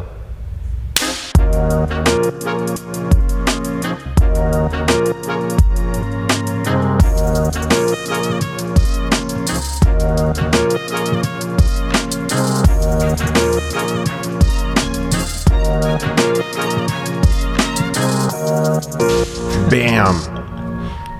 Bam. 19.69 20.15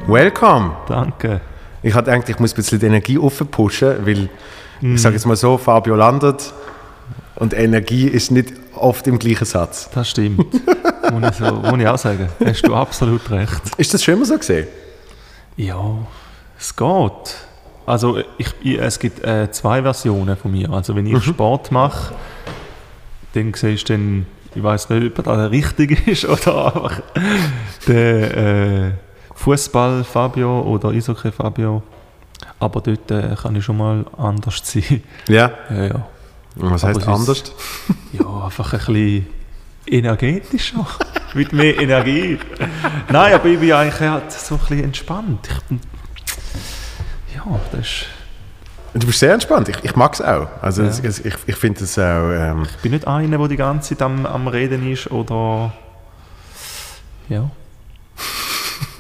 Welcome. 0.08 0.72
Danke. 0.88 1.42
Ich 1.84 1.94
hatte 1.94 2.12
gedacht, 2.12 2.30
ich 2.30 2.40
muss 2.40 2.54
ein 2.54 2.56
bisschen 2.56 2.80
die 2.80 2.86
Energie 2.86 3.18
aufpushen, 3.18 4.06
weil 4.06 4.30
Mhm. 4.82 4.96
ich 4.96 5.02
sage 5.02 5.16
jetzt 5.16 5.26
mal 5.26 5.36
so, 5.36 5.58
Fabio 5.58 5.96
landet 5.96 6.54
und 7.36 7.54
Energie 7.54 8.08
ist 8.08 8.32
nicht 8.32 8.54
oft 8.76 9.06
im 9.08 9.20
gleichen 9.20 9.46
Satz. 9.46 9.90
Das 9.94 10.10
stimmt. 10.10 10.40
muss, 11.12 11.30
ich 11.30 11.36
so, 11.38 11.54
muss 11.54 11.80
ich 11.80 11.88
auch 11.88 11.98
sagen. 11.98 12.30
Hast 12.44 12.68
du 12.68 12.76
absolut 12.76 13.30
recht. 13.30 13.62
Ist 13.78 13.94
das 13.94 14.04
schon 14.04 14.16
immer 14.16 14.26
so 14.26 14.38
gesehen? 14.38 14.68
Ja, 15.56 15.98
es 16.58 16.76
geht. 16.76 17.36
Also 17.86 18.18
ich, 18.38 18.48
ich, 18.62 18.80
es 18.80 18.98
gibt 19.00 19.24
äh, 19.24 19.52
zwei 19.52 19.82
Versionen 19.84 20.36
von 20.36 20.52
mir. 20.52 20.70
Also 20.72 20.96
wenn 20.96 21.06
ich 21.06 21.24
Sport 21.24 21.72
mache, 21.72 22.14
dann 23.34 23.54
siehst 23.54 23.90
du 23.90 23.94
dann, 23.94 24.26
ich 24.56 24.64
weiß 24.64 24.90
nicht, 24.90 25.06
ob 25.18 25.24
das 25.24 25.26
der 25.26 25.52
richtige 25.52 25.96
ist 26.12 26.26
oder 26.26 26.66
einfach 26.76 27.02
der 27.88 28.38
äh, 28.38 28.92
Fußball 29.44 30.04
Fabio 30.04 30.62
oder 30.62 30.90
Eishockey 30.90 31.32
Fabio. 31.32 31.82
Aber 32.60 32.82
dort 32.82 33.10
äh, 33.12 33.36
kann 33.42 33.56
ich 33.56 33.64
schon 33.66 33.78
mal 33.78 34.06
anders 34.18 34.62
sein. 34.64 35.04
Ja. 35.28 35.52
Ja, 35.70 35.84
ja. 35.86 36.08
Und 36.58 36.72
was 36.72 36.84
Aber 36.84 36.94
heißt 36.96 37.08
anders? 37.08 37.44
Ja, 38.14 38.46
einfach 38.46 38.74
ein 38.74 38.80
bisschen 38.80 39.26
energetischer. 39.88 40.86
Mit 41.34 41.54
mehr 41.54 41.80
Energie. 41.80 42.38
Nein, 43.10 43.34
aber 43.34 43.46
ich 43.46 43.60
bin 43.60 43.72
eigentlich 43.72 44.00
halt 44.02 44.32
so 44.32 44.56
ein 44.56 44.60
bisschen 44.60 44.84
entspannt. 44.84 45.48
Ich 45.50 45.62
bin, 45.64 45.80
ja, 47.36 47.44
das 47.72 47.80
ist, 47.82 48.06
Du 48.94 49.08
bist 49.08 49.20
sehr 49.20 49.34
entspannt. 49.34 49.70
Ich, 49.70 49.78
ich 49.86 49.96
mag 49.96 50.14
es 50.14 50.22
auch. 50.22 50.50
Also 50.62 50.84
Ja. 50.84 50.90
es- 50.90 51.20
ich, 51.24 51.34
ich 51.46 51.56
finde 51.56 51.86
es 51.86 51.98
auch. 51.98 52.30
Ähm, 52.32 52.64
ich 52.70 52.82
bin 52.82 52.92
nicht 52.92 53.08
einer, 53.08 53.38
der 53.38 53.48
die 53.48 53.56
ganze 53.56 53.90
Zeit 53.96 54.02
am, 54.02 54.26
am 54.26 54.50
Reden 54.50 54.92
ist 54.92 55.10
oder. 55.10 55.72
Ja. 57.30 57.50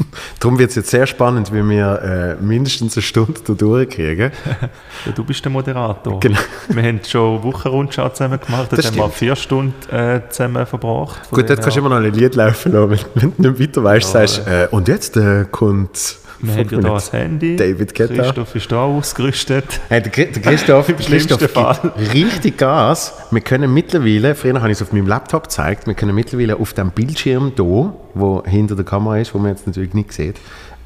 darum 0.39 0.59
wird 0.59 0.69
es 0.69 0.75
jetzt 0.75 0.89
sehr 0.89 1.07
spannend, 1.07 1.53
wie 1.53 1.63
wir 1.67 2.37
äh, 2.39 2.43
mindestens 2.43 2.95
eine 2.95 3.03
Stunde 3.03 3.41
da 3.45 3.53
durchkriegen. 3.53 4.31
ja. 5.05 5.11
Du 5.13 5.23
bist 5.23 5.43
der 5.43 5.51
Moderator. 5.51 6.19
Genau. 6.19 6.39
Wir 6.69 6.83
haben 6.83 6.99
schon 7.05 7.43
Wochenrundschau 7.43 8.09
zusammen 8.09 8.39
gemacht, 8.39 8.67
Das 8.71 8.85
haben 8.87 8.97
wir 8.97 9.09
vier 9.09 9.35
Stunden 9.35 9.73
äh, 9.93 10.21
zusammen 10.29 10.65
verbracht. 10.65 11.29
Gut, 11.29 11.49
dort 11.49 11.61
kannst 11.61 11.75
du 11.75 11.79
immer 11.79 11.89
noch 11.89 11.97
ein 11.97 12.13
Lied 12.13 12.35
laufen 12.35 12.71
lassen, 12.71 12.89
wenn, 13.15 13.33
wenn 13.37 13.43
du 13.43 13.49
nicht 13.51 13.59
weiter 13.61 13.83
weißt, 13.83 14.13
Ja, 14.13 14.27
sagst 14.27 14.47
äh, 14.47 14.67
und 14.71 14.87
jetzt 14.87 15.17
äh, 15.17 15.45
kommt. 15.49 16.20
Wir 16.41 16.53
haben 16.55 16.69
ja 16.69 16.79
da 16.79 16.95
ein 16.95 17.01
Handy. 17.11 17.55
David 17.55 17.93
Guetta. 17.95 18.13
Christoph 18.13 18.55
ist 18.55 18.71
da 18.71 18.81
ausgerüstet. 18.83 19.79
Hey, 19.89 20.01
der, 20.01 20.11
Chri- 20.11 20.31
der 20.31 20.41
Christoph, 20.41 20.89
Im 20.89 20.97
Christoph 20.97 21.39
gibt 21.39 22.13
richtig 22.13 22.57
Gas. 22.57 23.13
Wir 23.31 23.41
können 23.41 23.73
mittlerweile, 23.73 24.35
früher 24.35 24.55
habe 24.61 24.69
ich 24.71 24.77
es 24.77 24.81
auf 24.81 24.91
meinem 24.93 25.07
Laptop 25.07 25.43
gezeigt, 25.43 25.87
wir 25.87 25.93
können 25.93 26.15
mittlerweile 26.15 26.57
auf 26.57 26.73
dem 26.73 26.91
Bildschirm 26.91 27.51
hier, 27.55 27.93
wo 28.13 28.43
hinter 28.45 28.75
der 28.75 28.85
Kamera 28.85 29.17
ist, 29.19 29.33
wo 29.33 29.39
man 29.39 29.51
jetzt 29.51 29.67
natürlich 29.67 29.93
nicht 29.93 30.11
sieht, 30.13 30.35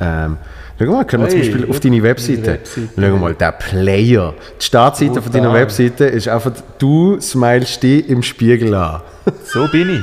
ähm, 0.02 0.38
schau 0.78 0.86
mal, 0.92 1.06
können 1.06 1.24
wir 1.24 1.30
zum 1.30 1.40
Hey, 1.40 1.50
Beispiel 1.50 1.70
auf 1.70 1.80
deine 1.80 2.04
Webseite, 2.04 2.52
Webseite. 2.54 2.90
schau 3.00 3.18
mal, 3.18 3.34
der 3.34 3.52
Player, 3.54 4.34
die 4.60 4.66
Startseite 4.66 5.22
von 5.22 5.32
deiner. 5.32 5.54
Webseite 5.54 6.06
ist 6.06 6.28
einfach, 6.28 6.52
du 6.80 7.18
smilest 7.22 7.82
dich 7.82 8.10
im 8.10 8.22
Spiegel 8.22 8.74
an. 8.74 9.02
So 9.46 9.68
bin 9.72 9.90
ich. 9.90 10.02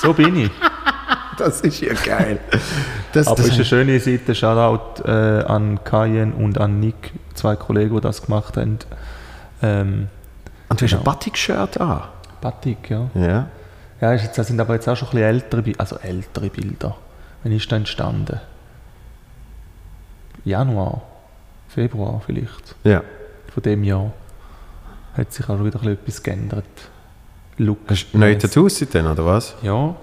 So 0.00 0.12
bin 0.14 0.36
ich. 0.36 0.50
Das 1.44 1.60
ist 1.60 1.80
ja 1.80 1.94
geil. 1.94 2.38
Das, 3.12 3.26
Aber 3.26 3.36
das 3.36 3.46
es 3.46 3.52
ist 3.52 3.56
eine 3.58 3.64
schöne 3.64 4.00
Seite. 4.00 4.34
Shoutout 4.34 5.04
äh, 5.04 5.44
an 5.44 5.80
Kajen 5.84 6.32
und 6.32 6.58
an 6.58 6.80
Nick, 6.80 7.12
zwei 7.34 7.56
Kollegen, 7.56 7.94
die 7.94 8.00
das 8.00 8.22
gemacht 8.22 8.56
haben. 8.56 8.78
Ähm, 9.62 10.08
und 10.68 10.80
du 10.80 10.84
hast 10.84 10.92
ein 10.92 10.98
genau. 10.98 11.12
Batik-Shirt 11.12 11.80
an. 11.80 12.02
Batik, 12.40 12.90
ja. 12.90 13.10
Ja. 13.14 13.48
Ja, 14.00 14.16
das 14.16 14.46
sind 14.46 14.60
aber 14.60 14.74
jetzt 14.74 14.88
auch 14.88 14.96
schon 14.96 15.08
ein 15.08 15.12
bisschen 15.12 15.28
ältere, 15.28 15.72
also 15.78 15.96
ältere 15.96 16.50
Bilder. 16.50 16.96
Wann 17.42 17.52
ist 17.52 17.70
das 17.70 17.76
entstanden? 17.78 18.40
Januar, 20.44 21.02
Februar 21.68 22.22
vielleicht, 22.24 22.76
ja. 22.84 23.02
von 23.52 23.62
dem 23.62 23.82
Jahr. 23.82 24.12
Hat 25.14 25.32
sich 25.32 25.48
auch 25.48 25.64
wieder 25.64 25.80
ein 25.80 25.86
bisschen 25.86 25.92
etwas 25.92 26.22
geändert. 26.22 26.64
Look. 27.56 27.78
Hast 27.88 28.06
du 28.12 28.18
neue 28.18 28.38
Tattoos 28.38 28.78
seitdem, 28.78 29.06
oder 29.06 29.24
was? 29.24 29.56
Ja. 29.62 29.96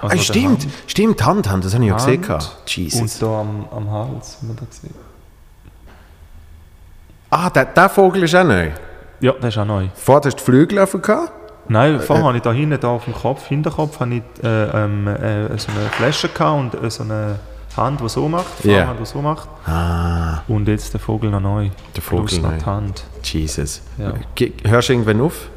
Ah, 0.00 0.04
Also 0.04 0.16
der 0.16 0.22
stimmt, 0.22 0.62
Hand- 0.62 0.68
stimmt, 0.86 1.26
Hand, 1.26 1.50
Hand, 1.50 1.64
das 1.64 1.74
habe 1.74 1.84
ich 1.84 1.90
ja 1.90 1.96
gesehen. 1.96 2.28
Hand. 2.28 2.56
Jesus. 2.66 3.00
Und 3.00 3.22
da 3.22 3.40
am, 3.40 3.66
am 3.70 3.90
Hals, 3.90 4.38
haben 4.38 4.48
wir 4.48 4.54
da 4.54 4.64
gesehen. 4.66 4.94
Ah, 7.30 7.50
der, 7.50 7.66
der 7.66 7.88
Vogel 7.88 8.22
ist 8.22 8.34
auch 8.34 8.44
neu. 8.44 8.70
Ja, 9.20 9.32
das 9.32 9.54
ist 9.54 9.58
auch 9.58 9.64
neu. 9.66 9.88
Vorher 9.94 10.22
hast 10.26 10.34
du 10.34 10.38
die 10.38 10.44
Flügel 10.44 10.78
offen 10.78 11.02
gehabt. 11.02 11.32
Nein, 11.70 12.00
vorher 12.00 12.24
habe 12.24 12.36
ich 12.38 12.42
da 12.42 12.52
hinten, 12.52 12.80
da 12.80 12.88
auf 12.88 13.04
dem 13.04 13.12
Kopf, 13.12 13.46
Hinterkopf, 13.48 14.00
habe 14.00 14.14
ich 14.14 14.22
äh, 14.42 14.84
ähm, 14.84 15.06
äh, 15.06 15.58
so 15.58 15.70
eine 15.72 15.88
Flasche 15.90 16.28
gehabt 16.28 16.74
und 16.74 16.82
äh, 16.82 16.90
so 16.90 17.02
eine 17.02 17.38
Hand, 17.76 18.00
die 18.00 18.08
so 18.08 18.26
macht, 18.28 18.64
Ja. 18.64 18.84
Fahrrad, 18.86 19.00
die 19.00 19.04
so 19.04 19.20
macht. 19.20 19.48
Ah, 19.66 20.40
Und 20.48 20.66
jetzt 20.68 20.94
der 20.94 21.00
Vogel 21.00 21.30
noch 21.30 21.40
neu. 21.40 21.68
Der 21.94 22.02
Vogel 22.02 22.24
Plus 22.26 22.40
noch 22.40 22.50
neu. 22.52 22.58
die 22.58 22.64
Hand. 22.64 23.04
Jesus. 23.22 23.82
Ja. 23.98 24.14
Hörst 24.64 24.88
du 24.88 24.92
irgendwann 24.94 25.20
auf? 25.20 25.48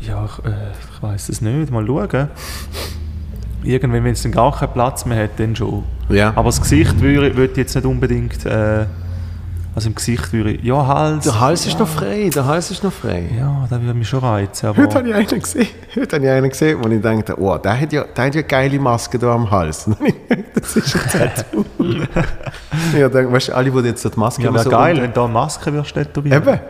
Ja, 0.00 0.24
ich, 0.24 0.44
äh, 0.46 0.50
ich 0.96 1.02
weiß 1.02 1.28
es 1.28 1.42
nicht. 1.42 1.70
Mal 1.70 1.86
schauen. 1.86 2.30
Irgendwann, 3.62 4.04
wenn 4.04 4.12
es 4.12 4.22
dann 4.22 4.32
gar 4.32 4.56
keinen 4.56 4.72
Platz 4.72 5.04
mehr 5.04 5.24
hat, 5.24 5.30
dann 5.38 5.54
schon. 5.54 5.84
Ja. 6.08 6.28
Aber 6.34 6.44
das 6.48 6.60
Gesicht 6.60 7.00
würde, 7.00 7.36
würde 7.36 7.52
ich 7.52 7.58
jetzt 7.58 7.74
nicht 7.74 7.84
unbedingt. 7.86 8.44
Äh, 8.46 8.86
also 9.74 9.88
im 9.88 9.94
Gesicht 9.94 10.32
würde 10.32 10.52
ich. 10.52 10.64
Ja, 10.64 10.84
Hals. 10.86 11.24
der 11.24 11.38
Hals 11.38 11.64
ja, 11.64 11.70
ist 11.70 11.78
noch 11.78 11.86
frei, 11.88 12.28
der 12.34 12.44
Hals 12.44 12.70
ist 12.72 12.82
noch 12.82 12.92
frei. 12.92 13.24
Ja, 13.38 13.66
das 13.70 13.80
würde 13.80 13.94
mich 13.94 14.08
schon 14.08 14.18
reizen. 14.18 14.70
Heute 14.70 14.82
Aber 14.82 14.94
habe 14.94 15.08
ich 15.10 15.14
einen 15.14 15.40
gesehen, 15.42 15.68
heute 15.94 16.16
habe 16.16 16.24
ich 16.26 16.30
einen 16.32 16.48
gesehen, 16.50 16.78
wo 16.82 16.88
ich 16.88 17.00
dachte, 17.00 17.40
oh, 17.40 17.56
der 17.56 17.80
hat 17.80 17.92
ja, 17.92 18.02
der 18.04 18.24
hat 18.24 18.34
ja 18.34 18.40
eine 18.40 18.48
geile 18.48 18.78
Maske 18.80 19.16
da 19.18 19.32
am 19.32 19.48
Hals. 19.50 19.86
Und 19.86 20.00
dann 20.00 20.08
habe 20.08 20.16
ich 20.18 20.28
gedacht, 20.28 20.56
das 20.56 20.76
ist 20.76 20.96
ein 20.96 21.10
Tattoo. 21.34 21.64
ja, 22.98 23.08
dann, 23.08 23.32
weißt 23.32 23.48
du, 23.48 23.54
alle, 23.54 23.70
die 23.70 23.78
jetzt 23.88 24.02
so 24.02 24.08
die 24.08 24.18
Maske 24.18 24.42
ja, 24.42 24.48
immer 24.48 24.56
wäre 24.58 24.64
so 24.64 24.70
geil, 24.70 24.90
unter- 24.94 25.02
wenn 25.04 25.12
da 25.12 25.24
eine 25.24 25.32
Maske 25.32 25.72
würdest 25.72 25.94
tätowieren. 25.94 26.42
Eben. 26.42 26.60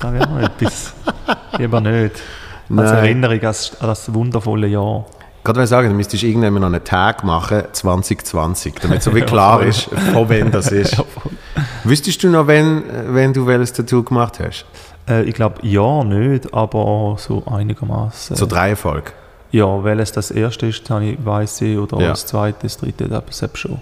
Das 0.00 0.12
wäre 0.12 0.28
noch 0.28 0.40
etwas. 0.40 0.92
Lieber 1.58 1.80
nicht. 1.80 2.14
Als 2.14 2.20
Nein. 2.68 2.86
Erinnerung 2.96 3.36
an 3.36 3.40
das- 3.40 3.80
an 3.80 3.86
das 3.88 4.12
wundervolle 4.12 4.66
Jahr. 4.66 5.06
Gerade 5.54 5.66
sagen, 5.66 5.88
du 5.88 5.94
müsstest 5.94 6.22
irgendwann 6.22 6.54
noch 6.54 6.66
einen 6.66 6.82
Tag 6.84 7.24
machen, 7.24 7.62
2020, 7.72 8.74
damit 8.80 9.02
so 9.02 9.14
wie 9.14 9.20
klar 9.32 9.62
ist, 9.62 9.82
von 10.12 10.28
wann 10.28 10.50
das 10.50 10.70
ist. 10.72 10.96
Wüsstest 11.84 12.22
du 12.22 12.28
noch, 12.28 12.46
wenn, 12.46 12.82
wenn 13.08 13.32
du 13.32 13.46
welches 13.46 13.72
Tattoo 13.72 14.02
gemacht 14.02 14.38
hast? 14.40 14.66
Äh, 15.08 15.24
ich 15.24 15.34
glaube, 15.34 15.56
ja, 15.66 16.04
nicht, 16.04 16.52
aber 16.52 17.16
so 17.18 17.42
einigermaßen. 17.46 18.36
So 18.36 18.46
drei 18.46 18.70
Erfolg? 18.70 19.12
Ja, 19.50 19.82
welches 19.82 20.12
das 20.12 20.30
erste 20.30 20.66
ist, 20.66 20.82
ich, 20.90 21.18
weiss 21.24 21.60
ich, 21.60 21.78
oder 21.78 21.98
Ja. 22.00 22.08
das 22.10 22.26
zweite, 22.26 22.58
das 22.62 22.76
dritte, 22.76 23.08
das 23.08 23.22
selbst 23.30 23.58
schon. 23.60 23.80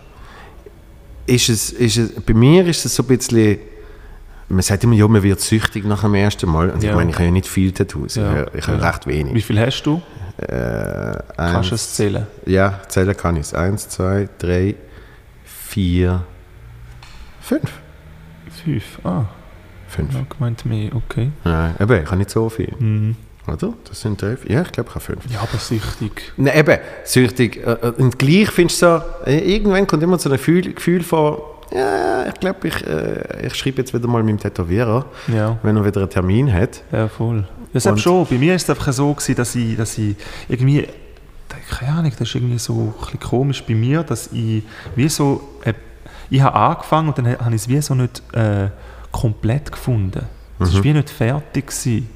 Ist 1.27 1.49
es, 1.49 1.71
ist 1.71 1.97
es, 1.97 2.13
bei 2.23 2.35
mir 2.35 2.65
ist 2.67 2.85
es 2.85 2.95
so 2.95 3.03
ein 3.03 3.07
bisschen, 3.07 3.59
man 4.49 4.63
sagt 4.63 4.85
immer, 4.85 4.95
ja, 4.95 5.09
man 5.09 5.23
wird 5.25 5.41
süchtig 5.41 5.85
nach 5.85 6.03
dem 6.03 6.15
ersten 6.15 6.49
Mal. 6.49 6.71
Und 6.71 6.85
ich 6.85 6.89
Ja. 6.91 6.95
meine, 6.95 7.11
ich 7.11 7.17
habe 7.17 7.25
ja 7.27 7.31
nicht 7.33 7.49
viel 7.49 7.73
Tattoos, 7.73 8.15
Ja. 8.15 8.43
ich, 8.45 8.55
ich 8.61 8.67
habe 8.69 8.79
Ja. 8.81 8.89
recht 8.91 9.07
wenig. 9.09 9.35
Wie 9.35 9.43
viel 9.43 9.59
hast 9.59 9.83
du? 9.83 10.01
Äh, 10.39 11.19
Kannst 11.37 11.71
du 11.71 11.75
es 11.77 11.95
zählen? 11.95 12.27
Ja, 12.45 12.81
zählen 12.89 13.17
kann 13.17 13.37
ich 13.37 13.43
es. 13.43 13.55
Eins, 13.55 13.89
zwei, 13.89 14.29
drei, 14.39 14.75
vier, 15.45 16.25
fünf. 17.41 17.71
Fünf. 18.65 18.99
Ah, 19.05 19.25
Fünf. 19.89 20.15
ja, 20.15 20.21
gemeint 20.29 20.67
mehr, 20.67 20.95
okay. 20.95 21.31
Nein, 21.45 21.75
eben, 21.81 22.03
ich 22.03 22.07
habe 22.07 22.17
nicht 22.17 22.31
so 22.31 22.49
viel. 22.49 22.75
Mhm. 22.79 23.17
Oder? 23.47 23.75
Das 23.89 24.01
sind 24.01 24.21
drei, 24.21 24.37
ja, 24.49 24.63
ich 24.63 24.73
glaube, 24.73 24.89
ich 24.89 24.95
habe 24.97 25.05
fünf. 25.05 25.25
Ja, 25.31 25.41
aber 25.41 25.57
süchtig. 25.59 26.33
Nein, 26.37 26.59
eben, 26.59 26.79
süchtig. 27.05 27.59
Äh, 27.65 27.73
äh, 27.73 27.93
Und 27.99 28.19
gleich 28.19 28.51
findest 28.51 28.83
du 28.83 28.87
so, 28.87 29.03
äh, 29.31 29.39
irgendwann 29.39 29.87
kommt 29.87 30.03
immer 30.03 30.19
so 30.19 30.29
ein 30.29 30.33
Gefühl, 30.37 30.75
Gefühl 30.75 31.03
von, 31.05 31.39
ja, 31.73 32.27
ich 32.27 32.35
glaube, 32.41 32.67
ich, 32.69 32.75
ich 33.45 33.55
schreibe 33.55 33.79
jetzt 33.79 33.93
wieder 33.95 34.07
mal 34.09 34.23
meinem 34.23 34.39
Tätowierer, 34.39 35.05
Ja. 35.29 35.59
wenn 35.63 35.77
er 35.77 35.85
wieder 35.85 36.01
einen 36.01 36.11
Termin 36.11 36.53
hat. 36.53 36.83
Ja, 36.93 37.09
voll. 37.09 37.47
Das 37.85 37.97
ist 37.97 38.03
schon. 38.03 38.27
Bei 38.27 38.39
mir 38.39 38.55
ist 38.55 38.65
es 38.65 38.71
einfach 38.71 38.93
so, 38.93 39.13
gewesen, 39.13 39.35
dass 39.35 39.55
ich, 39.55 39.77
dass 39.77 39.99
ich 39.99 40.17
irgendwie, 40.49 40.87
keine 41.71 41.93
Ahnung, 41.93 42.13
das 42.19 42.29
ist 42.29 42.35
irgendwie 42.35 42.59
so 42.59 42.95
ein 43.13 43.21
komisch 43.21 43.63
bei 43.65 43.75
mir, 43.75 44.03
dass 44.03 44.29
ich 44.33 44.63
wie 44.95 45.09
so, 45.09 45.41
äh, 45.65 45.75
ich 46.31 46.41
habe 46.41 46.57
angefangen 46.57 47.09
und 47.09 47.19
dann 47.19 47.27
habe 47.39 47.55
ich 47.55 47.63
es 47.63 47.69
wie 47.69 47.81
so 47.81 47.95
nicht 47.95 48.23
äh, 48.35 48.69
komplett 49.13 49.71
gefunden. 49.71 50.27
Es 50.59 50.75
war 50.75 50.85
wie 50.85 50.93
nicht 50.93 51.11
fertig. 51.11 51.67
Gewesen. 51.67 52.09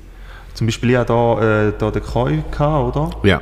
Zum 0.55 0.67
Beispiel, 0.67 0.91
ich 0.91 0.97
hatte 0.97 1.13
da, 1.13 1.69
äh, 1.69 1.73
da 1.79 1.91
den 1.91 2.03
Koi, 2.03 2.43
gehabt, 2.51 2.97
oder? 2.97 3.11
Ja. 3.23 3.41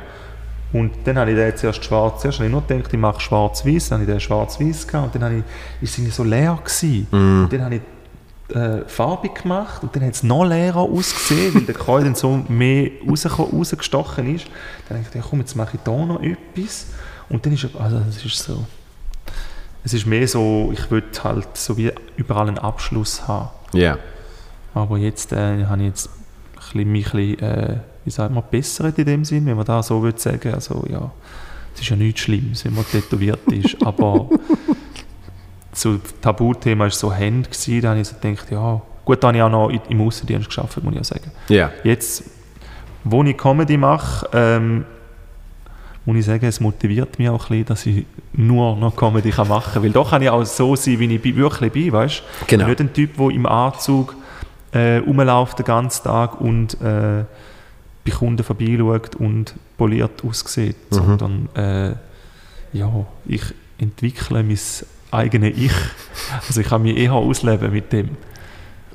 Und 0.71 0.91
dann 1.05 1.17
habe 1.17 1.31
ich 1.31 1.37
den 1.37 1.57
zuerst 1.57 1.83
schwarz, 1.83 2.21
zuerst 2.21 2.39
habe 2.39 2.45
ich 2.45 2.51
nur 2.51 2.61
gedacht, 2.65 2.93
ich 2.93 2.99
mache 2.99 3.19
schwarz-weiß, 3.19 3.89
dann 3.89 4.01
habe 4.01 4.03
ich 4.03 4.15
den 4.15 4.19
schwarz-weiß 4.19 4.87
gehabt 4.87 5.15
und 5.15 5.15
dann 5.15 5.31
habe 5.31 5.43
ich, 5.81 5.97
ist 5.97 6.07
es 6.07 6.15
so 6.15 6.23
leer 6.23 6.59
gewesen. 6.63 7.07
Und 7.11 7.49
dann 7.51 7.65
habe 7.65 7.75
ich 7.75 7.81
äh, 8.53 8.85
farbig 8.87 9.43
gemacht 9.43 9.83
und 9.83 9.95
dann 9.95 10.03
hat 10.03 10.13
es 10.13 10.23
noch 10.23 10.43
leerer 10.45 10.77
ausgesehen, 10.81 11.53
weil 11.55 11.61
der 11.63 11.75
Kreuz 11.75 12.03
dann 12.03 12.15
so 12.15 12.41
mehr 12.47 12.89
rausgeko- 13.07 13.51
rausgestochen 13.55 14.35
ist. 14.35 14.45
Dann 14.87 14.97
habe 14.97 15.07
ich 15.07 15.11
gedacht, 15.13 15.29
komm, 15.29 15.39
jetzt 15.39 15.55
mache 15.55 15.75
ich 15.77 15.81
da 15.83 15.91
noch 15.91 16.21
etwas. 16.21 16.87
Und 17.29 17.45
dann 17.45 17.53
ist 17.53 17.63
es- 17.65 17.75
also 17.75 18.01
es 18.09 18.25
ist 18.25 18.37
so, 18.39 18.65
es 19.83 19.93
ist 19.93 20.05
mehr 20.05 20.27
so, 20.27 20.71
ich 20.73 20.89
will 20.91 21.03
halt 21.23 21.47
so 21.55 21.77
wie 21.77 21.91
überall 22.17 22.47
einen 22.47 22.57
Abschluss 22.57 23.27
haben. 23.27 23.49
Ja. 23.73 23.97
Aber 24.73 24.97
jetzt 24.97 25.31
äh, 25.31 25.65
habe 25.65 25.81
ich 25.81 25.87
jetzt 25.87 26.07
ein 26.07 26.55
bisschen, 26.55 26.91
mich 26.91 27.13
ein 27.13 27.35
bisschen, 27.37 27.39
äh, 27.39 27.75
wie 28.05 28.11
sagt 28.11 28.33
man, 28.33 28.43
bessert 28.49 28.97
in 28.97 29.05
dem 29.05 29.25
Sinn, 29.25 29.45
wenn 29.45 29.57
man 29.57 29.65
da 29.65 29.83
so 29.83 30.01
will 30.01 30.17
sagen. 30.17 30.53
Also 30.53 30.85
ja, 30.89 31.11
es 31.75 31.81
ist 31.81 31.89
ja 31.89 31.95
nichts 31.95 32.21
Schlimmes, 32.21 32.65
wenn 32.65 32.73
man 32.73 32.85
tätowiert 32.85 33.39
ist, 33.51 33.77
aber 33.85 34.29
so 35.79 35.95
das 35.95 36.13
Tabuthema 36.21 36.83
war 36.85 36.91
so 36.91 37.11
Hände, 37.13 37.49
gewesen, 37.49 37.81
da 37.81 37.89
habe 37.89 37.99
ich 38.01 38.07
so 38.07 38.15
gedacht, 38.19 38.51
ja, 38.51 38.81
gut, 39.05 39.23
da 39.23 39.27
habe 39.29 39.37
ich 39.37 39.43
auch 39.43 39.49
noch 39.49 39.69
im 39.69 40.01
Außendienst 40.01 40.47
geschafft, 40.47 40.83
muss 40.83 40.93
ich 40.93 40.99
auch 40.99 41.05
sagen. 41.05 41.31
Ja. 41.47 41.71
Jetzt, 41.83 42.23
wo 43.03 43.23
ich 43.23 43.37
Comedy 43.37 43.77
mache, 43.77 44.27
ähm, 44.33 44.85
muss 46.05 46.17
ich 46.17 46.25
sagen, 46.25 46.45
es 46.45 46.59
motiviert 46.59 47.17
mich 47.19 47.29
auch 47.29 47.43
ein 47.45 47.49
bisschen, 47.49 47.65
dass 47.65 47.85
ich 47.85 48.05
nur 48.33 48.75
noch 48.75 48.95
Comedy 48.95 49.29
kann 49.31 49.47
machen 49.47 49.73
kann. 49.73 49.83
Weil 49.83 49.91
da 49.91 50.03
kann 50.03 50.21
ich 50.21 50.29
auch 50.29 50.43
so 50.45 50.75
sein, 50.75 50.99
wie 50.99 51.15
ich 51.15 51.35
wirklich 51.35 51.71
bin, 51.71 51.91
weißt 51.93 52.19
du? 52.41 52.45
Genau. 52.47 52.67
Nicht 52.67 52.79
ein 52.81 52.93
Typ, 52.93 53.15
der 53.17 53.29
im 53.29 53.45
Anzug 53.45 54.15
äh, 54.71 54.97
rumläuft 54.97 55.59
den 55.59 55.65
ganzen 55.65 56.03
Tag 56.03 56.39
und 56.41 56.73
äh, 56.81 57.23
bei 58.05 58.11
Kunden 58.11 58.43
vorbeischaut 58.43 59.15
und 59.15 59.53
poliert 59.77 60.23
aussieht, 60.23 60.75
Mhm. 60.91 60.95
sondern 60.95 61.49
äh, 61.55 61.95
ja, 62.77 62.91
ich 63.25 63.43
entwickle 63.77 64.43
mein 64.43 64.59
eigenes 65.11 65.57
Ich. 65.57 65.71
Also 66.47 66.61
ich 66.61 66.67
kann 66.67 66.81
mich 66.81 66.97
eher 66.97 67.13
ausleben 67.13 67.71
mit 67.71 67.91
dem. 67.91 68.09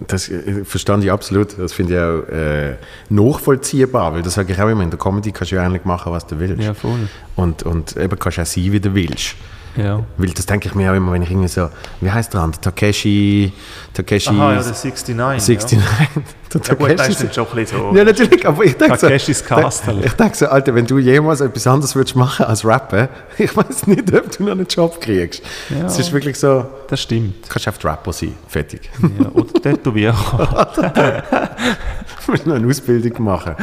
Das 0.07 0.29
äh, 0.29 0.65
verstand 0.65 1.05
ich 1.05 1.11
absolut. 1.11 1.59
Das 1.59 1.73
finde 1.73 1.95
ich 1.95 2.01
auch 2.01 2.33
äh, 2.33 2.77
nachvollziehbar, 3.11 4.13
weil 4.15 4.23
das 4.23 4.35
sage 4.35 4.53
ich 4.53 4.61
auch 4.61 4.69
immer, 4.69 4.83
in 4.83 4.91
der 4.91 4.99
Comedy 4.99 5.31
kannst 5.33 5.53
du 5.53 5.57
ja 5.57 5.65
eigentlich 5.65 5.85
machen, 5.85 6.13
was 6.13 6.27
du 6.27 6.39
willst. 6.39 6.63
Ja, 6.63 6.75
voll. 6.75 7.09
Und, 7.37 7.63
und 7.63 7.97
eben 7.97 8.19
kannst 8.19 8.39
du 8.39 8.43
auch 8.43 8.47
sein, 8.47 8.73
wie 8.73 8.81
du 8.81 8.95
willst. 8.95 9.37
Ja. 9.77 10.05
Weil 10.17 10.31
das 10.31 10.47
denke 10.47 10.69
ich 10.69 10.75
mir 10.75 10.93
auch 10.93 10.97
immer, 10.97 11.13
wenn 11.13 11.23
ich 11.23 11.31
irgendwie 11.31 11.49
so, 11.49 11.69
wie 12.01 12.11
heißt 12.11 12.33
der 12.33 12.43
andere? 12.43 12.61
Takeshi, 12.61 13.53
Takeshi 13.93 14.31
Aha, 14.31 14.53
ja, 14.55 14.63
der 14.63 14.73
69. 14.73 15.17
69. 15.17 15.79
Der 15.79 16.61
Ja, 16.69 16.75
gut, 16.75 16.97
Takeshi 16.97 17.25
ist 17.25 17.35
schon 17.35 17.47
ein 17.49 17.55
bisschen 17.57 17.79
so. 17.79 17.97
Ja, 17.97 18.05
natürlich, 18.05 18.47
aber 18.47 18.65
ich 18.65 18.77
denke 18.77 18.97
so, 18.97 19.07
Takeshis 19.09 19.45
Castle. 19.45 20.03
ich 20.05 20.13
denke 20.13 20.37
so, 20.37 20.47
Alter, 20.47 20.75
wenn 20.75 20.87
du 20.87 20.99
jemals 20.99 21.41
etwas 21.41 21.67
anderes 21.67 21.97
würdest 21.97 22.15
machen 22.15 22.47
als 22.47 22.65
rappen, 22.65 23.09
ich 23.39 23.57
weiß 23.57 23.89
nicht, 23.89 24.15
ob 24.15 24.31
du 24.31 24.45
noch 24.45 24.53
einen 24.53 24.67
Job 24.69 25.01
kriegst. 25.01 25.43
Ja. 25.71 25.87
Es 25.87 25.99
ist 25.99 26.13
wirklich 26.13 26.39
so, 26.39 26.65
Das 26.89 27.01
stimmt. 27.03 27.45
du 27.45 27.49
kannst 27.49 27.67
einfach 27.67 27.85
Rapper 27.85 28.13
sein, 28.13 28.35
fertig. 28.47 28.89
Ja, 29.03 29.29
oder 29.33 29.53
Tätowierer. 29.61 30.69
Du 32.25 32.33
musst 32.33 32.47
noch 32.47 32.55
eine 32.55 32.67
Ausbildung 32.67 33.23
machen. 33.23 33.55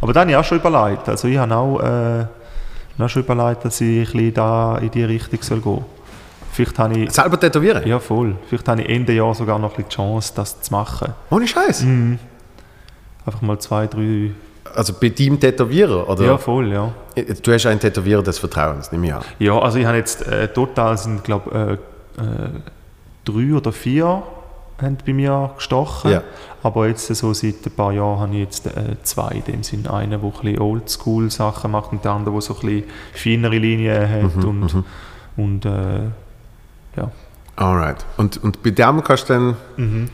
Aber 0.00 0.12
dann 0.12 0.20
habe 0.22 0.30
ich 0.30 0.36
auch 0.36 0.44
schon 0.44 0.58
überlegt. 0.60 1.08
Also 1.08 1.28
ich 1.28 1.36
habe 1.36 1.54
auch, 1.54 1.80
äh, 1.80 2.24
auch 3.00 3.08
schon 3.08 3.22
überlegt, 3.22 3.64
dass 3.64 3.80
ich 3.80 4.12
ein 4.14 4.34
da 4.34 4.78
in 4.78 4.90
die 4.90 5.04
Richtung 5.04 5.40
gehen 5.40 5.62
soll. 5.62 5.84
Vielleicht 6.52 6.78
habe 6.78 6.98
ich, 6.98 7.10
Selber 7.12 7.38
tätowieren? 7.38 7.86
ja 7.86 7.98
voll, 8.00 8.34
vielleicht 8.48 8.66
habe 8.68 8.82
ich 8.82 8.88
Ende 8.88 9.12
Jahr 9.12 9.34
sogar 9.34 9.58
noch 9.58 9.76
ein 9.76 9.84
die 9.84 9.94
Chance, 9.94 10.32
das 10.34 10.60
zu 10.60 10.72
machen. 10.72 11.12
Ohne 11.30 11.46
Scheiß. 11.46 11.84
Mhm. 11.84 12.18
Einfach 13.24 13.42
mal 13.42 13.58
zwei, 13.58 13.86
drei... 13.86 14.32
Also 14.74 14.92
bei 15.00 15.10
deinem 15.10 15.38
Tätowierer? 15.38 16.08
Oder? 16.08 16.24
Ja, 16.24 16.38
voll, 16.38 16.72
ja. 16.72 16.92
Du 17.42 17.52
hast 17.52 17.66
einen 17.66 17.80
Tätowierer 17.80 18.22
des 18.22 18.38
Vertrauens, 18.38 18.90
nehme 18.90 19.06
ich 19.06 19.14
an. 19.14 19.22
Ja, 19.38 19.58
also 19.58 19.78
ich 19.78 19.86
habe 19.86 19.96
jetzt 19.96 20.26
äh, 20.26 20.48
total 20.48 20.96
sind, 20.98 21.22
glaube 21.24 21.78
äh, 22.18 22.22
äh, 22.22 22.50
drei 23.24 23.54
oder 23.54 23.72
vier 23.72 24.22
haben 24.86 24.98
bei 25.04 25.12
mir 25.12 25.50
gestochen. 25.56 26.10
Ja. 26.12 26.22
Aber 26.62 26.86
jetzt 26.88 27.06
so 27.06 27.32
seit 27.34 27.66
ein 27.66 27.72
paar 27.72 27.92
Jahren 27.92 28.20
habe 28.20 28.32
ich 28.34 28.40
jetzt 28.40 28.66
äh, 28.66 28.96
zwei. 29.02 29.32
In 29.32 29.44
dem 29.44 29.62
Sinne 29.62 29.92
einen, 29.92 30.10
der 30.10 30.20
ein 30.22 30.30
bisschen 30.30 30.58
Oldschool-Sachen 30.60 31.70
macht 31.70 31.92
und 31.92 32.04
der 32.04 32.12
andere, 32.12 32.34
der 32.34 32.40
so 32.42 32.54
ein 32.54 32.60
bisschen 32.60 32.84
feinere 33.14 33.58
Linien 33.58 34.08
hat. 34.10 34.36
Mhm, 34.36 34.44
und 34.48 34.84
und 35.36 35.64
äh, 35.64 36.00
ja. 36.96 37.10
Alright. 37.56 38.04
Und, 38.16 38.36
und 38.42 38.62
bei 38.62 38.70
dem 38.70 39.02
kannst 39.02 39.28
du 39.28 39.32
dann 39.34 40.08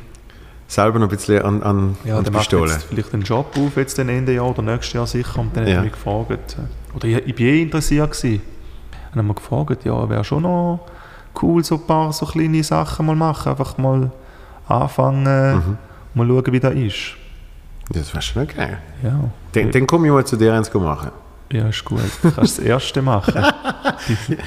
selber 0.67 0.99
noch 0.99 1.09
ein 1.09 1.17
bisschen 1.17 1.43
an, 1.43 1.63
an, 1.63 1.97
Ja, 2.05 2.19
an 2.19 2.25
der 2.25 2.31
Pistole. 2.31 2.73
jetzt 2.73 2.85
vielleicht 2.85 3.13
einen 3.15 3.23
Job 3.23 3.55
auf, 3.57 3.77
jetzt 3.77 3.99
dann 3.99 4.09
Ende 4.09 4.33
Jahr 4.35 4.49
oder 4.51 4.63
nächstes 4.63 4.93
Jahr 4.95 5.07
sicher. 5.07 5.39
Und 5.41 5.57
dann 5.57 5.67
Ja. 5.67 5.77
hat 5.77 5.85
mich 5.85 5.93
gefragt, 5.93 6.57
äh, 6.59 6.97
oder 6.97 7.07
ich, 7.07 7.17
ich 7.27 7.35
bin 7.35 7.47
eh 7.47 7.63
interessiert 7.63 8.13
gewesen. 8.13 8.43
Dann 9.11 9.19
haben 9.21 9.27
wir 9.29 9.35
gefragt, 9.35 9.85
ja, 9.85 10.09
wäre 10.09 10.25
schon 10.25 10.43
noch 10.43 10.81
cool, 11.43 11.63
so 11.65 11.77
ein 11.77 11.87
paar 11.87 12.13
so 12.13 12.27
kleine 12.27 12.63
Sachen 12.65 13.07
mal 13.07 13.17
machen. 13.17 13.51
Einfach 13.51 13.77
mal 13.79 14.11
anfangen, 14.69 15.57
Mhm. 15.57 15.79
mal 16.15 16.27
schauen, 16.27 16.53
wie 16.53 16.61
das 16.61 16.75
ist. 16.75 16.97
Das 17.91 18.13
wäre 18.15 18.23
schon 18.23 18.47
geil. 18.49 18.79
Ja, 19.03 19.31
Dann, 19.53 19.71
dann 19.71 19.87
komme 19.87 20.07
ich 20.07 20.13
mal 20.13 20.25
zu 20.25 20.37
dir 20.37 20.55
eins 20.55 20.73
machen. 20.73 21.11
ja 21.53 21.69
ist 21.69 21.85
gut. 21.85 22.01
Du 22.23 22.31
kannst 22.31 22.59
das 22.59 22.65
erste 22.65 23.03
machen. 23.03 23.35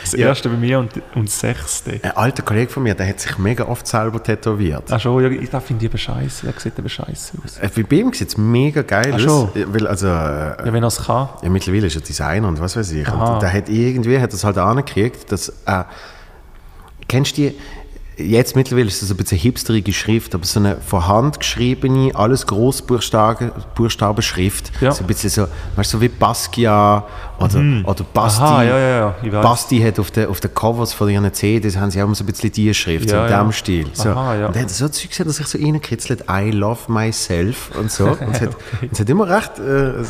Das 0.02 0.12
Ja. 0.14 0.28
erste 0.28 0.50
bei 0.50 0.58
mir 0.58 0.78
und, 0.80 0.92
und 1.16 1.28
das 1.28 1.40
sechste. 1.40 2.00
Ein 2.04 2.12
alter 2.18 2.44
Kollege 2.44 2.70
von 2.72 2.84
mir, 2.84 2.94
der 2.94 3.08
hat 3.08 3.20
sich 3.20 3.38
mega 3.40 3.64
oft 3.66 3.88
selber 3.88 4.22
tätowiert. 4.22 4.84
Ach 4.92 5.00
schon, 5.00 5.24
ja, 5.24 5.30
ich- 5.30 5.50
finde 5.50 5.86
ich 5.86 5.92
aber 5.92 5.98
scheiße. 5.98 6.46
Der 6.48 6.60
sieht 6.60 6.78
aber 6.78 6.90
scheiße 6.90 7.38
aus. 7.44 7.58
Äh, 7.60 7.84
Bei 7.84 7.96
ihm 7.96 8.14
sieht 8.14 8.28
es 8.30 8.38
mega 8.38 8.82
geil 8.84 9.14
Ach 9.16 9.26
aus. 9.28 9.50
Weil, 9.56 9.88
also, 9.88 10.08
äh, 10.08 10.10
Ja, 10.12 10.74
wenn 10.74 10.84
er 10.84 10.88
es 10.88 11.04
kann. 11.06 11.30
ja, 11.42 11.50
mittlerweile 11.50 11.88
ist 11.88 11.96
er 11.96 12.02
Designer 12.02 12.48
und 12.48 12.60
was 12.60 12.76
weiß 12.76 12.92
ich. 12.92 13.08
Aha. 13.08 13.36
Und 13.36 13.42
der 13.42 13.52
hat 13.54 13.70
irgendwie 13.70 14.20
hat 14.20 14.34
das 14.34 14.44
halt 14.44 14.58
angekriegt, 14.58 15.32
dass 15.32 15.50
äh, 15.66 15.84
kennst 17.08 17.38
du 17.38 17.42
die, 17.44 17.58
jetzt 18.18 18.56
mittlerweile 18.56 18.88
ist 18.88 19.02
das 19.02 19.12
ein 19.12 19.18
bisschen 19.18 19.38
hipsterige 19.38 19.94
Schrift, 19.94 20.34
aber 20.34 20.46
so 20.46 20.60
eine 20.60 20.78
von 20.78 21.08
Hand 21.08 21.40
geschriebene, 21.40 22.14
alles 22.16 22.46
Großbuchstaben 22.48 23.52
Buchstabenschrift. 23.76 24.72
Ja. 24.82 24.92
So 24.92 25.04
ein 25.04 25.08
bisschen 25.08 25.30
so, 25.30 25.48
weißt 25.76 25.94
du, 25.94 25.98
so 25.98 26.02
wie 26.02 26.10
Basquiat 26.10 27.04
oder, 27.40 27.60
oder 27.86 28.04
Basti. 28.14 28.42
Aha, 28.42 28.64
ja, 28.64 28.78
ja, 28.80 28.98
ja, 28.98 29.16
ich. 29.22 29.32
Basti 29.32 29.80
hat 29.80 30.00
auf 30.00 30.10
den 30.12 30.28
auf 30.28 30.40
den 30.40 30.54
Covers 30.54 30.94
von 30.94 31.10
ihren 31.10 31.32
CDs 31.34 31.78
haben 31.78 31.92
sie 31.92 32.02
auch 32.02 32.06
immer 32.06 32.16
so 32.16 32.24
ein 32.24 32.28
bisschen 32.28 32.52
die 32.52 32.74
Schrift, 32.74 33.10
so 33.10 33.18
in 33.18 33.28
diesem 33.28 33.52
Stil. 33.52 33.88
So. 33.94 34.10
Aha. 34.10 34.48
Und 34.48 34.56
er 34.56 34.62
hat 34.64 34.70
so 34.70 34.88
Zeug 34.90 35.10
gesehen, 35.10 35.28
dass 35.28 35.36
sich 35.38 35.48
so 35.48 35.58
reinkitzelt, 35.58 36.24
I 36.30 36.52
love 36.52 36.92
myself 36.92 37.72
und 37.78 37.92
so. 37.92 38.06
Und 38.20 38.32
es 38.34 38.42
hat, 38.42 38.50
es 38.92 39.00
hat 39.00 39.10
immer 39.10 39.30
recht, 39.30 39.60
äh, 39.60 40.02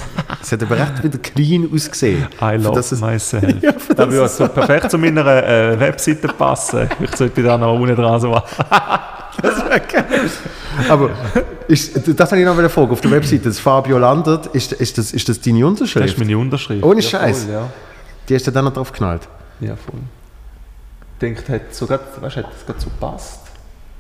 es 0.42 0.52
hat 0.52 0.64
aber 0.64 0.78
recht 0.78 1.04
wieder 1.04 1.18
clean 1.18 1.70
ausgesehen. 1.74 2.28
I 2.42 2.56
love 2.56 2.76
das 2.76 2.92
es- 2.92 3.02
myself. 3.02 3.44
Ja, 3.62 3.72
das 3.72 3.88
das 3.96 4.10
würde 4.10 4.30
so 4.30 4.48
perfekt 4.48 4.92
zu 4.92 4.98
meiner 4.98 5.26
äh, 5.26 5.80
Webseite 5.80 6.28
passen. 6.30 6.88
Ich 7.02 7.16
sollte 7.16 7.44
da 7.44 7.58
noch 7.58 7.74
unten 7.80 7.96
dran 7.96 8.20
so 8.20 8.34
Aber 10.90 11.10
ist, 11.68 12.20
das 12.20 12.32
habe 12.32 12.40
ich 12.42 12.46
noch 12.46 12.58
eine 12.58 12.70
Frage 12.70 12.92
auf 12.92 13.02
der 13.02 13.12
Webseite. 13.12 13.44
Das 13.46 13.60
Fabio 13.60 13.98
Landert, 13.98 14.48
ist, 14.48 14.74
ist, 14.74 14.98
das, 14.98 15.12
ist 15.14 15.28
das 15.30 15.40
deine 15.42 15.60
Das 15.62 15.70
Unterschrift? 15.70 16.08
ist 16.08 16.18
meine 16.18 16.38
Unterschrift. 16.38 16.84
Ohne 16.84 17.02
Ja, 17.02 17.10
Scheiß. 17.10 17.44
voll, 17.44 17.54
Ja, 17.54 17.70
Die 18.30 18.36
hast 18.36 18.48
du 18.48 18.52
dann 18.52 18.66
noch 18.66 18.74
drauf 18.74 18.92
geknallt. 18.92 19.28
ja 19.60 19.76
voll. 19.76 20.00
Ich 21.14 21.20
denke, 21.20 21.52
hat 21.54 21.74
so 21.74 21.88
grad, 21.88 22.22
weißt, 22.22 22.38
hat 22.38 22.46
das 22.54 22.66
gerade 22.66 22.80
so 22.80 22.90
gepasst. 22.90 23.40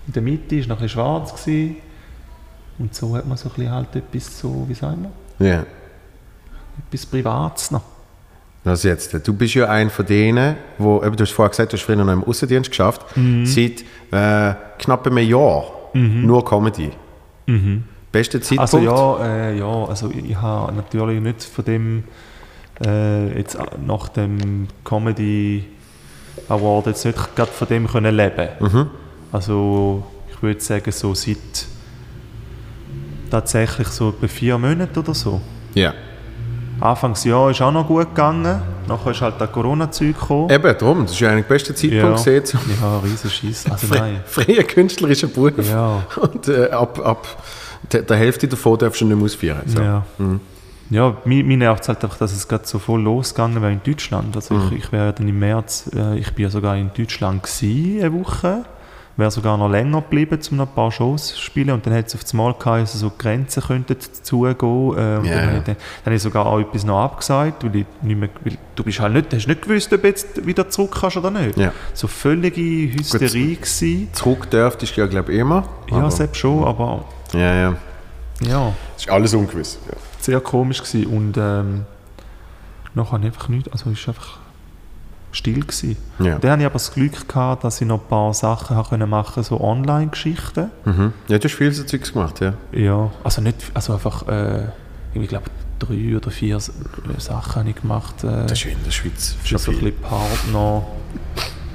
In 0.07 0.13
der 0.13 0.21
Mitte 0.21 0.55
war 0.59 0.67
noch 0.67 0.77
ein 0.77 0.83
bisschen 0.83 0.89
schwarz. 0.89 1.31
Gewesen. 1.43 1.75
Und 2.79 2.93
so 2.93 3.15
hat 3.15 3.25
man 3.27 3.37
so 3.37 3.49
ein 3.49 3.55
bisschen 3.55 3.71
halt 3.71 3.95
etwas 3.95 4.39
so, 4.39 4.65
wie 4.67 4.73
sagen 4.75 5.07
wir, 5.39 5.47
Ja. 5.47 5.65
etwas 6.87 7.05
Privates 7.07 7.71
noch. 7.71 7.81
Was 8.63 8.83
jetzt? 8.83 9.13
Du 9.25 9.33
bist 9.33 9.53
ja 9.55 9.67
einer 9.69 9.89
von 9.89 10.05
denen, 10.05 10.57
wo, 10.77 11.01
eben, 11.03 11.15
du 11.15 11.23
hast 11.23 11.31
vorher 11.31 11.49
gesagt, 11.49 11.71
du 11.73 11.77
hast 11.77 11.83
früher 11.83 11.95
noch 11.95 12.11
im 12.11 12.23
Außendienst 12.23 12.69
geschafft, 12.69 13.01
seit 13.45 13.81
äh, 14.11 14.55
knapp 14.77 15.07
einem 15.07 15.17
Jahr 15.19 15.65
nur 15.93 16.43
Comedy. 16.45 16.91
Bester 18.11 18.41
Zeitpunkt? 18.41 18.61
Also 18.61 18.79
ja, 18.79 19.25
äh, 19.25 19.57
ja, 19.57 19.85
also 19.85 20.11
ich, 20.11 20.31
ich 20.31 20.35
habe 20.35 20.73
natürlich 20.73 21.21
nicht 21.21 21.43
von 21.43 21.65
dem 21.65 22.03
äh, 22.85 23.37
jetzt 23.37 23.57
nach 23.85 24.09
dem 24.09 24.67
Comedy 24.83 25.65
Award 26.49 26.87
jetzt 26.87 27.05
nicht 27.05 27.35
gerade 27.35 27.51
von 27.51 27.67
dem 27.67 27.87
können 27.87 28.15
leben. 28.15 28.49
Also 29.31 30.03
ich 30.31 30.41
würde 30.41 30.61
sagen 30.61 30.91
so 30.91 31.13
seit 31.13 31.67
tatsächlich 33.29 33.87
so 33.87 34.09
etwa 34.09 34.27
vier 34.27 34.57
Monaten 34.57 34.99
oder 34.99 35.13
so. 35.13 35.41
Ja. 35.73 35.93
Anfangsjahr 36.79 37.51
ist 37.51 37.61
auch 37.61 37.71
noch 37.71 37.87
gut 37.87 38.09
gegangen, 38.09 38.61
nachher 38.87 39.11
ist 39.11 39.21
halt 39.21 39.35
das 39.39 39.51
Corona-Zeug 39.51 40.19
gekommen. 40.19 40.49
Eben, 40.49 40.77
darum, 40.77 41.01
das 41.03 41.11
ist 41.11 41.19
ja 41.19 41.31
eigentlich 41.31 41.45
der 41.45 41.53
beste 41.53 41.75
Zeitpunkt 41.75 42.25
ja, 42.25 42.39
gesehen, 42.39 42.59
ja, 42.81 42.99
riesen 42.99 43.29
Schiss. 43.29 43.65
Also 43.69 43.87
nein. 43.93 44.21
freien 44.25 44.67
künstlerischen 44.67 45.31
Beruf. 45.31 45.53
Ja. 45.69 46.03
Und 46.17 46.47
äh, 46.47 46.69
ab, 46.69 46.99
ab 47.03 47.27
der, 47.91 48.03
der 48.03 48.17
Hälfte 48.17 48.47
davon 48.47 48.77
darfst 48.77 49.01
du 49.01 49.05
nicht 49.05 49.15
mehr 49.15 49.25
ausführen. 49.25 49.61
So. 49.65 49.81
Ja. 49.81 50.03
Ja, 50.89 51.17
mich, 51.25 51.43
mich 51.43 51.57
nervt 51.57 51.83
es 51.83 51.89
halt 51.89 52.03
einfach, 52.03 52.17
dass 52.17 52.31
es 52.31 52.47
gerade 52.47 52.65
so 52.65 52.79
voll 52.79 53.01
losgegangen 53.01 53.61
wäre 53.61 53.73
in 53.73 53.81
Deutschland. 53.83 54.35
Also 54.35 54.57
ich, 54.71 54.85
ich 54.85 54.91
wäre 54.91 55.11
dann 55.11 55.27
im 55.27 55.37
März, 55.37 55.89
äh, 55.93 56.17
ich 56.17 56.31
bin 56.33 56.43
ja 56.43 56.49
sogar 56.49 56.77
in 56.77 56.91
Deutschland 56.95 57.43
gewesen, 57.43 57.99
eine 57.99 58.13
Woche, 58.13 58.63
wäre 59.17 59.31
sogar 59.31 59.57
noch 59.57 59.69
länger 59.69 60.01
geblieben, 60.01 60.39
um 60.51 60.57
noch 60.57 60.67
ein 60.67 60.75
paar 60.75 60.91
Shows 60.91 61.33
zu 61.33 61.41
spielen 61.41 61.71
und 61.71 61.85
dann 61.85 61.93
hat 61.93 62.07
es 62.07 62.15
auf 62.15 62.21
das 62.21 62.33
Mal 62.33 62.53
geheißen, 62.53 62.99
so 62.99 63.11
Grenzen 63.17 63.63
könnten 63.63 63.97
zugehen 63.99 64.55
äh, 64.95 65.27
Ja, 65.27 65.45
dann, 65.45 65.63
dann, 65.65 65.75
habe 66.05 66.15
ich 66.15 66.21
sogar 66.21 66.45
auch 66.45 66.59
etwas 66.59 66.83
noch 66.83 67.03
abgesagt, 67.03 67.63
weil, 67.63 67.77
ich 67.77 67.85
nicht 68.03 68.19
mehr, 68.19 68.29
weil 68.43 68.57
du 68.75 68.83
bist 68.83 68.99
halt 68.99 69.13
nicht, 69.13 69.33
hast 69.33 69.47
nicht 69.47 69.61
gewusst, 69.63 69.91
ob 69.91 70.01
du 70.01 70.07
jetzt 70.07 70.45
wieder 70.45 70.69
zurück 70.69 70.95
kannst 71.01 71.17
oder 71.17 71.31
nicht. 71.31 71.57
Ja. 71.57 71.73
So 71.93 72.07
völlige 72.07 72.61
Hysterie 72.61 73.55
gewesen. 73.55 74.09
Zurück 74.13 74.49
dürftest 74.51 74.95
du 74.95 75.01
ja, 75.01 75.07
glaube 75.07 75.33
ich, 75.33 75.39
immer. 75.39 75.67
Ja, 75.89 75.97
aber- 75.97 76.11
selbst 76.11 76.37
schon, 76.37 76.63
aber 76.63 77.05
ja, 77.33 77.55
ja. 77.55 77.75
ja. 78.41 78.73
Das 78.93 79.03
ist 79.03 79.09
alles 79.09 79.33
ungewiss. 79.33 79.79
Ja. 79.87 79.97
sehr 80.19 80.39
komisch 80.41 80.83
gewesen. 80.83 81.07
und 81.07 81.37
ähm, 81.37 81.85
nachher 82.93 83.19
ich 83.19 83.25
einfach 83.25 83.49
nichts, 83.49 83.71
also 83.71 83.89
es 83.89 84.07
war 84.07 84.13
einfach 84.13 84.39
still 85.37 85.61
gewesen. 85.61 85.97
Ja. 86.19 86.37
Dann 86.39 86.51
hatte 86.51 86.61
ich 86.61 86.65
aber 86.65 86.73
das 86.73 86.93
Glück 86.93 87.27
gehabt, 87.27 87.63
dass 87.63 87.79
ich 87.81 87.87
noch 87.87 88.01
ein 88.01 88.07
paar 88.07 88.33
Sachen 88.33 89.09
machen, 89.09 89.43
so 89.43 89.59
Online-Geschichten. 89.61 90.69
Mhm. 90.85 91.13
ja, 91.27 91.37
du 91.37 91.43
hast 91.47 91.55
viel 91.55 91.71
so 91.71 91.83
Zeugs 91.83 92.11
gemacht, 92.11 92.39
ja. 92.41 92.53
Ja, 92.71 93.11
also 93.23 93.41
nicht, 93.41 93.57
also 93.73 93.93
einfach, 93.93 94.27
äh, 94.27 94.63
ich 95.13 95.27
glaube 95.29 95.45
drei 95.79 96.15
oder 96.17 96.31
vier 96.31 96.57
äh, 96.57 96.59
Sachen 97.19 97.55
habe 97.61 97.69
ich 97.69 97.75
gemacht. 97.75 98.23
Äh, 98.23 98.43
Das 98.47 98.53
ist 98.53 98.65
in 98.65 98.83
der 98.83 98.91
Schweiz 98.91 99.35
für 99.43 99.57
so 99.57 99.71
ein 99.71 99.77
bisschen 99.79 100.01
Partner 100.01 100.83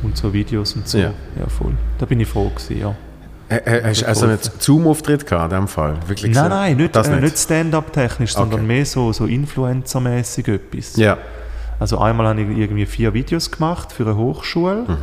und 0.03 0.17
so 0.17 0.33
Videos 0.33 0.75
und 0.75 0.89
so. 0.89 0.99
Ja. 0.99 1.13
ja 1.39 1.47
voll. 1.49 1.75
Da 1.99 2.07
bin 2.07 2.21
ich 2.21 2.29
froh 2.29 2.49
gewesen, 2.49 2.79
ja. 2.79 2.95
Äh, 3.49 3.83
Hast 3.85 4.03
du 4.03 4.07
also 4.07 4.27
einen 4.27 4.39
Zoom-Auftritt 4.59 5.27
gehabt 5.27 5.53
in 5.53 5.59
dem 5.61 5.69
Fall? 5.69 5.97
Wirklich 6.07 6.35
Nein, 6.35 6.45
so? 6.45 6.49
nein, 6.49 6.77
nicht, 6.77 6.97
äh, 6.97 7.11
nicht. 7.11 7.21
nicht 7.23 7.39
Stand-up-technisch, 7.39 8.33
sondern 8.33 8.61
Okay. 8.61 8.67
mehr 8.67 8.87
so, 8.87 9.13
so 9.13 9.27
Influencer-mäßig 9.27 10.49
etwas. 10.49 10.97
Ja. 10.97 11.19
Also 11.83 11.99
einmal 11.99 12.29
habe 12.29 12.43
ich 12.43 12.57
irgendwie 12.57 12.87
vier 12.87 13.13
Videos 13.13 13.51
gemacht 13.51 13.91
für 13.91 14.05
eine 14.05 14.17
Hochschule. 14.17 14.85
Also, 14.87 15.03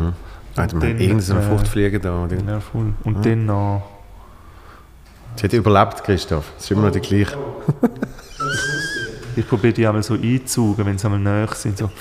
wir 0.56 0.64
haben 0.64 0.80
dann, 0.80 0.98
irgendeinen 0.98 1.40
äh, 1.40 1.42
Fruchtfliegen 1.42 2.02
da. 2.02 2.24
oder? 2.24 2.38
Ja, 2.38 2.62
voll. 2.62 2.94
Und 3.04 3.26
dann 3.26 3.48
noch... 3.48 3.84
Sie 5.36 5.44
hat 5.44 5.52
überlebt, 5.52 6.06
Christoph. 6.06 6.46
Das 6.56 6.64
ist 6.64 6.72
immer 6.72 6.84
noch 6.84 6.92
die 6.92 7.02
gleiche. 7.02 7.38
Ich 9.36 9.46
probiere 9.46 9.74
die 9.74 9.86
einmal 9.86 10.04
so 10.04 10.14
einzugen, 10.14 10.86
wenn 10.86 10.98
sie 10.98 11.08
einmal 11.08 11.20
näher 11.20 11.54
sind. 11.54 11.80
So. 11.80 11.92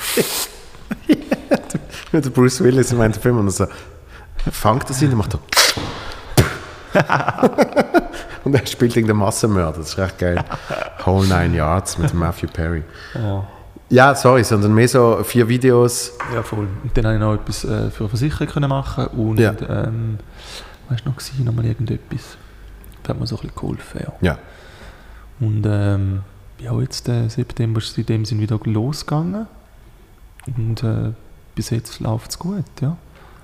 Der 2.13 2.21
Bruce 2.21 2.63
Willis 2.63 2.93
in 2.93 2.99
meinem 2.99 3.15
Film 3.15 3.39
und 3.39 3.51
so 3.51 3.67
fängt 4.53 4.89
das 4.89 5.03
ihn 5.03 5.11
und 5.11 5.19
macht 5.19 5.33
so. 5.33 5.41
und 8.45 8.55
er 8.55 8.65
spielt 8.65 8.95
irgendeinen 8.97 9.19
Massenmörder. 9.19 9.79
Das 9.79 9.89
ist 9.89 9.99
recht 9.99 10.19
geil. 10.19 10.45
Whole 11.05 11.27
Nine 11.27 11.57
Yards 11.57 11.99
mit 11.99 12.15
Matthew 12.15 12.47
Perry. 12.47 12.85
Ja. 13.17 13.45
Ja, 13.91 14.15
sorry, 14.15 14.45
sondern 14.45 14.75
mehr 14.75 14.89
so 14.89 15.21
vier 15.25 15.49
Videos. 15.49 16.13
ja, 16.35 16.43
voll. 16.43 16.67
Und 16.83 16.97
dann 16.97 17.07
habe 17.07 17.15
ich 17.15 17.21
noch 17.21 17.35
etwas 17.35 17.65
äh, 17.65 17.91
für 17.91 18.09
Versicherung 18.09 18.47
können 18.49 18.69
machen 18.69 19.07
und 19.09 19.39
Ja. 19.41 19.55
ähm, 19.69 20.19
weißt 20.91 21.05
du 21.05 21.11
noch, 21.11 21.17
gewesen, 21.17 21.45
noch 21.45 21.55
mal 21.55 21.65
irgendetwas. 21.65 22.37
Das 23.03 23.11
hat 23.11 23.21
mir 23.21 23.27
so 23.27 23.37
ein 23.37 23.43
bisschen 23.43 23.57
geholfen, 23.57 24.01
ja. 24.05 24.13
Ja. 24.21 24.39
Und 25.41 25.65
ähm, 25.67 26.21
ja, 26.59 26.79
jetzt 26.81 27.09
äh, 27.09 27.29
September 27.29 27.79
ist 27.79 27.97
in 27.97 28.05
dem 28.07 28.25
Sinn 28.25 28.41
wieder 28.41 28.59
losgegangen. 28.65 29.47
Und 30.57 30.83
äh, 30.83 31.13
bis 31.55 31.71
jetzt 31.71 32.01
läuft 32.01 32.31
es 32.31 32.39
gut, 32.39 32.65
ja. 32.81 32.97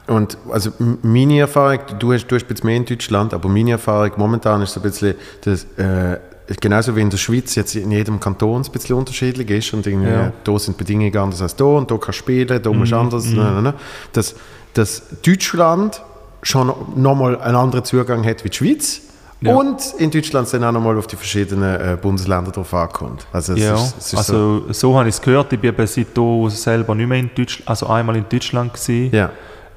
Und 0.06 0.36
also 0.50 0.70
meine 1.02 1.38
Erfahrung, 1.40 1.78
du 1.98 2.12
hast, 2.12 2.26
du 2.26 2.34
hast 2.36 2.46
jetzt 2.50 2.62
mehr 2.64 2.76
in 2.76 2.84
Deutschland, 2.84 3.32
aber 3.32 3.48
meine 3.48 3.70
Erfahrung 3.72 4.10
momentan 4.18 4.60
ist 4.60 4.74
so 4.74 4.80
ein 4.80 4.82
bisschen, 4.82 5.14
dass, 5.42 5.64
äh, 5.78 6.18
genauso 6.60 6.94
wie 6.96 7.00
in 7.00 7.10
der 7.10 7.16
Schweiz 7.16 7.54
jetzt 7.54 7.74
in 7.74 7.90
jedem 7.90 8.20
Kanton 8.20 8.62
ein 8.62 8.70
bisschen 8.72 8.96
unterschiedlich 8.96 9.48
ist 9.50 9.72
und 9.72 9.86
irgendwie, 9.86 10.10
Ja. 10.10 10.32
da 10.44 10.58
sind 10.58 10.76
Bedingungen 10.76 11.16
anders 11.16 11.40
als 11.42 11.56
da 11.56 11.64
und 11.64 11.90
da 11.90 11.94
kannst 11.96 12.08
du 12.20 12.22
spielen, 12.24 12.62
da 12.62 12.70
musst 12.70 12.92
du 12.92 12.96
anders, 12.96 13.24
ne, 13.26 13.50
ne, 13.52 13.62
ne. 13.62 13.74
Dass, 14.12 14.34
dass 14.74 15.02
Deutschland 15.24 16.02
schon 16.42 16.72
nochmal 16.96 17.40
einen 17.40 17.56
anderen 17.56 17.84
Zugang 17.84 18.24
hat 18.26 18.44
wie 18.44 18.50
die 18.50 18.56
Schweiz 18.56 19.00
Ja. 19.40 19.54
und 19.54 19.80
in 19.98 20.10
Deutschland 20.10 20.52
dann 20.52 20.64
auch 20.64 20.72
nochmal 20.72 20.98
auf 20.98 21.06
die 21.06 21.16
verschiedenen 21.16 21.80
äh, 21.80 21.96
Bundesländer 22.00 22.50
drauf 22.50 22.74
ankommt. 22.74 23.26
Also 23.32 23.54
ja, 23.54 23.74
ist, 23.74 23.96
ist 23.98 24.10
so, 24.10 24.16
also 24.18 24.72
so, 24.72 24.98
habe 24.98 25.08
ich 25.08 25.14
es 25.14 25.22
gehört. 25.22 25.52
Ich 25.54 25.60
bin 25.60 25.74
seitdem 25.86 26.50
selber 26.50 26.94
nicht 26.94 27.08
mehr 27.08 27.18
in 27.20 27.30
Deutschland, 27.34 27.68
also 27.68 27.86
einmal 27.86 28.16
in 28.16 28.26
Deutschland 28.28 28.72
gewesen. 28.74 29.14
ja. 29.14 29.30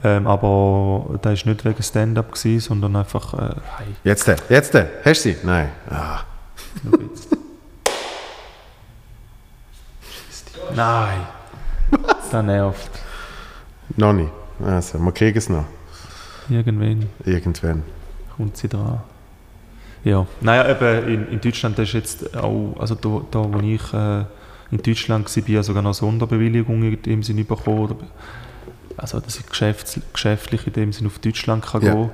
Ähm, 0.03 0.27
aber 0.27 1.17
das 1.23 1.43
war 1.43 1.53
nicht 1.53 1.65
wegen 1.65 1.81
Stand-up, 1.81 2.37
sondern 2.37 2.95
einfach, 2.97 3.33
äh, 3.33 3.55
Jetzt 4.03 4.27
der, 4.27 4.35
jetzt 4.47 4.73
der, 4.75 4.89
hast 5.03 5.25
du 5.25 5.29
sie? 5.31 5.37
Nein. 5.43 5.69
Ah. 5.89 6.19
Jetzt. 6.83 7.37
Nein. 10.75 11.19
Das 12.31 12.43
nervt. 12.43 12.91
Noch 13.95 14.13
nicht. 14.13 14.31
Also, 14.63 14.99
wir 14.99 15.11
kriegen 15.11 15.37
es 15.37 15.49
noch. 15.49 15.65
Irgendwann 16.49 17.09
Irgendwann. 17.25 17.83
kommt 18.35 18.57
sie 18.57 18.67
dran. 18.67 19.01
Ja, 20.03 20.25
naja, 20.41 20.69
eben 20.69 21.07
in, 21.07 21.27
in 21.33 21.41
Deutschland 21.41 21.77
ist 21.79 21.93
jetzt 21.93 22.37
auch, 22.37 22.75
also 22.79 22.95
da, 22.95 23.21
da 23.31 23.53
wo 23.53 23.59
ich 23.59 23.93
äh, 23.93 24.23
in 24.71 24.81
Deutschland 24.81 25.35
war, 25.35 25.63
sogar 25.63 25.81
noch 25.81 25.93
Sonderbewilligung 25.93 26.83
in 26.83 27.01
dem 27.01 27.23
Sinne 27.23 27.43
bekommen. 27.43 27.95
Also 28.97 29.19
dass 29.19 29.39
ich 29.39 29.45
geschäfts, 29.45 29.99
geschäftlich 30.11 30.65
in 30.67 30.73
dem 30.73 30.93
Sinne 30.93 31.07
auf 31.07 31.19
Deutschland 31.19 31.65
kann 31.65 31.81
Ja. 31.83 31.93
gehen 31.93 32.09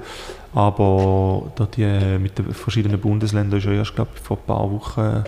Aber 0.54 1.52
da 1.56 1.66
die 1.66 1.84
äh, 1.84 2.20
mit 2.20 2.38
den 2.38 2.54
verschiedenen 2.54 3.00
Bundesländern 3.00 3.60
ist 3.60 3.66
ja 3.66 3.72
erst, 3.72 3.96
glaube 3.96 4.12
ich, 4.16 4.22
vor 4.22 4.38
ein 4.38 4.46
paar 4.46 4.70
Wochen 4.70 5.24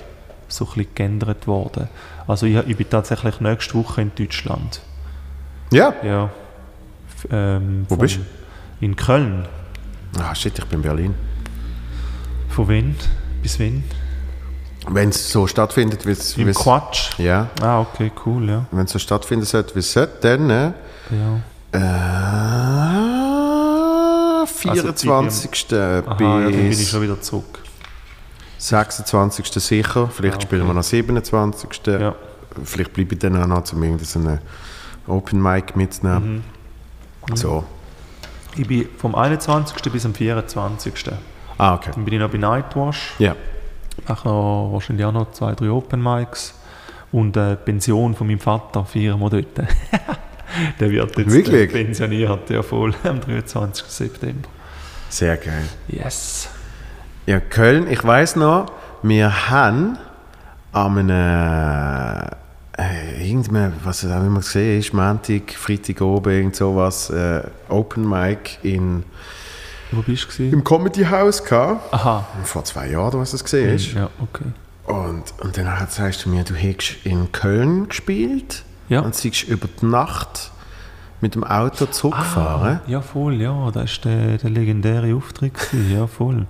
so 0.47 0.65
ein 0.65 0.73
bisschen 0.73 0.87
geändert 0.93 1.47
worden. 1.47 1.87
Also 2.27 2.45
ich, 2.45 2.55
ich 2.67 2.77
bin 2.77 2.89
tatsächlich 2.89 3.39
nächste 3.39 3.73
Woche 3.75 4.01
in 4.01 4.11
Deutschland. 4.15 4.81
Ja. 5.71 5.93
Ja. 6.03 6.29
Ähm, 7.31 7.85
Wo 7.89 7.95
bist 7.95 8.19
In 8.81 8.95
Köln. 8.95 9.47
Ah, 10.19 10.35
shit, 10.35 10.57
ich 10.59 10.65
bin 10.65 10.79
in 10.79 10.83
Berlin. 10.83 11.15
Von 12.49 12.67
wann? 12.67 12.95
Bis 13.41 13.59
wann? 13.59 13.83
Wenn 14.87 15.09
es 15.09 15.31
so 15.31 15.47
stattfindet, 15.47 16.05
wie 16.05 16.11
es... 16.11 16.37
Im 16.37 16.53
Quatsch. 16.53 17.17
Ja. 17.17 17.49
Ah, 17.61 17.79
okay, 17.79 18.11
cool, 18.25 18.47
ja. 18.47 18.65
Wenn 18.71 18.85
es 18.85 18.91
so 18.91 18.99
stattfinden 18.99 19.45
sollte, 19.45 19.73
wie 19.75 19.79
es 19.79 19.91
sollte, 19.91 20.17
dann... 20.21 20.73
Äh, 21.11 21.15
ja. 21.17 21.41
äh, 24.43 24.47
24. 24.47 25.73
Aha, 25.73 25.77
ja, 25.79 26.01
dann 26.01 26.17
bin 26.17 26.71
ich 26.71 26.77
bis 26.77 26.89
schon 26.89 27.01
wieder 27.01 27.19
zurück. 27.21 27.59
26. 28.57 29.47
sicher. 29.51 30.07
Vielleicht 30.09 30.35
Ah, 30.35 30.37
okay. 30.37 30.45
spielen 30.47 30.67
wir 30.67 30.73
noch 30.73 30.83
27. 30.83 31.69
Ja. 31.87 32.15
Vielleicht 32.63 32.93
bleibe 32.93 33.13
ich 33.13 33.19
dann 33.19 33.41
auch 33.41 33.47
noch, 33.47 33.73
um 33.73 33.83
irgendeinen 33.83 34.39
Open 35.07 35.41
Mic 35.41 35.75
mitzunehmen. 35.75 36.43
Mhm. 37.29 37.35
So. 37.35 37.63
Ich 38.55 38.67
bin 38.67 38.87
vom 38.97 39.13
21. 39.15 39.91
bis 39.91 40.05
am 40.05 40.13
24. 40.13 40.93
Ah, 41.57 41.75
okay. 41.75 41.91
Dann 41.93 42.05
bin 42.05 42.13
ich 42.13 42.19
noch 42.19 42.29
bei 42.29 42.37
Nightwash. 42.37 43.13
Ja. 43.19 43.35
Mache 44.07 44.27
noch 44.27 44.69
wahrscheinlich 44.73 45.05
auch 45.05 45.11
noch 45.11 45.31
zwei, 45.31 45.53
drei 45.53 45.69
Open 45.69 46.01
Mics. 46.01 46.53
Und 47.11 47.37
äh, 47.37 47.51
die 47.51 47.63
Pension 47.63 48.15
von 48.15 48.27
meinem 48.27 48.39
Vater 48.39 48.85
feiern 48.85 49.19
wir 49.19 49.29
dort. 49.29 49.45
Der 50.79 50.89
wird 50.89 51.17
jetzt 51.17 51.31
Wirklich? 51.31 51.71
pensioniert, 51.71 52.49
ja 52.49 52.61
voll, 52.61 52.93
am 53.03 53.21
23. 53.21 53.85
September. 53.87 54.47
Sehr 55.09 55.37
geil. 55.37 55.65
Yes. 55.87 56.49
Ja, 57.25 57.39
Köln, 57.39 57.87
ich 57.89 58.03
weiß 58.03 58.35
noch, 58.35 58.71
wir 59.01 59.49
haben 59.49 59.97
an 60.71 60.97
einem, 61.09 62.29
äh, 62.77 63.27
irgendeinem, 63.27 63.73
was 63.83 64.05
auch 64.05 64.23
immer 64.25 64.39
gesehen 64.39 64.79
ist, 64.79 64.93
Montag, 64.93 65.53
Freitag 65.53 66.01
oben, 66.01 66.31
irgend 66.33 66.55
sowas, 66.55 67.09
äh, 67.09 67.41
Open 67.69 68.07
Mic 68.07 68.59
in, 68.61 69.03
Wo 69.91 70.01
bist 70.01 70.27
du? 70.37 70.43
im 70.43 70.63
Comedy 70.63 71.03
House 71.05 71.43
gehabt. 71.43 71.93
Aha. 71.93 72.27
Vor 72.43 72.63
zwei 72.65 72.89
Jahren, 72.89 73.07
oder 73.07 73.19
was 73.19 73.31
das 73.31 73.43
gesehen 73.43 73.75
ist. 73.75 73.93
Ja, 73.93 74.09
okay. 74.21 74.45
Und, 74.85 75.23
und 75.39 75.57
dann 75.57 75.87
sagst 75.89 76.25
du 76.25 76.29
mir, 76.29 76.43
du 76.43 76.53
hättest 76.53 77.05
in 77.05 77.31
Köln 77.31 77.87
gespielt 77.89 78.63
Ja. 78.89 79.01
und 79.01 79.15
siehst 79.15 79.43
über 79.43 79.67
die 79.81 79.85
Nacht 79.85 80.51
mit 81.21 81.35
dem 81.35 81.43
Auto 81.43 81.85
zurückgefahren. 81.85 82.81
Ja, 82.87 83.01
voll, 83.01 83.41
ja. 83.41 83.71
Das 83.71 84.03
war 84.05 84.11
der, 84.11 84.37
der 84.37 84.49
legendäre 84.49 85.15
Auftritt. 85.15 85.53
Ja, 85.89 86.07
voll. 86.07 86.45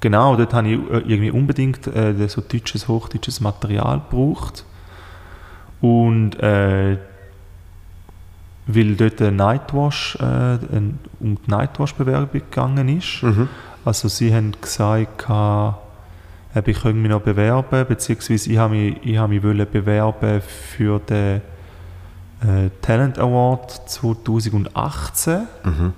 Genau, 0.00 0.36
dort 0.36 0.54
habe 0.54 0.68
ich 0.68 0.78
äh, 0.90 0.98
irgendwie 0.98 1.30
unbedingt 1.30 1.86
äh, 1.86 2.28
so 2.28 2.40
deutsches, 2.40 2.88
hochdeutsches 2.88 3.40
Material 3.40 4.00
gebraucht. 4.00 4.64
Und 5.80 6.36
äh, 6.40 6.98
weil 8.66 8.94
dort 8.94 9.20
ein 9.20 9.36
Nightwash, 9.36 10.16
äh, 10.20 10.24
ein, 10.24 10.98
um 11.18 11.36
die 11.36 11.50
Nightwash-Bewerbung 11.50 12.40
gegangen 12.40 12.88
ist. 12.88 13.22
Mhm. 13.22 13.48
Also 13.84 14.08
sie 14.08 14.34
haben 14.34 14.52
gesagt, 14.60 15.26
ich 16.54 16.80
könnte 16.80 16.98
mich 16.98 17.10
noch 17.10 17.20
bewerben, 17.20 17.86
beziehungsweise 17.86 18.50
ich 18.50 18.58
habe 18.58 18.74
mich, 18.74 18.96
ich 19.02 19.16
habe 19.16 19.32
mich 19.32 19.42
wollen 19.42 19.66
bewerben 19.70 20.40
für 20.40 20.98
den 20.98 21.42
äh, 22.42 22.70
Talent 22.80 23.18
Award 23.18 23.88
2018. 23.88 25.46
Mhm. 25.64 25.92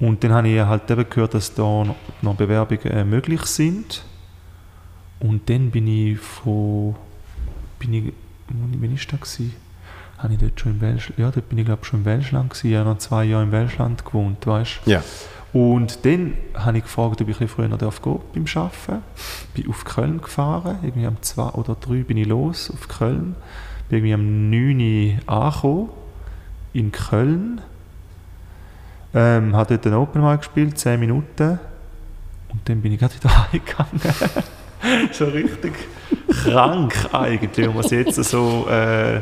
Und 0.00 0.22
dann 0.22 0.32
habe 0.32 0.48
ich 0.48 0.60
halt 0.60 0.90
eben 0.90 1.08
gehört, 1.08 1.34
dass 1.34 1.54
da 1.54 1.84
noch, 2.22 2.34
Bewerbungen 2.34 2.84
äh, 2.84 3.04
möglich 3.04 3.42
sind. 3.42 4.04
Und 5.20 5.48
dann 5.48 5.70
bin 5.70 5.86
ich 5.86 6.18
von, 6.18 6.96
bin 7.78 7.94
ich, 7.94 8.12
wo 8.48 8.76
bin 8.76 8.94
ich 8.94 9.06
da 9.06 9.16
gewesen? 9.16 9.54
Habe 10.18 10.34
ich 10.34 10.40
dort 10.40 10.60
schon 10.60 10.72
im 10.72 10.80
Welschland, 10.80 11.18
ja, 11.18 11.30
dort 11.30 11.48
bin 11.48 11.58
ich 11.58 11.64
glaube 11.64 11.84
schon 11.84 12.00
im 12.00 12.04
Welschland 12.04 12.50
gewesen, 12.50 12.70
ich 12.70 12.76
habe 12.76 12.90
noch 12.90 12.98
zwei 12.98 13.24
Jahre 13.24 13.44
im 13.44 13.52
Welschland 13.52 14.04
gewohnt, 14.04 14.46
weißt 14.46 14.80
Ja. 14.86 15.02
Und 15.54 16.04
dann 16.04 16.34
habe 16.52 16.78
ich 16.78 16.82
gefragt, 16.82 17.20
ob 17.22 17.28
ich 17.28 17.40
ein 17.40 17.46
früher 17.46 17.68
noch 17.68 17.78
darf 17.78 18.02
gehen 18.02 18.18
beim 18.34 18.44
Arbeiten. 18.56 19.04
Bin 19.54 19.70
auf 19.70 19.84
Köln 19.84 20.20
gefahren, 20.20 20.78
irgendwie 20.82 21.06
am 21.06 21.22
2 21.22 21.42
oder 21.50 21.76
3 21.76 22.02
bin 22.02 22.16
ich 22.16 22.26
los 22.26 22.72
auf 22.72 22.88
Köln. 22.88 23.36
Bin 23.88 23.98
irgendwie 23.98 24.14
am 24.14 24.50
9 24.50 25.20
Uhr 25.28 25.32
angekommen, 25.32 25.90
in 26.72 26.90
Köln. 26.90 27.60
Ähm, 29.14 29.54
habe 29.54 29.78
dort 29.78 29.86
ein 29.86 29.94
Open 29.94 30.22
Mic 30.22 30.38
gespielt, 30.38 30.76
10 30.76 30.98
Minuten. 30.98 31.60
Und 32.50 32.68
dann 32.68 32.82
bin 32.82 32.90
ich 32.90 32.98
gerade 32.98 33.14
wieder 33.14 33.52
heimgegangen. 33.52 34.00
so 35.12 35.26
richtig 35.26 35.72
krank 36.42 37.10
eigentlich, 37.12 37.64
wenn 37.64 37.74
man 37.74 37.84
es 37.84 37.92
jetzt 37.92 38.24
so 38.24 38.66
äh, 38.68 39.20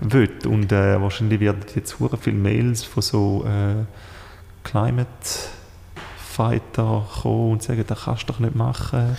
will. 0.00 0.30
Und 0.46 0.72
äh, 0.72 1.00
wahrscheinlich 1.00 1.40
werden 1.40 1.62
jetzt 1.74 1.96
sehr 1.98 2.18
viele 2.20 2.36
Mails 2.36 2.84
von 2.84 3.02
so 3.02 3.46
äh, 3.46 3.86
Climate 4.70 5.08
Fighter 6.18 7.04
kommen 7.22 7.52
und 7.52 7.62
sagen, 7.62 7.84
das 7.86 8.04
kannst 8.04 8.22
du 8.28 8.32
doch 8.32 8.38
nicht 8.38 8.54
machen. 8.54 9.16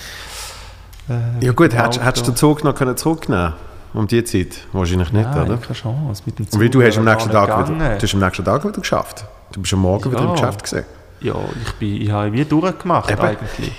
Äh, 1.10 1.46
Ja 1.46 1.51
gut, 1.53 1.74
hättest, 1.74 2.03
hättest 2.03 2.27
du 2.27 2.32
den. 2.32 2.36
Zug 2.38 2.63
noch 2.63 2.75
können 2.75 2.96
zurücknehmen 2.98 3.53
um 3.94 4.06
die 4.08 4.24
Zeit? 4.24 4.50
Wahrscheinlich 4.72 5.12
nicht, 5.12 5.25
Nein, 5.29 5.46
oder? 5.48 5.58
keine 5.58 5.74
Chance. 5.74 6.22
Mit 6.25 6.38
dem 6.38 6.46
Und 6.51 6.60
wie 6.60 6.70
du 6.70 6.82
hast 6.84 6.98
am 7.00 7.06
nächsten 7.06 7.32
Tag 7.32 7.48
wieder, 7.70 7.96
du 7.98 8.01
hast 8.03 8.13
am 8.13 8.20
nächsten 8.20 8.46
Tag 8.46 8.63
wieder 8.63 8.79
geschafft. 8.79 9.25
Du 9.51 9.62
bist 9.62 9.74
am 9.74 9.79
Morgen 9.82 10.12
wieder 10.12 10.22
im 10.22 10.27
Ja. 10.27 10.34
Geschäft 10.34 10.63
gesehen. 10.63 10.86
Ja, 11.22 11.34
ich, 11.65 11.74
bin, 11.74 12.01
ich 12.01 12.12
habe 12.12 12.32
wie 12.32 12.46
durchgemacht 12.46 13.10
Eben. 13.12 13.20
eigentlich. 13.22 13.72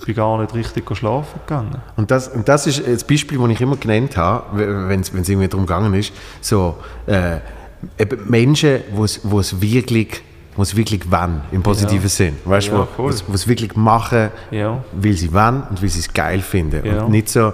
Ich 0.00 0.04
bin 0.06 0.14
gar 0.16 0.38
nicht 0.40 0.54
richtig 0.54 0.96
schlafen 0.96 1.38
gegangen. 1.46 1.76
Und 1.96 2.10
das, 2.10 2.28
und 2.28 2.48
das 2.48 2.66
ist 2.66 2.82
das 2.86 3.04
Beispiel, 3.04 3.38
das 3.38 3.48
ich 3.50 3.60
immer 3.60 3.76
genannt 3.76 4.16
habe, 4.16 4.88
wenn 4.88 5.00
es 5.00 5.10
irgendwie 5.12 5.48
darum 5.48 5.66
gegangen 5.66 5.94
ist, 5.94 6.12
so 6.40 6.76
äh, 7.06 7.38
Menschen, 8.26 8.80
wo 8.92 9.04
es 9.04 9.60
wirklich 9.60 10.22
wo 10.58 10.62
es 10.62 10.74
wirklich 10.74 11.08
wollen, 11.08 11.40
im 11.52 11.62
positiven 11.62 12.02
Ja. 12.02 12.08
Sinn. 12.08 12.36
Weißt 12.44 12.68
du, 12.68 12.72
Ja, 12.72 12.88
wo 12.96 13.08
es 13.08 13.46
wirklich 13.46 13.76
machen, 13.76 14.30
Ja. 14.50 14.82
weil 14.92 15.12
sie 15.12 15.32
wollen 15.32 15.62
und 15.70 15.80
weil 15.80 15.88
sie 15.88 16.00
es 16.00 16.12
geil 16.12 16.40
finden. 16.40 16.84
Ja. 16.84 17.04
Und 17.04 17.12
nicht 17.12 17.28
so, 17.28 17.52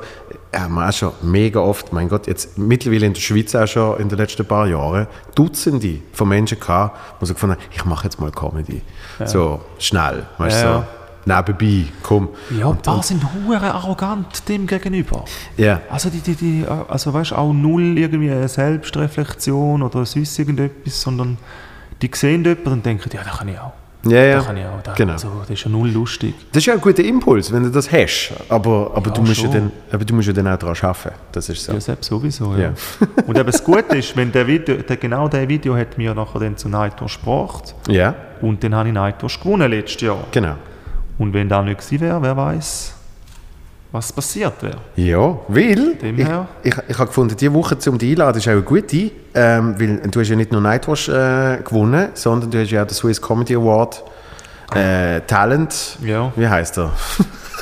ja, 0.54 0.68
man 0.70 0.88
auch 0.88 0.92
schon 0.94 1.12
mega 1.20 1.60
oft, 1.60 1.92
mein 1.92 2.08
Gott, 2.08 2.26
jetzt 2.26 2.56
mittlerweile 2.56 3.04
in 3.04 3.12
der 3.12 3.20
Schweiz 3.20 3.54
auch 3.54 3.66
schon 3.66 4.00
in 4.00 4.08
den 4.08 4.16
letzten 4.16 4.46
paar 4.46 4.66
Jahren, 4.66 5.06
Dutzende 5.34 5.98
von 6.14 6.28
Menschen 6.30 6.58
gehabt, 6.58 6.98
die 7.20 7.26
so 7.26 7.34
gefunden 7.34 7.56
haben, 7.56 7.62
ich 7.72 7.84
mache 7.84 8.04
jetzt 8.04 8.18
mal 8.18 8.30
Comedy. 8.30 8.80
So, 9.26 9.60
schnell, 9.78 10.24
weißt 10.38 10.62
du, 10.62 10.66
Ja. 10.66 10.86
so, 11.26 11.30
nebenbei, 11.52 11.92
komm. 12.02 12.30
Ja, 12.58 12.70
ein 12.70 12.78
paar 12.78 13.02
sind 13.02 13.22
hure 13.34 13.70
arrogant 13.74 14.48
dem 14.48 14.66
gegenüber. 14.66 15.26
Ja. 15.58 15.82
Also, 15.90 16.08
die, 16.08 16.20
die, 16.20 16.36
die, 16.36 16.64
also 16.88 17.12
weißt 17.12 17.32
du, 17.32 17.34
auch 17.36 17.52
null 17.52 17.98
irgendwie 17.98 18.30
eine 18.30 18.48
Selbstreflexion 18.48 19.82
oder 19.82 20.06
sonst 20.06 20.38
irgendetwas, 20.38 21.02
sondern 21.02 21.36
die 22.08 22.16
sehen 22.16 22.44
jemanden 22.44 22.72
und 22.72 22.86
denken, 22.86 23.10
ja, 23.12 23.22
das 23.24 23.38
kann 23.38 23.48
ich 23.48 23.58
auch. 23.58 23.72
Ja, 24.06 24.22
ja. 24.22 24.36
Das 24.36 24.46
kann 24.46 24.56
ich 24.56 24.64
auch. 24.64 24.82
Das, 24.82 24.96
Genau. 24.96 25.12
also, 25.14 25.28
das 25.40 25.50
ist 25.50 25.64
ja 25.64 25.70
null 25.70 25.88
lustig. 25.88 26.34
Das 26.52 26.58
ist 26.62 26.66
ja 26.66 26.74
ein 26.74 26.80
guter 26.80 27.02
Impuls, 27.02 27.50
wenn 27.50 27.62
du 27.62 27.70
das 27.70 27.90
hast. 27.90 28.34
Aber, 28.50 28.92
aber, 28.94 29.08
Ja, 29.08 29.14
du, 29.14 29.22
musst 29.22 29.40
ja 29.42 29.48
dann, 29.48 29.72
aber 29.90 30.04
du 30.04 30.14
musst 30.14 30.26
ja 30.28 30.34
dann 30.34 30.46
auch 30.48 30.58
daran 30.58 30.76
arbeiten. 30.82 31.14
Das 31.32 31.48
ist 31.48 31.64
so. 31.64 31.72
Ja, 31.72 31.80
selbst 31.80 32.08
sowieso, 32.08 32.52
ja. 32.54 32.58
Ja. 32.58 32.72
und 33.26 33.38
eben 33.38 33.46
das 33.46 33.64
Gute 33.64 33.96
ist, 33.96 34.14
wenn 34.16 34.30
der 34.30 34.46
Video, 34.46 34.76
der, 34.76 34.96
genau 34.98 35.28
der 35.28 35.48
Video 35.48 35.74
hat 35.74 35.96
mir 35.96 36.14
nachher 36.14 36.40
dann 36.40 36.56
zu 36.56 36.68
Nightwash 36.68 37.18
gebracht 37.18 37.74
Ja, 37.88 38.14
und 38.42 38.62
dann 38.62 38.74
habe 38.74 38.88
ich 38.88 38.94
Nightwash 38.94 39.40
gewonnen 39.40 39.70
letztes 39.70 40.02
Jahr. 40.02 40.18
genau. 40.30 40.56
Und 41.16 41.32
wenn 41.32 41.48
das 41.48 41.64
nicht 41.64 41.78
gewesen 41.80 42.00
wäre, 42.00 42.20
wer 42.22 42.36
weiß, 42.36 42.93
was 43.94 44.12
passiert 44.12 44.60
wäre. 44.60 44.78
Ja, 44.96 45.38
weil 45.46 45.96
ich, 46.02 46.26
ich, 46.64 46.74
ich 46.88 46.98
habe 46.98 47.06
gefunden, 47.06 47.36
diese 47.36 47.54
Woche 47.54 47.78
zum 47.78 47.96
die 47.96 48.10
einladen 48.10 48.38
ist 48.38 48.48
auch 48.48 48.52
eine 48.52 48.62
gute, 48.62 49.12
ähm, 49.34 49.76
weil 49.78 49.98
du 50.10 50.18
hast 50.20 50.28
ja 50.28 50.34
nicht 50.36 50.50
nur 50.50 50.60
Nightwash 50.60 51.08
äh, 51.08 51.58
gewonnen, 51.64 52.08
sondern 52.14 52.50
du 52.50 52.60
hast 52.60 52.70
ja 52.72 52.82
auch 52.82 52.86
den 52.88 52.94
Swiss 52.94 53.22
Comedy 53.22 53.54
Award 53.54 54.02
äh, 54.74 55.20
Talent, 55.20 55.98
Ja. 56.02 56.32
wie 56.34 56.48
heißt 56.48 56.78
er? 56.78 56.90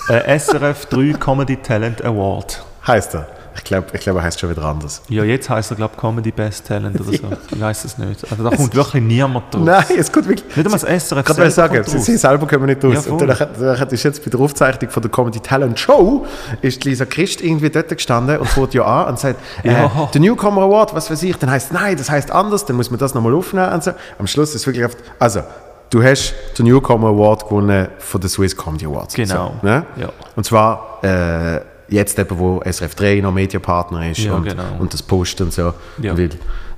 Äh, 0.09 0.39
SRF 0.39 0.87
3 0.87 1.13
Comedy 1.19 1.57
Talent 1.59 2.03
Award. 2.03 2.65
heißt 2.87 3.15
er? 3.15 3.27
Ich 3.55 3.65
glaube, 3.65 3.87
ich 3.93 4.01
glaub, 4.01 4.17
er 4.17 4.23
heißt 4.23 4.41
schon 4.41 4.51
wieder 4.51 4.65
anders. 4.65 5.03
Ja, 5.09 5.25
jetzt 5.25 5.49
heißt 5.51 5.71
er, 5.73 5.77
glaube 5.77 5.93
ich, 5.95 6.01
Comedy 6.01 6.31
Best 6.31 6.67
Talent 6.67 6.99
oder 7.01 7.13
so. 7.13 7.29
Ich 7.53 7.61
weiß 7.61 7.85
es 7.85 7.99
nicht. 7.99 8.25
Also 8.31 8.43
da 8.49 8.57
kommt 8.57 8.75
wirklich 8.75 9.03
niemand 9.03 9.53
drauf. 9.55 9.63
Nein, 9.63 9.85
es 9.99 10.11
kommt 10.11 10.29
wirklich. 10.29 10.57
Nicht 10.57 10.67
einmal 10.67 10.81
das 10.81 11.05
SRF 11.09 11.29
Ich 11.29 11.37
kann 11.37 11.51
sagen, 11.51 11.85
sie, 11.85 11.99
sie 11.99 12.17
selber 12.17 12.47
kommen 12.47 12.67
nicht 12.67 12.83
raus. 12.85 13.07
Ja, 13.07 13.13
und 13.13 13.21
dann, 13.21 13.37
dann 13.59 13.89
ist 13.89 14.03
jetzt 14.03 14.25
bei 14.25 14.31
der 14.31 14.41
Aufzeichnung 14.41 14.91
von 14.91 15.03
der 15.03 15.11
Comedy 15.11 15.41
Talent 15.41 15.79
Show 15.79 16.27
ist 16.63 16.85
Lisa 16.85 17.05
Christ 17.05 17.41
irgendwie 17.43 17.71
dort 17.71 17.89
gestanden 17.89 18.39
und 18.39 18.49
fährt 18.49 18.75
ja 18.75 18.85
an 18.85 19.09
und 19.11 19.19
sagt, 19.19 19.39
äh, 19.65 19.73
Ja. 19.73 20.09
der 20.13 20.21
Newcomer 20.21 20.63
Award, 20.63 20.95
was 20.95 21.11
weiß 21.11 21.23
ich, 21.23 21.37
dann 21.37 21.51
heißt 21.51 21.73
nein, 21.73 21.97
das 21.97 22.11
heißt 22.11 22.31
anders, 22.31 22.65
dann 22.65 22.77
muss 22.77 22.91
man 22.91 22.99
das 22.99 23.15
nochmal 23.15 23.35
aufnehmen 23.35 23.73
und 23.73 23.85
so. 23.85 23.93
Am 24.19 24.27
Schluss 24.27 24.55
ist 24.55 24.67
wirklich 24.67 24.85
oft, 24.85 24.99
also 25.19 25.43
du 25.91 26.03
hast 26.03 26.35
den 26.59 26.67
Newcomer 26.67 27.09
Award 27.09 27.45
gewonnen 27.49 27.89
von 27.99 28.21
der 28.21 28.31
Swiss 28.31 28.57
Comedy 28.57 28.87
Awards. 28.87 29.15
Genau. 29.15 29.55
So, 29.61 29.67
ne? 29.67 29.85
Ja. 29.97 30.09
Und 30.37 30.45
zwar 30.45 30.99
äh, 31.03 31.61
jetzt 31.93 32.19
eben, 32.19 32.39
wo 32.39 32.61
SRF 32.65 32.95
3 32.95 33.21
noch 33.21 33.33
Mediapartner 33.33 34.11
ist 34.11 34.21
Ja, 34.21 34.35
und, 34.35 34.45
genau. 34.45 34.63
und 34.79 34.93
das 34.93 35.03
Post 35.03 35.41
und 35.41 35.53
so. 35.53 35.75
Ja. 36.01 36.17
Weil 36.17 36.31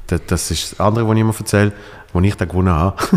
das, 0.07 0.21
das 0.27 0.51
ist 0.51 0.73
das 0.73 0.81
andere, 0.81 1.07
was 1.09 1.15
ich 1.15 1.21
immer 1.21 1.35
erzähle, 1.39 1.73
wo 2.13 2.21
ich 2.21 2.35
da 2.37 2.45
gewonnen 2.45 2.75
habe. 2.75 2.97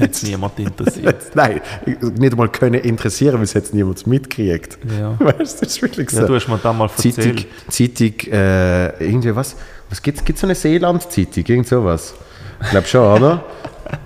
Hat 0.00 0.10
es 0.10 0.24
niemand 0.24 0.58
interessiert. 0.58 1.22
Nein, 1.34 1.60
nicht 1.86 2.32
einmal 2.32 2.48
können 2.48 2.80
interessieren, 2.80 3.36
weil 3.36 3.44
es 3.44 3.52
jetzt 3.52 3.72
niemand 3.74 4.04
mitgekriegt. 4.06 4.78
Ja. 4.98 5.14
Weißt 5.20 5.60
du, 5.60 5.64
das 5.66 5.76
ist 5.76 5.82
wirklich 5.82 6.10
so. 6.10 6.20
Ja, 6.20 6.26
du 6.26 6.34
hast 6.34 6.48
mir 6.48 6.58
das 6.58 6.76
mal 6.76 6.90
Zeitung, 6.90 7.36
erzählt. 7.36 7.46
Zeitung 7.68 8.32
äh, 8.32 9.04
irgendwie 9.04 9.36
was? 9.36 9.54
Was 9.90 10.02
gibt 10.02 10.18
es? 10.18 10.24
Gibt 10.24 10.38
so 10.38 10.46
eine 10.46 10.54
Seeland-Zeitung? 10.56 11.44
Irgend 11.46 11.68
sowas? 11.68 12.14
Ich 12.62 12.70
glaube 12.70 12.86
schon, 12.88 13.22
oder? 13.22 13.44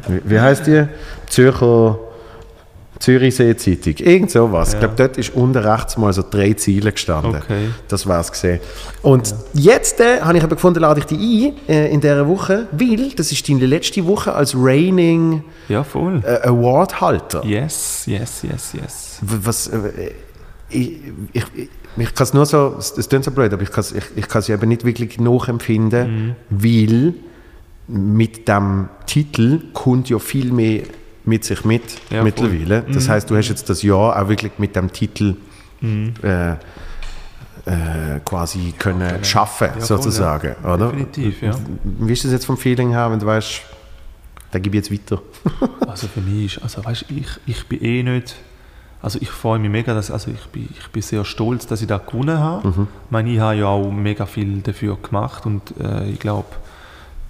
Wie, 0.09 0.31
wie 0.31 0.41
heißt 0.41 0.67
die? 0.67 0.87
Zürcher 1.29 1.99
Zürichsee-Zeitung. 2.99 3.95
Irgend 3.99 4.31
sowas. 4.31 4.69
Ich 4.69 4.75
Ja. 4.75 4.81
glaube, 4.81 4.95
dort 4.97 5.17
ist 5.19 5.35
unten 5.35 5.57
rechts 5.59 5.97
mal 5.97 6.13
so 6.13 6.23
drei 6.29 6.53
Ziele 6.55 6.93
gestanden. 6.93 7.37
Okay. 7.37 7.69
Das 7.89 8.07
war 8.07 8.21
es 8.21 8.31
gesehen. 8.33 8.61
Und 9.03 9.35
jetzt 9.55 10.01
äh, 10.01 10.21
habe 10.21 10.39
ich 10.39 10.45
aber 10.45 10.57
gefunden, 10.57 10.81
lade 10.81 11.01
ich 11.01 11.07
dich 11.07 11.19
ein 11.19 11.55
äh, 11.69 11.89
in 11.93 12.01
dieser 12.01 12.27
Woche, 12.29 12.67
weil 12.73 13.11
das 13.17 13.31
ist 13.33 13.49
deine 13.49 13.67
letzte 13.67 14.05
Woche 14.07 14.35
als 14.35 14.55
reigning 14.57 15.45
Ja, 15.69 15.85
voll. 15.85 16.23
äh, 16.25 16.47
Award-Halter. 16.49 17.45
Yes, 17.45 18.05
yes, 18.07 18.43
yes, 18.43 18.73
yes. 18.75 19.19
Was, 19.23 19.69
äh, 19.69 19.79
ich, 20.71 20.93
ich, 21.33 21.45
ich, 21.55 21.69
ich 21.97 22.15
kann 22.15 22.25
es 22.25 22.35
nur 22.35 22.47
so, 22.47 22.77
es 22.79 23.09
klingt 23.09 23.25
so 23.25 23.31
blöd, 23.31 23.53
aber 23.53 23.63
ich 23.63 23.71
kann 23.71 23.81
es 23.81 23.93
ich, 23.93 24.05
ich 24.17 24.49
eben 24.51 24.69
nicht 24.69 24.85
wirklich 24.85 25.19
nachempfinden, 25.19 26.37
weil 26.51 27.15
mit 27.87 28.47
dem 28.49 28.89
Titel 29.07 29.61
kommt 29.73 30.11
ja 30.11 30.19
viel 30.19 30.53
mehr 30.53 30.83
mit 31.29 31.45
sich 31.45 31.65
mit 31.65 31.83
Ja, 32.11 32.23
mittlerweile. 32.23 32.85
Das 32.93 33.09
heißt, 33.09 33.31
du 33.31 33.37
hast 33.37 33.49
jetzt 33.49 33.69
das 33.69 33.83
Jahr 33.83 34.21
auch 34.21 34.29
wirklich 34.29 34.53
mit 34.59 34.75
dem 34.75 34.93
Titel 34.93 35.37
äh, 35.83 36.53
äh, 36.53 36.57
quasi 38.25 38.75
können 38.79 39.23
schaffen, 39.23 39.69
Ja, 39.69 39.73
voll, 39.75 39.83
sozusagen, 39.83 40.57
oder? 40.65 40.89
Definitiv, 40.89 41.43
ja. 41.43 41.55
Wie 41.85 42.13
ist 42.13 42.25
das 42.25 42.33
jetzt 42.33 42.47
vom 42.47 42.57
Feeling 42.57 42.91
her, 42.91 43.11
wenn 43.11 43.19
du 43.19 43.27
weißt, 43.27 43.61
da 44.51 44.59
gebe 44.59 44.77
ich 44.77 44.89
jetzt 44.89 44.93
weiter? 44.93 45.23
Also 45.87 46.07
für 46.07 46.21
mich 46.21 46.57
ist, 46.57 46.63
also 46.63 46.85
weißt, 46.85 47.07
ich, 47.09 47.29
ich 47.47 47.67
bin 47.67 47.83
eh 47.83 48.03
nicht 48.03 48.37
also 49.01 49.19
ich 49.23 49.31
freue 49.31 49.59
mich 49.59 49.71
mega, 49.71 49.95
dass, 49.95 50.11
also 50.11 50.31
ich 50.31 50.45
bin, 50.47 50.69
ich 50.79 50.89
bin 50.89 51.03
sehr 51.03 51.25
stolz, 51.25 51.67
dass 51.67 51.81
ich 51.81 51.87
da 51.87 51.99
gewonnen 51.99 52.39
habe. 52.39 52.69
Mhm. 52.69 52.89
Ich 53.05 53.11
meine, 53.11 53.31
ich 53.31 53.39
habe 53.39 53.57
ja 53.57 53.67
auch 53.67 53.91
mega 53.91 54.27
viel 54.27 54.61
dafür 54.61 54.97
gemacht 54.97 55.47
und 55.47 55.63
äh, 55.81 56.11
ich 56.11 56.19
glaube, 56.19 56.49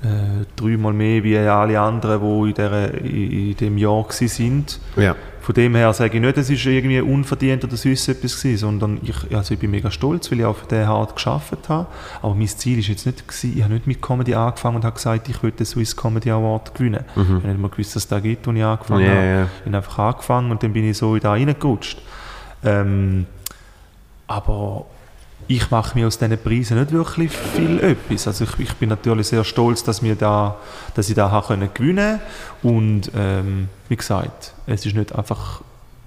äh, 0.03 0.45
dreimal 0.57 0.93
mehr 0.93 1.25
wie 1.25 1.37
alle 1.39 1.81
anderen, 1.81 2.21
die 2.21 2.49
in, 2.51 2.55
der, 2.55 2.95
in, 3.03 3.51
in 3.51 3.57
dem 3.57 3.79
Jahr 3.79 4.05
waren. 4.05 4.65
Ja. 4.97 5.17
Von 5.41 5.55
dem 5.55 5.75
her 5.77 5.93
sage 5.95 6.17
ich 6.19 6.21
nicht, 6.23 6.37
es 6.37 6.51
ist 6.51 6.67
irgendwie 6.67 7.01
unverdient 7.01 7.65
oder 7.65 7.77
sonst 7.77 8.07
etwas 8.07 8.37
gewesen, 8.43 8.59
sondern 8.59 9.01
ich, 9.03 9.35
also 9.35 9.55
ich 9.55 9.61
bin 9.61 9.71
mega 9.71 9.91
stolz, 9.91 10.31
weil 10.31 10.41
ich 10.41 10.45
auch 10.45 10.57
für 10.57 10.67
den 10.67 10.87
hart 10.87 11.15
geschafft 11.15 11.71
habe. 11.71 11.87
Aber 12.21 12.35
mein 12.35 12.49
Ziel 12.49 12.79
ist 12.79 12.89
jetzt 12.89 13.07
nicht 13.07 13.27
gewesen, 13.27 13.55
ich 13.57 13.63
habe 13.65 13.73
nicht 13.73 13.87
mit 13.87 14.03
Comedy 14.03 14.35
angefangen 14.35 14.77
und 14.77 14.85
habe 14.85 14.95
gesagt, 14.97 15.27
ich 15.31 15.43
will 15.43 15.51
den 15.53 15.65
Swiss 15.65 15.97
Comedy 15.97 16.31
Award 16.31 16.75
gewinnen. 16.75 17.03
Ich 17.17 17.23
habe 17.23 17.49
nicht 17.49 17.59
mal 17.61 17.69
gewusst, 17.71 17.97
dass 17.97 18.03
es 18.05 18.09
da 18.09 18.21
gibt, 18.21 18.47
als 18.47 18.57
ich 18.59 18.63
angefangen 18.63 19.01
Mhm. 19.01 19.07
Ja, 19.07 19.15
habe. 19.15 19.27
ja. 19.27 19.43
Ich 19.61 19.67
habe 19.69 19.77
einfach 19.79 19.99
angefangen 19.99 20.51
und 20.51 20.63
dann 20.63 20.73
bin 20.75 20.85
ich 20.89 20.99
so 20.99 21.15
in 21.15 21.23
da 21.23 21.31
reingerutscht. 21.31 22.03
Ähm, 22.63 23.25
aber 24.27 24.85
ich 25.49 25.71
mache 25.71 25.99
mir 25.99 26.07
aus 26.07 26.19
diesen 26.19 26.39
Preisen 26.39 26.79
nicht 26.79 26.93
wirklich 26.93 27.33
viel 27.33 27.81
etwas. 27.81 28.27
Also 28.27 28.45
ich, 28.45 28.59
ich 28.59 28.75
bin 28.75 28.91
natürlich 28.91 29.29
sehr 29.29 29.45
stolz, 29.45 29.83
dass, 29.83 30.03
wir 30.03 30.15
da, 30.15 30.57
dass 30.95 31.09
ich 31.09 31.15
da 31.15 31.31
habe 31.31 31.47
können 31.47 31.71
gewinnen 31.73 32.21
und 32.63 33.11
ähm, 33.17 33.69
wie 33.89 33.97
gesagt, 33.97 34.53
es 34.67 34.85
ist 34.85 34.95
nicht 34.95 35.15
einfach 35.15 35.63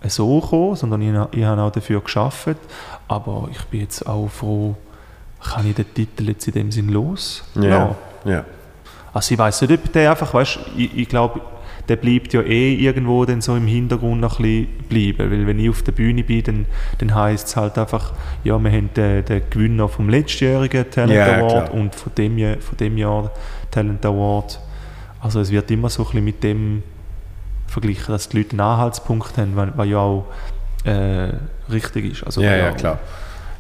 so 0.08 0.39
gekommen, 0.39 0.75
sondern 0.75 1.01
ich, 1.01 1.39
ich 1.39 1.43
habe 1.43 1.62
auch 1.62 1.71
dafür 1.71 2.01
geschafft. 2.01 2.58
Aber 3.08 3.49
ich 3.51 3.63
bin 3.65 3.82
jetzt 3.82 4.06
auch 4.08 4.30
froh, 4.30 4.75
kann 5.43 5.67
ich 5.67 5.75
den 5.75 5.91
Titel 5.93 6.30
jetzt 6.30 6.47
in 6.47 6.54
dem 6.54 6.71
Sinn 6.71 6.89
los? 6.89 7.43
Ja. 7.56 7.95
ja. 8.23 8.45
Also 9.13 9.34
ich 9.34 9.39
weiß 9.39 9.62
nicht, 9.62 9.73
ob 9.73 9.91
der 9.91 10.12
einfach, 10.12 10.34
weißt, 10.34 10.60
ich, 10.77 10.97
ich 10.97 11.10
glaube, 11.10 11.41
der 11.89 11.96
bleibt 11.96 12.34
ja 12.34 12.41
eh 12.41 12.74
irgendwo 12.76 13.26
dann 13.26 13.41
so 13.41 13.56
im 13.56 13.67
Hintergrund 13.67 14.22
noch 14.22 14.39
ein 14.39 14.44
bisschen 14.89 15.13
bleiben, 15.15 15.32
weil 15.32 15.48
wenn 15.48 15.60
ich 15.60 15.70
auf 15.70 15.82
der 15.84 15.91
Bühne 15.91 16.24
bin, 16.24 16.44
dann, 16.44 16.65
dann 17.00 17.15
heisst 17.15 17.48
es 17.48 17.56
halt 17.56 17.78
einfach, 17.78 18.13
ja, 18.44 18.58
wir 18.60 18.72
haben 18.72 18.89
den, 18.96 19.26
den 19.26 19.41
Gewinner 19.50 19.88
vom 19.89 20.10
letztjährigen 20.10 20.89
Talent 20.89 21.12
Ja, 21.12 21.38
Award 21.38 21.67
klar. 21.70 21.74
und 21.74 21.96
von 21.96 22.12
dem, 22.17 22.38
Jahr- 22.38 22.58
von 22.60 22.78
dem 22.78 22.98
Jahr 22.98 23.32
Talent 23.72 24.06
Award. 24.06 24.60
Also 25.20 25.39
es 25.39 25.52
wird 25.52 25.70
immer 25.72 25.89
so 25.89 26.04
ein 26.04 26.06
bisschen 26.06 26.24
mit 26.26 26.44
dem 26.44 26.84
verglichen, 27.67 28.12
dass 28.12 28.30
die 28.30 28.38
Leute 28.38 28.52
einen 28.52 28.60
Anhaltspunkt 28.62 29.38
haben, 29.38 29.54
was, 29.56 29.88
ja 29.88 29.98
auch 29.98 30.26
äh, 30.84 31.30
richtig 31.72 32.12
ist, 32.13 32.24
also 32.24 32.41
Ja, 32.41 32.56
ja, 32.56 32.72
klar. 32.72 33.00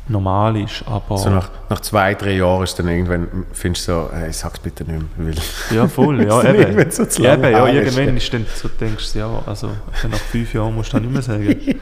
Normal 0.07 0.57
ist, 0.57 0.83
aber... 0.87 1.17
So 1.17 1.29
nach, 1.29 1.49
nach 1.69 1.79
zwei, 1.79 2.13
drei 2.15 2.33
Jahren 2.33 2.63
ist 2.63 2.77
dann 2.77 2.87
irgendwann, 2.87 3.45
findest 3.53 3.87
du 3.87 3.91
so, 3.91 4.09
hey, 4.13 4.31
sag's 4.31 4.59
bitte 4.59 4.83
nicht 4.83 5.17
mehr. 5.17 5.27
Weil 5.27 5.75
Ja, 5.77 5.87
voll, 5.87 6.23
ja, 6.27 6.43
eben. 6.43 6.59
irgendwann 6.59 6.91
so 6.91 7.05
zu 7.05 7.23
eben, 7.23 7.43
ja, 7.43 7.67
irgendwann 7.67 8.17
ist 8.17 8.33
dann 8.33 8.45
so, 8.53 8.67
denkst 8.67 9.13
du, 9.13 9.19
ja, 9.19 9.43
also 9.45 9.69
nach 10.09 10.17
fünf 10.17 10.53
Jahren 10.53 10.75
musst 10.75 10.93
du 10.93 10.97
das 10.97 11.05
nicht 11.05 11.13
mehr 11.13 11.21
sagen. 11.21 11.55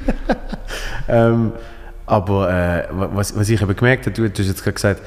Ähm, 1.07 1.53
aber 2.05 2.51
äh, 2.51 2.87
was, 2.91 3.35
was 3.35 3.49
ich 3.49 3.61
eben 3.61 3.75
gemerkt 3.75 4.05
habe, 4.05 4.15
du, 4.15 4.29
du 4.29 4.41
hast 4.41 4.47
jetzt 4.47 4.63
gerade 4.63 4.73
gesagt, 4.73 5.01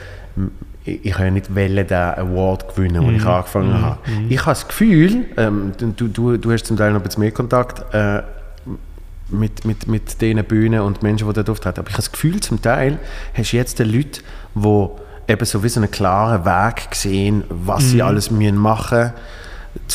ich, 0.84 1.04
ich 1.04 1.14
habe 1.14 1.26
ja 1.26 1.30
nicht 1.30 1.54
wollen, 1.54 1.86
den 1.86 1.92
Award 1.96 2.74
gewinnen, 2.74 3.04
als 3.04 3.16
ich 3.22 3.26
angefangen 3.26 3.82
habe. 3.82 3.98
Ich 4.28 4.40
habe 4.40 4.50
das 4.50 4.66
Gefühl, 4.66 5.26
ähm, 5.36 5.72
du, 5.78 6.08
du, 6.08 6.36
du 6.36 6.52
hast 6.52 6.66
zum 6.66 6.76
Teil 6.76 6.92
noch 6.92 7.00
ein 7.00 7.04
bisschen 7.04 7.22
mehr 7.22 7.32
Kontakt 7.32 7.94
äh, 7.94 8.22
mit, 9.28 9.64
mit, 9.64 9.86
mit 9.88 10.20
diesen 10.20 10.44
Bühnen 10.44 10.80
und 10.80 11.02
Menschen, 11.02 11.26
die 11.28 11.34
dort 11.34 11.48
auftreten, 11.50 11.80
aber 11.80 11.88
ich 11.88 11.94
habe 11.94 12.02
das 12.02 12.12
Gefühl, 12.12 12.40
zum 12.40 12.60
Teil 12.60 12.98
hast 13.34 13.52
du 13.52 13.56
jetzt 13.56 13.78
die 13.78 13.84
Leute, 13.84 14.20
die 14.54 14.86
eben 15.28 15.44
so 15.46 15.62
wie 15.62 15.68
so 15.68 15.80
einen 15.80 15.90
klaren 15.90 16.44
Weg 16.44 16.94
sehen, 16.94 17.44
was 17.48 17.90
sie 17.90 18.02
alles 18.02 18.30
müssen 18.30 18.56
machen 18.56 18.98
müssen, 18.98 19.12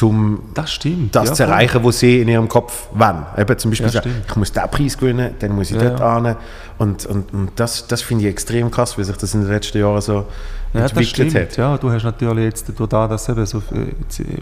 um 0.01 0.39
Das 0.55 0.71
stimmt. 0.71 1.15
das 1.15 1.29
ja, 1.29 1.33
zu 1.35 1.43
erreichen, 1.43 1.83
was 1.83 1.99
sie 1.99 2.21
in 2.21 2.27
ihrem 2.29 2.47
Kopf 2.47 2.87
wollen. 2.93 3.25
Eben 3.37 3.57
zum 3.59 3.69
Beispiel 3.71 3.87
Ja, 3.87 3.91
sagen, 3.93 4.11
ich 4.27 4.35
muss 4.35 4.51
diesen 4.51 4.69
Preis 4.71 4.97
gewinnen, 4.97 5.35
dann 5.37 5.51
muss 5.51 5.69
ich 5.69 5.77
Ja, 5.79 5.89
dort 5.89 5.99
ja. 5.99 6.15
hin. 6.23 6.35
Und, 6.79 7.05
und, 7.05 7.33
und 7.33 7.51
das, 7.57 7.85
das 7.87 8.01
finde 8.01 8.23
ich 8.25 8.31
extrem 8.31 8.71
krass, 8.71 8.97
wie 8.97 9.03
sich 9.03 9.15
das 9.17 9.35
in 9.35 9.41
den 9.41 9.51
letzten 9.51 9.77
Jahren 9.77 10.01
so 10.01 10.25
Ja, 10.73 10.81
entwickelt 10.81 11.35
hat. 11.35 11.57
Ja, 11.57 11.77
du 11.77 11.91
hast 11.91 12.03
natürlich 12.03 12.45
jetzt, 12.45 12.71
durch 12.75 12.89
das, 12.89 13.09
dass 13.09 13.21
es 13.23 13.29
eben 13.29 13.45
so 13.45 13.61
äh, 13.75 13.81
äh, 14.23 14.37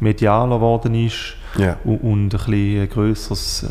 medialer 0.00 0.56
geworden 0.56 0.94
ist 0.94 1.34
und, 1.84 1.96
und 2.02 2.22
ein 2.24 2.28
bisschen 2.30 2.88
grösseres, 2.90 3.62
äh, 3.64 3.68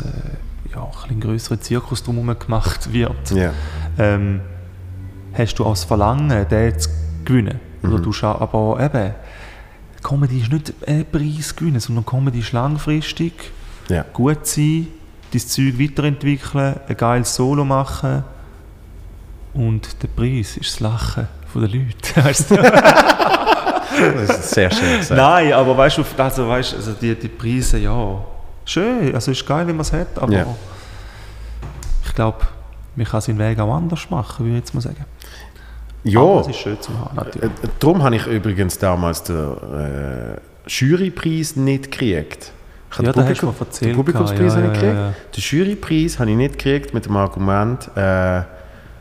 ja, 0.74 0.82
ein 0.84 0.90
bisschen 1.02 1.20
grösserer 1.20 1.60
Zirkus 1.60 2.02
drumherum 2.02 2.38
gemacht 2.38 2.92
wird, 2.92 3.30
Ja. 3.32 3.52
ähm, 3.98 4.40
hast 5.34 5.54
du 5.58 5.64
auch 5.64 5.70
das 5.70 5.84
Verlangen, 5.84 6.46
den 6.48 6.78
zu 6.78 6.90
gewinnen. 7.24 7.60
Mhm. 7.82 7.92
Oder 7.92 8.02
du 8.02 8.12
aber 8.26 8.80
eben, 8.82 9.14
Comedy 10.02 10.40
ist 10.40 10.52
nicht 10.52 10.72
ein 10.86 11.04
Preis 11.10 11.54
gewinnen, 11.54 11.80
sondern 11.80 12.06
Comedy 12.06 12.38
ist 12.40 12.52
langfristig, 12.52 13.32
Ja. 13.88 14.04
gut 14.12 14.46
sein, 14.46 14.88
dein 15.32 15.40
Zeug 15.40 15.78
weiterentwickeln, 15.78 16.76
ein 16.88 16.96
geiles 16.96 17.34
Solo 17.34 17.64
machen 17.64 18.24
und 19.54 20.02
der 20.02 20.08
Preis 20.08 20.56
ist 20.56 20.74
das 20.74 20.80
Lachen 20.80 21.28
von 21.52 21.62
den 21.62 21.72
Leuten. 21.72 22.24
Weißt 22.24 22.50
du? 22.50 22.56
Das 22.56 24.38
ist 24.38 24.50
sehr 24.50 24.70
schön 24.70 24.98
gesagt. 24.98 25.20
Nein, 25.20 25.52
aber 25.52 25.76
weißt 25.76 25.98
du, 25.98 26.04
also, 26.16 26.48
weißt, 26.48 26.74
also 26.74 26.92
die, 26.92 27.14
die 27.14 27.28
Preise, 27.28 27.76
ja, 27.78 28.24
schön, 28.70 29.14
also 29.14 29.30
ist 29.30 29.46
geil, 29.46 29.66
wenn 29.66 29.76
man 29.76 29.82
es 29.82 29.92
hat, 29.92 30.18
aber 30.18 30.32
Ja. 30.32 30.46
ich 32.04 32.14
glaube, 32.14 32.38
man 32.96 33.06
kann 33.06 33.20
seinen 33.20 33.38
Weg 33.38 33.58
auch 33.58 33.74
anders 33.74 34.08
machen, 34.10 34.44
würde 34.44 34.56
ich 34.58 34.60
jetzt 34.64 34.74
mal 34.74 34.80
sagen. 34.80 35.04
Aber 36.02 36.10
Ja, 36.10 36.40
es 36.40 36.48
ist 36.48 36.56
schön 36.56 36.80
zu 36.80 36.98
haben, 36.98 37.14
natürlich. 37.16 37.50
äh, 37.50 37.68
darum 37.78 38.02
habe 38.02 38.16
ich 38.16 38.26
übrigens 38.26 38.78
damals 38.78 39.22
den 39.22 39.36
äh, 39.36 40.36
Jurypreis 40.66 41.56
nicht 41.56 41.90
gekriegt. 41.90 42.52
Ich 42.90 42.98
habe 42.98 43.06
Ja, 43.06 43.12
den, 43.12 43.28
hast 43.28 43.42
du 43.42 43.46
Publikum, 43.52 43.78
den 43.88 43.96
Publikumspreis 43.96 44.54
ja, 44.54 44.62
habe 44.62 44.66
ich 44.66 44.66
ja, 44.66 44.72
gekriegt. 44.72 44.94
ja, 44.94 45.06
ja. 45.08 45.14
Den 45.36 45.40
Jurypreis 45.42 46.18
habe 46.18 46.30
ich 46.30 46.36
nicht 46.36 46.58
gekriegt 46.58 46.94
mit 46.94 47.06
dem 47.06 47.16
Argument, 47.16 47.88
äh, 47.96 48.42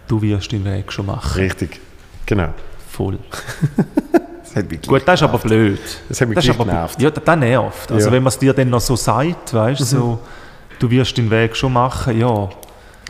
Du 0.07 0.21
wirst 0.21 0.51
den 0.51 0.65
Weg 0.65 0.91
schon 0.91 1.05
machen. 1.05 1.39
richtig, 1.39 1.79
genau. 2.25 2.49
Voll. 2.91 3.17
Das 4.53 4.63
hat 4.63 4.87
Gut, 4.87 5.01
das 5.05 5.19
ist 5.21 5.23
aber 5.23 5.37
blöd. 5.37 5.79
Das 6.07 6.21
hat 6.21 6.27
mich 6.29 6.37
ist 6.37 6.43
gleich 6.45 6.55
aber 6.59 6.65
genervt. 6.65 7.01
Ja, 7.01 7.09
das, 7.11 7.23
das 7.23 7.37
nervt. 7.37 7.91
Also 7.91 8.05
Ja. 8.05 8.09
Mhm. 8.09 8.15
wenn 8.15 8.23
man 8.23 8.29
es 8.29 8.39
dir 8.39 8.53
dann 8.53 8.69
noch 8.69 8.81
so 8.81 8.95
sagt, 8.95 9.53
weißt 9.53 9.79
du, 9.81 9.85
so, 9.85 10.19
du 10.79 10.89
wirst 10.89 11.17
den 11.17 11.29
Weg 11.29 11.55
schon 11.55 11.73
machen, 11.73 12.19
ja. 12.19 12.49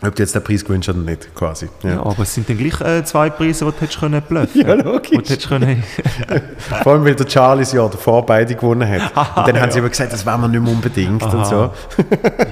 Ob 0.02 0.14
du 0.14 0.22
jetzt 0.22 0.34
den 0.34 0.42
Preis 0.42 0.64
gewinnst 0.64 0.88
oder 0.88 0.98
nicht, 0.98 1.34
quasi. 1.34 1.68
ja. 1.82 2.00
aber 2.00 2.20
es 2.22 2.32
sind 2.34 2.48
dann 2.48 2.56
gleich 2.56 2.80
äh, 2.80 3.04
zwei 3.04 3.28
Preise, 3.28 3.66
die 3.66 3.70
du 3.70 3.80
hättest 3.82 4.00
können 4.00 4.22
bluffen. 4.22 4.66
Ja, 4.66 4.72
logisch. 4.72 5.10
Die 5.10 5.16
du 5.16 5.22
hättest 5.30 5.48
können, 5.48 5.84
Vor 6.82 6.92
allem, 6.92 7.04
weil 7.04 7.14
der 7.14 7.26
Charles 7.26 7.72
ja 7.72 7.86
davor 7.86 8.24
beide 8.24 8.54
gewonnen 8.54 8.88
hat. 8.88 9.02
und 9.36 9.46
dann 9.48 9.60
haben 9.60 9.68
ja. 9.68 9.70
sie 9.70 9.78
aber 9.80 9.90
gesagt, 9.90 10.12
das 10.12 10.24
wollen 10.24 10.40
wir 10.40 10.48
nicht 10.48 10.62
mehr 10.62 10.72
unbedingt 10.72 11.22
und 11.22 11.34
Aha. 11.34 11.44
so. 11.44 11.70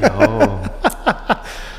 ja. 0.02 0.48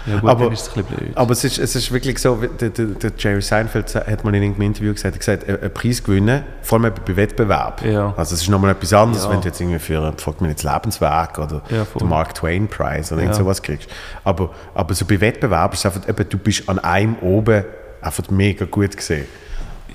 ja 0.06 0.20
gut, 0.20 0.30
Aber- 0.30 0.44
dann 0.46 0.54
ist 0.54 0.62
es 0.62 0.68
ein 0.78 0.84
bisschen 0.84 0.98
blöd. 0.98 1.12
Aber 1.18 1.32
es 1.32 1.44
ist, 1.44 1.58
es 1.60 1.76
ist 1.76 1.92
wirklich 1.92 2.18
so, 2.20 2.36
der, 2.36 2.70
der, 2.70 2.86
der 2.86 3.12
Jerry 3.18 3.42
Seinfeld 3.42 3.94
hat 3.96 4.24
mal 4.24 4.34
in 4.36 4.42
irgendeinem 4.44 4.68
Interview 4.68 4.94
gesagt, 4.94 5.06
er 5.06 5.14
hat 5.14 5.20
gesagt, 5.20 5.50
ein- 5.50 5.62
einen 5.62 5.74
Preis 5.74 6.04
gewinnen, 6.04 6.44
vor 6.62 6.80
allem 6.80 6.94
bei 7.06 7.16
Wettbewerb. 7.16 7.84
Ja. 7.86 8.14
Also 8.18 8.36
es 8.36 8.42
ist 8.42 8.50
nochmal 8.50 8.72
etwas 8.72 8.94
anderes, 8.94 9.24
Ja. 9.26 9.32
wenn 9.32 9.42
du 9.42 9.48
jetzt 9.48 9.60
irgendwie 9.62 9.80
für, 9.80 10.14
fragt 10.18 10.42
man 10.42 10.50
jetzt 10.50 10.64
Lebenswerk 10.64 11.38
oder 11.40 11.62
Ja, 11.70 11.86
den 12.00 12.08
Mark 12.10 12.34
Twain 12.36 12.68
Prize 12.68 13.14
oder 13.14 13.22
irgend 13.24 13.36
sowas 13.36 13.62
kriegst. 13.62 13.90
Aber, 14.24 14.52
aber 14.74 14.94
so 14.94 15.06
bei 15.06 15.20
Wettbewerb 15.22 15.74
ist 15.74 15.80
es 15.80 15.86
einfach, 15.86 16.08
eben, 16.10 16.30
du 16.30 16.38
bist 16.38 16.68
an 16.68 16.80
einem 16.80 17.16
oben 17.22 17.64
einfach 18.02 18.30
mega 18.30 18.66
gut 18.66 18.96
gesehen. 18.96 19.26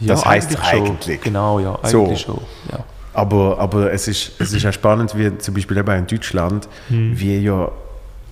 das 0.00 0.24
heisst 0.24 0.48
eigentlich 0.58 0.68
schon. 0.70 0.86
eigentlich. 0.86 1.20
Genau, 1.22 1.58
ja, 1.60 1.78
So. 1.84 2.04
eigentlich 2.04 2.20
schon. 2.20 2.40
Ja. 2.70 2.80
Aber, 3.16 3.58
aber 3.60 3.92
es, 3.92 4.08
ist, 4.08 4.32
es 4.40 4.52
ist 4.52 4.66
auch 4.66 4.72
spannend, 4.72 5.16
wie 5.16 5.38
zum 5.38 5.54
Beispiel 5.54 5.76
eben 5.78 5.90
in 5.96 6.06
Deutschland, 6.08 6.68
Hm. 6.88 7.12
wie 7.18 7.38
ja 7.38 7.70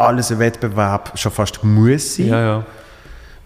alles 0.03 0.31
ein 0.33 0.39
Wettbewerb 0.39 1.13
schon 1.19 1.33
fast 1.33 1.63
muss 1.65 2.17
sein, 2.17 2.27
ja, 2.27 2.41
ja. 2.41 2.65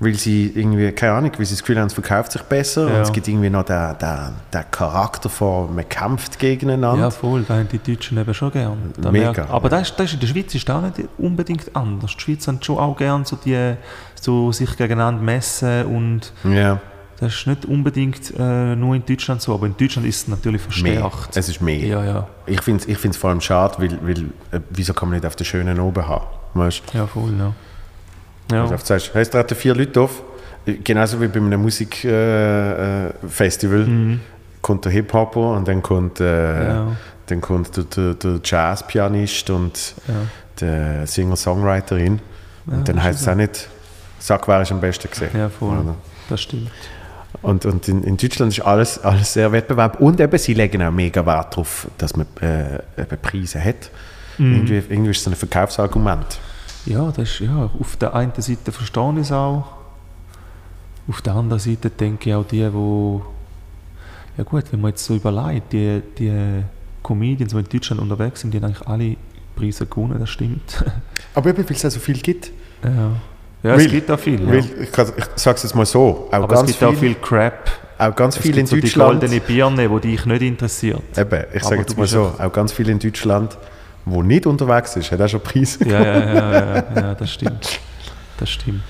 weil 0.00 0.14
sie 0.14 0.52
irgendwie, 0.54 0.92
keine 0.92 1.12
Ahnung, 1.14 1.32
weil 1.38 1.46
sie 1.46 1.54
das 1.54 1.60
Gefühl 1.62 1.78
haben, 1.78 1.86
es 1.86 1.94
verkauft 1.94 2.32
sich 2.32 2.42
besser 2.42 2.88
Ja. 2.88 2.96
und 2.96 3.02
es 3.02 3.12
gibt 3.12 3.28
irgendwie 3.28 3.48
noch 3.50 3.64
den, 3.64 3.96
den, 4.00 4.18
den 4.52 4.64
Charakter 4.70 5.28
von, 5.28 5.74
man 5.74 5.88
kämpft 5.88 6.38
gegeneinander. 6.38 7.04
Ja, 7.04 7.10
voll, 7.10 7.44
da 7.46 7.54
haben 7.54 7.68
die 7.68 7.78
Deutschen 7.78 8.18
eben 8.18 8.34
schon 8.34 8.50
gern. 8.52 8.92
Da 9.00 9.10
Mega. 9.10 9.32
merkt- 9.32 9.50
aber 9.50 9.68
das, 9.68 9.94
das 9.96 10.06
ist 10.06 10.14
in 10.14 10.20
der 10.20 10.26
Schweiz 10.26 10.54
ist 10.54 10.68
das 10.68 10.76
auch 10.76 10.82
nicht 10.82 11.08
unbedingt 11.18 11.74
anders. 11.74 12.12
Die 12.16 12.20
Schweiz 12.20 12.46
haben 12.48 12.62
schon 12.62 12.78
auch 12.78 12.96
gern 12.96 13.24
so 13.24 13.36
die, 13.36 13.74
so 14.20 14.52
sich 14.52 14.76
gegeneinander 14.76 15.22
messen 15.22 15.86
und 15.86 16.32
Ja, 16.44 16.78
das 17.18 17.32
ist 17.32 17.46
nicht 17.46 17.64
unbedingt 17.64 18.30
äh, 18.38 18.76
nur 18.76 18.94
in 18.94 19.02
Deutschland 19.06 19.40
so, 19.40 19.54
aber 19.54 19.64
in 19.64 19.74
Deutschland 19.78 20.06
ist 20.06 20.16
es 20.24 20.28
natürlich 20.28 20.60
mehr. 20.82 21.00
verstärkt. 21.00 21.34
Es 21.34 21.48
ist 21.48 21.62
mehr. 21.62 21.78
Ja, 21.86 22.04
ja, 22.04 22.26
Ich 22.44 22.60
finde 22.60 22.82
es 22.82 22.88
ich 22.90 22.98
find's 22.98 23.16
vor 23.16 23.30
allem 23.30 23.40
schade, 23.40 23.76
weil, 23.78 23.98
weil 24.02 24.24
äh, 24.52 24.60
wieso 24.68 24.92
kann 24.92 25.08
man 25.08 25.16
nicht 25.16 25.24
auf 25.26 25.34
den 25.34 25.46
schönen 25.46 25.80
oben 25.80 26.06
haben? 26.06 26.26
Weißt 26.56 26.82
ja, 26.92 27.06
voll, 27.06 27.32
ja. 27.38 27.52
du? 28.48 28.54
Ja, 28.54 28.66
du 28.66 28.76
sagst, 28.84 29.10
hey, 29.12 29.22
es 29.22 29.30
treten 29.30 29.54
vier 29.56 29.74
Leute 29.74 30.00
auf, 30.00 30.22
genauso 30.84 31.20
wie 31.20 31.28
bei 31.28 31.40
einem 31.40 31.60
Musikfestival. 31.62 33.12
Äh, 33.24 33.28
Festival. 33.28 34.18
Kommt 34.62 34.84
der 34.84 34.92
Hip-Hopper 34.92 35.52
und 35.52 35.68
dann 35.68 35.82
kommt, 35.82 36.20
äh, 36.20 36.24
Mhm. 36.24 36.66
Ja. 36.68 36.86
dann 37.26 37.40
kommt 37.40 37.76
der, 37.76 37.84
der, 37.84 38.14
der 38.14 38.40
Jazz-Pianist 38.42 39.50
und 39.50 39.94
ja. 40.08 40.14
der 40.60 41.06
Singer-Songwriterin. 41.06 42.20
Ja, 42.66 42.72
und 42.74 42.88
dann 42.88 43.02
heißt 43.02 43.20
es 43.20 43.28
auch 43.28 43.34
nicht, 43.34 43.68
sag, 44.18 44.46
wer 44.48 44.62
ist 44.62 44.72
am 44.72 44.80
besten 44.80 45.08
gesehen. 45.10 45.30
ja, 45.36 45.48
voll, 45.48 45.78
Oder? 45.78 45.94
das 46.28 46.40
stimmt. 46.42 46.70
Und, 47.42 47.66
und 47.66 47.86
in, 47.86 48.02
in 48.02 48.16
Deutschland 48.16 48.52
ist 48.56 48.64
alles, 48.64 48.98
alles 49.04 49.32
sehr 49.34 49.52
Wettbewerb. 49.52 50.00
Und 50.00 50.18
eben, 50.20 50.38
sie 50.38 50.54
legen 50.54 50.82
auch 50.82 50.90
mega 50.90 51.24
Wert 51.26 51.52
darauf, 51.52 51.86
dass 51.98 52.16
man 52.16 52.26
äh, 52.40 52.78
Preise 53.20 53.62
hat. 53.62 53.90
Mhm. 54.38 54.54
Irgendwie, 54.54 54.82
irgendwie 54.88 55.10
ist 55.10 55.20
es 55.20 55.26
ein 55.28 55.34
Verkaufsargument. 55.36 56.38
Ja, 56.86 57.10
das 57.14 57.28
ist, 57.30 57.40
ja, 57.40 57.70
auf 57.78 57.96
der 57.96 58.14
einen 58.14 58.32
Seite 58.36 58.72
verstehe 58.72 59.12
ich 59.14 59.18
es 59.20 59.32
auch. 59.32 59.64
Auf 61.08 61.20
der 61.22 61.34
anderen 61.34 61.60
Seite 61.60 61.90
denke 61.90 62.30
ich 62.30 62.34
auch 62.34 62.46
die, 62.46 62.72
wo 62.72 63.22
ja 64.36 64.44
gut, 64.44 64.64
wenn 64.70 64.80
man 64.80 64.90
jetzt 64.90 65.04
so 65.04 65.14
überlegt, 65.14 65.72
die, 65.72 66.02
die 66.18 66.62
Comedians, 67.02 67.52
die 67.52 67.58
in 67.58 67.64
Deutschland 67.64 68.02
unterwegs 68.02 68.40
sind, 68.40 68.52
die 68.52 68.58
haben 68.58 68.64
eigentlich 68.66 68.86
alle 68.86 69.16
Preise 69.54 69.86
gewonnen, 69.86 70.18
das 70.18 70.28
stimmt. 70.30 70.84
Aber 71.34 71.48
eben, 71.50 71.64
weil 71.68 71.74
es 71.76 71.84
auch 71.84 71.90
so 71.90 72.00
viel 72.00 72.18
gibt. 72.18 72.50
Ja, 72.84 72.90
ja 73.62 73.74
es 73.74 73.82
Weil- 73.84 73.88
gibt 73.90 74.10
auch 74.10 74.18
viel. 74.18 74.40
Ja. 74.42 74.48
Weil, 74.48 74.58
ich, 74.82 74.92
kann- 74.92 75.12
ich 75.16 75.24
sage 75.36 75.56
es 75.56 75.62
jetzt 75.62 75.74
mal 75.74 75.86
so, 75.86 76.28
auch 76.30 76.32
Aber 76.32 76.54
es 76.54 76.66
gibt 76.66 76.82
auch 76.84 76.90
viel, 76.90 77.14
viel 77.14 77.14
Crap. 77.14 77.70
auch 77.98 78.14
ganz 78.14 78.36
Es 78.36 78.42
viel 78.42 78.58
in 78.58 78.66
so 78.66 78.76
die 78.76 78.82
Deutschland. 78.82 79.20
goldene 79.20 79.40
Birne, 79.40 79.88
die 79.88 80.08
dich 80.10 80.26
nicht 80.26 80.42
interessiert. 80.42 81.00
Eben, 81.16 81.44
ich 81.54 81.62
sage 81.64 81.80
jetzt 81.80 81.96
mal 81.96 82.06
so, 82.06 82.32
auch 82.38 82.52
ganz 82.52 82.72
viel 82.72 82.88
in 82.90 82.98
Deutschland, 82.98 83.56
wo 84.06 84.22
nicht 84.22 84.46
unterwegs 84.46 84.96
ist, 84.96 85.12
hat 85.12 85.20
auch 85.20 85.28
schon 85.28 85.40
Preise. 85.40 85.86
Ja, 85.86 86.02
ja, 86.02 86.18
ja, 86.18 86.50
ja, 86.54 86.84
ja, 86.94 87.14
das 87.14 87.30
stimmt. 87.30 87.80
Das 88.38 88.48
stimmt. 88.48 88.82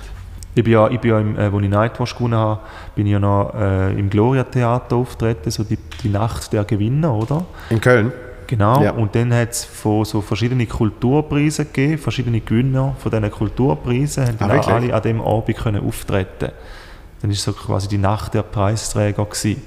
Ich 0.54 0.62
bin 0.64 0.72
ja, 0.72 0.88
ich 0.88 1.00
bin 1.00 1.10
ja 1.10 1.18
im, 1.20 1.36
äh, 1.36 1.42
als 1.42 1.62
ich 1.62 1.68
Nightwatch 1.68 2.14
gewonnen 2.16 2.34
habe, 2.38 2.60
bin 2.94 3.06
ich 3.06 3.12
ja 3.12 3.18
noch 3.18 3.52
äh, 3.54 3.92
im 3.98 4.08
Gloria 4.08 4.44
Theater 4.44 4.96
auftreten, 4.96 5.50
so 5.50 5.64
die, 5.64 5.78
die 6.02 6.08
Nacht 6.08 6.52
der 6.52 6.64
Gewinner, 6.64 7.12
oder? 7.14 7.44
In 7.70 7.80
Köln? 7.80 8.12
Genau. 8.46 8.80
Ja. 8.82 8.92
Und 8.92 9.14
dann 9.14 9.34
hat 9.34 9.50
es 9.50 9.64
von 9.64 10.04
so 10.04 10.20
verschiedene 10.20 10.66
Kulturpreise 10.66 11.64
gegeben, 11.64 11.98
verschiedene 11.98 12.40
Gewinner 12.40 12.94
von 12.98 13.10
diesen 13.10 13.30
Kulturpreisen 13.30 14.26
haben 14.26 14.38
dann 14.38 14.50
Ah, 14.50 14.54
auch 14.60 14.66
wirklich? 14.68 14.74
alle 14.92 14.94
an 14.94 15.02
dem 15.02 15.20
Abend 15.20 15.56
können 15.56 15.86
auftreten. 15.86 16.52
Dann 17.22 17.30
ist 17.30 17.42
so 17.42 17.52
quasi 17.52 17.88
die 17.88 17.98
Nacht 17.98 18.34
der 18.34 18.42
Preisträger 18.42 19.24
gewesen. 19.24 19.62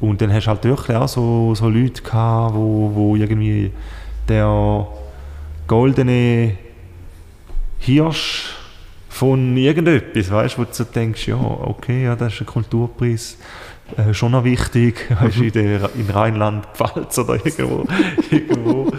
Und 0.00 0.20
dann 0.20 0.32
hast 0.32 0.44
du 0.44 0.50
halt 0.50 0.64
wirklich 0.64 0.96
auch 0.96 1.08
so, 1.08 1.54
so 1.54 1.68
Leute 1.68 2.02
gehabt, 2.02 2.54
wo, 2.54 2.90
wo 2.94 3.16
irgendwie 3.16 3.72
der 4.28 4.86
goldene 5.66 6.56
Hirsch 7.78 8.54
von 9.08 9.56
irgendetwas, 9.56 10.30
weißt 10.30 10.56
du, 10.56 10.62
wo 10.62 10.64
du 10.64 10.84
denkst, 10.84 11.28
ja, 11.28 11.36
okay, 11.36 12.04
ja, 12.04 12.16
das 12.16 12.34
ist 12.34 12.40
ein 12.40 12.46
Kulturpreis, 12.46 13.38
äh, 13.96 14.12
schon 14.14 14.32
noch 14.32 14.44
wichtig, 14.44 15.06
weißt 15.20 15.38
du, 15.38 15.44
in, 15.44 15.80
in 15.98 16.10
Rheinland-Pfalz 16.10 17.18
oder 17.18 17.34
irgendwo, 17.34 17.86
irgendwo, 18.30 18.92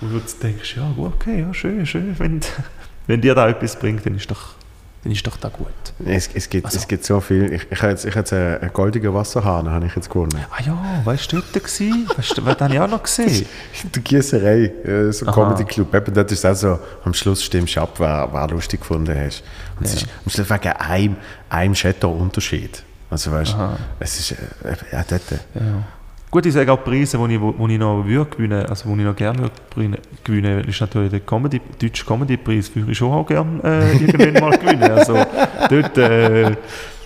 wo 0.00 0.06
du 0.06 0.20
denkst, 0.42 0.76
ja, 0.76 0.92
okay, 0.98 1.40
ja, 1.40 1.54
schön, 1.54 1.86
schön, 1.86 2.14
wenn, 2.18 2.40
wenn 3.06 3.20
dir 3.20 3.34
da 3.34 3.48
etwas 3.48 3.78
bringt, 3.78 4.04
dann 4.04 4.16
ist 4.16 4.30
doch, 4.30 4.54
dann 5.02 5.12
ist 5.12 5.26
doch 5.26 5.36
da 5.36 5.48
gut. 5.48 5.66
Es, 6.06 6.30
es, 6.32 6.48
gibt, 6.48 6.64
Also- 6.66 6.78
es 6.78 6.86
gibt 6.86 7.04
so 7.04 7.20
viel. 7.20 7.52
Ich, 7.52 7.66
ich 7.70 7.82
habe 7.82 7.90
jetzt, 7.90 8.04
ich 8.04 8.14
jetzt 8.14 8.32
einen, 8.32 8.70
goldenen 8.72 9.12
Wasserhahn, 9.14 9.68
habe 9.68 9.86
ich 9.86 9.96
jetzt 9.96 10.08
gewonnen. 10.08 10.30
Ah 10.50 10.62
ja, 10.64 10.78
weißt 11.04 11.32
du, 11.32 11.36
dort 11.36 11.52
gewesen? 11.52 12.08
Weißt 12.16 12.38
du, 12.38 12.44
was 12.46 12.60
habe 12.60 12.74
ich 12.74 12.80
auch 12.80 12.88
noch 12.88 13.02
gesehen? 13.02 13.46
Die 13.94 14.00
Gießerei, 14.00 14.72
äh, 14.84 15.12
so 15.12 15.26
ein. 15.26 15.32
Comedy 15.34 15.64
Club. 15.64 15.92
Eben, 15.94 16.14
dort 16.14 16.30
ist 16.30 16.44
es 16.44 16.44
auch 16.44 16.54
so, 16.54 16.78
am 17.04 17.14
Schluss 17.14 17.42
stimmst 17.42 17.74
du 17.76 17.80
ab, 17.80 17.94
wer, 17.98 18.28
wer 18.32 18.46
lustig 18.48 18.80
gefunden 18.80 19.16
hast. 19.18 19.42
Und 19.78 19.86
es 19.86 19.94
Ja. 19.94 20.00
ist 20.02 20.06
am 20.24 20.30
Schluss 20.30 20.50
wegen 20.50 20.72
einem, 20.72 21.16
einem 21.48 21.74
Shadow-Unterschied. 21.74 22.82
Also 23.10 23.30
weißt 23.32 23.54
Aha. 23.54 23.76
es 23.98 24.20
ist, 24.20 24.32
äh, 24.32 24.36
ja, 24.92 25.04
dort. 25.08 25.22
Ja. 25.54 25.60
Gut, 26.32 26.46
ich 26.46 26.54
sage 26.54 26.72
auch 26.72 26.82
Preise, 26.82 27.18
die 27.28 27.34
ich, 27.34 27.40
wo, 27.42 27.68
ich 27.68 27.78
noch 27.78 28.06
würde 28.06 28.30
gewinnen, 28.30 28.64
also 28.64 28.88
wo 28.88 28.96
ich 28.96 29.02
noch 29.04 29.14
gerne 29.14 29.50
würde 29.76 29.98
gewinnen- 30.24 30.64
ist 30.66 30.80
natürlich 30.80 31.10
der 31.10 31.20
Comedy, 31.20 31.60
deutsche 31.78 32.06
Comedy-Preis, 32.06 32.74
würde 32.74 32.90
ich 32.90 32.96
schon 32.96 33.12
auch 33.12 33.26
gerne 33.26 33.60
äh, 33.62 33.96
irgendwann 34.02 34.48
mal 34.48 34.56
gewinnen. 34.56 34.90
Also 34.92 35.12
dort, 35.68 35.98
äh, 35.98 36.56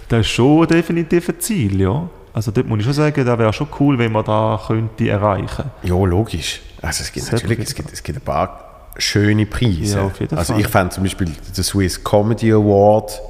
das 0.08 0.20
ist 0.20 0.28
schon 0.28 0.64
definitiv 0.68 1.28
ein 1.28 1.40
Ziel, 1.40 1.80
ja. 1.80 2.08
Also 2.32 2.52
dort 2.52 2.68
muss 2.68 2.78
ich 2.78 2.84
schon 2.84 2.92
sagen, 2.94 3.24
das 3.24 3.36
wäre 3.38 3.52
schon 3.52 3.66
cool, 3.80 3.98
wenn 3.98 4.12
man 4.12 4.24
da 4.24 4.60
könnte 4.64 5.08
erreichen. 5.08 5.64
Ja, 5.82 5.94
logisch. 6.04 6.60
Also 6.80 7.02
es 7.02 7.10
gibt 7.10 7.26
Das 7.26 7.32
natürlich, 7.32 7.58
es 7.58 7.74
gibt, 7.74 7.92
es 7.92 8.02
gibt 8.04 8.18
ein 8.18 8.24
paar 8.24 8.90
schöne 8.96 9.44
Preise. 9.46 9.98
Ja, 10.20 10.36
also 10.36 10.54
ich 10.56 10.68
fand 10.68 10.92
zum 10.92 11.02
Beispiel 11.02 11.26
den 11.56 11.64
Swiss 11.64 12.02
Comedy 12.04 12.52
Award 12.52 13.20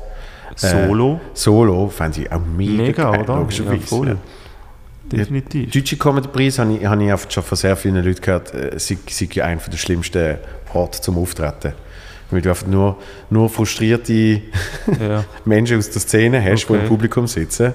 Solo, 0.56 1.20
Solo, 1.34 1.88
fand 1.88 2.18
ich 2.18 2.30
auch 2.32 2.40
mega, 2.40 2.82
mega, 2.82 3.10
geil, 3.10 3.20
oder? 3.22 3.36
Logischerweise. 3.36 4.06
ja. 4.06 4.16
Definitiv. 5.12 5.70
Deutsche 5.70 5.96
Comedy-Preis 5.96 6.58
habe 6.58 6.74
ich, 6.74 6.84
habe 6.84 7.04
ich 7.04 7.12
oft 7.12 7.32
schon 7.32 7.42
von 7.42 7.56
sehr 7.56 7.76
vielen 7.76 8.04
Leuten 8.04 8.20
gehört, 8.20 8.52
sei, 8.76 8.98
sei 9.08 9.42
einer 9.42 9.60
der 9.60 9.76
schlimmsten 9.76 10.36
Orte 10.72 11.00
zum 11.00 11.18
Auftreten. 11.18 11.72
Weil 12.30 12.42
du 12.42 12.48
einfach 12.50 12.66
nur, 12.66 12.98
nur 13.30 13.48
frustrierte 13.48 14.42
Ja. 15.00 15.24
Menschen 15.44 15.78
aus 15.78 15.90
der 15.90 16.00
Szene 16.00 16.42
hast, 16.42 16.66
die 16.68 16.72
Okay. 16.72 16.82
im 16.82 16.88
Publikum 16.88 17.26
sitzen 17.26 17.72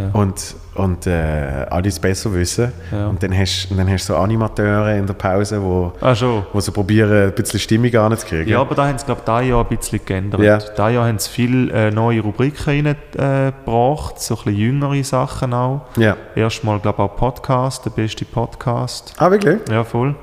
Ja. 0.00 0.10
und, 0.20 0.56
und 0.74 1.06
äh, 1.06 1.66
alles 1.70 2.00
besser 2.00 2.32
wissen. 2.34 2.72
Ja. 2.90 3.06
Und 3.08 3.22
dann 3.22 3.36
hast 3.36 3.68
und 3.70 3.76
dann 3.76 3.88
hast 3.88 4.08
du 4.08 4.12
so 4.14 4.18
Animateure 4.18 4.96
in 4.96 5.06
der 5.06 5.14
Pause, 5.14 5.62
wo, 5.62 5.92
Ah, 6.00 6.14
wo 6.52 6.60
sie 6.60 6.72
probieren, 6.72 7.28
ein 7.28 7.32
bisschen 7.34 7.60
Stimmung 7.60 7.94
anzukriegen. 7.94 8.48
Ja, 8.48 8.60
aber 8.60 8.74
da 8.74 8.88
haben 8.88 8.98
sie, 8.98 9.04
glaube 9.06 9.20
ich, 9.20 9.32
dieses 9.32 9.48
Jahr 9.50 9.60
ein 9.70 9.76
bisschen 9.76 10.00
geändert. 10.04 10.40
Ja. 10.40 10.58
Dieses 10.58 10.76
Jahr 10.76 11.06
haben 11.06 11.18
sie 11.18 11.30
viele 11.30 11.72
äh, 11.72 11.90
neue 11.90 12.20
Rubriken 12.22 12.64
reingebracht, 12.64 14.16
äh, 14.16 14.20
so 14.20 14.34
ein 14.34 14.44
bisschen 14.44 14.56
jüngere 14.56 15.04
Sachen 15.04 15.52
auch. 15.54 15.82
ja. 15.96 16.16
Erstmal, 16.34 16.80
glaube 16.80 17.02
ich, 17.02 17.08
auch 17.10 17.16
Podcast, 17.16 17.84
der 17.84 17.90
beste 17.90 18.24
Podcast. 18.24 19.14
Ah, 19.18 19.30
wirklich? 19.30 19.60
Ja, 19.70 19.84
voll. 19.84 20.14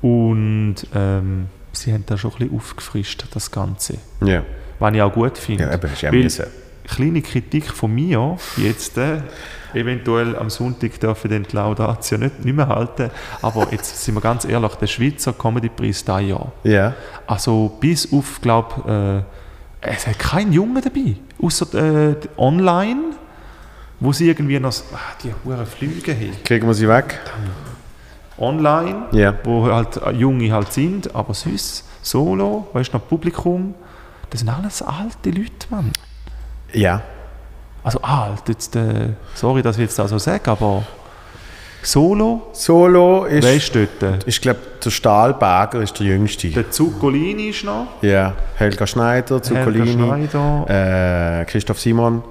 Und 0.00 0.76
ähm, 0.94 1.46
sie 1.72 1.92
haben 1.92 2.04
da 2.06 2.16
schon 2.16 2.30
ein 2.32 2.38
bisschen 2.38 2.56
aufgefrischt, 2.56 3.24
das 3.32 3.50
Ganze. 3.50 3.94
Ja. 4.24 4.42
Was 4.78 4.94
ich 4.94 5.02
auch 5.02 5.12
gut 5.12 5.36
finde. 5.38 5.64
Ja, 5.64 5.74
eben, 5.74 5.92
ist 5.92 6.02
ja 6.02 6.12
Weil. 6.12 6.46
Kleine 6.88 7.22
Kritik 7.22 7.66
von 7.70 7.94
mir, 7.94 8.36
jetzt 8.56 8.96
äh, 8.98 9.18
eventuell 9.74 10.36
am 10.36 10.48
Sonntag 10.50 10.98
dürfen 11.00 11.30
den 11.30 11.46
Laudatio 11.52 12.18
nicht, 12.18 12.44
nicht 12.44 12.54
mehr 12.56 12.68
halten, 12.68 13.10
aber 13.42 13.68
jetzt 13.70 14.02
sind 14.04 14.14
wir 14.14 14.20
ganz 14.20 14.44
ehrlich, 14.44 14.74
der 14.76 14.86
Schweizer 14.86 15.32
Comedy-Preis 15.32 16.04
dieses 16.04 16.28
Jahr, 16.28 16.52
Ja. 16.64 16.94
also 17.26 17.76
bis 17.80 18.12
auf, 18.12 18.40
glaube 18.40 19.24
äh, 19.82 19.88
es 19.90 20.06
hat 20.06 20.18
keinen 20.18 20.52
Jungen 20.52 20.82
dabei, 20.82 21.16
außer 21.40 22.10
äh, 22.10 22.16
online, 22.36 23.12
wo 24.00 24.12
sie 24.12 24.28
irgendwie 24.28 24.58
noch 24.58 24.72
ah, 24.92 24.98
die 25.22 25.32
hohen 25.44 25.66
Flüge 25.66 26.14
haben. 26.14 26.32
Kriegen 26.44 26.66
wir 26.66 26.74
sie 26.74 26.88
weg? 26.88 27.18
Online, 28.38 29.06
Ja. 29.12 29.34
wo 29.44 29.66
halt 29.66 29.96
äh, 29.96 30.12
Junge 30.12 30.52
halt 30.52 30.72
sind, 30.72 31.14
aber 31.14 31.34
süß, 31.34 31.84
solo, 32.02 32.68
weißt 32.72 32.92
du, 32.92 32.98
noch 32.98 33.08
Publikum, 33.08 33.74
das 34.30 34.40
sind 34.40 34.48
alles 34.48 34.82
alte 34.82 35.30
Leute, 35.30 35.66
Mann. 35.70 35.90
Ja. 36.72 37.02
Also 37.84 38.00
alt, 38.02 38.42
jetzt, 38.48 38.76
äh, 38.76 39.10
sorry, 39.34 39.62
dass 39.62 39.76
ich 39.76 39.82
jetzt 39.82 39.98
das 39.98 40.10
so 40.10 40.18
sage, 40.18 40.50
aber 40.50 40.82
solo, 41.82 42.48
Solo 42.52 43.24
ist, 43.24 43.46
weißt 43.46 43.74
du 43.74 43.88
dort? 44.00 44.26
ich 44.26 44.40
glaube, 44.40 44.58
der 44.84 44.90
Stahlberger 44.90 45.80
ist 45.80 45.98
der 45.98 46.06
Jüngste. 46.06 46.48
Der 46.50 46.70
Zuccolini 46.70 47.48
ist 47.50 47.64
noch, 47.64 47.86
Ja. 48.02 48.34
Helga 48.56 48.86
Schneider, 48.86 49.36
Helga 49.36 49.42
Zuccolini, 49.42 49.92
Schneider, 49.92 51.40
äh, 51.40 51.44
Christoph 51.46 51.80
Simon, 51.80 52.22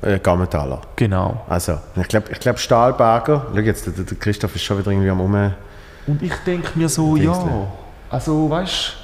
äh, 0.00 0.18
Gammenthaler. 0.18 0.80
genau. 0.96 1.44
Also, 1.48 1.78
ich 2.00 2.08
glaube, 2.08 2.28
ich 2.32 2.40
glaub, 2.40 2.58
Stahlberger, 2.58 3.46
schau 3.52 3.58
jetzt, 3.60 3.86
der, 3.86 3.92
der 4.04 4.16
Christoph 4.16 4.54
ist 4.54 4.62
schon 4.62 4.78
wieder 4.78 4.90
irgendwie 4.90 5.10
am 5.10 5.20
um. 5.20 5.52
Und 6.06 6.22
ich 6.22 6.32
denke 6.46 6.70
mir 6.78 6.88
so, 6.88 7.16
ja, 7.16 7.32
also 8.10 8.48
weißt 8.50 8.96
du, 8.96 9.01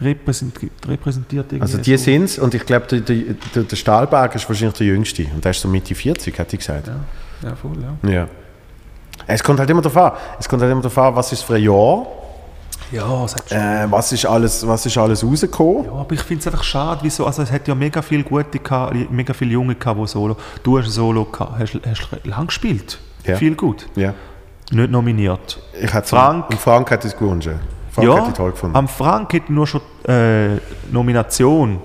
repräsentiert, 0.00 0.72
repräsentiert 0.88 1.46
Also 1.60 1.78
die 1.78 1.96
so. 1.96 2.04
sind 2.04 2.24
es 2.24 2.38
und 2.38 2.54
ich 2.54 2.64
glaube, 2.64 2.86
der, 2.86 3.00
der, 3.00 3.62
der, 3.64 3.76
Stahlberger 3.76 4.36
ist 4.36 4.48
wahrscheinlich 4.48 4.78
der 4.78 4.86
Jüngste 4.86 5.26
und 5.34 5.44
der 5.44 5.50
ist 5.50 5.60
so 5.60 5.68
Mitte 5.68 5.94
40, 5.94 6.38
hat 6.38 6.52
ich 6.52 6.58
gesagt. 6.60 6.86
Ja, 6.88 7.48
ja, 7.48 7.56
voll, 7.56 7.76
ja. 8.02 8.10
Ja. 8.10 8.28
Es 9.26 9.42
kommt 9.42 9.58
halt 9.60 9.68
immer 9.70 9.82
darauf 9.82 9.96
an. 9.96 10.18
Es 10.38 10.48
kommt 10.48 10.62
halt 10.62 10.72
immer 10.72 10.80
darauf 10.82 10.98
an, 10.98 11.14
was 11.16 11.32
ist 11.32 11.42
für 11.42 11.54
ein 11.54 11.62
Jahr, 11.62 12.06
Ja, 12.90 13.28
sagst 13.28 13.50
du. 13.50 13.54
äh, 13.54 13.86
was, 13.90 14.10
ist 14.12 14.24
alles, 14.26 14.66
was 14.66 14.86
ist 14.86 14.96
alles 14.98 15.22
rausgekommen. 15.22 15.84
Ja, 15.84 15.92
aber 15.92 16.12
ich 16.14 16.22
finde 16.22 16.40
es 16.40 16.46
einfach 16.46 16.64
schade, 16.64 17.00
wieso, 17.02 17.26
also 17.26 17.42
es 17.42 17.52
hat 17.52 17.68
ja 17.68 17.74
mega 17.74 18.00
viele 18.02 18.24
gute, 18.24 18.58
gehabt, 18.58 18.94
mega 19.10 19.32
viele 19.34 19.52
Junge 19.52 19.74
gehabt, 19.74 20.00
die 20.00 20.06
Solo, 20.06 20.36
du 20.62 20.78
hast 20.78 20.90
Solo 20.90 21.24
gehabt, 21.26 21.58
hast, 21.58 21.78
hast 21.86 22.24
lang 22.24 22.46
gespielt, 22.46 22.98
Ja. 23.26 23.36
viel 23.36 23.54
gut, 23.54 23.86
Ja. 23.94 24.14
nicht 24.72 24.90
nominiert. 24.90 25.60
Ich 25.80 25.92
hätte 25.92 26.08
Frank. 26.08 26.48
Und 26.50 26.58
Frank 26.58 26.90
hat 26.90 27.04
es 27.04 27.16
gewünscht. 27.16 27.50
Frank 27.92 28.08
ja, 28.08 28.16
hat 28.20 28.28
ich 28.28 28.34
toll 28.34 28.50
gefunden. 28.52 28.76
am 28.76 28.88
Frank 28.88 29.32
hätte 29.32 29.46
ich 29.46 29.50
nur 29.50 29.66
schon 29.66 29.80
äh, 30.06 30.56
Nomination 30.90 31.80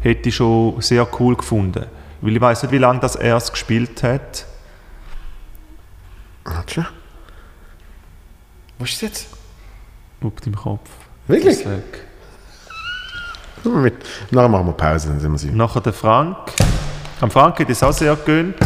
hätte 0.00 0.28
ich 0.28 0.36
schon 0.36 0.80
sehr 0.80 1.06
cool 1.18 1.36
gefunden. 1.36 1.86
Weil 2.20 2.36
ich 2.36 2.40
weiß 2.40 2.62
nicht, 2.64 2.72
wie 2.72 2.78
lange 2.78 3.00
das 3.00 3.16
er 3.16 3.36
es 3.36 3.50
gespielt 3.50 4.02
hat. 4.02 4.46
Warte. 6.44 6.86
Wo 8.78 8.84
ist 8.84 8.94
es 8.94 9.00
jetzt? 9.00 9.26
Auf 10.22 10.32
deinem 10.42 10.56
Kopf. 10.56 10.88
Wirklich? 11.26 11.64
Mit, 13.64 13.94
nachher 14.30 14.48
machen 14.48 14.66
wir 14.66 14.72
Pause, 14.72 15.08
dann 15.08 15.20
sind 15.20 15.32
wir 15.32 15.38
sie. 15.38 15.50
Nachher 15.50 15.80
der 15.80 15.92
Frank. 15.92 16.36
Am 17.20 17.30
Frank 17.30 17.58
hätte 17.58 17.72
ich 17.72 17.78
es 17.78 17.82
auch 17.82 17.92
sehr 17.92 18.16
gegönnt. 18.16 18.56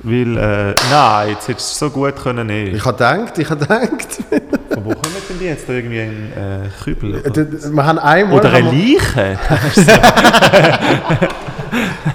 Weil, 0.00 0.36
äh, 0.36 0.74
nein, 0.90 1.30
jetzt 1.30 1.48
hättest 1.48 1.70
du 1.70 1.72
es 1.72 1.78
so 1.78 1.90
gut 1.90 2.14
können 2.16 2.46
nehmen. 2.46 2.74
Ich 2.74 2.84
habe 2.84 2.92
gedacht, 2.92 3.38
ich 3.38 3.48
habe 3.48 3.60
gedacht. 3.60 4.18
Von 4.72 4.84
wo 4.84 4.90
kommen 4.90 5.14
denn 5.28 5.33
die 5.44 5.50
jetzt? 5.50 5.68
Da 5.68 5.72
irgendwie 5.74 6.00
ein 6.00 6.32
äh, 6.32 6.68
Kübel? 6.82 7.20
Oder, 7.20 7.46
wir 7.50 7.86
haben 7.86 7.98
einmal, 7.98 8.38
oder 8.38 8.52
eine 8.52 8.70
Leiche? 8.70 9.38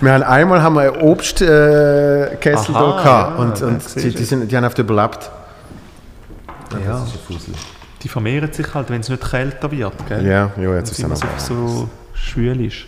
wir 0.01 0.11
haben 0.13 0.23
einmal 0.23 0.61
haben 0.61 0.75
wir 0.75 0.93
einen 0.93 1.01
Obstkessel 1.01 2.37
Kessel 2.39 2.75
Aha, 2.75 2.83
da 2.83 3.03
gehabt 3.03 3.37
ja, 3.37 3.43
und, 3.43 3.61
und 3.61 3.95
die, 3.95 4.09
die, 4.13 4.23
sind, 4.23 4.51
die 4.51 4.57
haben 4.57 4.65
oft 4.65 4.77
überlebt. 4.77 5.31
Ja. 6.71 6.79
Das 6.93 7.07
ist 7.07 7.13
ein 7.13 7.19
Fussel. 7.27 7.53
die 8.01 8.09
vermehren 8.09 8.51
sich 8.51 8.73
halt, 8.73 8.89
wenn 8.89 9.01
es 9.01 9.09
nicht 9.09 9.29
kälter 9.29 9.71
wird. 9.71 9.93
Gell? 10.07 10.25
Ja, 10.25 10.51
ja, 10.57 10.75
jetzt 10.75 10.91
ist 10.91 10.99
es 10.99 11.05
einfach 11.05 11.39
so 11.39 11.89
schwül 12.13 12.65
ist. 12.65 12.85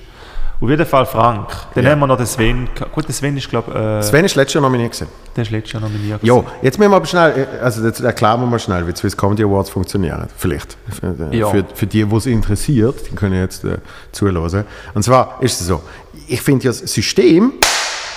Auf 0.62 0.70
jeden 0.70 0.86
Fall 0.86 1.08
Frank. 1.08 1.48
Dann 1.74 1.84
Ja. 1.84 1.90
haben 1.92 2.00
wir 2.02 2.08
noch 2.08 2.18
den 2.18 2.28
Sven. 2.28 2.70
Gut, 2.94 3.08
der 3.08 3.16
Sven 3.16 3.36
ist, 3.36 3.50
glaube 3.50 3.72
ich, 3.72 3.76
äh, 3.78 4.04
Sven 4.04 4.26
ist 4.26 4.36
letztes 4.36 4.54
Jahr 4.54 4.62
nominiert 4.62 4.92
gewesen. 4.92 5.10
der 5.36 5.42
ist 5.44 5.50
letztes 5.50 5.74
Jahr 5.74 5.82
nominiert. 5.82 6.20
Ja, 6.24 6.44
jetzt 6.62 6.78
müssen 6.78 6.92
wir 6.92 6.96
aber 6.98 7.06
schnell, 7.08 7.48
also 7.64 7.84
jetzt 7.84 8.00
erklären 8.02 8.40
wir 8.42 8.46
mal 8.46 8.60
schnell, 8.60 8.86
wie 8.86 8.92
die 8.94 8.98
Swiss 9.00 9.18
Comedy 9.18 9.44
Awards 9.44 9.72
funktionieren. 9.72 10.28
Vielleicht. 10.38 10.78
Für, 11.00 11.16
äh, 11.32 11.36
Ja. 11.38 11.50
für, 11.50 11.66
für 11.74 11.88
die, 11.88 12.06
die 12.06 12.16
es 12.16 12.26
interessiert, 12.28 12.96
die 13.10 13.16
können 13.16 13.34
jetzt 13.42 13.64
äh, 13.66 13.80
zuhören. 14.12 14.66
Und 14.94 15.02
zwar 15.04 15.38
ist 15.42 15.60
es 15.62 15.66
so, 15.68 15.82
ich 16.28 16.42
finde 16.42 16.66
ja 16.66 16.70
das 16.72 16.80
System, 16.80 17.54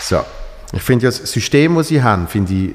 so, 0.03 0.21
ich 0.73 0.83
finde 0.83 1.05
ja 1.05 1.11
das 1.11 1.17
System, 1.33 1.77
das 1.77 1.89
sie 1.89 2.03
haben, 2.03 2.29
finde 2.29 2.53
ich, 2.53 2.75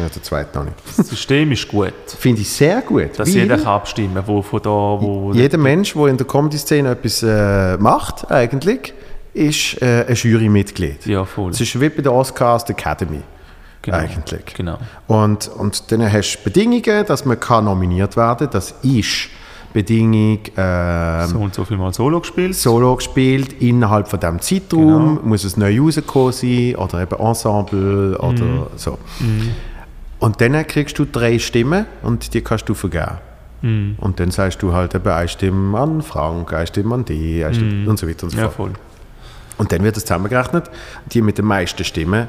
ja, 0.00 0.08
der 0.08 0.22
zweite 0.22 0.58
noch 0.58 0.64
nicht, 0.64 0.76
Das 0.96 1.08
System 1.08 1.52
ist 1.52 1.66
gut. 1.68 1.92
finde 2.18 2.42
ich 2.42 2.48
sehr 2.50 2.80
gut. 2.82 3.18
Dass 3.18 3.32
jeder 3.32 3.56
kann 3.56 3.66
abstimmen 3.66 4.22
wo 4.26 4.42
von 4.42 4.60
da, 4.62 4.70
wo... 4.70 5.32
jeder 5.32 5.58
Mensch, 5.58 5.94
der 5.94 6.06
in 6.06 6.16
der 6.16 6.26
Comedy-Szene 6.26 6.90
etwas 6.90 7.22
äh, 7.22 7.76
macht, 7.78 8.30
eigentlich, 8.30 8.92
ist 9.34 9.80
äh, 9.82 10.06
ein 10.08 10.14
Jurymitglied. 10.14 11.06
Ja, 11.06 11.24
voll. 11.24 11.50
Es 11.50 11.60
ist 11.60 11.78
wie 11.80 11.88
bei 11.88 12.02
der 12.02 12.12
Oscars 12.12 12.64
die 12.64 12.72
Academy. 12.72 13.20
Genau. 13.82 13.98
eigentlich. 13.98 14.44
Genau. 14.56 14.78
Und, 15.06 15.48
und 15.48 15.92
dann 15.92 16.10
hast 16.12 16.36
du 16.38 16.44
Bedingungen, 16.44 17.06
dass 17.06 17.24
man 17.24 17.38
kann 17.38 17.66
nominiert 17.66 18.16
werden 18.16 18.38
kann. 18.46 18.50
Das 18.50 18.74
ist 18.82 19.28
Bedingung 19.72 20.38
ähm, 20.56 21.26
So 21.28 21.38
und 21.38 21.54
so 21.54 21.64
viel 21.64 21.76
Mal 21.76 21.92
Solo 21.92 22.18
gespielt. 22.20 22.54
Solo 22.56 22.96
gespielt, 22.96 23.60
innerhalb 23.60 24.08
von 24.08 24.18
diesem 24.18 24.40
Zeitraum 24.40 25.16
Genau. 25.16 25.20
muss 25.28 25.44
es 25.44 25.56
neu 25.58 25.78
rausgekommen 25.80 26.32
sein 26.32 26.74
oder 26.76 27.02
eben 27.02 27.16
Ensemble 27.20 28.18
oder 28.18 28.42
Mhm. 28.44 28.62
so. 28.76 28.98
Und 30.26 30.40
dann 30.40 30.66
kriegst 30.66 30.98
du 30.98 31.04
drei 31.04 31.38
Stimmen 31.38 31.86
und 32.02 32.34
die 32.34 32.40
kannst 32.40 32.68
du 32.68 32.74
vergeben. 32.74 33.18
Mhm. 33.62 33.94
Und 33.98 34.18
dann 34.18 34.32
sagst 34.32 34.60
du 34.60 34.72
halt 34.72 34.92
eben 34.94 35.06
eine 35.08 35.28
Stimme 35.28 35.78
an 35.78 36.02
Frank, 36.02 36.52
eine 36.52 36.66
Stimme 36.66 36.94
an 36.96 37.04
die 37.04 37.44
Stimme 37.52 37.88
und 37.88 37.96
so 37.98 38.08
weiter 38.08 38.24
und 38.24 38.30
so 38.30 38.36
Mhm. 38.36 38.42
Ja, 38.42 38.48
fort. 38.50 38.70
voll. 38.72 38.72
Und 39.58 39.70
dann 39.70 39.84
wird 39.84 39.94
das 39.96 40.04
zusammengerechnet. 40.04 40.68
Die 41.12 41.22
mit 41.22 41.38
den 41.38 41.44
meisten 41.44 41.84
Stimmen 41.84 42.26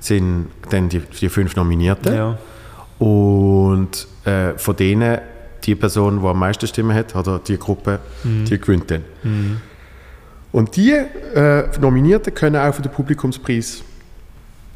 sind 0.00 0.48
dann 0.70 0.88
die, 0.88 0.98
die 0.98 1.28
fünf 1.28 1.54
Nominierten. 1.54 2.14
Ja. 2.14 2.36
Und 2.98 4.08
äh, 4.24 4.52
von 4.56 4.74
denen, 4.76 5.18
die 5.64 5.74
Person, 5.76 6.20
die 6.20 6.26
am 6.26 6.38
meisten 6.40 6.66
Stimmen 6.66 6.94
hat, 6.96 7.14
oder 7.14 7.38
die 7.38 7.58
Gruppe, 7.58 8.00
die 8.24 8.58
gewinnt 8.58 8.90
dann. 8.90 9.04
Und 10.52 10.76
die 10.76 10.92
äh, 10.92 11.64
Nominierten 11.80 12.34
können 12.34 12.56
auch 12.56 12.74
für 12.74 12.82
den 12.82 12.90
Publikumspreis 12.92 13.82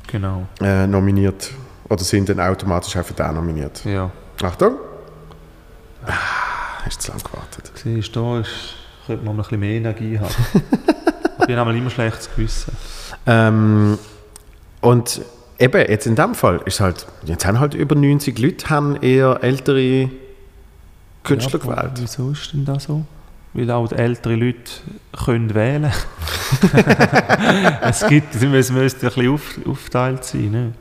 Genau. 0.06 0.46
äh, 0.60 0.86
nominiert 0.86 1.50
oder 1.90 2.04
sind 2.04 2.28
dann 2.28 2.40
automatisch 2.40 2.96
auch 2.96 3.04
für 3.04 3.12
den 3.12 3.34
nominiert. 3.34 3.84
Ja. 3.84 4.10
Achtung! 4.42 4.76
Ah, 6.06 6.12
hast 6.84 6.98
du 6.98 7.06
zu 7.06 7.10
lange 7.10 7.22
gewartet. 7.24 7.72
Siehst 7.74 8.16
du, 8.16 8.20
da 8.20 8.40
ist, 8.40 8.48
könnte 9.06 9.24
man 9.24 9.34
ein 9.34 9.42
bisschen 9.42 9.60
mehr 9.60 9.76
Energie 9.76 10.18
haben. 10.18 10.34
ich 11.48 11.56
habe 11.56 11.76
immer 11.76 11.90
schlechtes 11.90 12.30
Gewissen. 12.34 12.72
Ähm, 13.26 13.98
und 14.80 15.20
eben, 15.58 15.90
jetzt 15.90 16.06
in 16.06 16.14
dem 16.14 16.34
Fall 16.34 16.60
ist 16.64 16.80
halt, 16.80 17.06
jetzt 17.24 17.44
haben 17.44 17.58
halt 17.58 17.74
über 17.74 17.96
90 17.96 18.38
Leute 18.38 18.70
haben 18.70 18.96
eher 19.02 19.40
ältere 19.42 20.10
Künstler 21.24 21.58
Ja, 21.58 21.74
gewählt. 21.74 21.92
Wieso 21.96 22.30
ist 22.30 22.52
denn 22.52 22.64
das 22.64 22.84
so? 22.84 23.04
Weil 23.52 23.68
auch 23.72 23.88
die 23.88 23.96
älteren 23.96 24.38
Leute 24.38 24.70
können 25.24 25.52
wählen 25.54 25.90
Es 27.82 28.06
gibt, 28.06 28.36
es 28.36 28.42
müsste 28.70 28.74
ein 28.74 28.84
bisschen 28.84 29.34
auf, 29.34 29.58
aufteilt 29.66 30.24
sein. 30.24 30.50
Ne? 30.52 30.72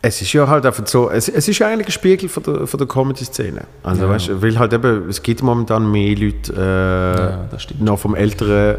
Es 0.00 0.22
ist 0.22 0.32
ja 0.32 0.46
halt 0.46 0.64
einfach 0.64 0.86
so, 0.86 1.10
es, 1.10 1.28
es 1.28 1.48
ist 1.48 1.58
ja 1.58 1.66
eigentlich 1.68 1.88
ein 1.88 1.92
Spiegel 1.92 2.28
von 2.28 2.42
der, 2.44 2.66
von 2.68 2.78
der 2.78 2.86
Comedy-Szene. 2.86 3.62
Also 3.82 4.02
Ja. 4.04 4.08
weißt 4.10 4.40
weil 4.42 4.56
halt 4.58 4.72
eben, 4.72 5.08
es 5.08 5.20
gibt 5.22 5.42
momentan 5.42 5.90
mehr 5.90 6.16
Leute 6.16 6.52
äh, 6.54 7.20
Ja, 7.20 7.84
noch 7.84 7.98
vom 7.98 8.14
älteren 8.14 8.76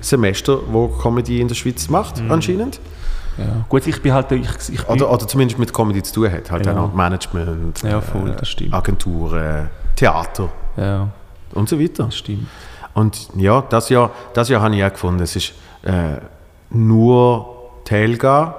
Semester, 0.00 0.58
wo 0.70 0.88
Comedy 0.88 1.40
in 1.40 1.48
der 1.48 1.54
Schweiz 1.54 1.88
macht, 1.90 2.20
Mhm. 2.22 2.32
anscheinend. 2.32 2.80
Ja. 3.38 3.64
Gut, 3.68 3.86
ich 3.86 4.00
bin 4.02 4.12
halt. 4.12 4.30
Ich, 4.32 4.48
ich 4.70 4.84
bin, 4.84 4.94
Oder, 4.94 5.10
oder 5.10 5.26
zumindest 5.28 5.58
mit 5.58 5.72
Comedy 5.72 6.02
zu 6.02 6.14
tun 6.14 6.32
hat. 6.32 6.50
Halt 6.50 6.66
Ja. 6.66 6.78
auch 6.78 6.92
Management, 6.92 7.82
Ja, 7.82 8.00
voll, 8.00 8.30
äh, 8.30 8.36
das 8.36 8.48
stimmt. 8.48 8.74
Agenturen, 8.74 9.68
Theater 9.96 10.48
ja, 10.76 11.08
und 11.54 11.68
so 11.68 11.78
weiter. 11.78 12.04
das 12.04 12.16
stimmt. 12.16 12.46
Und 12.94 13.28
ja, 13.36 13.62
das 13.68 13.88
Jahr, 13.90 14.10
das 14.34 14.48
Jahr 14.48 14.60
habe 14.62 14.74
ich 14.74 14.84
auch 14.84 14.90
gefunden, 14.92 15.22
es 15.22 15.36
ist 15.36 15.52
äh, 15.82 16.16
nur 16.70 17.46
die 17.88 17.94
Helga 17.94 18.54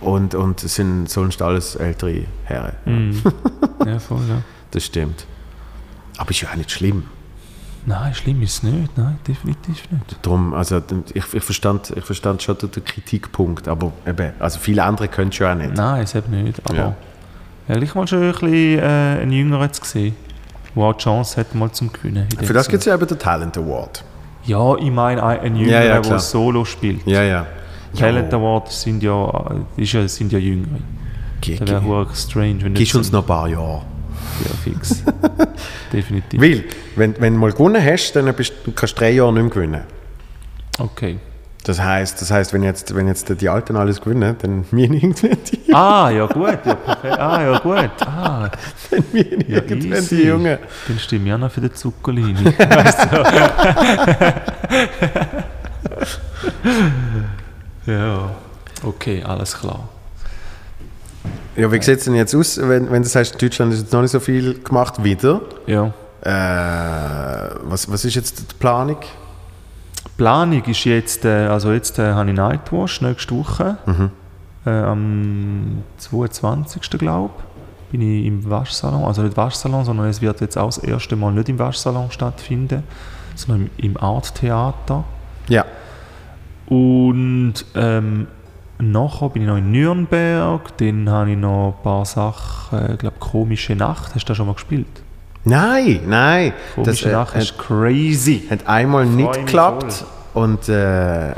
und, 0.00 0.34
und 0.34 0.62
es 0.62 0.74
sind 0.76 1.08
sonst 1.10 1.42
alles 1.42 1.74
ältere 1.76 2.24
Herren. 2.44 2.72
Mhm. 2.84 3.22
ja, 3.86 3.98
voll, 3.98 4.20
ja. 4.28 4.42
Das 4.70 4.84
stimmt. 4.84 5.26
Aber 6.18 6.30
ist 6.30 6.40
ja 6.40 6.48
auch 6.50 6.56
nicht 6.56 6.70
schlimm. 6.70 7.04
Nein, 7.86 8.12
schlimm 8.14 8.42
ist 8.42 8.52
es 8.54 8.62
nicht. 8.64 8.98
Nein, 8.98 9.18
definitiv 9.26 9.90
nicht. 9.90 10.18
Drum, 10.22 10.52
also 10.52 10.82
ich, 11.14 11.34
ich, 11.34 11.42
verstand, 11.42 11.92
ich 11.96 12.04
verstand 12.04 12.42
schon 12.42 12.58
den 12.58 12.84
Kritikpunkt, 12.84 13.66
aber 13.66 13.92
eben, 14.06 14.32
also 14.38 14.58
viele 14.58 14.82
andere 14.84 15.08
können 15.08 15.30
es 15.30 15.36
schon 15.36 15.46
auch 15.46 15.54
nicht. 15.54 15.74
Nein, 15.74 16.02
es 16.02 16.14
eben 16.14 16.42
nicht. 16.44 16.60
Aber 16.68 16.76
Ja. 16.76 16.94
ehrlich 17.68 17.94
mal 17.94 18.06
schon 18.06 18.22
ein 18.24 18.32
bisschen 18.32 18.78
äh, 18.80 18.82
einen 18.82 19.32
Jüngeren 19.32 19.72
zu 19.72 19.84
sehen, 19.84 20.14
der 20.76 20.82
auch 20.82 20.92
die 20.92 21.04
Chance 21.04 21.40
hat, 21.40 21.54
mal 21.54 21.70
zum 21.72 21.90
Gewinnen. 21.92 22.28
Für 22.42 22.52
das 22.52 22.68
gibt 22.68 22.80
es 22.80 22.86
ja 22.86 22.94
eben 22.94 23.06
den 23.06 23.18
Talent 23.18 23.56
Award. 23.56 24.04
Ja, 24.44 24.76
ich 24.76 24.90
meine 24.90 25.22
ein- 25.22 25.40
einen 25.40 25.56
Ja, 25.56 25.62
Jüngeren, 25.62 25.82
ja, 25.86 25.92
der 25.94 26.00
klar. 26.02 26.18
Solo 26.20 26.64
spielt. 26.66 27.06
Ja, 27.06 27.22
ja. 27.22 27.46
Talent 27.96 28.32
Awards 28.34 28.82
sind 28.82 29.02
ja, 29.02 29.54
ist 29.76 29.92
ja, 29.92 30.06
sind 30.08 30.32
ja 30.32 30.38
Jüngere. 30.38 30.78
Ge- 31.40 31.58
Das 31.58 31.70
wäre 31.84 32.06
strange, 32.14 32.58
wenn 32.62 32.74
Gibst 32.74 32.94
uns 32.96 33.12
noch 33.12 33.22
ein 33.22 33.26
paar 33.26 33.48
Jahre. 33.48 33.82
Ja, 34.44 34.50
fix. 34.62 35.02
Definitiv. 35.92 36.40
Weil, 36.40 36.64
wenn, 36.96 37.14
wenn 37.20 37.34
du 37.34 37.38
mal 37.40 37.52
gewonnen 37.52 37.82
hast, 37.84 38.12
dann 38.14 38.32
bist, 38.34 38.52
kannst 38.74 38.96
du 38.96 39.00
drei 39.00 39.10
Jahre 39.10 39.32
nicht 39.32 39.42
mehr 39.42 39.50
gewinnen. 39.52 39.80
Okay. 40.78 41.18
Das 41.64 41.80
heißt, 41.82 42.20
das 42.22 42.30
heißt 42.30 42.52
wenn, 42.54 42.62
jetzt, 42.62 42.94
wenn 42.94 43.08
jetzt 43.08 43.28
die 43.40 43.48
Alten 43.48 43.76
alles 43.76 44.00
gewinnen, 44.00 44.36
dann 44.40 44.64
wir 44.70 44.84
irgendwann 44.90 45.36
die, 45.50 45.74
Ah, 45.74 46.08
ja 46.08 46.26
gut. 46.26 46.58
Ja, 46.64 46.74
perfekt. 46.74 47.18
Ah, 47.18 47.42
ja 47.42 47.58
gut. 47.58 47.90
Ah, 48.06 48.50
dann 48.90 49.04
wir 49.12 49.24
ja, 49.48 49.56
irgendwann 49.56 49.98
easy. 49.98 50.16
die 50.16 50.22
Jungen. 50.28 50.58
Dann 50.86 50.98
stimme 50.98 51.26
ich 51.28 51.34
auch 51.34 51.38
noch 51.38 51.50
für 51.50 51.60
den 51.60 51.74
Zuckerlini. 51.74 52.44
weißt 52.58 53.08
du? 53.12 53.24
ja. 57.92 58.30
Okay, 58.84 59.22
alles 59.22 59.58
klar. 59.58 59.88
Ja, 61.56 61.72
wie 61.72 61.82
sieht 61.82 61.98
es 61.98 62.04
denn 62.04 62.14
jetzt 62.14 62.34
aus, 62.34 62.58
wenn, 62.60 62.90
wenn 62.90 63.02
du 63.02 63.08
sagst, 63.08 63.32
in 63.32 63.38
Deutschland 63.38 63.72
ist 63.72 63.80
jetzt 63.80 63.92
noch 63.92 64.02
nicht 64.02 64.12
so 64.12 64.20
viel 64.20 64.60
gemacht, 64.62 65.02
wieder? 65.02 65.40
Ja. 65.66 65.92
Äh, 66.20 67.54
was, 67.62 67.90
was 67.90 68.04
ist 68.04 68.14
jetzt 68.14 68.38
die 68.38 68.54
Planung? 68.58 68.98
Planung 70.16 70.62
ist 70.64 70.84
jetzt, 70.84 71.24
äh, 71.24 71.46
also 71.46 71.72
jetzt 71.72 71.98
äh, 71.98 72.12
habe 72.12 72.30
ich 72.30 72.36
Nightwash 72.36 73.00
nächste 73.00 73.34
Woche. 73.34 73.78
Äh, 74.66 74.70
am 74.70 75.82
22. 75.98 76.82
glaube 76.98 77.30
ich, 77.38 77.90
bin 77.92 78.00
ich 78.02 78.26
im 78.26 78.48
Waschsalon. 78.48 79.04
Also 79.04 79.22
nicht 79.22 79.36
Waschsalon, 79.36 79.84
sondern 79.84 80.06
es 80.06 80.20
wird 80.20 80.40
jetzt 80.40 80.58
auch 80.58 80.66
das 80.66 80.78
erste 80.78 81.16
Mal 81.16 81.32
nicht 81.32 81.48
im 81.48 81.58
Waschsalon 81.58 82.10
stattfinden, 82.10 82.82
sondern 83.34 83.70
im, 83.76 83.90
im 83.90 83.96
Arttheater. 83.96 85.04
Ja. 85.48 85.64
Und 86.68 87.54
ähm, 87.74 88.26
nachher 88.78 89.30
bin 89.30 89.42
ich 89.42 89.48
noch 89.48 89.56
in 89.56 89.70
Nürnberg. 89.72 90.76
Dann 90.78 91.08
habe 91.10 91.30
ich 91.30 91.36
noch 91.36 91.74
ein 91.76 91.82
paar 91.82 92.04
Sachen, 92.04 92.92
ich 92.92 92.98
glaube 92.98 93.16
komische 93.18 93.74
Nacht. 93.74 94.14
Hast 94.14 94.24
du 94.24 94.28
das 94.28 94.36
schon 94.36 94.46
mal 94.46 94.52
gespielt? 94.54 94.86
Nein, 95.44 96.00
nein. 96.06 96.52
Komische 96.74 97.08
äh, 97.08 97.12
Nacht 97.12 97.34
hat, 97.34 97.42
ist 97.42 97.56
crazy. 97.58 98.46
hat 98.50 98.66
einmal 98.66 99.06
Freu 99.06 99.12
nicht 99.14 99.32
geklappt 99.32 100.04
und, 100.34 100.68
äh, 100.68 101.32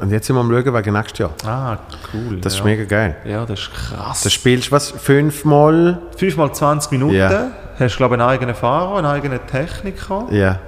und 0.00 0.12
jetzt 0.12 0.26
sind 0.26 0.36
wir 0.36 0.40
am 0.40 0.50
Schauen 0.50 0.74
wegen 0.74 0.92
nächstes 0.92 1.18
Jahr. 1.18 1.30
Ah, 1.44 1.78
cool. 2.12 2.40
Das 2.40 2.54
ja. 2.54 2.60
ist 2.60 2.64
mega 2.64 2.84
geil. 2.84 3.16
Ja, 3.24 3.44
das 3.44 3.60
ist 3.60 3.72
krass. 3.72 4.22
Da 4.22 4.30
spielst 4.30 4.68
du 4.68 4.72
was, 4.72 4.90
fünfmal? 4.90 5.98
5 6.16 6.36
mal 6.36 6.52
20 6.52 6.92
Minuten, 6.92 7.14
Ja. 7.16 7.48
hast 7.78 7.96
glaube 7.96 8.14
ich 8.14 8.20
einen 8.20 8.30
eigenen 8.30 8.54
Fahrer, 8.54 8.98
einen 8.98 9.06
eigenen 9.06 9.40
Techniker 9.46 10.26
Ja. 10.30 10.60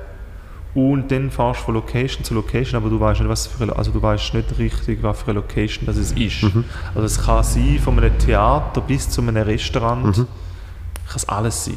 Und 0.74 1.11
dann 1.11 1.31
fahrst 1.31 1.61
du 1.61 1.64
von 1.66 1.74
Location 1.74 2.24
zu 2.24 2.35
Location, 2.35 2.81
aber 2.81 2.90
du 2.90 3.00
weißt 3.00 3.20
nicht, 3.20 3.28
was 3.31 3.46
für 3.46 3.62
eine, 3.64 3.74
also 3.76 3.90
du 3.90 4.01
weißt 4.03 4.34
nicht 4.34 4.59
richtig, 4.59 5.03
was 5.03 5.18
für 5.22 5.30
eine 5.30 5.40
Location 5.40 5.86
das 5.86 5.97
es 5.97 6.12
ist. 6.12 6.42
Mhm. 6.42 6.64
Also 6.95 7.07
es 7.07 7.20
kann 7.24 7.42
sein 7.42 7.78
von 7.82 7.99
einem 7.99 8.16
Theater 8.18 8.80
bis 8.80 9.09
zu 9.09 9.20
einem 9.22 9.36
Restaurant, 9.36 10.05
Mhm. 10.05 10.12
kann 11.07 11.16
es 11.16 11.28
alles 11.28 11.64
sein. 11.64 11.76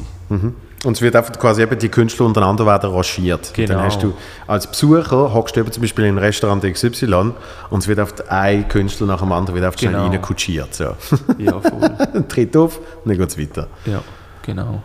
Und 0.84 0.92
es 0.96 1.00
wird 1.00 1.14
einfach 1.14 1.38
quasi 1.38 1.62
eben 1.62 1.78
die 1.78 1.88
Künstler 1.88 2.26
untereinander 2.26 2.66
werden 2.66 2.90
rangiert. 2.92 3.52
Genau. 3.54 3.74
Dann 3.74 3.82
hast 3.84 4.02
du 4.02 4.14
als 4.48 4.66
Besucher, 4.66 5.32
hockst 5.32 5.54
du 5.56 5.60
eben 5.60 5.70
zum 5.70 5.80
Beispiel 5.80 6.06
in 6.06 6.16
ein 6.16 6.18
Restaurant 6.18 6.62
XY 6.64 7.32
und 7.70 7.78
es 7.78 7.86
wird 7.88 8.00
auf 8.00 8.12
ein 8.28 8.66
Künstler 8.68 9.06
nach 9.06 9.20
dem 9.20 9.30
anderen 9.30 9.54
wird 9.60 9.66
auf 9.68 9.78
schnell 9.78 9.92
Genau. 9.92 10.08
reinkutschiert. 10.08 10.74
So. 10.74 10.96
Ja, 11.38 11.60
voll. 11.60 12.24
Tritt 12.28 12.56
auf 12.56 12.78
und 12.78 13.10
dann 13.10 13.16
geht 13.18 13.28
es 13.28 13.38
weiter. 13.38 13.68
ja, 13.86 14.02
genau. 14.42 14.82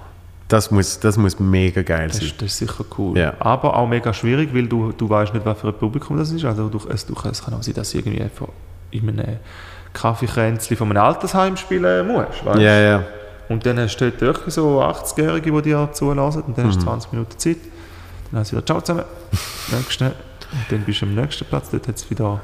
Das 0.47 0.71
muss, 0.71 0.99
das 0.99 1.17
muss 1.17 1.39
mega 1.39 1.81
geil 1.81 2.07
Das 2.07 2.17
sein. 2.17 2.31
das 2.37 2.47
ist 2.53 2.57
sicher 2.59 2.85
cool. 2.97 3.17
Ja. 3.17 3.33
Aber 3.39 3.75
auch 3.75 3.87
mega 3.87 4.13
schwierig, 4.13 4.53
weil 4.53 4.67
du, 4.67 4.93
du 4.93 5.09
weißt 5.09 5.33
nicht, 5.33 5.45
was 5.45 5.59
für 5.59 5.67
ein 5.67 5.73
Publikum 5.73 6.17
das 6.17 6.31
ist. 6.31 6.45
Also 6.45 6.69
du, 6.69 6.77
es, 6.89 7.05
du, 7.05 7.13
es 7.29 7.43
kann 7.43 7.53
auch 7.53 7.61
sein, 7.63 7.73
dass 7.73 7.91
du 7.91 7.97
irgendwie 7.97 8.21
einfach 8.21 8.47
in 8.91 9.09
einem 9.09 9.37
Kaffeekränzchen 9.93 10.77
von 10.77 10.89
einem 10.91 11.03
Altersheim 11.03 11.57
spielen 11.57 12.07
musst. 12.07 12.45
Weißt? 12.45 12.59
Ja, 12.59 12.79
ja. 12.79 13.03
Und 13.49 13.65
dann 13.65 13.77
hast 13.79 13.97
du 13.97 14.09
dort 14.09 14.21
wirklich 14.21 14.53
so 14.53 14.81
80-Jährige, 14.81 15.51
die 15.51 15.61
dir 15.63 15.89
zulassen 15.93 16.43
und 16.43 16.57
dann 16.57 16.67
hast 16.67 16.77
du 16.79 16.83
20 16.83 17.11
Minuten 17.13 17.37
Zeit. 17.37 17.57
Dann 18.31 18.41
hast 18.41 18.51
du 18.51 18.57
wieder 18.57 18.65
«Ciao 18.65 18.81
zusammen!» 18.81 19.05
Nächste. 19.71 20.05
Und 20.05 20.13
dann 20.69 20.81
bist 20.81 21.01
du 21.01 21.05
am 21.05 21.15
nächsten 21.15 21.45
Platz, 21.45 21.69
dort 21.71 21.87
hat 21.87 21.95
es 21.95 22.09
wieder 22.09 22.39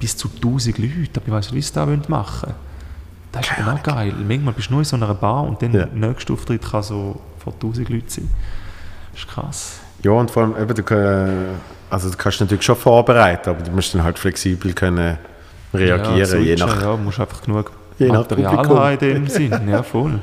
bis 0.00 0.16
zu 0.16 0.28
1000 0.28 0.78
Leute. 0.78 0.92
Aber 1.16 1.26
ich 1.26 1.32
weiss 1.32 1.46
nicht, 1.46 1.54
wie 1.54 1.62
sie 1.62 1.72
das 1.72 2.08
machen 2.08 2.48
wollen. 2.48 2.54
Das 3.32 3.46
ist 3.46 3.52
auch 3.68 3.82
geil. 3.82 4.12
Manchmal 4.26 4.54
bist 4.54 4.68
du 4.68 4.72
nur 4.72 4.80
in 4.80 4.84
so 4.84 4.96
einer 4.96 5.14
Bar 5.14 5.42
und 5.44 5.60
dann 5.62 5.72
Ja. 5.72 5.84
der 5.86 5.94
nächste 6.08 6.32
Auftritt 6.32 6.62
kann 6.70 6.82
so 6.82 7.20
vor 7.46 7.54
1000 7.54 7.88
Leuten 7.88 8.08
sein. 8.08 8.30
Das 9.12 9.20
ist 9.20 9.28
krass. 9.28 9.80
Ja, 10.02 10.10
und 10.12 10.30
vor 10.30 10.42
allem, 10.42 10.54
eben, 10.60 10.74
du, 10.74 11.56
also, 11.90 12.10
du 12.10 12.16
kannst 12.16 12.40
natürlich 12.40 12.64
schon 12.64 12.76
vorbereiten, 12.76 13.50
aber 13.50 13.62
du 13.62 13.70
musst 13.70 13.94
dann 13.94 14.02
halt 14.02 14.18
flexibel 14.18 14.72
können 14.72 15.18
reagieren, 15.72 16.10
ja, 16.10 16.16
je 16.16 16.24
switchen, 16.24 16.68
nach... 16.68 16.82
Ja, 16.82 16.96
du 16.96 17.02
musst 17.02 17.20
einfach 17.20 17.42
genug 17.42 17.72
Je 17.98 18.08
nach 18.08 18.20
Material 18.20 18.56
Publikum. 18.56 18.78
haben 18.78 18.92
in 18.92 18.98
dem 18.98 19.26
Sinn. 19.28 19.68
Ja, 19.68 19.82
voll. 19.82 20.20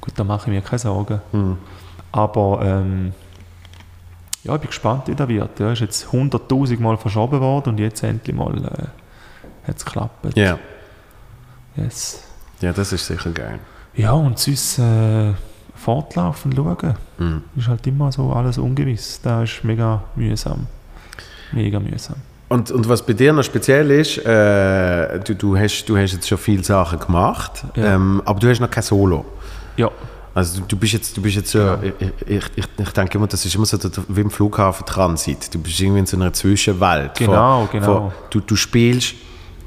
Gut, 0.00 0.12
da 0.16 0.24
mache 0.24 0.42
ich 0.42 0.46
mir 0.48 0.60
keine 0.60 0.78
Sorgen. 0.78 1.20
Hm. 1.32 1.58
Aber 2.12 2.60
ähm, 2.62 3.12
ja, 4.44 4.54
ich 4.54 4.60
bin 4.60 4.68
gespannt, 4.68 5.08
wie 5.08 5.14
das 5.14 5.28
wird. 5.28 5.60
Ja, 5.60 5.72
ist 5.72 5.80
jetzt 5.80 6.08
100'000 6.08 6.80
Mal 6.80 6.96
verschoben 6.96 7.40
worden 7.40 7.70
und 7.70 7.78
jetzt 7.78 8.02
endlich 8.02 8.36
mal 8.36 8.56
äh, 8.56 9.68
hat 9.68 9.76
es 9.76 9.84
geklappt. 9.84 10.36
Ja. 10.36 10.58
Yes. 11.76 12.24
ja, 12.60 12.72
das 12.72 12.92
ist 12.92 13.06
sicher 13.06 13.30
geil. 13.30 13.60
Ja, 13.94 14.12
und 14.12 14.38
sonst 14.38 14.78
äh, 14.78 15.32
fortlaufend 15.78 16.54
schauen. 16.56 16.94
Mhm. 17.18 17.42
Ist 17.56 17.68
halt 17.68 17.86
immer 17.86 18.10
so 18.12 18.32
alles 18.32 18.58
ungewiss. 18.58 19.20
Das 19.22 19.50
ist 19.50 19.64
mega 19.64 20.02
mühsam. 20.16 20.66
Mega 21.52 21.80
mühsam. 21.80 22.16
Und, 22.48 22.70
und 22.70 22.88
was 22.88 23.04
bei 23.04 23.12
dir 23.12 23.32
noch 23.32 23.42
speziell 23.44 23.90
ist, 23.90 24.18
äh, 24.24 25.18
du, 25.20 25.34
du, 25.34 25.56
hast, 25.56 25.84
du 25.86 25.96
hast 25.98 26.12
jetzt 26.12 26.26
schon 26.28 26.38
viele 26.38 26.64
Sachen 26.64 26.98
gemacht, 26.98 27.62
Ja. 27.76 27.94
ähm, 27.94 28.22
aber 28.24 28.40
du 28.40 28.48
hast 28.48 28.60
noch 28.60 28.70
kein 28.70 28.82
Solo. 28.82 29.24
Ja, 29.76 29.90
Also 30.34 30.60
du, 30.60 30.66
du 30.66 30.76
bist 30.78 30.94
jetzt, 30.94 31.14
du 31.16 31.20
bist 31.20 31.36
jetzt 31.36 31.50
so, 31.50 31.76
ich, 31.82 31.92
ich, 32.26 32.42
ich, 32.56 32.64
ich 32.78 32.88
denke 32.90 33.18
immer, 33.18 33.26
das 33.26 33.44
ist 33.44 33.54
immer 33.54 33.66
so 33.66 33.76
der- 33.76 33.90
wie 34.08 34.20
im 34.22 34.30
Flughafen 34.30 34.86
Transit. 34.86 35.52
Du 35.54 35.58
bist 35.58 35.78
irgendwie 35.80 36.00
in 36.00 36.06
so 36.06 36.16
einer 36.16 36.32
Zwischenwelt. 36.32 37.16
Genau, 37.18 37.66
Von- 37.66 37.80
genau. 37.80 37.94
von- 38.00 38.12
du, 38.30 38.40
du 38.40 38.56
spielst, 38.56 39.14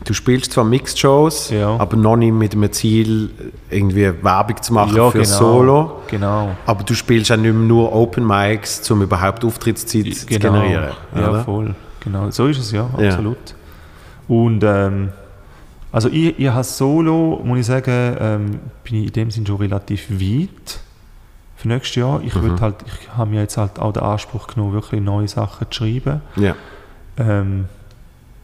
du 0.06 0.14
spielst 0.14 0.52
zwar 0.54 0.64
Mixed 0.64 1.00
Shows, 1.00 1.50
Ja. 1.52 1.78
aber 1.78 1.96
noch 1.98 2.16
nicht 2.18 2.34
mit 2.34 2.54
dem 2.54 2.72
Ziel, 2.72 3.30
irgendwie 3.70 4.12
Werbung 4.24 4.62
zu 4.62 4.74
machen 4.74 4.96
ja 4.96 5.10
für 5.12 5.20
genau. 5.22 5.38
Solo. 5.38 5.92
Genau. 6.08 6.56
Aber 6.66 6.84
du 6.84 6.94
spielst 6.94 7.32
auch 7.32 7.38
nicht 7.38 7.54
mehr 7.54 7.68
nur 7.68 7.94
Open 7.94 8.26
Mics, 8.26 8.90
um 8.92 9.02
überhaupt 9.02 9.44
Auftrittszeit 9.46 10.14
zu 10.16 10.26
generieren. 10.26 10.92
Ja, 11.16 11.30
oder? 11.30 11.44
voll. 11.44 11.76
Genau, 12.04 12.30
so 12.32 12.48
ist 12.48 12.58
es 12.60 12.72
ja, 12.72 12.90
Ja. 12.98 13.10
absolut. 13.10 13.38
Und 14.28 14.64
ähm, 14.64 15.10
also 15.92 16.10
ich, 16.10 16.40
ich 16.40 16.48
habe 16.50 16.64
Solo, 16.64 17.42
muss 17.44 17.60
ich 17.60 17.66
sagen, 17.66 18.16
ähm, 18.20 18.60
bin 18.84 18.96
ich 19.02 19.08
in 19.08 19.12
dem 19.14 19.32
Sinn 19.32 19.46
schon 19.46 19.58
relativ 19.58 20.10
weit 20.10 20.80
für 21.58 21.68
nächstes 21.68 21.96
Jahr. 21.98 22.22
Ich, 22.24 22.34
Mhm. 22.34 22.60
halt, 22.60 22.76
ich 22.88 23.10
habe 23.16 23.30
mir 23.30 23.42
jetzt 23.42 23.58
halt 23.58 23.78
auch 23.78 23.92
den 23.94 24.02
Anspruch 24.02 24.48
genommen, 24.48 24.74
wirklich 24.74 25.00
neue 25.02 25.28
Sachen 25.28 25.68
zu 25.70 25.78
schreiben. 25.84 26.22
Ja. 26.38 26.56
Ähm, 27.18 27.66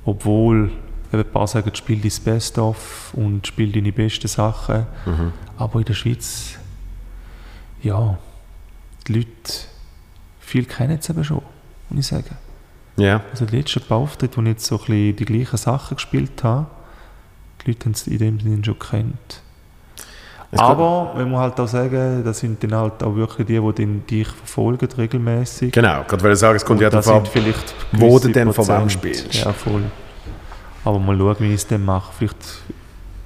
obwohl 0.05 0.69
eben 1.11 1.23
ein 1.23 1.31
paar 1.31 1.47
sagen, 1.47 1.73
spiel 1.73 1.99
dein 1.99 2.11
Best-of 2.23 3.13
und 3.13 3.47
spiel 3.47 3.71
deine 3.71 3.91
besten 3.91 4.27
Sachen. 4.27 4.85
Mhm. 5.05 5.33
Aber 5.57 5.79
in 5.79 5.85
der 5.85 5.93
Schweiz, 5.93 6.55
ja, 7.81 8.17
die 9.07 9.13
Leute, 9.13 9.29
viele 10.39 10.65
kennen 10.65 10.97
es 10.99 11.09
eben 11.09 11.23
schon, 11.23 11.41
muss 11.89 11.99
ich 11.99 12.07
sagen. 12.07 12.35
Ja. 12.97 13.21
Also 13.31 13.45
die 13.45 13.57
letzten 13.57 13.81
paar 13.81 13.99
Auftritte, 13.99 14.37
wo 14.37 14.41
ich 14.41 14.47
jetzt 14.47 14.65
so 14.65 14.75
ein 14.75 14.79
bisschen 14.79 15.15
die 15.15 15.25
gleichen 15.25 15.57
Sachen 15.57 15.95
gespielt 15.95 16.43
habe, 16.43 16.67
die 17.61 17.71
Leute 17.71 17.85
haben 17.85 17.91
es 17.93 18.07
in 18.07 18.17
dem 18.17 18.39
Sinne 18.39 18.65
schon 18.65 18.79
gekannt. 18.79 19.41
Es 20.49 20.59
Aber, 20.59 21.11
wenn 21.15 21.29
man 21.29 21.41
halt 21.41 21.59
auch 21.59 21.67
sagen, 21.67 22.23
das 22.23 22.39
sind 22.39 22.63
dann 22.63 22.73
halt 22.73 23.03
auch 23.03 23.13
wirklich 23.15 23.45
die, 23.47 23.59
die 23.59 23.73
den, 23.73 24.07
dich 24.07 24.27
verfolgen 24.29 24.87
regelmäßig. 24.97 25.73
Genau, 25.73 26.03
gerade 26.07 26.23
weil 26.23 26.31
ich 26.31 26.39
sagen, 26.39 26.55
es 26.55 26.63
kommt 26.63 26.79
ja 26.79 26.89
davon 26.89 27.23
wo 27.91 28.17
du 28.17 28.29
denn 28.29 28.53
von 28.53 28.67
wem 28.67 28.89
spielst. 28.89 29.33
Ja, 29.33 29.51
voll. 29.51 29.83
Aber 30.87 30.99
mal 30.99 31.17
schauen, 31.17 31.35
wie 31.39 31.49
ich 31.49 31.55
es 31.55 31.67
dann 31.67 31.83
mache. 31.83 32.13
Vielleicht 32.17 32.37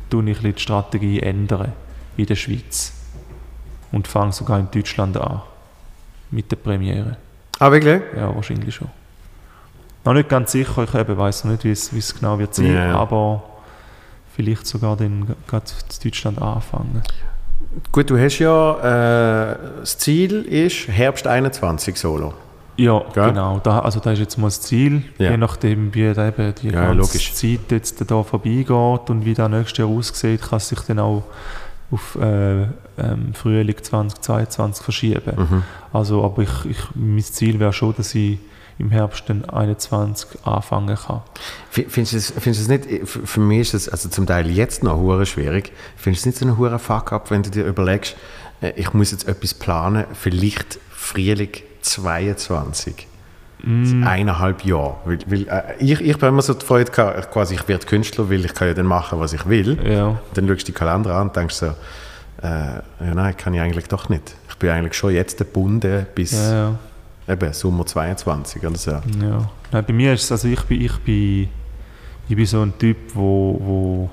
tue 0.09 0.27
ich 0.31 0.39
die 0.39 0.53
Strategie 0.57 1.19
ändern 1.19 1.73
in 2.17 2.25
der 2.25 2.35
Schweiz. 2.35 2.91
Und 3.91 4.07
fange 4.07 4.31
sogar 4.31 4.57
in 4.57 4.67
Deutschland 4.71 5.15
an. 5.17 5.43
Mit 6.31 6.51
der 6.51 6.55
Premiere. 6.55 7.17
Ah, 7.59 7.71
wirklich? 7.71 8.01
Ja, 8.15 8.33
wahrscheinlich 8.33 8.73
schon. 8.73 8.89
Noch 10.03 10.13
nicht 10.13 10.27
ganz 10.27 10.53
sicher, 10.53 10.83
ich 10.83 10.95
eben 10.95 11.15
weiss 11.15 11.43
noch 11.43 11.51
nicht, 11.51 11.63
wie 11.63 11.69
es, 11.99 12.15
genau 12.15 12.39
wird 12.39 12.55
sein, 12.55 12.73
ja. 12.73 12.95
aber 12.95 13.43
vielleicht 14.35 14.65
sogar 14.65 14.97
dann 14.97 15.27
gerade 15.47 15.65
in 15.67 16.09
Deutschland 16.09 16.41
anfangen. 16.41 17.03
Gut, 17.91 18.09
du 18.09 18.17
hast 18.17 18.39
ja, 18.39 19.51
äh, 19.51 19.57
das 19.81 19.99
Ziel 19.99 20.41
ist 20.45 20.87
Herbst 20.87 21.27
21 21.27 21.95
Solo. 21.95 22.33
Ja, 22.81 23.03
Gell? 23.13 23.27
genau. 23.29 23.59
Da, 23.63 23.79
also 23.79 23.99
das 23.99 24.13
ist 24.13 24.19
jetzt 24.19 24.37
mal 24.37 24.47
das 24.47 24.61
Ziel, 24.61 25.03
Ja. 25.17 25.31
je 25.31 25.37
nachdem 25.37 25.93
wie 25.93 26.13
da 26.13 26.27
eben 26.27 26.53
die 26.61 26.67
Ja, 26.69 26.85
ganze 26.93 26.97
logisch. 26.97 27.33
Zeit 27.33 27.59
jetzt 27.71 28.03
da 28.09 28.23
vorbeigeht 28.23 29.09
und 29.09 29.25
wie 29.25 29.33
das 29.33 29.49
nächstes 29.49 29.77
Jahr 29.77 29.87
aussieht, 29.89 30.41
kann 30.41 30.57
es 30.57 30.69
sich 30.69 30.79
dann 30.81 30.99
auch 30.99 31.23
auf 31.91 32.17
äh, 32.21 32.61
ähm, 32.97 33.33
Frühling 33.33 33.75
2022 33.81 34.83
verschieben. 34.83 35.33
Mhm. 35.37 35.63
Also, 35.93 36.23
aber 36.23 36.41
ich, 36.43 36.65
ich, 36.69 36.77
mein 36.95 37.21
Ziel 37.23 37.59
wäre 37.59 37.73
schon, 37.73 37.93
dass 37.97 38.15
ich 38.15 38.39
im 38.79 38.89
Herbst 38.89 39.25
dann 39.27 39.45
21 39.47 40.27
anfangen 40.43 40.95
kann. 40.95 41.21
Findest 41.69 42.13
du 42.13 42.17
es, 42.17 42.31
findest 42.31 42.67
du 42.67 42.73
es 42.73 42.87
nicht, 42.87 43.07
für 43.07 43.39
mich 43.41 43.59
ist 43.59 43.73
es 43.75 43.89
also 43.89 44.09
zum 44.09 44.25
Teil 44.25 44.49
jetzt 44.49 44.83
noch 44.83 44.97
hure 44.97 45.25
schwierig, 45.27 45.71
findest 45.97 46.25
du 46.25 46.29
es 46.29 46.35
nicht 46.35 46.39
so 46.39 46.45
ein 46.47 46.57
hoher 46.57 46.79
Fuck-up, 46.79 47.29
wenn 47.29 47.43
du 47.43 47.51
dir 47.51 47.65
überlegst, 47.65 48.15
äh, 48.61 48.71
ich 48.77 48.93
muss 48.93 49.11
jetzt 49.11 49.27
etwas 49.27 49.53
planen, 49.53 50.05
vielleicht 50.13 50.79
Frühling 50.89 51.51
22? 51.81 53.07
Mm. 53.63 54.03
Eineinhalb 54.03 54.65
Jahre. 54.65 54.95
Weil, 55.05 55.19
weil, 55.27 55.47
äh, 55.47 55.63
ich, 55.79 56.01
ich 56.01 56.17
bin 56.17 56.29
immer 56.29 56.41
so 56.41 56.53
die 56.53 56.65
Freude, 56.65 56.91
gehabt, 56.91 57.31
quasi 57.31 57.55
ich 57.55 57.67
werde 57.67 57.85
Künstler, 57.85 58.29
weil 58.29 58.43
ich 58.43 58.53
kann 58.53 58.67
ja 58.67 58.73
dann 58.73 58.87
machen, 58.87 59.19
was 59.19 59.33
ich 59.33 59.47
will. 59.47 59.77
Ja, 59.87 60.19
Dann 60.33 60.47
schaust 60.47 60.61
du 60.61 60.65
die 60.65 60.71
Kalender 60.71 61.15
an 61.15 61.27
und 61.27 61.35
denkst 61.35 61.55
so, 61.55 61.67
äh, 61.67 61.73
ja, 62.43 63.13
nein, 63.13 63.37
kann 63.37 63.53
ich 63.53 63.61
eigentlich 63.61 63.87
doch 63.87 64.09
nicht. 64.09 64.35
Ich 64.49 64.55
bin 64.55 64.69
eigentlich 64.69 64.95
schon 64.95 65.13
jetzt 65.13 65.37
gebunden 65.37 66.07
bis 66.15 66.31
ja, 66.31 66.53
ja. 67.27 67.33
eben 67.33 67.53
Sommer 67.53 67.85
22 67.85 68.65
oder 68.65 68.77
so. 68.77 68.91
Ja. 68.91 69.49
Nein, 69.71 69.85
bei 69.85 69.93
mir 69.93 70.13
ist 70.13 70.23
es, 70.23 70.31
also 70.31 70.47
ich 70.47 70.61
bin, 70.63 70.81
ich 70.81 70.97
bin, 70.99 71.49
ich 72.27 72.35
bin 72.35 72.45
so 72.45 72.61
ein 72.61 72.77
Typ, 72.77 72.97
wo, 73.13 73.59
wo 73.59 74.09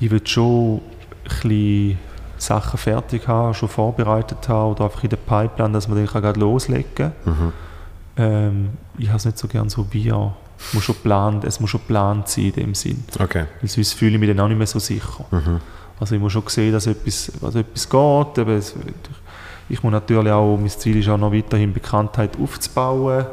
ich 0.00 0.10
will 0.10 0.26
schon 0.26 0.76
ein 0.76 0.80
bisschen 1.24 1.98
Sachen 2.40 2.78
fertig 2.78 3.28
haben, 3.28 3.54
schon 3.54 3.68
vorbereitet 3.68 4.48
haben 4.48 4.72
oder 4.72 4.84
einfach 4.84 5.02
in 5.04 5.10
der 5.10 5.16
Pipeline, 5.18 5.72
dass 5.72 5.88
man 5.88 6.04
kann 6.06 6.22
gerade 6.22 6.40
loslegen 6.40 6.94
kann. 6.94 7.12
Mhm. 7.24 7.52
Ähm, 8.16 8.70
ich 8.98 9.08
habe 9.08 9.18
es 9.18 9.24
nicht 9.24 9.38
so 9.38 9.46
gern 9.48 9.68
so 9.68 9.86
wie, 9.90 10.04
ja, 10.04 10.34
es 10.58 10.74
muss 10.74 10.84
schon 10.84 10.94
geplant, 10.96 11.44
es 11.44 11.60
muss 11.60 11.70
schon 11.70 11.80
geplant 11.80 12.28
sein 12.28 12.44
in 12.46 12.52
dem 12.52 12.74
Sinn. 12.74 13.04
Okay. 13.18 13.44
Weil 13.60 13.68
sonst 13.70 13.92
fühle 13.94 14.12
ich 14.14 14.18
mich 14.20 14.28
dann 14.28 14.40
auch 14.40 14.48
nicht 14.48 14.58
mehr 14.58 14.66
so 14.66 14.78
sicher. 14.78 15.24
Mhm. 15.30 15.60
Also 15.98 16.14
ich 16.14 16.20
muss 16.20 16.32
schon 16.32 16.42
sehen, 16.48 16.72
dass 16.72 16.86
etwas, 16.86 17.30
dass 17.40 17.54
etwas 17.54 17.88
geht. 17.88 18.38
Eben, 18.38 18.56
es- 18.56 18.74
ich 19.68 19.82
muss 19.82 19.92
natürlich 19.92 20.32
auch, 20.32 20.56
mein 20.56 20.68
Ziel 20.70 20.96
ist 20.96 21.08
auch 21.08 21.16
noch 21.18 21.32
weiterhin 21.32 21.72
Bekanntheit 21.72 22.30
aufzubauen. 22.42 23.24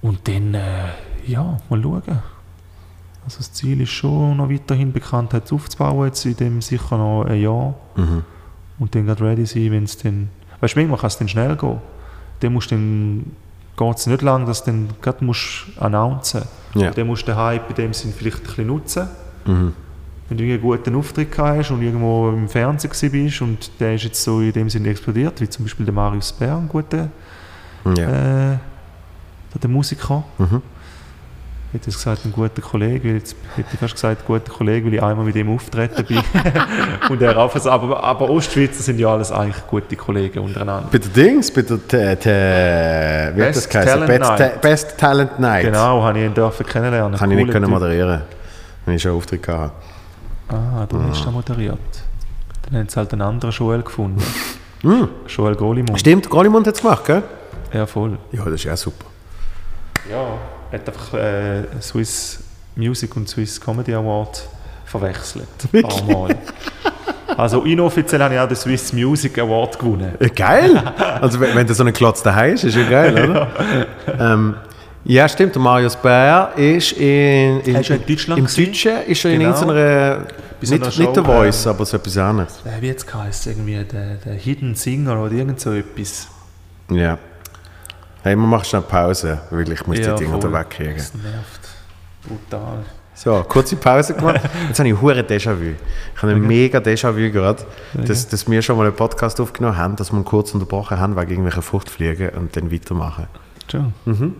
Und 0.00 0.26
dann, 0.28 0.54
äh, 0.54 0.60
ja, 1.26 1.56
mal 1.68 1.82
schauen. 1.82 2.02
Also 3.24 3.38
das 3.38 3.52
Ziel 3.52 3.80
ist 3.80 3.90
schon 3.90 4.36
noch 4.36 4.50
weiterhin 4.50 4.92
Bekanntheit 4.92 5.52
aufzubauen, 5.52 6.06
jetzt 6.06 6.24
in 6.24 6.36
dem 6.36 6.60
sicher 6.62 6.96
noch 6.98 7.24
ein 7.24 7.40
Jahr. 7.40 7.74
Mhm. 7.96 8.24
Und 8.78 8.94
dann 8.94 9.06
gerade 9.06 9.24
ready 9.24 9.46
sein, 9.46 9.70
wenn 9.70 9.84
es 9.84 9.96
dann, 9.96 10.28
weißt 10.60 10.74
du, 10.74 10.80
manchmal 10.80 10.98
kann 10.98 11.06
es 11.08 11.18
dann 11.18 11.28
schnell 11.28 11.56
gehen. 11.56 11.78
Dann 12.40 12.52
musst 12.52 12.70
du 12.72 12.74
dann, 12.74 13.36
geht 13.76 13.96
es 13.96 14.06
nicht 14.08 14.22
lang, 14.22 14.44
dass 14.46 14.64
du 14.64 14.72
dann 14.72 14.88
gerade 15.00 15.24
musst 15.24 15.66
announcen. 15.78 16.42
Ja. 16.74 16.88
Und 16.88 16.98
dann 16.98 17.06
musst 17.06 17.22
du 17.22 17.26
den 17.26 17.36
Hype 17.36 17.68
in 17.70 17.76
dem 17.76 17.92
Sinn 17.94 18.12
vielleicht 18.16 18.38
ein 18.38 18.42
bisschen 18.44 18.66
nutzen. 18.66 19.08
Mhm. 19.46 19.72
Wenn 20.28 20.38
du 20.38 20.44
einen 20.44 20.60
guten 20.60 20.96
Auftritt 20.96 21.36
hast 21.38 21.70
und 21.70 21.82
irgendwo 21.82 22.30
im 22.30 22.48
Fernsehen 22.48 23.10
bist 23.12 23.42
und 23.42 23.70
der 23.78 23.94
ist 23.94 24.04
jetzt 24.04 24.22
so 24.22 24.40
in 24.40 24.52
dem 24.52 24.68
Sinne 24.70 24.88
explodiert, 24.88 25.40
wie 25.40 25.48
zum 25.48 25.64
Beispiel 25.66 25.84
der 25.84 25.94
Marius 25.94 26.32
Bär, 26.32 26.56
ein 26.56 26.68
guter 26.68 27.08
Ja. 27.84 28.52
äh, 28.54 28.58
der 29.62 29.70
Musiker. 29.70 30.24
Mhm. 30.38 30.62
Ich 31.74 31.78
hätte 31.80 31.90
gesagt, 31.90 32.26
ein 32.26 32.32
guter 32.32 32.60
Kollege, 32.60 33.08
weil 33.08 33.14
jetzt 33.16 33.34
hätte 33.56 33.70
ich 33.72 33.78
fast 33.78 33.94
gesagt, 33.94 34.20
ein 34.20 34.26
guter 34.26 34.52
Kollege, 34.52 34.86
weil 34.86 34.94
ich 34.94 35.02
einmal 35.02 35.24
mit 35.24 35.34
ihm 35.36 35.48
auftreten 35.54 36.04
bin. 36.04 36.18
und 37.08 37.22
er 37.22 37.34
auch, 37.38 37.54
also, 37.54 37.70
aber, 37.70 38.04
aber 38.04 38.28
Ostschweizer 38.28 38.82
sind 38.82 38.98
ja 38.98 39.08
alles 39.08 39.32
eigentlich 39.32 39.66
gute 39.68 39.96
Kollegen 39.96 40.40
untereinander. 40.40 40.86
Bei 40.92 40.98
der 40.98 41.08
Dings, 41.08 41.50
bei 41.50 41.62
der 41.62 41.78
T- 41.88 41.96
wie 43.36 43.42
hat 43.42 43.56
das 43.56 43.66
Best 43.66 43.70
geheißen? 43.70 43.90
Talent 44.00 44.06
Best, 44.06 44.30
Night. 44.38 44.60
Best 44.60 44.98
Talent 44.98 45.40
Night. 45.40 45.64
Genau, 45.64 46.02
habe 46.02 46.18
ich 46.18 46.26
ihn 46.26 46.34
dürfen 46.34 46.66
kennenlernen. 46.66 47.18
Kann 47.18 47.30
ich 47.30 47.36
nicht 47.38 47.50
können 47.50 47.70
moderieren, 47.70 48.20
wenn 48.84 48.94
ich 48.94 49.00
schon 49.00 49.12
einen 49.12 49.18
Auftritt 49.18 49.48
hatte. 49.48 49.72
Ah, 50.48 50.84
du 50.86 51.02
hast 51.04 51.24
da 51.24 51.30
moderiert. 51.30 51.78
Dann 52.68 52.80
haben 52.80 52.88
sie 52.90 52.96
halt 52.96 53.12
einen 53.14 53.22
anderen 53.22 53.50
Joel 53.54 53.82
gefunden. 53.82 54.22
Mhm. 54.82 55.08
Joel 55.26 55.54
Golimund. 55.56 55.98
Stimmt, 55.98 56.28
Golimund 56.28 56.66
hat 56.66 56.74
es 56.74 56.82
gemacht, 56.82 57.06
gell? 57.06 57.22
Ja, 57.72 57.86
voll. 57.86 58.18
Ja, 58.30 58.44
das 58.44 58.54
ist 58.56 58.64
ja 58.64 58.76
super. 58.76 59.06
Ja, 60.10 60.18
hat 60.72 60.88
einfach 60.88 61.14
äh, 61.14 61.62
Swiss 61.80 62.40
Music 62.76 63.14
und 63.16 63.28
Swiss 63.28 63.60
Comedy 63.60 63.94
Award 63.94 64.42
verwechselt. 64.86 65.46
Ein 65.72 65.82
paar 65.82 66.02
Mal. 66.04 66.36
Also 67.36 67.62
inoffiziell 67.62 68.22
habe 68.22 68.34
ich 68.34 68.40
auch 68.40 68.48
den 68.48 68.56
Swiss 68.56 68.92
Music 68.92 69.38
Award 69.38 69.78
gewonnen. 69.78 70.12
Ja, 70.20 70.28
geil! 70.28 70.76
Also 71.20 71.40
wenn, 71.40 71.54
wenn 71.56 71.66
du 71.66 71.74
so 71.74 71.82
einen 71.82 71.92
Klotz 71.94 72.22
daheim 72.22 72.54
hast, 72.54 72.64
ist 72.64 72.76
ja 72.76 72.88
geil, 72.88 73.12
oder? 73.30 73.48
ja. 74.18 74.34
Ähm, 74.34 74.54
ja, 75.04 75.28
stimmt. 75.28 75.54
Der 75.54 75.62
Marius 75.62 75.96
Bär 75.96 76.52
ist 76.56 76.92
in, 76.92 77.60
in, 77.60 77.82
du 77.82 77.94
in 77.94 78.06
Deutschland 78.06 78.38
Im 78.38 78.44
gesehen? 78.44 78.66
Deutschen 78.66 78.96
ist 79.06 79.24
er 79.24 79.30
in 79.32 79.40
Genau. 79.40 79.50
irgendeiner, 79.52 80.16
Bei 80.60 80.66
so 80.66 80.74
nicht, 80.74 80.98
nicht 80.98 81.16
der 81.16 81.24
Voice, 81.24 81.64
ähm, 81.66 81.72
aber 81.72 81.84
so 81.86 81.96
etwas 81.96 82.16
anderes. 82.18 82.60
Äh, 82.64 82.80
Wie 82.82 82.86
jetzt 82.86 83.12
heisst 83.12 83.46
irgendwie 83.46 83.82
der, 83.82 84.16
der 84.24 84.34
Hidden 84.34 84.74
Singer 84.74 85.20
oder 85.20 85.32
irgend 85.32 85.58
so 85.58 85.72
etwas. 85.72 86.28
Ja. 86.90 87.18
Hey, 88.22 88.36
wir 88.36 88.46
machen 88.46 88.64
schnell 88.64 88.82
Pause, 88.82 89.40
weil 89.50 89.70
ich 89.72 89.86
muss 89.86 89.98
Ja, 89.98 90.14
die 90.14 90.24
Dinger 90.24 90.40
voll. 90.40 90.50
da 90.52 90.58
wegkriegen. 90.60 90.96
Das 90.96 91.12
nervt. 91.14 91.60
Brutal. 92.26 92.78
So, 93.14 93.44
kurze 93.48 93.76
Pause 93.76 94.14
gemacht. 94.14 94.40
Jetzt 94.68 94.78
habe 94.78 94.88
ich 94.88 95.00
hure 95.00 95.20
Déjà-vu. 95.22 95.74
Ich 96.16 96.22
habe 96.22 96.32
ein 96.32 96.40
mega 96.40 96.78
Déjà-vu 96.78 97.30
gerade, 97.32 97.62
dass, 97.94 98.28
dass 98.28 98.48
wir 98.50 98.62
schon 98.62 98.76
mal 98.76 98.86
einen 98.86 98.96
Podcast 98.96 99.40
aufgenommen 99.40 99.76
haben, 99.76 99.96
dass 99.96 100.12
wir 100.12 100.18
ihn 100.18 100.24
kurz 100.24 100.54
unterbrochen 100.54 100.98
haben 100.98 101.16
wegen 101.16 101.30
irgendwelcher 101.30 101.62
Fruchtfliegen 101.62 102.30
und 102.30 102.56
dann 102.56 102.72
weitermachen. 102.72 103.26
Schon. 103.70 103.92
Mhm. 104.04 104.34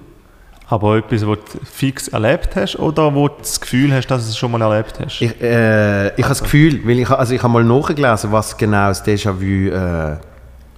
Aber 0.68 0.96
etwas, 0.96 1.26
was 1.26 1.38
du 1.52 1.58
fix 1.64 2.08
erlebt 2.08 2.56
hast 2.56 2.76
oder 2.78 3.14
wo 3.14 3.28
du 3.28 3.34
das 3.40 3.60
Gefühl 3.60 3.92
hast, 3.92 4.06
dass 4.06 4.24
du 4.24 4.30
es 4.30 4.38
schon 4.38 4.52
mal 4.52 4.62
erlebt 4.62 4.98
hast? 5.04 5.20
Ich, 5.20 5.38
äh, 5.42 6.06
ich 6.14 6.22
habe 6.22 6.28
das 6.30 6.42
Gefühl, 6.42 6.80
weil 6.86 6.98
ich, 7.00 7.10
also 7.10 7.34
ich 7.34 7.42
habe 7.42 7.52
mal 7.52 7.64
nachgelesen, 7.64 8.32
was 8.32 8.56
genau 8.56 8.88
das 8.88 9.04
Déjà-vu 9.04 9.68
äh, 9.70 10.16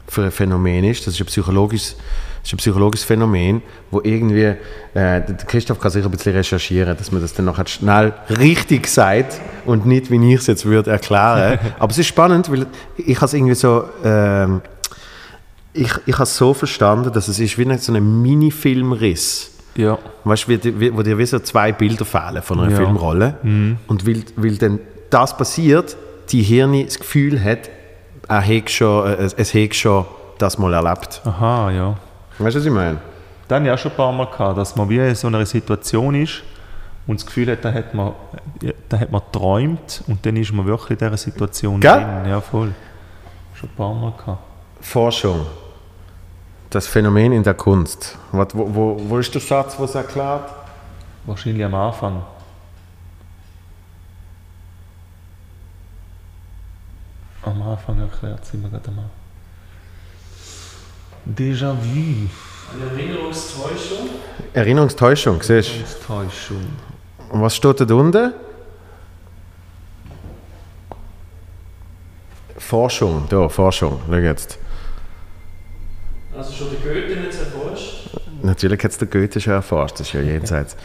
für 0.09 0.25
ein 0.25 0.31
Phänomen 0.33 0.85
ist. 0.85 1.07
Das 1.07 1.15
ist 1.15 1.21
ein 1.21 1.27
psychologisches, 1.27 1.97
das 2.45 2.51
ist 2.51 2.55
ein 2.55 2.59
psychologisches 2.59 3.07
Phänomen, 3.07 3.63
wo 3.91 4.03
irgendwie, 4.05 4.53
äh, 4.93 5.21
Christoph 5.47 5.81
kann 5.81 5.91
sicher 5.91 6.05
ein 6.05 6.11
bisschen 6.11 6.35
recherchieren, 6.35 6.95
dass 6.95 7.11
man 7.11 7.23
das 7.23 7.33
dann 7.33 7.47
nachher 7.47 7.67
schnell 7.67 8.13
richtig 8.39 8.87
sagt 8.87 9.41
und 9.65 9.87
nicht, 9.87 10.11
wie 10.11 10.35
ich 10.35 10.41
es 10.41 10.47
jetzt 10.47 10.67
würde, 10.67 10.91
erklären. 10.91 11.59
Aber 11.79 11.91
es 11.91 11.97
ist 11.97 12.07
spannend, 12.07 12.51
weil 12.53 12.67
ich 12.99 13.17
habe 13.17 13.25
es 13.27 13.33
irgendwie 13.33 13.55
so, 13.55 13.85
ähm, 14.05 14.61
ich, 15.73 15.91
ich 16.05 16.15
habe 16.15 16.25
es 16.25 16.37
so 16.37 16.53
verstanden, 16.53 17.11
dass 17.15 17.29
es 17.29 17.41
ist 17.41 17.57
wie 17.57 17.79
so 17.79 17.93
ein 17.95 18.23
Mini-Filmriss. 18.23 19.51
ja. 19.77 19.99
Weißt 20.25 20.47
du, 20.49 20.97
wo 20.97 21.03
dir 21.03 21.17
wie 21.19 21.27
so 21.27 21.39
zwei 21.39 21.73
Bilder 21.73 22.05
fehlen 22.05 22.43
von 22.43 22.61
einer 22.61 22.71
Ja. 22.73 22.77
Filmrolle. 22.77 23.39
Und 23.43 24.07
weil, 24.07 24.23
weil 24.37 24.57
dann 24.59 24.81
das 25.09 25.35
passiert, 25.37 25.97
die 26.31 26.43
Hirn 26.43 26.85
das 26.85 26.99
Gefühl 26.99 27.43
hat, 27.43 27.71
er 28.29 28.47
hat 28.47 28.71
schon, 28.71 29.07
äh, 29.07 29.15
es, 29.17 29.33
es 29.35 29.55
hat 29.55 29.75
schon 29.75 30.05
das 30.39 30.59
mal 30.59 30.73
erlebt. 30.75 31.23
Aha, 31.25 31.71
ja. 31.71 31.97
Weißt 32.39 32.57
du, 32.57 32.61
was 32.61 32.67
ich 32.67 32.73
meine? 32.73 32.99
Dann 33.49 33.69
auch 33.69 33.79
schon 33.79 33.93
ein 33.93 33.97
paar 33.97 34.13
Mal 34.13 34.27
gehabt, 34.27 34.59
dass 34.59 34.75
man 34.77 34.89
wie 34.89 34.99
in 34.99 35.15
so 35.15 35.29
einer 35.29 35.45
Situation 35.45 36.15
ist 36.15 36.43
und 37.07 37.21
das 37.21 37.27
Gefühl 37.27 37.51
hat, 37.53 37.65
da 37.65 37.73
hat 37.73 37.95
man, 37.95 38.13
ja, 38.63 38.73
da 38.89 38.99
hat 38.99 39.13
man 39.13 39.21
geträumt 39.21 40.03
und 40.07 40.25
dann 40.25 40.37
ist 40.37 40.53
man 40.53 40.67
wirklich 40.67 40.91
in 40.93 40.99
dieser 40.99 41.17
Situation 41.17 41.81
Gell? 41.81 41.93
drin. 41.93 42.31
Ja, 42.31 42.41
voll. 42.41 42.73
Schon 43.55 43.69
ein 43.69 43.77
paar 43.77 43.95
Mal 43.95 44.13
gehabt. 44.17 44.43
Forschung. 44.81 45.47
Das 46.71 46.87
Phänomen 46.87 47.33
in 47.33 47.43
der 47.43 47.55
Kunst. 47.55 48.19
Was, 48.33 48.49
wo, 48.55 48.75
wo, 48.75 49.01
wo 49.09 49.19
ist 49.19 49.33
der 49.33 49.41
Satz, 49.41 49.79
was 49.79 49.95
erklärt? 49.95 50.51
Wahrscheinlich 51.27 51.65
am 51.65 51.75
Anfang. 51.75 52.23
Am 57.43 57.63
Anfang 57.63 58.01
erklärt 58.01 58.45
sie 58.47 58.57
mir 58.57 58.71
gerade 58.71 58.91
mal. 58.91 59.05
Déjà-vu. 61.25 62.29
Eine 62.73 63.01
Erinnerungstäuschung? 63.01 64.09
Erinnerungstäuschung, 64.53 65.43
siehst 65.43 65.71
du? 66.09 66.55
Und 67.31 67.43
was 67.43 67.57
steht 67.57 67.81
da 67.81 67.95
unten? 67.95 68.35
Forschung, 72.59 73.27
da, 73.29 73.49
Forschung. 73.49 74.01
Schau 74.07 74.15
jetzt. 74.15 74.59
Also 76.37 76.53
schon 76.53 76.69
der 76.71 76.81
Goethe 76.81 77.21
nicht 77.21 77.39
erforscht? 77.39 78.11
Natürlich 78.43 78.83
hat 78.83 78.91
es 78.91 78.99
der 78.99 79.09
Goethe 79.09 79.41
schon 79.41 79.53
erforscht, 79.53 80.01
das 80.01 80.09
ist 80.09 80.13
ja 80.13 80.21
jenseits. 80.21 80.77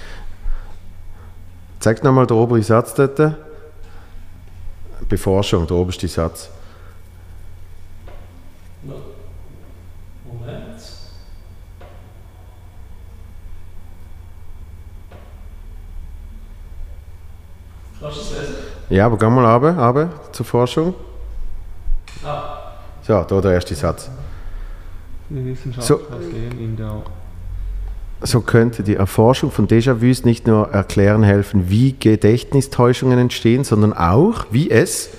Zeig 1.80 2.04
nochmal 2.04 2.28
den 2.28 2.38
oberen 2.38 2.62
Satz 2.62 2.94
dort. 2.94 3.36
Beforschung, 5.08 5.66
der 5.66 5.78
oberste 5.78 6.08
Satz. 6.08 6.50
Moment. 8.84 10.82
Es 18.02 18.32
lesen? 18.32 18.56
Ja, 18.90 19.06
aber 19.06 19.18
geh 19.18 19.30
mal 19.30 19.46
runter, 19.46 19.78
runter 19.78 20.10
zur 20.32 20.46
Forschung. 20.46 20.94
Ah, 22.24 22.74
So, 23.02 23.22
da 23.22 23.42
der 23.42 23.54
erste 23.54 23.76
Satz. 23.76 24.10
Die 25.30 25.46
Wissenschaft 25.46 25.86
So. 25.86 26.00
in 26.60 26.76
der 26.76 27.02
So 28.22 28.42
könnte 28.42 28.84
die 28.84 28.96
Erforschung 28.96 29.52
von 29.52 29.68
Déjà-vus 29.68 30.26
nicht 30.26 30.48
nur 30.48 30.70
erklären 30.70 31.24
helfen, 31.24 31.70
wie 31.70 31.96
Gedächtnistäuschungen 31.98 33.18
entstehen, 33.20 33.64
sondern 33.64 33.94
auch, 33.94 34.46
wie 34.52 34.70
es 34.70 35.10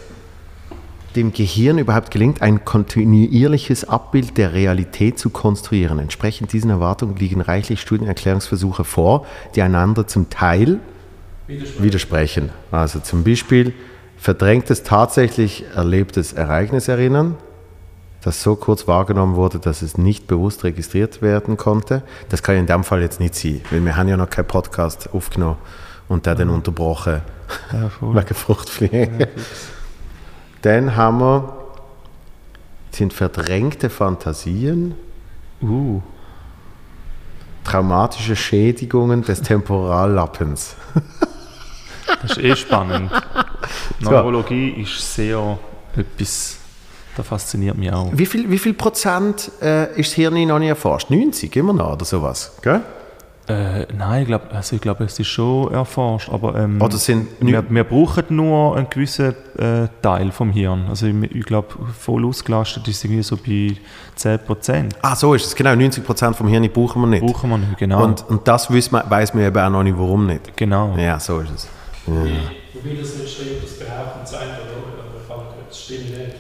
dem 1.16 1.32
Gehirn 1.32 1.78
überhaupt 1.78 2.10
gelingt, 2.10 2.40
ein 2.42 2.64
kontinuierliches 2.64 3.88
Abbild 3.88 4.36
der 4.38 4.52
Realität 4.52 5.18
zu 5.18 5.30
konstruieren. 5.30 5.98
Entsprechend 5.98 6.52
diesen 6.52 6.70
Erwartungen 6.70 7.16
liegen 7.16 7.40
reichlich 7.40 7.80
Studienerklärungsversuche 7.80 8.84
vor, 8.84 9.26
die 9.54 9.62
einander 9.62 10.06
zum 10.06 10.30
Teil. 10.30 10.78
Widersprechen. 11.78 12.50
Also 12.70 13.00
zum 13.00 13.24
Beispiel 13.24 13.72
verdrängtes 14.16 14.82
tatsächlich 14.82 15.64
erlebtes 15.74 16.32
Ereignis 16.32 16.88
erinnern, 16.88 17.36
das 18.22 18.42
so 18.42 18.54
kurz 18.54 18.86
wahrgenommen 18.86 19.36
wurde, 19.36 19.58
dass 19.58 19.80
es 19.80 19.96
nicht 19.96 20.26
bewusst 20.26 20.64
registriert 20.64 21.22
werden 21.22 21.56
konnte. 21.56 22.02
Das 22.28 22.42
kann 22.42 22.54
ja 22.56 22.60
in 22.60 22.66
dem 22.66 22.84
Fall 22.84 23.00
jetzt 23.00 23.18
nicht 23.18 23.34
sein, 23.34 23.62
weil 23.70 23.84
wir 23.84 23.96
haben 23.96 24.08
ja 24.08 24.16
noch 24.16 24.28
keinen 24.28 24.46
Podcast 24.46 25.08
aufgenommen 25.14 25.58
und 26.08 26.26
der 26.26 26.34
dann 26.34 26.50
unterbrochen 26.50 27.22
Ja, 27.72 27.90
wegen 28.00 28.34
Fruchtfliegen. 28.34 29.26
Dann 30.62 30.96
haben 30.96 31.18
wir 31.20 31.56
sind 32.90 33.12
verdrängte 33.12 33.88
Fantasien, 33.88 34.94
Uh, 35.62 36.00
traumatische 37.64 38.34
Schädigungen 38.34 39.22
des 39.22 39.42
Temporallappens. 39.42 40.74
das 42.22 42.32
ist 42.32 42.38
eh 42.44 42.56
spannend. 42.56 43.10
Neurologie 44.00 44.70
ist 44.82 45.14
sehr 45.14 45.58
etwas, 45.96 46.58
das 47.16 47.26
fasziniert 47.26 47.76
mich 47.76 47.92
auch. 47.92 48.10
Wie 48.12 48.26
viel, 48.26 48.50
wie 48.50 48.58
viel 48.58 48.74
Prozent 48.74 49.50
äh, 49.62 49.98
ist 49.98 50.10
das 50.10 50.14
Hirn 50.14 50.46
noch 50.46 50.58
nicht 50.58 50.68
erforscht? 50.68 51.10
90 51.10 51.54
immer 51.56 51.72
noch 51.72 51.92
oder 51.92 52.04
sowas? 52.04 52.56
Gell? 52.62 52.82
Äh, 53.50 53.86
nein, 53.96 54.22
ich 54.22 54.28
glaube, 54.28 54.44
also 54.52 54.76
ich 54.76 54.82
glaub, 54.82 55.00
es 55.00 55.18
ist 55.18 55.26
schon 55.26 55.72
erforscht, 55.72 56.28
aber 56.28 56.54
ähm, 56.54 56.80
Oder 56.80 56.98
sind 56.98 57.26
wir, 57.40 57.64
wir 57.68 57.82
brauchen 57.84 58.24
nur 58.28 58.76
einen 58.76 58.88
gewissen 58.88 59.34
äh, 59.58 59.88
Teil 60.02 60.30
vom 60.30 60.50
Hirn. 60.52 60.84
Also 60.88 61.06
ich, 61.06 61.34
ich 61.34 61.44
glaube, 61.46 61.68
voll 61.98 62.24
ausgelastet 62.26 62.86
ist 62.86 62.98
es 62.98 63.04
irgendwie 63.04 63.24
so 63.24 63.36
bei 63.36 63.76
10%. 64.16 64.90
Ah, 65.02 65.16
so 65.16 65.34
ist 65.34 65.46
es. 65.46 65.56
Genau, 65.56 65.74
90 65.74 66.04
Prozent 66.04 66.36
vom 66.36 66.46
Hirn 66.46 66.70
brauchen 66.70 67.02
wir 67.02 67.08
nicht. 67.08 67.26
Brauchen 67.26 67.50
wir 67.50 67.58
nicht, 67.58 67.76
genau. 67.76 68.04
Und, 68.04 68.24
und 68.28 68.46
das 68.46 68.72
weiß 68.72 68.92
man, 68.92 69.10
weiß 69.10 69.34
man 69.34 69.44
eben 69.44 69.58
auch 69.58 69.70
noch 69.70 69.82
nicht, 69.82 69.98
warum 69.98 70.26
nicht. 70.26 70.56
genau. 70.56 70.94
Ja, 70.96 71.18
so 71.18 71.40
ist 71.40 71.50
es. 71.52 71.68
Wobei 72.06 72.94
das 73.00 73.16
nicht 73.16 73.32
stimmt, 73.34 73.62
das 73.62 73.78
behaupten 73.78 74.26
sie 74.26 74.36
einfach? 74.36 74.60
Aber 75.28 75.42
ich 75.60 75.66
das 75.68 75.80
stimmt 75.84 76.10
nicht. 76.10 76.36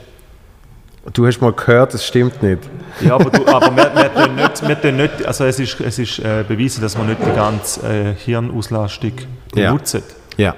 Du 1.14 1.26
hast 1.26 1.40
mal 1.40 1.52
gehört, 1.52 1.94
es 1.94 2.04
stimmt 2.06 2.42
nicht. 2.42 2.58
Ja, 3.00 3.14
aber, 3.14 3.30
du, 3.30 3.46
aber 3.46 3.74
wir, 3.74 3.90
wir, 3.94 4.14
tun 4.14 4.34
nicht, 4.34 4.68
wir 4.68 4.80
tun 4.80 4.96
nicht, 4.96 5.24
also 5.24 5.44
es 5.44 5.58
ist, 5.58 5.80
es 5.80 5.98
ist 5.98 6.18
äh, 6.18 6.44
bewiesen, 6.46 6.82
dass 6.82 6.96
man 6.96 7.06
nicht 7.08 7.20
die 7.24 7.32
ganze 7.34 8.10
äh, 8.10 8.14
Hirnauslastung 8.14 9.12
Ja. 9.54 9.70
benutzt. 9.72 10.02
Ja. 10.36 10.54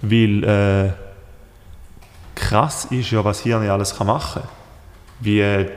Weil 0.00 0.44
äh, 0.44 0.92
krass 2.34 2.86
ist 2.90 3.10
ja, 3.10 3.24
was 3.24 3.40
Hirn 3.40 3.68
alles 3.68 3.96
kann 3.96 4.06
machen 4.06 4.42
kann. 4.42 4.50
Wie 5.20 5.40
äh, 5.40 5.68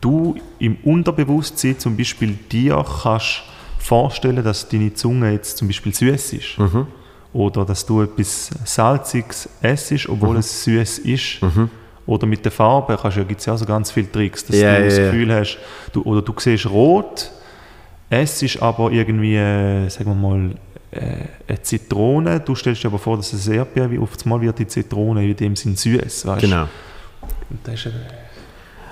du 0.00 0.36
im 0.58 0.76
Unterbewusstsein 0.82 1.78
zum 1.78 1.96
Beispiel 1.96 2.32
dir 2.50 2.84
kannst 3.02 3.42
vorstellen, 3.78 4.42
dass 4.42 4.68
deine 4.68 4.92
Zunge 4.94 5.32
jetzt 5.32 5.56
zum 5.58 5.68
Beispiel 5.68 5.94
süß 5.94 6.32
ist. 6.32 6.58
Mhm. 6.58 6.86
Oder 7.32 7.64
dass 7.64 7.86
du 7.86 8.02
etwas 8.02 8.50
Salziges 8.64 9.48
essst, 9.62 10.08
obwohl 10.08 10.30
Mhm. 10.34 10.36
es 10.40 10.64
süß 10.64 10.98
ist. 11.00 11.40
Oder 12.06 12.26
mit 12.26 12.44
der 12.44 12.50
Farbe 12.52 12.98
gibt 13.26 13.38
es 13.40 13.46
ja 13.46 13.52
auch 13.52 13.58
so 13.58 13.64
ganz 13.64 13.92
viele 13.92 14.10
Tricks, 14.10 14.44
dass 14.44 14.56
Ja, 14.56 14.74
du 14.74 14.78
ja, 14.80 14.84
das 14.84 14.98
ja. 14.98 15.04
Gefühl 15.04 15.32
hast, 15.34 15.58
du, 15.92 16.02
oder 16.02 16.22
du 16.22 16.34
siehst 16.38 16.66
rot, 16.68 17.30
es 18.08 18.42
ist 18.42 18.60
aber 18.60 18.90
irgendwie, 18.90 19.36
äh, 19.36 19.88
sagen 19.88 20.06
wir 20.10 20.14
mal, 20.16 20.50
äh, 20.90 21.00
eine 21.46 21.62
Zitrone. 21.62 22.40
Du 22.40 22.56
stellst 22.56 22.82
dir 22.82 22.88
aber 22.88 22.98
vor, 22.98 23.16
dass 23.16 23.32
es 23.32 23.46
Erdbeer 23.46 23.88
wie 23.90 23.98
oft 23.98 24.26
mal 24.26 24.40
wird 24.40 24.58
die 24.58 24.66
Zitrone 24.66 25.24
in 25.24 25.36
dem 25.36 25.54
Sinn 25.54 25.76
süß. 25.76 26.26
Weißt? 26.26 26.40
Genau. 26.40 26.62
Und 27.48 27.60
das 27.62 27.74
ist 27.74 27.86
eben 27.86 27.94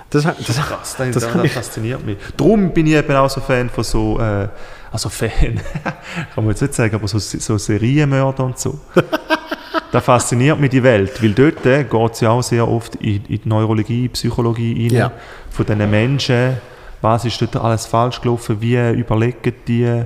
Das, 0.09 0.23
das, 0.23 0.37
das, 0.47 0.57
krass, 0.57 0.95
das, 0.97 1.11
das 1.11 1.33
das, 1.33 1.51
fasziniert 1.51 2.05
mich. 2.05 2.17
Darum 2.37 2.71
bin 2.71 2.87
ich 2.87 2.93
eben 2.93 3.13
auch 3.15 3.29
so 3.29 3.41
Fan 3.41 3.69
von 3.69 3.83
so, 3.83 4.17
äh, 4.19 4.47
also 4.91 5.09
Fan, 5.09 5.59
kann 5.83 6.43
man 6.43 6.49
jetzt 6.49 6.61
nicht 6.61 6.73
sagen, 6.73 6.95
aber 6.95 7.07
so, 7.07 7.19
so 7.19 7.57
Serienmörder 7.57 8.43
und 8.43 8.57
so. 8.57 8.79
da 9.91 10.01
fasziniert 10.01 10.59
mich 10.59 10.69
die 10.71 10.83
Welt, 10.83 11.21
weil 11.21 11.33
dort 11.33 11.63
geht 11.63 12.11
es 12.13 12.19
ja 12.21 12.29
auch 12.31 12.41
sehr 12.43 12.67
oft 12.67 12.95
in, 12.95 13.23
in 13.25 13.41
die 13.41 13.49
Neurologie, 13.49 14.07
Psychologie 14.09 14.87
rein, 14.87 14.95
Ja. 14.97 15.11
von 15.51 15.65
diesen 15.65 15.89
Menschen, 15.89 16.57
was 17.01 17.25
ist 17.25 17.41
dort 17.41 17.55
alles 17.55 17.85
falsch 17.85 18.19
gelaufen, 18.21 18.59
wie 18.61 18.77
überlegen 18.93 19.53
die, 19.67 20.03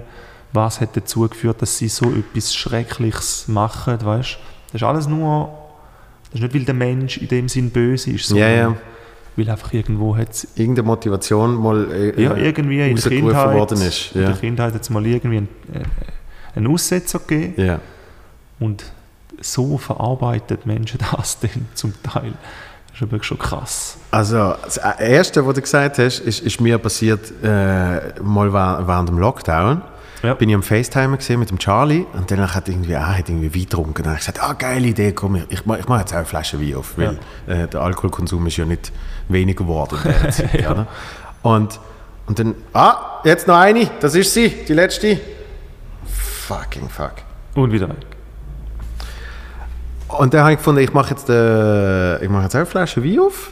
was 0.52 0.80
hat 0.82 0.96
dazu 0.96 1.28
geführt, 1.28 1.62
dass 1.62 1.78
sie 1.78 1.88
so 1.88 2.12
etwas 2.12 2.54
Schreckliches 2.54 3.48
machen, 3.48 3.98
weißt 4.04 4.38
Das 4.72 4.82
ist 4.82 4.84
alles 4.88 5.08
nur, 5.08 5.50
das 6.32 6.36
ist 6.36 6.42
nicht, 6.44 6.54
weil 6.56 6.66
der 6.66 6.76
Mensch 6.76 7.18
in 7.18 7.28
dem 7.28 7.48
Sinn 7.50 7.70
böse 7.72 8.12
ist, 8.12 8.30
Ja, 8.30 8.36
sondern 8.36 8.58
ja. 8.58 8.76
Weil 9.36 9.50
einfach 9.50 9.74
irgendwo 9.74 10.16
hat 10.16 10.48
Irgendeine 10.56 10.88
Motivation 10.88 11.56
mal 11.56 11.92
äh, 11.92 12.22
ja, 12.22 12.36
irgendwie 12.36 12.82
in 12.90 12.96
der 12.96 13.10
Kindheit, 13.12 13.54
worden 13.56 13.82
ist. 13.82 14.12
in 14.16 14.22
Ja. 14.22 14.28
der 14.28 14.38
Kindheit 14.38 14.74
hat 14.74 14.82
es 14.82 14.90
mal 14.90 15.06
irgendwie 15.06 15.38
einen, 15.38 15.50
äh, 15.74 15.80
einen 16.58 16.68
Aussetzer 16.68 17.20
gegeben 17.20 17.54
Ja. 17.62 17.80
und 18.60 18.84
so 19.42 19.78
verarbeitet 19.78 20.66
Menschen 20.66 21.00
das 21.12 21.40
dann 21.40 21.68
zum 21.74 21.94
Teil. 22.04 22.34
Das 22.92 23.02
ist 23.02 23.12
wirklich 23.12 23.24
schon 23.24 23.40
krass. 23.40 23.98
Also, 24.12 24.54
das 24.64 24.78
Erste, 24.78 25.46
was 25.48 25.56
du 25.56 25.62
gesagt 25.62 25.98
hast, 25.98 26.20
ist, 26.20 26.42
ist 26.42 26.62
mir 26.62 26.78
passiert 26.78 27.32
äh, 27.44 28.22
mal 28.22 28.54
während 28.54 29.10
dem 29.10 29.18
Lockdown. 29.18 29.82
Ja. 30.24 30.34
Bin 30.36 30.48
ich 30.50 30.56
am 30.56 30.64
FaceTime 30.64 31.18
gesehen 31.18 31.40
mit 31.42 31.50
dem 31.50 31.60
Charlie 31.60 32.06
und 32.14 32.32
dann 32.32 32.54
hat 32.56 32.70
irgendwie, 32.70 32.96
ah, 32.96 33.18
hat 33.18 33.28
irgendwie 33.30 33.54
Wein 33.54 33.62
getrunken. 33.64 34.04
Dann 34.04 34.06
habe 34.14 34.20
ich 34.20 34.26
gesagt, 34.26 34.42
ah, 34.42 34.54
geile 34.54 34.88
Idee, 34.88 35.12
komm, 35.12 35.36
ich, 35.36 35.44
ich, 35.50 35.66
mach- 35.66 35.78
ich 35.80 35.88
mache 35.88 36.00
jetzt 36.00 36.14
auch 36.14 36.18
eine 36.18 36.26
Flasche 36.26 36.62
Wein 36.62 36.76
auf, 36.76 36.98
weil 36.98 37.20
äh, 37.48 37.68
der 37.68 37.82
Alkoholkonsum 37.82 38.48
ist 38.48 38.56
ja 38.58 38.64
nicht 38.66 38.92
weniger 39.28 39.64
geworden 39.66 39.98
in 40.04 40.12
der 40.22 40.32
Zeit. 40.32 40.70
oder? 40.70 40.88
Und, 41.42 41.80
und 42.28 42.40
dann, 42.40 42.56
ah, 42.74 43.20
jetzt 43.26 43.48
noch 43.48 43.58
eine, 43.58 43.90
das 44.00 44.16
ist 44.16 44.34
sie, 44.34 44.48
die 44.50 44.74
letzte. 44.74 45.20
Fucking 46.48 46.88
fuck. 46.90 47.16
Und 47.56 47.72
wieder 47.74 47.90
weg. 47.90 47.98
Und 50.08 50.34
dann 50.34 50.42
habe 50.42 50.52
ich 50.54 50.58
gefunden, 50.60 50.82
ich 50.82 50.94
mache 50.94 51.10
jetzt, 51.12 51.30
äh, 51.30 52.24
ich 52.24 52.30
mache 52.30 52.44
jetzt 52.44 52.56
auch 52.56 52.60
eine 52.60 52.66
Flasche 52.66 53.04
Wein 53.04 53.20
auf. 53.20 53.52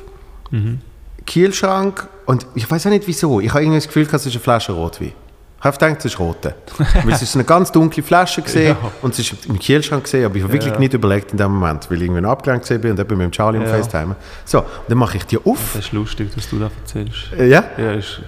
Kielschrank. 1.26 2.07
Und 2.26 2.45
ich 2.55 2.69
weiß 2.69 2.86
auch 2.88 2.91
nicht 2.91 3.07
wieso. 3.07 3.39
Ich 3.39 3.49
habe 3.49 3.61
irgendwie 3.63 3.78
das 3.78 3.88
Gefühl, 3.88 4.05
gehabt, 4.05 4.22
es 4.22 4.26
ist 4.28 4.34
eine 4.36 4.41
Flasche 4.43 4.72
Rotwein. 4.74 5.13
Ich 5.62 5.66
habe 5.66 5.78
gedacht, 5.78 5.99
es 5.99 6.05
ist 6.05 6.20
rote. 6.20 6.55
weil 7.03 7.14
es 7.14 7.22
ist 7.22 7.36
eine 7.36 7.43
ganz 7.43 7.72
dunkle 7.72 8.01
Flasche 8.01 8.41
gesehen 8.41 8.76
Ja. 8.82 8.91
und 9.03 9.14
es 9.14 9.20
ist 9.20 9.45
im 9.45 9.59
Kielschrank 9.59 10.03
gesehen, 10.03 10.26
aber 10.26 10.36
ich 10.36 10.41
habe 10.43 10.53
wirklich 10.53 10.74
Ja. 10.74 10.80
nicht 10.80 10.93
überlegt 10.95 11.32
in 11.34 11.38
dem 11.38 11.51
Moment, 11.53 11.88
weil 11.89 11.97
ich 12.01 12.03
irgendwie 12.09 12.26
abgelenkt 12.26 12.64
gesehen 12.64 12.82
bin 12.82 12.91
und 12.91 12.99
eben 12.99 13.16
mit 13.18 13.26
dem 13.26 13.32
Charlie 13.32 13.59
am 13.59 13.66
Ja. 13.66 13.70
FaceTime. 13.70 14.16
So, 14.43 14.59
und 14.59 14.66
dann 14.88 14.97
mache 14.97 15.18
ich 15.18 15.26
die 15.28 15.38
auf. 15.38 15.59
Das 15.76 15.86
ist 15.86 15.91
lustig, 15.91 16.32
dass 16.34 16.49
du 16.49 16.57
das 16.57 16.72
erzählst. 16.82 17.32
Äh, 17.38 17.47
Ja, 17.47 17.64
Ja, 17.78 17.91
ist, 17.91 18.22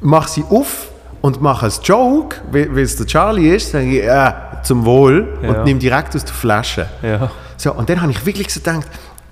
mache 0.00 0.30
sie 0.30 0.44
auf 0.48 0.88
und 1.20 1.42
mache 1.42 1.66
einen 1.66 1.74
Joke, 1.84 2.36
weil 2.50 2.74
weil 2.74 2.84
es 2.84 2.96
der 2.96 3.06
Charlie 3.06 3.54
ist, 3.54 3.70
sage 3.72 3.84
ich, 3.98 4.02
äh, 4.04 4.32
zum 4.62 4.84
Wohl 4.86 5.38
Ja. 5.42 5.48
und 5.50 5.64
nehme 5.64 5.78
direkt 5.78 6.16
aus 6.16 6.24
der 6.24 6.34
Flasche. 6.34 6.88
ja. 7.02 7.30
So, 7.60 7.72
und 7.74 7.90
dann 7.90 8.00
habe 8.00 8.12
ich 8.12 8.24
wirklich 8.24 8.54
so 8.54 8.60
gedacht, 8.60 8.86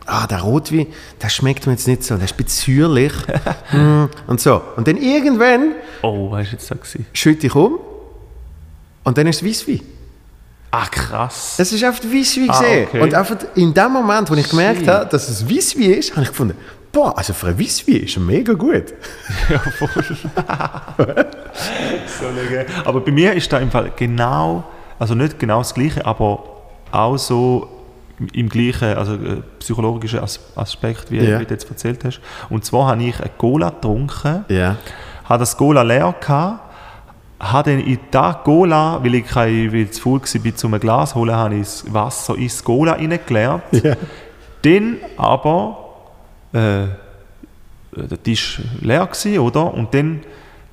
ah, 0.06 0.26
der 0.26 0.40
Rotwein, 0.42 0.86
der 1.22 1.28
schmeckt 1.28 1.66
mir 1.66 1.72
jetzt 1.72 1.86
nicht 1.88 2.02
so, 2.04 2.14
der 2.16 2.24
ist 2.24 2.34
ein 2.38 2.44
bisschen 2.44 2.76
säuerlich. 2.78 3.12
Hm, 3.70 4.08
und 4.26 4.40
so. 4.40 4.62
Und 4.76 4.86
dann 4.88 4.96
irgendwann 4.96 5.72
Oh, 6.02 6.30
was 6.30 6.52
jetzt 6.52 6.70
da? 6.70 6.74
Gewesen? 6.76 7.06
schütte 7.12 7.46
ich 7.48 7.54
um 7.54 7.78
und 9.04 9.18
dann 9.18 9.26
ist 9.26 9.42
es 9.42 9.48
Weisswein. 9.48 9.80
Ah, 10.70 10.86
krass. 10.86 11.54
Es 11.58 11.72
ist 11.72 11.82
einfach 11.84 12.04
Weisswein 12.04 12.50
Ah, 12.50 12.58
gesehen. 12.60 12.86
okay. 12.88 13.00
Und 13.00 13.14
einfach 13.14 13.36
in 13.54 13.72
dem 13.72 13.92
Moment, 13.92 14.30
wo 14.30 14.34
ich 14.34 14.48
gemerkt 14.48 14.80
Shit. 14.80 14.88
habe, 14.88 15.06
dass 15.06 15.28
es 15.28 15.48
Weisswein 15.48 15.92
ist, 15.92 16.12
habe 16.12 16.22
ich 16.22 16.28
gefunden, 16.28 16.56
boah, 16.92 17.16
also 17.16 17.32
für 17.32 17.46
ein 17.48 17.58
Weisswein 17.58 17.96
ist 18.02 18.16
er 18.16 18.22
mega 18.22 18.52
gut. 18.52 18.92
Ja, 19.48 19.58
voll. 19.58 19.88
so. 22.06 22.26
Aber 22.84 23.00
bei 23.00 23.12
mir 23.12 23.32
ist 23.34 23.52
da 23.52 23.58
im 23.58 23.70
Fall 23.70 23.92
genau, 23.96 24.64
also 24.98 25.14
nicht 25.14 25.38
genau 25.38 25.58
das 25.58 25.72
Gleiche, 25.74 26.04
aber 26.04 26.44
auch 26.90 27.16
so 27.16 27.68
im 28.32 28.48
gleichen, 28.48 28.96
also 28.96 29.14
äh, 29.14 29.42
psychologischen 29.58 30.20
As 30.20 30.40
Aspekt, 30.56 31.10
wie, 31.10 31.20
wie 31.20 31.44
du 31.44 31.50
jetzt 31.54 31.68
erzählt 31.68 32.04
hast. 32.04 32.20
Und 32.48 32.64
zwar 32.64 32.88
habe 32.88 33.02
ich 33.02 33.20
eine 33.20 33.30
Cola 33.36 33.70
getrunken, 33.70 34.44
Ja. 34.48 34.76
habe 35.24 35.40
das 35.40 35.56
Cola 35.56 35.82
leer 35.82 36.14
gehabt, 36.20 36.60
habe 37.38 37.70
dann 37.70 37.80
in 37.80 37.98
das 38.10 38.36
Cola, 38.44 38.98
weil 39.02 39.16
ich 39.16 39.26
kein, 39.26 39.70
weil 39.72 39.80
ich 39.80 39.92
zu 39.92 40.00
faul 40.02 40.20
war, 40.22 40.54
zum 40.56 40.74
ein 40.74 40.80
Glas 40.80 41.14
holen, 41.14 41.34
habe 41.34 41.54
ich 41.56 41.60
das 41.62 41.84
Wasser 41.92 42.36
ins 42.36 42.64
Cola 42.64 42.92
reingeleert. 42.92 43.62
Ja. 43.72 43.94
Dann 44.62 44.96
aber 45.16 45.78
äh, 46.52 46.86
der 47.94 48.22
Tisch 48.22 48.60
leer 48.80 49.06
gsi, 49.06 49.38
oder? 49.38 49.72
Und 49.72 49.92
dann 49.94 50.20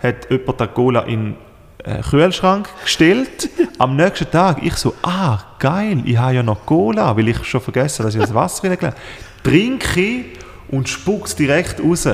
hat 0.02 0.30
jemand 0.30 0.60
den 0.60 0.74
Cola 0.74 1.02
in 1.02 1.36
den 1.86 2.02
Kühlschrank 2.02 2.70
gestellt. 2.84 3.50
Am 3.78 3.96
nächsten 3.96 4.30
Tag 4.30 4.64
ich 4.64 4.76
so, 4.76 4.94
ah, 5.02 5.40
geil, 5.60 6.02
ich 6.06 6.18
habe 6.18 6.36
ja 6.36 6.44
noch 6.44 6.66
Cola, 6.66 7.16
weil 7.16 7.28
ich 7.28 7.44
schon 7.44 7.62
vergessen 7.62 8.04
dass 8.04 8.16
ich 8.16 8.22
das 8.22 8.34
Wasser 8.34 8.64
reingelassen 8.64 8.98
habe. 8.98 9.50
Trinke 9.50 10.26
und 10.70 10.88
spuck's 10.88 11.36
direkt 11.36 11.82
raus. 11.84 12.08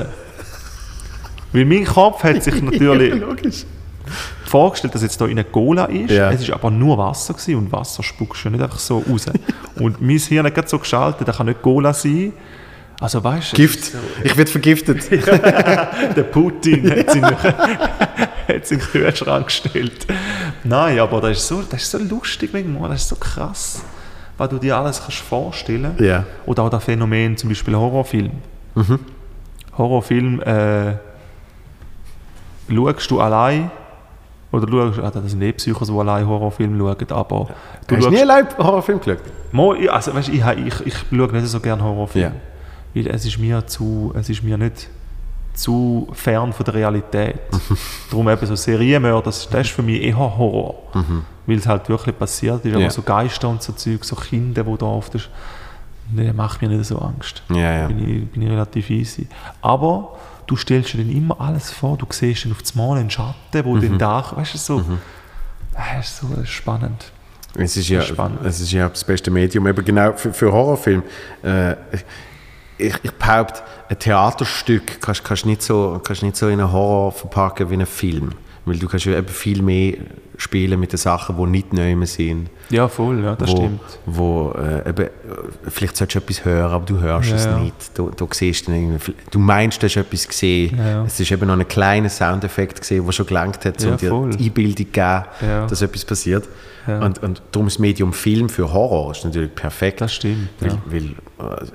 Weil 1.52 1.64
mein 1.64 1.84
Kopf 1.84 2.22
hat 2.22 2.42
sich 2.42 2.60
natürlich 2.62 3.14
logisch. 3.14 3.64
vorgestellt, 4.44 4.94
dass 4.94 5.02
jetzt 5.02 5.20
da 5.20 5.26
in 5.26 5.32
einer 5.32 5.44
Cola 5.44 5.84
ist. 5.84 6.10
Ja. 6.10 6.30
Es 6.30 6.42
ist 6.42 6.50
aber 6.50 6.70
nur 6.70 6.98
Wasser 6.98 7.34
gewesen 7.34 7.56
und 7.56 7.72
Wasser 7.72 8.02
spuckst 8.02 8.44
du 8.44 8.50
nicht 8.50 8.62
einfach 8.62 8.78
so 8.78 8.98
raus. 8.98 9.26
und 9.76 10.00
mein 10.00 10.18
Hirn 10.18 10.46
hat 10.46 10.54
gerade 10.54 10.68
so 10.68 10.78
geschaltet, 10.78 11.28
das 11.28 11.36
kann 11.36 11.46
nicht 11.46 11.62
Cola 11.62 11.92
sein. 11.92 12.32
Also 13.00 13.24
weißt 13.24 13.52
du, 13.52 13.56
Gift. 13.56 13.92
Ich 14.22 14.36
werde 14.36 14.50
vergiftet. 14.50 15.10
der 15.10 16.22
Putin 16.30 16.90
hat 16.90 17.08
es 17.08 17.14
in, 17.14 17.24
hat's 17.24 18.70
in 18.70 18.78
den 18.78 18.86
Kühlschrank 18.88 19.46
gestellt. 19.46 20.06
Nein, 20.64 20.98
aber 20.98 21.20
das 21.22 21.38
ist 21.38 21.48
so, 21.48 21.62
das 21.62 21.80
ist 21.82 21.90
so 21.90 21.98
lustig, 21.98 22.50
manchmal, 22.52 22.90
das 22.90 23.00
ist 23.02 23.08
so 23.08 23.16
krass, 23.16 23.82
was 24.36 24.48
du 24.50 24.58
dir 24.58 24.76
alles 24.76 25.00
kannst 25.00 25.18
vorstellen 25.20 25.94
Ja. 25.98 26.24
Oder 26.44 26.64
auch 26.64 26.68
das 26.70 26.84
Phänomen, 26.84 27.36
zum 27.38 27.48
Beispiel 27.48 27.74
Horrorfilm. 27.74 28.32
Horrorfilm, 29.78 30.40
äh, 30.42 30.94
schaust 32.68 33.10
du 33.10 33.20
allein 33.20 33.70
oder 34.52 34.68
schaust, 34.68 34.98
ah, 34.98 35.10
das 35.10 35.30
sind 35.30 35.38
nicht 35.38 35.56
Psychos, 35.58 35.88
die 35.88 35.94
allein 35.98 36.26
Horrorfilme 36.26 36.76
schauen, 36.78 37.10
aber 37.18 37.48
du 37.86 37.96
Hast 37.96 38.04
du 38.04 38.10
nie 38.10 38.22
einen 38.22 38.48
Horrorfilm 38.58 39.00
geschaut? 39.00 39.22
Mo, 39.52 39.74
ich- 39.74 39.90
also, 39.90 40.12
weißt, 40.14 40.28
ich, 40.28 40.42
ich, 40.44 40.86
ich 40.86 40.94
schaue 41.10 41.32
nicht 41.32 41.46
so 41.46 41.60
gerne 41.60 41.82
Horrorfilme. 41.82 42.28
Ja. 42.28 42.49
Weil 42.94 43.06
es 43.08 43.24
ist 43.24 43.38
mir 43.38 43.66
zu, 43.66 44.12
es 44.16 44.28
ist 44.28 44.42
mir 44.42 44.58
nicht 44.58 44.88
zu 45.54 46.08
fern 46.12 46.52
von 46.52 46.64
der 46.64 46.74
Realität. 46.74 47.40
Darum 48.10 48.28
eben 48.28 48.46
so 48.46 48.56
Serienmörder, 48.56 49.22
das, 49.22 49.48
das 49.48 49.66
ist 49.66 49.70
für 49.70 49.82
mich 49.82 50.02
eher 50.02 50.18
Horror. 50.18 50.74
Weil 51.46 51.58
es 51.58 51.66
halt 51.66 51.88
wirklich 51.88 52.18
passiert 52.18 52.64
ist. 52.64 52.72
Ja. 52.72 52.78
Aber 52.78 52.90
so 52.90 53.02
Geister 53.02 53.48
und 53.48 53.62
so 53.62 53.72
Zeug, 53.72 54.04
so 54.04 54.16
Kinder, 54.16 54.64
die 54.64 54.76
da 54.78 54.86
oft 54.86 55.14
ist, 55.14 55.28
nee, 56.12 56.32
macht 56.32 56.62
mir 56.62 56.68
nicht 56.68 56.84
so 56.84 56.98
Angst. 56.98 57.42
Ja, 57.50 57.78
ja. 57.78 57.86
Bin, 57.88 57.98
ich, 57.98 58.30
bin 58.30 58.42
ich 58.42 58.50
relativ 58.50 58.90
easy. 58.90 59.26
Aber 59.60 60.16
du 60.46 60.56
stellst 60.56 60.94
dir 60.94 60.98
dann 60.98 61.10
immer 61.10 61.40
alles 61.40 61.70
vor, 61.70 61.96
du 61.96 62.06
siehst 62.10 62.44
dann 62.44 62.52
auf 62.52 62.62
das 62.62 62.74
Mal 62.74 62.98
einen 62.98 63.10
Schatten, 63.10 63.64
wo 63.64 63.76
den 63.78 63.98
Dach, 63.98 64.36
weißt 64.36 64.54
du, 64.54 64.58
so, 64.58 64.84
das 65.72 66.08
ist 66.08 66.18
so 66.18 66.44
spannend. 66.44 67.12
Es 67.56 67.76
ist, 67.76 67.88
ja, 67.88 68.00
Spannend. 68.00 68.44
es 68.44 68.60
ist 68.60 68.70
ja 68.70 68.88
das 68.88 69.02
beste 69.02 69.30
Medium, 69.30 69.66
eben 69.66 69.84
genau 69.84 70.12
für, 70.12 70.32
für 70.32 70.52
Horrorfilme. 70.52 71.02
Äh, 71.42 71.74
ich, 72.80 72.94
ich 73.02 73.12
behaupte, 73.12 73.60
ein 73.88 73.98
Theaterstück 73.98 75.00
kannst 75.00 75.44
du 75.44 75.48
nicht, 75.48 75.62
so, 75.62 76.00
kannst 76.02 76.22
nicht 76.22 76.36
so 76.36 76.48
in 76.48 76.60
einen 76.60 76.72
Horror 76.72 77.12
verpacken 77.12 77.70
wie 77.70 77.74
einen 77.74 77.86
Film. 77.86 78.30
Weil 78.64 78.78
du 78.78 78.88
kannst 78.88 79.06
ja 79.06 79.16
eben 79.16 79.28
viel 79.28 79.62
mehr 79.62 79.94
spielen 80.36 80.78
mit 80.78 80.92
den 80.92 80.98
Sachen, 80.98 81.36
die 81.36 81.46
nicht 81.46 81.72
neu 81.72 82.06
sind. 82.06 82.50
Ja, 82.70 82.88
voll, 82.88 83.22
ja, 83.22 83.34
das 83.34 83.50
wo, 83.50 83.56
stimmt. 83.56 83.80
Wo, 84.06 84.52
äh, 84.52 84.88
eben, 84.88 85.06
äh, 85.06 85.10
vielleicht 85.68 85.96
solltest 85.96 86.14
du 86.14 86.18
etwas 86.18 86.44
hören, 86.44 86.70
aber 86.70 86.86
du 86.86 86.98
hörst 87.00 87.30
Ja, 87.30 87.36
es 87.36 87.44
ja. 87.46 87.58
nicht. 87.58 87.98
Du, 87.98 88.10
du, 88.10 88.28
siehst 88.30 88.68
dann 88.68 88.98
du 89.30 89.38
meinst, 89.38 89.82
du 89.82 89.86
hast 89.86 89.96
etwas 89.96 90.28
gesehen. 90.28 90.78
Ja. 90.78 91.04
Es 91.04 91.18
ist 91.18 91.30
eben 91.30 91.46
noch 91.46 91.58
ein 91.58 91.66
kleiner 91.66 92.08
Soundeffekt 92.08 92.80
gesehen, 92.80 93.04
der 93.04 93.12
schon 93.12 93.26
gelangt 93.26 93.64
hat, 93.64 93.84
um 93.84 93.96
dir 93.96 94.28
die 94.36 94.46
Einbildung 94.46 94.76
zu 94.76 94.84
geben, 94.92 95.24
dass 95.68 95.82
etwas 95.82 96.04
passiert. 96.04 96.48
Ja. 96.90 97.04
Und, 97.06 97.22
und 97.22 97.42
darum 97.52 97.66
ist 97.68 97.74
das 97.74 97.78
Medium 97.80 98.12
Film 98.12 98.48
für 98.48 98.72
Horror 98.72 99.12
ist 99.12 99.24
natürlich 99.24 99.54
perfekt. 99.54 100.00
Das 100.00 100.12
stimmt, 100.12 100.48
Weil, 100.60 100.70
ja. 100.70 100.78
weil 100.86 101.04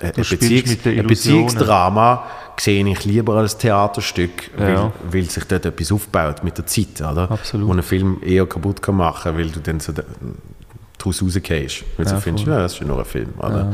äh, 0.02 0.06
ein, 0.08 0.12
Beziehungs-, 0.24 0.86
ein. 1.00 1.08
Beziehungsdrama 1.08 2.24
sehe 2.58 2.88
ich 2.88 3.06
lieber 3.06 3.36
als 3.36 3.58
Theaterstück, 3.58 4.52
weil, 4.58 4.74
Ja. 4.74 4.92
weil 5.10 5.30
sich 5.30 5.44
dort 5.46 5.66
etwas 5.66 5.92
aufbaut 5.92 6.44
mit 6.44 6.58
der 6.58 6.66
Zeit, 6.66 7.02
oder? 7.02 7.30
Absolut. 7.32 7.68
Wo 7.68 7.74
ein 7.74 7.84
Film 7.84 8.18
eher 8.24 8.46
kaputt 8.46 8.82
kann 8.82 8.96
machen, 8.98 9.38
weil 9.38 9.50
du 9.50 9.60
dann 9.60 9.80
so 9.80 9.92
daraus 9.94 11.22
rausgehst. 11.22 11.84
Weil 11.98 12.06
du 12.06 12.12
Ja, 12.12 12.20
findest, 12.20 12.48
ja, 12.48 12.58
das 12.60 12.74
ist 12.74 12.80
ja 12.80 12.88
nur 12.88 13.00
ein 13.00 13.06
Film, 13.06 13.34
oder? 13.38 13.74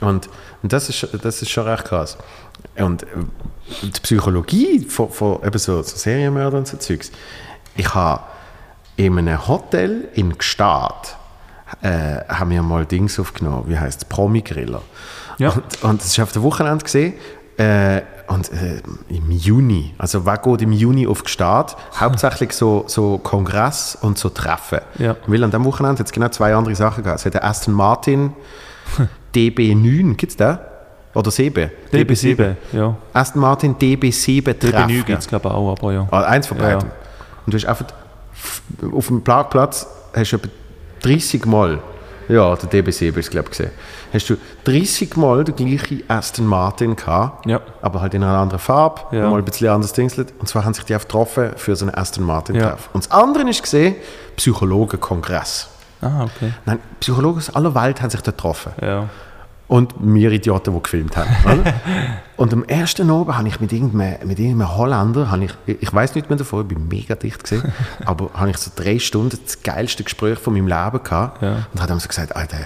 Und, 0.00 0.28
und 0.62 0.72
das, 0.72 0.88
ist, 0.88 1.06
das 1.22 1.40
ist 1.42 1.50
schon 1.50 1.66
recht 1.66 1.84
krass. 1.84 2.18
Und 2.76 3.02
äh, 3.04 3.06
die 3.82 4.00
Psychologie 4.00 4.80
von, 4.88 5.10
von 5.10 5.38
eben 5.44 5.58
so, 5.58 5.82
so 5.82 5.96
Serienmördern 5.96 6.60
und 6.60 6.66
so 6.68 6.76
Zeugs. 6.76 7.10
Ich 7.76 7.94
habe 7.94 8.22
in 8.96 9.18
einem 9.18 9.46
Hotel 9.48 10.08
in 10.14 10.36
Gstaad 10.36 11.16
äh, 11.82 12.18
haben 12.28 12.50
wir 12.50 12.62
mal 12.62 12.86
Dings 12.86 13.18
aufgenommen, 13.18 13.64
wie 13.66 13.78
heißt 13.78 14.02
es, 14.02 14.04
Promi-Griller. 14.08 14.82
Ja. 15.38 15.50
Und, 15.50 15.82
und 15.82 16.00
das 16.00 16.08
ist 16.08 16.20
auf 16.20 16.32
dem 16.32 16.42
Wochenende 16.42 16.84
gesehen, 16.84 17.14
äh, 17.56 18.02
und 18.26 18.50
äh, 18.52 18.80
im 19.08 19.30
Juni, 19.30 19.94
also 19.98 20.24
wer 20.24 20.38
geht 20.38 20.62
im 20.62 20.72
Juni 20.72 21.06
auf 21.06 21.22
Stadt? 21.26 21.76
Hauptsächlich 22.00 22.52
so, 22.52 22.84
so 22.86 23.18
Kongress 23.18 23.98
und 24.00 24.18
so 24.18 24.30
Treffen. 24.30 24.80
Ja. 24.98 25.16
Weil 25.26 25.44
an 25.44 25.50
dem 25.50 25.64
Wochenende 25.64 26.00
hat 26.00 26.06
es 26.06 26.12
genau 26.12 26.28
zwei 26.28 26.54
andere 26.54 26.74
Sachen 26.74 27.04
gehabt. 27.04 27.20
Es 27.20 27.26
hat 27.26 27.34
den 27.34 27.42
Aston 27.42 27.74
Martin 27.74 28.32
DB9, 29.34 30.14
gibt 30.14 30.32
es 30.32 30.36
den? 30.36 30.58
Oder 31.14 31.30
7? 31.30 31.70
DB7, 31.92 32.56
ja. 32.72 32.96
Aston 33.12 33.40
Martin 33.40 33.76
DB7 33.76 34.58
Treffen. 34.58 34.90
DB9 34.90 35.04
gibt 35.04 35.18
es 35.18 35.28
glaube 35.28 35.48
ich 35.48 35.54
auch, 35.54 35.72
aber 35.72 35.92
ja. 35.92 36.08
Ah, 36.10 36.22
eins 36.22 36.46
von 36.46 36.58
beiden. 36.58 36.80
Ja, 36.80 36.86
ja. 36.86 36.92
Und 37.46 37.52
du 37.54 37.58
hast 37.58 37.66
einfach 37.66 37.86
auf 38.94 39.06
dem 39.08 39.22
Parkplatz 39.22 39.86
hast 40.14 40.30
du 40.32 40.36
etwa 40.36 40.48
30 41.02 41.44
Mal, 41.46 41.78
ja, 42.28 42.56
der 42.56 42.70
DB7 42.70 43.16
ist 43.18 43.30
glaube 43.30 43.48
ich 43.50 43.58
gesehen, 43.58 43.70
hast 44.12 44.30
du 44.30 44.36
30 44.64 45.16
Mal 45.16 45.44
den 45.44 45.54
gleichen 45.56 46.02
Aston 46.08 46.46
Martin 46.46 46.96
gehabt, 46.96 47.44
Ja. 47.46 47.60
aber 47.82 48.00
halt 48.00 48.14
in 48.14 48.22
einer 48.22 48.38
anderen 48.38 48.60
Farbe, 48.60 49.02
Ja. 49.14 49.28
mal 49.28 49.38
ein 49.38 49.44
bisschen 49.44 49.68
anderes 49.68 49.92
Dingslet. 49.92 50.32
Und 50.38 50.48
zwar 50.48 50.64
haben 50.64 50.72
sich 50.72 50.84
die 50.84 50.94
einfach 50.94 51.06
getroffen 51.08 51.50
für 51.56 51.76
so 51.76 51.84
einen 51.84 51.94
Aston 51.94 52.24
Martin 52.24 52.54
Ja. 52.56 52.70
Treff. 52.70 52.88
Und 52.94 53.04
das 53.04 53.10
andere 53.12 53.48
ist 53.50 53.62
gesehen, 53.62 53.96
Psychologenkongress. 54.36 55.68
Ah, 56.00 56.24
okay. 56.24 56.52
Nein, 56.66 56.78
Psychologen 57.00 57.38
aus 57.38 57.54
aller 57.54 57.74
Welt 57.74 58.00
haben 58.02 58.10
sich 58.10 58.20
dort 58.20 58.36
getroffen. 58.36 58.72
Ja. 58.80 59.08
Und 59.66 59.94
wir 59.98 60.30
Idioten, 60.30 60.74
die 60.74 60.82
gefilmt 60.82 61.16
haben. 61.16 61.30
Oder? 61.44 61.74
und 62.36 62.52
am 62.52 62.64
ersten 62.64 63.10
Abend 63.10 63.36
habe 63.36 63.48
ich 63.48 63.60
mit 63.60 63.72
irgendeinem, 63.72 64.28
mit 64.28 64.38
irgendeinem 64.38 64.76
Holländer, 64.76 65.30
habe 65.30 65.46
ich, 65.46 65.54
ich 65.80 65.92
weiß 65.92 66.14
nicht 66.14 66.28
mehr 66.28 66.36
davon, 66.36 66.62
ich 66.62 66.68
bin 66.68 66.86
mega 66.86 67.14
dicht 67.14 67.42
gesehen, 67.42 67.72
aber 68.04 68.30
habe 68.34 68.50
ich 68.50 68.58
so 68.58 68.70
drei 68.76 68.98
Stunden 68.98 69.38
das 69.42 69.62
geilste 69.62 70.04
Gespräch 70.04 70.38
von 70.38 70.52
meinem 70.52 70.68
Leben 70.68 71.02
gehabt. 71.02 71.42
Ja. 71.42 71.66
Und 71.72 71.82
hat 71.82 71.90
ihm 71.90 71.98
so 71.98 72.08
gesagt, 72.08 72.36
Alter, 72.36 72.58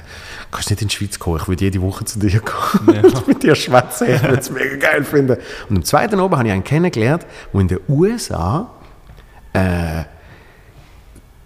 kannst 0.51 0.71
du 0.71 0.75
nicht 0.75 0.83
in 0.83 0.89
die 0.89 0.95
Schweiz 0.95 1.19
kommen, 1.21 1.37
ich 1.41 1.47
würde 1.47 1.65
jede 1.65 1.81
Woche 1.83 2.05
zu 2.05 2.19
dir 2.19 2.41
kommen 2.41 2.97
Ja. 2.97 3.03
und 3.17 3.29
mit 3.29 3.43
dir 3.45 3.55
schwätzen, 3.55 4.09
ich 4.13 4.23
würde 4.23 4.41
es 4.41 4.51
mega 4.51 4.77
geil 4.77 5.05
finden. 5.05 5.37
Und 5.69 5.77
am 5.77 5.85
zweiten 5.85 6.19
Abend 6.19 6.37
habe 6.37 6.49
ich 6.49 6.53
einen 6.53 6.65
kennengelernt, 6.65 7.27
der 7.53 7.61
in 7.61 7.69
den 7.69 7.79
USA 7.89 8.71
äh, 9.53 10.03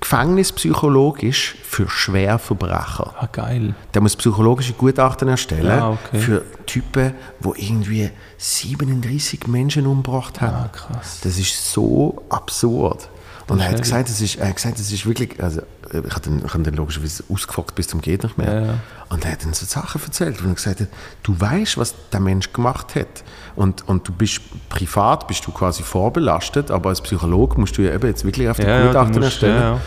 gefängnispsychologisch 0.02 1.56
für 1.62 1.88
Schwerverbrecher. 1.88 3.14
Ah, 3.18 3.28
geil. 3.32 3.74
Der 3.94 4.02
muss 4.02 4.16
psychologische 4.16 4.74
Gutachten 4.74 5.28
erstellen 5.28 5.66
Ja, 5.66 5.90
okay. 5.90 6.18
für 6.18 6.44
Typen, 6.66 7.14
die 7.40 7.66
irgendwie 7.66 8.10
37 8.36 9.46
Menschen 9.46 9.86
umgebracht 9.86 10.40
haben. 10.40 10.56
Ah, 10.56 10.70
krass. 10.72 11.20
Das 11.22 11.38
ist 11.38 11.72
so 11.72 12.22
absurd. 12.28 13.08
Und 13.48 13.60
er 13.60 13.70
hat 13.70 13.82
gesagt, 13.82 14.08
es 14.08 14.20
ist, 14.20 14.36
er 14.36 14.48
hat 14.48 14.56
gesagt, 14.56 14.78
es 14.78 14.92
ist 14.92 15.06
wirklich, 15.06 15.42
also 15.42 15.62
ich 15.92 16.10
habe 16.14 16.20
den, 16.22 16.42
ich 16.44 16.52
habe 16.54 16.62
den 16.62 16.74
logischerweise 16.74 17.24
ausgefragt 17.30 17.74
bis 17.74 17.88
zum 17.88 18.00
geht 18.00 18.22
nicht 18.22 18.38
mehr. 18.38 18.62
Ja. 18.62 18.74
Und 19.10 19.24
er 19.24 19.32
hat 19.32 19.44
dann 19.44 19.52
so 19.52 19.66
Sachen 19.66 20.00
erzählt, 20.02 20.42
wo 20.42 20.48
er 20.48 20.54
gesagt 20.54 20.80
hat, 20.80 20.88
du 21.22 21.38
weißt, 21.38 21.76
was 21.76 21.94
der 22.12 22.20
Mensch 22.20 22.52
gemacht 22.52 22.94
hat. 22.94 23.22
Und, 23.56 23.86
und 23.88 24.08
du 24.08 24.12
bist 24.12 24.40
privat, 24.70 25.28
bist 25.28 25.46
du 25.46 25.52
quasi 25.52 25.82
vorbelastet, 25.82 26.70
aber 26.70 26.88
als 26.88 27.02
Psychologe 27.02 27.60
musst 27.60 27.76
du 27.76 27.82
ja 27.82 27.92
eben 27.94 28.06
jetzt 28.06 28.24
wirklich 28.24 28.48
auf 28.48 28.56
die 28.56 28.62
Ja, 28.66 28.86
Gutachten 28.86 29.12
musst, 29.16 29.24
erstellen. 29.42 29.60
ja. 29.60 29.80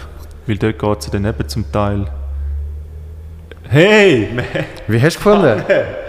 Weil 0.45 0.58
dort 0.58 0.78
geht 0.80 0.99
es 0.99 1.10
dann 1.10 1.26
eben 1.26 1.47
zum 1.49 1.72
Teil. 1.72 2.06
Hey, 3.68 4.30
man, 4.36 4.45
Wie 4.88 5.01
hast 5.01 5.16
du 5.16 5.24
gefunden? 5.24 5.64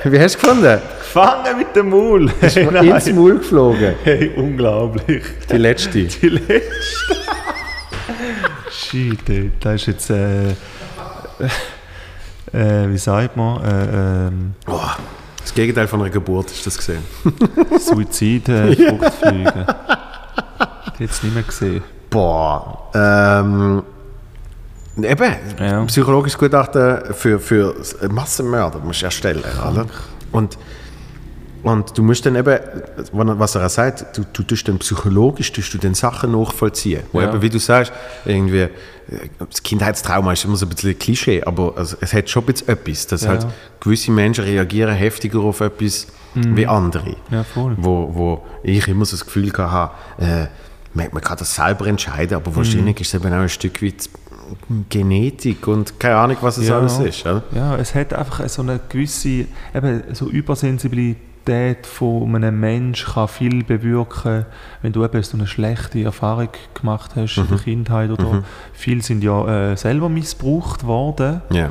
Wie 0.04 0.20
hast 0.20 0.34
du 0.34 0.40
gefunden? 0.40 0.78
gefangen 0.98 1.56
mit 1.56 1.74
dem 1.74 1.88
Maul. 1.88 2.30
Hey, 2.40 2.66
nein. 2.70 2.84
Ins 2.90 3.10
Maul 3.12 3.38
geflogen. 3.38 3.94
hey, 4.04 4.30
unglaublich. 4.36 5.24
Die 5.50 5.56
letzte. 5.56 6.04
Die 6.04 6.28
letzte. 6.28 6.62
Ey, 8.92 9.50
das 9.60 9.74
ist 9.74 9.86
jetzt. 9.86 10.10
Äh, 10.10 10.50
äh, 12.52 12.88
wie 12.88 12.98
sagt 12.98 13.36
man? 13.36 13.62
Äh, 13.64 14.26
ähm, 14.28 14.54
Oh, 14.66 14.80
das 15.40 15.52
Gegenteil 15.54 15.86
von 15.88 16.00
einer 16.00 16.10
Geburt 16.10 16.50
ist 16.50 16.66
das 16.66 16.76
gesehen. 16.76 17.02
Suizid, 17.80 18.48
äh, 18.48 18.74
Fruchtfliegen. 18.74 19.64
Jetzt 20.98 21.24
nicht 21.24 21.34
mehr 21.34 21.42
gesehen. 21.42 21.82
Boah. 22.10 22.90
Ähm, 22.94 23.82
eben, 25.02 25.34
Ja. 25.58 25.84
psychologisches 25.84 26.38
Gutachten 26.38 27.14
für, 27.14 27.38
für 27.38 27.74
Massenmörder 28.08 28.78
musst 28.78 29.02
du 29.02 29.06
erstellen. 29.06 29.42
Oder? 29.70 29.86
Und, 30.32 30.56
und 31.66 31.98
du 31.98 32.02
musst 32.04 32.24
dann 32.24 32.36
eben, 32.36 32.58
was 33.12 33.56
er 33.56 33.66
auch 33.66 33.70
sagt, 33.70 34.16
du, 34.16 34.24
du 34.32 34.42
tust 34.44 34.68
dann 34.68 34.78
psychologisch 34.78 35.50
tust 35.50 35.74
du 35.74 35.78
dann 35.78 35.94
Sachen 35.94 36.30
nachvollziehen. 36.30 37.02
Wo 37.12 37.20
Ja. 37.20 37.28
eben, 37.28 37.42
wie 37.42 37.50
du 37.50 37.58
sagst, 37.58 37.92
irgendwie, 38.24 38.60
äh, 38.60 38.70
das 39.50 39.60
Kindheitstrauma 39.64 40.32
ist 40.32 40.44
immer 40.44 40.54
so 40.56 40.64
ein 40.66 40.68
bisschen 40.68 40.96
Klischee, 40.96 41.42
aber 41.42 41.72
also, 41.76 41.96
es 42.00 42.12
hat 42.12 42.30
schon 42.30 42.44
ein 42.44 42.46
bisschen 42.52 42.68
etwas, 42.68 43.08
dass 43.08 43.22
Ja. 43.22 43.30
halt 43.30 43.46
gewisse 43.80 44.12
Menschen 44.12 44.44
reagieren 44.44 44.94
heftiger 44.94 45.40
auf 45.40 45.60
etwas 45.60 46.06
wie 46.34 46.66
andere. 46.66 47.16
Ja, 47.30 47.42
voll. 47.42 47.74
Wo, 47.78 48.10
wo 48.14 48.46
ich 48.62 48.86
immer 48.86 49.04
so 49.04 49.16
das 49.16 49.24
Gefühl 49.24 49.50
hatte, 49.56 49.92
äh, 50.18 50.46
man, 50.94 51.08
man 51.12 51.22
kann 51.22 51.38
das 51.38 51.52
selber 51.54 51.86
entscheiden, 51.88 52.36
aber 52.36 52.54
wahrscheinlich 52.54 53.00
ist 53.00 53.08
es 53.12 53.14
eben 53.20 53.32
auch 53.32 53.38
ein 53.38 53.48
Stück 53.48 53.82
weit 53.82 54.08
Genetik 54.88 55.66
und 55.66 55.98
keine 55.98 56.16
Ahnung, 56.16 56.36
was 56.42 56.58
es 56.58 56.68
Ja. 56.68 56.78
alles 56.78 56.98
ist. 57.00 57.26
Oder? 57.26 57.42
Ja, 57.54 57.76
es 57.76 57.94
hat 57.94 58.12
einfach 58.14 58.48
so 58.48 58.62
eine 58.62 58.78
gewisse 58.88 59.46
eben 59.74 60.02
so 60.12 60.28
Übersensibilität 60.30 61.16
von 61.82 62.34
einem 62.34 62.58
Menschen 62.58 63.14
kann 63.14 63.28
viel 63.28 63.62
bewirken, 63.64 64.46
wenn 64.82 64.92
du 64.92 65.04
eben 65.04 65.22
so 65.22 65.36
eine 65.36 65.46
schlechte 65.46 66.02
Erfahrung 66.02 66.48
gemacht 66.74 67.12
hast 67.16 67.36
Mhm. 67.36 67.42
in 67.44 67.48
der 67.50 67.58
Kindheit 67.58 68.10
oder 68.10 68.42
viele 68.72 69.02
sind 69.02 69.22
ja 69.22 69.72
äh, 69.72 69.76
selber 69.76 70.08
missbraucht 70.08 70.84
worden. 70.84 71.42
Ja. 71.50 71.70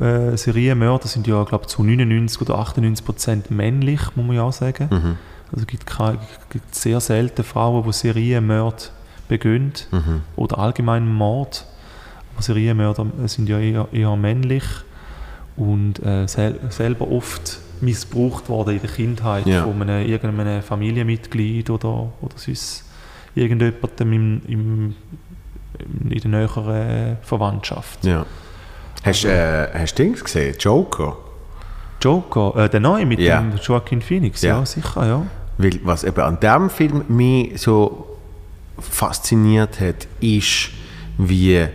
Äh, 0.00 0.36
Serienmörder 0.36 1.08
sind 1.08 1.26
ja, 1.26 1.42
glaube 1.42 1.66
zu 1.66 1.82
99 1.82 2.40
oder 2.42 2.58
98 2.58 3.04
Prozent 3.04 3.50
männlich, 3.50 4.00
muss 4.14 4.24
man 4.26 4.36
ja 4.36 4.42
auch 4.42 4.52
sagen. 4.52 4.88
Mhm. 4.90 5.16
Also 5.50 5.62
es 5.62 5.66
gibt, 5.66 5.86
keine- 5.86 6.18
gibt 6.50 6.74
sehr 6.74 7.00
selten 7.00 7.42
Frauen, 7.42 7.82
die 7.84 7.92
Serienmord 7.92 8.92
begehen 9.28 9.72
Mhm. 9.90 10.22
oder 10.36 10.58
allgemein 10.58 11.08
Mord. 11.12 11.64
Aber 12.34 12.42
Serienmörder 12.42 13.06
sind 13.26 13.48
ja 13.48 13.58
eher, 13.58 13.88
eher 13.92 14.14
männlich 14.14 14.62
und 15.56 16.00
äh, 16.04 16.28
sel 16.28 16.60
selber 16.70 17.10
oft 17.10 17.58
missbraucht 17.82 18.48
worden 18.48 18.74
in 18.76 18.80
der 18.80 18.90
Kindheit 18.90 19.46
Ja. 19.46 19.64
von 19.64 19.80
einem, 19.82 20.06
irgendeinem 20.06 20.62
Familienmitglied 20.62 21.70
oder, 21.70 22.12
oder 22.20 22.34
sonst 22.36 22.84
irgendjemandem 23.34 24.12
im, 24.12 24.42
im, 24.48 24.94
in 26.10 26.20
der 26.20 26.30
näheren 26.30 27.16
Verwandtschaft. 27.22 28.04
ja. 28.04 28.24
Hast 29.04 29.22
du 29.22 29.28
äh, 29.28 29.68
hast 29.72 29.96
Dings 29.98 30.24
gesehen? 30.24 30.56
Joker? 30.58 31.16
Joker, 32.02 32.54
äh, 32.56 32.68
der 32.68 32.80
neue 32.80 33.06
mit 33.06 33.20
Ja. 33.20 33.40
dem 33.40 33.56
Joaquin 33.62 34.02
Phoenix, 34.02 34.42
Ja. 34.42 34.58
ja, 34.58 34.66
sicher, 34.66 35.06
ja. 35.06 35.26
Weil 35.56 35.78
was 35.84 36.02
eben 36.04 36.20
an 36.20 36.38
diesem 36.40 36.68
Film 36.68 37.04
mich 37.08 37.60
so 37.60 38.16
fasziniert 38.78 39.80
hat, 39.80 40.08
ist, 40.20 40.70
wie 41.16 41.66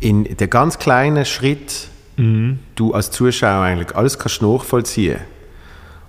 in 0.00 0.24
den 0.24 0.50
ganz 0.50 0.78
kleinen 0.78 1.24
Schritt 1.24 1.88
Mhm. 2.16 2.58
du 2.76 2.92
als 2.94 3.10
Zuschauer 3.10 3.62
eigentlich 3.64 3.94
alles 3.96 4.18
kannst 4.18 4.40
nachvollziehen. 4.42 5.18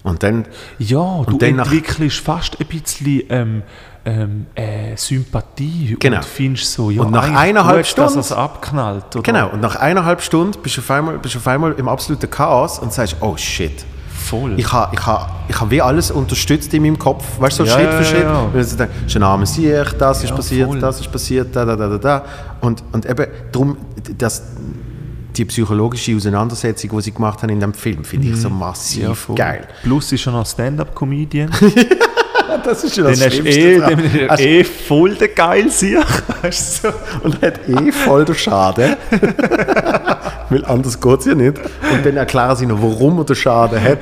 Und 0.04 0.22
dann 0.22 0.46
Ja, 0.78 1.24
du 1.26 1.38
dann 1.38 1.56
nach- 1.56 1.66
entwickelst 1.66 2.20
fast 2.20 2.60
ein 2.60 2.68
bisschen 2.68 3.24
ähm, 3.30 3.64
ähm, 4.06 4.46
äh, 4.54 4.96
Sympathie 4.96 5.96
Genau. 6.00 6.18
und 6.18 6.26
findest 6.26 6.72
so, 6.74 6.92
ja, 6.92 7.02
Und 7.02 7.12
nach 7.12 7.24
eineinhalb 7.24 7.78
gut, 7.78 7.88
Stunden- 7.88 8.16
dass 8.18 8.26
es 8.28 8.32
abknallt. 8.32 9.16
Oder? 9.16 9.24
Genau, 9.24 9.50
und 9.50 9.62
nach 9.62 9.78
eineinhalb 9.78 10.22
Stunden 10.22 10.62
bist 10.62 10.78
du 10.78 10.82
auf 10.82 10.92
einmal, 10.92 11.18
bist 11.18 11.34
du 11.34 11.40
auf 11.40 11.48
einmal 11.48 11.72
im 11.74 11.88
absoluten 11.88 12.30
Chaos 12.30 12.78
und 12.78 12.94
sagst, 12.94 13.16
oh 13.22 13.36
shit. 13.36 13.84
Voll. 14.14 14.54
Ich 14.60 14.72
habe 14.72 14.94
ich 14.96 15.06
ha, 15.06 15.30
ich 15.48 15.60
ha 15.60 15.66
wie 15.70 15.82
alles 15.82 16.10
unterstützt 16.12 16.72
in 16.76 16.84
meinem 16.84 16.98
Kopf, 17.00 17.24
weißt 17.40 17.60
du, 17.60 17.66
so 17.66 17.70
Ja, 17.72 17.76
Schritt 17.78 17.92
ja, 17.92 17.98
für 17.98 18.04
Schritt. 18.06 18.24
ja, 18.24 18.34
ja. 18.34 18.50
Weil 18.54 18.64
du 18.66 19.10
schon 19.10 19.22
Name 19.22 19.46
sehe 19.48 19.82
ich, 19.84 19.90
das 19.94 20.24
ist 20.24 20.36
passiert, 20.36 20.68
voll. 20.68 20.80
das 20.80 21.00
ist 21.00 21.12
passiert, 21.12 21.56
da, 21.56 21.66
da, 21.66 21.76
da, 21.76 21.88
da, 21.90 21.98
da. 21.98 22.24
Und, 22.62 22.84
und 22.92 23.06
eben 23.08 23.26
darum, 23.52 23.78
dass 24.18 24.44
die 25.38 25.46
psychologische 25.46 26.16
Auseinandersetzung, 26.16 26.90
die 26.96 27.02
sie 27.02 27.12
gemacht 27.14 27.42
haben 27.44 27.50
in 27.50 27.60
dem 27.60 27.74
Film, 27.74 28.04
finde 28.04 28.30
ich 28.30 28.38
so 28.38 28.50
massiv 28.50 29.04
Mhm. 29.04 29.08
ja, 29.10 29.14
voll. 29.16 29.36
geil. 29.36 29.68
Plus 29.84 30.12
ist 30.12 30.26
er 30.26 30.32
noch 30.34 30.46
Stand-Up-Comedian. 30.46 31.50
Das 32.64 32.84
ist 32.84 32.96
ja 32.98 33.04
Den 33.04 33.12
hast 33.22 33.40
eh, 33.46 33.76
ist 33.76 34.30
Also, 34.30 34.44
eh 34.44 34.64
voll 34.64 35.14
der 35.16 35.28
geil 35.28 35.70
sich. 35.70 35.98
So. 36.52 36.88
und 37.24 37.40
hat 37.42 37.60
eh 37.68 37.92
voll 37.92 38.24
den 38.26 38.34
Schaden. 38.36 38.96
Weil 40.50 40.66
anders 40.66 41.00
geht 41.00 41.20
es 41.20 41.26
ja 41.26 41.36
nicht. 41.36 41.60
Und 41.60 42.06
dann 42.06 42.18
erklären 42.18 42.56
sie 42.56 42.66
noch, 42.66 42.82
warum 42.82 43.20
er 43.20 43.26
den 43.26 43.36
Schaden 43.36 43.82
hat. 43.82 44.00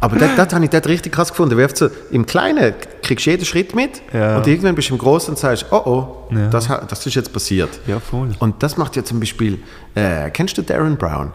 Aber 0.00 0.16
das, 0.18 0.30
das 0.36 0.52
habe 0.52 0.64
ich 0.64 0.70
dort 0.70 0.86
richtig 0.88 1.12
krass 1.12 1.30
gefunden. 1.30 1.58
Oft 1.62 1.76
so, 1.76 1.88
Im 2.10 2.26
Kleinen 2.26 2.74
kriegst 3.02 3.24
du 3.26 3.30
jeden 3.30 3.44
Schritt 3.46 3.74
mit 3.74 4.02
Ja. 4.12 4.36
und 4.36 4.46
irgendwann 4.46 4.74
bist 4.74 4.90
du 4.90 4.94
im 4.94 4.98
Großen 4.98 5.30
und 5.30 5.38
sagst, 5.38 5.66
oh 5.70 5.82
oh, 6.30 6.34
Ja. 6.34 6.48
das, 6.48 6.68
das 6.88 7.06
ist 7.06 7.14
jetzt 7.14 7.32
passiert. 7.32 7.70
Ja, 7.86 7.98
voll. 7.98 8.30
Und 8.38 8.62
das 8.62 8.76
macht 8.76 8.94
ja 8.96 9.02
zum 9.04 9.20
Beispiel, 9.20 9.58
äh, 9.94 10.30
kennst 10.30 10.58
du 10.58 10.62
Darren 10.62 10.96
Brown? 10.96 11.32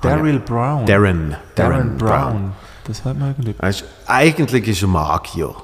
Daryl 0.00 0.38
Brown. 0.40 0.86
Darren. 0.86 1.36
Darren 1.54 1.96
Brown. 1.98 2.52
Das 2.84 3.04
hat 3.04 3.18
man 3.18 3.30
irgendwie. 3.30 3.54
Weißt, 3.58 3.84
eigentlich 4.06 4.68
ist 4.68 4.82
er 4.82 4.88
Magier. 4.88 5.54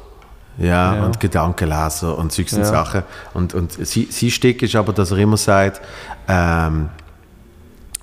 Ja, 0.58 0.94
Ja. 0.96 1.04
und 1.04 1.18
Gedankenleser 1.20 2.16
und 2.18 2.32
solche 2.32 2.56
Ja. 2.58 2.64
Sachen. 2.64 3.02
Und, 3.32 3.54
und 3.54 3.72
sie, 3.72 4.08
sie 4.10 4.30
Stick 4.30 4.62
ist 4.62 4.76
aber, 4.76 4.92
dass 4.92 5.10
er 5.10 5.18
immer 5.18 5.36
sagt, 5.36 5.80
ähm, 6.28 6.88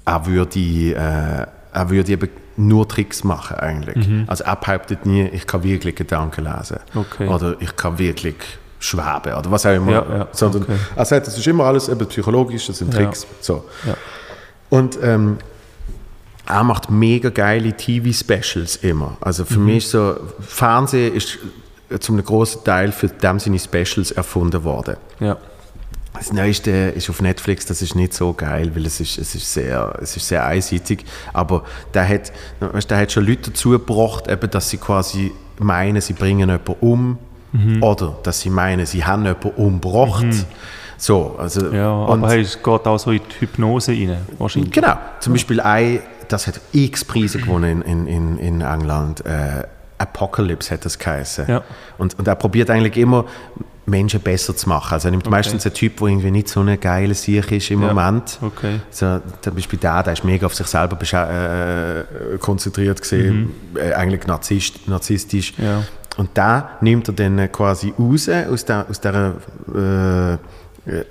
er 0.05 0.26
würde, 0.26 0.59
äh, 0.59 1.45
er 1.74 1.89
würde 1.89 2.11
eben 2.11 2.30
nur 2.58 2.88
Tricks 2.88 3.24
machen 3.24 3.58
eigentlich. 3.58 4.08
Also 4.28 4.43
er 4.43 4.56
behauptet 4.56 5.06
nie, 5.06 5.28
ich 5.28 5.47
kann 5.47 5.64
wirklich 5.64 5.95
Gedanken 5.95 6.43
lesen. 6.45 6.80
Okay. 6.95 7.28
Oder 7.28 7.56
ich 7.60 7.76
kann 7.76 7.97
wirklich 7.97 8.36
schweben 8.80 9.34
oder 9.38 9.52
was 9.52 9.66
auch 9.66 9.76
immer. 9.76 9.91
Ja, 9.91 10.06
ja, 10.18 10.28
Sondern 10.32 10.64
okay. 10.64 10.76
er 10.95 11.06
sagt, 11.06 11.28
das 11.28 11.38
ist 11.38 11.45
immer 11.47 11.66
alles 11.66 11.88
eben 11.88 12.06
psychologisch, 12.08 12.68
das 12.68 12.80
sind 12.80 12.93
Ja. 12.93 12.99
Tricks. 13.02 13.28
So. 13.39 13.66
Ja. 13.86 13.93
Und 14.70 14.97
ähm, 15.04 15.38
er 16.47 16.64
macht 16.64 16.89
mega 16.89 17.30
geile 17.30 17.74
TV-Specials 17.74 18.78
immer. 18.78 19.18
Also 19.22 19.43
Mhm. 19.43 19.47
für 19.47 19.60
mich 19.60 19.78
ist 19.86 19.91
so, 19.91 20.16
Fernsehen 20.39 21.14
ist 21.14 21.38
zu 21.99 22.14
einem 22.14 22.24
großen 22.24 22.64
Teil 22.64 22.91
für 22.91 23.08
dem 23.08 23.38
seine 23.39 23.60
Specials 23.60 24.12
erfunden 24.12 24.64
worden. 24.64 24.95
Ja. 25.20 25.38
Das 26.14 26.34
Neueste 26.34 26.72
ist 26.72 27.09
auf 27.09 27.22
Netflix, 27.22 27.66
das 27.66 27.82
ist 27.82 27.95
nicht 27.95 28.14
so 28.14 28.34
geil, 28.34 28.72
weil 28.76 28.86
es 28.86 28.99
ist, 28.99 29.18
es 29.18 29.34
ist, 29.34 29.53
sehr, 29.53 29.97
es 30.01 30.16
ist 30.18 30.28
sehr 30.28 30.45
einseitig. 30.45 31.05
Aber 31.34 31.64
der 31.93 32.07
hat, 32.07 32.32
weißt, 32.59 32.91
der 32.91 32.97
hat 32.99 33.12
schon 33.12 33.26
Leute 33.26 33.49
dazu 33.51 33.70
gebracht, 33.72 34.28
eben, 34.30 34.49
dass 34.51 34.70
sie 34.70 34.78
quasi 34.78 35.32
meinen, 35.57 36.01
sie 36.01 36.14
bringen 36.14 36.49
jemanden 36.49 36.76
um. 36.82 37.18
Mhm. 37.53 37.82
Oder 37.84 38.18
dass 38.24 38.41
sie 38.41 38.49
meinen, 38.49 38.86
sie 38.86 39.03
haben 39.05 39.24
jemanden 39.26 39.49
umgebracht. 39.51 40.26
So, 40.97 41.36
also, 41.39 41.72
Ja, 41.74 41.91
und- 41.91 42.20
aber 42.24 42.30
hey, 42.34 42.41
es 42.41 42.55
geht 42.62 42.68
auch 42.88 42.97
so 42.99 43.12
in 43.12 43.20
die 43.20 43.41
Hypnose 43.41 43.91
rein, 43.91 44.18
wahrscheinlich. 44.38 44.72
Genau. 44.72 44.93
Zum 45.20 45.34
Beispiel 45.34 45.59
ein, 45.59 45.99
das 46.28 46.45
hat 46.47 46.62
x 46.74 47.03
Preise 47.03 47.39
gewonnen 47.39 47.82
in, 47.82 48.05
in, 48.07 48.38
in 48.38 48.62
England. 48.62 49.26
Äh, 49.26 49.64
Apocalypse 49.97 50.72
hat 50.74 50.86
das 50.86 50.97
geheißen. 50.99 51.45
Ja. 51.47 51.64
Und, 51.97 52.18
und 52.18 52.28
er 52.28 52.36
probiert 52.36 52.70
eigentlich 52.70 52.97
immer, 52.97 53.26
Menschen 53.86 54.19
besser 54.21 54.55
zu 54.55 54.69
machen. 54.69 54.93
Also 54.93 55.07
er 55.07 55.11
nimmt 55.11 55.23
Okay. 55.25 55.32
meistens 55.32 55.65
einen 55.65 55.73
Typ, 55.73 55.97
der 55.97 56.07
irgendwie 56.07 56.32
nicht 56.32 56.47
so 56.47 56.59
eine 56.59 56.77
geile 56.77 57.13
Sicht 57.13 57.51
ist 57.51 57.71
im 57.71 57.82
Ja. 57.82 57.88
Moment. 57.93 58.38
Okay. 58.41 58.79
So, 58.91 59.19
zum 59.41 59.55
Beispiel 59.55 59.79
der, 59.79 60.03
der 60.03 60.13
ist 60.13 60.23
mega 60.23 60.45
auf 60.45 60.53
sich 60.55 60.67
selber 60.67 60.97
äh, 61.01 62.38
konzentriert 62.38 63.01
gesehen, 63.01 63.51
äh, 63.75 63.93
eigentlich 63.93 64.27
narzisst, 64.27 64.88
narzisstisch. 64.88 65.57
Mhm. 65.57 65.63
Ja. 65.65 65.84
Und 66.17 66.29
da 66.36 66.77
nimmt 66.82 67.07
er 67.07 67.13
dann 67.13 67.39
äh, 67.39 67.47
quasi 67.47 67.93
raus 67.97 68.29
aus 68.29 68.65
der, 68.65 68.86
aus 68.89 68.99
der, 69.01 69.34
äh, 69.75 70.38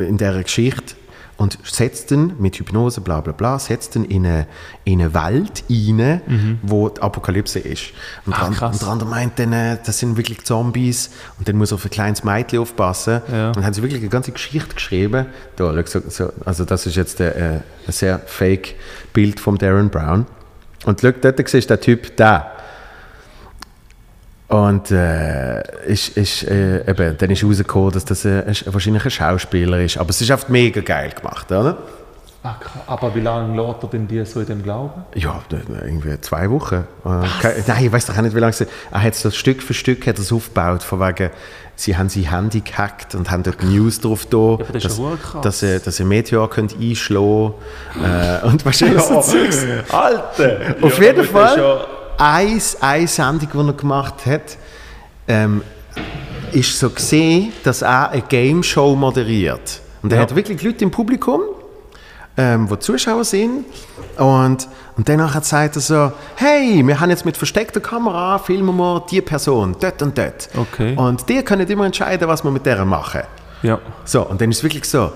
in 0.05 0.17
dieser 0.19 0.43
Geschichte 0.43 0.95
und 1.41 1.59
setzt 1.65 2.11
dann 2.11 2.35
mit 2.39 2.57
Hypnose, 2.59 3.01
bla 3.01 3.23
bla 3.23 3.33
bla, 3.33 3.59
setzt 3.59 3.97
dann 3.97 4.05
in 4.05 4.27
eine, 4.27 4.47
in 4.85 5.01
eine 5.01 5.15
Welt 5.15 5.65
rein, 5.71 6.59
wo 6.63 6.91
die 6.91 7.01
Apokalypse 7.01 7.59
ist. 7.61 7.93
Und, 8.27 8.29
Mhm. 8.29 8.33
Ah, 8.35 8.39
der, 8.41 8.47
an- 8.49 8.55
krass. 8.55 8.73
und 8.75 8.83
der 8.83 8.89
andere 8.91 9.09
meint 9.09 9.39
dann, 9.39 9.53
äh, 9.55 9.79
das 9.83 9.99
sind 10.01 10.19
wirklich 10.19 10.45
Zombies 10.45 11.09
und 11.39 11.49
dann 11.49 11.57
muss 11.57 11.73
er 11.73 11.77
auf 11.77 11.85
ein 11.87 11.91
kleines 11.91 12.25
Mädchen 12.25 12.59
aufpassen. 12.59 13.23
Ja. 13.33 13.49
Und 13.49 13.57
dann 13.57 13.65
haben 13.65 13.73
sie 13.73 13.81
wirklich 13.83 14.03
eine 14.03 14.11
ganze 14.11 14.33
Geschichte 14.33 14.75
geschrieben. 14.75 15.27
Da, 15.57 15.71
also 16.45 16.65
das 16.67 16.85
ist 16.85 16.97
jetzt 16.97 17.21
äh, 17.21 17.33
ein 17.87 17.93
sehr 17.93 18.19
fake 18.19 18.75
Bild 19.15 19.41
von 19.41 19.57
Darren 19.57 19.89
Brown. 19.89 20.27
Und 20.85 21.01
schau, 21.01 21.11
dort 21.13 21.49
siehst 21.49 21.71
du 21.71 21.75
den 21.77 21.81
Typ 21.83 22.17
da. 22.19 22.53
Und 24.51 24.91
äh, 24.91 25.61
ist, 25.87 26.17
ist, 26.17 26.43
äh, 26.43 26.81
eben, 26.91 27.17
dann 27.17 27.31
ist 27.31 27.45
rausgekommen, 27.45 27.93
dass 27.93 28.05
das 28.05 28.25
äh, 28.25 28.43
ein, 28.47 28.57
wahrscheinlich 28.67 29.05
ein 29.05 29.11
Schauspieler 29.11 29.81
ist. 29.81 29.97
Aber 29.97 30.11
es 30.11 30.21
ist 30.21 30.31
einfach 30.31 30.49
mega 30.49 30.81
geil 30.81 31.11
gemacht, 31.17 31.51
oder? 31.53 31.79
Aber 32.87 33.15
wie 33.15 33.21
lange 33.21 33.55
lässt 33.55 33.83
er 33.83 33.89
denn 33.91 34.09
dir 34.09 34.25
so 34.25 34.41
in 34.41 34.47
dem 34.47 34.63
Glauben? 34.63 35.05
Ja, 35.15 35.41
irgendwie 35.85 36.19
zwei 36.23 36.51
Wochen. 36.51 36.85
Äh, 37.05 37.09
ke- 37.43 37.63
nein, 37.67 37.85
ich 37.85 37.93
weiß 37.93 38.07
doch 38.07 38.17
auch 38.17 38.23
nicht, 38.23 38.35
wie 38.35 38.41
lange 38.41 38.51
es 38.51 38.61
Er 38.63 39.03
hat 39.03 39.15
so 39.15 39.31
Stück 39.31 39.63
für 39.63 39.75
Stück 39.75 40.07
hat 40.07 40.19
es 40.19 40.33
aufgebaut, 40.33 40.83
von 40.83 41.01
wegen, 41.01 41.29
sie 41.77 41.97
haben 41.99 42.09
sein 42.09 42.25
Handy 42.31 42.63
gehackt 42.63 43.15
und 43.15 43.31
haben 43.31 43.43
dort 43.43 43.63
News 43.63 44.01
drauf 44.01 44.25
da, 44.25 44.37
aber 44.39 44.65
das 44.73 44.85
ist 44.85 44.85
dass, 44.87 44.99
ja 44.99 45.19
krass. 45.23 45.41
dass, 45.43 45.63
äh, 45.63 45.81
dass 45.81 46.01
ein 46.01 46.09
Meteor 46.09 46.49
könnte 46.49 46.77
einschlagen 46.81 47.53
äh, 48.03 48.47
Und 48.47 48.65
weißt 48.65 48.81
du, 48.81 48.99
so 48.99 49.21
Zeugs. 49.21 49.67
Alter! 49.93 50.77
Auf 50.81 50.99
jeden 50.99 51.25
Fall, 51.25 51.85
eine, 52.21 52.61
eine 52.81 53.09
Sendung, 53.09 53.49
die 53.53 53.59
er 53.69 53.73
gemacht 53.73 54.27
hat, 54.27 54.57
ähm, 55.27 55.63
ist 56.53 56.79
so 56.79 56.91
gesehen, 56.91 57.53
dass 57.65 57.83
er 57.83 58.11
eine 58.11 58.23
Game 58.23 58.63
Show 58.63 58.95
moderiert. 58.97 59.81
Und 60.03 60.13
er 60.13 60.17
Ja. 60.19 60.23
hat 60.23 60.35
wirklich 60.35 60.63
Leute 60.63 60.85
im 60.85 60.91
Publikum, 60.91 61.41
ähm, 62.37 62.69
die 62.71 62.79
Zuschauer 62.79 63.25
sind. 63.25 63.65
Und, 64.17 64.69
und 64.97 65.09
danach 65.09 65.43
sagt 65.43 65.77
er 65.77 65.83
so, 65.83 66.13
hey, 66.37 66.87
wir 66.87 67.01
haben 67.01 67.11
jetzt 67.11 67.25
mit 67.25 67.37
versteckter 67.37 67.81
Kamera, 67.81 68.39
filmen 68.39 68.77
wir 68.77 69.05
die 69.11 69.21
Person, 69.21 69.77
dort 69.81 70.03
und 70.03 70.17
dort. 70.19 70.49
Okay. 70.57 70.95
Und 70.97 71.29
die 71.29 71.43
können 71.43 71.67
immer 71.69 71.87
entscheiden, 71.87 72.29
was 72.29 72.43
wir 72.45 72.51
mit 72.51 72.67
der 72.67 72.85
machen. 72.85 73.23
Ja. 73.63 73.79
So, 74.05 74.23
und 74.23 74.41
dann 74.41 74.51
ist 74.51 74.59
es 74.59 74.63
wirklich 74.63 74.85
so, 74.85 75.11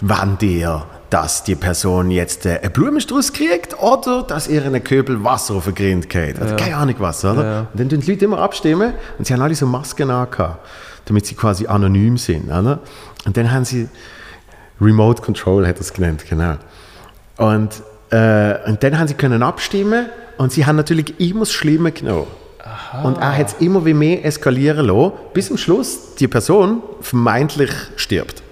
wann 0.00 0.38
dir, 0.38 0.84
dass 1.10 1.44
die 1.44 1.54
Person 1.54 2.10
jetzt 2.10 2.44
äh, 2.46 2.60
einen 2.60 2.72
Blumenstrauß 2.72 3.32
kriegt 3.32 3.80
oder 3.80 4.22
dass 4.22 4.48
ihr 4.48 4.64
einen 4.64 4.82
Köbel 4.82 5.22
Wasser 5.24 5.54
auf 5.54 5.64
den 5.64 5.74
Grind 5.74 6.08
geht. 6.08 6.40
Also 6.40 6.56
keine 6.56 6.76
Ahnung 6.76 6.96
was, 6.98 7.24
oder? 7.24 7.44
Ja. 7.44 7.60
Und 7.60 7.80
dann 7.80 7.88
tun 7.88 8.00
die 8.00 8.10
Leute 8.10 8.24
immer 8.24 8.38
abstimmen 8.38 8.94
und 9.18 9.26
sie 9.26 9.32
haben 9.32 9.40
alle 9.40 9.54
so 9.54 9.66
Masken 9.66 10.10
angehabt, 10.10 10.66
damit 11.06 11.26
sie 11.26 11.34
quasi 11.34 11.66
anonym 11.66 12.18
sind, 12.18 12.46
oder? 12.46 12.80
Und 13.24 13.36
dann 13.36 13.50
haben 13.50 13.64
sie 13.64 13.88
Remote 14.80 15.22
Control, 15.22 15.66
hat 15.66 15.80
es 15.80 15.92
genannt, 15.92 16.24
genau. 16.28 16.56
Und, 17.36 17.82
äh, 18.10 18.68
und 18.68 18.82
dann 18.82 18.98
haben 18.98 19.08
sie 19.08 19.14
können 19.14 19.42
abstimmen 19.42 20.06
und 20.36 20.52
sie 20.52 20.66
haben 20.66 20.76
natürlich 20.76 21.18
immer 21.20 21.40
das 21.40 21.52
Schlimme 21.52 21.92
genommen. 21.92 22.28
Und 23.02 23.18
er 23.18 23.36
hat 23.36 23.48
es 23.48 23.54
immer 23.60 23.84
wie 23.86 23.94
mehr 23.94 24.24
eskalieren 24.24 24.86
lassen, 24.86 25.12
bis 25.32 25.50
am 25.50 25.56
Schluss 25.56 26.14
die 26.16 26.28
Person 26.28 26.82
vermeintlich 27.00 27.70
stirbt. 27.96 28.42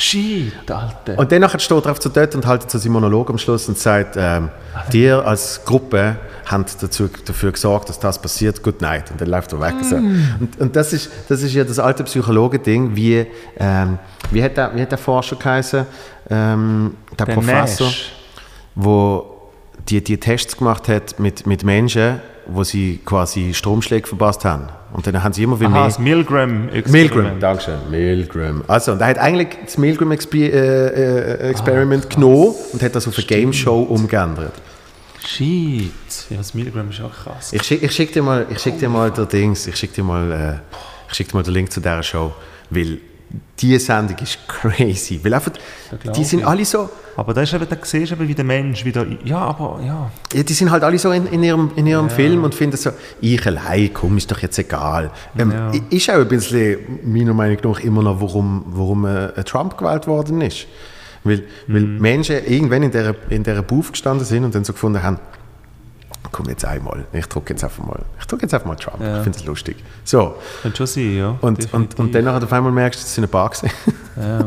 Shit, 0.00 0.70
Alter. 0.70 1.18
Und 1.18 1.32
danach 1.32 1.58
steht 1.58 1.84
er 1.84 1.90
auf 1.90 1.98
zu 1.98 2.08
dort 2.08 2.32
und 2.36 2.44
so 2.70 2.78
seinen 2.78 2.92
Monolog 2.92 3.30
am 3.30 3.36
Schluss 3.36 3.68
und 3.68 3.76
sagt, 3.76 4.14
ähm, 4.16 4.48
dir 4.92 5.26
als 5.26 5.64
Gruppe 5.64 6.14
haben 6.46 6.64
dazu, 6.80 7.10
dafür 7.24 7.50
gesorgt, 7.50 7.88
dass 7.88 7.98
das 7.98 8.22
passiert, 8.22 8.62
good 8.62 8.80
night. 8.80 9.10
Und 9.10 9.20
dann 9.20 9.28
läuft 9.28 9.52
er 9.52 9.60
weg. 9.60 9.74
So. 9.82 9.96
Und, 9.96 10.50
und 10.60 10.76
das, 10.76 10.92
ist, 10.92 11.10
das 11.28 11.42
ist 11.42 11.52
ja 11.52 11.64
das 11.64 11.80
alte 11.80 12.04
Psychologen-Ding, 12.04 12.94
wie, 12.94 13.26
ähm, 13.58 13.98
wie, 14.30 14.40
hat 14.40 14.56
der, 14.56 14.72
wie 14.76 14.82
hat 14.82 14.92
der 14.92 14.98
Forscher 14.98 15.34
geheißen? 15.34 15.84
Ähm, 16.30 16.94
der, 17.18 17.26
Der 17.26 17.34
Professor, 17.34 17.88
Nash. 17.88 18.12
wo 18.76 19.37
die, 19.88 20.02
die 20.02 20.18
Tests 20.18 20.56
gemacht 20.56 20.88
hat 20.88 21.18
mit, 21.18 21.46
mit 21.46 21.64
Menschen, 21.64 22.20
wo 22.46 22.64
sie 22.64 23.00
quasi 23.04 23.52
Stromschläge 23.54 24.06
verpasst 24.06 24.44
haben. 24.44 24.68
Und 24.92 25.06
dann 25.06 25.22
haben 25.22 25.32
sie 25.32 25.42
immer 25.42 25.60
wie 25.60 25.66
Aha, 25.66 25.72
mehr... 25.72 25.84
das 25.84 25.98
Milgram 25.98 26.66
Milgram, 26.86 27.40
Dankeschön. 27.40 27.78
Milgram. 27.90 28.64
Also, 28.66 28.92
und 28.92 29.00
er 29.00 29.08
hat 29.08 29.18
eigentlich 29.18 29.48
das 29.64 29.76
Milgram 29.76 30.12
Exper 30.12 30.38
äh, 30.38 30.48
äh, 30.48 31.50
Experiment 31.50 32.08
genommen 32.08 32.54
und 32.72 32.82
hat 32.82 32.94
das 32.94 33.06
auf 33.06 33.16
eine 33.16 33.26
Game 33.26 33.52
Show 33.52 33.82
umgeändert. 33.82 34.54
Shit. 35.26 35.92
Ja, 36.30 36.38
das 36.38 36.54
Milgram 36.54 36.88
ist 36.88 37.02
auch 37.02 37.12
krass. 37.12 37.52
Ich 37.52 37.62
schicke 37.64 37.84
ich 37.84 37.92
schick 37.92 38.12
dir 38.12 38.22
mal, 38.22 38.46
ich 38.48 38.60
schick 38.60 38.78
dir 38.78 38.88
mal 38.88 39.10
den 39.10 39.28
Dings, 39.28 39.66
ich 39.66 39.76
schick 39.76 39.92
dir 39.92 40.04
mal, 40.04 40.32
äh, 40.32 40.76
ich 41.10 41.14
schick 41.16 41.28
dir 41.28 41.34
mal 41.34 41.42
den 41.42 41.52
Link 41.52 41.70
zu 41.70 41.80
dieser 41.80 42.02
Show, 42.02 42.32
weil 42.70 42.98
diese 43.60 43.78
Sendung 43.80 44.16
ist 44.18 44.38
crazy. 44.48 45.20
Weil 45.22 45.34
einfach, 45.34 45.52
die 46.16 46.24
sind 46.24 46.40
ich. 46.40 46.46
alle 46.46 46.64
so, 46.64 46.88
Aber 47.16 47.34
da, 47.34 47.42
ist 47.42 47.52
eben, 47.52 47.66
da 47.68 47.76
siehst 47.82 48.12
du 48.12 48.14
eben, 48.14 48.28
wie 48.28 48.34
der 48.34 48.44
Mensch 48.44 48.84
wieder... 48.84 49.04
Ja, 49.24 49.38
aber 49.38 49.80
ja. 49.84 50.10
ja, 50.32 50.42
die 50.42 50.52
sind 50.52 50.70
halt 50.70 50.82
alle 50.84 50.98
so 50.98 51.10
in, 51.10 51.26
in 51.26 51.42
ihrem, 51.42 51.70
in 51.76 51.86
ihrem 51.86 52.08
Film 52.08 52.44
und 52.44 52.54
finden 52.54 52.76
so, 52.76 52.90
ich 53.20 53.44
allein, 53.46 53.90
komm, 53.92 54.16
ist 54.16 54.30
doch 54.30 54.38
jetzt 54.38 54.58
egal. 54.58 55.10
Ähm, 55.38 55.50
Ja. 55.50 55.72
Ist 55.90 56.08
auch 56.10 56.14
ein 56.14 56.28
bisschen, 56.28 56.78
meiner 57.04 57.34
Meinung 57.34 57.58
nach, 57.62 57.80
immer 57.80 58.02
noch, 58.02 58.20
warum, 58.20 58.64
warum 58.68 59.04
äh, 59.04 59.42
Trump 59.44 59.76
gewählt 59.76 60.06
worden 60.06 60.40
ist. 60.40 60.66
Weil, 61.24 61.42
weil 61.66 61.82
Mhm. 61.82 62.00
Menschen 62.00 62.36
irgendwann 62.46 62.84
in 62.84 62.90
dieser, 62.92 63.14
in 63.28 63.42
dieser 63.42 63.62
Booth 63.62 63.92
gestanden 63.92 64.24
sind 64.24 64.44
und 64.44 64.54
dann 64.54 64.64
so 64.64 64.72
gefunden 64.72 65.02
haben, 65.02 65.18
komm 66.32 66.48
jetzt 66.48 66.64
einmal, 66.64 67.04
ich 67.12 67.26
drücke 67.26 67.52
jetzt 67.54 67.64
einfach 67.64 67.84
mal, 67.84 68.00
ich 68.18 68.26
drücke 68.26 68.42
jetzt 68.42 68.54
einfach 68.54 68.66
mal 68.66 68.76
Trump, 68.76 69.00
Ja. 69.00 69.18
ich 69.18 69.22
finde 69.24 69.38
es 69.38 69.44
lustig. 69.46 69.76
So, 70.04 70.34
Könnte 70.62 70.76
schon 70.78 70.86
sein, 70.86 71.16
ja. 71.16 71.28
und, 71.30 71.42
und, 71.42 71.58
Definitiv. 71.64 71.98
und 71.98 72.14
dann 72.14 72.28
auf 72.28 72.52
einmal 72.52 72.72
merkst 72.72 73.00
du, 73.00 73.04
es 73.04 73.14
sind 73.14 73.24
ein 73.24 73.30
paar 73.30 73.48
gewesen. 73.50 73.70
Ja. 74.16 74.46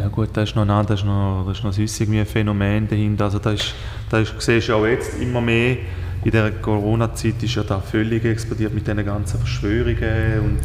Ja 0.00 0.08
gut, 0.08 0.28
da 0.32 0.42
ist 0.42 0.54
noch, 0.54 0.64
nein, 0.64 0.86
da 0.86 0.94
ist 0.94 1.04
noch, 1.04 1.42
da 1.44 1.50
ist 1.52 1.64
noch 1.64 1.76
irgendwie 1.76 2.20
ein 2.20 2.26
Phänomen 2.26 2.86
dahinter. 2.88 3.24
Also 3.24 3.38
da 3.40 3.50
ist, 3.50 3.74
da 4.08 4.18
ist, 4.18 4.32
siehst 4.38 4.68
du 4.68 4.74
auch 4.74 4.86
jetzt 4.86 5.18
immer 5.20 5.40
mehr, 5.40 5.78
in 6.22 6.30
der 6.30 6.50
Corona-Zeit 6.52 7.42
ist 7.42 7.56
ja 7.56 7.64
da 7.64 7.80
völlig 7.80 8.24
explodiert 8.24 8.72
mit 8.72 8.86
diesen 8.86 9.04
ganzen 9.04 9.38
Verschwörungen 9.40 10.40
und 10.40 10.60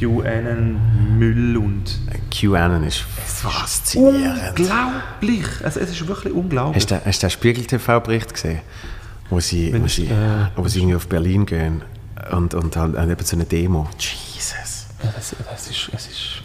QAnon-Müll 0.00 1.56
und... 1.56 1.98
QAnon 2.30 2.84
ist 2.84 2.98
faszinierend. 3.26 4.58
Unglaublich! 4.58 5.46
Also 5.62 5.80
es 5.80 5.90
ist 5.90 6.06
wirklich 6.08 6.32
unglaublich. 6.32 6.76
Hast 6.84 6.90
du, 6.90 7.04
hast 7.04 7.22
du 7.22 7.26
den 7.26 7.30
Spiegel-TV-Bericht 7.30 8.32
gesehen? 8.32 8.60
Wo 9.28 9.40
sie, 9.40 9.72
Wenn 9.72 9.82
wo 9.84 9.88
sie, 9.88 10.06
äh, 10.06 10.46
wo 10.56 10.66
sie 10.68 10.80
irgendwie 10.80 10.96
auf 10.96 11.06
Berlin 11.08 11.46
gehen 11.46 11.82
und, 12.32 12.54
und 12.54 12.76
halt 12.76 12.94
äh, 12.96 13.10
eben 13.12 13.24
zu 13.24 13.36
einer 13.36 13.44
Demo. 13.44 13.88
Jesus. 13.98 14.86
Ja, 15.02 15.10
das, 15.14 15.34
das 15.50 15.68
ist, 15.70 15.90
es 15.94 16.06
ist... 16.08 16.42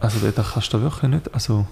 Also 0.00 0.18
da- 0.20 0.30
da 0.30 0.42
kannst 0.42 0.72
du 0.72 0.80
wirklich 0.80 1.10
nicht... 1.10 1.32
Also... 1.34 1.66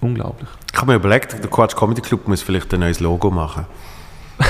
Unglaublich. 0.00 0.48
Ich 0.72 0.78
habe 0.80 0.90
mir 0.92 0.96
überlegt, 0.96 1.32
der 1.32 1.48
Quatsch 1.48 1.76
Comedy 1.76 2.00
Club 2.00 2.26
muss 2.26 2.42
vielleicht 2.42 2.74
ein 2.74 2.80
neues 2.80 2.98
Logo 3.00 3.30
machen. 3.30 3.66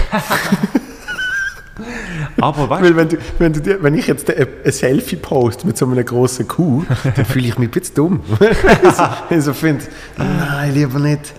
Aber 2.40 2.68
weißt 2.68 2.82
Weil 2.82 2.96
wenn, 2.96 3.08
du, 3.08 3.16
wenn, 3.38 3.52
du, 3.52 3.82
wenn 3.82 3.94
ich 3.94 4.06
jetzt 4.06 4.30
ein, 4.30 4.46
Selfie 4.66 5.16
poste 5.16 5.66
mit 5.66 5.78
so 5.78 5.86
einer 5.86 6.02
großen 6.02 6.46
Kuh, 6.46 6.84
dann 7.16 7.24
fühle 7.24 7.48
ich 7.48 7.58
mich 7.58 7.68
ein 7.68 7.72
bisschen 7.72 7.94
dumm. 7.94 8.20
ich 9.30 9.42
so 9.42 9.52
finde, 9.52 9.84
nein, 10.16 10.74
lieber 10.74 10.98
nicht. 10.98 11.34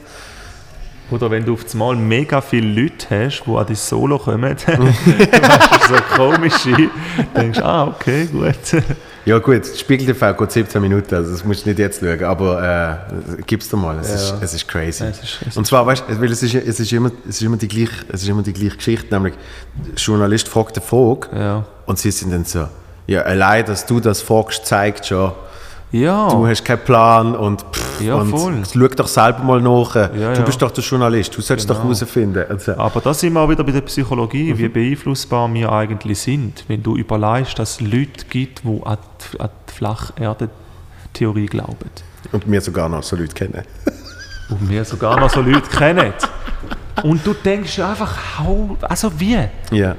Oder 1.13 1.29
wenn 1.29 1.45
du 1.45 1.53
auf 1.53 1.61
einmal 1.73 1.95
mega 1.95 2.41
viele 2.41 2.81
Leute 2.81 3.25
hast, 3.25 3.43
die 3.45 3.51
an 3.51 3.65
dein 3.67 3.75
Solo 3.75 4.17
kommen, 4.17 4.43
weißt 4.55 4.67
du, 4.67 5.87
so 5.87 6.01
komisch 6.15 6.65
ein, 6.65 6.89
denkst 7.35 7.59
du, 7.59 7.65
ah, 7.65 7.87
okay, 7.87 8.25
gut. 8.25 8.83
Ja 9.25 9.37
gut, 9.39 9.65
Spiegel 9.65 10.07
TV 10.07 10.33
geht 10.33 10.51
17 10.51 10.81
Minuten, 10.81 11.15
also 11.15 11.31
das 11.31 11.45
musst 11.45 11.65
du 11.65 11.69
nicht 11.69 11.79
jetzt 11.79 12.01
schauen, 12.01 12.23
aber 12.23 12.97
äh, 13.39 13.41
gib's 13.45 13.69
dir 13.69 13.77
mal, 13.77 13.97
es, 13.99 14.09
Ja. 14.09 14.15
ist, 14.15 14.35
es 14.41 14.53
ist 14.55 14.67
crazy. 14.67 15.03
Ja, 15.03 15.09
es 15.11 15.23
ist- 15.23 15.39
es 15.49 15.55
Und 15.57 15.65
zwar, 15.67 15.85
weißt 15.85 16.03
du, 16.09 16.19
weil 16.19 16.31
es 16.31 16.43
ist, 16.43 16.55
es, 16.55 16.79
ist 16.79 16.91
immer, 16.91 17.11
es, 17.29 17.35
ist 17.35 17.41
immer 17.43 17.55
die 17.57 17.67
gleiche, 17.69 17.93
es 18.11 18.23
ist 18.23 18.27
immer 18.29 18.41
die 18.41 18.51
gleiche 18.51 18.75
Geschichte, 18.77 19.13
nämlich 19.13 19.35
der 19.75 19.93
Journalist 19.95 20.49
fragt 20.49 20.77
eine 20.77 20.85
Frage 20.85 21.27
Ja. 21.37 21.65
und 21.85 21.99
sie 21.99 22.11
sind 22.11 22.31
dann 22.33 22.43
so, 22.43 22.67
ja, 23.07 23.21
allein, 23.21 23.65
dass 23.65 23.85
du 23.85 23.99
das 24.01 24.21
fragst, 24.21 24.65
zeigt 24.65 25.05
schon, 25.05 25.31
Ja. 25.93 26.27
du 26.27 26.47
hast 26.47 26.65
keinen 26.65 26.79
Plan 26.83 27.35
und, 27.35 27.61
pff, 27.71 28.01
Ja, 28.01 28.15
und 28.15 28.31
voll. 28.31 28.63
schau 28.65 28.87
doch 28.87 29.07
selber 29.07 29.39
mal 29.43 29.61
nach. 29.61 29.95
Ja, 29.95 30.33
du 30.33 30.41
bist 30.41 30.59
doch 30.59 30.71
der 30.71 30.83
Journalist, 30.83 31.37
du 31.37 31.41
sollst 31.41 31.69
doch 31.69 31.75
Genau. 31.81 31.93
herausfinden. 31.93 32.43
Also, 32.49 32.75
Aber 32.77 32.99
da 32.99 33.13
sind 33.13 33.33
wir 33.33 33.39
auch 33.41 33.49
wieder 33.49 33.63
bei 33.63 33.71
der 33.73 33.81
Psychologie, 33.81 34.51
Mhm. 34.53 34.57
wie 34.57 34.67
beeinflussbar 34.69 35.53
wir 35.53 35.71
eigentlich 35.71 36.19
sind. 36.19 36.63
Wenn 36.67 36.81
du 36.81 36.97
überlegst, 36.97 37.59
dass 37.59 37.73
es 37.75 37.81
Leute 37.81 38.25
gibt, 38.27 38.63
die 38.63 38.81
an 38.83 38.97
die, 39.33 39.39
an 39.39 39.49
die 39.69 39.73
Flacherde-Theorie 39.73 41.45
glauben. 41.45 41.77
und 42.31 42.49
wir 42.51 42.61
sogar 42.61 42.89
noch 42.89 43.03
so 43.03 43.15
Leute 43.15 43.35
kennen. 43.35 43.61
Und 44.49 44.69
wir 44.69 44.83
sogar 44.85 45.19
noch 45.19 45.29
so 45.29 45.41
Leute 45.41 45.69
kennen. 45.69 46.13
Und 47.03 47.25
du 47.25 47.33
denkst 47.33 47.77
ja 47.77 47.91
einfach, 47.91 48.17
also 48.81 49.11
wie? 49.19 49.37
Ja. 49.71 49.95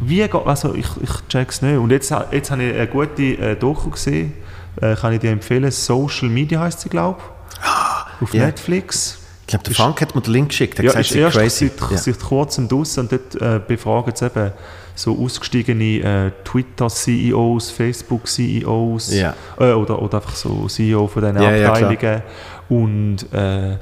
Wie 0.00 0.16
geht, 0.16 0.34
also 0.34 0.74
ich, 0.74 0.86
ich 1.02 1.10
check's 1.28 1.60
nicht. 1.60 1.76
Und 1.76 1.90
jetzt, 1.90 2.14
jetzt 2.30 2.50
habe 2.50 2.62
ich 2.62 2.74
eine 2.74 2.86
gute 2.86 3.22
äh, 3.22 3.56
Doku 3.56 3.90
gesehen, 3.90 4.32
äh, 4.80 4.94
kann 4.94 5.12
ich 5.12 5.20
dir 5.20 5.30
empfehlen. 5.30 5.70
Social 5.70 6.28
Media 6.28 6.60
heißt 6.60 6.80
sie, 6.80 6.88
glaube 6.88 7.20
ich. 7.20 8.22
Auf 8.22 8.34
ja. 8.34 8.46
Netflix. 8.46 9.18
Ich 9.42 9.46
glaube, 9.48 9.64
der 9.64 9.74
Frank 9.74 10.00
hat 10.00 10.14
mir 10.14 10.20
den 10.20 10.32
Link 10.32 10.48
geschickt, 10.50 10.78
er 10.78 10.84
Ja, 10.84 10.94
hat 10.94 11.00
ist 11.00 11.08
gesagt, 11.12 11.24
erst 11.36 11.36
crazy. 11.58 11.70
seit, 11.78 11.90
Ja. 11.90 11.96
seit 11.96 12.20
kurzem 12.20 12.68
draussen 12.68 13.00
und 13.00 13.12
dort 13.12 13.34
äh, 13.42 13.60
befragen 13.66 14.12
sie 14.14 14.26
eben 14.26 14.52
so 14.94 15.18
ausgestiegene 15.18 15.84
äh, 16.26 16.30
Twitter-CEOs, 16.44 17.70
Facebook-CEOs 17.70 19.14
Ja. 19.14 19.34
äh, 19.58 19.72
oder, 19.72 20.00
oder 20.00 20.18
einfach 20.18 20.36
so 20.36 20.66
CEO 20.68 21.06
von 21.06 21.22
diesen 21.22 21.42
Ja, 21.42 21.54
ja, 21.56 21.72
Abteilungen. 21.72 22.22
und 22.68 23.16
äh, 23.32 23.76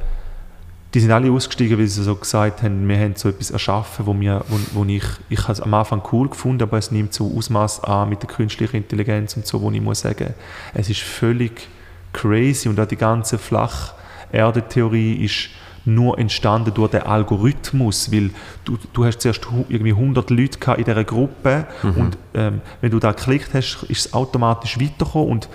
die 0.95 1.01
sind 1.01 1.11
alle 1.11 1.31
ausgestiegen, 1.31 1.79
weil 1.79 1.87
sie 1.87 2.03
so 2.03 2.17
gesagt 2.17 2.63
haben, 2.63 2.89
wir 2.89 2.99
haben 2.99 3.15
so 3.15 3.29
etwas 3.29 3.51
erschaffen, 3.51 4.07
wo, 4.07 4.19
wir, 4.19 4.45
wo, 4.49 4.59
wo 4.73 4.85
ich, 4.87 5.05
ich 5.29 5.43
habe 5.43 5.53
es 5.53 5.61
am 5.61 5.75
Anfang 5.75 6.03
cool 6.13 6.29
gefunden, 6.29 6.63
aber 6.63 6.79
es 6.79 6.91
nimmt 6.91 7.13
so 7.13 7.31
Ausmaß 7.37 7.85
an 7.85 8.09
mit 8.09 8.23
der 8.23 8.29
künstlichen 8.29 8.77
Intelligenz 8.77 9.37
und 9.37 9.47
so, 9.47 9.61
wo 9.61 9.71
ich 9.71 9.83
muss 9.83 10.01
sagen, 10.01 10.33
es 10.73 10.89
ist 10.89 11.01
völlig 11.01 11.69
crazy 12.15 12.69
und 12.71 12.81
auch 12.81 12.87
die 12.87 12.97
ganze 12.97 13.37
Flach-Erde-Theorie 13.37 15.25
ist 15.25 15.51
nur 15.85 16.19
entstanden 16.19 16.73
durch 16.75 16.91
den 16.91 17.03
Algorithmus, 17.03 18.11
weil 18.11 18.31
du, 18.65 18.79
du 18.93 19.05
hast 19.05 19.21
zuerst 19.21 19.47
irgendwie 19.69 19.93
100 19.93 20.31
Leute 20.31 20.59
in 20.77 20.85
dieser 20.85 21.05
Gruppe 21.05 21.67
und 21.83 22.19
ähm, 22.35 22.61
wenn 22.81 22.91
du 22.91 22.99
da 22.99 23.13
geklickt 23.13 23.51
hast, 23.53 23.85
ist 23.89 24.07
es 24.07 24.13
automatisch 24.13 24.81
weitergekommen 24.81 25.29
und 25.29 25.49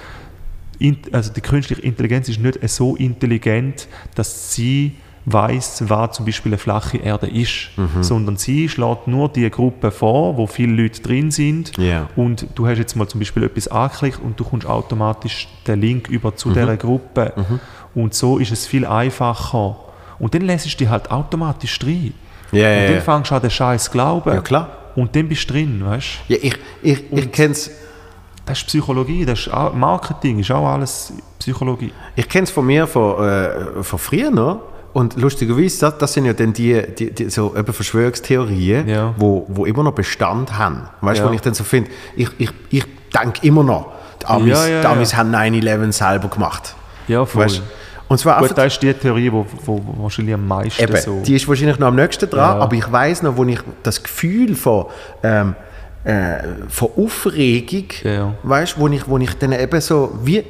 in, 0.79 0.97
also 1.11 1.31
die 1.31 1.41
künstliche 1.41 1.81
Intelligenz 1.81 2.29
ist 2.29 2.39
nicht 2.39 2.67
so 2.69 2.95
intelligent, 2.95 3.87
dass 4.15 4.53
sie 4.53 4.95
weiß, 5.25 5.83
was 5.87 6.17
zum 6.17 6.25
Beispiel 6.25 6.51
eine 6.51 6.57
flache 6.57 6.97
Erde 6.97 7.27
ist, 7.27 7.69
sondern 8.01 8.35
sie 8.37 8.67
schlägt 8.67 9.07
nur 9.07 9.29
die 9.29 9.49
Gruppe 9.49 9.89
vor, 9.91 10.35
wo 10.37 10.47
viele 10.47 10.73
Leute 10.83 11.01
drin 11.01 11.31
sind 11.31 11.77
Ja. 11.77 12.07
und 12.15 12.47
du 12.55 12.67
hast 12.67 12.77
jetzt 12.77 12.95
mal 12.95 13.07
zum 13.07 13.19
Beispiel 13.19 13.43
etwas 13.43 13.67
angeklickt 13.69 14.19
und 14.21 14.37
du 14.39 14.43
kommst 14.43 14.67
automatisch 14.67 15.47
den 15.65 15.79
Link 15.81 16.09
über 16.09 16.35
zu 16.35 16.49
dieser 16.49 16.75
Gruppe 16.77 17.31
und 17.95 18.13
so 18.13 18.37
ist 18.37 18.51
es 18.51 18.67
viel 18.67 18.85
einfacher 18.85 19.77
und 20.19 20.33
dann 20.35 20.41
lässt 20.41 20.65
du 20.71 20.77
dich 20.77 20.89
halt 20.89 21.09
automatisch 21.09 21.79
rein 21.83 22.13
Ja, 22.51 22.67
und 22.69 22.83
dann 22.87 22.93
ja. 22.95 23.01
fängst 23.01 23.31
du 23.31 23.35
an 23.35 23.41
den 23.41 23.49
Scheiß 23.51 23.91
glauben 23.91 24.29
Ja, 24.33 24.41
klar. 24.41 24.69
und 24.95 25.15
dann 25.15 25.29
bist 25.29 25.49
du 25.49 25.53
drin, 25.53 25.81
weißt 25.85 26.07
du? 26.27 26.33
ja 26.33 26.39
ich 26.41 26.55
ich, 26.81 27.03
ich 27.13 27.31
kenne 27.31 27.53
es 27.53 27.71
Das 28.45 28.57
ist 28.57 28.67
Psychologie, 28.67 29.23
das 29.25 29.47
ist 29.47 29.49
Marketing, 29.73 30.39
ist 30.39 30.51
auch 30.51 30.67
alles 30.67 31.13
Psychologie. 31.39 31.93
Ich 32.17 32.27
kenne 32.27 32.43
es 32.43 32.51
von 32.51 32.65
mir 32.65 32.85
von, 32.87 33.23
äh, 33.23 33.81
von 33.83 33.97
früher 33.99 34.31
noch. 34.31 34.59
Und 34.93 35.15
lustigerweise, 35.19 35.79
das, 35.79 35.97
das 35.97 36.13
sind 36.13 36.25
ja 36.25 36.33
dann 36.33 36.53
die, 36.53 36.81
die, 36.97 37.11
die 37.11 37.29
so 37.29 37.55
eben 37.57 37.73
Verschwörungstheorien, 37.73 38.87
Ja. 38.87 39.13
wo, 39.17 39.45
wo 39.49 39.65
immer 39.65 39.83
noch 39.83 39.93
Bestand 39.93 40.57
haben. 40.57 40.87
Weißt 41.01 41.19
du, 41.19 41.23
Ja. 41.25 41.29
wo 41.29 41.33
ich 41.33 41.41
dann 41.41 41.55
so 41.55 41.63
finde, 41.63 41.89
ich, 42.15 42.29
ich, 42.37 42.51
ich 42.69 42.85
denke 43.13 43.45
immer 43.45 43.63
noch, 43.63 43.91
die 44.21 44.25
Amis, 44.27 44.49
Ja, 44.59 44.67
ja, 44.67 44.81
die 44.81 44.87
Amis 44.87 45.15
haben 45.15 45.33
9-11 45.33 45.91
selber 45.91 46.27
gemacht. 46.27 46.75
Ja, 47.07 47.25
voll. 47.25 47.45
Weißt? 47.45 47.61
Und 48.07 48.17
zwar 48.19 48.39
Gut, 48.39 48.55
das 48.55 48.73
ist 48.73 48.83
die 48.83 48.93
Theorie, 48.93 49.23
die 49.23 49.31
wo, 49.31 49.45
wo 49.65 49.81
wahrscheinlich 50.03 50.35
am 50.35 50.47
meisten 50.47 50.83
eben, 50.83 50.97
so... 50.97 51.21
die 51.25 51.35
ist 51.35 51.47
wahrscheinlich 51.47 51.79
noch 51.79 51.87
am 51.87 51.95
nächsten 51.95 52.29
dran, 52.29 52.61
aber 52.61 52.75
ich 52.75 52.91
weiß 52.91 53.23
noch, 53.23 53.37
wo 53.37 53.43
ich 53.45 53.59
das 53.81 54.03
Gefühl 54.03 54.55
von, 54.55 54.85
ähm, 55.23 55.55
äh, 56.05 56.39
von 56.67 56.89
Aufregung, 56.97 57.85
Ja. 58.03 58.33
weißt, 58.43 58.77
wo 58.77 58.87
ich, 58.89 59.07
wo 59.07 59.17
ich 59.19 59.33
dann 59.35 59.53
eben 59.53 59.79
so 59.81 60.17
wie 60.23 60.39
äh, 60.39 60.45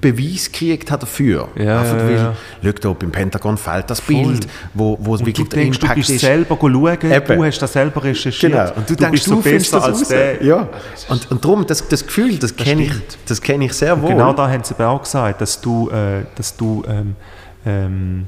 Beweis 0.00 0.50
gekriegt 0.50 0.90
habe 0.90 1.00
dafür. 1.00 1.48
Ja, 1.56 1.80
Einfach, 1.80 1.96
ja, 1.96 2.04
weil, 2.06 2.14
ja. 2.14 2.34
Schau 2.62 2.72
da, 2.72 2.92
beim 2.92 3.10
Pentagon 3.10 3.56
fehlt 3.56 3.90
das 3.90 4.00
Bild, 4.00 4.46
wo, 4.74 4.96
wo 5.00 5.12
und 5.12 5.20
du 5.22 5.26
wirklich 5.26 5.48
der 5.48 5.62
denkst, 5.62 5.78
du 5.80 5.86
Impact 5.86 5.98
bist 5.98 6.10
ist. 6.10 6.20
selber 6.20 6.56
schauen, 6.60 7.12
Eben. 7.12 7.36
du 7.36 7.44
hast 7.44 7.58
das 7.58 7.72
selber 7.72 8.04
recherchiert. 8.04 8.52
Genau. 8.52 8.72
Und 8.76 8.88
du, 8.90 8.94
denkst, 8.94 9.10
bist 9.12 9.26
du 9.26 9.30
so 9.34 9.42
findest 9.42 9.70
besser 9.72 9.76
das 9.78 9.86
als 9.88 10.00
raus. 10.02 10.08
der. 10.08 10.42
Ja. 10.44 10.68
Und, 11.08 11.30
und 11.30 11.44
darum, 11.44 11.66
das, 11.66 11.88
das 11.88 12.06
Gefühl, 12.06 12.38
das 12.38 12.54
kenne 12.54 12.82
ich, 12.84 12.92
das 13.26 13.40
kenn 13.40 13.62
ich 13.62 13.72
sehr 13.72 14.00
wohl. 14.00 14.10
Genau 14.10 14.32
da 14.32 14.48
haben 14.48 14.62
sie 14.64 14.74
aber 14.74 14.88
auch 14.88 15.02
gesagt, 15.02 15.40
dass 15.40 15.60
du, 15.60 15.90
äh, 15.90 16.24
dass 16.36 16.56
du 16.56 16.84
ähm, 16.88 17.16
ähm, 17.64 18.26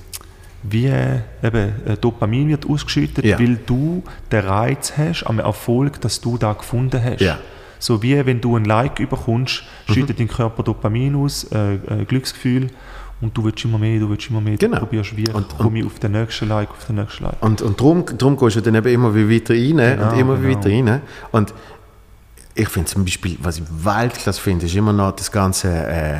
wie 0.62 0.86
eben, 0.86 1.72
äh, 1.86 1.96
Dopamin 2.00 2.48
wird 2.48 2.66
ausgeschüttet, 2.68 3.24
Ja. 3.24 3.38
weil 3.38 3.56
du 3.66 4.02
den 4.32 4.44
Reiz 4.44 4.92
hast 4.96 5.24
am 5.24 5.38
Erfolg, 5.38 6.00
dass 6.00 6.20
du 6.20 6.36
da 6.38 6.52
gefunden 6.52 7.02
hast. 7.02 7.20
Ja. 7.20 7.34
Mhm. 7.34 7.38
So 7.80 8.02
wie 8.02 8.26
wenn 8.26 8.40
du 8.40 8.56
ein 8.56 8.64
Like 8.64 8.96
bekommst, 9.08 9.62
schüttet 9.88 10.18
dein 10.18 10.26
Körper 10.28 10.64
Dopamin 10.64 11.14
aus, 11.14 11.44
äh, 11.52 11.74
äh, 11.74 12.04
Glücksgefühl 12.06 12.66
und 13.20 13.36
du 13.36 13.44
willst 13.44 13.64
immer 13.64 13.78
mehr, 13.78 14.00
du 14.00 14.10
willst 14.10 14.28
immer 14.30 14.40
mehr, 14.40 14.56
Genau. 14.56 14.78
du 14.80 14.86
probierst 14.86 15.16
wie, 15.16 15.28
Und- 15.30 15.56
komme 15.58 15.78
ich 15.78 15.86
auf 15.86 15.98
den 16.00 16.10
nächsten 16.12 16.48
Like, 16.48 16.70
auf 16.70 16.84
den 16.86 16.96
nächsten 16.96 17.22
Like. 17.24 17.40
Und, 17.40 17.62
und 17.62 17.78
darum, 17.78 18.04
darum 18.18 18.36
gehst 18.36 18.56
du 18.56 18.60
dann 18.62 18.74
eben 18.74 18.88
immer 18.88 19.14
wie 19.14 19.32
weiter 19.32 19.54
rein 19.54 19.76
Genau, 19.76 20.10
und 20.12 20.18
immer 20.18 20.36
genau. 20.36 20.56
weiter 20.58 20.70
rein. 20.70 21.02
Und 21.30 21.54
ich 22.56 22.68
finde 22.68 22.88
zum 22.88 23.04
Beispiel, 23.04 23.36
was 23.40 23.58
ich 23.58 23.64
Weltklasse 23.70 24.40
finde, 24.40 24.66
ist 24.66 24.74
immer 24.74 24.92
noch 24.92 25.12
das 25.12 25.30
ganze 25.30 25.68
äh, 25.68 26.16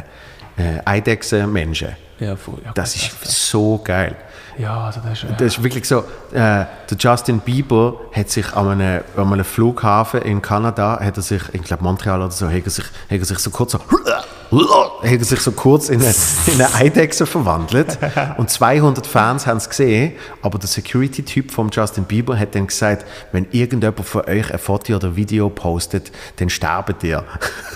äh, 0.57 0.81
Eidechsen-Menschen. 0.85 1.89
Ja, 2.21 2.37
voll. 2.37 2.59
Ja, 2.65 2.71
Das 2.73 2.95
ist 2.95 3.11
so 3.25 3.81
geil. 3.83 4.15
Ja, 4.59 4.87
also 4.87 5.01
das 5.01 5.23
ist... 5.23 5.31
Äh, 5.31 5.35
Das 5.39 5.57
ist 5.57 5.63
wirklich 5.63 5.87
so, 5.87 6.01
äh, 6.33 6.35
der 6.35 6.97
Justin 6.99 7.39
Bieber 7.41 8.01
hat 8.13 8.29
sich 8.29 8.53
an 8.55 8.69
einem, 8.69 9.03
an 9.17 9.33
einem 9.33 9.45
Flughafen 9.45 10.23
in 10.23 10.43
Kanada, 10.43 10.99
hat 11.01 11.17
er 11.17 11.23
sich, 11.23 11.43
ich 11.53 11.63
glaube 11.63 11.85
Montreal 11.85 12.21
oder 12.21 12.33
so, 12.33 12.49
hat 12.49 12.65
er 12.65 12.71
sich, 12.71 12.85
hat 12.85 13.19
er 13.19 13.25
sich 13.25 13.39
so 13.39 13.51
kurz 13.51 13.73
so, 13.73 13.79
hat 13.79 15.03
er 15.03 15.25
sich 15.25 15.41
so 15.41 15.53
kurz 15.53 15.89
in 15.89 16.01
eine, 16.03 16.15
in 16.47 16.61
eine 16.61 16.75
Eidechse 16.75 17.27
verwandelt 17.27 17.99
und 18.37 18.51
200 18.51 19.07
Fans 19.07 19.47
haben 19.47 19.59
es 19.59 19.69
gesehen, 19.69 20.15
aber 20.43 20.59
der 20.59 20.69
Security-Typ 20.69 21.53
von 21.53 21.71
Justin 21.71 22.05
Bieber 22.05 22.37
hat 22.39 22.55
dann 22.55 22.67
gesagt, 22.67 23.07
wenn 23.33 23.47
irgendjemand 23.53 24.05
von 24.07 24.23
euch 24.23 24.53
ein 24.53 24.59
Foto 24.59 24.97
oder 24.97 25.15
Video 25.15 25.51
postet, 25.51 26.11
dann 26.37 26.51
sterbt 26.51 27.05
ihr. 27.05 27.25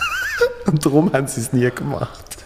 und 0.66 0.84
darum 0.84 1.12
haben 1.12 1.28
sie 1.28 1.40
es 1.42 1.52
nie 1.52 1.70
gemacht. 1.70 2.38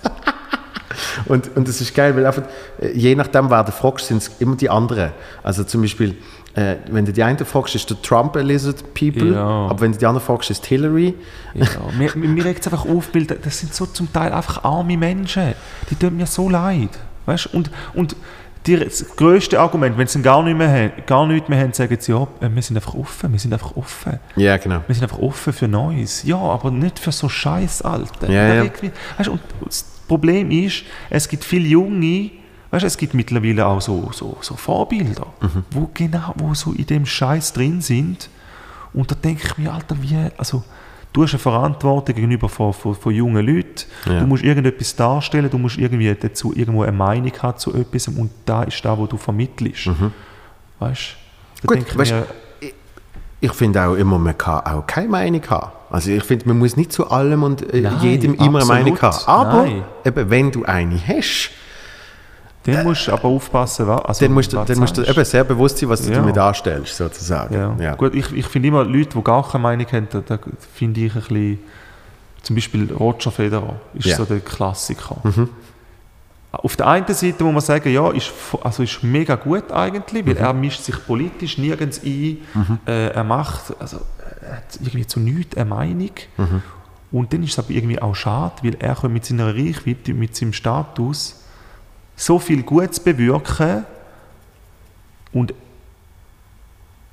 Und, 1.26 1.56
und 1.56 1.68
das 1.68 1.80
ist 1.80 1.94
geil, 1.94 2.14
weil 2.16 2.26
einfach, 2.26 2.42
äh, 2.80 2.92
je 2.92 3.14
nachdem, 3.14 3.50
wer 3.50 3.64
du 3.64 3.72
fragst, 3.72 4.06
sind 4.06 4.18
es 4.18 4.30
immer 4.38 4.56
die 4.56 4.70
anderen. 4.70 5.12
Also 5.42 5.64
zum 5.64 5.82
Beispiel, 5.82 6.16
äh, 6.54 6.76
wenn 6.90 7.04
du 7.04 7.12
die 7.12 7.22
einen 7.22 7.38
fragst, 7.38 7.74
ist 7.74 7.88
der 7.90 8.00
Trump 8.00 8.36
a 8.36 8.40
lizard 8.40 8.82
people, 8.94 9.32
Ja. 9.32 9.66
aber 9.68 9.80
wenn 9.80 9.92
du 9.92 9.98
die 9.98 10.06
anderen 10.06 10.26
fragst, 10.26 10.50
ist 10.50 10.64
Hillary. 10.66 11.14
Ja, 11.54 11.66
mir, 11.98 12.10
mir, 12.16 12.44
regt 12.44 12.60
es 12.60 12.72
einfach 12.72 12.86
auf, 12.86 13.14
weil 13.14 13.26
das 13.26 13.58
sind 13.58 13.74
so 13.74 13.86
zum 13.86 14.12
Teil 14.12 14.32
einfach 14.32 14.64
arme 14.64 14.96
Menschen. 14.96 15.54
Die 15.90 15.94
tun 15.96 16.16
mir 16.16 16.26
so 16.26 16.48
leid. 16.48 16.90
Weißt? 17.26 17.52
Und, 17.52 17.70
und 17.94 18.16
die, 18.66 18.76
das 18.76 19.04
grösste 19.16 19.60
Argument, 19.60 19.96
wenn 19.98 20.06
sie 20.06 20.22
gar, 20.22 20.42
nicht 20.42 20.56
mehr 20.56 20.68
haben, 20.68 20.92
gar 21.06 21.26
nichts 21.26 21.48
mehr 21.48 21.60
haben, 21.60 21.72
sagen 21.72 21.96
sie, 22.00 22.12
ja, 22.12 22.26
äh, 22.40 22.48
wir 22.48 22.62
sind 22.62 22.76
einfach 22.76 22.94
offen, 22.94 23.32
wir 23.32 23.38
sind 23.38 23.52
einfach 23.52 23.76
offen. 23.76 24.18
Ja, 24.36 24.56
genau. 24.56 24.80
Wir 24.86 24.94
sind 24.94 25.04
einfach 25.04 25.18
offen 25.18 25.52
für 25.52 25.68
Neues. 25.68 26.22
Ja, 26.24 26.38
aber 26.38 26.70
nicht 26.70 26.98
für 26.98 27.12
so 27.12 27.28
Scheiß, 27.28 27.82
Alter. 27.82 28.30
Ja, 28.30 28.64
ja. 28.64 28.70
Weißt, 29.18 29.28
und 29.28 29.40
Problem 30.06 30.50
ist, 30.50 30.84
es 31.10 31.28
gibt 31.28 31.44
viele 31.44 31.68
Junge, 31.68 32.30
weißt, 32.70 32.84
es 32.84 32.96
gibt 32.96 33.14
mittlerweile 33.14 33.66
auch 33.66 33.80
so, 33.80 34.10
so, 34.12 34.36
so 34.40 34.54
Vorbilder, 34.56 35.26
Mhm. 35.40 35.64
wo 35.70 35.90
genau 35.92 36.34
wo 36.36 36.54
so 36.54 36.72
in 36.72 36.86
dem 36.86 37.06
Scheiß 37.06 37.52
drin 37.52 37.80
sind. 37.80 38.28
Und 38.92 39.10
da 39.10 39.14
denke 39.14 39.42
ich 39.46 39.58
mir, 39.58 39.72
Alter, 39.72 39.96
wie, 40.00 40.16
also 40.38 40.62
du 41.12 41.22
hast 41.22 41.32
eine 41.32 41.38
Verantwortung 41.38 42.14
gegenüber 42.14 42.48
von, 42.48 42.72
von, 42.72 42.94
von 42.94 43.12
jungen 43.14 43.44
Leuten. 43.46 43.84
Ja. 44.06 44.20
Du 44.20 44.26
musst 44.26 44.42
irgendetwas 44.44 44.94
darstellen, 44.96 45.50
du 45.50 45.58
musst 45.58 45.76
irgendwie 45.78 46.14
dazu 46.14 46.54
irgendwo 46.54 46.82
eine 46.82 46.92
Meinung 46.92 47.32
haben 47.42 47.58
zu 47.58 47.74
etwas 47.74 48.08
und 48.08 48.30
da 48.44 48.62
ist 48.64 48.82
da, 48.84 48.96
wo 48.96 49.06
du 49.06 49.16
vermittelst. 49.16 49.88
Weißt? 50.78 51.16
Da 51.62 51.74
Mhm. 51.74 51.78
Gut, 51.78 51.78
ich 51.88 51.98
weißt, 51.98 52.12
mir, 52.12 52.26
Ich 53.40 53.52
finde 53.52 53.82
auch 53.86 53.94
immer, 53.94 54.18
man 54.18 54.36
kann 54.36 54.60
auch 54.64 54.86
keine 54.86 55.08
Meinung 55.08 55.42
haben. 55.50 55.72
Also 55.90 56.10
ich 56.10 56.24
finde, 56.24 56.48
man 56.48 56.58
muss 56.58 56.76
nicht 56.76 56.92
zu 56.92 57.10
allem 57.10 57.42
und 57.42 57.72
äh, 57.72 57.80
Nein, 57.82 57.98
jedem 58.02 58.34
immer 58.34 58.58
eine 58.60 58.66
Meinung 58.68 59.00
haben. 59.00 59.24
Aber 59.26 59.62
Nein. 59.62 59.82
eben, 60.04 60.30
wenn 60.30 60.50
du 60.50 60.64
eine 60.64 60.96
hast, 61.06 61.50
Dann 62.64 62.82
musst 62.84 63.06
du 63.06 63.12
aber 63.12 63.26
aufpassen, 63.26 63.86
was. 63.86 64.04
Also, 64.04 64.24
Dann 64.24 64.34
musst 64.34 64.52
du, 64.52 64.56
dann 64.64 64.78
musst 64.78 64.96
du 64.96 65.02
eben 65.04 65.24
sehr 65.24 65.44
bewusst 65.44 65.78
sein, 65.78 65.88
was 65.88 66.02
du 66.02 66.10
Ja. 66.10 66.16
damit 66.16 66.36
anstellst, 66.36 66.96
sozusagen. 66.96 67.54
Ja. 67.54 67.76
Ja. 67.78 67.94
Gut, 67.94 68.12
ich, 68.16 68.32
ich 68.32 68.46
finde 68.46 68.68
immer, 68.68 68.82
Leute, 68.84 69.10
die 69.16 69.22
gar 69.22 69.48
keine 69.48 69.62
Meinung 69.62 69.86
haben, 69.92 70.08
da, 70.10 70.20
da 70.26 70.38
finde 70.74 71.00
ich 71.02 71.14
ein 71.14 71.20
bisschen. 71.20 71.58
Zum 72.42 72.56
Beispiel 72.56 72.92
Roger 72.92 73.30
Federer 73.30 73.76
ist 73.94 74.16
so 74.16 74.24
der 74.24 74.38
Klassiker. 74.40 75.16
Mhm. 75.24 75.48
Auf 76.52 76.74
der 76.76 76.86
einen 76.86 77.06
Seite 77.12 77.44
muss 77.44 77.52
man 77.52 77.60
sagen, 77.60 77.92
ja, 77.92 78.10
ist, 78.12 78.32
also 78.62 78.82
ist 78.82 79.02
mega 79.02 79.34
gut 79.34 79.70
eigentlich, 79.72 80.24
Mhm. 80.24 80.28
weil 80.30 80.36
er 80.38 80.52
mischt 80.52 80.82
sich 80.82 80.94
politisch 81.06 81.58
nirgends 81.58 82.00
ein. 82.04 82.38
Äh, 82.86 83.08
er 83.08 83.24
macht, 83.24 83.74
also 83.80 83.98
hat 84.50 84.76
irgendwie 84.80 85.06
zu 85.06 85.20
nichts 85.20 85.56
eine 85.56 85.64
Meinung. 85.66 86.10
Mhm. 86.36 86.62
Und 87.12 87.32
dann 87.32 87.42
ist 87.42 87.52
es 87.52 87.58
aber 87.58 87.70
irgendwie 87.70 88.00
auch 88.02 88.14
schade, 88.14 88.54
weil 88.62 88.74
er 88.78 88.94
kann 88.94 89.12
mit 89.12 89.24
seiner 89.24 89.54
Reichweite, 89.54 90.12
mit 90.14 90.34
seinem 90.36 90.52
Status 90.52 91.42
so 92.16 92.38
viel 92.38 92.62
Gutes 92.62 92.98
bewirken 93.00 93.84
und, 95.32 95.54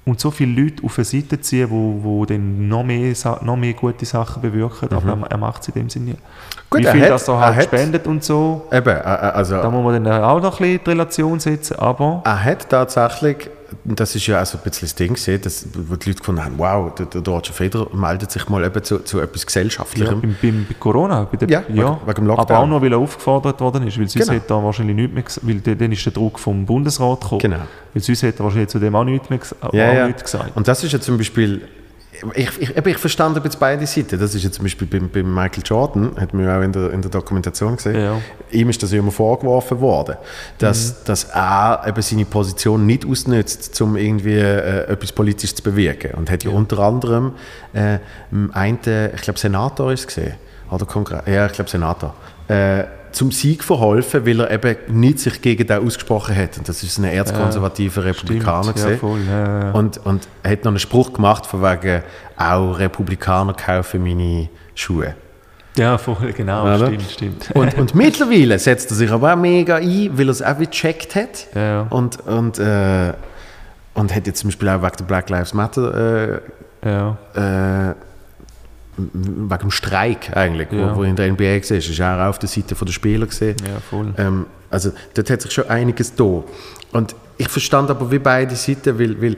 und 0.05 0.19
so 0.19 0.31
viele 0.31 0.61
Leute 0.63 0.83
auf 0.83 0.97
eine 0.97 1.05
Seite 1.05 1.39
ziehen, 1.39 1.69
wo, 1.69 1.99
wo 2.01 2.25
dann 2.25 2.67
noch 2.67 2.83
mehr, 2.83 3.13
noch 3.41 3.55
mehr 3.55 3.73
gute 3.73 4.05
Sachen 4.05 4.41
bewirken, 4.41 4.89
aber 4.91 5.09
er, 5.23 5.31
er 5.31 5.37
macht 5.37 5.61
es 5.61 5.67
in 5.69 5.73
dem 5.75 5.89
Sinne 5.89 6.05
nicht. 6.05 6.17
Mhm. 6.19 6.59
Gut, 6.69 6.81
Wie 6.81 6.85
er 6.85 6.91
viel 6.93 7.01
hat- 7.03 7.09
das 7.11 7.27
er 7.27 7.33
er 7.35 7.39
halt 7.41 7.55
hat- 7.57 7.63
spendet 7.65 8.07
und 8.07 8.23
so, 8.23 8.67
Eben, 8.71 8.89
äh, 8.89 8.99
äh, 8.99 9.03
also 9.03 9.55
da 9.57 9.69
muss 9.69 9.83
man 9.83 10.03
dann 10.03 10.23
auch 10.23 10.41
noch 10.41 10.59
ein 10.59 10.63
bisschen 10.65 10.83
die 10.83 10.89
Relation 10.89 11.39
setzen, 11.39 11.77
aber 11.79 12.21
er 12.25 12.43
hat 12.43 12.67
tatsächlich, 12.69 13.49
das 13.83 14.15
ist 14.15 14.25
ja 14.27 14.41
auch 14.41 14.45
so 14.45 14.57
ein 14.57 14.63
bisschen 14.63 14.87
das 14.87 14.95
Ding, 14.95 15.13
gewesen, 15.13 15.41
dass, 15.41 15.65
wo 15.73 15.95
die 15.95 16.09
Leute 16.09 16.19
gefunden 16.19 16.43
haben, 16.43 16.57
wow, 16.57 16.93
der, 16.95 17.05
der 17.07 17.21
Roger 17.33 17.53
Federer 17.53 17.87
meldet 17.95 18.31
sich 18.31 18.47
mal 18.49 18.63
eben 18.63 18.83
zu, 18.83 18.99
zu 18.99 19.19
etwas 19.19 19.41
ja, 19.41 19.45
Gesellschaftlichem. 19.45 20.21
beim, 20.21 20.35
beim, 20.41 20.65
bei 20.67 20.75
Corona, 20.79 21.23
bei 21.23 21.37
der, 21.37 21.49
Ja, 21.49 21.63
wegen- 21.67 21.77
wegen 22.05 22.13
dem 22.15 22.27
Lockdown. 22.27 22.45
aber 22.47 22.59
auch 22.59 22.67
nur, 22.67 22.81
weil 22.81 22.91
er 22.91 22.97
aufgefordert 22.99 23.59
worden 23.61 23.87
ist, 23.87 23.97
weil 23.99 24.07
sonst 24.07 24.27
Genau. 24.27 24.33
hätte 24.39 24.53
er 24.53 24.63
wahrscheinlich 24.63 24.95
nichts 24.95 25.13
mehr 25.13 25.23
gesagt, 25.23 25.47
weil 25.67 25.75
dann- 25.75 25.91
ist 25.91 26.05
der 26.05 26.13
Druck 26.13 26.39
vom 26.39 26.65
Bundesrat 26.65 27.21
gekommen, 27.21 27.41
Genau. 27.41 27.57
weil 27.93 28.03
sonst 28.03 28.21
hätte 28.23 28.39
er 28.41 28.45
wahrscheinlich 28.45 28.69
zu 28.69 28.79
dem 28.79 28.95
auch 28.95 29.03
nichts 29.03 29.29
mehr 29.29 29.39
ges- 29.39 29.55
auch 29.61 29.73
Ja, 29.73 29.93
ja. 29.93 30.07
nichts 30.07 30.23
gesagt. 30.23 30.55
Und 30.55 30.67
das 30.67 30.83
ist 30.83 30.91
ja 30.91 30.99
zum 30.99 31.17
Beispiel, 31.17 31.61
ich, 32.35 32.49
ich, 32.59 32.77
eben, 32.77 32.89
ich 32.89 32.97
verstand 32.97 33.43
jetzt 33.43 33.59
beide 33.59 33.85
Seiten. 33.85 34.19
Das 34.19 34.35
ist 34.35 34.43
ja 34.43 34.51
zum 34.51 34.63
Beispiel 34.63 34.87
beim, 34.87 35.09
beim 35.09 35.33
Michael 35.33 35.63
Jordan, 35.65 36.11
hat 36.19 36.33
man 36.33 36.45
ja 36.45 36.59
auch 36.59 36.63
in 36.63 36.71
der, 36.71 36.91
in 36.91 37.01
der 37.01 37.11
Dokumentation 37.11 37.75
gesehen, 37.75 37.95
Ja. 37.95 38.21
ihm 38.51 38.69
ist 38.69 38.81
das 38.83 38.91
ja 38.91 38.99
immer 38.99 39.11
vorgeworfen 39.11 39.79
worden, 39.79 40.17
dass, 40.57 41.03
dass 41.03 41.25
er 41.25 41.83
eben 41.87 42.01
seine 42.01 42.25
Position 42.25 42.85
nicht 42.85 43.05
ausnutzt, 43.05 43.79
um 43.81 43.97
irgendwie 43.97 44.37
äh, 44.37 44.87
etwas 44.87 45.11
politisch 45.11 45.55
zu 45.55 45.63
bewirken. 45.63 46.11
Und 46.15 46.29
hat 46.29 46.43
ja, 46.43 46.51
unter 46.51 46.79
anderem 46.79 47.33
äh, 47.73 47.99
einen, 48.53 48.79
ich 49.15 49.21
glaube 49.21 49.39
Senator 49.39 49.91
ist 49.91 50.01
es 50.01 50.07
gesehen, 50.07 50.33
oder 50.69 50.85
Kongress, 50.85 51.23
ja, 51.25 51.45
ich 51.45 51.53
glaube 51.53 51.69
Senator, 51.69 52.13
äh, 52.47 52.83
zum 53.13 53.31
Sieg 53.31 53.63
verholfen, 53.63 54.25
weil 54.25 54.39
er 54.41 54.51
eben 54.51 54.99
nicht 54.99 55.19
sich 55.19 55.41
gegen 55.41 55.65
den 55.67 55.85
ausgesprochen 55.85 56.35
hat. 56.35 56.57
Und 56.57 56.67
das 56.67 56.83
ist 56.83 56.97
ein 56.97 57.05
erzkonservativer 57.05 58.03
Republikaner 58.03 58.63
Stimmt, 58.63 58.77
ja, 58.79 58.83
gesehen. 58.85 58.99
voll, 58.99 59.19
ja, 59.27 59.59
ja. 59.61 59.71
Und, 59.71 59.97
und 60.05 60.27
er 60.41 60.51
hat 60.51 60.63
noch 60.63 60.71
einen 60.71 60.79
Spruch 60.79 61.13
gemacht, 61.13 61.45
von 61.45 61.61
wegen, 61.61 62.03
auch 62.37 62.79
Republikaner 62.79 63.53
kaufen 63.53 64.03
meine 64.03 64.49
Schuhe. 64.75 65.15
Ja, 65.75 65.97
voll, 65.97 66.33
genau, 66.33 66.63
Oder? 66.63 66.87
stimmt, 66.87 67.11
stimmt. 67.11 67.51
Und, 67.53 67.77
und 67.77 67.95
mittlerweile 67.95 68.59
setzt 68.59 68.91
er 68.91 68.95
sich 68.95 69.09
aber 69.09 69.33
auch 69.33 69.37
mega 69.37 69.77
ein, 69.77 70.09
weil 70.13 70.27
er 70.27 70.31
es 70.31 70.41
auch 70.41 70.57
gecheckt 70.57 71.15
hat. 71.15 71.47
Ja, 71.55 71.61
ja. 71.61 71.87
Und, 71.89 72.19
und, 72.27 72.59
äh, 72.59 73.13
und 73.95 74.15
hat 74.15 74.27
jetzt 74.27 74.39
zum 74.39 74.49
Beispiel 74.49 74.69
auch 74.69 74.81
wegen 74.81 74.97
der 74.99 75.05
Black 75.05 75.29
Lives 75.29 75.53
Matter, 75.53 76.41
ja. 76.85 77.17
äh, 77.35 77.89
äh, 77.89 77.95
wegen 78.97 79.49
dem 79.49 79.71
Streik 79.71 80.35
eigentlich, 80.35 80.71
Ja. 80.71 80.93
wo, 80.93 80.97
wo 80.99 81.03
in 81.03 81.15
der 81.15 81.27
NBA 81.31 81.43
war, 81.43 81.55
ist 81.77 82.01
auch 82.01 82.19
auf 82.29 82.39
der 82.39 82.49
Seite 82.49 82.75
der 82.75 82.91
Spieler 82.91 83.25
gesehen. 83.25 83.55
ja, 83.65 83.79
voll. 83.89 84.13
Ähm, 84.17 84.45
also 84.69 84.91
dort 85.13 85.29
hat 85.29 85.41
sich 85.41 85.51
schon 85.51 85.67
einiges 85.69 86.15
da. 86.15 86.43
Und 86.93 87.15
ich 87.37 87.47
verstand 87.49 87.89
aber 87.89 88.11
wie 88.11 88.19
beide 88.19 88.55
Seiten, 88.55 88.99
weil, 88.99 89.19
weil 89.21 89.35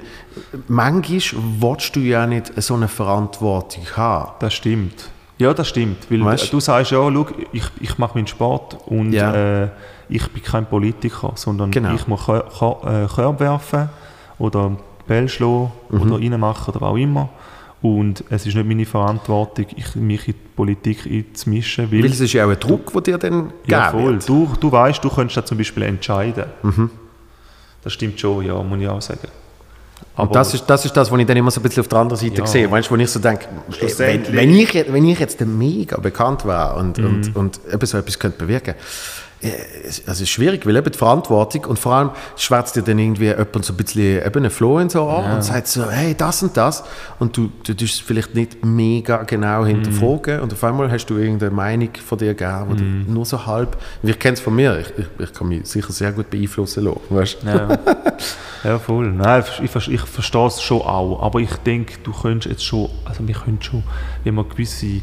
manchmal 0.67 1.43
willst 1.59 1.95
du 1.95 1.99
ja 2.01 2.25
nicht 2.27 2.51
so 2.61 2.73
eine 2.75 2.87
Verantwortung 2.87 3.83
haben. 3.95 4.31
Das 4.39 4.53
stimmt. 4.53 5.09
Ja, 5.37 5.53
das 5.53 5.67
stimmt. 5.69 6.09
Weil 6.09 6.23
Weißt? 6.23 6.51
du 6.51 6.59
sagst 6.59 6.91
ja, 6.91 6.97
schau, 7.11 7.25
ich, 7.51 7.63
ich 7.81 7.97
mache 7.97 8.17
meinen 8.17 8.27
Sport 8.27 8.77
und 8.85 9.11
Ja. 9.11 9.63
äh, 9.63 9.69
ich 10.07 10.25
bin 10.31 10.43
kein 10.43 10.65
Politiker, 10.65 11.33
sondern 11.35 11.71
Genau. 11.71 11.93
ich 11.93 12.07
muss 12.07 12.27
äh, 12.29 12.41
Körbe 13.13 13.39
werfen 13.39 13.89
oder 14.39 14.71
Bälle 15.07 15.27
schlagen 15.27 15.71
Mhm. 15.89 16.01
oder 16.01 16.15
reinmachen 16.15 16.73
oder 16.73 16.85
auch 16.85 16.95
immer. 16.97 17.29
Und 17.85 18.23
es 18.31 18.47
ist 18.47 18.55
nicht 18.55 18.67
meine 18.67 18.85
Verantwortung, 18.85 19.67
ich, 19.75 19.95
mich 19.95 20.27
in 20.27 20.33
die 20.33 20.39
Politik 20.55 21.05
einzumischen, 21.05 21.91
weil... 21.91 21.99
Weil 22.03 22.09
es 22.11 22.19
ist 22.19 22.33
ja 22.33 22.45
auch 22.45 22.49
ein 22.49 22.59
Druck, 22.59 22.91
der 22.93 23.01
dir 23.01 23.17
dann 23.19 23.51
ja, 23.67 23.91
gegeben 23.91 24.03
voll. 24.03 24.13
wird. 24.13 24.27
Du, 24.29 24.49
du 24.59 24.71
weißt, 24.71 25.03
du 25.03 25.09
könntest 25.09 25.37
da 25.37 25.45
zum 25.45 25.57
Beispiel 25.59 25.83
entscheiden. 25.83 26.45
Mhm. 26.63 26.89
Das 27.83 27.93
stimmt 27.93 28.19
schon, 28.19 28.43
ja, 28.43 28.55
muss 28.63 28.79
ich 28.79 28.87
auch 28.87 29.01
sagen. 29.01 29.27
Aber 30.15 30.27
Und 30.29 30.35
das 30.35 30.53
ist, 30.55 30.65
das 30.65 30.83
ist 30.85 30.93
das, 30.97 31.11
was 31.11 31.19
ich 31.19 31.25
dann 31.27 31.37
immer 31.37 31.51
so 31.51 31.59
ein 31.59 31.63
bisschen 31.63 31.81
auf 31.81 31.87
der 31.87 31.99
anderen 31.99 32.19
Seite 32.19 32.41
Ja. 32.41 32.47
sehe. 32.47 32.71
Weißt 32.71 32.89
du, 32.89 32.95
wo 32.95 32.99
ich 32.99 33.09
so 33.11 33.19
denke, 33.19 33.45
wenn, 33.97 34.33
wenn, 34.33 34.55
ich, 34.55 34.73
jetzt- 34.73 34.91
wenn 34.91 35.05
ich 35.05 35.19
jetzt 35.19 35.39
mega 35.41 35.97
bekannt 35.97 36.43
wäre 36.45 36.75
und, 36.77 36.97
Mhm. 36.97 37.05
und, 37.05 37.35
und 37.35 37.59
eben 37.71 37.85
so 37.85 37.97
etwas 37.97 38.17
könnte 38.17 38.39
bewirken 38.39 38.73
äh, 38.73 38.77
es 39.41 39.99
also 39.99 40.11
es 40.11 40.21
ist 40.21 40.29
schwierig, 40.29 40.65
weil 40.65 40.75
eben 40.75 40.91
die 40.91 40.97
Verantwortung 40.97 41.65
und 41.65 41.77
vor 41.77 41.93
allem 41.93 42.09
schwärzt 42.35 42.75
dir 42.75 42.81
dann 42.81 42.97
irgendwie 42.97 43.27
jemand 43.27 43.65
so 43.65 43.73
ein 43.73 43.77
bisschen 43.77 44.25
eben 44.25 44.37
einen 44.37 44.49
Flow 44.49 44.77
und 44.77 44.91
so 44.91 45.07
an 45.07 45.35
und 45.35 45.43
sagt 45.43 45.67
so, 45.67 45.89
hey, 45.89 46.15
das 46.15 46.41
und 46.41 46.55
das 46.57 46.83
und 47.19 47.35
du, 47.37 47.51
du 47.63 47.73
tust 47.73 47.95
es 47.95 47.99
vielleicht 47.99 48.33
nicht 48.33 48.63
mega 48.65 49.23
genau 49.23 49.65
hinterfragen 49.65 50.39
und 50.39 50.53
auf 50.53 50.63
einmal 50.63 50.89
hast 50.91 51.05
du 51.07 51.17
irgendeine 51.17 51.51
Meinung 51.51 51.89
von 52.05 52.17
dir 52.17 52.33
gegeben, 52.33 52.65
die 52.71 53.05
du 53.05 53.11
nur 53.11 53.25
so 53.25 53.45
halb, 53.45 53.77
ich 54.01 54.19
kenne 54.19 54.33
es 54.35 54.39
von 54.39 54.55
mir, 54.55 54.79
ich, 54.79 54.87
ich, 54.97 55.05
ich 55.19 55.33
kann 55.33 55.47
mich 55.47 55.65
sicher 55.67 55.91
sehr 55.91 56.11
gut 56.11 56.29
beeinflussen 56.29 56.85
lassen, 56.85 57.01
weißt? 57.09 57.37
Ja, 57.43 57.77
ja 58.63 58.79
voll. 58.79 59.11
Nein, 59.11 59.43
ich, 59.63 59.75
ich 59.89 60.01
verstehe 60.01 60.47
es 60.47 60.61
schon 60.61 60.81
auch. 60.81 61.21
Aber 61.21 61.39
ich 61.39 61.53
denke, 61.57 61.95
du 62.03 62.11
könntest 62.11 62.51
jetzt 62.51 62.65
schon, 62.65 62.89
also 63.05 63.27
wir 63.27 63.35
können 63.35 63.61
schon, 63.61 63.83
wenn 64.23 64.35
man 64.35 64.47
gewisse 64.49 65.01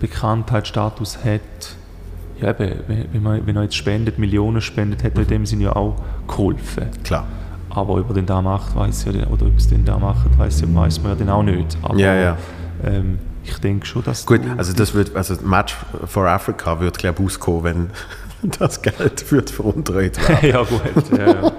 Bekanntheitsstatus 0.00 1.18
hat, 1.24 1.40
ja 2.40 2.50
eben, 2.50 2.72
wenn, 3.12 3.22
man, 3.22 3.46
wenn 3.46 3.56
er 3.56 3.62
jetzt 3.64 3.76
spendet, 3.76 4.18
Millionen 4.18 4.60
spendet, 4.60 5.04
hat 5.04 5.14
er 5.14 5.22
in 5.22 5.28
dem 5.28 5.46
Sinne 5.46 5.64
ja 5.64 5.76
auch 5.76 5.96
geholfen. 6.26 6.88
Klar. 7.04 7.26
Aber 7.70 7.94
ob 7.94 8.08
er 8.08 8.14
den 8.14 8.26
da 8.26 8.40
macht, 8.40 8.74
weiß 8.74 9.06
ja, 9.06 9.26
oder 9.26 9.46
ob 9.46 9.56
es 9.56 9.68
den 9.68 9.84
da 9.84 9.98
macht, 9.98 10.38
weiß 10.38 10.62
ja, 10.62 10.74
weiß 10.74 11.02
man 11.02 11.12
ja 11.12 11.18
dann 11.18 11.28
auch 11.30 11.42
nicht. 11.42 11.76
Aber, 11.82 11.98
Ja, 11.98 12.14
ja. 12.14 12.36
Ähm, 12.84 13.18
ich 13.44 13.58
denke 13.58 13.86
schon, 13.86 14.02
dass 14.04 14.26
Gut, 14.26 14.40
also 14.56 14.72
das 14.72 14.94
wird, 14.94 15.16
also 15.16 15.34
Match 15.42 15.74
for 16.06 16.26
Africa 16.26 16.80
wird 16.80 16.98
glaube 16.98 17.22
ich 17.22 17.26
auskommen, 17.26 17.64
wenn 17.64 18.50
das 18.58 18.82
Geld 18.82 19.30
wird 19.32 19.50
veruntreut 19.50 20.16
werden. 20.28 20.48
ja 20.48 20.62
gut, 20.62 21.18
ja, 21.18 21.26
ja. 21.26 21.42
ja 21.42 21.52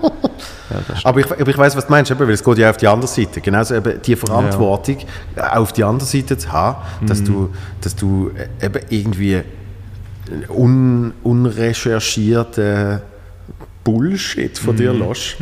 Aber 1.03 1.19
ich, 1.19 1.31
aber 1.31 1.47
ich 1.47 1.57
weiß, 1.57 1.75
was 1.75 1.87
du 1.87 1.91
meinst, 1.91 2.11
eben, 2.11 2.19
weil 2.19 2.31
es 2.31 2.43
geht 2.43 2.57
ja 2.57 2.69
auf 2.69 2.77
die 2.77 2.87
andere 2.87 3.07
Seite. 3.07 3.41
Genauso 3.41 3.75
eben 3.75 4.01
die 4.01 4.15
Verantwortung 4.15 4.97
äh, 5.35 5.41
auf 5.41 5.73
die 5.73 5.83
andere 5.83 6.07
Seite 6.07 6.37
zu 6.37 6.51
haben, 6.51 6.77
dass 7.05 7.23
du, 7.23 7.49
dass 7.81 7.95
du 7.95 8.31
äh, 8.59 8.65
eben 8.65 8.81
irgendwie 8.89 9.41
un, 10.49 11.13
unrecherchierten 11.23 13.01
Bullshit 13.83 14.57
von 14.57 14.75
dir 14.75 14.93
lässt. 14.93 15.37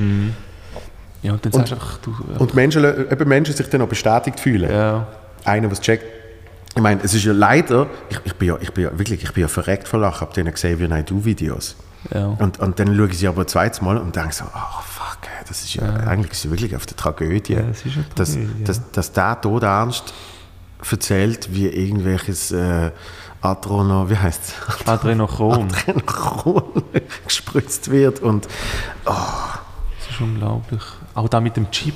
ja, 1.21 1.33
und 1.33 1.45
dann 1.45 1.51
sagst 1.51 1.71
du 1.71 1.75
einfach, 1.75 1.97
du, 1.99 2.15
Und 2.38 2.53
Menschen, 2.53 2.83
eben 2.83 3.29
Menschen 3.29 3.55
sich 3.55 3.67
dann 3.69 3.81
auch 3.81 3.88
bestätigt 3.88 4.39
fühlen. 4.39 4.71
ja, 4.71 5.07
einer, 5.43 5.71
was 5.71 5.82
checkt. 5.82 6.05
Ich 6.75 6.82
meine, 6.82 7.01
es 7.03 7.13
ist 7.13 7.24
ja 7.24 7.33
leider, 7.33 7.87
ich, 8.09 8.20
ich, 8.24 8.33
bin, 8.36 8.49
ja, 8.49 8.57
ich 8.62 8.71
bin 8.71 8.83
ja 8.83 8.97
wirklich, 8.97 9.24
ich 9.24 9.33
bin 9.33 9.41
ja 9.41 9.47
verreckt 9.47 9.87
vor 9.87 9.99
Lachen, 9.99 10.21
habe 10.21 10.33
denen 10.33 10.53
Xavier 10.53 10.87
Naidoo-Videos. 10.87 11.75
ja. 12.13 12.28
Und, 12.28 12.59
und 12.59 12.79
dann 12.79 12.95
schaue 12.95 13.07
ich 13.07 13.17
sie 13.17 13.28
aber 13.28 13.41
ein 13.41 13.47
zweites 13.47 13.82
Mal 13.82 13.97
und 13.97 14.16
denke 14.16 14.33
so, 14.33 14.43
oh 14.45 14.82
fuck, 14.86 15.17
das 15.47 15.63
ist 15.63 15.74
ja, 15.74 15.83
eigentlich 16.05 16.33
ist 16.33 16.49
wirklich 16.49 16.75
auf 16.75 16.86
der 16.86 16.95
Tragödie. 16.95 17.53
Ja, 17.53 17.62
es 17.71 17.83
ist 17.86 17.95
eine 17.95 18.05
dass, 18.16 18.33
Tragödie, 18.33 18.63
dass, 18.63 18.91
dass 18.91 19.12
der 19.12 19.41
Tod 19.41 19.63
ernst 19.63 20.13
erzählt, 20.89 21.49
wie 21.51 21.67
irgendwelches 21.67 22.51
äh, 22.51 22.91
Adrono, 23.42 24.09
wie 24.09 24.18
heißt 24.18 24.55
es? 24.82 24.88
Adrenochrom. 24.88 25.68
Adrenochrom 25.70 26.64
gespritzt 27.26 27.92
wird 27.92 28.20
und 28.22 28.47
Das 29.05 30.09
ist 30.09 30.22
unglaublich. 30.22 30.82
Auch 31.16 31.28
da 31.30 31.39
mit 31.39 31.55
dem 31.58 31.70
Chip. 31.72 31.93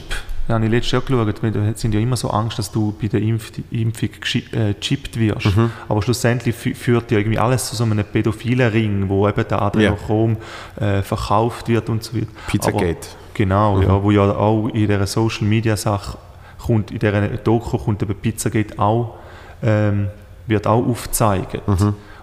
Da 0.47 0.55
habe 0.55 0.65
ich 0.65 0.71
letztes 0.71 0.91
Jahr 0.91 1.01
geschaut. 1.01 1.55
Da 1.55 1.73
sind 1.75 1.93
ja 1.93 1.99
immer 1.99 2.17
so 2.17 2.29
Angst, 2.29 2.59
dass 2.59 2.71
du 2.71 2.93
bei 2.99 3.07
der 3.07 3.21
Impf 3.21 3.51
Impfung 3.69 4.09
äh, 4.51 4.73
gechippt 4.73 5.17
wirst. 5.17 5.47
Aber 5.87 6.01
schlussendlich 6.01 6.55
fü- 6.55 6.75
führt 6.75 7.09
ja 7.11 7.19
irgendwie 7.19 7.39
alles 7.39 7.67
zu 7.69 7.75
so 7.75 7.83
einem 7.85 8.03
pädophilen 8.03 8.69
Ring, 8.71 9.07
wo 9.09 9.27
eben 9.29 9.47
der 9.47 9.61
Adrenochrom 9.61 10.37
äh, 10.79 11.01
verkauft 11.03 11.67
wird 11.69 11.89
und 11.89 12.03
so 12.03 12.15
weiter. 12.17 12.27
Pizzagate. 12.47 12.85
Aber, 12.85 12.97
genau, 13.33 13.81
ja, 13.81 14.03
wo 14.03 14.11
ja 14.11 14.23
auch 14.35 14.67
in 14.67 14.87
dieser 14.87 15.07
Social 15.07 15.47
Media 15.47 15.77
Sache 15.77 16.17
kommt, 16.59 16.91
in 16.91 16.99
dieser 16.99 17.21
Doku 17.37 17.77
kommt 17.77 18.01
eben 18.03 18.15
Pizzagate 18.15 18.77
auch, 18.77 19.15
ähm, 19.63 20.07
wird 20.51 20.67
auch 20.67 20.85
aufgezeigt. 20.85 21.59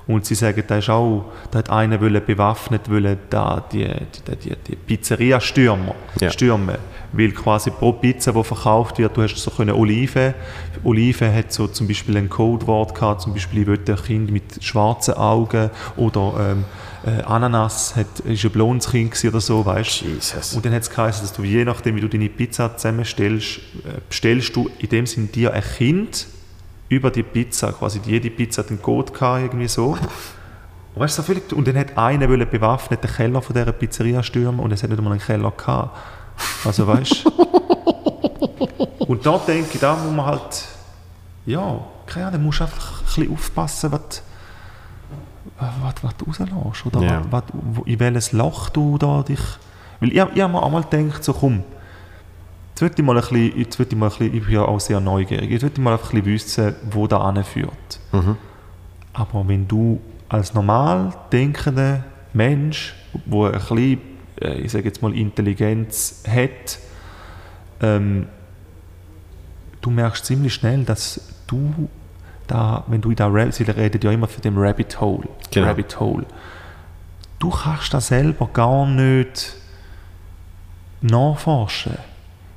Und 0.07 0.25
sie 0.25 0.35
sagen, 0.35 0.63
da 0.67 0.79
ist 0.79 0.89
auch, 0.89 1.27
da 1.51 1.59
hat 1.59 1.69
einer 1.69 2.01
wollen 2.01 2.25
bewaffnet 2.25 2.89
wollen, 2.89 3.19
da 3.29 3.63
die, 3.71 3.85
die, 3.85 4.37
die, 4.37 4.57
die 4.67 4.77
Pizzeria 4.77 5.39
stürmen, 5.39 5.91
Ja. 6.19 6.31
stürmen. 6.31 6.77
Weil 7.13 7.33
quasi 7.33 7.71
pro 7.71 7.93
Pizza, 7.93 8.33
die 8.33 8.43
verkauft 8.43 8.99
wird, 8.99 9.15
du 9.15 9.23
hast 9.23 9.37
so 9.37 9.51
können 9.51 9.75
Oliven. 9.75 10.33
Oliven 10.83 11.35
hat 11.35 11.53
so 11.53 11.67
zum 11.67 11.89
Beispiel 11.89 12.17
ein 12.17 12.31
Codewort 12.31 12.95
gehabt, 12.95 13.21
zum 13.21 13.35
Beispiel, 13.35 13.63
ich 13.63 13.67
will 13.67 13.81
ein 13.87 13.97
Kind 13.97 14.31
mit 14.31 14.65
schwarzen 14.65 15.13
Augen 15.15 15.71
oder 15.99 16.33
ähm, 16.53 16.65
äh, 17.05 17.23
Ananas 17.25 17.95
hat, 17.95 18.21
ist 18.21 18.45
ein 18.45 18.51
blondes 18.51 18.91
Kind 18.91 19.13
oder 19.27 19.41
so, 19.43 19.65
weißt 19.67 20.03
du. 20.03 20.07
Jesus. 20.07 20.55
Und 20.55 20.65
dann 20.65 20.73
hat 20.73 20.83
es 20.83 20.91
geheißen, 20.91 21.21
dass 21.23 21.35
du 21.35 21.43
je 21.45 21.67
nachdem, 21.67 21.97
wie 21.97 22.01
du 22.01 22.09
deine 22.09 22.31
Pizza 22.31 22.75
zusammenstellst, 22.77 23.59
äh, 23.59 24.01
bestellst 24.09 24.57
du 24.57 24.71
in 24.79 24.89
dem 24.89 25.07
Sinn 25.07 25.31
dir 25.31 25.53
ein 25.53 25.63
Kind 25.63 26.27
über 26.89 27.11
die 27.11 27.23
Pizza. 27.23 27.73
Quasi 27.73 28.01
jede 28.05 28.31
Pizza 28.31 28.63
hat 28.63 28.71
einen 28.71 28.83
Code 28.83 29.13
gehabt, 29.13 29.43
irgendwie 29.43 29.69
so. 29.69 29.89
Und, 29.91 30.01
weißt, 31.03 31.19
du, 31.19 31.23
so 31.23 31.27
völlig, 31.27 31.53
und 31.53 31.67
dann 31.69 31.77
hat 31.77 31.97
einer 31.97 32.27
bewaffnet 32.47 33.03
den 33.05 33.11
Keller 33.11 33.43
von 33.43 33.55
dieser 33.55 33.73
Pizzeria 33.73 34.23
stürmen 34.23 34.61
und 34.61 34.73
es 34.73 34.83
hat 34.83 34.91
nicht 34.91 34.99
einmal 34.99 35.13
einen 35.13 35.23
Keller 35.23 35.51
gehabt. 35.51 35.97
Also 36.65 36.87
weißt 36.87 37.25
du. 37.25 37.31
und 39.07 39.25
da 39.27 39.39
denke 39.39 39.71
ich, 39.75 39.81
da 39.81 39.95
muss 39.97 40.13
man 40.13 40.27
halt, 40.27 40.65
ja, 41.47 41.81
keine 42.07 42.27
Ahnung, 42.29 42.45
musst 42.45 42.63
einfach 42.63 43.01
ein 43.01 43.05
bisschen 43.05 43.33
aufpassen, 43.33 43.93
was, 43.93 44.23
was, 45.59 45.95
was 46.03 46.17
du 46.17 46.25
rauslässt. 46.27 46.87
Oder 46.87 47.03
Ja. 47.03 47.23
was, 47.31 47.43
was, 47.53 47.87
in 47.87 48.01
welches 48.01 48.33
Loch 48.33 48.69
du 48.71 48.99
da 48.99 49.23
dich. 49.23 49.41
Weil 50.01 50.11
ich, 50.11 50.15
ich 50.15 50.21
habe 50.21 50.33
mir 50.53 50.63
einmal 50.63 50.83
gedacht, 50.85 51.23
so 51.25 51.33
komm, 51.33 51.65
jetzt 52.79 52.83
würde 52.83 52.95
ich 52.97 53.05
mal 53.05 53.17
ein 53.17 53.21
bisschen, 53.21 53.59
jetzt 53.59 53.79
würde 53.81 53.93
ich 53.93 53.99
mal 53.99 54.07
ein 54.07 54.11
bisschen, 54.11 54.35
ich 54.35 54.45
bin 54.45 54.55
ja 54.55 54.63
auch 54.63 54.79
sehr 54.79 55.01
neugierig, 55.01 55.51
jetzt 55.51 55.63
würde 55.63 55.75
ich 55.77 55.83
mal 55.83 55.93
einfach 55.93 56.13
ein 56.13 56.23
bisschen 56.23 56.33
wissen, 56.33 56.75
wo 56.93 57.07
da 57.09 57.19
anführt. 57.19 58.01
Mhm. 58.13 58.37
Aber 59.15 59.49
wenn 59.49 59.67
du 59.67 60.01
als 60.29 60.55
normal 60.55 61.13
denkender 61.33 62.05
Mensch, 62.33 62.95
wo 63.27 63.47
ein 63.47 63.53
bisschen, 63.53 64.01
äh, 64.41 64.61
ich 64.61 64.71
sage 64.71 64.85
jetzt 64.85 65.03
mal, 65.03 65.13
Intelligenz 65.17 66.23
hat, 66.29 66.79
ähm, 67.81 68.29
du 69.81 69.91
merkst 69.91 70.25
ziemlich 70.27 70.55
schnell, 70.55 70.85
dass 70.85 71.21
du 71.49 71.89
da, 72.47 72.85
wenn 72.87 73.01
du 73.01 73.11
in 73.11 73.17
der 73.17 73.27
Rabbit, 73.27 73.55
sie 73.55 73.65
reden 73.65 74.01
ja 74.03 74.13
immer 74.13 74.29
von 74.29 74.41
dem 74.43 74.57
Rabbit 74.57 75.01
Hole, 75.01 75.29
Genau. 75.51 75.67
Rabbit 75.67 75.99
Hole, 75.99 76.27
du 77.41 77.51
kannst 77.51 77.93
das 77.93 78.07
selber 78.09 78.49
gar 78.53 78.87
nicht 78.87 79.57
nachforschen, 81.01 81.95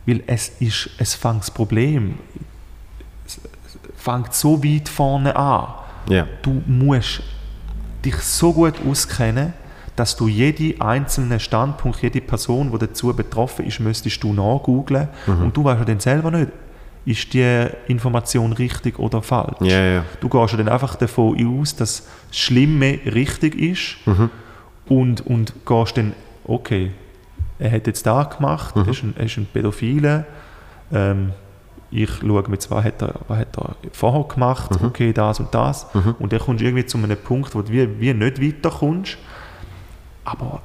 weil 0.05 0.23
es 0.27 0.49
ist, 0.59 0.89
es 0.97 1.13
fängt 1.15 1.41
das 1.41 1.51
Problem, 1.51 2.15
es 3.25 3.39
fängt 3.95 4.33
so 4.33 4.63
weit 4.63 4.89
vorne 4.89 5.35
an 5.35 5.67
Ja. 6.09 6.27
du 6.41 6.61
musst 6.67 7.21
dich 8.03 8.15
so 8.17 8.51
gut 8.53 8.73
auskennen, 8.89 9.53
dass 9.95 10.15
du 10.15 10.27
jeden 10.27 10.81
einzelnen 10.81 11.39
Standpunkt, 11.39 12.01
jede 12.01 12.21
Person, 12.21 12.71
die 12.71 12.77
dazu 12.79 13.13
betroffen 13.13 13.65
ist, 13.65 13.79
müsstest 13.79 14.23
du 14.23 14.33
nachgoogeln 14.33 15.07
Mhm. 15.27 15.43
und 15.43 15.57
du 15.57 15.63
weißt 15.63 15.79
ja 15.79 15.85
dann 15.85 15.99
selber 15.99 16.31
nicht, 16.31 16.47
ist 17.05 17.33
die 17.33 17.67
Information 17.87 18.53
richtig 18.53 18.97
oder 18.99 19.21
falsch. 19.21 19.57
Ja, 19.61 19.83
ja. 19.85 20.05
Du 20.19 20.29
gehst 20.29 20.51
ja 20.53 20.57
dann 20.57 20.69
einfach 20.69 20.95
davon 20.95 21.59
aus, 21.59 21.75
dass 21.75 22.03
das 22.29 22.37
Schlimme 22.37 22.99
richtig 23.05 23.55
ist 23.55 23.97
Mhm. 24.07 24.29
und, 24.87 25.21
und 25.27 25.53
gehst 25.65 25.97
dann, 25.97 26.13
okay, 26.45 26.91
er 27.61 27.71
hat 27.71 27.87
jetzt 27.87 28.05
da 28.05 28.23
gemacht, 28.23 28.75
Mhm. 28.75 28.81
er, 28.83 28.89
ist 28.89 29.03
ein, 29.03 29.15
ist 29.17 29.37
ein 29.37 29.45
Pädophiler, 29.53 30.25
ähm, 30.91 31.31
ich 31.93 32.09
schaue 32.19 32.43
mir 32.49 32.57
zwar, 32.59 32.79
was 32.79 32.85
hat 32.85 33.01
er, 33.01 33.15
was 33.27 33.37
hat 33.39 33.57
er 33.57 33.75
vorher 33.91 34.23
gemacht, 34.23 34.71
Mhm. 34.81 34.87
okay, 34.87 35.13
das 35.13 35.39
und 35.39 35.53
das, 35.53 35.85
und 36.19 36.31
dann 36.33 36.39
kommst 36.39 36.61
du 36.61 36.65
irgendwie 36.65 36.85
zu 36.85 36.97
einem 36.97 37.17
Punkt, 37.17 37.53
wo 37.55 37.61
du 37.61 37.71
wie, 37.71 37.99
wie 37.99 38.13
nicht 38.13 38.41
weiterkommst, 38.41 39.17
aber 40.23 40.61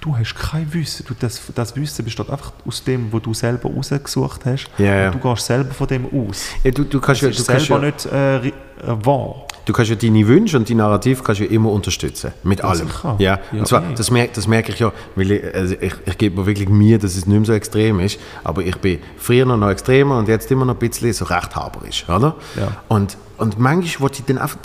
du 0.00 0.16
hast 0.16 0.34
kein 0.34 0.72
Wissen, 0.72 1.04
du, 1.08 1.14
das, 1.18 1.40
das 1.54 1.74
Wissen 1.76 2.04
besteht 2.04 2.28
einfach 2.30 2.52
aus 2.66 2.84
dem, 2.84 3.12
was 3.12 3.22
du 3.22 3.34
selber 3.34 3.70
rausgesucht 3.70 4.44
hast, 4.44 4.68
Ja, 4.78 4.94
ja. 4.94 5.06
und 5.10 5.14
du 5.22 5.28
gehst 5.30 5.46
selber 5.46 5.72
von 5.74 5.86
dem 5.88 6.06
aus. 6.06 6.44
Ja, 6.62 6.70
du, 6.70 6.84
du, 6.84 7.00
kannst 7.00 7.22
ja, 7.22 7.28
Das 7.28 7.36
du, 7.38 7.42
ist 7.42 7.48
kannst 7.48 7.66
selber 7.66 7.84
ja, 7.86 7.90
nicht 7.90 8.06
äh, 8.06 8.92
äh, 8.92 9.04
wahr. 9.06 9.46
Du 9.66 9.72
kannst 9.74 9.90
ja 9.90 9.96
deine 9.96 10.26
Wünsche 10.26 10.56
und 10.56 10.70
dein 10.70 10.78
Narrativ 10.78 11.22
kannst 11.22 11.40
ja 11.42 11.46
immer 11.48 11.70
unterstützen. 11.70 12.32
Mit 12.42 12.60
Ja, 12.60 12.64
allem. 12.64 12.88
Ja, 13.18 13.38
Ja, 13.52 13.58
und 13.60 13.66
zwar, 13.68 13.82
das, 13.94 14.10
merke, 14.10 14.32
das 14.34 14.46
merke 14.48 14.72
ich 14.72 14.78
ja, 14.78 14.90
weil 15.14 15.30
ich, 15.32 15.54
also 15.54 15.74
ich, 15.78 15.92
ich 16.06 16.16
gebe 16.18 16.40
mir 16.40 16.46
wirklich 16.46 16.68
Mühe, 16.70 16.98
dass 16.98 17.14
es 17.16 17.26
nicht 17.26 17.36
mehr 17.36 17.44
so 17.44 17.52
extrem 17.52 18.00
ist, 18.00 18.18
aber 18.44 18.62
ich 18.62 18.76
bin 18.78 18.98
früher 19.18 19.44
noch, 19.44 19.68
extremer 19.68 20.18
und 20.18 20.28
jetzt 20.28 20.50
immer 20.50 20.64
noch 20.64 20.74
ein 20.74 20.78
bisschen 20.88 21.12
so 21.12 21.26
rechthaberisch, 21.26 22.04
oder? 22.08 22.36
Ja. 22.58 22.68
Und, 22.88 23.16
und 23.36 23.58
manchmal 23.58 24.00
wollte 24.04 24.20
ich 24.20 24.24
dann 24.24 24.38
einfach 24.38 24.56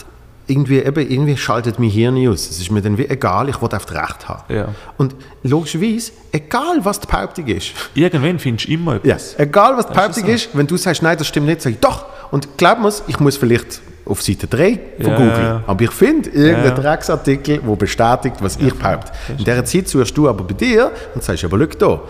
irgendwie, 0.48 0.80
eben, 0.80 1.10
irgendwie 1.10 1.38
schaltet 1.38 1.80
mein 1.80 1.90
Hirn 1.90 2.18
aus. 2.28 2.50
Es 2.50 2.60
ist 2.60 2.72
mir 2.72 2.82
dann 2.82 2.98
wie 2.98 3.08
egal, 3.08 3.48
ich 3.48 3.62
wollte 3.62 3.78
einfach 3.78 3.92
Recht 3.94 4.28
haben. 4.28 4.54
Ja. 4.54 4.68
Und 4.98 5.16
logischerweise, 5.44 6.12
egal 6.32 6.84
was 6.84 7.00
die 7.00 7.08
Behauptung 7.08 7.48
ist, 7.48 7.72
Irgendwann 7.94 8.38
findest 8.40 8.68
du 8.68 8.74
immer 8.74 8.94
ja, 9.04 9.16
etwas. 9.16 9.40
egal 9.40 9.78
was 9.78 9.88
die 9.88 9.94
Das 9.94 10.04
ist 10.10 10.14
Behauptung 10.16 10.26
so. 10.26 10.32
ist, 10.34 10.50
wenn 10.58 10.68
du 10.68 10.78
sagst, 10.78 11.02
nein, 11.04 11.18
das 11.18 11.28
stimmt 11.28 11.46
nicht, 11.48 11.62
sag 11.62 11.72
ich 11.72 11.80
doch. 11.80 12.06
Und 12.32 12.58
glaub 12.58 12.80
mir, 12.80 12.92
ich 13.08 13.20
muss 13.20 13.38
vielleicht 13.38 13.82
auf 14.12 14.22
Seite 14.22 14.48
3 14.48 14.80
von 15.00 15.12
Ja, 15.12 15.18
Google. 15.18 15.44
ja. 15.44 15.64
Aber 15.68 15.82
ich 15.84 15.92
finde 15.92 16.30
irgendeinen. 16.30 16.76
Drecksartikel, 16.76 17.60
der 17.60 17.76
bestätigt, 17.76 18.36
was 18.42 18.58
ich 18.58 18.74
behaupte. 18.74 19.12
In 19.30 19.38
dieser 19.44 19.66
Zeit 19.66 19.88
suchst 19.88 20.16
du 20.18 20.30
aber 20.30 20.44
bei 20.44 20.54
dir 20.54 20.92
und 21.16 21.24
sagst, 21.24 21.44
aber 21.46 21.58
schau 21.60 21.78
da. 21.80 22.02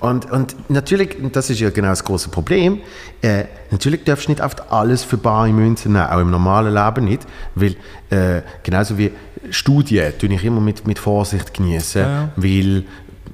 Und, 0.00 0.30
und 0.30 0.56
natürlich, 0.70 1.16
das 1.32 1.50
ist 1.50 1.60
ja 1.60 1.68
genau 1.68 1.88
das 1.88 2.02
große 2.02 2.30
Problem, 2.30 2.78
äh, 3.20 3.44
natürlich 3.70 4.02
darfst 4.04 4.28
du 4.28 4.30
nicht 4.32 4.42
oft 4.42 4.72
alles 4.72 5.04
für 5.04 5.18
bare 5.18 5.48
Münze 5.50 5.90
nehmen, 5.90 6.06
auch 6.06 6.20
im 6.20 6.30
normalen 6.30 6.72
Leben 6.72 7.04
nicht, 7.04 7.26
weil 7.54 7.76
äh, 8.08 8.40
genauso 8.62 8.96
wie 8.96 9.10
Studien 9.50 10.12
tue 10.18 10.32
ich 10.32 10.42
immer 10.42 10.62
mit, 10.62 10.86
mit 10.86 10.98
Vorsicht 10.98 11.52
genießen, 11.52 12.00
Ja. 12.02 12.28
weil 12.36 12.84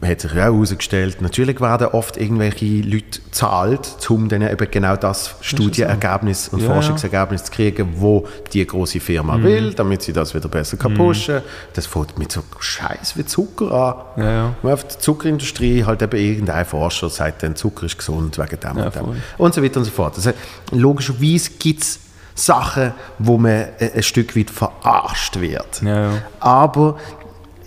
hat 0.04 0.20
sich 0.20 0.32
ja 0.34 0.48
auch 0.48 0.54
herausgestellt, 0.54 1.22
natürlich 1.22 1.60
werden 1.60 1.88
oft 1.88 2.16
irgendwelche 2.18 2.66
Leute 2.82 3.20
gezahlt, 3.22 3.96
um 4.10 4.28
dann 4.28 4.42
eben 4.42 4.70
genau 4.70 4.94
das 4.96 5.36
Studienergebnis 5.40 6.48
und 6.48 6.60
Ja. 6.60 6.72
Forschungsergebnis 6.74 7.44
zu 7.44 7.52
kriegen, 7.52 7.94
wo 7.96 8.26
die 8.52 8.66
große 8.66 9.00
Firma 9.00 9.42
will, 9.42 9.72
damit 9.74 10.02
sie 10.02 10.12
das 10.12 10.34
wieder 10.34 10.48
besser 10.48 10.76
kann 10.76 10.94
pushen. 10.94 11.40
Das 11.72 11.86
fängt 11.86 12.18
mit 12.18 12.30
so 12.30 12.42
Scheiß 12.58 13.16
wie 13.16 13.24
Zucker 13.24 13.72
an. 14.16 14.22
Ja, 14.22 14.30
ja. 14.30 14.54
Wo 14.62 14.68
einfach 14.68 14.86
die 14.88 14.98
Zuckerindustrie 14.98 15.84
halt 15.84 16.02
eben 16.02 16.16
irgendein 16.20 16.64
Forscher 16.66 17.08
sagt, 17.08 17.42
dann 17.42 17.56
Zucker 17.56 17.86
ist 17.86 17.96
gesund 17.98 18.36
wegen 18.38 18.60
dem 18.60 18.76
Ja, 18.78 18.84
und 18.86 18.94
dem. 18.94 19.04
voll. 19.04 19.16
Und 19.38 19.54
so 19.54 19.62
weiter 19.62 19.78
und 19.78 19.84
so 19.84 19.90
fort. 19.90 20.14
Also, 20.16 20.32
logischerweise 20.72 21.50
gibt 21.58 21.82
es 21.82 22.00
Sachen, 22.34 22.92
wo 23.18 23.38
man 23.38 23.64
ein, 23.80 23.92
ein 23.94 24.02
Stück 24.02 24.36
weit 24.36 24.50
verarscht 24.50 25.40
wird. 25.40 25.80
Ja, 25.82 26.10
ja. 26.10 26.22
Aber 26.38 26.98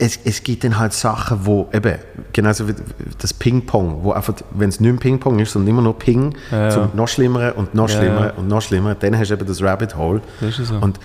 es, 0.02 0.18
es 0.24 0.44
gibt 0.44 0.64
dann 0.64 0.80
halt 0.80 0.94
Sachen, 0.94 1.46
wo 1.46 1.68
eben, 1.74 1.96
genauso 2.32 2.68
wie 2.70 2.74
das 3.18 3.34
Ping-Pong, 3.34 4.04
wo 4.04 4.14
einfach, 4.14 4.34
wenn 4.52 4.70
es 4.70 4.80
nicht 4.80 4.90
mehr 4.92 5.00
Ping-Pong 5.00 5.40
ist, 5.40 5.52
sondern 5.52 5.70
immer 5.70 5.82
nur 5.82 6.00
Ping, 6.00 6.36
Ja, 6.52 6.64
ja. 6.64 6.70
zum 6.70 6.90
noch 6.96 7.08
schlimmeren 7.10 7.52
und 7.52 7.76
noch 7.76 7.90
Ja, 7.90 7.98
schlimmeren 7.98 8.28
ja. 8.28 8.34
und 8.34 8.48
noch 8.48 8.62
schlimmeren, 8.62 8.96
dann 9.00 9.18
hast 9.18 9.30
du 9.30 9.34
eben 9.34 9.46
das 9.46 9.62
Rabbit 9.62 9.98
Hole. 9.98 10.22
Das 10.40 10.56
so. 10.56 10.76
Und, 10.76 11.00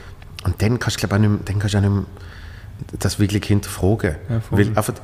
und 0.44 0.62
dann 0.62 0.78
kannst 0.78 1.02
du, 1.02 1.06
glaube 1.08 1.16
ich, 1.16 1.26
auch 1.26 1.30
nicht 1.30 1.30
mehr, 1.30 1.40
dann 1.44 1.58
kannst 1.58 1.74
du 1.74 1.78
auch 1.78 1.82
nicht 1.82 1.90
mehr 1.92 2.04
das 2.98 3.18
wirklich 3.18 3.44
hinterfragen. 3.46 4.14
Ja. 4.28 4.40
Weil 4.50 4.68
einfach, 4.68 4.94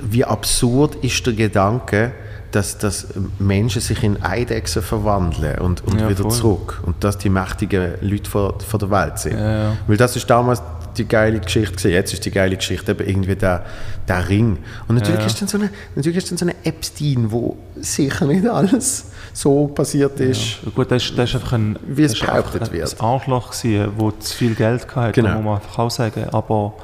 wie 0.00 0.24
absurd 0.24 0.94
ist 1.02 1.26
der 1.26 1.32
Gedanke, 1.34 2.12
dass, 2.52 2.78
dass 2.78 3.08
Menschen 3.38 3.82
sich 3.82 4.02
in 4.02 4.22
Eidechsen 4.22 4.82
verwandeln 4.82 5.58
und, 5.58 5.84
und 5.84 6.00
Ja, 6.00 6.08
wieder 6.08 6.22
voll. 6.22 6.30
zurück 6.30 6.80
und 6.86 7.02
dass 7.04 7.18
die 7.18 7.28
mächtigen 7.28 7.94
Leute 8.00 8.30
von, 8.30 8.58
von 8.60 8.80
der 8.80 8.90
Welt 8.90 9.18
sind. 9.18 9.38
Ja, 9.38 9.62
ja. 9.64 9.76
Weil 9.86 9.96
das 9.96 10.16
ist 10.16 10.28
damals 10.30 10.62
die 10.98 11.06
geile 11.08 11.40
Geschichte 11.40 11.72
gewesen. 11.76 11.90
Jetzt 11.92 12.12
ist 12.12 12.24
die 12.24 12.30
geile 12.30 12.56
Geschichte 12.56 12.92
eben 12.92 13.06
irgendwie 13.06 13.36
der, 13.36 13.64
der 14.08 14.28
Ring. 14.28 14.58
Und 14.88 14.96
natürlich 14.96 15.20
Ja, 15.20 15.26
ist 15.26 15.40
dann 15.40 15.48
so 15.48 15.58
eine, 15.58 15.70
natürlich 15.94 16.18
ist 16.18 16.30
dann 16.30 16.38
so 16.38 16.44
eine 16.46 16.54
Epstein, 16.64 17.30
wo 17.30 17.56
sicher 17.76 18.26
nicht 18.26 18.46
alles 18.46 19.06
so 19.32 19.68
passiert 19.68 20.18
ist. 20.20 20.58
Ja, 20.64 20.70
gut, 20.74 20.90
das 20.90 21.12
das 21.14 21.30
ist 21.30 21.34
einfach 21.36 21.52
ein, 21.52 21.78
Wie 21.86 22.02
es 22.02 22.18
behauptet 22.18 22.72
wird. 22.72 22.94
ein 22.94 23.00
Arschloch 23.04 23.50
gewesen, 23.50 23.92
wo 23.96 24.10
zu 24.10 24.36
viel 24.36 24.54
Geld 24.54 24.86
hatte, 24.94 25.12
Genau. 25.12 25.34
muss 25.36 25.44
man 25.44 25.54
einfach 25.56 25.78
auch 25.78 25.90
sagen. 25.90 26.24
Aber 26.32 26.74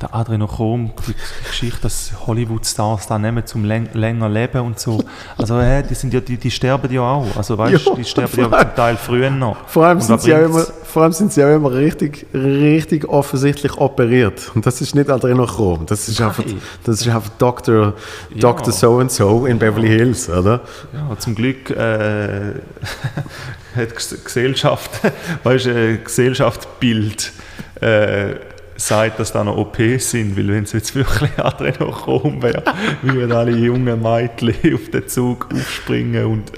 der 0.00 0.14
Adrenochrom, 0.14 0.92
die 1.06 1.14
Geschichte, 1.46 1.82
dass 1.82 2.12
Hollywood-Stars 2.26 3.06
da 3.06 3.18
nehmen 3.18 3.46
zum 3.46 3.64
läng 3.64 3.88
länger 3.92 4.28
leben 4.28 4.60
und 4.62 4.78
so. 4.78 5.02
Also 5.36 5.58
äh, 5.58 5.82
die, 5.82 5.94
sind 5.94 6.14
ja, 6.14 6.20
die, 6.20 6.36
die 6.36 6.50
sterben 6.50 6.90
ja 6.92 7.02
auch. 7.02 7.36
Also 7.36 7.58
weißt 7.58 7.86
Ja, 7.86 7.94
die 7.94 8.04
sterben 8.04 8.38
ja 8.38 8.50
zum 8.50 8.74
Teil 8.74 8.96
früher 8.96 9.30
noch. 9.30 9.68
Vor 9.68 9.86
allem, 9.86 10.00
sind 10.00 10.20
sie 10.22 10.30
immer, 10.30 10.62
vor 10.62 11.02
allem 11.02 11.12
sind 11.12 11.32
sie 11.32 11.44
auch 11.44 11.54
immer 11.54 11.72
richtig, 11.72 12.26
richtig 12.32 13.08
offensichtlich 13.08 13.76
operiert. 13.76 14.50
Und 14.54 14.64
das 14.64 14.80
ist 14.80 14.94
nicht 14.94 15.10
Adrenochrom. 15.10 15.86
Das 15.86 16.08
ist 16.08 16.20
einfach, 16.20 16.44
das 16.84 17.00
ist 17.00 17.08
einfach 17.08 17.30
Dr. 17.38 17.94
Ja. 18.30 18.40
Dr. 18.40 18.72
So 18.72 18.98
and 18.98 19.12
so 19.12 19.46
in 19.46 19.58
Beverly 19.58 19.88
Hills, 19.88 20.28
oder? 20.30 20.60
Ja, 20.92 21.16
zum 21.18 21.34
Glück 21.34 21.70
äh, 21.70 22.54
hat 23.76 23.94
Gesellschaft, 24.24 24.90
weißt 25.44 25.66
du, 25.66 25.98
Gesellschaftsbild 25.98 27.32
äh, 27.80 28.34
sagt, 28.80 29.20
dass 29.20 29.32
da 29.32 29.44
noch 29.44 29.56
OPs 29.56 30.10
sind, 30.10 30.36
weil 30.36 30.48
wenn 30.48 30.64
es 30.64 30.72
jetzt 30.72 30.94
wirklich 30.94 31.30
Adrenochrom 31.38 32.42
wäre, 32.42 32.62
würden 33.02 33.32
alle 33.32 33.52
jungen 33.52 34.02
Mädchen 34.02 34.74
auf 34.74 34.90
den 34.90 35.08
Zug 35.08 35.48
aufspringen 35.52 36.24
und 36.24 36.52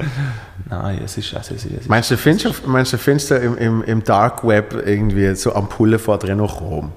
nein, 0.68 1.00
es 1.04 1.18
ist, 1.18 1.34
also, 1.34 1.54
es 1.54 1.64
ist 1.64 1.88
Meinst 1.88 2.10
du, 2.10 2.16
findest 2.16 2.64
du, 2.64 2.68
meinst 2.68 2.92
du, 2.92 2.98
findest 2.98 3.30
du 3.30 3.34
im, 3.36 3.56
im, 3.58 3.82
im 3.82 4.04
Dark 4.04 4.46
Web 4.46 4.74
irgendwie 4.86 5.34
so 5.34 5.54
Ampullen 5.54 5.98
vor 5.98 6.14
Adrenochrom? 6.14 6.92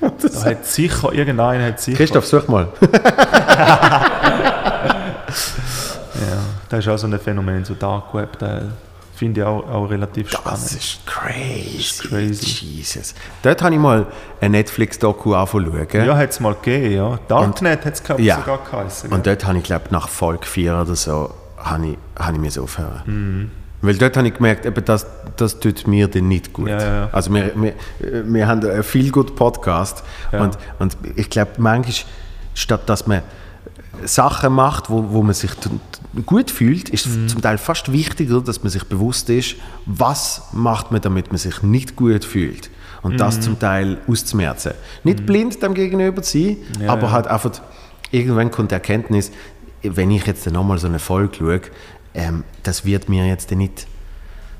da 0.00 0.44
hat 0.44 0.66
sicher, 0.66 1.12
irgendeiner 1.12 1.66
hat 1.66 1.80
sicher, 1.80 1.98
Christoph, 1.98 2.26
such 2.26 2.48
mal. 2.48 2.68
ja, 2.80 4.06
das 6.68 6.80
ist 6.80 6.88
auch 6.88 6.98
so 6.98 7.06
ein 7.06 7.18
Phänomen, 7.18 7.64
so 7.64 7.74
Dark 7.74 8.14
Web, 8.14 8.38
da 8.38 8.62
finde 9.22 9.40
ich 9.42 9.46
auch, 9.46 9.64
auch 9.68 9.88
relativ 9.88 10.30
spannend. 10.32 10.50
Das 10.64 10.72
ist 10.74 11.06
crazy. 11.06 11.76
Das 11.76 11.84
ist 11.84 12.02
crazy. 12.08 12.64
Jesus. 12.66 13.14
Dort 13.42 13.62
habe 13.62 13.72
ich 13.72 13.80
mal 13.80 14.06
ein 14.40 14.50
Netflix-Doku 14.50 15.32
angefangen. 15.34 15.86
Ja, 15.92 16.16
hat 16.16 16.30
es 16.30 16.40
mal 16.40 16.54
gegeben, 16.56 16.92
ja. 16.96 17.18
Darknet 17.28 17.84
hat 17.84 17.94
es 17.94 18.02
Ja. 18.18 18.38
sogar 18.38 18.58
geheißen. 18.68 19.12
Und 19.12 19.24
dort 19.24 19.46
habe 19.46 19.58
ich, 19.58 19.62
glaube 19.64 19.84
nach 19.90 20.08
Folge 20.08 20.44
4 20.44 20.74
oder 20.80 20.96
so, 20.96 21.32
habe 21.56 21.86
ich, 21.86 21.98
habe 22.18 22.32
ich 22.34 22.40
müssen 22.40 22.64
aufhören. 22.64 23.02
Mhm. 23.06 23.50
Weil 23.80 23.96
dort 23.96 24.16
habe 24.16 24.26
ich 24.26 24.34
gemerkt, 24.34 24.66
eben 24.66 24.84
das, 24.84 25.06
das 25.36 25.60
tut 25.60 25.86
mir 25.86 26.08
dann 26.08 26.26
nicht 26.26 26.52
gut. 26.52 26.68
Ja, 26.68 26.82
ja. 26.82 27.08
Also 27.12 27.32
wir, 27.32 27.52
wir, 27.54 27.74
wir 28.24 28.48
haben 28.48 28.68
einen 28.68 28.82
viel 28.82 29.12
gut 29.12 29.36
Podcast 29.36 30.02
Ja. 30.32 30.42
und, 30.42 30.58
und 30.80 30.96
ich 31.14 31.30
glaube 31.30 31.52
manchmal, 31.58 31.94
statt 32.54 32.82
dass 32.86 33.06
man 33.06 33.22
Sachen 34.04 34.52
macht, 34.52 34.90
wo, 34.90 35.12
wo 35.12 35.22
man 35.22 35.34
sich 35.34 35.52
gut 36.26 36.50
fühlt, 36.50 36.88
ist 36.90 37.06
Mhm. 37.06 37.26
es 37.26 37.32
zum 37.32 37.42
Teil 37.42 37.58
fast 37.58 37.90
wichtiger, 37.92 38.40
dass 38.40 38.62
man 38.62 38.70
sich 38.70 38.84
bewusst 38.84 39.30
ist, 39.30 39.56
was 39.86 40.42
macht 40.52 40.90
man, 40.92 41.00
damit 41.00 41.28
man 41.28 41.38
sich 41.38 41.62
nicht 41.62 41.96
gut 41.96 42.24
fühlt. 42.24 42.70
Und 43.02 43.18
das 43.18 43.38
Mhm. 43.38 43.42
zum 43.42 43.58
Teil 43.58 43.98
auszumerzen. 44.06 44.72
Nicht 45.04 45.26
blind 45.26 45.62
dem 45.62 45.74
gegenüber 45.74 46.22
sein, 46.22 46.58
Ja, 46.80 46.90
aber 46.92 47.04
ja. 47.08 47.10
halt 47.12 47.26
einfach, 47.26 47.50
irgendwann 48.10 48.50
kommt 48.50 48.70
die 48.70 48.74
Erkenntnis, 48.74 49.32
wenn 49.82 50.10
ich 50.12 50.26
jetzt 50.26 50.48
nochmal 50.50 50.78
so 50.78 50.86
eine 50.86 50.98
Folge 51.00 51.36
schaue, 51.38 51.60
ähm, 52.14 52.44
das 52.62 52.84
wird 52.84 53.08
mir 53.08 53.26
jetzt 53.26 53.50
nicht, 53.50 53.86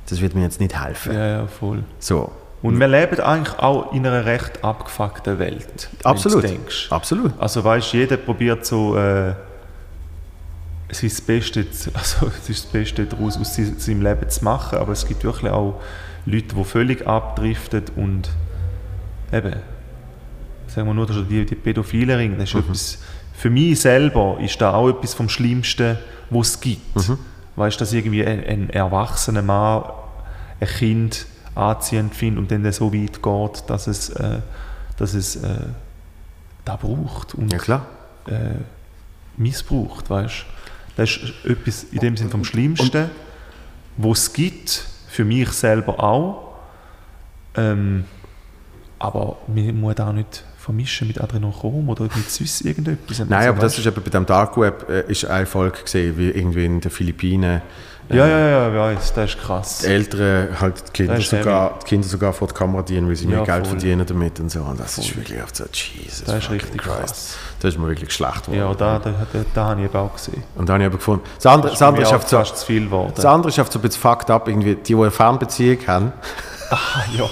das 0.09 0.21
wird 0.21 0.35
mir 0.35 0.43
jetzt 0.43 0.59
nicht 0.59 0.81
helfen. 0.83 1.13
ja, 1.13 1.27
ja, 1.27 1.47
voll. 1.47 1.85
So. 2.01 2.33
Und 2.63 2.79
wir 2.81 2.87
leben 2.89 3.21
eigentlich 3.21 3.59
auch 3.59 3.93
in 3.93 4.07
einer 4.07 4.25
recht 4.25 4.65
abgefuckten 4.65 5.39
Welt. 5.41 5.91
Absolut. 6.05 6.45
Absolut. 6.91 7.33
Also 7.41 7.63
weißt, 7.65 7.93
jeder 7.93 8.17
probiert 8.17 8.65
so 8.65 8.97
äh, 8.97 9.35
sein 10.93 11.11
Beste, 11.27 11.71
zu- 11.71 11.91
also 11.95 12.27
es 12.43 12.49
ist 12.49 12.65
das 12.67 12.73
Beste 12.73 13.07
daraus 13.07 13.37
aus 13.39 13.55
se- 13.55 13.75
seinem 13.79 14.03
Leben 14.03 14.29
zu 14.29 14.45
machen, 14.45 14.79
aber 14.79 14.93
es 14.93 15.07
gibt 15.07 15.25
wirklich 15.25 15.51
auch 15.51 15.81
Leute, 16.27 16.55
die 16.55 16.65
völlig 16.65 17.07
abdriften 17.07 17.85
und 17.97 18.31
eben, 19.33 19.55
sagen 20.69 20.87
wir 20.87 20.95
nur 20.95 21.09
schon 21.09 21.29
die, 21.29 21.45
die 21.45 21.55
pädophilen 21.55 22.17
Ringe, 22.17 22.37
das 22.37 22.51
ist 22.51 22.55
etwas, 22.55 22.99
für 23.35 23.51
mich 23.51 23.81
selber 23.81 24.39
ist 24.41 24.61
da 24.61 24.75
auch 24.75 24.89
etwas 24.89 25.15
vom 25.15 25.29
Schlimmsten, 25.29 25.99
was 26.31 26.49
es 26.51 26.61
gibt. 26.61 27.09
Weißt 27.57 27.77
du, 27.77 27.81
dass 27.81 27.93
irgendwie 27.93 28.25
ein, 28.25 28.45
ein 28.45 28.71
erwachsener 28.71 29.43
Mann 29.43 29.83
ein 30.61 30.69
Kind 30.69 31.27
anziehend 31.55 32.15
findet 32.15 32.39
und 32.39 32.51
dann 32.51 32.73
so 32.73 32.95
weit 32.95 33.23
geht, 33.23 33.65
dass 33.71 33.87
es, 33.89 34.11
äh, 34.11 34.39
dass 34.97 35.13
es 35.15 35.37
äh, 35.37 35.49
da 36.65 36.77
braucht 36.77 37.35
und 37.35 37.53
Ja 37.53 37.59
klar. 37.59 37.87
äh, 38.27 38.55
missbraucht, 39.37 40.09
weißt 40.09 40.45
Das 40.97 41.11
ist 41.11 41.33
etwas 41.45 41.85
in 41.85 41.99
dem 41.99 42.17
Sinn 42.17 42.31
vom 42.31 42.45
Schlimmsten, 42.45 43.11
was 43.97 44.19
es 44.23 44.33
gibt, 44.33 44.87
für 45.09 45.25
mich 45.25 45.49
selber 45.51 46.03
auch. 46.03 46.53
Ähm, 47.57 48.05
aber 48.99 49.37
man 49.49 49.81
muss 49.81 49.99
auch 49.99 50.13
nicht 50.13 50.45
vermischen 50.59 51.09
mit 51.09 51.21
Adrenochrom 51.21 51.89
oder 51.89 52.05
mit 52.05 52.31
sonst 52.31 52.61
irgendetwas. 52.63 53.19
Nein, 53.19 53.33
Also, 53.33 53.49
aber 53.51 53.61
das 53.61 53.79
ist 53.79 53.87
eben 53.87 54.03
bei 54.03 54.11
dem 54.11 54.27
Dark 54.27 54.57
Web 54.57 54.89
äh, 54.89 55.11
ist 55.11 55.25
eine 55.25 55.45
Folge 55.45 55.83
gesehen, 55.83 56.17
wie 56.17 56.31
irgendwie 56.31 56.65
in 56.65 56.81
den 56.81 56.91
Philippinen 56.91 57.63
Ja, 58.13 58.27
ja, 58.27 58.39
ja, 58.49 58.69
ich 58.69 58.75
weiss, 58.99 59.13
das 59.15 59.31
ist 59.31 59.41
krass. 59.41 59.79
die 59.79 59.87
Eltern 59.87 60.61
halt 60.61 60.75
die 60.89 60.93
Kinder, 60.93 61.17
ist 61.17 61.31
sogar, 61.31 61.79
die 61.83 61.87
Kinder 61.89 62.07
sogar 62.09 62.33
vor 62.33 62.49
die 62.49 62.55
Kamera 62.55 62.83
dienen, 62.83 63.09
weil 63.09 63.17
sie 63.17 63.27
mehr 63.27 63.39
Ja, 63.39 63.45
Geld 63.45 63.67
voll. 63.67 63.79
verdienen 63.79 64.07
damit 64.07 64.39
und 64.41 64.51
so. 64.51 64.61
Und 64.61 64.79
das 64.79 64.99
ist 64.99 65.09
Voll. 65.09 65.17
wirklich 65.23 65.43
oft 65.43 65.57
so, 65.57 65.65
Jesus 65.73 66.25
Das 66.25 66.37
ist 66.37 66.51
richtig 66.51 66.81
Christ. 66.81 66.99
krass. 66.99 67.37
Das 67.61 67.75
ist 67.75 67.81
mir 67.81 67.89
wirklich 67.89 68.13
schlecht 68.13 68.47
geworden. 68.47 68.59
Ja, 68.59 68.75
da, 68.75 68.99
da, 68.99 69.11
da, 69.33 69.39
da 69.55 69.65
habe 69.69 69.81
ich 69.81 69.87
eben 69.87 69.97
auch 69.97 70.13
gesehen. 70.15 70.43
Und 70.57 70.69
da 70.69 70.75
habe 70.75 70.83
ich 70.83 70.87
eben 70.89 70.97
gefunden, 70.99 71.25
das 71.37 71.47
andere, 71.47 71.71
das 71.71 71.79
Das 71.79 71.81
ist 71.81 71.83
andere, 71.89 72.03
ist 72.05 72.13
oft 72.13 72.29
so, 72.29 72.43
zu 72.43 72.67
viel 72.67 72.85
geworden. 72.85 73.13
das 73.15 73.25
andere 73.25 73.49
ist 73.51 73.59
oft 73.59 73.73
so 73.73 73.79
ein 73.79 73.83
bisschen 73.83 74.01
fucked 74.03 74.31
up, 74.31 74.49
irgendwie, 74.49 74.75
die, 74.75 74.83
die 74.83 74.95
eine 74.95 75.11
Fernbeziehung 75.11 75.79
haben, 75.87 76.13
Ah, 76.71 76.77
ja, 77.17 77.25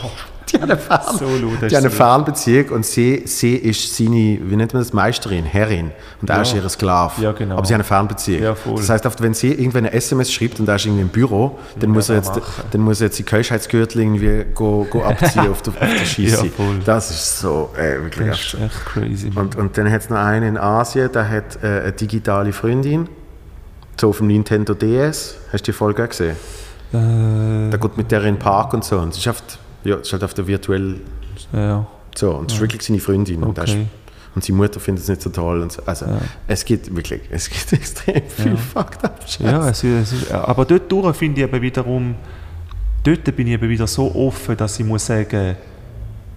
die 0.53 0.57
haben 0.57 0.65
eine, 0.71 0.77
Fern, 0.79 1.01
so 1.19 1.25
laut. 1.25 1.71
die 1.71 1.77
haben 1.77 1.85
eine 1.85 1.91
Fernbeziehung 1.91 2.69
und 2.71 2.87
sie, 2.87 3.23
sie 3.27 3.55
ist 3.57 3.97
seine, 3.97 4.11
wie 4.43 4.57
nennt 4.57 4.73
man 4.73 4.83
das, 4.83 4.93
Meisterin, 4.93 5.45
Herrin 5.45 5.91
und 6.21 6.29
er 6.31 6.37
Ja. 6.37 6.43
ist 6.43 6.55
ihr 6.55 6.69
Sklave. 6.69 7.21
Ja, 7.23 7.33
genau. 7.33 7.57
Aber 7.57 7.67
sie 7.67 7.73
haben 7.75 7.81
eine 7.81 7.85
Fernbeziehung. 7.85 8.43
Ja. 8.43 8.57
Das 8.77 8.89
heißt, 8.89 9.07
oft, 9.07 9.23
wenn 9.23 9.35
sie 9.35 9.53
irgendwann 9.53 9.87
eine 9.87 9.93
SMS 9.95 10.33
schreibt 10.33 10.61
und 10.61 10.69
er 10.69 10.77
ist 10.77 10.87
irgendwie 10.87 11.03
im 11.03 11.09
Büro, 11.09 11.59
dann, 11.79 11.91
muss, 11.91 12.09
er 12.09 12.17
jetzt, 12.17 12.35
machen. 12.35 12.65
dann 12.71 12.81
muss 12.81 13.01
er 13.01 13.07
jetzt 13.07 13.19
die 13.19 13.23
Keuschheitsgürtel 13.25 14.01
irgendwie 14.03 14.45
go, 14.55 14.87
go 14.91 15.03
abziehen 15.05 15.49
auf 15.51 15.63
der, 15.63 15.73
auf 15.75 15.79
der 15.81 16.51
voll. 16.51 16.79
Das 16.85 17.11
ist 17.11 17.41
so, 17.41 17.71
äh, 17.77 18.03
wirklich 18.03 18.29
Das 18.29 18.41
ist 18.41 18.55
echt 18.55 18.87
crazy. 18.87 19.31
und, 19.35 19.57
und 19.57 19.77
dann 19.79 19.91
hat 19.91 20.01
es 20.03 20.11
noch 20.11 20.19
einen 20.19 20.49
in 20.51 20.59
Asien, 20.59 21.11
der 21.13 21.29
hat 21.29 21.63
äh, 21.63 21.67
eine 21.83 21.93
digitale 21.93 22.53
Freundin, 22.53 23.09
so 24.01 24.09
auf 24.09 24.19
dem 24.19 24.29
Nintendo 24.29 24.75
DS. 24.75 25.37
Hast 25.53 25.67
du 25.67 25.73
die 25.73 25.77
Folge 25.77 26.05
auch 26.05 26.09
gesehen? 26.09 26.37
äh, 26.93 27.71
Der 27.71 27.79
geht 27.79 27.97
mit 27.97 28.11
der 28.11 28.21
in 28.21 28.35
den 28.35 28.39
Park 28.39 28.73
und 28.75 28.85
so. 28.85 28.99
Und 28.99 29.15
sie 29.15 29.21
ist, 29.29 29.59
ja, 29.85 29.97
sie 29.97 30.03
ist 30.03 30.13
halt 30.13 30.25
auf 30.25 30.35
der 30.35 30.47
virtuell 30.47 30.97
ja, 31.53 31.87
so. 32.15 32.33
Und 32.33 32.51
das 32.51 32.57
ist 32.57 32.61
wirklich 32.61 32.83
seine 32.83 32.99
Freundin. 33.01 33.43
Und, 33.43 33.57
der 33.57 33.65
ist, 33.65 33.71
okay. 33.71 33.87
und 34.35 34.45
seine 34.45 34.57
Mutter 34.59 34.79
findet 34.81 35.03
es 35.05 35.09
nicht 35.09 35.23
so 35.23 35.31
toll. 35.31 35.61
Und 35.63 35.73
so. 35.73 35.83
Also, 35.87 36.07
Ja. 36.07 36.19
es 36.49 36.65
gibt 36.65 36.95
wirklich, 36.95 37.23
es 37.31 37.49
gibt 37.49 37.73
extrem 37.73 38.23
viel 38.29 38.53
Ja. 38.53 38.57
fucked 38.57 39.05
up 39.05 39.21
Scheiß. 39.27 39.41
Ja, 39.41 39.69
es, 39.69 39.83
ist- 39.85 40.13
es 40.15 40.23
ist, 40.23 40.33
aber 40.33 40.65
dort 40.65 40.91
durch 40.91 41.17
finde 41.17 41.41
ich 41.41 41.47
eben 41.49 41.63
wiederum, 41.63 42.15
dort 43.05 43.25
bin 43.37 43.47
ich 43.47 43.55
eben 43.55 43.69
wieder 43.69 43.87
so 43.87 44.15
offen, 44.15 44.57
dass 44.57 44.79
ich 44.79 44.85
muss 44.87 45.07
sagen, 45.07 45.57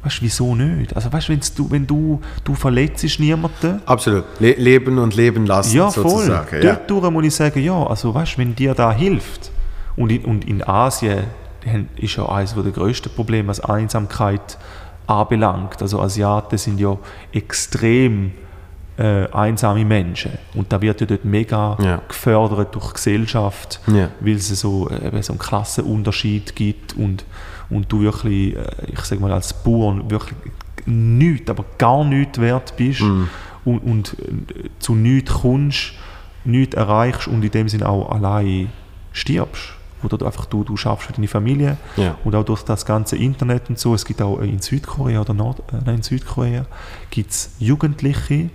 weißt 0.04 0.18
du, 0.20 0.22
wieso 0.22 0.56
nicht? 0.56 0.96
Also 0.96 1.12
weißt 1.12 1.30
du, 1.58 1.72
wenn 1.72 1.86
du, 1.88 2.22
du 2.44 2.54
verletzt 2.56 3.20
niemanden, 3.20 3.82
Absolut. 3.86 4.26
Le 4.40 4.54
leben 4.54 4.98
und 5.00 5.16
leben 5.16 5.46
lassen, 5.46 5.76
ja 5.76 5.90
voll, 5.90 6.04
sozusagen. 6.10 6.62
Ja. 6.64 6.76
dort 6.76 6.90
durch 6.90 7.12
muss 7.12 7.26
ich 7.26 7.36
sagen, 7.36 7.62
ja, 7.64 7.86
also 7.88 8.14
weißt 8.14 8.38
wenn 8.38 8.56
dir 8.56 8.74
da 8.74 8.92
hilft, 8.92 9.52
und 9.96 10.12
in, 10.12 10.26
und 10.26 10.46
in 10.48 10.64
Asien 10.68 11.26
ist 11.98 12.16
ja 12.16 12.28
eines 12.30 12.54
der 12.54 12.64
grössten 12.72 13.10
Probleme, 13.10 13.48
was 13.50 13.60
Einsamkeit 13.60 14.58
anbelangt. 15.08 15.82
Also 15.82 16.00
Asiaten 16.02 16.58
sind 16.58 16.80
ja 16.80 16.98
extrem 17.32 18.32
äh, 18.98 19.28
einsame 19.32 19.84
Menschen 19.86 20.34
und 20.54 20.72
da 20.72 20.80
wird 20.80 21.02
ja 21.02 21.08
dort 21.08 21.26
mega 21.26 21.76
Ja. 21.82 22.02
gefördert 22.08 22.76
durch 22.76 22.90
die 22.90 22.94
Gesellschaft, 22.94 23.80
Ja. 23.88 24.10
weil 24.20 24.36
es 24.36 24.48
so, 24.50 24.88
äh, 24.88 25.08
eben 25.08 25.22
so 25.24 25.34
einen 25.34 25.40
Klassenunterschied 25.40 26.56
gibt 26.56 26.96
und, 26.96 27.26
und 27.72 27.92
du 27.92 28.02
wirklich, 28.02 28.56
äh, 28.56 28.64
ich 28.94 29.00
sag 29.00 29.20
mal 29.20 29.32
als 29.32 29.52
Bauern 29.64 30.12
wirklich 30.12 30.36
nichts, 30.86 31.50
aber 31.50 31.66
gar 31.80 32.04
nichts 32.06 32.40
wert 32.40 32.76
bist 32.78 33.02
Mhm. 33.02 33.30
und, 33.66 33.80
und 33.80 34.16
äh, 34.20 34.70
zu 34.78 34.94
nichts 34.94 35.34
kommst, 35.42 35.94
nichts 36.46 36.76
erreichst 36.76 37.28
und 37.28 37.44
in 37.44 37.50
dem 37.50 37.70
Sinne 37.70 37.90
auch 37.90 38.12
allein 38.12 38.70
stirbst. 39.12 39.74
Oder 40.04 40.18
du 40.18 40.26
einfach 40.26 40.46
du, 40.46 40.64
du 40.64 40.76
schaffst 40.78 41.08
für 41.08 41.14
deine 41.14 41.28
Familie 41.28 41.78
Ja. 41.98 42.16
und 42.24 42.36
auch 42.36 42.44
durch 42.46 42.64
das 42.64 42.86
ganze 42.86 43.16
Internet 43.18 43.70
und 43.70 43.80
so. 43.80 43.94
Es 43.96 44.06
gibt 44.06 44.22
auch 44.22 44.40
in 44.40 44.60
Südkorea 44.60 45.22
oder 45.22 45.34
Nord, 45.34 45.60
äh, 45.72 45.78
nein, 45.86 45.96
in 45.96 46.04
Südkorea 46.04 46.66
gibt 47.10 47.32
es 47.32 47.52
Jugendliche, 47.60 48.50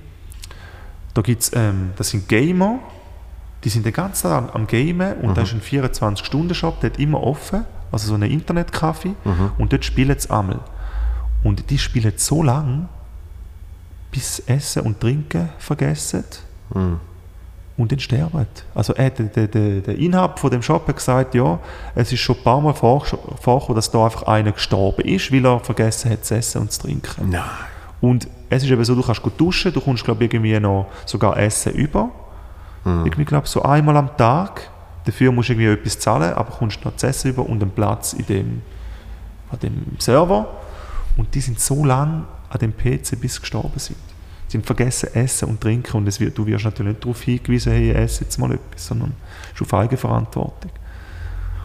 da 1.15 1.23
gibt's, 1.23 1.51
ähm, 1.55 1.91
das 1.97 2.11
sind 2.11 2.29
Gamer, 2.29 2.79
die 3.65 3.69
sind 3.71 3.85
den 3.87 3.93
ganzen 3.93 4.29
Tag 4.29 4.55
am, 4.55 4.63
am 4.63 4.67
Gamen 4.67 5.15
und 5.23 5.37
da 5.37 5.43
ist 5.43 5.53
ein 5.53 5.61
24-Stunden-Shop, 5.63 6.81
der 6.81 6.91
hat 6.91 6.99
immer 6.99 7.23
offen, 7.23 7.65
also 7.91 8.09
so 8.09 8.15
ein 8.15 8.23
Internetcafé 8.23 9.15
und 9.59 9.73
dort 9.73 9.85
spielen 9.85 10.17
sie 10.19 10.31
einmal. 10.31 10.61
Und 11.43 11.71
die 11.71 11.79
spielen 11.79 12.13
so 12.17 12.43
lange, 12.43 12.89
bis 14.11 14.41
Essen 14.41 14.83
und 14.83 15.01
Trinken 15.01 15.49
vergessen 15.59 16.25
Mhm. 16.75 17.01
Und 17.79 17.93
dann 17.93 18.01
sterben. 18.01 18.47
Also 18.75 18.95
äh, 18.97 19.11
der, 19.11 19.47
der, 19.47 19.81
der, 19.81 19.97
Inhaber 19.97 20.37
von 20.37 20.51
dem 20.51 20.63
Shop 20.63 20.87
hat 20.89 20.97
gesagt, 20.97 21.35
ja, 21.35 21.59
es 21.95 22.13
ist 22.13 22.21
schon 22.21 22.37
ein 22.37 22.43
paar 22.43 22.61
Mal 22.61 22.75
vor- 22.75 23.07
vorgekommen, 23.41 23.77
dass 23.77 23.91
da 23.91 24.05
einfach 24.05 24.25
einer 24.25 24.53
gestorben 24.53 25.03
ist, 25.07 25.33
weil 25.33 25.47
er 25.47 25.61
vergessen 25.61 26.11
hat 26.11 26.25
zu 26.25 26.35
essen 26.35 26.61
und 26.63 26.73
zu 26.73 26.83
trinken. 26.83 27.31
Nein. 27.31 27.43
Und 28.01 28.29
es 28.51 28.65
ist 28.65 28.71
eben 28.71 28.85
so, 28.85 28.95
du 28.95 29.03
kannst 29.03 29.23
gut 29.23 29.41
duschen, 29.41 29.73
du 29.73 29.81
kommst 29.81 30.05
glaube 30.05 30.25
ich 30.25 30.33
irgendwie 30.33 30.59
noch 30.61 30.87
sogar 31.07 31.39
Essen 31.39 31.73
über. 31.73 32.11
Irgendwie 32.85 33.25
glaube 33.25 33.47
so 33.47 33.63
einmal 33.63 33.97
am 33.97 34.17
Tag. 34.17 34.71
Dafür 35.05 35.31
musst 35.31 35.49
du 35.49 35.53
irgendwie 35.53 35.69
etwas 35.69 35.99
zahlen, 35.99 36.33
aber 36.33 36.51
kommst 36.51 36.85
noch 36.85 36.97
zu 36.97 37.07
Essen 37.07 37.31
über 37.31 37.43
und 37.47 37.63
einen 37.63 37.71
Platz 37.71 38.13
in 38.13 38.27
dem, 38.27 38.63
an 39.51 39.59
dem 39.61 39.87
Server. 39.99 40.47
Und 41.17 41.35
die 41.35 41.41
sind 41.41 41.61
so 41.61 41.85
lang 41.85 42.25
an 42.51 42.59
dem 42.61 42.73
PC, 42.77 43.21
bis 43.21 43.35
sie 43.35 43.41
gestorben 43.41 43.79
sind. 43.79 43.99
Sie 44.49 44.57
haben 44.57 44.65
vergessen 44.65 45.15
Essen 45.15 45.49
und 45.49 45.61
Trinken 45.61 45.99
und 45.99 46.07
es 46.09 46.19
wird, 46.21 46.37
du 46.37 46.47
wirst 46.47 46.65
natürlich 46.65 46.93
nicht 46.95 47.05
darauf 47.05 47.21
hingewiesen, 47.21 47.73
hey, 47.73 47.93
ess 47.93 48.21
jetzt 48.21 48.39
mal 48.39 48.51
etwas, 48.53 48.87
sondern 48.87 49.13
es 49.55 49.61
ist 49.61 49.63
auf 49.63 49.75
Eigenverantwortung. 49.75 50.71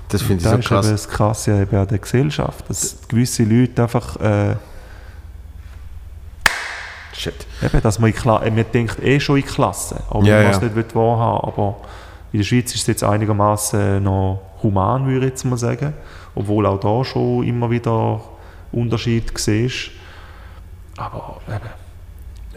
Das 0.09 0.21
finde 0.21 0.37
ich 0.37 0.43
Das 0.43 0.51
so 0.51 0.57
ist 0.59 0.67
krass. 0.67 0.85
eben 0.85 0.93
das 0.93 1.07
Krasse 1.09 1.61
eben 1.61 1.75
an 1.77 1.87
der 1.87 1.97
Gesellschaft, 1.97 2.69
dass 2.69 2.97
gewisse 3.07 3.43
Leute 3.43 3.83
einfach 3.83 4.17
äh, 4.17 4.55
shit. 7.13 7.47
Eben, 7.61 7.81
dass 7.81 7.99
man, 7.99 8.09
in 8.09 8.15
Kla 8.15 8.43
äh, 8.43 8.51
man 8.51 8.65
denkt 8.71 9.01
eh 9.01 9.19
schon 9.19 9.37
in 9.37 9.45
Klasse, 9.45 10.01
aber 10.09 10.25
Ja, 10.25 10.35
man 10.35 10.43
ja. 10.43 10.49
es 10.51 10.61
nicht 10.61 10.95
wahrhaben. 10.95 11.47
Aber 11.47 11.77
in 12.31 12.39
der 12.39 12.45
Schweiz 12.45 12.73
ist 12.75 12.81
es 12.81 12.87
jetzt 12.87 13.03
einigermaßen 13.03 14.03
noch 14.03 14.41
human, 14.61 15.05
würde 15.07 15.25
ich 15.25 15.31
jetzt 15.31 15.45
mal 15.45 15.57
sagen. 15.57 15.93
Obwohl 16.35 16.65
auch 16.65 16.79
da 16.79 17.03
schon 17.05 17.43
immer 17.43 17.69
wieder 17.69 18.21
Unterschied 18.71 19.31
siehst. 19.37 19.91
Aber 20.97 21.39
eben, 21.47 21.69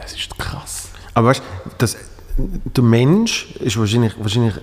es 0.07 0.15
ist 0.15 0.39
krass. 0.39 0.89
Aber 1.15 1.29
weißt 1.29 1.41
du, 1.41 1.71
das- 1.79 1.97
der 2.39 2.85
Mensch 2.85 3.53
ist 3.61 3.79
wahrscheinlich, 3.79 4.15
wahrscheinlich 4.19 4.55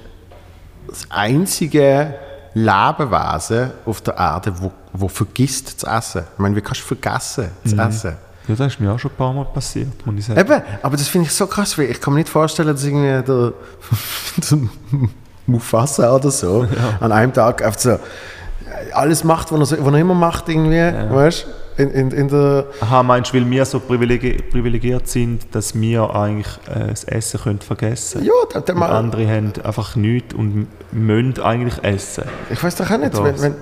das 0.88 1.06
einzige 1.10 2.14
Lebewesen 2.54 3.72
auf 3.86 4.02
der 4.02 4.16
Erde, 4.16 4.54
wo, 4.62 4.72
wo 4.94 5.08
vergisst 5.08 5.80
zu 5.80 5.88
essen. 5.88 6.22
Ich 6.34 6.40
meine, 6.40 6.56
wie 6.56 6.62
kannst 6.62 6.82
du 6.82 6.86
vergessen 6.86 7.50
zu 7.66 7.76
essen? 7.76 8.16
Ja, 8.48 8.56
das 8.56 8.74
ist 8.74 8.80
mir 8.80 8.92
auch 8.92 9.00
schon 9.00 9.10
ein 9.12 9.18
paar 9.18 9.34
Mal 9.34 9.46
passiert, 9.46 10.06
muss 10.06 10.16
ich 10.20 10.26
sagen. 10.26 10.40
Eben, 10.40 10.62
aber 10.84 10.98
das 10.98 11.08
finde 11.08 11.28
ich 11.28 11.34
so 11.34 11.48
krass, 11.48 11.78
weil 11.78 11.86
ich 11.90 12.00
kann 12.00 12.14
mir 12.14 12.20
nicht 12.20 12.30
vorstellen, 12.30 12.68
dass 12.68 12.84
irgendwie 12.84 13.08
der, 13.08 13.24
der 14.52 14.58
Mufasa 15.48 16.14
oder 16.16 16.30
so 16.30 16.68
an 17.00 17.12
einem 17.12 17.34
Tag 17.34 17.64
einfach 17.64 17.80
so 17.80 17.98
alles 18.94 19.24
macht, 19.24 19.52
was 19.52 19.72
er, 19.72 19.84
was 19.86 19.94
er 19.94 20.00
immer 20.00 20.14
macht, 20.14 20.50
irgendwie, 20.50 20.78
weißt 21.14 21.44
du? 21.46 21.63
In, 21.78 21.90
in, 21.90 22.12
in 22.12 22.28
der. 22.28 22.66
Aha, 22.82 23.02
meinst 23.02 23.34
du, 23.34 23.38
weil 23.38 23.50
wir 23.50 23.66
so 23.66 23.80
privilegi 23.80 24.38
privilegiert 24.52 25.08
sind, 25.08 25.44
dass 25.56 25.80
wir 25.80 26.14
eigentlich 26.16 26.48
äh, 26.68 26.88
das 26.88 27.04
Essen 27.06 27.40
können 27.40 27.60
vergessen 27.60 28.20
können? 28.20 28.28
Ja, 28.28 28.48
der, 28.54 28.62
der 28.62 28.76
mal, 28.76 28.92
andere 28.92 29.28
haben 29.28 29.54
einfach 29.64 29.96
nichts 29.96 30.36
und 30.36 30.68
müssen 30.92 31.42
eigentlich 31.42 31.84
essen. 31.84 32.26
ich 32.52 32.64
weiß 32.64 32.76
doch 32.76 32.92
auch 32.92 32.98
nicht, 32.98 33.24
wenn, 33.24 33.42
wenn 33.42 33.56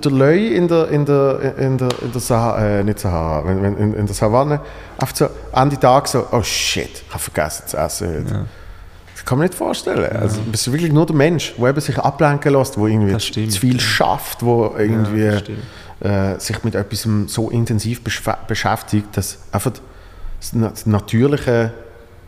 der, 0.00 0.12
Löwe 0.12 0.54
in 0.54 0.68
der, 0.68 0.88
in 0.88 1.06
der, 1.06 1.56
in 1.58 1.78
der, 1.78 1.88
in 2.02 2.12
der 2.12 2.20
Sahara, 2.20 2.80
äh, 2.80 2.84
nicht 2.84 2.98
Sahara, 2.98 3.48
wenn, 3.48 3.62
wenn, 3.62 3.76
in, 3.78 3.94
in 3.94 4.06
der 4.06 4.14
Savanne, 4.14 4.60
einfach 4.98 5.16
so 5.16 5.28
an 5.52 5.70
die 5.70 5.78
Tag 5.78 6.06
so, 6.06 6.26
oh 6.32 6.42
shit, 6.42 7.02
ich 7.06 7.10
habe 7.10 7.22
vergessen 7.22 7.66
zu 7.66 7.76
essen 7.78 8.08
heute. 8.08 8.46
Das 9.14 9.24
kann 9.24 9.38
man 9.38 9.46
nicht 9.46 9.56
vorstellen. 9.56 10.16
Also, 10.16 10.42
du 10.42 10.50
bist 10.50 10.70
wirklich 10.70 10.92
nur 10.92 11.06
der 11.06 11.16
Mensch, 11.16 11.54
der 11.56 11.68
eben 11.70 11.80
sich 11.80 11.98
ablenken 11.98 12.52
lässt, 12.52 12.76
der 12.76 12.84
irgendwie 12.84 13.16
zu 13.16 13.60
viel 13.60 13.76
ja. 13.76 13.80
schafft, 13.80 14.42
der 14.42 14.72
irgendwie 14.78 15.24
Ja. 15.24 15.40
Äh, 16.04 16.38
sich 16.38 16.62
mit 16.64 16.74
etwas 16.76 17.08
so 17.26 17.50
intensiv 17.50 18.02
beschäftigt, 18.46 19.16
dass 19.16 19.38
einfach 19.50 19.72
das, 20.38 20.52
na- 20.52 20.68
das 20.68 20.86
natürliche, 20.86 21.72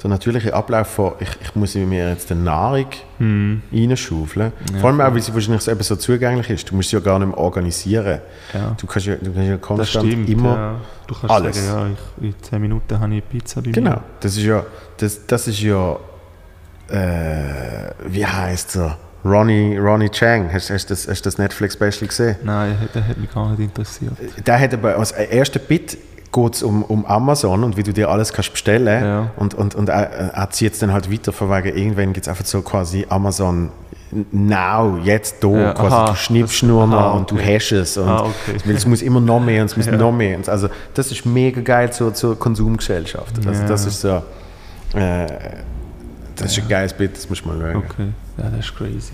der 0.03 0.11
natürliche 0.11 0.53
Ablauf 0.55 0.89
von, 0.89 1.13
ich, 1.21 1.29
ich 1.43 1.55
muss 1.55 1.75
mir 1.75 2.09
jetzt 2.11 2.31
eine 2.33 2.41
Nahrung 2.43 2.87
Hm. 3.19 3.63
reinschaufeln. 3.73 4.53
Vor 4.81 4.91
allem 4.91 5.01
auch, 5.01 5.13
weil 5.13 5.23
sie 5.23 5.33
wahrscheinlich 5.35 5.63
so, 5.63 5.71
eben 5.71 5.83
so 5.83 5.97
zugänglich 5.97 6.51
ist. 6.51 6.71
Du 6.71 6.75
musst 6.77 6.91
sie 6.91 6.97
ja 6.97 7.01
gar 7.01 7.19
nicht 7.19 7.29
mehr 7.29 7.39
organisieren. 7.39 8.21
Ja. 8.53 8.75
Du 8.79 8.87
kannst 8.87 9.07
ja, 9.07 9.15
du 9.17 9.33
kannst 9.33 9.49
ja 9.49 9.57
konstant 9.57 10.07
stimmt. 10.07 10.29
immer... 10.29 10.55
ja. 10.57 10.81
Du 11.07 11.15
kannst 11.15 11.31
alles. 11.31 11.67
sagen, 11.67 11.97
ja, 12.21 12.27
ich, 12.29 12.35
in 12.35 12.43
10 12.43 12.61
Minuten 12.61 12.99
habe 13.01 13.15
ich 13.15 13.29
Pizza 13.29 13.63
bei 13.63 13.71
Genau, 13.71 13.91
mir. 13.91 14.03
das 14.21 14.37
ist 14.37 14.43
ja, 14.45 14.65
das, 14.99 15.27
das 15.27 15.49
ist 15.49 15.61
ja, 15.61 15.97
äh, 16.89 17.91
wie 18.07 18.27
heißt 18.27 18.77
er? 18.77 18.99
Ronnie, 19.27 19.77
Ronnie 19.79 20.09
Chang. 20.11 20.53
Hast, 20.53 20.71
du 20.71 20.75
das, 20.89 21.09
hast 21.09 21.23
das 21.27 21.39
Netflix-Special 21.39 22.07
gesehen? 22.07 22.37
Nein, 22.45 22.77
das 22.93 23.05
hat 23.05 23.17
mich 23.19 23.33
gar 23.33 23.51
nicht 23.51 23.61
interessiert. 23.61 24.13
Der 24.47 24.61
hat 24.61 24.73
aber 24.75 24.97
als 24.97 25.13
erster 25.13 25.59
Bit 25.59 25.99
geht 26.33 26.55
es 26.55 26.63
um, 26.63 26.83
um 26.83 27.07
Amazon 27.07 27.65
und 27.65 27.77
wie 27.77 27.83
du 27.83 27.93
dir 27.93 28.09
alles 28.11 28.33
kannst 28.33 28.53
bestellen 28.53 29.03
Ja. 29.05 29.31
und, 29.37 29.55
und, 29.55 29.75
und 29.75 29.89
er, 29.89 30.11
er 30.35 30.51
zieht 30.51 30.75
es 30.75 30.81
dann 30.81 30.93
halt 30.93 31.11
weiter 31.11 31.33
von 31.33 31.49
wegen 31.51 31.77
irgendwann 31.77 32.13
gibt 32.13 32.27
es 32.27 32.29
einfach 32.29 32.45
so 32.45 32.61
quasi 32.63 33.07
Amazon 33.09 33.71
Now, 34.33 34.99
jetzt 35.03 35.43
da, 35.43 35.49
Ja, 35.49 35.73
quasi 35.73 35.95
aha, 35.95 36.11
du 36.11 36.15
schnippst 36.17 36.63
nur 36.63 36.87
noch 36.87 36.97
aha, 36.99 37.11
und 37.13 37.31
du 37.31 37.35
okay. 37.37 37.57
hast 37.57 37.73
es 37.73 37.97
und 37.97 38.09
Ah, 38.09 38.21
okay. 38.25 38.57
es 38.75 38.87
muss 38.87 39.03
immer 39.03 39.21
noch 39.21 39.41
mehr 39.41 39.63
und 39.63 39.67
es 39.71 39.77
muss 39.77 39.87
Ja. 39.93 39.97
noch 39.97 40.13
mehr 40.13 40.37
und 40.37 40.49
also 40.49 40.69
das 40.95 41.11
ist 41.11 41.25
mega 41.27 41.61
geil 41.61 41.93
zur, 41.93 42.13
zur 42.15 42.39
Konsumgesellschaft 42.39 43.33
also 43.47 43.67
das 43.67 43.85
ist 43.87 44.01
so 44.01 44.23
äh, 44.95 45.27
das 46.37 46.53
ist 46.53 46.63
ein 46.63 46.69
geiles 46.69 46.93
Bild, 46.93 47.17
das 47.17 47.29
muss 47.29 47.45
man 47.45 47.61
schauen. 47.61 47.77
Okay, 47.77 48.09
ja, 48.39 48.51
das 48.51 48.67
ist 48.67 48.77
crazy. 48.77 49.13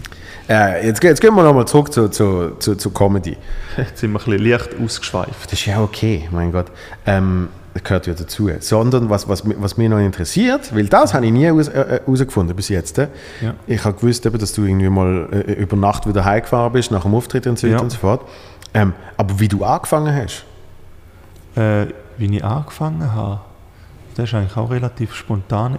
Äh, 0.49 0.86
jetzt, 0.86 1.03
jetzt 1.03 1.20
gehen 1.20 1.35
wir 1.35 1.43
nochmal 1.43 1.66
zurück 1.66 1.93
zu, 1.93 2.09
zu, 2.09 2.57
zu, 2.59 2.74
zu 2.74 2.90
Comedy. 2.90 3.36
Jetzt 3.77 3.99
sind 3.99 4.12
wir 4.12 4.20
ein 4.20 4.24
bisschen 4.24 4.44
leicht 4.51 4.70
ausgeschweift. 4.82 5.44
Das 5.47 5.53
ist 5.53 5.66
ja 5.66 5.81
okay, 5.81 6.28
mein 6.32 6.51
Gott. 6.53 6.66
Ähm, 7.07 7.49
das 7.74 7.85
gehört 7.85 8.07
ja 8.07 8.12
dazu. 8.15 8.51
Sondern 8.61 9.09
was, 9.09 9.28
was, 9.28 9.43
was 9.47 9.77
mich 9.78 9.89
noch 9.89 9.99
interessiert, 9.99 10.74
weil 10.74 10.86
das 10.89 11.15
habe 11.15 11.24
ich 11.27 11.32
nie 11.32 11.44
heraus- 11.47 11.69
äh, 11.69 12.01
herausgefunden 12.05 12.55
bis 12.57 12.69
jetzt. 12.69 12.99
äh. 12.99 13.09
Ja. 13.40 13.55
Ich 13.66 13.82
habe 13.85 13.97
gewusst, 13.99 14.27
eben, 14.27 14.39
dass 14.39 14.53
du 14.53 14.65
irgendwie 14.65 14.90
mal 14.90 15.28
äh, 15.32 15.53
über 15.53 15.77
Nacht 15.77 16.07
wieder 16.07 16.24
heimgefahren 16.24 16.73
bist, 16.73 16.90
nach 16.90 17.03
dem 17.03 17.15
Auftritt 17.15 17.47
und 17.47 17.59
so 17.59 17.66
weiter 17.66 17.77
Ja. 17.78 17.82
und 17.82 17.90
so 17.90 17.99
fort. 17.99 18.28
Ähm, 18.74 18.93
aber 19.16 19.39
wie 19.40 19.49
du 19.49 19.65
angefangen 19.65 20.15
hast, 20.15 20.44
Äh, 21.55 21.86
wie 22.19 22.36
ich 22.36 22.44
angefangen 22.44 23.12
habe, 23.15 23.40
das 24.16 24.28
ist 24.28 24.35
eigentlich 24.35 24.57
auch 24.57 24.70
relativ 24.70 25.15
spontan 25.15 25.78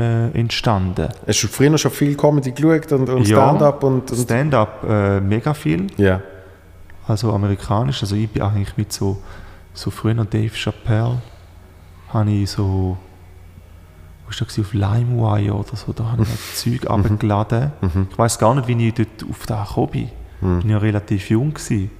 äh, 0.00 0.30
entstanden. 0.30 1.08
hast 1.26 1.42
du 1.42 1.48
früher 1.48 1.76
schon 1.78 1.90
viel 1.90 2.16
Comedy 2.16 2.52
geschaut 2.52 2.92
und, 2.92 3.08
und 3.08 3.28
Ja. 3.28 3.36
Stand-up 3.36 3.82
und, 3.84 4.10
und 4.10 4.18
Stand-up 4.18 4.84
äh, 4.88 5.20
mega 5.20 5.54
viel, 5.54 5.86
ja. 5.96 6.20
also 7.06 7.32
amerikanisch. 7.32 8.02
Also 8.02 8.16
ich 8.16 8.28
bin 8.28 8.42
eigentlich 8.42 8.76
mit 8.76 8.92
so, 8.92 9.18
so 9.74 9.90
früher 9.90 10.14
noch 10.14 10.26
Dave 10.26 10.54
Chappelle, 10.54 11.18
habe 12.12 12.30
ich 12.30 12.50
so, 12.50 12.96
wo 14.24 14.30
ist 14.30 14.40
das 14.40 14.58
auf 14.58 14.72
LimeWire 14.72 15.54
oder 15.54 15.76
so, 15.76 15.92
da 15.92 16.12
habe 16.12 16.22
ich 16.22 16.54
Zeug 16.54 16.90
abgeladen. 16.90 17.72
Ich 18.10 18.18
weiß 18.18 18.38
gar 18.38 18.54
nicht, 18.54 18.68
wie 18.68 18.88
ich 18.88 18.94
dort 18.94 19.30
auf 19.30 19.46
da 19.46 19.64
gekommen 19.64 19.90
bin. 19.90 20.08
Ich 20.40 20.64
war 20.64 20.70
ja 20.70 20.78
relativ 20.78 21.28
jung. 21.28 21.52
Gewesen. 21.52 21.90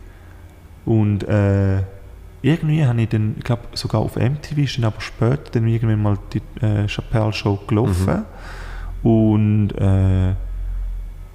Und 0.87 1.25
äh, 1.29 1.83
irgendwie 2.43 2.85
habe 2.85 3.01
ich 3.03 3.09
dann, 3.09 3.35
ich 3.39 3.45
glaube 3.45 3.63
sogar 3.75 4.01
auf 4.01 4.17
MTV 4.17 4.59
ist 4.59 4.77
dann 4.79 4.85
aber 4.87 5.01
später 5.01 5.51
dann 5.53 5.67
irgendwann 5.67 6.03
mal 6.03 6.17
die 6.33 6.43
äh, 6.65 6.87
Chappelle 6.89 7.33
Show 7.33 7.59
gelaufen. 7.67 8.25
Und 9.03 9.71
äh, 9.73 10.35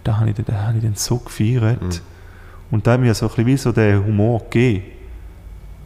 da 0.04 0.18
habe 0.20 0.30
ich, 0.30 0.36
dann- 0.36 0.46
da 0.46 0.64
habe 0.68 0.78
ich 0.78 0.84
dann 0.84 0.96
so 0.96 1.18
gefeiert. 1.18 2.02
Und 2.72 2.86
da 2.88 2.94
hat 2.94 3.00
mir 3.00 3.14
so 3.14 3.26
ein 3.26 3.30
bisschen 3.30 3.46
wie 3.46 3.58
so 3.58 3.72
den 3.72 4.04
Humor 4.06 4.40
gegeben. 4.50 4.84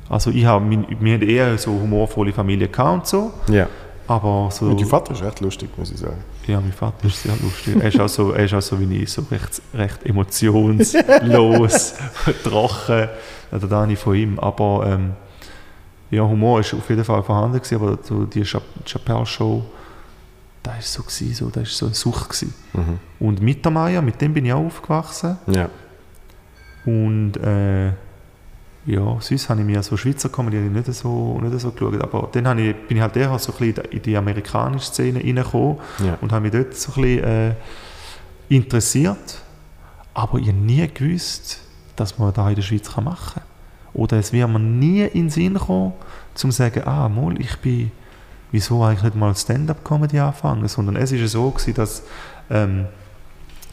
Also 0.09 0.31
ich 0.31 0.43
habe, 0.45 0.65
wir 0.69 1.13
hatten 1.13 1.29
eher 1.29 1.57
so 1.57 1.71
humorvolle 1.71 2.33
Familie 2.33 2.67
gehabt 2.67 2.93
und 2.93 3.05
so, 3.07 3.31
ja. 3.47 3.67
aber 4.07 4.49
so... 4.51 4.65
Und 4.65 4.79
dein 4.79 4.87
Vater 4.87 5.11
ist 5.13 5.21
echt 5.21 5.39
lustig, 5.39 5.69
muss 5.77 5.91
ich 5.91 5.97
sagen. 5.99 6.17
Ja, 6.47 6.59
mein 6.59 6.71
Vater 6.73 7.05
ist 7.05 7.21
sehr 7.21 7.35
lustig. 7.39 7.75
Er 7.79 7.89
ist 7.89 7.99
auch 7.99 8.09
so, 8.09 8.31
er 8.31 8.45
ist 8.45 8.53
auch 8.55 8.61
so 8.61 8.79
wie 8.79 9.03
ich, 9.03 9.11
so 9.11 9.21
recht, 9.29 9.61
recht 9.71 10.03
emotionslos, 10.07 11.93
trocken. 12.43 13.07
Da 13.51 13.81
habe 13.81 13.91
ich 13.93 13.99
von 13.99 14.15
ihm. 14.15 14.39
Aber 14.39 14.85
ähm, 14.87 15.11
ja, 16.11 16.23
Humor 16.23 16.59
ist 16.59 16.73
auf 16.73 16.89
jeden 16.89 17.03
Fall 17.03 17.23
vorhanden 17.23 17.57
gewesen, 17.57 17.75
aber 17.75 17.97
so 18.01 18.25
die 18.25 18.43
Cha- 18.43 18.61
Chappelle-Show, 18.85 19.63
da 20.63 20.75
ist 20.75 20.91
so 20.93 21.03
gewesen, 21.03 21.33
so, 21.33 21.49
das 21.49 21.63
ist 21.69 21.77
so 21.77 21.85
eine 21.85 21.95
Sucht 21.95 22.29
gewesen. 22.29 22.53
Und 23.19 23.41
Mittermeier, 23.41 24.01
mit 24.01 24.19
dem 24.21 24.33
bin 24.33 24.45
ich 24.45 24.53
auch 24.53 24.65
aufgewachsen. 24.65 25.37
Ja. 25.47 25.69
Und 26.85 27.33
äh, 27.37 27.87
ja, 28.85 29.17
sonst 29.19 29.49
habe 29.49 29.59
ich 29.61 29.65
mir 29.67 29.83
so 29.83 29.95
Schweizer 29.97 30.29
Comedy 30.29 30.57
nicht 30.57 30.91
so, 30.93 31.39
nicht 31.41 31.59
so 31.59 31.71
geschaut. 31.71 32.01
Aber 32.01 32.29
dann 32.31 32.47
habe 32.47 32.61
ich, 32.61 32.75
bin 32.87 32.97
ich 32.97 33.03
halt 33.03 33.15
eher 33.17 33.37
so 33.37 33.51
ein 33.53 33.57
bisschen 33.59 33.85
in 33.91 34.01
die 34.01 34.17
amerikanische 34.17 34.87
Szene 34.87 35.19
reingekommen 35.19 35.77
Ja. 36.03 36.17
und 36.21 36.31
habe 36.31 36.41
mich 36.43 36.51
dort 36.51 36.75
so 36.75 36.93
ein 36.93 37.01
bisschen 37.01 37.23
äh, 37.23 37.53
interessiert. 38.49 39.41
Aber 40.13 40.39
ich 40.39 40.47
habe 40.47 40.57
nie 40.57 40.87
gewusst, 40.91 41.59
dass 41.99 42.17
man 42.17 42.33
das 42.33 42.49
in 42.49 42.55
der 42.55 42.61
Schweiz 42.61 42.95
machen 42.97 43.41
kann. 43.41 43.43
Oder 43.93 44.17
es 44.17 44.31
wäre 44.31 44.47
mir 44.47 44.59
nie 44.59 45.01
in 45.01 45.25
den 45.25 45.29
Sinn 45.29 45.53
gekommen, 45.55 45.93
zu 46.33 46.51
sagen, 46.51 46.83
ah, 46.85 47.09
mal, 47.09 47.39
ich 47.39 47.57
bin, 47.57 47.91
wieso 48.51 48.83
eigentlich 48.83 49.03
nicht 49.03 49.15
mal 49.15 49.35
Stand-up-Comedy 49.35 50.19
anfangen, 50.19 50.67
sondern 50.67 50.95
es 50.95 51.11
war 51.11 51.27
so, 51.27 51.49
gewesen, 51.51 51.73
dass 51.73 52.03
ähm, 52.49 52.85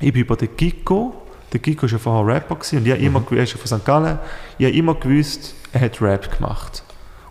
ich 0.00 0.12
bin 0.12 0.22
über 0.22 0.36
den 0.36 0.56
Gicko, 0.56 1.22
der 1.52 1.60
Gicko 1.60 1.82
war 1.82 1.90
ja 1.90 1.98
vorher 1.98 2.34
Rapper 2.34 2.56
gewesen, 2.56 2.78
und 2.78 2.86
ich 2.86 2.92
habe 2.92 3.02
immer, 3.02 3.22
er 3.30 3.42
ist 3.42 3.52
ja 3.52 3.58
von 3.58 3.78
St. 3.78 3.84
Gallen, 3.84 4.18
ich 4.58 4.66
habe 4.66 4.76
immer 4.76 4.94
gewusst, 4.94 5.54
er 5.72 5.80
hat 5.82 6.00
Rap 6.00 6.36
gemacht. 6.36 6.82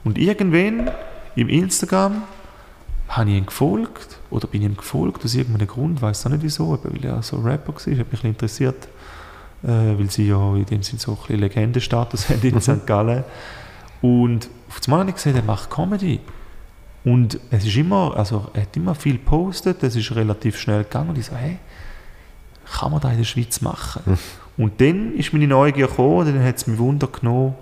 Und 0.03 0.17
irgendwann 0.17 0.91
im 1.35 1.49
Instagram 1.49 2.23
habe 3.09 3.29
ich 3.29 3.35
ihn 3.37 3.45
gefolgt, 3.45 4.19
oder 4.29 4.47
bin 4.47 4.61
ich 4.61 4.67
ihm 4.67 4.77
gefolgt, 4.77 5.23
aus 5.25 5.35
irgendeinem 5.35 5.67
Grund, 5.67 6.01
weiß 6.01 6.25
auch 6.25 6.31
nicht 6.31 6.43
wieso, 6.43 6.79
weil 6.83 7.03
er 7.03 7.21
so 7.23 7.37
Rapper 7.37 7.73
war, 7.73 7.79
hat 7.79 7.85
mich 7.85 7.99
ein 7.99 8.05
bisschen 8.05 8.29
interessiert, 8.29 8.87
weil 9.67 10.09
sie 10.09 10.27
ja 10.27 10.55
in 10.55 10.65
dem 10.65 10.83
Sinne 10.83 10.99
so 10.99 11.11
ein 11.11 11.17
bisschen 11.17 11.39
Legendenstatus 11.39 12.29
haben 12.29 12.41
in 12.41 12.61
St. 12.61 12.85
Gallen. 12.85 13.23
Und 14.01 14.49
auf 14.69 14.81
einmal 14.85 15.01
habe 15.01 15.09
ich 15.09 15.15
gesehen, 15.15 15.35
er 15.35 15.43
macht 15.43 15.69
Comedy. 15.69 16.19
Und 17.03 17.39
es 17.51 17.65
ist 17.65 17.75
immer, 17.77 18.15
also 18.17 18.49
er 18.53 18.63
hat 18.63 18.75
immer 18.75 18.95
viel 18.95 19.13
gepostet, 19.13 19.83
es 19.83 19.95
ist 19.95 20.15
relativ 20.15 20.57
schnell 20.57 20.83
gegangen 20.83 21.09
und 21.09 21.17
ich 21.17 21.27
so, 21.27 21.35
hey, 21.35 21.59
kann 22.71 22.91
man 22.91 22.99
das 22.99 23.11
in 23.11 23.17
der 23.19 23.25
Schweiz 23.25 23.61
machen? 23.61 24.17
Und 24.57 24.81
dann 24.81 25.13
ist 25.13 25.31
meine 25.31 25.47
Neugier 25.47 25.87
gekommen, 25.87 26.17
und 26.19 26.25
dann 26.27 26.43
hat 26.43 26.57
es 26.57 26.65
mich 26.65 26.79
Wunder 26.79 27.07
genommen, 27.07 27.55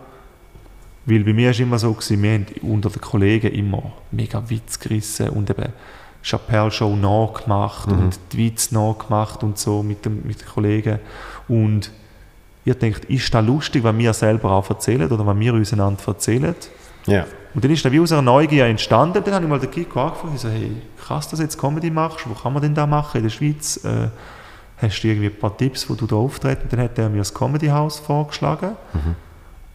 weil 1.06 1.24
bei 1.24 1.34
mir 1.34 1.48
war 1.48 1.52
es 1.52 1.60
immer 1.60 1.78
so, 1.78 1.92
gewesen, 1.92 2.24
wir 2.24 2.32
haben 2.32 2.46
unter 2.62 2.90
den 2.90 3.02
Kollegen 3.02 3.52
immer 3.54 3.92
mega 4.12 4.50
Witz 4.50 4.80
gerissen 4.80 5.30
und 5.30 5.50
eben 5.50 5.74
Chappelle 6.22 6.72
Show 6.72 6.96
nachgemacht 6.96 7.90
und 7.90 8.18
die 8.32 8.38
Witze 8.38 8.74
nachgemacht 8.74 9.44
und 9.44 9.58
so 9.58 9.84
mit, 9.84 10.06
dem, 10.06 10.26
mit 10.26 10.40
den 10.40 10.48
Kollegen. 10.48 11.00
Und 11.48 11.92
ihr 12.66 12.76
denkt, 12.76 13.06
ist 13.06 13.34
das 13.34 13.46
lustig, 13.46 13.84
was 13.84 13.98
wir 13.98 14.14
selber 14.14 14.52
auch 14.52 14.70
erzählen 14.70 15.12
oder 15.12 15.26
was 15.26 15.40
wir 15.40 15.54
uns 15.54 15.74
einander 15.74 16.02
erzählen? 16.08 16.56
Ja. 17.06 17.26
Und 17.54 17.64
dann 17.64 17.72
ist 17.72 17.86
dann 17.86 17.92
wie 17.92 18.00
aus 18.00 18.12
einer 18.12 18.22
Neugier 18.22 18.66
entstanden. 18.66 19.22
Dann 19.24 19.34
habe 19.34 19.46
ich 19.46 19.50
mal 19.50 19.60
den 19.60 19.70
Kiko 19.70 20.02
angefragt. 20.02 20.34
Ich 20.36 20.42
so, 20.42 20.50
hey, 20.50 20.72
krass, 21.00 21.28
dass 21.28 21.38
du 21.38 21.44
jetzt 21.44 21.58
Comedy 21.58 21.92
machst. 21.92 22.28
Wo 22.28 22.34
kann 22.34 22.54
man 22.54 22.62
denn 22.62 22.74
da 22.74 22.88
machen 22.88 23.18
in 23.18 23.24
der 23.24 23.30
Schweiz? 23.30 23.84
Äh, 23.84 24.10
hast 24.78 25.02
du 25.02 25.08
irgendwie 25.08 25.28
ein 25.28 25.38
paar 25.38 25.56
Tipps, 25.56 25.90
wo 25.90 25.94
du 25.94 26.08
da 26.08 26.16
auftreten? 26.16 26.68
Dann 26.70 26.80
hat 26.80 26.98
er 26.98 27.10
mir 27.10 27.20
das 27.20 27.34
Comedy 27.34 27.68
House 27.68 28.00
vorgeschlagen. 28.00 28.76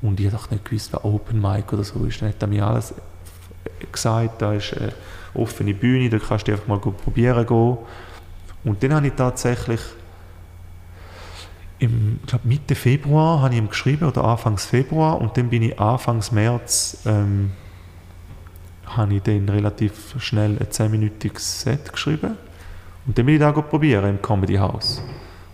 Und 0.03 0.19
ich 0.19 0.27
habe 0.27 0.37
doch 0.37 0.51
nicht 0.51 0.65
gewusst, 0.65 0.93
wer 0.93 1.05
Open 1.05 1.41
Mic 1.41 1.73
oder 1.73 1.85
so 1.85 2.05
ist. 2.05 2.21
Dann 2.21 2.31
hat 2.31 2.41
er 2.41 2.49
mir 2.49 2.67
alles 2.67 2.95
gesagt, 3.93 4.43
da 4.43 4.55
ist 4.55 4.75
eine 4.77 4.93
offene 5.35 5.75
Bühne, 5.75 6.09
da 6.09 6.19
kannst 6.19 6.49
du 6.49 6.53
einfach 6.53 6.67
mal 6.67 6.79
probieren 6.79 7.47
gehen. 7.47 7.79
Und 8.65 8.83
dann 8.83 8.95
habe 8.95 9.07
ich 9.07 9.13
tatsächlich 9.15 9.81
im, 11.79 12.19
ich 12.23 12.29
glaube 12.29 12.49
Mitte 12.49 12.75
Februar 12.75 13.43
habe 13.43 13.55
ich 13.55 13.59
ihm 13.59 13.69
geschrieben 13.69 14.07
oder 14.07 14.25
Anfangs 14.25 14.67
Februar 14.67 15.21
und 15.21 15.37
dann 15.37 15.49
bin 15.49 15.63
ich 15.63 15.79
Anfangs 15.79 16.33
März 16.33 17.03
ähm, 17.07 17.53
habe 18.87 19.15
ich 19.15 19.23
dann 19.23 19.49
relativ 19.49 20.15
schnell 20.19 20.57
ein 20.59 20.67
10-minütiges 20.67 21.63
Set 21.63 21.93
geschrieben 21.93 22.37
und 23.07 23.17
dann 23.17 23.27
bin 23.27 23.35
ich 23.37 23.41
da 23.41 23.53
probieren 23.53 24.09
im 24.09 24.23
Comedy 24.23 24.57
House. 24.57 25.03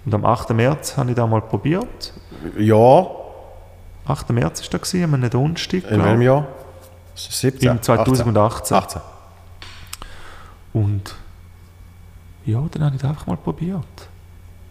Und 0.04 0.14
am 0.14 0.24
8. 0.24 0.50
März 0.50 0.96
habe 0.96 1.10
ich 1.10 1.16
da 1.16 1.26
mal 1.26 1.40
probiert. 1.40 2.12
Ja, 2.58 3.06
8. 4.06 4.30
März 4.30 4.60
ist 4.60 4.74
da 4.74 4.78
gewesen, 4.78 5.04
an 5.04 5.14
einem 5.14 5.30
Donnerstag. 5.30 5.90
in 5.90 6.02
welchem. 6.02 6.22
Jahr? 6.22 6.46
17? 7.14 7.70
Im 7.70 7.82
2018. 7.82 8.76
18. 8.76 9.00
Und 10.72 11.14
ja, 12.44 12.62
dann 12.72 12.84
habe 12.84 12.96
ich 12.96 13.02
das 13.02 13.10
einfach 13.10 13.26
mal 13.26 13.36
probiert. 13.36 14.08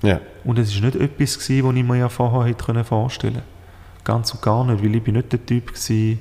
Ja. 0.04 0.20
Und 0.44 0.60
es 0.60 0.76
war 0.76 0.86
nicht 0.86 0.96
etwas, 0.98 1.40
gewesen, 1.40 1.68
was 1.68 1.76
ich 1.76 1.84
mir 1.84 1.98
ja 1.98 2.10
vorher 2.10 2.44
hätte 2.44 2.84
vorstellen 2.84 3.34
konnte. 3.34 3.48
Ganz 4.04 4.34
und 4.34 4.42
gar 4.42 4.66
nicht, 4.66 4.84
weil 4.84 4.96
ich 4.96 5.04
bin 5.04 5.16
nicht 5.16 5.32
der 5.32 5.46
Typ 5.46 5.74
war, 5.74 6.18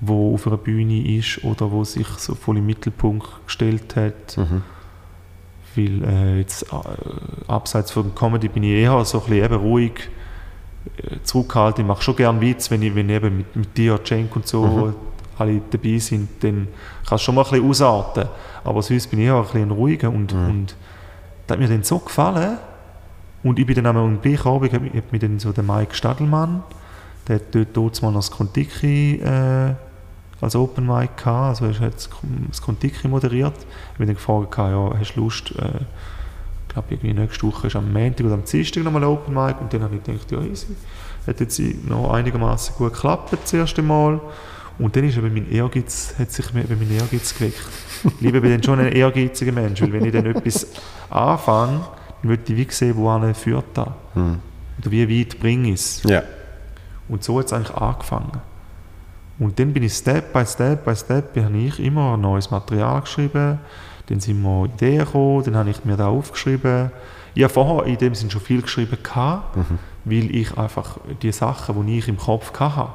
der 0.00 0.14
auf 0.14 0.46
einer 0.46 0.58
Bühne 0.58 1.16
ist 1.16 1.42
oder 1.42 1.70
wo 1.72 1.82
sich 1.84 2.06
so 2.18 2.34
voll 2.34 2.58
im 2.58 2.66
Mittelpunkt 2.66 3.46
gestellt 3.46 3.96
hat. 3.96 4.36
Mhm. 4.36 4.62
Weil 5.74 6.04
äh, 6.04 6.38
jetzt 6.38 6.64
äh, 6.64 6.76
abseits 7.48 7.90
von 7.90 8.14
Comedy 8.14 8.48
bin 8.48 8.62
ich 8.62 8.72
eher 8.72 9.04
so 9.04 9.18
ein 9.18 9.24
bisschen 9.24 9.44
eben 9.44 9.54
ruhig 9.54 9.92
äh, 10.98 11.16
zurückhaltend. 11.22 11.80
Ich 11.80 11.86
mache 11.86 12.02
schon 12.02 12.16
gerne 12.16 12.40
Witz, 12.42 12.70
wenn 12.70 12.82
ich, 12.82 12.94
wenn 12.94 13.08
ich 13.08 13.16
eben 13.16 13.38
mit, 13.38 13.56
mit 13.56 13.76
dir, 13.76 14.02
Cenk 14.04 14.36
und 14.36 14.46
so 14.46 14.94
alle 15.38 15.60
dabei 15.70 15.98
sind, 15.98 16.28
dann 16.42 16.68
kann 17.06 17.16
es 17.16 17.22
schon 17.22 17.34
mal 17.34 17.44
ein 17.44 17.50
bisschen 17.50 17.68
ausarten. 17.68 18.28
Aber 18.64 18.82
sonst 18.82 19.08
bin 19.08 19.20
ich 19.20 19.26
eher 19.26 19.36
ein 19.36 19.42
bisschen 19.42 19.70
ruhiger 19.70 20.08
und, 20.10 20.32
und 20.32 20.76
das 21.46 21.54
hat 21.54 21.60
mir 21.60 21.68
dann 21.68 21.82
so 21.82 21.98
gefallen. 21.98 22.58
Und 23.42 23.58
ich 23.58 23.66
bin 23.66 23.76
dann 23.76 23.86
am 23.86 24.20
gleichen 24.20 24.48
Abend, 24.48 25.12
mir 25.12 25.18
dann 25.18 25.38
so 25.38 25.52
der 25.52 25.62
Mike 25.62 25.94
Stadelmann, 25.94 26.64
der 27.28 27.36
hat 27.36 27.54
dort, 27.54 27.68
dort 27.74 28.02
mal 28.02 28.10
noch 28.10 28.20
das 28.20 28.30
Kontiki 28.30 29.20
äh, 29.20 29.74
als 30.40 30.56
Open 30.56 30.86
Mic 30.86 31.16
gehabt, 31.16 31.60
also 31.60 31.66
er 31.66 31.78
hat 31.80 32.08
das 32.48 32.62
Kontiki 32.62 33.08
moderiert. 33.08 33.54
Ich 33.58 33.94
habe 33.94 34.06
dann 34.06 34.14
gefragt, 34.14 34.56
ja, 34.58 34.90
hast 34.98 35.14
du 35.14 35.20
Lust, 35.20 35.52
äh, 35.52 35.80
ich 36.66 36.74
glaube 36.74 36.88
irgendwie 36.90 37.14
nächste 37.14 37.46
Woche 37.46 37.68
ist 37.68 37.76
am 37.76 37.92
Montag 37.92 38.26
oder 38.26 38.34
am 38.34 38.44
Dienstag 38.44 38.82
nochmal 38.82 39.04
Open 39.04 39.32
Mic 39.32 39.60
und 39.60 39.72
dann 39.72 39.82
habe 39.82 39.96
ich 39.96 40.02
gedacht, 40.02 40.30
ja 40.30 40.40
easy. 40.40 40.74
Hat 41.26 41.40
jetzt 41.40 41.60
noch 41.88 42.12
einigermaßen 42.12 42.74
gut 42.76 42.92
geklappt 42.92 43.32
das 43.42 43.52
erste 43.52 43.82
Mal. 43.82 44.20
Und 44.78 44.94
dann 44.94 45.04
ist 45.04 45.16
eben 45.16 45.32
mein 45.32 45.50
Ehrgeiz, 45.50 46.14
hat 46.18 46.30
sich 46.30 46.54
eben 46.54 46.78
mein 46.78 46.90
Ehrgeiz 46.90 47.34
geweckt. 47.34 47.60
Ich 48.20 48.30
bin 48.30 48.42
dann 48.42 48.62
schon 48.62 48.78
ein 48.78 48.92
ehrgeiziger 48.92 49.52
Mensch, 49.52 49.80
weil 49.80 49.92
wenn 49.92 50.04
ich 50.04 50.12
dann 50.12 50.26
etwas 50.36 50.66
anfange, 51.10 51.80
dann 52.22 52.30
möchte 52.30 52.52
ich 52.52 52.58
wie 52.58 52.72
sehen, 52.72 52.96
wohin 52.96 53.34
führt 53.34 53.64
das. 53.74 53.88
Mhm. 54.14 54.40
Oder 54.78 54.90
wie 54.90 55.20
weit 55.20 55.40
bringe 55.40 55.68
ich 55.68 55.74
es. 55.74 56.02
Ja. 56.04 56.22
Und 57.08 57.22
so 57.22 57.38
hat 57.38 57.46
es 57.46 57.52
eigentlich 57.52 57.76
angefangen. 57.76 58.40
Und 59.38 59.58
dann 59.58 59.72
bin 59.72 59.82
ich 59.82 59.92
Step 59.92 60.32
by 60.32 60.44
Step 60.46 60.84
by 60.84 60.96
Step, 60.96 61.36
habe 61.36 61.56
ich 61.58 61.78
immer 61.78 62.16
neues 62.16 62.50
Material 62.50 63.02
geschrieben, 63.02 63.58
dann 64.06 64.20
sind 64.20 64.42
mir 64.42 64.64
Ideen 64.64 65.04
gekommen, 65.04 65.44
dann 65.44 65.56
habe 65.56 65.70
ich 65.70 65.84
mir 65.84 65.96
da 65.96 66.08
aufgeschrieben. 66.08 66.90
Ich 67.34 67.42
habe 67.42 67.52
vorher 67.52 67.86
in 67.86 67.98
dem 67.98 68.14
Sinn 68.14 68.30
schon 68.30 68.40
viel 68.40 68.62
geschrieben, 68.62 68.96
gehabt, 69.02 69.58
weil 70.04 70.34
ich 70.34 70.56
einfach 70.56 70.98
die 71.20 71.32
Sachen, 71.32 71.86
die 71.86 71.98
ich 71.98 72.08
im 72.08 72.16
Kopf 72.16 72.50
hatte, 72.58 72.88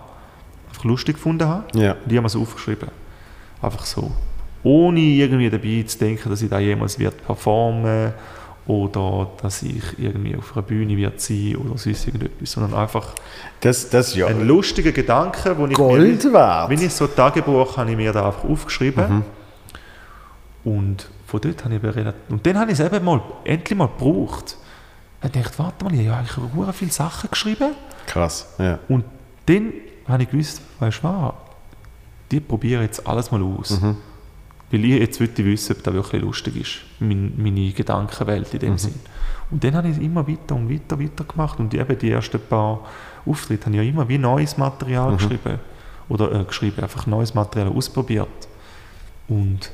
einfach 0.69 0.83
lustig 0.83 1.17
gefunden 1.17 1.47
habe. 1.47 1.65
Ja. 1.77 1.95
Die 2.05 2.17
haben 2.17 2.23
wir 2.23 2.29
so 2.29 2.41
aufgeschrieben. 2.41 2.89
Einfach 3.61 3.85
so. 3.85 4.11
Ohne 4.63 4.99
irgendwie 4.99 5.49
dabei 5.49 5.83
zu 5.87 5.97
denken, 5.97 6.29
dass 6.29 6.41
ich 6.41 6.49
da 6.49 6.59
jemals 6.59 6.99
wird 6.99 7.25
performen 7.25 8.13
oder 8.67 9.31
dass 9.41 9.63
ich 9.63 9.81
irgendwie 9.97 10.35
auf 10.35 10.55
einer 10.55 10.61
Bühne 10.61 10.95
wird 10.95 11.19
sein 11.19 11.55
oder 11.55 11.77
sonst 11.77 12.05
irgendetwas, 12.05 12.51
sondern 12.51 12.73
einfach 12.75 13.13
Das, 13.59 13.89
das 13.89 14.15
ja. 14.15 14.27
ein 14.27 14.47
lustiger 14.47 14.91
Gedanke, 14.91 15.57
wo 15.57 15.65
ich 15.65 15.73
Gold 15.73 16.23
mir, 16.23 16.33
wert. 16.33 16.69
wenn 16.69 16.81
ich 16.81 16.93
so 16.93 17.05
ein 17.05 17.15
Tagebuch 17.15 17.77
habe 17.77 17.91
ich 17.91 17.97
mir 17.97 18.13
da 18.13 18.27
einfach 18.27 18.43
aufgeschrieben 18.43 19.23
und 20.63 21.09
von 21.25 21.41
dort 21.41 21.65
habe 21.65 21.75
ich 21.75 21.83
relativ, 21.83 22.21
und 22.29 22.45
dann 22.45 22.59
habe 22.59 22.71
ich 22.71 22.79
es 22.79 22.85
eben 22.85 23.03
mal, 23.03 23.21
endlich 23.45 23.77
mal 23.77 23.87
gebraucht. 23.87 24.57
Ich 25.23 25.31
gedacht, 25.31 25.57
warte 25.57 25.85
mal, 25.85 25.93
ich 25.93 26.07
habe 26.07 26.17
eigentlich 26.17 26.53
sehr 26.65 26.73
viele 26.73 26.91
Sachen 26.91 27.29
geschrieben 27.31 27.71
Krass. 28.05 28.53
Ja. 28.59 28.79
und 28.89 29.05
dann 29.45 29.73
habe 30.07 30.23
ich 30.23 30.29
gewusst, 30.29 30.61
weißt 30.79 30.99
du 30.99 31.03
was, 31.03 31.33
die 32.29 32.39
probieren 32.39 32.83
jetzt 32.83 33.05
alles 33.07 33.31
mal 33.31 33.41
aus. 33.41 33.79
Weil 34.71 34.85
ich 34.85 34.99
jetzt 34.99 35.19
wollte 35.19 35.45
wissen, 35.45 35.75
ob 35.75 35.83
das 35.83 35.93
wirklich 35.93 36.21
lustig 36.21 36.55
ist, 36.55 36.77
mein, 36.99 37.33
meine 37.37 37.71
Gedankenwelt 37.71 38.53
in 38.53 38.59
dem 38.59 38.77
Sinn. 38.77 38.95
Und 39.49 39.61
dann 39.63 39.75
habe 39.75 39.89
ich 39.89 39.97
es 39.97 40.01
immer 40.01 40.25
weiter 40.27 40.55
und 40.55 40.69
weiter, 40.69 40.97
weiter 40.97 41.25
gemacht 41.25 41.59
und 41.59 41.73
eben 41.73 41.99
die 41.99 42.09
ersten 42.09 42.39
paar 42.39 42.79
Auftritte 43.25 43.65
habe 43.65 43.75
ich 43.75 43.83
ja 43.83 43.89
immer 43.89 44.07
wie 44.07 44.17
neues 44.17 44.57
Material 44.57 45.15
geschrieben. 45.17 45.59
Oder 46.07 46.31
äh, 46.31 46.43
geschrieben, 46.45 46.81
einfach 46.81 47.05
neues 47.05 47.33
Material 47.33 47.69
ausprobiert. 47.69 48.27
Und 49.27 49.71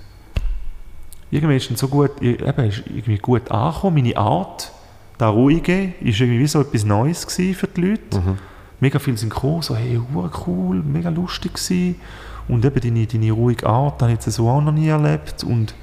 irgendwie 1.30 1.57
ist 1.57 1.69
dann 1.69 1.78
so 1.78 1.88
gut, 1.88 2.22
eben 2.22 2.64
ist 2.65 2.84
irgendwie 2.88 3.18
gut 3.18 3.49
angekommen, 3.52 3.95
meine 3.95 4.18
Art, 4.18 4.72
das 5.18 5.34
Ruhige, 5.34 5.94
ist 6.02 6.19
irgendwie 6.19 6.40
wie 6.40 6.48
so 6.48 6.61
etwas 6.61 6.84
Neues 6.84 7.26
für 7.26 7.68
die 7.68 7.82
Leute. 7.82 8.38
Mega 8.80 8.99
viele 8.99 9.18
sind 9.18 9.30
gekommen, 9.30 9.61
so 9.61 9.76
hey, 9.76 9.99
cool, 10.45 10.84
mega 10.84 11.10
lustig 11.10 11.53
gewesen. 11.53 11.95
Und 12.48 12.64
eben 12.65 12.80
deine, 12.80 13.06
deine 13.07 13.32
ruhige 13.32 13.68
Art, 13.68 14.02
habe 14.02 14.11
ich 14.14 14.19
jetzt 14.26 14.36
so 14.36 14.49
auch 14.49 14.61
noch 14.61 14.72
nie 14.72 14.88
erlebt. 14.88 15.44
Und 15.44 15.74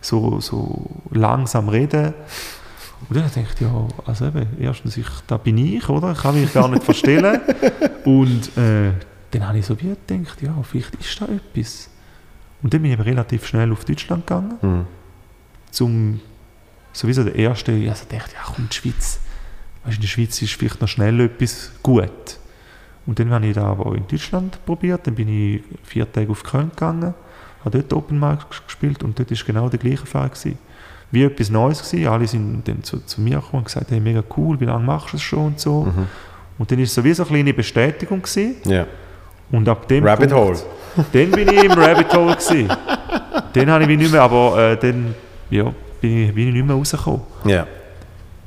so, 0.00 0.40
so 0.40 0.86
langsam 1.10 1.68
reden. 1.68 2.14
Und 3.08 3.16
dann 3.16 3.30
denke 3.34 3.50
ich, 3.54 3.60
ja, 3.60 3.88
also 4.04 4.26
eben, 4.26 4.46
erstens, 4.60 4.96
ich, 4.96 5.06
da 5.26 5.36
bin 5.38 5.56
ich, 5.58 5.88
oder? 5.88 6.12
Ich 6.12 6.18
kann 6.18 6.38
mich 6.38 6.52
gar 6.52 6.68
nicht 6.68 6.84
verstellen. 6.84 7.40
Und 8.04 8.56
äh, 8.58 8.92
dann 9.30 9.46
habe 9.48 9.58
ich 9.58 9.66
so 9.66 9.80
wie 9.80 9.94
gedacht, 10.06 10.42
ja, 10.42 10.54
vielleicht 10.62 10.94
ist 10.96 11.20
da 11.20 11.26
etwas. 11.26 11.88
Und 12.62 12.74
dann 12.74 12.82
bin 12.82 12.92
ich 12.92 12.98
relativ 12.98 13.46
schnell 13.46 13.72
auf 13.72 13.84
Deutschland 13.84 14.26
gegangen, 14.26 14.54
Mhm. 14.62 14.86
zum 15.70 16.20
sowieso 16.92 17.24
der 17.24 17.36
erste, 17.36 17.72
also 17.72 18.04
dachte, 18.08 18.34
ja 18.34 18.40
komm, 18.54 18.68
die 18.70 18.74
Schweiz, 18.76 19.20
weißt, 19.84 19.96
in 19.96 20.00
der 20.02 20.08
Schweiz 20.08 20.42
ist 20.42 20.52
vielleicht 20.54 20.80
noch 20.80 20.88
schnell 20.88 21.20
etwas 21.20 21.70
gut. 21.82 22.38
Und 23.10 23.18
dann 23.18 23.32
habe 23.32 23.44
ich 23.44 23.54
da 23.54 23.64
aber 23.64 23.86
auch 23.86 23.94
in 23.94 24.06
Deutschland 24.06 24.64
probiert, 24.64 25.04
dann 25.04 25.16
bin 25.16 25.28
ich 25.28 25.62
vier 25.82 26.10
Tage 26.12 26.30
auf 26.30 26.44
Köln 26.44 26.70
gegangen, 26.70 27.12
habe 27.64 27.82
dort 27.82 27.92
Open 27.92 28.20
Mic 28.20 28.38
gespielt 28.64 29.02
und 29.02 29.18
dort 29.18 29.32
war 29.32 29.38
genau 29.44 29.68
der 29.68 29.80
gleiche 29.80 30.06
Fall. 30.06 30.28
Gewesen. 30.28 30.58
Wie 31.10 31.24
etwas 31.24 31.50
Neues 31.50 31.82
gewesen. 31.82 32.06
alle 32.06 32.28
sind 32.28 32.68
dann 32.68 32.84
zu, 32.84 33.00
zu 33.00 33.20
mir 33.20 33.40
gekommen 33.40 33.58
und 33.58 33.64
gesagt, 33.64 33.90
hey, 33.90 33.98
mega 33.98 34.22
cool, 34.36 34.60
wie 34.60 34.66
lange 34.66 34.84
machst 34.84 35.12
du 35.12 35.16
es 35.16 35.24
schon 35.24 35.46
und 35.46 35.58
so. 35.58 35.92
Und 36.56 36.70
dann 36.70 36.78
war 36.78 36.84
es 36.84 36.94
sowieso 36.94 37.24
eine 37.24 37.32
kleine 37.32 37.52
Bestätigung 37.52 38.22
gewesen. 38.22 38.54
Ja. 38.64 38.86
Und 39.50 39.68
ab 39.68 39.88
dem 39.88 40.06
Rabbit 40.06 40.30
Punkt, 40.30 40.64
Dann 41.12 41.30
bin 41.32 41.48
ich 41.48 41.64
im 41.64 41.72
Rabbit 41.72 42.14
Hole 42.14 42.36
gewesen. 42.36 42.68
Dann 43.54 43.70
habe 43.70 43.82
ich 43.82 43.88
mich 43.88 43.98
nicht 43.98 44.12
mehr, 44.12 44.22
aber 44.22 44.70
äh, 44.70 44.76
dann 44.76 45.16
ja, 45.50 45.64
bin, 46.00 46.28
ich, 46.28 46.32
bin 46.32 46.46
ich 46.46 46.54
nicht 46.54 46.64
mehr 46.64 46.76
rausgekommen. 46.76 47.22
Ja. 47.44 47.66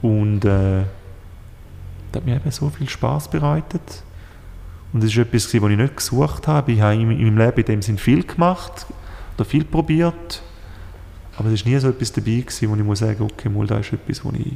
Und 0.01 0.45
äh, 0.45 0.83
das 2.13 2.21
hat 2.21 2.25
mir 2.25 2.37
eben 2.37 2.49
so 2.49 2.69
viel 2.69 2.87
Spaß 2.87 3.27
bereitet. 3.27 3.81
Und 4.93 5.03
es 5.03 5.15
war 5.15 5.23
etwas, 5.23 5.45
was 5.45 5.53
ich 5.53 5.77
nicht 5.77 5.97
gesucht 5.97 6.47
habe. 6.47 6.71
Ich 6.71 6.81
habe 6.81 6.93
in, 6.93 7.09
in 7.11 7.35
meinem 7.35 7.37
Leben 7.39 7.57
in 7.59 7.65
dem 7.65 7.81
Sinn 7.81 7.97
viel 7.97 8.23
gemacht 8.23 8.85
oder 9.35 9.45
viel 9.45 9.63
probiert. 9.65 10.41
Aber 11.35 11.49
es 11.49 11.65
war 11.65 11.71
nie 11.71 11.79
so 11.79 11.89
etwas 11.89 12.11
dabei, 12.13 12.41
gewesen, 12.41 12.69
wo 12.69 12.75
ich 12.75 12.83
muss 12.83 12.99
sagen 12.99 13.23
okay, 13.23 13.49
mal, 13.49 13.65
da 13.65 13.79
ist 13.79 13.91
etwas, 13.91 14.23
wo 14.23 14.31
ich, 14.37 14.53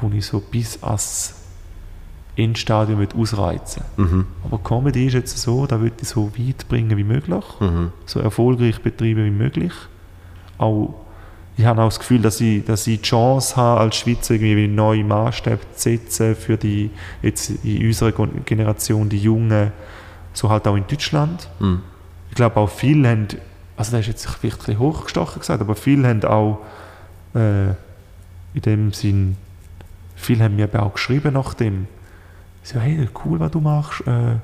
wo 0.00 0.10
ich 0.14 0.26
so 0.26 0.40
bis 0.40 0.82
ans 0.82 1.34
Endstadium 2.36 3.04
ausreizen 3.16 3.82
Mhm. 3.96 4.26
Aber 4.44 4.58
Comedy 4.58 5.06
ist 5.06 5.14
jetzt 5.14 5.38
so, 5.38 5.66
da 5.66 5.80
will 5.80 5.90
ich 6.00 6.08
so 6.08 6.30
weit 6.36 6.68
bringen 6.68 6.96
wie 6.96 7.04
möglich 7.04 7.44
Mhm. 7.60 7.90
so 8.06 8.20
erfolgreich 8.20 8.80
betreiben 8.82 9.24
wie 9.24 9.30
möglich. 9.30 9.72
Auch, 10.58 10.94
ich 11.58 11.64
habe 11.66 11.82
auch 11.82 11.88
das 11.88 11.98
Gefühl, 11.98 12.22
dass 12.22 12.40
ich, 12.40 12.64
dass 12.64 12.86
ich 12.86 13.00
die 13.00 13.06
Chance 13.06 13.56
habe, 13.56 13.80
als 13.80 13.96
Schweizer 13.96 14.34
irgendwie 14.34 14.68
neue 14.68 15.02
Maßstäbe 15.02 15.58
zu 15.74 15.90
setzen 15.90 16.36
für 16.36 16.56
die, 16.56 16.90
jetzt 17.20 17.50
in 17.64 17.84
unserer 17.84 18.12
Gen- 18.12 18.44
Generation, 18.44 19.08
die 19.08 19.18
Jungen, 19.18 19.72
so 20.32 20.48
halt 20.48 20.68
auch 20.68 20.76
in 20.76 20.86
Deutschland. 20.86 21.48
Mhm. 21.58 21.82
Ich 22.30 22.36
glaube 22.36 22.56
auch 22.58 22.70
viele 22.70 23.08
haben, 23.08 23.26
also 23.76 23.90
das 23.90 24.00
ist 24.02 24.06
jetzt 24.06 24.26
vielleicht 24.26 24.56
ein 24.56 24.58
bisschen 24.66 24.78
hochgestochen 24.78 25.40
gesagt, 25.40 25.60
aber 25.60 25.74
viele 25.74 26.06
haben 26.06 26.22
auch 26.24 26.60
äh, 27.34 27.70
in 28.54 28.62
dem 28.64 28.92
Sinn, 28.92 29.36
viele 30.14 30.44
haben 30.44 30.54
mir 30.54 30.66
eben 30.66 30.78
auch 30.78 30.92
geschrieben 30.92 31.34
nach 31.34 31.54
dem, 31.54 31.88
so, 32.62 32.78
hey, 32.78 33.08
cool, 33.24 33.40
was 33.40 33.50
du 33.50 33.60
machst, 33.60 34.02
äh, 34.02 34.04
das 34.04 34.12
war 34.12 34.38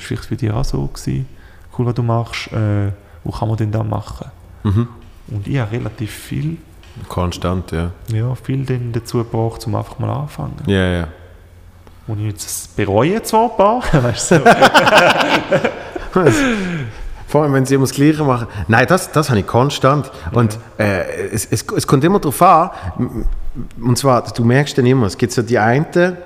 vielleicht 0.00 0.24
für 0.24 0.36
dich 0.36 0.50
auch 0.50 0.64
so 0.64 0.86
gewesen. 0.86 1.26
cool, 1.78 1.86
was 1.86 1.94
du 1.94 2.02
machst, 2.02 2.52
äh, 2.52 2.90
wo 3.22 3.30
kann 3.30 3.46
man 3.46 3.56
denn 3.56 3.70
da 3.70 3.84
machen? 3.84 4.26
Mhm. 4.64 4.88
Und 5.30 5.46
ich 5.46 5.58
habe 5.58 5.72
relativ 5.72 6.10
viel, 6.10 6.56
Konstant, 7.08 7.70
ja. 7.72 7.90
ja, 8.12 8.34
viel 8.34 8.64
dann 8.64 8.92
dazu 8.92 9.18
gebracht, 9.18 9.66
um 9.66 9.74
einfach 9.76 9.98
mal 9.98 10.12
anfangen. 10.12 10.56
Ja, 10.66 10.90
ja. 10.90 11.08
Und 12.06 12.20
ich 12.20 12.26
jetzt 12.26 12.74
bereue 12.76 13.22
zwar 13.22 13.50
ein 13.50 13.56
paar, 13.56 13.82
weißt 14.02 14.32
du. 14.32 14.40
Vor 17.28 17.42
allem, 17.42 17.52
wenn 17.52 17.66
sie 17.66 17.74
immer 17.74 17.84
das 17.84 17.92
Gleiche 17.92 18.24
machen. 18.24 18.46
Nein, 18.68 18.86
das, 18.88 19.12
das 19.12 19.28
habe 19.28 19.40
ich 19.40 19.46
konstant. 19.46 20.10
Und 20.32 20.58
äh, 20.78 21.28
es, 21.30 21.44
es, 21.44 21.62
es 21.76 21.86
kommt 21.86 22.02
immer 22.02 22.18
darauf 22.18 22.40
an. 22.40 22.70
Und 23.78 23.98
zwar, 23.98 24.22
du 24.22 24.44
merkst 24.44 24.78
dann 24.78 24.86
immer, 24.86 25.06
es 25.06 25.18
gibt 25.18 25.32
so 25.32 25.42
die 25.42 25.58
einen, 25.58 26.16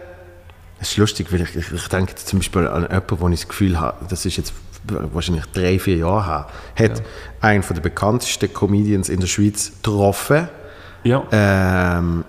es 0.78 0.92
ist 0.92 0.96
lustig, 0.96 1.32
weil 1.32 1.40
ich, 1.40 1.56
ich, 1.56 1.72
ich 1.72 1.88
denke 1.88 2.14
zum 2.14 2.38
Beispiel 2.38 2.68
an 2.68 2.82
jemanden, 2.82 3.20
wo 3.20 3.28
ich 3.28 3.40
das 3.40 3.48
Gefühl 3.48 3.80
habe, 3.80 4.04
das 4.08 4.24
ist 4.24 4.36
jetzt 4.36 4.52
wahrscheinlich 4.84 5.44
drei, 5.52 5.78
vier 5.78 5.96
Jahre 5.96 6.46
her, 6.74 6.90
hat 6.90 7.02
einen 7.40 7.62
von 7.62 7.74
der 7.74 7.82
bekanntesten 7.82 8.52
Comedians 8.52 9.08
in 9.08 9.20
der 9.20 9.26
Schweiz 9.26 9.72
getroffen, 9.82 10.48
ja, 11.04 11.22
ähm, 11.32 12.24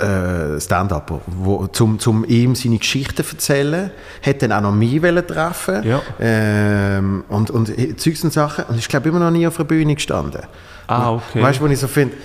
äh, 0.00 0.60
Stand-Upper, 0.60 1.20
wo, 1.26 1.66
zum, 1.68 1.98
zum 1.98 2.24
ihm 2.24 2.54
seine 2.54 2.78
Geschichten 2.78 3.24
erzählen, 3.28 3.90
hat 4.22 4.42
dann 4.42 4.52
auch 4.52 4.60
noch 4.60 4.72
mich 4.72 5.00
treffen 5.00 5.82
Ja. 5.84 6.02
ähm, 6.20 7.24
und, 7.28 7.50
und 7.50 8.00
Zeugs 8.00 8.22
und 8.24 8.32
Sachen 8.32 8.64
und 8.66 8.78
ist 8.78 8.88
glaube 8.88 9.08
immer 9.08 9.18
noch 9.18 9.30
nie 9.30 9.46
auf 9.46 9.56
der 9.56 9.64
Bühne 9.64 9.94
gestanden. 9.94 10.42
Ah, 10.86 11.12
okay. 11.12 11.42
Weißt 11.42 11.58
du, 11.60 11.64
wo 11.64 11.68
ich 11.68 11.78
so 11.78 11.88
finde, 11.88 12.16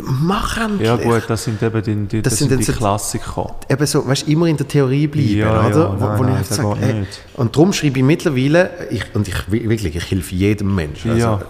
mach 0.00 0.56
endlich. 0.58 0.86
ja 0.88 0.96
gut, 0.96 1.22
das 1.28 1.44
sind 1.44 1.62
eben 1.62 1.82
die, 1.82 1.94
die, 2.06 2.22
das 2.22 2.32
Das 2.32 2.38
sind 2.38 2.48
sind 2.50 2.60
die 2.60 2.64
jetzt- 2.66 2.76
Klassiker. 2.78 3.54
Eben 3.68 3.86
so, 3.86 4.06
weißt 4.06 4.28
immer 4.28 4.46
in 4.46 4.56
der 4.56 4.66
Theorie 4.68 5.06
bleiben, 5.06 5.28
Ja, 5.38 5.66
oder? 5.66 5.70
ja, 5.78 5.88
nein, 5.88 6.00
wo, 6.00 6.18
wo 6.18 6.22
nein, 6.24 6.38
ich 6.42 6.48
das 6.48 6.56
sage, 6.56 6.76
hey, 6.80 6.94
nicht. 7.00 7.20
und 7.34 7.54
darum 7.56 7.72
schreibe 7.72 7.98
ich 7.98 8.04
mittlerweile, 8.04 8.70
ich, 8.90 9.04
und 9.14 9.28
ich 9.28 9.50
wirklich, 9.50 9.94
ich 9.96 10.10
helfe 10.10 10.34
jedem 10.34 10.74
Menschen. 10.74 11.10
Also, 11.12 11.40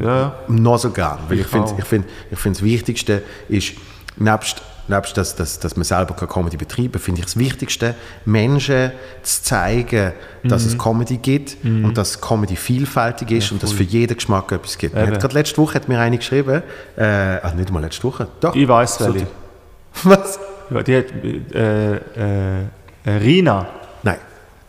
ja, 0.00 0.04
ja, 0.04 0.34
noch 0.48 0.78
so 0.78 0.90
gern, 0.90 1.18
weil 1.28 1.38
ich, 1.38 1.44
Ich 1.44 1.50
finde, 1.50 1.74
ich 1.78 1.84
finde, 1.84 2.08
ich 2.30 2.38
finde 2.38 2.58
das 2.58 2.64
Wichtigste 2.64 3.22
ist, 3.48 3.72
nebst, 4.16 4.62
nebst 4.88 5.16
dass, 5.16 5.34
dass, 5.36 5.58
dass 5.58 5.76
man 5.76 5.84
selber 5.84 6.14
Comedy 6.14 6.56
betreiben 6.56 6.98
finde 6.98 7.20
ich 7.20 7.26
das 7.26 7.36
Wichtigste, 7.38 7.94
Menschen 8.24 8.92
zu 9.22 9.42
zeigen, 9.42 10.12
dass 10.44 10.62
Mhm. 10.64 10.68
es 10.70 10.78
Comedy 10.78 11.16
gibt 11.18 11.56
und 11.64 11.96
dass 11.96 12.20
Comedy 12.20 12.56
vielfältig 12.56 13.30
ist 13.30 13.52
und 13.52 13.62
dass 13.62 13.72
für 13.72 13.84
jeden 13.84 14.16
Geschmack 14.16 14.50
etwas 14.52 14.76
gibt. 14.78 14.94
Gerade 14.94 15.34
letzte 15.34 15.58
Woche 15.58 15.74
hat 15.74 15.88
mir 15.88 16.00
eine 16.00 16.18
geschrieben, 16.18 16.62
äh, 16.96 17.38
ach, 17.42 17.54
nicht 17.54 17.70
mal 17.70 17.80
letzte 17.80 18.04
Woche, 18.04 18.28
doch. 18.40 18.54
ich 18.54 18.66
weiß 18.66 18.98
So- 18.98 19.14
welche. 19.14 19.26
Was? 20.04 20.38
Ja, 20.70 20.82
die 20.82 20.96
hat, 20.96 21.04
äh, 21.54 21.96
äh, 21.96 22.60
äh, 23.04 23.10
Rina, 23.18 23.66
Nein. 24.02 24.16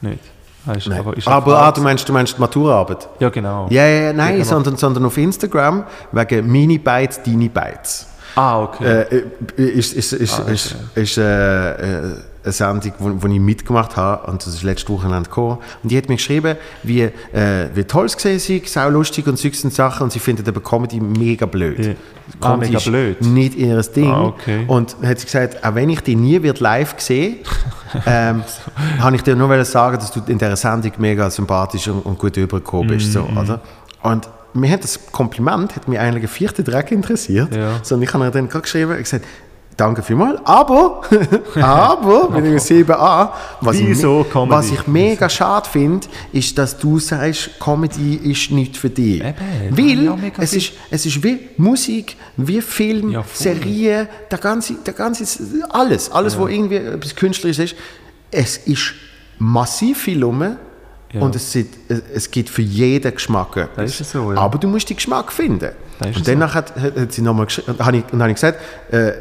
nicht. 0.02 0.20
Weißt, 0.66 0.88
Nein. 0.88 1.00
Aber, 1.00 1.18
ist 1.18 1.28
Aber, 1.28 1.58
eine 1.58 1.66
ah, 1.68 1.72
du 1.72 1.82
meinst, 1.82 2.08
du 2.08 2.14
meinst 2.14 2.38
die 2.38 2.42
Maturaarbeit? 2.42 3.08
Ja, 3.20 3.30
genau. 3.30 3.68
Ja, 3.70 3.86
ja, 3.86 4.02
ja, 4.06 4.14
nein, 4.14 4.34
genau. 4.36 4.46
sondern, 4.46 4.78
sondern 4.78 5.06
auf 5.06 5.18
Instagram 5.18 5.84
wegen 6.12 6.50
Mini-Bytes, 6.52 7.22
Dini-Bytes. 7.24 8.08
Ah, 8.36 8.62
okay. 8.64 8.84
Äh, 8.86 9.24
äh, 9.58 9.64
ist, 9.64 9.94
ist, 9.94 10.14
ist, 10.14 10.40
Ah, 10.40 10.50
ist, 10.52 10.76
ist 10.96 11.18
äh, 11.18 11.72
äh, 12.02 12.16
eine 12.44 12.52
Sendung, 12.52 12.92
wo, 13.00 13.12
wo 13.24 13.28
ich 13.28 13.40
mitgemacht 13.40 13.96
habe 13.96 14.30
und 14.30 14.46
das 14.46 14.54
ist 14.54 14.64
letzte 14.64 14.90
Wochenende 14.90 15.30
gekommen. 15.30 15.60
Und 15.82 15.92
die 15.92 15.98
hat 15.98 16.10
mir 16.10 16.16
geschrieben, 16.16 16.58
wie, 16.84 17.04
äh, 17.04 17.12
wie 17.74 17.84
toll 17.86 18.06
es 18.06 18.16
gesehen 18.18 18.40
sei, 18.40 18.62
sau 18.66 18.90
lustig 18.90 19.28
und 19.28 19.38
solche 19.40 19.70
Sachen 19.70 20.04
und 20.04 20.12
sie 20.12 20.20
findet 20.20 20.48
aber 20.48 20.60
Comedy 20.62 21.00
mega 21.00 21.46
blöd. 21.46 21.86
Ja. 21.86 21.94
Ah, 22.42 22.58
mega 22.58 22.80
blöd. 22.80 23.22
Nicht 23.22 23.56
ihr 23.56 23.80
Ding. 23.82 24.12
Ah, 24.12 24.24
okay. 24.26 24.66
Und 24.68 24.98
hat 25.04 25.20
sie 25.20 25.26
gesagt, 25.26 25.64
auch 25.64 25.76
wenn 25.76 25.90
ich 25.90 26.02
die 26.02 26.16
nie 26.16 26.42
wird 26.42 26.60
live 26.60 26.96
sehe, 26.98 27.38
ähm, 28.06 28.44
habe 29.00 29.16
ich 29.16 29.22
dir 29.22 29.36
nur 29.36 29.64
sagen, 29.64 29.98
dass 29.98 30.12
du 30.12 30.22
in 30.28 30.38
dieser 30.38 30.56
Sendung 30.56 30.92
mega 30.98 31.30
sympathisch 31.30 31.88
und, 31.88 32.00
und 32.06 32.18
gut 32.18 32.36
übergekommen 32.36 32.88
bist. 32.88 33.14
So, 33.14 33.24
Mhm. 33.24 33.38
oder? 33.38 33.62
Und 34.02 34.28
mir 34.54 34.72
hat 34.72 34.84
das 34.84 35.00
Kompliment 35.12 35.76
hat 35.76 35.88
mich 35.88 36.00
eigentlich 36.00 36.24
ein 36.24 36.30
vierter 36.30 36.64
Dreck 36.64 36.92
interessiert. 36.92 37.56
Ja. 37.56 37.80
Sondern 37.84 38.08
ich 38.08 38.14
habe 38.14 38.32
dann 38.32 38.50
gerade 38.50 38.62
geschrieben, 38.62 38.92
ich 38.94 39.04
gesagt, 39.04 39.26
danke 39.78 40.02
vielmals, 40.04 40.40
aber, 40.44 41.02
aber, 41.62 42.30
wenn 42.34 42.56
ich 42.56 42.62
7a, 42.62 43.30
was, 43.62 43.80
Wieso 43.80 44.26
ich, 44.28 44.36
was 44.36 44.72
ich 44.72 44.88
mega 44.88 45.30
schade 45.30 45.70
finde, 45.70 46.08
ist, 46.32 46.58
dass 46.58 46.78
du 46.78 47.00
sagst, 47.00 47.60
Comedy 47.60 48.16
ist 48.16 48.52
nicht 48.52 48.78
für 48.78 48.90
dich. 48.90 49.24
Eben, 49.24 49.36
Weil 49.72 50.16
mega 50.18 50.42
es 50.42 50.54
ist, 50.54 50.74
es 50.90 51.06
ist 51.06 51.24
wie 51.24 51.50
Musik, 51.58 52.16
wie 52.38 52.62
Film, 52.62 53.12
Ja, 53.12 53.24
voll. 53.24 53.54
Serie, 53.54 54.08
der 54.30 54.38
ganze, 54.38 54.76
der 54.76 54.94
ganze, 54.94 55.26
alles, 55.70 56.12
alles, 56.12 56.38
wo 56.38 56.48
irgendwie 56.48 56.78
etwas 56.78 57.16
Künstlerisches 57.16 57.72
ist. 57.72 57.80
Es 58.32 58.58
ist 58.58 58.94
massiv 59.40 60.02
viel 60.02 60.24
rum 60.24 60.58
Ja. 61.14 61.22
und 61.22 61.36
es, 61.36 61.52
sind, 61.52 61.70
es 62.14 62.30
gibt 62.32 62.50
für 62.50 62.62
jeden 62.64 63.14
Geschmack 63.14 63.56
etwas. 63.56 63.98
so, 64.00 64.34
ja. 64.34 64.40
Aber 64.40 64.58
du 64.58 64.68
musst 64.68 64.90
den 64.90 64.98
Geschmack 64.98 65.32
finden. 65.32 65.70
Und 66.04 66.16
so. 66.16 66.24
danach 66.26 66.56
hat, 66.56 66.76
hat, 66.76 66.96
hat 66.98 67.12
sie 67.14 67.22
nochmal 67.22 67.46
geschrieben, 67.46 67.72
und 67.72 67.86
habe 67.86 67.98
ich, 67.98 68.04
habe 68.12 68.30
ich 68.30 68.36
gesagt, 68.36 68.60
äh, 68.92 69.12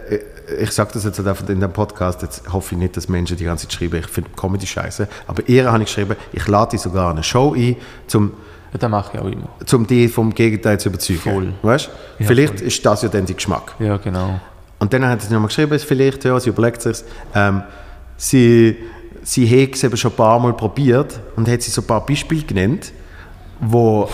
ich 0.61 0.71
sage 0.73 0.91
das 0.95 1.05
jetzt 1.05 1.21
einfach 1.21 1.49
in 1.49 1.61
dem 1.61 1.73
Podcast, 1.73 2.23
jetzt 2.23 2.51
hoffe 2.53 2.75
ich 2.75 2.79
nicht, 2.79 2.97
dass 2.97 3.09
Menschen 3.09 3.37
die 3.37 3.45
ganze 3.45 3.69
Zeit 3.69 3.75
schreiben, 3.75 3.97
ich 4.01 4.07
finde 4.07 4.31
Comedy 4.37 4.67
scheiße, 4.67 5.07
aber 5.27 5.43
ihr 5.49 5.71
habe 5.71 5.83
ich 5.83 5.89
geschrieben, 5.95 6.17
ich 6.33 6.47
lade 6.49 6.73
dich 6.73 6.81
sogar 6.81 7.11
eine 7.11 7.23
Show 7.23 7.55
ein, 7.55 7.77
zum 8.07 8.33
Ja, 8.73 8.79
das 8.79 8.91
mache 8.91 9.17
ich 9.17 9.21
auch 9.23 9.27
immer. 9.27 9.49
um 9.73 9.87
dich 9.87 10.11
vom 10.13 10.35
Gegenteil 10.35 10.81
zu 10.81 10.89
überzeugen. 10.89 11.21
Voll. 11.21 11.53
Weißt? 11.63 11.91
Ja, 12.19 12.27
vielleicht 12.27 12.59
voll. 12.59 12.69
ist 12.69 12.85
das 12.87 13.03
ja 13.03 13.09
dann 13.09 13.27
dein 13.27 13.37
Geschmack. 13.37 13.75
Ja, 13.79 13.99
genau. 13.99 14.41
Und 14.79 14.93
dann 14.93 15.07
hat 15.07 15.23
sie 15.23 15.33
nochmal 15.33 15.49
geschrieben, 15.49 15.79
vielleicht, 15.79 16.25
ja, 16.25 16.41
sie 16.41 16.49
überlegt 16.49 16.83
sich, 16.83 17.05
ähm, 17.35 17.63
sie, 18.17 18.77
sie 19.23 19.47
hat 19.47 19.75
es 19.75 19.85
eben 19.85 19.97
schon 19.97 20.11
ein 20.13 20.17
paar 20.17 20.39
Mal 20.39 20.53
probiert 20.53 21.21
und 21.37 21.49
hat 21.49 21.63
sie 21.63 21.71
so 21.71 21.81
ein 21.81 21.87
paar 21.87 22.05
Beispiele 22.05 22.43
genannt, 22.43 22.93
wo, 23.61 24.09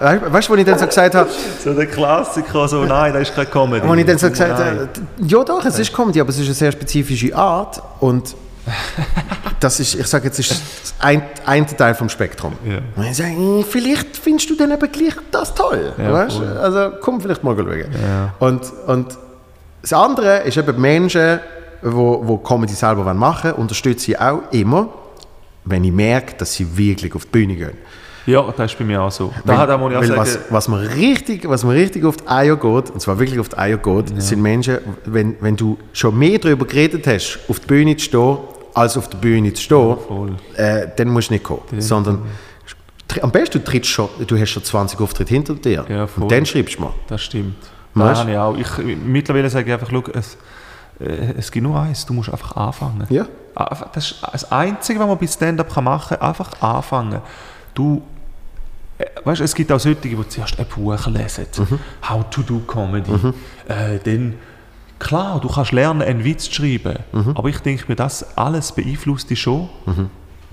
weißt 0.00 0.22
weißt 0.32 0.48
du, 0.48 0.52
wo 0.52 0.56
ich 0.56 0.64
dann 0.64 0.78
so 0.78 0.86
gesagt 0.86 1.14
habe, 1.14 1.28
So 1.62 1.74
der 1.74 1.86
Klassiker, 1.86 2.66
so 2.66 2.84
nein, 2.84 3.12
das 3.12 3.28
ist 3.28 3.34
keine 3.34 3.46
Comedy. 3.46 3.86
wo 3.86 3.94
ich 3.94 4.06
dann 4.06 4.18
so 4.18 4.30
gesagt 4.30 4.58
habe, 4.58 4.88
ja 5.18 5.44
doch, 5.44 5.64
es 5.64 5.78
ist 5.78 5.92
Comedy, 5.92 6.20
aber 6.20 6.30
es 6.30 6.38
ist 6.38 6.46
eine 6.46 6.54
sehr 6.54 6.72
spezifische 6.72 7.36
Art 7.36 7.82
und 8.00 8.34
das 9.60 9.78
ist, 9.78 9.94
ich 9.94 10.06
sage 10.06 10.24
jetzt, 10.26 10.38
ist 10.38 10.62
ein, 10.98 11.22
ein 11.44 11.66
Teil 11.66 11.94
vom 11.94 12.08
Spektrum. 12.08 12.54
Ja. 12.64 12.78
Und 12.96 13.04
ich 13.04 13.16
sage, 13.16 13.32
hm, 13.36 13.64
vielleicht 13.68 14.16
findest 14.16 14.48
du 14.48 14.56
dann 14.56 14.70
eben 14.70 14.90
gleich 14.90 15.14
das 15.30 15.54
toll. 15.54 15.92
Ja, 15.98 16.12
weißt? 16.12 16.36
voll. 16.38 16.56
Also 16.56 16.92
komm 17.02 17.20
vielleicht 17.20 17.44
mal 17.44 17.54
schauen. 17.54 17.78
Ja. 17.78 18.34
Und, 18.38 18.62
und 18.86 19.18
das 19.82 19.92
andere 19.92 20.38
ist 20.44 20.56
eben 20.56 20.80
Menschen, 20.80 21.40
wo, 21.84 22.20
wo 22.26 22.38
Comedy 22.38 22.72
selber 22.72 23.12
machen 23.14 23.50
wollen, 23.50 23.56
unterstütze 23.62 24.12
ich 24.12 24.18
auch 24.18 24.42
immer, 24.52 24.88
wenn 25.64 25.84
ich 25.84 25.92
merke, 25.92 26.34
dass 26.36 26.54
sie 26.54 26.76
wirklich 26.76 27.14
auf 27.14 27.24
die 27.26 27.30
Bühne 27.30 27.54
gehen. 27.56 27.76
Ja, 28.26 28.42
das 28.56 28.72
ist 28.72 28.78
bei 28.78 28.84
mir 28.86 29.02
auch 29.02 29.10
so. 29.10 29.32
Da 29.44 29.52
Weil, 29.52 29.58
hat 29.58 29.70
auch, 29.70 29.78
muss 29.78 29.90
ich 29.92 29.96
auch 29.98 30.00
weil 30.00 30.08
sagen, 30.08 30.20
was, 30.20 30.38
was, 30.50 30.68
mir 30.68 30.80
richtig, 30.96 31.46
was 31.48 31.62
mir 31.62 31.74
richtig 31.74 32.04
auf 32.04 32.16
die 32.16 32.26
Eier 32.26 32.56
geht, 32.56 32.90
und 32.90 33.00
zwar 33.00 33.18
wirklich 33.18 33.38
auf 33.38 33.50
die 33.50 33.58
Eier 33.58 33.76
geht, 33.76 34.22
sind 34.22 34.40
Menschen, 34.40 34.78
wenn, 35.04 35.36
wenn 35.40 35.56
du 35.56 35.76
schon 35.92 36.18
mehr 36.18 36.38
darüber 36.38 36.64
geredet 36.66 37.06
hast, 37.06 37.38
auf 37.48 37.60
die 37.60 37.66
Bühne 37.66 37.96
zu 37.96 38.04
stehen, 38.06 38.38
als 38.72 38.96
auf 38.96 39.08
der 39.10 39.18
Bühne 39.18 39.52
zu 39.52 39.62
stehen, 39.62 39.96
voll. 40.08 40.36
äh, 40.56 40.88
dann 40.96 41.08
musst 41.08 41.28
du 41.28 41.34
nicht 41.34 41.44
kommen. 41.44 41.60
Sondern 41.78 42.22
tr- 43.10 43.20
am 43.20 43.30
besten 43.30 43.58
du, 43.58 43.64
trittst 43.64 43.90
schon, 43.90 44.08
du 44.26 44.38
hast 44.38 44.48
schon 44.50 44.64
20 44.64 45.00
Auftritte 45.00 45.32
hinter 45.34 45.54
dir. 45.54 45.84
Ja, 45.88 46.08
und 46.16 46.32
dann 46.32 46.46
schreibst 46.46 46.78
du 46.78 46.82
mal. 46.82 46.94
Das 47.08 47.22
stimmt. 47.22 47.56
Habe 47.94 48.30
ich 48.30 48.38
auch. 48.38 48.56
Ich, 48.56 48.68
mittlerweile 49.04 49.48
sage 49.50 49.66
ich 49.66 49.72
einfach, 49.72 49.92
es, 50.14 50.34
äh, 50.34 50.36
es 50.98 51.50
gibt 51.50 51.64
nur 51.64 51.78
eins, 51.80 52.06
du 52.06 52.12
musst 52.14 52.30
einfach 52.30 52.56
anfangen. 52.56 53.06
Ja. 53.10 53.26
Das 53.92 54.12
ist 54.12 54.22
das 54.32 54.50
Einzige, 54.52 54.98
was 55.00 55.06
man 55.06 55.18
bei 55.18 55.26
Stand-Up 55.26 55.76
machen 55.82 56.16
kann, 56.18 56.28
einfach 56.28 56.60
anfangen. 56.60 57.20
Du, 57.72 58.02
äh, 58.98 59.04
weißt, 59.24 59.40
es 59.40 59.54
gibt 59.54 59.70
auch 59.72 59.78
solche, 59.80 60.00
die 60.00 60.28
zuerst 60.28 60.58
ein 60.58 60.66
Buch 60.66 61.06
lesen, 61.06 61.46
Mhm. 61.58 61.78
How 62.08 62.24
to 62.30 62.42
do 62.42 62.60
Comedy. 62.60 63.10
Äh, 63.68 63.98
dann, 64.04 64.34
klar, 64.98 65.40
du 65.40 65.48
kannst 65.48 65.72
lernen, 65.72 66.02
einen 66.02 66.24
Witz 66.24 66.44
zu 66.44 66.52
schreiben, 66.54 66.98
Mhm. 67.12 67.32
aber 67.36 67.48
ich 67.48 67.58
denke 67.58 67.84
mir, 67.88 67.96
das 67.96 68.36
alles 68.36 68.72
beeinflusst 68.72 69.30
dich 69.30 69.40
schon. 69.40 69.68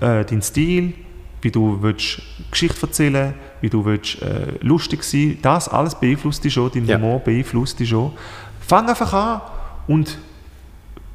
Äh, 0.00 0.24
dein 0.24 0.42
Stil, 0.42 0.94
wie 1.40 1.50
du 1.50 1.78
willst 1.82 2.22
Geschichte 2.50 2.86
erzählen 2.86 3.34
wie 3.60 3.70
du 3.70 3.84
willst, 3.84 4.20
äh, 4.22 4.58
lustig 4.60 5.02
sein 5.04 5.38
das 5.42 5.68
alles 5.68 5.94
beeinflusst 5.96 6.42
dich 6.44 6.52
schon, 6.52 6.70
dein 6.72 6.84
Ja. 6.86 6.96
Humor 6.96 7.18
beeinflusst 7.20 7.78
dich 7.80 7.88
schon. 7.88 8.12
Fang 8.60 8.88
einfach 8.88 9.12
an 9.12 9.40
und 9.88 10.18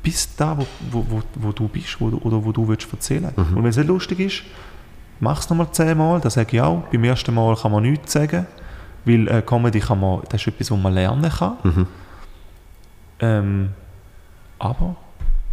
bist 0.03 0.39
da, 0.39 0.57
wo, 0.57 0.65
wo, 0.91 1.05
wo, 1.09 1.21
wo 1.35 1.51
du 1.51 1.67
bist 1.67 1.99
wo 1.99 2.07
oder 2.07 2.43
wo 2.43 2.51
du 2.51 2.67
willst 2.67 2.87
erzählen. 2.91 3.31
Und 3.35 3.55
wenn 3.57 3.65
es 3.67 3.77
nicht 3.77 3.87
lustig 3.87 4.19
ist, 4.19 4.43
mach 5.19 5.39
es 5.39 5.49
nochmal 5.49 5.71
zehnmal, 5.71 6.19
das 6.21 6.35
sage 6.35 6.55
ich 6.57 6.61
auch. 6.61 6.83
Beim 6.91 7.03
ersten 7.03 7.33
Mal 7.33 7.55
kann 7.55 7.71
man 7.71 7.83
nichts 7.83 8.13
sagen, 8.13 8.45
weil 9.05 9.27
äh, 9.27 9.41
Comedy 9.41 9.79
kann 9.79 9.99
man, 9.99 10.21
das 10.29 10.41
ist 10.41 10.47
etwas, 10.47 10.71
was 10.71 10.79
man 10.79 10.93
lernen 10.93 11.29
kann. 11.31 11.87
Ähm, 13.19 13.69
aber, 14.59 14.95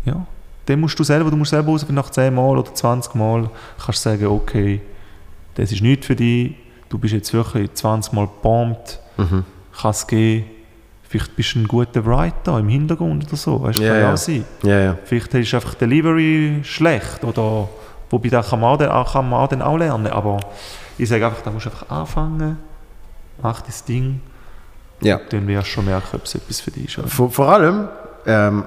ja, 0.04 0.26
dann 0.66 0.80
musst 0.80 0.98
du 0.98 1.04
selber, 1.04 1.30
du 1.30 1.36
musst 1.36 1.50
selber 1.50 1.70
raus, 1.72 1.86
nach 1.88 2.10
10 2.10 2.34
Mal 2.34 2.58
oder 2.58 2.74
20 2.74 3.14
Mal 3.14 3.50
kannst 3.84 4.04
du 4.04 4.10
sagen, 4.10 4.26
okay, 4.26 4.80
das 5.54 5.72
ist 5.72 5.82
nichts 5.82 6.06
für 6.06 6.16
dich, 6.16 6.54
du 6.88 6.98
bist 6.98 7.14
jetzt 7.14 7.32
wirklich 7.32 7.72
20 7.74 8.12
Mal 8.12 8.26
gebombt, 8.26 9.00
Mhm. 9.16 9.44
kann 9.80 9.90
es 9.92 10.06
gehen, 10.08 10.44
vielleicht 11.18 11.36
bist 11.36 11.54
du 11.54 11.60
ein 11.60 11.68
guter 11.68 12.04
Writer 12.04 12.58
im 12.58 12.68
Hintergrund 12.68 13.26
oder 13.28 13.36
so, 13.36 13.62
weißt 13.62 13.78
du, 13.78 13.84
Ja, 13.84 13.92
kann 13.92 14.00
ja 14.00 14.16
sein. 14.16 14.44
Ja, 14.64 14.80
ja. 14.80 14.98
Vielleicht 15.04 15.32
ist 15.34 15.54
einfach 15.54 15.74
Delivery 15.74 16.60
schlecht 16.64 17.22
oder 17.22 17.68
wobei 18.10 18.28
da 18.28 18.42
kann 18.42 18.58
man 18.60 18.80
auch, 18.80 19.12
kann 19.12 19.28
man 19.30 19.40
auch, 19.40 19.48
dann 19.48 19.62
auch 19.62 19.76
lernen, 19.76 20.08
aber 20.08 20.40
Ich 20.98 21.08
sage 21.08 21.24
einfach, 21.26 21.42
da 21.42 21.50
musst 21.50 21.66
du 21.66 21.70
einfach 21.70 21.88
anfangen, 21.88 22.58
mach 23.40 23.60
das 23.60 23.84
Ding, 23.84 24.20
Ja. 25.00 25.20
dann 25.28 25.46
wirst 25.46 25.68
du 25.68 25.70
schon 25.70 25.84
merken, 25.84 26.16
ob 26.16 26.24
es 26.24 26.34
etwas 26.34 26.60
für 26.60 26.70
dich 26.72 26.86
ist. 26.86 26.98
oder? 26.98 27.08
Vor, 27.08 27.30
vor 27.30 27.48
allem, 27.48 27.88
ähm, 28.26 28.64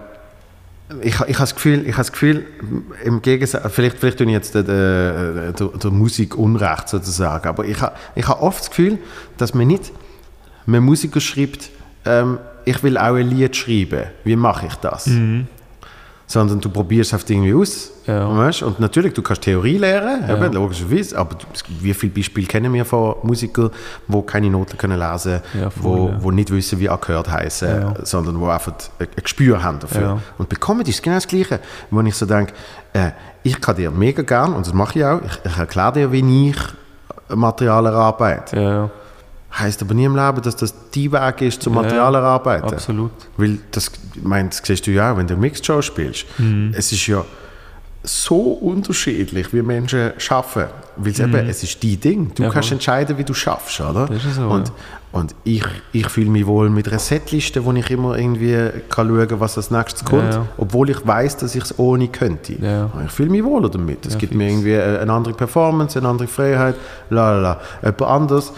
ich, 1.01 1.15
ich 1.15 1.19
habe 1.19 1.33
das 1.37 1.53
Gefühl, 1.53 1.81
ich 1.81 1.93
habe 1.93 1.97
das 1.97 2.11
Gefühl, 2.13 2.45
im 3.03 3.21
Gegensatz, 3.21 3.73
vielleicht, 3.73 3.97
vielleicht 3.97 4.19
tue 4.19 4.27
ich 4.27 4.33
jetzt 4.33 4.55
der, 4.55 4.63
der, 4.63 5.51
der, 5.51 5.91
Musik 5.91 6.37
Unrecht 6.37 6.87
sozusagen, 6.87 7.45
aber 7.45 7.65
ich 7.65 7.81
habe, 7.81 7.93
ich 8.15 8.25
habe 8.25 8.41
oft 8.41 8.61
das 8.61 8.69
Gefühl, 8.69 8.99
dass 9.37 9.53
man 9.53 9.67
nicht, 9.67 9.91
ein 10.65 10.83
Musiker 10.83 11.19
schreibt, 11.19 11.71
ähm, 12.07 12.39
ich 12.65 12.81
will 12.83 12.97
auch 12.97 13.15
ein 13.15 13.29
Lied 13.29 13.55
schreiben, 13.55 14.05
wie 14.23 14.35
mache 14.35 14.65
ich 14.67 14.75
das? 14.75 15.09
Sondern 16.29 16.59
du 16.59 16.69
probierst 16.69 17.13
es 17.13 17.29
irgendwie 17.29 17.53
aus. 17.53 17.91
Ja. 18.05 18.37
Weißt? 18.37 18.61
Und 18.63 18.81
natürlich, 18.81 19.13
du 19.13 19.21
kannst 19.21 19.43
Theorie 19.43 19.77
lernen, 19.77 20.25
Ja. 20.27 20.35
eben, 20.35 20.51
logischerweise, 20.53 21.17
aber 21.17 21.37
wie 21.79 21.93
viele 21.93 22.11
Beispiele 22.11 22.45
kennen 22.47 22.73
wir 22.73 22.83
von 22.83 23.15
Musikern, 23.23 23.69
die 24.07 24.21
keine 24.23 24.49
Noten 24.49 24.77
können 24.77 24.99
lesen 24.99 25.41
können, 25.51 25.63
Ja, 25.63 25.69
voll, 25.69 26.17
wo, 26.19 26.31
nicht 26.31 26.51
wissen, 26.51 26.79
wie 26.79 26.89
Akkorde 26.89 27.31
heißen, 27.31 27.95
sondern 28.03 28.39
wo 28.41 28.47
einfach 28.49 28.73
ein 28.99 29.07
ein 29.07 29.23
Gespür 29.23 29.63
haben 29.63 29.79
dafür. 29.79 30.21
Und 30.37 30.49
bei 30.49 30.57
Comedy 30.57 30.89
ist 30.89 30.97
es 30.97 31.01
genau 31.01 31.15
das 31.15 31.27
Gleiche, 31.27 31.59
wo 31.91 32.01
ich 32.01 32.15
so 32.15 32.25
denke, 32.25 32.51
äh, 32.91 33.11
ich 33.43 33.61
kann 33.61 33.77
dir 33.77 33.91
mega 33.91 34.21
gern, 34.21 34.53
und 34.53 34.65
das 34.65 34.73
mache 34.73 34.99
ich 34.99 35.05
auch, 35.05 35.21
ich, 35.21 35.39
ich 35.49 35.57
erkläre 35.57 35.93
dir, 35.93 36.11
wie 36.11 36.49
ich 36.49 36.57
Material 37.33 37.85
erarbeite. 37.85 38.89
Ja, 39.57 39.63
ja, 39.63 39.65
Heißt 39.65 39.81
aber 39.81 39.93
nie 39.93 40.05
im 40.05 40.15
Leben, 40.15 40.41
dass 40.41 40.55
das 40.55 40.73
die 40.91 41.11
Weg 41.11 41.41
ist 41.41 41.61
zum 41.61 41.75
Ja, 41.75 41.81
Material 41.81 42.15
erarbeiten. 42.15 42.67
absolut. 42.73 43.11
Weil 43.37 43.59
das, 43.71 43.91
ich 44.15 44.23
meine, 44.23 44.49
das 44.49 44.61
siehst 44.63 44.85
du 44.87 44.91
ja 44.91 45.11
auch, 45.13 45.17
wenn 45.17 45.27
du 45.27 45.35
Mixed 45.35 45.65
Show 45.65 45.81
spielst. 45.81 46.25
Mhm. 46.37 46.73
Es 46.75 46.91
ist 46.91 47.05
ja 47.07 47.23
so 48.03 48.37
unterschiedlich, 48.37 49.53
wie 49.53 49.61
Menschen 49.61 50.11
arbeiten. 50.29 50.69
Weil 50.99 51.11
es 51.11 51.19
eben, 51.19 51.35
es 51.35 51.61
ist 51.63 51.83
dein 51.83 51.99
Ding. 51.99 52.31
Du 52.33 52.41
Mhm. 52.41 52.47
Ja, 52.47 52.53
kannst 52.53 52.69
voll. 52.69 52.75
entscheiden, 52.77 53.17
wie 53.17 53.23
du 53.23 53.33
schaffst, 53.33 53.79
oder? 53.81 54.07
Das 54.07 54.23
ist 54.25 54.35
so, 54.35 54.47
und 54.47 54.69
ja. 54.69 54.73
und 55.11 55.35
ich, 55.43 55.63
ich 55.91 56.07
fühle 56.09 56.29
mich 56.31 56.45
wohl 56.47 56.69
mit 56.71 56.87
einer 56.87 56.97
Setliste, 56.99 57.63
wo 57.65 57.71
ich 57.73 57.89
immer 57.91 58.17
irgendwie 58.17 58.55
kann 58.89 59.07
schauen 59.09 59.39
was 59.39 59.57
als 59.57 59.69
nächstes 59.69 60.03
kommt, 60.05 60.33
ja. 60.33 60.47
obwohl 60.57 60.89
ich 60.89 61.05
weiß, 61.05 61.37
dass 61.37 61.53
ich 61.53 61.65
es 61.65 61.77
ohne 61.77 62.07
könnte. 62.07 62.53
Ja. 62.53 62.89
Ich 63.05 63.11
fühle 63.11 63.29
mich 63.29 63.43
wohler 63.43 63.69
damit. 63.69 64.05
Es 64.07 64.13
Ja, 64.13 64.19
gibt 64.19 64.31
fix. 64.33 64.37
mir 64.37 64.49
irgendwie 64.49 64.75
eine 64.75 65.11
andere 65.13 65.33
Performance, 65.35 65.99
eine 65.99 66.07
andere 66.07 66.27
Freiheit, 66.27 66.75
la 67.11 67.31
la 67.33 67.41
la. 67.41 67.59
Jemand 67.83 68.01
anders 68.01 68.53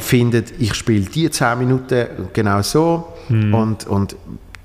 findet, 0.00 0.52
ich 0.60 0.74
spiele 0.74 1.04
die 1.06 1.30
10 1.30 1.58
Minuten 1.58 2.06
genau 2.32 2.62
so 2.62 3.08
Hm. 3.28 3.54
und, 3.54 3.86
und 3.86 4.16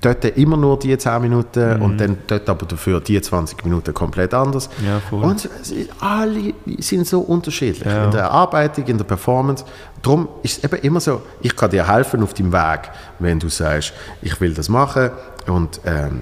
dort 0.02 0.24
immer 0.36 0.56
nur 0.56 0.78
die 0.78 0.96
10 0.96 1.20
Minuten 1.22 1.74
Hm. 1.74 1.82
und 1.82 1.98
dann 2.00 2.18
dort 2.26 2.48
aber 2.48 2.66
dafür 2.66 3.00
die 3.00 3.20
20 3.20 3.64
Minuten 3.64 3.92
komplett 3.94 4.32
anders. 4.34 4.68
Ja, 4.86 5.00
voll. 5.00 5.22
Und 5.24 5.44
ist- 5.44 5.74
alle 6.00 6.54
sind 6.78 7.06
so 7.06 7.20
unterschiedlich 7.20 7.84
Ja. 7.86 8.04
in 8.06 8.10
der 8.10 8.22
Erarbeitung, 8.22 8.86
in 8.86 8.96
der 8.98 9.04
Performance. 9.04 9.64
Darum 10.02 10.28
ist 10.42 10.58
es 10.58 10.64
eben 10.64 10.82
immer 10.82 11.00
so, 11.00 11.20
ich 11.42 11.54
kann 11.54 11.70
dir 11.70 11.86
helfen 11.86 12.22
auf 12.22 12.32
deinem 12.34 12.52
Weg, 12.52 12.80
wenn 13.18 13.38
du 13.38 13.48
sagst, 13.48 13.92
ich 14.22 14.40
will 14.40 14.54
das 14.54 14.68
machen 14.68 15.10
und 15.46 15.80
ähm, 15.84 16.20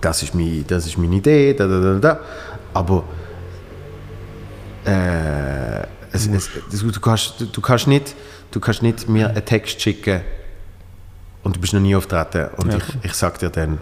das, 0.00 0.22
ist 0.22 0.34
mein, 0.34 0.64
das 0.68 0.86
ist 0.86 0.96
meine 0.98 1.16
Idee, 1.16 1.54
da, 1.54 1.66
da, 1.66 1.80
da, 1.80 1.94
da. 1.98 2.20
aber 2.74 3.02
äh, 4.84 5.82
es, 6.12 6.26
es, 6.26 6.50
du, 6.80 6.90
du, 6.90 7.00
kannst, 7.00 7.40
du, 7.40 7.46
du, 7.46 7.60
kannst 7.60 7.86
nicht, 7.86 8.14
du 8.50 8.60
kannst 8.60 8.82
nicht 8.82 9.08
mir 9.08 9.28
einen 9.30 9.44
Text 9.44 9.80
schicken 9.80 10.20
und 11.42 11.56
du 11.56 11.60
bist 11.60 11.72
noch 11.72 11.80
nie 11.80 11.94
auftreten 11.96 12.48
und 12.56 12.72
Ja. 12.72 12.78
ich, 12.78 12.84
ich 13.10 13.12
sag 13.14 13.38
dir 13.38 13.50
dann, 13.50 13.78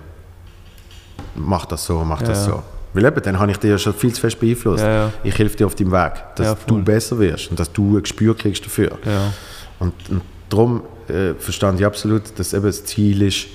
mach 1.35 1.67
das 1.67 1.85
so, 1.87 2.05
mach 2.05 2.23
das 2.23 2.47
Ja. 2.47 2.53
so. 2.55 2.63
Weil 2.95 3.05
eben, 3.05 3.23
dann 3.23 3.39
habe 3.39 3.51
ich 3.51 3.59
dich 3.59 3.71
ja 3.71 3.77
schon 3.79 3.93
viel 3.93 4.13
zu 4.13 4.21
fest 4.23 4.41
beeinflusst. 4.41 4.83
Ja, 4.83 4.91
ja. 5.07 5.13
Ich 5.23 5.39
helfe 5.39 5.57
dir 5.57 5.67
auf 5.67 5.75
deinem 5.75 5.93
Weg, 5.93 6.13
dass 6.37 6.47
Ja, 6.47 6.57
du 6.67 6.83
besser 6.83 7.19
wirst 7.19 7.51
und 7.51 7.61
dass 7.61 7.71
du 7.71 7.97
ein 7.99 8.03
Gespür 8.03 8.35
kriegst 8.37 8.65
dafür. 8.65 8.93
Ja. 9.05 9.33
Und, 9.79 9.93
und 10.09 10.23
darum 10.49 10.83
äh, 11.09 11.35
verstand 11.35 11.79
ich 11.79 11.85
absolut, 11.85 12.39
dass 12.39 12.55
eben 12.55 12.65
das 12.65 12.85
Ziel 12.87 13.21
ist, 13.23 13.47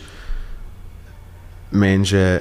Menschen 1.71 2.39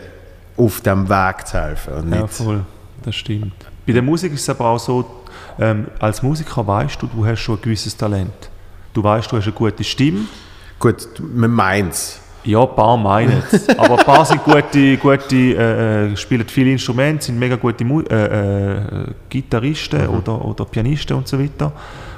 auf 0.57 0.81
dem 0.83 1.09
Weg 1.09 1.47
zu 1.47 1.59
helfen 1.61 1.95
und 1.95 2.13
Ja, 2.13 2.23
nicht... 2.23 2.35
voll. 2.35 2.65
Das 3.03 3.15
stimmt. 3.15 3.55
Bei 3.87 3.93
der 3.95 4.03
Musik 4.03 4.33
ist 4.35 4.43
es 4.43 4.49
aber 4.51 4.67
auch 4.67 4.79
so, 4.79 5.20
ähm, 5.59 5.87
als 5.99 6.23
Musiker 6.23 6.67
weißt 6.67 7.01
du, 7.03 7.07
du 7.07 7.25
hast 7.27 7.41
schon 7.41 7.57
ein 7.57 7.63
gewisses 7.63 7.97
Talent. 7.97 8.51
Du 8.93 9.03
weißt, 9.03 9.31
du 9.31 9.37
hast 9.37 9.45
eine 9.45 9.53
gute 9.53 9.85
Stimme. 9.85 10.21
Gut, 10.79 11.09
man 11.35 11.51
meint 11.51 11.93
es. 11.93 12.21
Ja, 12.43 12.63
ein 12.63 12.75
paar 12.75 12.97
meinen 12.97 13.43
es. 13.53 13.69
aber 13.79 13.99
ein 13.99 14.05
paar 14.07 14.25
sind 14.25 14.43
gute, 14.43 14.97
gute 14.97 15.37
äh, 15.37 16.13
äh, 16.13 16.17
spielen 16.17 16.49
viele 16.49 16.71
Instrumente, 16.73 17.25
sind 17.27 17.39
mega 17.39 17.57
gute 17.57 17.85
Mu 17.85 18.01
äh, 18.01 18.15
äh, 18.79 18.81
Gitarristen 19.29 20.07
oder, 20.09 20.43
oder 20.43 20.65
Pianisten 20.65 21.19
und 21.19 21.29
so 21.29 21.39
weiter. 21.39 21.71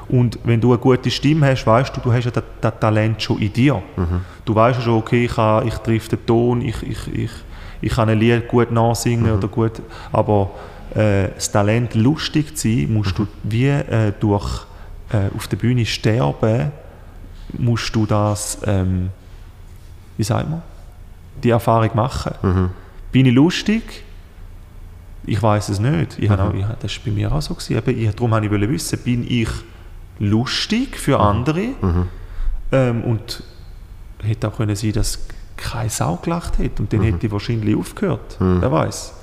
Und 0.09 0.39
wenn 0.45 0.61
du 0.61 0.69
eine 0.73 0.79
gute 0.79 1.11
Stimme 1.11 1.49
hast, 1.49 1.67
weißt 1.67 1.97
du, 1.97 2.01
du 2.01 2.13
hast 2.13 2.25
ja 2.27 2.31
das, 2.31 2.45
das 2.61 2.73
Talent 2.79 3.21
schon 3.21 3.39
in 3.41 3.53
dir. 3.53 3.83
Du 4.45 4.55
weißt 4.55 4.79
ja 4.79 4.85
schon, 4.85 4.95
okay, 4.99 5.25
ich, 5.25 5.35
kann- 5.35 5.67
ich 5.67 5.75
treffe 5.79 6.11
den 6.17 6.25
Ton, 6.27 6.61
ich, 6.63 6.81
ich, 6.85 7.15
ich, 7.15 7.31
ich 7.81 7.93
kann 7.93 8.09
ein 8.09 8.19
Lied 8.21 8.47
gut 8.47 8.71
nachsingen 8.71 9.33
oder 9.33 9.49
gut, 9.49 9.83
aber 10.13 10.51
äh, 10.95 11.29
das 11.35 11.51
Talent 11.51 11.95
lustig 11.95 12.57
zu 12.57 12.69
sein, 12.69 12.93
musst 12.93 13.19
du 13.19 13.27
wie 13.43 13.69
äh, 13.69 14.13
durch 14.19 14.67
äh, 15.13 15.35
auf 15.37 15.49
der 15.49 15.57
Bühne 15.57 15.87
sterben, 15.87 16.73
musst 17.59 17.95
du 17.95 18.07
das 18.07 18.59
ähm, 18.67 19.11
wie 20.17 20.25
sagt 20.25 20.49
man, 20.49 20.63
die 21.43 21.51
Erfahrung 21.51 21.91
machen. 21.95 22.71
Bin 23.11 23.27
ich 23.27 23.35
lustig? 23.35 24.05
Ich 25.25 25.43
weiß 25.43 25.69
es 25.69 25.79
nicht. 25.79 26.19
Ich 26.19 26.31
habe 26.31 26.43
auch, 26.45 26.55
ich, 26.55 26.65
das 26.81 26.97
war 26.97 27.05
bei 27.07 27.11
mir 27.13 27.33
auch 27.33 27.43
so. 27.43 27.55
Gewesen. 27.55 27.83
Ich, 27.99 28.15
darum 28.15 28.31
wollte 28.31 28.47
ich 28.47 28.69
wissen, 28.69 28.99
bin 29.01 29.27
ich 29.29 29.49
lustig 30.19 30.97
für 30.97 31.19
andere? 31.21 31.69
Ähm, 32.73 33.03
und 33.03 33.43
hätte 34.23 34.49
auch 34.49 34.57
können 34.57 34.77
sein, 34.77 34.93
dass 34.93 35.27
keine 35.57 35.91
Sau 35.91 36.17
gelacht 36.17 36.59
hätte 36.59 36.83
und 36.83 36.93
dann 36.93 37.03
hätte 37.03 37.27
ich 37.27 37.33
wahrscheinlich 37.33 37.77
aufgehört. 37.77 38.37
Wer 38.61 38.73
weiß. 38.73 39.15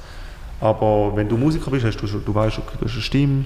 Aber 0.62 1.12
wenn 1.16 1.28
du 1.30 1.38
Musiker 1.38 1.72
bist, 1.72 1.86
hast 1.86 1.98
du, 1.98 2.08
du 2.08 2.36
weißt, 2.36 2.58
okay, 2.60 2.76
du 2.80 2.86
hast 2.86 2.94
eine 2.94 3.02
Stimme, 3.02 3.46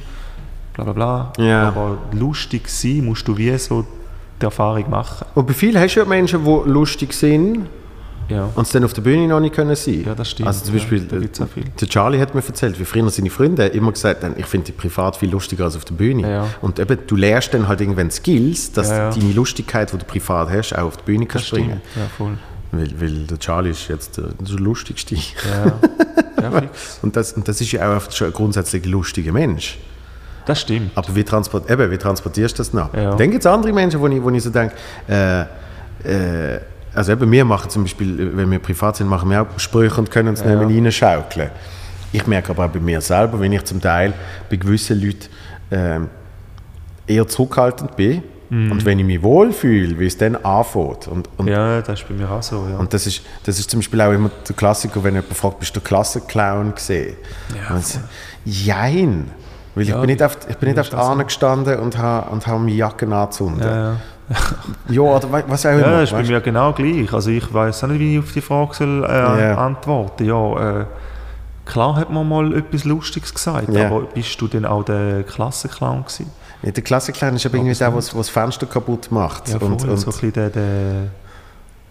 bla 0.73 0.83
bla 0.85 0.93
bla. 0.93 1.33
Ja. 1.37 1.67
Aber 1.67 1.97
lustig 2.11 2.67
sein 2.67 3.05
musst 3.05 3.27
du 3.27 3.37
wie 3.37 3.55
so 3.57 3.85
die 4.41 4.45
Erfahrung 4.45 4.89
machen. 4.89 5.25
Und 5.35 5.45
bei 5.47 5.53
vielen 5.53 5.79
hast 5.79 5.93
du 5.95 5.99
ja 5.99 6.05
Menschen, 6.05 6.43
die 6.43 6.69
lustig 6.69 7.13
sind 7.13 7.67
Ja. 8.29 8.49
und 8.55 8.63
es 8.63 8.71
dann 8.71 8.83
auf 8.83 8.93
der 8.93 9.03
Bühne 9.03 9.27
noch 9.27 9.39
nicht 9.39 9.53
können 9.53 9.75
sein 9.75 10.03
Ja, 10.05 10.15
das 10.15 10.31
stimmt. 10.31 10.47
Also 10.47 10.65
zum 10.65 10.73
Ja, 10.75 10.79
Beispiel, 10.79 11.29
auch 11.41 11.47
viel. 11.47 11.63
der 11.79 11.87
Charlie 11.87 12.19
hat 12.19 12.33
mir 12.33 12.43
erzählt, 12.43 12.79
wie 12.79 12.85
früher 12.85 13.07
seine 13.11 13.29
Freunde 13.29 13.67
immer 13.67 13.91
gesagt 13.91 14.23
haben, 14.23 14.33
ich 14.37 14.47
finde 14.47 14.67
dich 14.67 14.77
privat 14.77 15.15
viel 15.17 15.29
lustiger 15.29 15.65
als 15.65 15.75
auf 15.75 15.85
der 15.85 15.93
Bühne. 15.93 16.29
Ja. 16.29 16.47
Und 16.61 16.79
eben, 16.79 16.97
du 17.05 17.15
lernst 17.15 17.53
dann 17.53 17.67
halt 17.67 17.79
irgendwann 17.81 18.09
Skills, 18.09 18.71
dass 18.71 18.89
Ja, 18.89 18.97
ja. 18.97 19.09
deine 19.11 19.33
Lustigkeit, 19.33 19.93
die 19.93 19.97
du 19.99 20.05
privat 20.05 20.49
hast, 20.49 20.73
auch 20.73 20.85
auf 20.87 20.97
die 20.97 21.03
Bühne 21.03 21.25
kannst 21.27 21.51
bringen. 21.51 21.79
Ja, 21.95 22.07
voll. 22.17 22.37
Weil, 22.73 22.89
weil 22.99 23.27
der 23.27 23.39
Charlie 23.39 23.69
ist 23.69 23.87
jetzt 23.87 24.17
der, 24.17 24.29
der 24.39 24.55
lustigste. 24.59 25.15
Ja, 25.15 25.21
ja. 26.41 26.61
Und 27.01 27.15
das, 27.15 27.33
und 27.33 27.47
das 27.47 27.61
ist 27.61 27.71
ja 27.71 27.95
auch 27.95 28.11
schon 28.11 28.27
ein 28.27 28.33
grundsätzlich 28.33 28.85
lustiger 28.85 29.31
Mensch. 29.31 29.77
Das 30.45 30.59
stimmt. 30.59 30.91
Aber 30.95 31.15
wie, 31.15 31.23
transport, 31.23 31.69
eben, 31.69 31.89
wie 31.89 31.97
transportierst 31.97 32.57
du 32.57 32.61
das 32.61 32.73
noch? 32.73 32.93
Ja. 32.93 33.15
Dann 33.15 33.31
gibt 33.31 33.45
es 33.45 33.51
andere 33.51 33.71
Menschen, 33.71 34.01
wo 34.01 34.07
ich, 34.07 34.21
wo 34.21 34.29
ich 34.29 34.43
so 34.43 34.49
denke, 34.49 34.75
äh, 35.07 35.41
äh, 36.03 36.59
also 36.93 37.13
eben 37.13 37.31
wir 37.31 37.45
machen 37.45 37.69
zum 37.69 37.83
Beispiel, 37.83 38.35
wenn 38.35 38.51
wir 38.51 38.59
privat 38.59 38.97
sind, 38.97 39.07
machen 39.07 39.29
wir 39.29 39.41
auch 39.43 39.47
Sprüche 39.57 39.95
und 39.99 40.11
können 40.11 40.29
uns 40.29 40.41
Ja. 40.41 40.55
neben 40.65 40.91
schaukeln. 40.91 41.49
Ich 42.11 42.27
merke 42.27 42.51
aber 42.51 42.65
auch 42.65 42.69
bei 42.69 42.79
mir 42.79 42.99
selber, 42.99 43.39
wenn 43.39 43.53
ich 43.53 43.63
zum 43.63 43.79
Teil 43.81 44.13
bei 44.49 44.57
gewissen 44.57 45.01
Leuten 45.01 45.27
ähm, 45.71 46.09
eher 47.07 47.27
zurückhaltend 47.27 47.95
bin 47.95 48.21
und 48.71 48.85
wenn 48.85 48.99
ich 48.99 49.05
mich 49.05 49.23
wohlfühle, 49.23 49.97
wie 49.99 50.05
es 50.05 50.17
dann 50.17 50.35
anfängt. 50.35 51.07
Und, 51.07 51.27
und. 51.37 51.47
Ja, 51.47 51.81
das 51.81 52.01
ist 52.01 52.07
bei 52.07 52.13
mir 52.13 52.29
auch 52.29 52.43
so. 52.43 52.67
Ja. 52.71 52.77
und 52.77 52.93
das, 52.93 53.07
ist, 53.07 53.21
das 53.45 53.57
ist 53.59 53.69
zum 53.71 53.79
Beispiel 53.79 53.99
auch 54.01 54.11
immer 54.11 54.29
der 54.47 54.55
Klassiker, 54.55 55.03
wenn 55.03 55.15
jemand 55.15 55.33
fragt, 55.35 55.59
bist 55.59 55.75
du 55.75 55.81
Klassenclown 55.81 56.75
gesehen? 56.75 57.15
Ja, 57.55 57.75
und 57.75 57.85
so, 57.85 57.99
Jein. 58.45 59.31
Weil 59.75 59.83
ich 59.83 59.89
Ja, 59.89 59.97
bin 59.97 60.07
nicht 60.07 60.21
auf, 60.21 60.37
ich 60.47 60.57
bin 60.57 60.69
nicht 60.69 60.79
auf 60.79 60.85
ist 60.87 60.93
die 60.93 60.97
Ahne 60.97 61.23
gestanden 61.25 61.79
und 61.79 61.97
habe 61.97 62.29
und 62.29 62.45
hab 62.45 62.59
meine 62.59 62.71
Jacke 62.71 63.07
angezündet. 63.07 63.65
ja, 63.65 63.75
ja. 63.91 63.95
Ja, 64.87 65.01
oder 65.01 65.27
was 65.47 65.65
auch 65.65 65.71
immer. 65.71 65.81
ja, 65.81 65.99
das 66.01 66.11
ist 66.11 66.15
bei 66.15 66.23
mir 66.23 66.39
genau 66.41 66.71
gleich. 66.73 67.11
Also 67.11 67.29
ich 67.29 67.51
weiß 67.53 67.83
auch 67.83 67.87
nicht, 67.89 67.99
wie 67.99 68.13
ich 68.13 68.19
auf 68.19 68.31
die 68.31 68.41
Frage 68.41 68.73
soll, 68.73 69.03
äh, 69.03 69.09
Ja. 69.49 69.57
antworten 69.57 70.25
Ja, 70.25 70.81
äh, 70.81 70.85
klar 71.65 71.95
hat 71.97 72.09
man 72.09 72.27
mal 72.29 72.55
etwas 72.55 72.83
Lustiges 72.85 73.33
gesagt, 73.33 73.69
Ja. 73.73 73.87
aber 73.87 74.01
bist 74.03 74.39
du 74.39 74.47
denn 74.47 74.65
auch 74.65 74.83
der 74.85 75.23
Klassenclown 75.23 76.03
gewesen? 76.05 76.31
Ja, 76.63 76.71
der 76.71 76.83
Klassenclown 76.83 77.35
ist 77.35 77.45
aber 77.45 77.55
irgendwie 77.57 77.75
der, 77.75 77.93
was 77.95 78.15
was 78.15 78.27
das 78.27 78.29
Fenster 78.29 78.65
kaputt 78.65 79.11
macht. 79.11 79.49
Ja, 79.49 79.57
und, 79.57 79.63
und, 79.71 79.79
so 79.81 79.87
ein 79.87 79.95
bisschen 80.13 80.33
der, 80.33 80.49
der, 80.49 80.63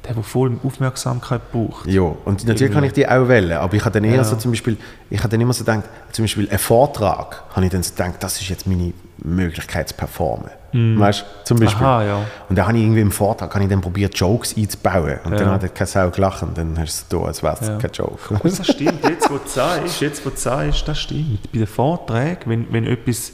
der, 0.05 0.15
der 0.15 0.23
voll 0.23 0.57
Aufmerksamkeit 0.65 1.53
braucht. 1.53 1.87
ja, 1.87 2.01
und 2.03 2.17
natürlich 2.27 2.63
Irgendwie. 2.63 2.75
kann 2.75 2.85
ich 2.85 2.93
die 2.93 3.07
auch 3.09 3.29
wählen, 3.29 3.53
aber 3.59 3.75
ich 3.75 3.85
habe 3.85 3.93
dann 3.93 4.05
eher 4.05 4.17
Ja. 4.17 4.25
so 4.25 4.35
zum 4.37 4.51
Beispiel, 4.53 4.77
ich 5.11 5.19
habe 5.21 5.29
dann 5.29 5.41
immer 5.41 5.53
so 5.53 5.63
gedacht, 5.65 5.85
zum 6.13 6.25
Beispiel 6.25 6.49
ein 6.51 6.59
Vortrag, 6.59 7.45
habe 7.55 7.67
ich 7.67 7.71
dann 7.73 7.83
so 7.83 7.91
gedacht, 7.93 8.15
das 8.21 8.41
ist 8.41 8.49
jetzt 8.49 8.67
meine 8.67 8.93
Möglichkeit 9.19 9.89
zu 9.91 9.95
performen. 9.95 10.51
Weißt 10.75 11.21
du, 11.21 11.45
zum 11.45 11.59
Beispiel. 11.59 11.85
Aha, 11.87 12.03
ja. 12.03 12.21
Und 12.49 12.57
da 12.57 12.67
habe 12.67 12.79
ich 12.79 12.83
irgendwie 12.83 13.03
im 13.03 13.13
Vortrag 13.13 13.53
habe 13.55 13.63
ich 13.63 13.69
dann 13.69 13.83
probiert, 13.83 14.15
Jokes 14.17 14.57
einzubauen. 14.57 15.19
Und 15.25 15.33
Ja. 15.33 15.39
dann 15.41 15.51
hat 15.51 15.75
keine 15.75 15.87
Sau 15.87 16.09
gelacht 16.09 16.43
und 16.43 16.57
dann 16.57 16.79
hast 16.79 17.13
du 17.13 17.19
es 17.19 17.21
so, 17.21 17.25
als 17.27 17.43
wäre 17.43 17.59
es 17.61 17.69
Ja. 17.69 17.77
kein 17.77 17.91
Joke. 17.93 18.41
Das 18.43 18.67
stimmt, 18.67 19.05
jetzt 19.07 19.31
wo 19.31 19.35
du 19.37 19.43
sagst, 19.47 20.01
jetzt 20.01 20.25
wo 20.25 20.31
du 20.31 20.37
sagst, 20.37 20.89
das 20.89 20.99
stimmt. 20.99 21.53
Bei 21.53 21.59
den 21.59 21.67
Vorträgen, 21.67 22.41
wenn, 22.47 22.73
wenn 22.73 22.87
etwas 22.87 23.33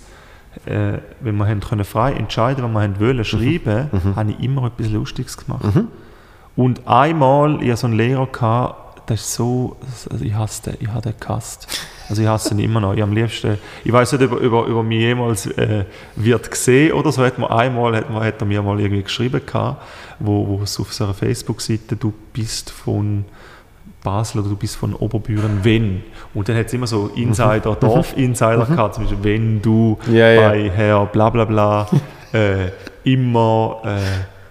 äh, 0.66 0.98
wenn 1.20 1.36
wir 1.36 1.46
haben 1.46 1.60
können 1.60 1.84
frei 1.84 2.12
entscheiden 2.12 2.64
was 2.64 2.72
wir 2.72 2.80
haben 2.80 3.00
wollen 3.00 3.24
schreiben, 3.24 3.90
habe 4.16 4.30
ich 4.30 4.40
immer 4.40 4.66
etwas 4.66 4.90
Lustiges 4.90 5.36
gemacht. 5.36 5.64
Und 6.56 6.86
einmal, 6.88 7.62
ich 7.62 7.70
hatte 7.70 7.82
so 7.82 7.86
einen 7.86 7.96
Lehrer, 7.96 8.26
gehabt, 8.26 8.88
das 9.08 9.20
ist 9.20 9.34
so, 9.34 9.76
also 10.10 10.24
ich 10.24 10.34
hasse 10.34 10.70
den, 10.70 10.76
ich 10.80 10.88
habe 10.88 11.00
den 11.00 11.14
gehasst. 11.18 11.66
Also 12.08 12.22
ich 12.22 12.28
hasse 12.28 12.52
ihn 12.54 12.60
immer 12.60 12.80
noch. 12.80 12.94
Ich 12.94 13.02
am 13.02 13.12
liebsten, 13.12 13.58
ich 13.84 13.92
weiß 13.92 14.12
nicht, 14.12 14.24
ob 14.24 14.32
er 14.32 14.38
über, 14.38 14.66
über 14.66 14.82
mich 14.82 15.00
jemals 15.00 15.46
äh, 15.46 15.84
wird 16.16 16.50
gesehen 16.50 16.92
oder 16.92 17.12
so. 17.12 17.24
Hat 17.24 17.38
man 17.38 17.50
einmal, 17.50 17.96
hat, 17.96 18.10
man, 18.10 18.22
hat 18.22 18.40
er 18.40 18.46
mir 18.46 18.62
mal 18.62 18.78
irgendwie 18.80 19.02
geschrieben 19.02 19.40
gehabt, 19.44 19.82
wo, 20.18 20.46
wo 20.46 20.62
es 20.62 20.78
auf 20.78 20.92
seiner 20.92 21.14
Facebook-Seite, 21.14 21.96
du 21.96 22.12
bist 22.32 22.70
von 22.70 23.24
Basel 24.08 24.40
oder 24.40 24.48
du 24.48 24.56
bist 24.56 24.76
von 24.76 24.94
Oberbüren, 24.94 25.60
wenn. 25.64 26.02
Und 26.32 26.48
dann 26.48 26.56
hat 26.56 26.66
es 26.66 26.72
immer 26.72 26.86
so 26.86 27.10
Insider, 27.14 27.74
Dorf-Insider 27.74 28.64
gehabt, 28.64 28.94
zum 28.94 29.04
Beispiel, 29.04 29.22
wenn 29.22 29.60
du 29.60 29.98
Ja, 30.10 30.30
ja. 30.30 30.48
bei 30.48 30.70
Herr 30.70 31.04
bla 31.04 31.28
bla 31.28 31.44
bla 31.44 31.86
äh, 32.32 32.70
immer 33.04 33.82
äh, 33.84 33.98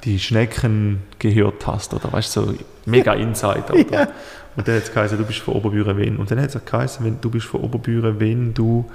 die 0.04 0.20
Schnecken 0.20 1.02
gehört 1.18 1.66
hast, 1.66 1.92
oder 1.96 2.14
weißt 2.14 2.36
du, 2.36 2.42
so 2.42 2.54
mega 2.86 3.14
Insider. 3.14 3.74
Oder? 3.74 4.10
Und 4.56 4.68
dann 4.68 4.76
hat 4.76 4.84
es 4.84 4.94
geheißen, 4.94 5.18
du 5.18 5.26
bist 5.26 5.40
von 5.40 5.56
Oberbüren, 5.56 5.98
wenn. 5.98 6.18
Und 6.18 6.30
dann 6.30 6.40
hat 6.40 6.54
es 6.54 6.64
geheißen, 6.64 7.04
wenn 7.04 7.20
du 7.20 7.32
bist 7.32 7.48
von 7.48 7.62
Oberbüren, 7.62 8.20
wenn 8.20 8.54
du 8.54 8.86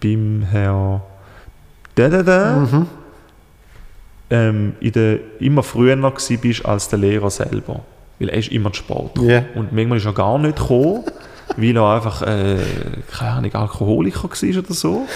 beim 0.00 0.46
Herr 0.48 1.02
da 1.96 2.08
da 2.08 2.22
da 2.22 2.86
ähm, 4.30 4.74
in 4.80 4.92
der, 4.92 5.18
immer 5.40 5.64
früher 5.64 5.96
noch 5.96 6.20
bist 6.40 6.64
als 6.64 6.88
der 6.88 7.00
Lehrer 7.00 7.30
selber. 7.30 7.80
Weil 8.24 8.30
er 8.30 8.38
ist 8.38 8.50
immer 8.50 8.72
zu 8.72 8.78
Sport. 8.78 9.18
Ja. 9.18 9.44
Und 9.54 9.72
manchmal 9.72 9.98
ist 9.98 10.06
er 10.06 10.14
gar 10.14 10.38
nicht 10.38 10.56
gekommen, 10.56 11.04
weil 11.56 11.76
er 11.76 11.94
einfach, 11.94 12.22
äh, 12.22 12.56
keine 13.12 13.30
Ahnung, 13.32 13.54
Alkoholiker 13.54 14.24
war 14.24 14.58
oder 14.58 14.74
so. 14.74 15.06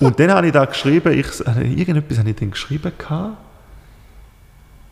Und 0.00 0.18
dann 0.18 0.30
habe 0.30 0.46
ich 0.46 0.52
da 0.52 0.64
geschrieben, 0.64 1.12
ich, 1.12 1.26
äh, 1.46 1.68
irgendetwas 1.68 2.18
habe 2.18 2.30
ich 2.30 2.36
dann 2.36 2.50
geschrieben 2.50 2.92
gehabt, 2.96 3.36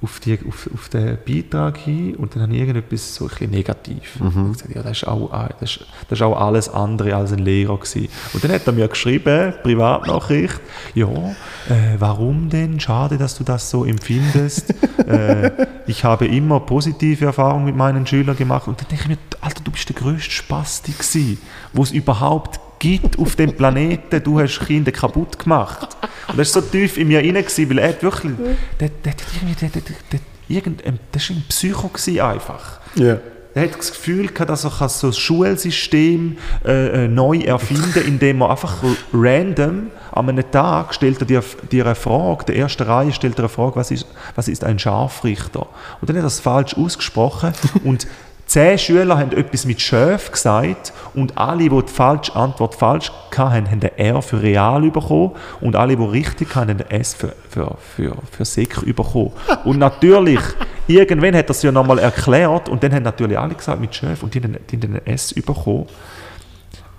auf, 0.03 0.19
die, 0.21 0.39
auf, 0.49 0.69
auf 0.73 0.89
den 0.89 1.19
Beitrag 1.27 1.77
hin 1.77 2.17
und 2.17 2.35
dann 2.35 2.43
habe 2.43 2.55
ich 2.55 2.61
irgendetwas 2.61 3.15
so 3.15 3.25
ein 3.25 3.29
bisschen 3.29 3.51
negativ. 3.51 4.17
Und 4.19 4.53
gesagt, 4.53 4.75
ja, 4.75 4.83
das 4.83 4.99
ist, 4.99 5.09
auch, 5.09 5.31
das, 5.61 5.71
ist, 5.77 5.87
das 6.09 6.19
ist 6.19 6.23
auch 6.23 6.41
alles 6.41 6.69
andere 6.71 7.15
als 7.15 7.33
ein 7.33 7.41
Lehrer 7.41 7.77
gewesen. 7.77 8.09
Und 8.33 8.43
dann 8.43 8.53
hat 8.53 8.67
er 8.67 8.73
mir 8.73 8.89
geschrieben, 8.89 9.53
Privatnachricht, 9.63 10.61
ja, 10.95 11.07
äh, 11.07 11.97
warum 11.99 12.49
denn? 12.49 12.81
Schade, 12.81 13.19
dass 13.19 13.37
du 13.37 13.45
das 13.45 13.69
so 13.69 13.85
empfindest. 13.85 14.75
äh, 15.07 15.67
ich 15.87 16.05
habe 16.05 16.27
immer 16.27 16.61
positive 16.61 17.27
Erfahrungen 17.27 17.67
mit 17.67 17.77
meinen 17.77 18.07
Schülern 18.07 18.37
gemacht 18.37 18.69
und 18.69 18.81
dann 18.81 18.89
denke 18.89 19.05
ich 19.05 19.09
mir, 19.09 19.19
Alter, 19.43 19.63
du 19.63 19.71
bist 19.71 19.89
der 19.89 19.97
grösste 19.97 20.31
Spasti 20.31 20.93
gewesen, 20.93 21.39
wo 21.75 21.83
es 21.83 21.91
überhaupt 21.91 22.59
gibt 22.81 23.19
auf 23.19 23.37
dem 23.37 23.55
Planeten, 23.55 24.23
du 24.25 24.41
hast 24.41 24.59
Kinder 24.67 24.91
kaputt 24.91 25.39
gemacht. 25.39 25.97
Und 26.27 26.39
das 26.39 26.53
war 26.57 26.63
so 26.63 26.69
tief 26.69 26.97
in 26.97 27.07
mir 27.07 27.21
rein, 27.21 27.37
weil 27.37 27.79
er 27.79 28.03
wirklich, 28.03 28.33
der, 28.81 28.89
der, 28.89 29.15
der, 29.61 29.71
der, 29.71 30.21
irgendein, 30.49 30.99
das 31.13 31.31
war 31.31 31.37
ein 31.37 31.45
Psycho 31.49 31.91
einfach. 32.25 32.81
Ja. 32.97 33.19
Er 33.53 33.65
hat 33.65 33.79
das 33.79 33.91
Gefühl 33.91 34.29
gehabt, 34.29 34.51
dass 34.51 34.65
er 34.65 34.89
so 34.89 35.09
ein 35.09 35.13
Schulsystem 35.13 36.39
äh, 36.65 37.05
äh, 37.05 37.09
neu 37.09 37.39
erfinden 37.39 37.93
kann, 37.93 38.05
indem 38.05 38.43
er 38.43 38.51
einfach 38.51 38.77
random 39.13 39.91
an 40.13 40.29
einem 40.29 40.51
Tag 40.51 40.95
stellt 40.95 41.21
er 41.21 41.27
dir, 41.27 41.43
dir 41.71 41.85
eine 41.85 41.95
Frage, 41.97 42.45
der 42.47 42.55
erste 42.57 42.87
Reihe 42.87 43.13
stellt 43.13 43.39
er 43.39 43.45
eine 43.45 43.49
Frage, 43.49 43.77
was 43.77 43.91
ist, 43.91 44.07
was 44.37 44.47
ist 44.49 44.63
ein 44.65 44.79
Scharfrichter? 44.79 45.67
Und 46.01 46.09
dann 46.09 46.17
hat 46.17 46.23
er 46.23 46.25
das 46.25 46.39
falsch 46.41 46.75
ausgesprochen 46.75 47.53
und 47.85 48.07
zehn 48.51 48.79
Schüler 48.79 49.17
haben 49.17 49.31
etwas 49.31 49.65
mit 49.65 49.81
Schöf 49.81 50.33
gesagt 50.33 50.93
und 51.15 51.39
alle, 51.39 51.69
die 51.69 51.69
die 51.69 51.93
falsche 51.93 52.35
Antwort 52.35 52.75
falsch 52.75 53.13
hatten, 53.31 53.71
haben 53.71 53.81
ein 53.81 53.97
R 53.97 54.23
für 54.23 54.43
real 54.43 54.91
bekommen 54.91 55.37
und 55.61 55.77
alle, 55.77 55.97
die 55.97 56.03
richtig 56.03 56.57
hatten, 56.57 56.71
haben 56.71 56.81
ein 56.81 57.01
S 57.01 57.15
für, 57.15 57.33
für, 57.49 57.77
für, 57.79 58.17
für 58.29 58.45
Sek 58.45 58.85
bekommen. 58.97 59.31
Und 59.63 59.79
natürlich, 59.79 60.41
irgendwann 60.89 61.37
hat 61.37 61.47
er 61.47 61.51
es 61.51 61.63
ja 61.63 61.71
nochmal 61.71 62.01
erklärt 62.01 62.69
und 62.69 62.83
dann 62.83 62.93
haben 62.93 63.05
natürlich 63.05 63.39
alle 63.39 63.55
gesagt 63.55 63.81
mit 63.81 63.95
Schöf 63.95 64.21
und 64.25 64.35
die 64.35 64.43
haben, 64.43 64.57
die 64.69 64.77
haben 64.77 64.95
ein 64.97 65.07
S 65.07 65.33
bekommen. 65.33 65.87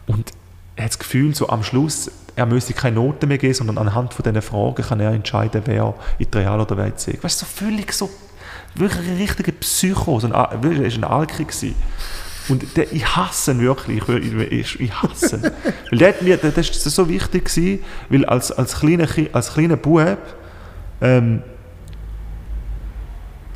Und 0.07 0.31
er 0.77 0.85
hat 0.85 0.91
das 0.91 0.99
Gefühl, 0.99 1.35
so 1.35 1.49
am 1.49 1.63
Schluss, 1.63 2.09
er 2.37 2.45
müsse 2.45 2.73
keine 2.73 2.95
Noten 2.95 3.27
mehr 3.27 3.37
geben, 3.37 3.53
sondern 3.53 3.77
anhand 3.77 4.13
von 4.13 4.23
diesen 4.23 4.41
Fragen 4.41 4.83
kann 4.83 5.01
er 5.01 5.11
entscheiden, 5.11 5.63
wer 5.65 5.95
in 6.17 6.31
die 6.31 6.37
Real 6.37 6.61
oder 6.61 6.77
wer 6.77 6.85
in 6.85 6.93
die 6.93 7.01
Sek. 7.01 7.21
Weißt 7.21 7.41
du, 7.41 7.45
so 7.45 7.51
völlig 7.65 7.91
so, 7.91 8.09
wirklich 8.76 9.07
ein 9.07 9.18
richtiger 9.18 9.52
Psycho, 9.52 10.19
so 10.19 10.31
ein, 10.31 10.64
wirklich, 10.64 11.02
war 11.02 11.10
ein 11.10 11.19
Alki. 11.19 11.45
gewesen. 11.45 11.76
Und 12.49 12.76
der, 12.76 12.91
ich 12.91 13.15
hasse 13.15 13.52
ihn 13.52 13.61
wirklich, 13.61 14.02
ich, 14.07 14.80
ich, 14.80 15.02
hasse 15.02 15.38
ihn. 15.38 15.43
weil 15.91 15.99
der 15.99 16.10
hat 16.10 16.22
mir, 16.22 16.38
der, 16.38 16.52
das 16.52 16.69
ist 16.69 16.84
so 16.84 17.07
wichtig 17.07 17.45
gewesen, 17.45 17.84
weil 18.10 18.26
als, 18.26 18.52
als 18.52 18.80
kleiner, 18.80 19.07
als 19.34 19.53
kleiner 19.53 19.77
Bub, 19.77 20.18
ähm, 21.02 21.43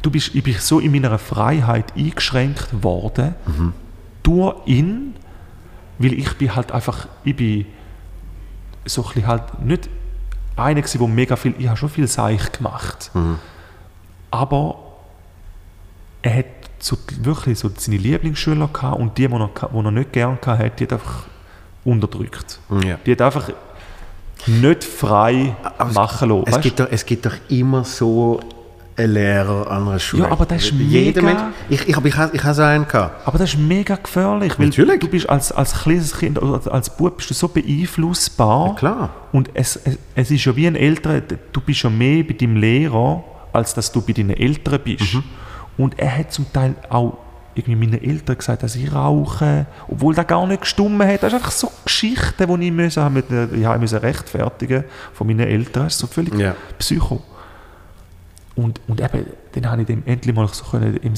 du 0.01 0.11
bist, 0.11 0.35
ich 0.35 0.43
bin 0.43 0.55
so 0.59 0.79
in 0.79 0.91
meiner 0.91 1.17
Freiheit 1.17 1.93
eingeschränkt 1.97 2.83
worden, 2.83 3.35
durch 4.21 4.55
ihn, 4.65 5.15
weil 5.97 6.13
ich 6.13 6.31
bin 6.33 6.55
halt 6.55 6.71
einfach, 6.71 7.07
ich 7.23 7.35
bin 7.35 7.65
so 8.85 9.01
ein 9.01 9.07
bisschen 9.07 9.27
halt 9.27 9.61
nicht 9.61 9.89
einer 10.55 10.81
gewesen, 10.81 10.99
der 10.99 11.07
mega 11.07 11.35
viel, 11.35 11.55
ich 11.57 11.67
habe 11.67 11.77
schon 11.77 11.89
viel 11.89 12.07
Seich 12.07 12.51
gemacht, 12.51 13.11
aber 14.29 14.84
er 16.25 16.37
hat 16.39 16.45
so 16.79 16.97
wirklich 17.21 17.57
so 17.59 17.69
seine 17.77 17.97
Lieblingsschüler 17.97 18.67
gehabt 18.73 18.99
und 18.99 19.17
die, 19.17 19.27
die 19.27 19.33
er, 19.33 19.49
die 19.71 19.77
er 19.85 19.91
nicht 19.91 20.11
gern 20.11 20.37
hatte, 20.45 20.71
die 20.77 20.83
hat 20.85 20.93
einfach 20.93 21.23
unterdrückt. 21.83 22.59
Ja. 22.83 22.97
Die 23.05 23.11
hat 23.11 23.21
einfach 23.21 23.49
nicht 24.47 24.83
frei 24.83 25.55
Aber 25.77 25.89
es- 25.89 25.95
machen 25.95 26.29
lassen. 26.29 26.43
Es 26.47 26.61
gibt, 26.61 26.79
doch, 26.79 26.87
es 26.91 27.05
gibt 27.05 27.25
doch 27.25 27.35
immer 27.49 27.83
so 27.83 28.39
einen 28.97 29.13
Lehrer 29.13 29.69
an 29.69 29.87
einer 29.87 29.99
Schule. 29.99 30.23
Ja, 30.23 30.31
aber 30.31 30.45
das 30.45 30.63
ist 30.63 30.71
Jeder 30.73 31.21
mega- 31.21 31.43
Mensch, 31.43 31.55
ich, 31.69 31.81
ich, 31.89 31.97
ich, 31.97 32.17
habe- 32.17 32.35
ich 32.35 32.43
habe 32.43 32.53
so 32.53 32.61
einen 32.61 32.87
gehabt. 32.87 33.27
Aber 33.27 33.37
das 33.37 33.53
ist 33.53 33.59
mega 33.59 33.95
gefährlich, 33.95 34.57
weil 34.57 34.67
Natürlich. 34.67 34.99
du 34.99 35.07
bist 35.07 35.29
als, 35.29 35.51
als 35.51 35.73
kleines 35.81 36.17
Kind 36.17 36.41
oder 36.41 36.71
als 36.73 36.89
Bub 36.95 37.17
bist 37.17 37.29
du 37.29 37.33
so 37.33 37.47
beeinflussbar. 37.47 38.75
Klar. 38.75 39.09
Und 39.31 39.49
es, 39.53 39.75
es, 39.83 39.97
es 40.15 40.31
ist 40.31 40.45
ja 40.45 40.55
wie 40.55 40.67
ein 40.67 40.75
älterer, 40.75 41.21
du 41.51 41.61
bist 41.61 41.83
ja 41.83 41.89
mehr 41.89 42.23
bei 42.23 42.33
deinem 42.33 42.55
Lehrer, 42.57 43.23
als 43.53 43.73
dass 43.73 43.91
du 43.91 44.01
bei 44.01 44.13
deinen 44.13 44.31
Eltern 44.31 44.79
bist. 44.83 45.13
Mhm. 45.13 45.23
Und 45.77 45.99
er 45.99 46.17
hat 46.17 46.31
zum 46.31 46.51
Teil 46.53 46.75
auch 46.89 47.17
irgendwie 47.53 47.87
meinen 47.87 48.03
Eltern 48.03 48.37
gesagt, 48.37 48.63
dass 48.63 48.75
ich 48.75 48.93
rauche, 48.93 49.65
obwohl 49.87 50.13
das 50.13 50.27
gar 50.27 50.45
nicht 50.45 50.61
gestummen 50.61 51.07
hat. 51.07 51.23
Das 51.23 51.31
ist 51.31 51.39
einfach 51.39 51.51
so 51.51 51.71
Geschichten, 51.85 52.59
die 52.59 52.65
ich 52.67 52.71
müssen, 52.73 53.13
mit, 53.13 53.31
äh, 53.31 53.45
ich 53.55 53.65
habe 53.65 53.79
müssen 53.79 53.97
rechtfertigen 53.99 54.83
von 55.13 55.27
meinen 55.27 55.47
Eltern. 55.47 55.83
Das 55.85 55.93
ist 55.93 55.99
so 55.99 56.07
völlig 56.07 56.33
Ja. 56.37 56.53
Psycho. 56.79 57.21
Und, 58.55 58.79
und 58.87 59.01
eben, 59.01 59.25
dann 59.53 59.69
habe 59.69 59.81
ich 59.81 59.87
dem 59.87 60.03
endlich 60.05 60.33
mal 60.35 60.47
so 60.47 60.63
können, 60.65 60.97
die, 61.01 61.09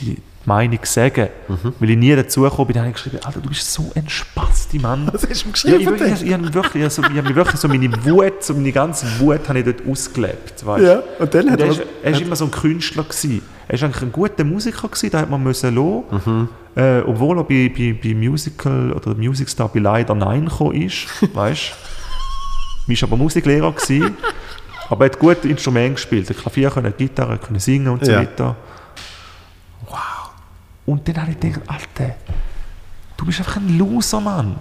die 0.00 0.16
Meinung 0.44 0.78
sagen, 0.82 1.28
Mhm. 1.48 1.74
weil 1.78 1.90
ich 1.90 1.96
nie 1.96 2.16
dazu 2.16 2.42
gekommen 2.42 2.66
bin, 2.68 2.78
habe 2.78 2.88
ich 2.88 2.94
geschrieben, 2.94 3.18
Alter, 3.24 3.40
du 3.40 3.48
bist 3.48 3.72
so 3.72 3.90
ein 3.94 4.08
Spasti, 4.08 4.78
Mann. 4.80 5.08
Was 5.12 5.28
hast 5.28 5.44
du 5.44 5.46
ihm 5.46 5.46
Ja, 5.46 5.52
geschrieben? 5.52 5.80
ich, 5.80 5.86
wirklich, 5.86 6.22
ich, 6.24 6.32
habe 6.32 6.54
wirklich, 6.54 6.82
also, 6.82 7.02
ich 7.02 7.16
habe 7.16 7.34
wirklich 7.34 7.56
so 7.60 7.68
meine 7.68 7.92
Wut, 8.04 8.42
so 8.42 8.54
meine 8.54 8.72
ganze 8.72 9.06
Wut 9.20 9.48
habe 9.48 9.58
ich 9.60 9.64
dort 9.64 9.86
ausgelebt. 9.88 10.66
Weißt? 10.66 10.84
Ja, 10.84 11.02
und 11.18 11.34
dann 11.34 11.44
Und 11.46 11.52
hat 11.52 11.60
er 11.60 11.66
er 11.66 11.72
ist, 11.72 11.82
er 12.02 12.10
ist 12.12 12.20
immer 12.22 12.36
so 12.36 12.44
ein 12.46 12.50
Künstler 12.50 13.04
gewesen. 13.04 13.42
Er 13.72 13.80
war 13.80 13.86
eigentlich 13.86 14.02
ein 14.02 14.10
guter 14.12 14.42
Musiker 14.42 14.88
gewesen, 14.88 15.10
da 15.10 15.20
hat 15.20 15.30
man 15.30 15.42
müssen 15.44 15.72
lassen, 15.74 16.02
Mhm. 16.26 16.48
äh, 16.74 17.00
obwohl 17.02 17.38
er 17.38 17.44
bei, 17.44 17.70
bei, 17.76 17.96
bei 18.02 18.14
Musical 18.14 18.92
oder 18.92 19.14
Music 19.14 19.48
Star 19.48 19.68
bei 19.68 19.78
Leider 19.78 20.14
Nein 20.16 20.46
gekommen 20.46 20.74
ist, 20.82 21.06
weißt? 21.34 21.72
Er 22.88 22.94
war 23.02 23.08
aber 23.08 23.16
Musiklehrer 23.16 23.70
gewesen, 23.70 24.16
aber 24.88 25.04
er 25.04 25.10
hat 25.12 25.18
gut 25.20 25.44
Instrumente 25.44 25.94
gespielt, 25.94 26.28
er 26.30 26.34
hat 26.34 26.42
Klavier 26.42 26.70
können, 26.70 26.92
Gitarre 26.98 27.38
können 27.38 27.60
singen 27.60 27.88
und 27.88 28.04
so 28.04 28.10
Ja. 28.10 28.18
weiter. 28.22 28.56
Wow. 29.86 29.98
Und 30.86 31.06
dann 31.06 31.20
habe 31.22 31.30
ich 31.30 31.38
gedacht, 31.38 31.60
Alter, 31.68 32.14
du 33.16 33.24
bist 33.26 33.38
einfach 33.38 33.56
ein 33.58 33.78
Loser, 33.78 34.20
Mann. 34.20 34.56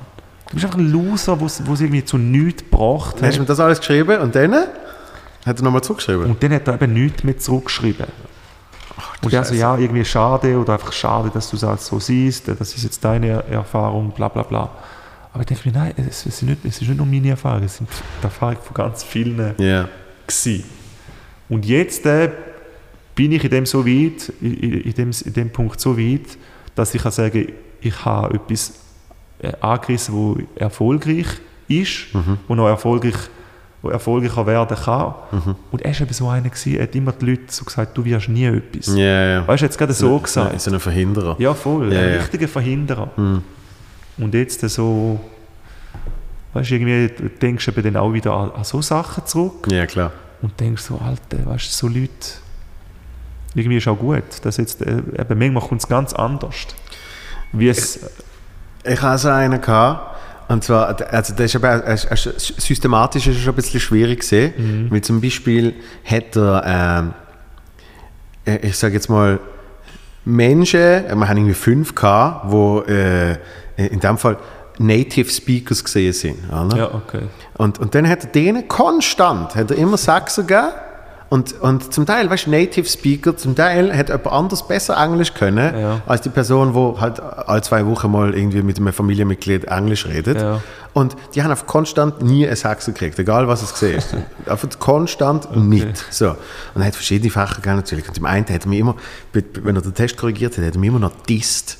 Du 0.49 0.53
bist 0.53 0.65
einfach 0.65 0.77
ein 0.77 0.91
Loser, 0.91 1.40
wo 1.40 1.45
es 1.45 1.60
irgendwie 1.81 2.06
zu 2.06 2.18
nichts 2.19 2.64
gebracht 2.64 3.15
Dann 3.18 3.26
hast 3.27 3.38
du 3.38 3.40
hat. 3.40 3.40
mir 3.40 3.45
das 3.45 3.60
alles 3.60 3.80
geschrieben 3.80 4.19
und 4.19 4.36
dann 4.36 4.53
hat 4.53 4.68
er 5.57 5.64
nochmal 5.64 5.81
zurückgeschrieben. 5.81 6.26
Und 6.26 6.44
dann 6.44 6.53
hat 6.53 6.68
er 6.68 6.76
eben 6.80 6.94
nichts 6.94 7.23
mehr 7.23 7.38
zurückgeschrieben. 7.40 8.06
Und 9.21 9.33
er 9.33 9.43
so, 9.43 9.53
ja, 9.53 9.77
irgendwie 9.77 10.05
schade 10.05 10.57
oder 10.57 10.73
einfach 10.73 10.93
schade, 10.93 11.29
dass 11.33 11.49
du 11.49 11.57
es 11.57 11.63
halt 11.63 11.81
so 11.81 11.99
siehst, 11.99 12.47
das 12.47 12.73
ist 12.73 12.83
jetzt 12.83 13.03
deine 13.03 13.27
Er- 13.27 13.47
Erfahrung, 13.49 14.11
bla 14.11 14.29
bla 14.29 14.43
bla. 14.43 14.69
Aber 15.33 15.41
ich 15.41 15.47
denke 15.47 15.69
mir, 15.69 15.75
nein, 15.77 15.93
es, 15.97 16.25
es, 16.25 16.27
ist 16.27 16.43
nicht, 16.43 16.63
es 16.65 16.81
ist 16.81 16.87
nicht 16.87 16.97
nur 16.97 17.05
meine 17.05 17.29
Erfahrung, 17.29 17.63
es 17.63 17.77
sind 17.77 17.89
die 18.21 18.23
Erfahrung 18.23 18.57
von 18.63 18.73
ganz 18.73 19.03
vielen 19.03 19.53
Ja. 19.57 19.89
gewesen. 20.25 20.63
Und 21.49 21.65
jetzt 21.65 22.05
äh, 22.05 22.29
bin 23.13 23.31
ich 23.33 23.43
in 23.43 23.49
dem 23.49 23.65
so 23.65 23.85
weit, 23.85 24.31
in, 24.41 24.53
in, 24.53 24.93
dem, 24.93 25.11
in 25.25 25.33
dem 25.33 25.49
Punkt 25.51 25.79
so 25.81 25.97
weit, 25.97 26.37
dass 26.75 26.95
ich 26.95 27.01
kann 27.03 27.11
sagen, 27.11 27.51
ich 27.81 28.05
habe 28.05 28.35
etwas 28.35 28.73
äh, 29.41 29.51
angerissen, 29.59 30.13
wo 30.15 30.37
erfolgreich 30.55 31.27
ist, 31.67 32.07
wo 32.47 32.55
noch 32.55 32.67
erfolgreich, 32.67 33.15
wo 33.81 33.89
erfolgreicher 33.89 34.45
werden 34.45 34.77
kann. 34.77 35.14
Und 35.72 35.81
er 35.81 35.93
war 35.93 36.01
eben 36.01 36.14
so 36.14 36.27
einer, 36.30 36.49
gewesen, 36.49 36.76
er 36.76 36.84
hat 36.84 36.95
immer 36.95 37.11
die 37.14 37.26
Leute 37.26 37.43
so 37.47 37.64
gesagt, 37.65 37.97
du 37.97 38.03
wirst 38.03 38.30
nie 38.30 38.45
etwas. 38.45 38.88
Ja, 38.95 39.26
ja. 39.26 39.47
Weißt 39.47 39.61
du, 39.61 39.65
jetzt 39.65 39.77
gerade 39.77 39.93
so 39.93 40.19
gesagt. 40.19 40.60
So 40.60 40.72
ein 40.72 40.80
Verhinderer. 40.80 41.35
Ja, 41.39 41.53
voll. 41.53 41.93
Ja, 41.93 41.99
ein 41.99 42.10
ja. 42.10 42.15
richtiger 42.18 42.47
Verhinderer. 42.47 43.10
Und 44.18 44.34
jetzt 44.34 44.61
so 44.69 45.19
Weißt 46.53 46.72
du, 46.72 46.76
irgendwie 46.76 47.30
denkst 47.41 47.65
du 47.65 47.72
eben 47.72 47.93
dann 47.93 47.97
auch 47.97 48.11
wieder 48.11 48.34
an, 48.34 48.51
an 48.51 48.64
so 48.64 48.81
Sachen 48.81 49.26
zurück 49.26 49.68
Ja, 49.69 49.85
klar. 49.85 50.11
und 50.41 50.60
denkst 50.60 50.81
so, 50.81 50.97
Alter, 50.97 51.45
weißt 51.45 51.68
du, 51.68 51.72
so 51.72 51.88
Leute, 51.88 52.10
irgendwie 53.53 53.77
ist 53.77 53.88
auch 53.88 53.97
gut. 53.97 54.23
Das 54.41 54.57
jetzt, 54.57 54.81
äh, 54.81 54.97
eben, 55.18 55.39
manchmal 55.39 55.68
kommt 55.68 55.81
es 55.81 55.88
ganz 55.88 56.14
anders. 56.14 56.56
Wie 57.51 57.69
es, 57.69 57.99
Ich 58.84 59.01
hatte 59.01 59.18
so 59.19 59.30
einen 59.30 59.61
gehabt, 59.61 60.18
und 60.49 60.63
zwar, 60.63 60.88
also 61.11 61.34
das 61.35 61.53
ist 61.53 61.63
aber, 61.63 61.95
systematisch 61.95 63.27
ist 63.27 63.38
es 63.38 63.43
schon 63.43 63.53
ein 63.53 63.55
bisschen 63.55 63.80
schwierig 63.80 64.21
gesehen, 64.21 64.88
weil 64.89 65.01
zum 65.01 65.21
Beispiel 65.21 65.76
hat 66.03 66.35
er, 66.35 66.63
ähm, 66.65 67.13
äh, 68.45 68.67
ich 68.67 68.76
sage 68.76 68.95
jetzt 68.95 69.09
mal, 69.09 69.39
Menschen, 70.26 70.80
äh, 70.80 71.15
wir 71.15 71.30
haben 71.30 71.38
irgendwie 71.38 71.53
fünf 71.53 71.93
gehabt, 71.93 72.51
wo 72.51 72.81
äh, 72.81 73.38
in 73.77 73.99
dem 73.99 74.17
Fall 74.17 74.38
Native 74.80 75.30
Speakers 75.30 75.84
gesehen 75.84 76.13
sind. 76.13 76.38
Oder? 76.51 76.77
ja, 76.77 76.93
okay. 76.95 77.27
Und, 77.57 77.77
und 77.77 77.93
dann 77.93 78.09
hat 78.09 78.23
er 78.23 78.30
denen 78.31 78.67
konstant, 78.67 79.53
hat 79.53 79.69
er 79.69 79.77
immer 79.77 79.97
Sachsen 79.97 80.47
gegeben. 80.47 80.71
Und, 81.30 81.53
und 81.61 81.93
zum 81.93 82.07
Teil, 82.07 82.27
weißt 82.27 82.47
du, 82.47 82.49
Native 82.49 82.88
Speaker, 82.88 83.38
zum 83.38 83.56
Teil 83.56 83.95
hat 83.95 84.10
jemand 84.10 84.27
anders 84.27 84.68
besser 84.68 84.97
Englisch 84.97 85.35
können, 85.35 85.80
Ja. 85.80 86.01
als 86.07 86.22
die 86.22 86.30
Person, 86.30 86.73
die 86.73 86.99
halt 86.99 87.19
alle 87.19 87.61
zwei 87.61 87.85
Wochen 87.85 88.11
mal 88.11 88.34
irgendwie 88.34 88.64
mit 88.64 88.77
einem 88.77 88.91
Familienmitglied 88.93 89.65
Englisch 89.65 90.07
redet. 90.07 90.41
Ja. 90.41 90.60
Und 90.93 91.15
die 91.35 91.43
haben 91.43 91.51
auf 91.51 91.68
konstant 91.68 92.23
nie 92.23 92.47
einen 92.47 92.56
Sechser 92.56 92.93
gekriegt, 92.93 93.19
egal 93.19 93.47
was 93.47 93.61
es 93.61 93.73
gesehen 93.73 93.99
ist. 93.99 94.15
Einfach 94.47 94.68
konstant 94.80 95.56
mit. 95.56 96.03
So. 96.10 96.30
Und 96.73 96.81
er 96.81 96.85
hat 96.88 96.95
verschiedene 96.95 97.30
Fächer 97.30 97.56
gegeben 97.57 97.76
natürlich. 97.76 98.07
Und 98.10 98.18
im 98.18 98.26
einen 98.26 98.45
hat 98.49 98.64
er 98.65 98.68
mir 98.68 98.80
immer, 98.80 98.95
wenn 99.34 99.76
er 99.76 99.84
den 99.84 99.93
Test 99.93 100.18
korrigiert 100.18 100.57
hat, 100.57 100.65
hat 100.65 100.73
er 100.73 100.80
mir 100.80 100.88
immer 100.88 100.97
noch 100.99 101.11
disst. 101.27 101.77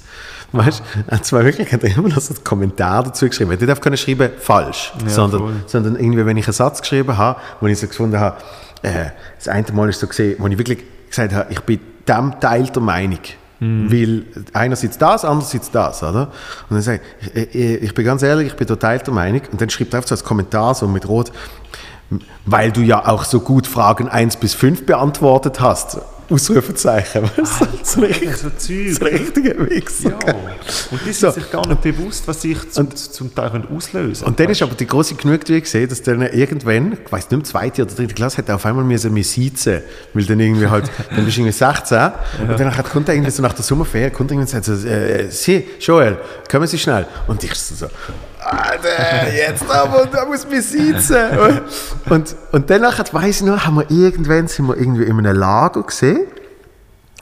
Weißt 0.52 0.82
du, 1.08 1.14
und 1.16 1.26
zwar 1.26 1.44
wirklich 1.46 1.72
hat 1.72 1.84
er 1.84 1.96
immer 1.96 2.10
noch 2.10 2.20
so 2.22 2.34
einen 2.34 2.44
Kommentar 2.44 3.04
dazu 3.04 3.28
geschrieben. 3.28 3.52
Er 3.52 3.68
hätte 3.68 3.90
nicht 3.92 4.02
schreiben, 4.04 4.30
falsch, 4.40 4.94
Ja, 5.04 5.10
sondern, 5.10 5.40
voll. 5.42 5.54
sondern 5.68 5.96
irgendwie, 5.96 6.26
wenn 6.26 6.38
ich 6.38 6.46
einen 6.48 6.54
Satz 6.54 6.82
geschrieben 6.82 7.18
habe, 7.18 7.40
wo 7.62 7.68
ich 7.68 7.80
so 7.80 7.88
gefunden 7.88 8.20
habe, 8.20 8.38
äh, 8.82 9.06
das 9.38 9.48
eine 9.48 9.66
Mal 9.74 9.90
ist 9.90 10.00
so 10.00 10.08
gesehen, 10.08 10.36
wo 10.40 10.48
ich 10.48 10.58
wirklich 10.58 10.80
gesagt 11.10 11.34
habe, 11.34 11.52
ich 11.52 11.62
bin 11.62 11.80
dem 12.08 12.40
Teil 12.40 12.64
der 12.66 12.82
Meinung. 12.82 13.20
Mhm. 13.60 13.92
Weil 13.92 14.26
einerseits 14.54 14.98
das, 14.98 15.26
andererseits 15.26 15.70
das, 15.70 16.02
oder? 16.02 16.28
Und 16.70 16.76
dann 16.76 16.82
sage 16.82 17.02
ich, 17.34 17.56
ich, 17.56 17.84
ich, 17.84 17.94
bin 17.94 18.06
ganz 18.06 18.24
ehrlich, 18.24 18.48
ich 18.48 18.56
bin 18.56 18.68
total 18.68 19.00
der 19.00 19.14
Meinung. 19.14 19.42
Und 19.52 19.60
dann 19.60 19.70
schreibt 19.70 19.94
er 19.94 20.02
so 20.02 20.16
als 20.16 20.24
Kommentar 20.24 20.74
so 20.76 20.88
mit 20.88 21.08
Rot, 21.08 21.32
weil 22.46 22.72
du 22.72 22.82
ja 22.82 23.08
auch 23.08 23.26
so 23.26 23.42
gut 23.42 23.68
Fragen 23.68 24.08
1 24.08 24.38
bis 24.38 24.54
5 24.54 24.86
beantwortet 24.86 25.60
hast. 25.60 26.00
Ausrufezeichen. 26.30 27.24
Was? 27.38 27.60
so 27.84 28.02
ein 28.02 28.08
richtig- 28.08 28.36
so 28.38 28.50
Zeug. 28.50 29.02
ein 29.02 29.18
richtiger 29.18 29.70
Wichser. 29.70 30.10
Ja. 30.26 30.34
Und 30.92 31.00
die 31.06 31.12
sind 31.12 31.16
So. 31.16 31.32
sich 31.32 31.50
gar 31.52 31.68
nicht 31.68 31.82
bewusst, 31.82 32.28
was 32.28 32.42
sich 32.42 32.58
zum, 32.72 32.94
zum 32.96 33.34
Teil 33.34 33.50
können 33.52 33.68
auslösen 33.76 34.28
Und 34.28 34.40
dann 34.40 34.50
ist 34.50 34.62
aber 34.62 34.76
die 34.76 34.86
große 34.88 35.16
Genugtuung 35.16 35.62
gesehen, 35.62 35.90
dass 35.90 36.02
dann 36.02 36.22
irgendwann, 36.22 36.94
ich 37.04 37.12
weiß 37.12 37.24
nicht 37.24 37.32
mehr, 37.32 37.44
zweite 37.44 37.82
oder 37.84 37.94
dritte 37.94 38.14
Klasse, 38.14 38.38
hat 38.38 38.50
er 38.50 38.56
auf 38.56 38.66
einmal 38.66 38.84
müssen 38.86 39.14
mich 39.14 39.30
sitzen, 39.30 39.82
weil 40.14 40.24
dann 40.26 40.40
irgendwie 40.40 40.68
halt, 40.68 40.90
dann 41.16 41.26
bist 41.26 41.38
du 41.38 41.42
irgendwie 41.42 41.58
16 41.58 42.12
und 42.48 42.60
dann 42.60 42.76
hat, 42.78 42.90
kommt 42.90 43.08
er 43.10 43.16
irgendwie 43.16 43.32
so 43.32 43.42
nach 43.42 43.54
der 43.54 43.64
Sommerferien, 43.64 44.14
kommt 44.14 44.32
irgendwie 44.32 44.44
und 44.54 44.64
sagt 44.64 44.66
so, 44.66 44.74
äh, 44.88 45.30
Sie, 45.30 45.66
Joel, 45.80 46.18
kommen 46.50 46.68
Sie 46.68 46.78
schnell. 46.78 47.08
Und 47.28 47.44
ich 47.44 47.54
so 47.56 47.88
Alter, 48.40 49.34
jetzt 49.34 49.70
aber, 49.70 50.06
da 50.06 50.26
muss 50.26 50.48
mich 50.48 50.66
sitzen. 50.66 51.18
Und, 52.10 52.36
und 52.52 52.70
danach, 52.70 53.04
weiss 53.12 53.42
ich 53.42 53.46
noch, 53.46 53.66
haben 53.66 53.76
wir 53.76 53.92
irgendwann, 53.92 54.48
sind 54.48 54.68
wir 54.68 54.78
irgendwie 54.78 55.04
in 55.04 55.18
einem 55.18 55.36
Lager 55.36 55.84
gesehen 55.84 56.28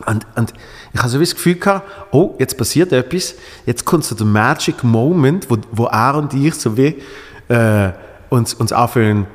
und, 0.05 0.27
und 0.35 0.53
ich 0.93 0.99
habe 0.99 1.09
so 1.09 1.19
das 1.19 1.33
Gefühl 1.33 1.55
gehabt, 1.55 1.87
oh, 2.11 2.35
jetzt 2.39 2.57
passiert 2.57 2.91
etwas, 2.91 3.35
jetzt 3.65 3.85
kommt 3.85 4.03
so 4.03 4.15
der 4.15 4.25
Magic 4.25 4.83
Moment, 4.83 5.49
wo, 5.49 5.57
wo 5.71 5.85
er 5.85 6.15
und 6.15 6.33
ich 6.33 6.53
so 6.53 6.77
wie 6.77 7.01
äh, 7.47 7.91
uns, 8.29 8.53
uns 8.53 8.71
anfangen 8.71 9.25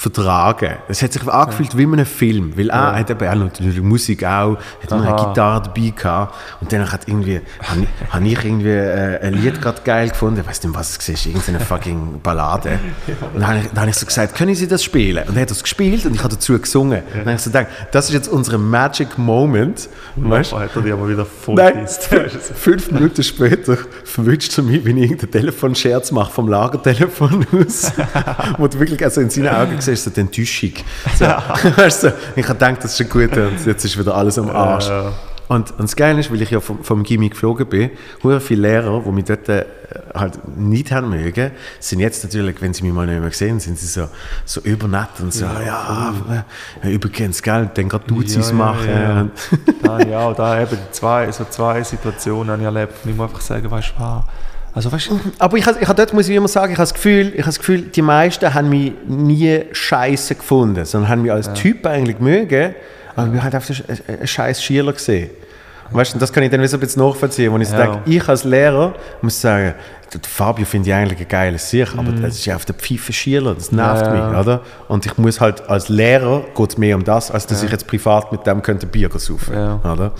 vertragen. 0.00 0.76
Es 0.88 1.02
hat 1.02 1.12
sich 1.12 1.28
angefühlt 1.28 1.76
wie 1.76 1.82
in 1.82 1.92
einem 1.92 2.06
Film, 2.06 2.56
weil 2.56 2.70
er 2.70 2.96
hat 2.96 3.10
eben 3.10 3.28
auch 3.28 3.34
natürlich 3.34 3.82
Musik 3.82 4.24
auch, 4.24 4.56
hat 4.82 4.90
immer 4.90 5.06
eine. 5.06 5.26
Gitarre 5.26 5.62
dabei 5.64 5.92
gehabt 5.94 6.34
und 6.62 6.72
dann 6.72 6.90
hat 6.90 7.06
irgendwie, 7.06 7.42
habe 7.62 7.80
ich, 7.82 7.88
hab 8.10 8.22
ich 8.22 8.44
irgendwie 8.46 8.68
äh, 8.70 9.20
ein 9.20 9.34
Lied 9.34 9.60
gerade 9.60 9.82
geil 9.84 10.08
gefunden, 10.08 10.40
ich 10.40 10.46
weiß 10.46 10.62
nicht, 10.62 10.74
was 10.74 10.96
es 10.96 11.06
war, 11.06 11.26
irgendeine 11.26 11.60
fucking 11.60 12.20
Ballade. 12.22 12.78
Und 13.34 13.40
dann 13.40 13.46
habe 13.46 13.58
ich, 13.58 13.66
dann 13.68 13.80
habe 13.80 13.90
ich 13.90 13.96
so 13.96 14.06
gesagt, 14.06 14.34
können 14.34 14.54
Sie 14.54 14.66
das 14.66 14.82
spielen? 14.82 15.22
Und 15.28 15.36
er 15.36 15.42
hat 15.42 15.50
das 15.50 15.62
gespielt 15.62 16.06
und 16.06 16.14
ich 16.14 16.20
habe 16.22 16.34
dazu 16.34 16.58
gesungen. 16.58 17.02
Und 17.02 17.14
dann 17.14 17.26
habe 17.26 17.34
ich 17.34 17.40
so 17.42 17.50
gedacht, 17.50 17.66
das 17.92 18.06
ist 18.06 18.14
jetzt 18.14 18.28
unser 18.28 18.56
Magic 18.56 19.18
Moment, 19.18 19.88
weißt 20.16 20.52
hat 20.52 20.76
er 20.76 20.82
die 20.82 20.92
aber 20.92 21.08
wieder 21.08 21.26
voll 21.26 21.56
Nein, 21.56 21.86
fünf 21.86 22.90
Minuten 22.90 23.22
später 23.22 23.76
verwünscht 24.04 24.56
er 24.56 24.64
mich, 24.64 24.84
wenn 24.84 24.96
ich 24.96 25.10
irgendeinen 25.10 25.32
Telefonscherz 25.32 26.10
mache 26.10 26.32
vom 26.32 26.48
Lagertelefon 26.48 27.46
aus, 27.52 27.92
wo 28.58 28.66
du 28.66 28.80
wirklich 28.80 29.04
also 29.04 29.20
in 29.20 29.30
seinen 29.30 29.48
Augen 29.48 29.78
siehst, 29.90 30.04
so 30.04 30.10
die 30.10 30.20
Enttäuschung. 30.20 30.72
So, 31.18 31.24
weißt 31.76 32.04
du, 32.04 32.12
ich 32.36 32.48
habe 32.48 32.58
gedacht, 32.58 32.84
das 32.84 32.94
ist 32.94 33.00
ein 33.00 33.08
guter 33.08 33.48
und 33.48 33.64
jetzt 33.66 33.84
ist 33.84 33.98
wieder 33.98 34.14
alles 34.14 34.38
am 34.38 34.50
Arsch. 34.50 34.88
Ja. 34.88 35.12
Und, 35.48 35.72
und 35.72 35.82
das 35.82 35.96
Geile 35.96 36.20
ist, 36.20 36.30
weil 36.30 36.40
ich 36.42 36.50
ja 36.52 36.60
vom, 36.60 36.84
vom 36.84 37.02
Gimmi 37.02 37.28
geflogen 37.28 37.66
bin, 37.66 37.90
sehr 38.22 38.40
viele 38.40 38.68
Lehrer, 38.68 39.02
die 39.04 39.10
mich 39.10 39.24
dort 39.24 39.48
äh, 39.48 39.64
halt 40.14 40.38
nicht 40.56 40.92
haben 40.92 41.10
mögen, 41.10 41.50
sind 41.80 41.98
jetzt 41.98 42.22
natürlich, 42.22 42.62
wenn 42.62 42.72
sie 42.72 42.84
mich 42.84 42.92
mal 42.92 43.04
nicht 43.04 43.20
mehr 43.20 43.32
sehen, 43.32 43.58
sind 43.58 43.76
sie 43.76 43.88
so, 43.88 44.06
so 44.44 44.60
übernett 44.60 45.08
und 45.18 45.34
so, 45.34 45.46
ja, 45.46 46.14
äh, 46.84 46.92
übrigens, 46.92 47.42
gell, 47.42 47.68
dann 47.74 47.88
gerade 47.88 48.04
du 48.06 48.22
Ja, 48.22 48.40
ja, 48.40 48.52
machen. 48.52 48.88
ja. 48.88 49.20
Und, 49.22 49.32
da, 49.82 50.00
ja, 50.00 50.32
da 50.34 50.62
eben 50.62 50.78
zwei, 50.92 51.32
so 51.32 51.44
zwei 51.50 51.82
Situationen 51.82 52.52
habe 52.52 52.62
ich 52.62 52.66
erlebt. 52.66 52.94
Und 53.04 53.10
ich 53.10 53.16
muss 53.16 53.28
einfach 53.28 53.40
sagen, 53.40 53.68
weißt 53.68 53.94
du, 53.96 54.02
wow. 54.02 54.24
Also 54.72 54.92
weißt 54.92 55.10
du, 55.10 55.20
Aber 55.38 55.56
ich, 55.56 55.66
ich, 55.66 55.88
dort 55.88 56.12
muss 56.12 56.28
ich 56.28 56.36
immer 56.36 56.46
sagen, 56.48 56.72
ich 56.72 56.78
habe 56.78 56.84
das 56.84 56.94
Gefühl, 56.94 57.28
ich 57.28 57.40
habe 57.40 57.46
das 57.46 57.58
Gefühl, 57.58 57.82
die 57.82 58.02
meisten 58.02 58.54
haben 58.54 58.68
mich 58.68 58.92
nie 59.08 59.62
scheiße 59.72 60.36
gefunden, 60.36 60.84
sondern 60.84 61.10
haben 61.10 61.22
mich 61.22 61.32
als 61.32 61.52
Typ 61.54 61.84
eigentlich 61.86 62.20
mögen, 62.20 62.74
aber 63.16 63.32
wir 63.32 63.42
haben 63.42 63.52
einfach 63.52 63.74
einen, 64.08 64.26
scheiß 64.26 64.62
Schüler 64.62 64.92
gesehen. 64.92 65.30
Weißt 65.92 66.12
du, 66.12 66.16
und 66.16 66.22
das 66.22 66.32
kann 66.32 66.44
ich 66.44 66.50
dann 66.50 66.60
wieder 66.60 66.68
so 66.68 66.76
ein 66.76 66.80
bisschen 66.80 67.02
nachvollziehen, 67.04 67.52
wo 67.52 67.58
ich 67.58 67.68
so 67.68 67.74
Ja. 67.76 67.86
denke, 67.86 67.98
ich 68.08 68.28
als 68.28 68.44
Lehrer 68.44 68.94
muss 69.22 69.40
sagen, 69.40 69.74
Fabio 70.28 70.64
finde 70.64 70.88
ich 70.90 70.94
eigentlich 70.94 71.20
ein 71.20 71.28
geiles 71.28 71.68
Sicht, 71.68 71.92
aber 71.98 72.12
das 72.12 72.34
ist 72.36 72.44
ja 72.46 72.54
auf 72.54 72.64
der 72.64 72.74
Pfeife 72.76 73.12
Schüler, 73.12 73.54
das 73.54 73.72
nervt 73.72 74.06
Ja, 74.06 74.14
ja. 74.14 74.28
mich, 74.30 74.38
oder? 74.38 74.60
Und 74.86 75.04
ich 75.06 75.18
muss 75.18 75.40
halt 75.40 75.68
als 75.68 75.88
Lehrer, 75.88 76.44
geht 76.56 76.70
es 76.70 76.78
mehr 76.78 76.94
um 76.94 77.02
das, 77.02 77.32
als 77.32 77.46
dass 77.48 77.62
ich 77.64 77.70
jetzt 77.72 77.88
privat 77.88 78.30
mit 78.30 78.46
dem 78.46 78.62
könnte 78.62 78.86
Bier 78.86 79.08
saufen, 79.16 79.52
Ja. 79.54 79.80
oder? 79.92 80.12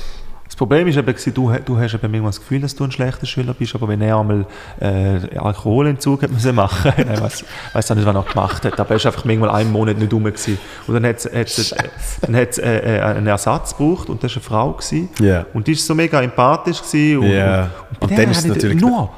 Das 0.60 0.68
Problem 0.68 0.88
ist 0.88 0.96
eben, 0.98 1.34
du, 1.34 1.52
du 1.64 1.78
hast 1.78 1.94
eben 1.94 2.10
manchmal 2.12 2.28
das 2.28 2.38
Gefühl, 2.38 2.60
dass 2.60 2.76
du 2.76 2.84
ein 2.84 2.92
schlechter 2.92 3.24
Schüler 3.24 3.54
bist, 3.54 3.74
aber 3.74 3.88
wenn 3.88 4.02
er 4.02 4.18
einmal 4.18 4.44
äh, 4.78 5.38
Alkoholentzug 5.38 6.22
hat 6.22 6.30
müssen 6.30 6.54
machen, 6.54 6.92
ich 6.98 7.20
weiß, 7.20 7.44
weiß 7.72 7.90
auch 7.90 7.94
nicht, 7.96 8.04
was 8.06 8.14
er 8.14 8.22
gemacht 8.22 8.64
hat, 8.66 8.78
aber 8.78 8.90
er 8.90 8.96
ist 8.96 9.06
einfach 9.06 9.24
manchmal 9.24 9.48
einen 9.48 9.72
Monat 9.72 9.96
nicht 9.96 10.12
rum 10.12 10.24
gewesen. 10.24 10.58
Und 10.86 10.92
dann 10.92 11.06
hat 11.06 11.16
es 11.16 12.58
äh, 12.58 12.98
äh, 12.98 13.00
einen 13.00 13.26
Ersatz 13.26 13.74
gebraucht 13.74 14.10
und 14.10 14.22
das 14.22 14.32
war 14.32 14.42
eine 14.42 14.44
Frau 14.44 14.72
gewesen. 14.72 15.08
Ja. 15.18 15.46
Und 15.54 15.66
die 15.66 15.72
war 15.72 15.78
so 15.78 15.94
mega 15.94 16.20
empathisch 16.20 16.82
gewesen. 16.82 17.20
Und, 17.20 17.30
Ja. 17.30 17.62
und, 17.62 18.02
Und 18.02 18.10
bei 18.10 18.16
dann 18.16 18.30
ist 18.30 18.46
natürlich 18.46 18.78
nur 18.82 19.08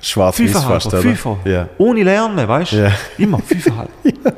Schwarz-Weiß 0.00 0.62
fast, 0.62 0.86
oder? 0.86 0.98
Fünfer. 0.98 1.38
Ja. 1.44 1.68
Ohne 1.76 2.04
Lernen, 2.04 2.46
weißt 2.46 2.70
du? 2.70 2.76
Ja. 2.76 2.92
Immer 3.18 3.40
Fünferhalber. 3.40 3.90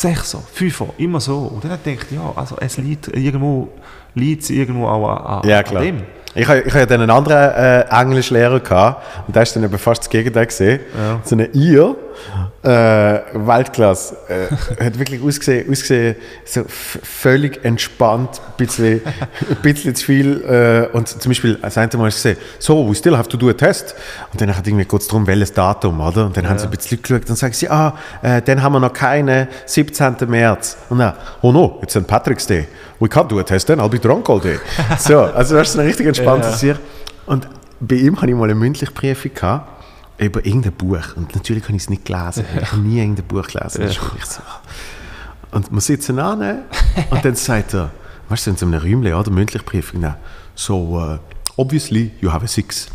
Sechser, 0.00 0.42
Fünfer, 0.52 0.86
immer 0.96 1.20
so. 1.20 1.36
Und 1.38 1.62
dann 1.64 1.78
denke 1.84 2.06
ich, 2.10 2.16
ja, 2.16 2.32
also 2.34 2.56
es 2.60 2.78
liegt 2.78 3.08
irgendwo, 3.08 3.68
liegt 4.14 4.48
irgendwo 4.48 4.86
auch 4.86 5.08
an, 5.42 5.48
Ja, 5.48 5.62
klar. 5.62 5.82
an 5.82 5.86
dem. 5.86 6.02
Ich 6.34 6.46
habe 6.46 6.60
ich 6.60 6.72
hab 6.72 6.78
ja 6.80 6.86
dann 6.86 7.00
einen 7.00 7.10
anderen 7.10 7.52
äh, 7.52 7.80
Englischlehrer 7.90 8.60
gehabt 8.60 9.04
und 9.26 9.34
der 9.34 9.42
ist 9.42 9.54
dann 9.56 9.64
eben 9.64 9.78
fast 9.78 10.02
das 10.02 10.08
Gegenteil 10.08 10.46
gesehen. 10.46 10.78
So 11.24 11.34
eine 11.34 11.46
Ihr, 11.48 11.96
äh, 12.62 12.68
Weltklasse, 13.34 14.16
äh, 14.28 14.84
hat 14.84 14.98
wirklich 14.98 15.22
ausgesehen, 15.22 15.70
ausgesehen 15.70 16.16
so 16.44 16.64
völlig 16.66 17.64
entspannt, 17.64 18.40
ein 18.40 18.56
bisschen, 18.56 19.00
ein 19.04 19.56
bisschen 19.62 19.94
zu 19.94 20.04
viel. 20.04 20.42
Äh, 20.42 20.96
und 20.96 21.08
zum 21.08 21.30
Beispiel, 21.30 21.58
das 21.60 21.78
eine 21.78 21.90
Mal 21.96 22.10
gesehen, 22.10 22.36
so, 22.58 22.88
we 22.88 22.94
still 22.94 23.16
have 23.16 23.28
to 23.28 23.36
do 23.36 23.48
a 23.48 23.52
test. 23.52 23.94
Und 24.32 24.40
dann 24.40 24.54
hat 24.56 24.66
irgendwie 24.66 24.84
kurz 24.84 25.06
darum, 25.06 25.26
welches 25.26 25.52
Datum, 25.52 26.00
oder? 26.00 26.26
Und 26.26 26.36
dann 26.36 26.48
haben 26.48 26.58
sie 26.58 26.66
ein 26.66 26.70
bisschen 26.70 27.00
geschaut 27.02 27.28
und 27.28 27.36
sagen 27.36 27.52
sie, 27.52 27.68
ah, 27.68 27.94
äh, 28.22 28.42
dann 28.42 28.62
haben 28.62 28.72
wir 28.72 28.80
noch 28.80 28.92
keine 28.92 29.48
17. 29.66 30.16
März. 30.28 30.76
Und 30.88 30.98
dann, 30.98 31.14
oh 31.42 31.52
no, 31.52 31.78
it's 31.82 31.94
St. 31.94 32.06
Patrick's 32.06 32.46
Day. 32.46 32.68
We 32.98 33.08
can't 33.08 33.28
do 33.28 33.38
a 33.38 33.42
test 33.42 33.66
then, 33.68 33.80
I'll 33.80 33.88
be 33.88 33.98
drunk 33.98 34.28
all 34.28 34.40
day. 34.40 34.58
so, 34.98 35.20
also 35.20 35.56
das 35.56 35.70
ist 35.70 35.78
ein 35.78 35.86
richtig 35.86 36.06
entspanntes 36.06 36.50
Ja. 36.62 36.74
Sicht. 36.74 36.80
Und 37.26 37.48
bei 37.80 37.96
ihm 37.96 38.16
hatte 38.16 38.28
ich 38.30 38.36
mal 38.36 38.44
eine 38.44 38.54
mündliche 38.54 38.92
Prüfung 38.92 39.32
gehabt, 39.34 39.79
über 40.20 40.44
irgendein 40.44 40.72
Buch. 40.72 41.16
Und 41.16 41.34
natürlich 41.34 41.64
habe 41.64 41.76
ich 41.76 41.82
es 41.82 41.90
nicht 41.90 42.04
gelesen. 42.04 42.44
Ich 42.60 42.72
habe 42.72 42.82
nie 42.82 42.98
irgendein 43.00 43.26
Buch 43.26 43.46
gelesen. 43.46 43.88
So. 43.88 44.40
Und 45.52 45.72
wir 45.72 45.80
sitzen 45.80 46.18
an 46.18 46.62
und 47.10 47.24
dann 47.24 47.34
sagt 47.34 47.74
er, 47.74 47.90
weißt 48.28 48.46
du, 48.46 48.50
in 48.50 48.56
so 48.56 48.66
einem 48.66 48.80
Räumchen, 48.80 49.14
oder, 49.14 49.30
mündliche 49.30 49.64
Prüfung, 49.64 50.02
dann, 50.02 50.16
so, 50.54 50.76
uh, 50.76 51.18
obviously 51.56 52.12
you 52.20 52.30
have 52.30 52.44
a 52.44 52.48
six. 52.48 52.86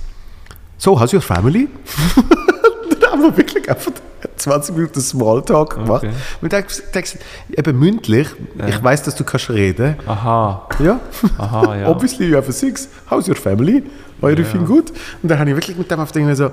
So, 0.77 0.99
how's 0.99 1.13
your 1.13 1.21
family? 1.21 1.67
dann 3.01 3.11
haben 3.11 3.21
wir 3.23 3.35
wirklich 3.37 3.69
einfach 3.69 3.91
20 4.37 4.75
Minuten 4.75 5.01
Smalltalk 5.01 5.75
gemacht. 5.75 6.03
Okay. 6.03 6.13
Und 6.41 6.53
dann 6.53 6.63
gesagt, 6.65 7.17
eben 7.55 7.79
mündlich, 7.79 8.27
ich 8.67 8.83
weiß, 8.83 9.03
dass 9.03 9.15
du 9.15 9.23
kannst 9.23 9.49
reden. 9.49 9.95
Aha, 10.05 10.67
Ja. 10.79 10.99
aha, 11.37 11.75
ja. 11.75 11.87
Obviously 11.89 12.27
you 12.27 12.37
have 12.37 12.49
a 12.49 12.53
six. 12.53 12.87
How's 13.09 13.27
your 13.27 13.35
family? 13.35 13.83
Everything 14.21 14.65
good? 14.65 14.91
Und 15.21 15.29
dann 15.29 15.39
habe 15.39 15.49
ich 15.49 15.55
wirklich 15.55 15.77
mit 15.77 15.91
dem 15.91 15.99
auf 15.99 16.15
irgendwie 16.15 16.35
so, 16.35 16.51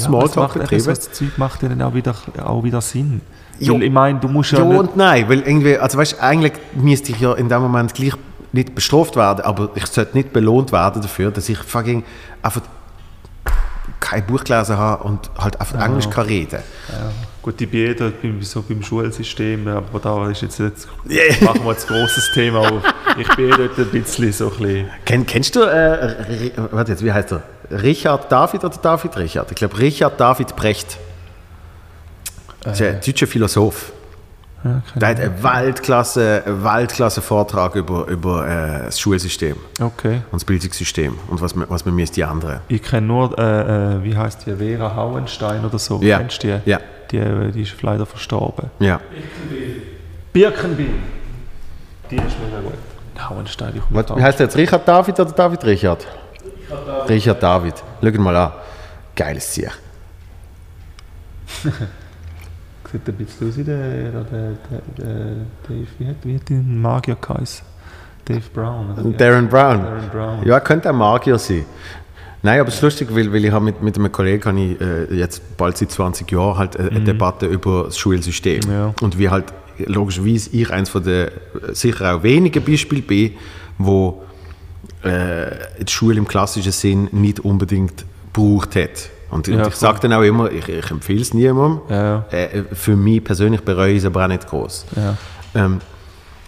Smalltalk 0.00 0.36
macht, 0.36 0.58
betrieben. 0.60 0.84
Das 0.84 1.12
Zeug 1.12 1.38
macht 1.38 1.62
ja 1.62 1.68
dann 1.68 1.82
auch 1.82 1.94
wieder, 1.94 2.14
auch 2.44 2.62
wieder 2.64 2.80
Sinn. 2.80 3.20
Jo. 3.58 3.74
Weil 3.74 3.84
ich 3.84 3.92
meine, 3.92 4.18
du 4.18 4.28
musst 4.28 4.52
ja, 4.52 4.58
Ja 4.58 4.64
nicht... 4.64 4.78
und 4.78 4.96
nein, 4.96 5.28
weil 5.28 5.40
irgendwie, 5.40 5.78
also 5.78 5.98
weißt, 5.98 6.20
eigentlich 6.20 6.52
müsste 6.74 7.12
ich 7.12 7.20
ja 7.20 7.32
in 7.34 7.48
dem 7.48 7.62
Moment 7.62 7.94
gleich 7.94 8.14
nicht 8.52 8.74
bestraft 8.74 9.16
werden, 9.16 9.44
aber 9.44 9.70
ich 9.74 9.86
sollte 9.86 10.16
nicht 10.16 10.32
belohnt 10.32 10.72
werden 10.72 11.00
dafür, 11.00 11.30
dass 11.30 11.48
ich 11.48 11.58
fucking 11.58 12.04
einfach 12.42 12.62
kein 14.00 14.26
Buch 14.26 14.44
gelesen 14.44 14.76
habe 14.76 15.04
und 15.04 15.30
halt 15.38 15.60
einfach 15.60 15.84
Englisch 15.84 16.10
kann 16.10 16.26
reden. 16.26 16.60
Gut, 17.42 17.60
ich 17.60 17.68
bin 17.68 17.80
eh 17.90 17.94
dort 17.94 18.22
beim, 18.22 18.40
so 18.42 18.62
beim 18.62 18.82
Schulsystem, 18.84 19.66
aber 19.66 19.98
da 19.98 20.30
ist 20.30 20.42
jetzt, 20.42 20.60
jetzt 20.60 20.86
machen 21.42 21.64
wir 21.64 21.72
jetzt 21.72 21.90
ein 21.90 21.96
grosses 21.98 22.30
Thema 22.32 22.60
auf. 22.60 22.82
Ich 23.18 23.28
bin 23.34 23.50
dort 23.50 23.76
ein 23.76 23.86
bisschen 23.86 24.32
so 24.32 24.44
ein 24.52 24.56
bisschen... 24.58 24.90
Kenn, 25.04 25.26
kennst 25.26 25.56
du, 25.56 25.62
äh, 25.62 26.52
warte 26.70 26.92
jetzt, 26.92 27.04
wie 27.04 27.12
heißt 27.12 27.32
er? 27.32 27.42
Richard 27.70 28.30
David 28.30 28.64
oder 28.64 28.76
David 28.80 29.16
Richard? 29.16 29.50
Ich 29.50 29.56
glaube 29.56 29.76
Richard 29.78 30.20
David 30.20 30.54
Brecht. 30.54 30.98
Das 32.60 32.80
ist 32.80 32.86
ein 32.86 33.00
deutscher 33.04 33.26
Philosoph. 33.26 33.92
Ja, 34.64 34.80
keine 34.92 35.00
Der 35.00 35.08
hat 35.08 35.20
einen 35.20 35.42
Weltklasse, 35.42 36.42
einen 36.46 36.62
Weltklasse-Vortrag 36.62 37.74
über, 37.74 38.06
über 38.06 38.46
äh, 38.46 38.84
das 38.84 39.00
Schulsystem 39.00 39.56
Okay. 39.80 40.22
und 40.30 40.34
das 40.34 40.44
Bildungssystem 40.44 41.18
und 41.28 41.40
was 41.40 41.56
man, 41.56 41.68
was 41.68 41.84
man 41.84 41.96
müsste 41.96 42.22
ändern. 42.22 42.60
Ich 42.68 42.80
kenne 42.82 43.08
nur, 43.08 43.36
äh, 43.36 43.96
äh, 43.96 44.04
wie 44.04 44.16
heißt 44.16 44.46
die, 44.46 44.54
Vera 44.54 44.94
Hauenstein 44.94 45.64
oder 45.64 45.80
so. 45.80 46.00
Ja. 46.00 46.18
Kennst 46.18 46.44
du 46.44 46.60
die? 46.64 46.70
Ja, 46.70 46.78
Die, 47.12 47.52
die 47.52 47.62
ist 47.62 47.80
leider 47.82 48.06
verstorben. 48.06 48.70
ja. 48.80 49.00
Birkenbiel. 50.32 50.88
Die 52.10 52.16
ist 52.16 52.36
mega 52.42 52.60
gut. 52.62 52.72
Hauenstein, 53.28 53.74
ich 53.76 53.82
Was, 53.90 54.16
wie 54.16 54.22
heißt 54.22 54.38
der 54.38 54.46
jetzt? 54.46 54.56
Richard 54.56 54.88
David 54.88 55.20
oder 55.20 55.30
David 55.32 55.62
Richard? 55.64 56.06
Richard 57.08 57.42
David. 57.42 57.74
Schau 58.00 58.08
ihn 58.08 58.22
mal 58.22 58.36
an. 58.36 58.52
Geiles 59.14 59.50
Ziel. 59.50 59.70
Sieht 62.92 63.08
ein 63.08 63.14
bisschen 63.14 63.48
aus 63.48 63.56
wie 63.56 63.64
der, 63.64 63.78
der, 63.78 64.22
der, 64.22 64.52
der 64.98 65.14
Dave, 65.68 65.86
wie 65.98 66.06
hat, 66.08 66.16
wie 66.24 66.34
hat 66.36 66.48
der 66.48 66.56
Magier 66.58 67.16
geheißen? 67.20 67.64
Dave 68.24 68.42
Brown. 68.54 68.92
Oder 68.92 69.04
wie? 69.04 69.12
Darren 69.12 69.48
Brown. 69.48 69.82
Darren 69.82 70.10
Brown. 70.10 70.46
Ja, 70.46 70.60
könnte 70.60 70.88
ein 70.90 70.96
Magier 70.96 71.38
sein. 71.38 71.64
Nein, 72.42 72.60
aber 72.60 72.68
es 72.68 72.76
ist 72.76 72.82
lustig, 72.82 73.08
weil, 73.12 73.32
weil 73.32 73.44
ich 73.44 73.52
habe 73.52 73.64
mit, 73.64 73.82
mit 73.82 73.96
einem 73.96 74.10
Kollegen 74.10 74.44
habe 74.44 74.60
ich, 74.60 74.80
äh, 74.80 75.14
jetzt 75.14 75.56
bald 75.56 75.76
seit 75.76 75.90
20 75.90 76.30
Jahren 76.30 76.58
halt 76.58 76.76
äh, 76.76 76.88
eine 76.90 77.00
Debatte 77.00 77.46
über 77.46 77.84
das 77.84 77.98
Schulsystem. 77.98 78.62
Ja. 78.68 78.94
Und 79.00 79.18
wie 79.18 79.28
halt 79.28 79.46
logischerweise 79.78 80.50
ich 80.50 80.70
eins 80.70 80.90
von 80.90 81.02
den 81.02 81.28
sicher 81.72 82.16
auch 82.16 82.22
wenigen 82.22 82.62
Beispielen 82.64 83.02
bin, 83.02 83.32
wo 83.78 84.22
äh, 85.02 85.50
die 85.80 85.92
Schule 85.92 86.18
im 86.18 86.26
klassischen 86.26 86.72
Sinn 86.72 87.08
nicht 87.12 87.40
unbedingt 87.40 88.04
gebraucht 88.32 88.76
hat. 88.76 89.10
Und, 89.30 89.48
Ja, 89.48 89.62
und 89.62 89.68
ich 89.68 89.74
sage 89.76 90.00
dann 90.00 90.12
auch 90.12 90.22
immer, 90.22 90.50
ich, 90.50 90.68
ich 90.68 90.90
empfehle 90.90 91.22
es 91.22 91.32
niemandem. 91.32 91.80
Ja. 91.88 92.24
Äh, 92.30 92.64
für 92.72 92.96
mich 92.96 93.24
persönlich 93.24 93.62
bereue 93.62 93.92
ich 93.92 93.98
es 93.98 94.04
aber 94.04 94.24
auch 94.24 94.28
nicht 94.28 94.46
groß. 94.46 94.86
Ähm, 95.54 95.80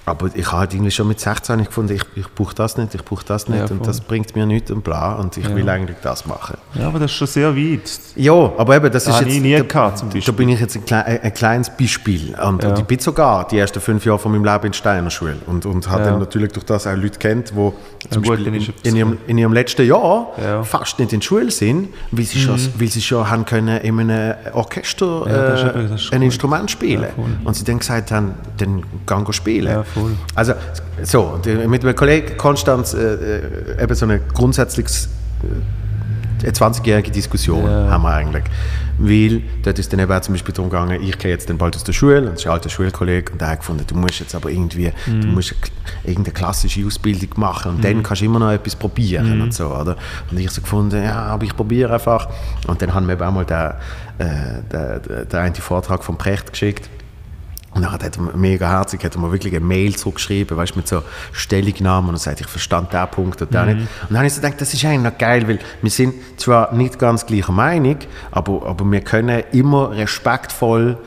aber 0.06 0.28
ich 0.34 0.46
habe 0.48 0.58
halt 0.58 0.74
irgendwie 0.74 0.90
schon 0.90 1.08
mit 1.08 1.18
16 1.18 1.64
gefunden, 1.64 1.94
ich, 1.94 2.02
ich 2.14 2.28
brauche 2.34 2.54
das 2.54 2.76
nicht, 2.76 2.94
ich 2.94 3.02
brauche 3.04 3.24
das 3.24 3.48
nicht 3.48 3.58
Ja, 3.58 3.66
und 3.74 3.86
das 3.86 4.00
bringt 4.02 4.36
mir 4.36 4.44
nichts 4.44 4.70
und 4.70 4.84
bla 4.84 5.14
und 5.14 5.36
ich 5.38 5.48
Ja. 5.48 5.54
will 5.56 5.66
eigentlich 5.68 5.96
das 6.02 6.26
machen. 6.26 6.58
ja, 6.74 6.88
aber 6.88 6.98
das 6.98 7.10
ist 7.10 7.16
schon 7.16 7.26
sehr 7.26 7.56
weit. 7.56 7.90
Ja, 8.16 8.32
aber 8.58 8.76
eben, 8.76 8.92
das 8.92 9.06
ist 9.06 9.14
Habe 9.14 9.24
jetzt, 9.24 9.34
ich 9.36 9.40
nie 9.42 9.56
da, 9.56 9.62
gehabt, 9.62 9.98
zum 9.98 10.10
da 10.10 10.14
Beispiel. 10.14 10.34
bin 10.34 10.48
ich 10.50 10.60
jetzt 10.60 10.76
ein, 10.92 11.04
ein 11.22 11.32
kleines 11.34 11.70
Beispiel 11.70 12.34
und, 12.44 12.62
Ja. 12.62 12.68
und 12.70 12.78
ich 12.78 12.84
bin 12.84 12.98
sogar 12.98 13.48
die 13.48 13.58
ersten 13.58 13.80
fünf 13.80 14.04
Jahre 14.04 14.18
von 14.18 14.32
meinem 14.32 14.44
Leben 14.44 14.66
in 14.66 14.72
der 14.72 14.76
Steiner 14.78 15.10
Schule 15.10 15.36
und, 15.46 15.64
und 15.64 15.88
habe 15.88 16.04
dann 16.04 16.18
natürlich 16.18 16.52
durch 16.52 16.66
das 16.66 16.86
auch 16.86 16.94
Leute 16.96 17.18
kennt, 17.18 17.50
die 17.50 17.54
zum 17.54 18.22
gut, 18.22 18.28
Beispiel 18.28 18.54
ist 18.56 18.68
in, 18.82 18.90
in, 18.90 18.96
ihrem, 18.96 19.18
in 19.26 19.38
ihrem 19.38 19.52
letzten 19.54 19.86
Jahr 19.86 20.32
Ja. 20.42 20.58
Mhm. 20.60 20.64
fast 20.64 20.98
nicht 20.98 21.12
in 21.14 21.20
der 21.20 21.24
Schule 21.26 21.50
sind, 21.50 21.88
weil 22.10 22.24
sie, 22.24 22.38
schon, 22.40 22.58
weil 22.78 22.88
sie 22.88 23.00
schon 23.00 23.28
haben 23.30 23.44
können 23.46 23.78
in 23.78 23.98
einem 24.00 24.34
Orchester 24.52 25.26
ist 25.26 25.62
äh, 25.62 25.68
eben- 25.80 25.94
ist 25.94 26.12
ein 26.12 26.18
cool. 26.18 26.24
Instrument 26.24 26.70
spielen 26.70 27.06
voll. 27.16 27.24
und 27.44 27.54
sie 27.56 27.64
dann 27.64 27.78
gesagt 27.78 28.10
haben, 28.10 28.34
dann 28.58 28.82
gang 29.06 29.32
spielen. 29.32 29.84
Voll. 29.94 30.12
Also, 30.34 30.54
so, 31.02 31.40
mit 31.66 31.82
meinem 31.82 31.96
Kollegen 31.96 32.36
Konstanz 32.36 32.94
äh, 32.94 33.14
äh, 33.14 33.82
eben 33.82 33.94
so 33.94 34.04
eine 34.06 34.20
grundsätzliches 34.20 35.08
äh, 35.42 35.46
eine 36.42 36.52
20-jährige 36.52 37.10
Diskussion 37.10 37.64
Ja. 37.64 37.88
haben 37.90 38.02
wir 38.02 38.12
eigentlich. 38.12 38.44
Weil 38.98 39.42
dort 39.62 39.78
ist 39.78 39.90
dann 39.92 39.98
eben 40.00 40.12
auch 40.12 40.20
zum 40.20 40.34
Beispiel 40.34 40.52
darum 40.54 40.70
gegangen, 40.70 41.02
ich 41.02 41.16
gehe 41.18 41.30
jetzt 41.30 41.48
dann 41.48 41.56
bald 41.58 41.74
aus 41.74 41.84
der 41.84 41.92
Schule, 41.94 42.18
und 42.18 42.26
das 42.32 42.40
ist 42.40 42.46
ein 42.46 42.52
alter 42.52 42.68
Schulkollege, 42.68 43.32
und 43.32 43.40
der 43.40 43.48
hat 43.48 43.60
gefunden, 43.60 43.84
du 43.86 43.94
musst 43.96 44.20
jetzt 44.20 44.34
aber 44.34 44.50
irgendwie, 44.50 44.92
Mhm. 45.06 45.20
du 45.22 45.26
musst 45.28 45.52
eine 45.52 45.60
k- 45.62 45.70
irgendeine 46.10 46.34
klassische 46.34 46.84
Ausbildung 46.86 47.30
machen 47.36 47.76
und 47.76 47.84
dann 47.84 48.02
kannst 48.02 48.20
du 48.22 48.26
immer 48.26 48.38
noch 48.38 48.50
etwas 48.52 48.76
probieren 48.76 49.36
Mhm. 49.38 49.42
und 49.44 49.54
so, 49.54 49.66
oder? 49.74 49.96
Und 50.30 50.38
ich 50.38 50.50
so 50.50 50.60
gefunden, 50.60 51.02
ja, 51.02 51.14
aber 51.24 51.44
ich 51.44 51.56
probiere 51.56 51.92
einfach. 51.94 52.28
Und 52.68 52.80
dann 52.82 52.92
haben 52.94 53.06
wir 53.06 53.14
eben 53.14 53.22
auch 53.24 53.32
mal 53.32 53.44
den, 53.46 53.70
äh, 54.18 54.62
den, 54.70 55.02
den, 55.02 55.28
den 55.28 55.40
einen 55.40 55.54
Vortrag 55.54 56.04
von 56.04 56.16
Precht 56.18 56.52
geschickt. 56.52 56.88
Und 57.74 57.82
dann 57.82 57.90
hat 57.90 58.02
er 58.04 58.22
mir 58.22 58.36
mega 58.36 58.68
herzig, 58.68 59.04
hat 59.04 59.16
er 59.16 59.20
mir 59.20 59.32
wirklich 59.32 59.54
eine 59.54 59.64
Mail 59.64 59.96
zurückgeschrieben, 59.96 60.56
weißt, 60.56 60.76
mit 60.76 60.86
so 60.86 61.02
Stellungnahmen 61.32 62.10
und 62.10 62.18
sagt, 62.18 62.40
ich 62.40 62.46
verstand 62.46 62.92
den 62.92 63.06
Punkt 63.08 63.42
und 63.42 63.52
den 63.52 63.66
nicht. 63.66 63.78
Und 64.02 64.10
dann 64.10 64.18
habe 64.18 64.26
ich 64.28 64.34
so 64.34 64.40
gedacht, 64.40 64.60
das 64.60 64.72
ist 64.72 64.84
eigentlich 64.84 65.12
noch 65.12 65.18
geil, 65.18 65.48
weil 65.48 65.58
wir 65.82 65.90
sind 65.90 66.14
zwar 66.36 66.72
nicht 66.72 66.98
ganz 66.98 67.26
gleicher 67.26 67.52
Meinung, 67.52 67.98
aber, 68.30 68.66
aber 68.66 68.90
wir 68.90 69.00
können 69.00 69.42
immer 69.50 69.90
respektvoll 69.90 70.98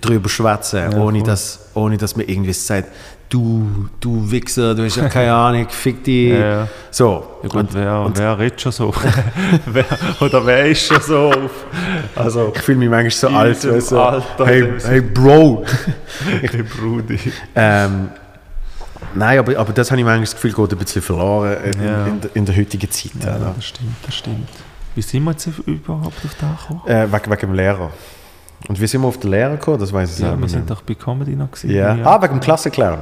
drüber 0.00 0.28
schwätzen, 0.28 0.94
ohne, 0.94 1.22
dass, 1.22 1.70
ohne 1.74 1.96
dass 1.96 2.16
man 2.16 2.26
irgendwie 2.26 2.52
sagt, 2.52 2.88
du, 3.28 3.88
du 4.00 4.30
Wichser, 4.30 4.74
du 4.74 4.84
hast 4.84 4.96
ja 4.96 5.08
keine 5.08 5.32
Ahnung, 5.34 5.66
fick 5.68 6.02
dich. 6.04 6.30
Ja, 6.30 6.38
ja. 6.62 6.68
So. 6.90 7.26
Ja 7.42 7.48
gut, 7.48 7.66
wer, 7.72 8.10
wer 8.14 8.38
redet 8.38 8.60
schon 8.60 8.72
so? 8.72 8.92
wer, 9.66 9.84
oder 10.20 10.44
wer 10.46 10.66
ist 10.66 10.86
schon 10.86 11.00
so 11.00 11.30
auf? 11.32 11.50
Also, 12.14 12.52
Ich 12.54 12.62
fühle 12.62 12.78
mich 12.78 12.88
manchmal 12.90 13.10
so 13.10 13.28
alt. 13.28 13.64
du, 13.64 14.00
Alter, 14.00 14.46
hey, 14.46 14.72
hey 14.84 15.00
Bro. 15.00 15.64
hey 16.40 16.62
Brudi. 16.62 17.18
Ähm, 17.54 18.08
nein, 19.14 19.38
aber, 19.38 19.56
aber 19.58 19.72
das 19.72 19.90
habe 19.90 20.00
ich 20.00 20.04
manchmal 20.04 20.24
das 20.24 20.34
Gefühl, 20.34 20.52
geht 20.52 20.72
ein 20.72 20.78
bisschen 20.78 21.02
verloren 21.02 21.56
in, 21.64 21.84
Ja. 21.84 22.06
in, 22.06 22.20
der- 22.20 22.30
in 22.36 22.46
der 22.46 22.56
heutigen 22.56 22.90
Zeit. 22.90 23.12
Ja, 23.24 23.38
das 23.54 23.64
stimmt, 23.64 23.94
das 24.04 24.14
stimmt. 24.14 24.48
Wie 24.94 25.02
sind 25.02 25.24
wir 25.24 25.32
jetzt 25.32 25.46
überhaupt 25.66 26.06
auf 26.24 26.36
da 26.40 26.56
gekommen? 26.60 26.80
Äh, 26.86 27.12
wegen, 27.12 27.30
wegen 27.30 27.40
dem 27.40 27.54
Lehrer. 27.54 27.90
Und 28.68 28.80
wie 28.80 28.86
sind 28.86 29.00
wir 29.02 29.08
auf 29.08 29.18
den 29.18 29.30
Lehrer 29.30 29.50
gekommen? 29.52 29.78
Das 29.78 29.92
weiß 29.92 30.12
ich 30.14 30.18
Ja, 30.20 30.28
selber 30.28 30.42
wir 30.42 30.48
sind 30.48 30.68
doch 30.68 30.82
bei 30.82 30.94
Comedy 30.94 31.36
noch 31.36 31.50
gewesen. 31.50 31.70
Ja. 31.70 31.96
Ah, 32.04 32.20
wegen 32.20 32.34
dem 32.34 32.40
Klassenclown. 32.40 32.98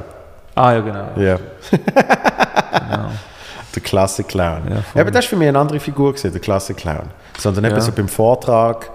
Ah, 0.53 0.73
ja, 0.73 0.79
genau. 0.81 1.05
Ja, 1.17 1.39
genau. 1.71 3.09
der 3.75 3.81
Klassenclown. 3.83 4.61
Ja. 4.69 5.01
Eben, 5.01 5.11
das 5.11 5.25
war 5.25 5.29
für 5.29 5.35
mich 5.35 5.47
eine 5.47 5.59
andere 5.59 5.79
Figur, 5.79 6.13
gewesen, 6.13 6.31
der 6.31 6.41
Klassenclown. 6.41 7.09
Sondern 7.37 7.65
eben 7.65 7.75
Ja. 7.75 7.81
so 7.81 7.91
beim 7.91 8.07
Vortrag 8.07 8.89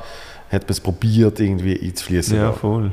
hat 0.51 0.63
man 0.63 0.71
es 0.71 0.81
probiert, 0.81 1.39
irgendwie 1.41 1.79
einzufließen. 1.81 2.37
Ja, 2.37 2.53
voll. 2.53 2.91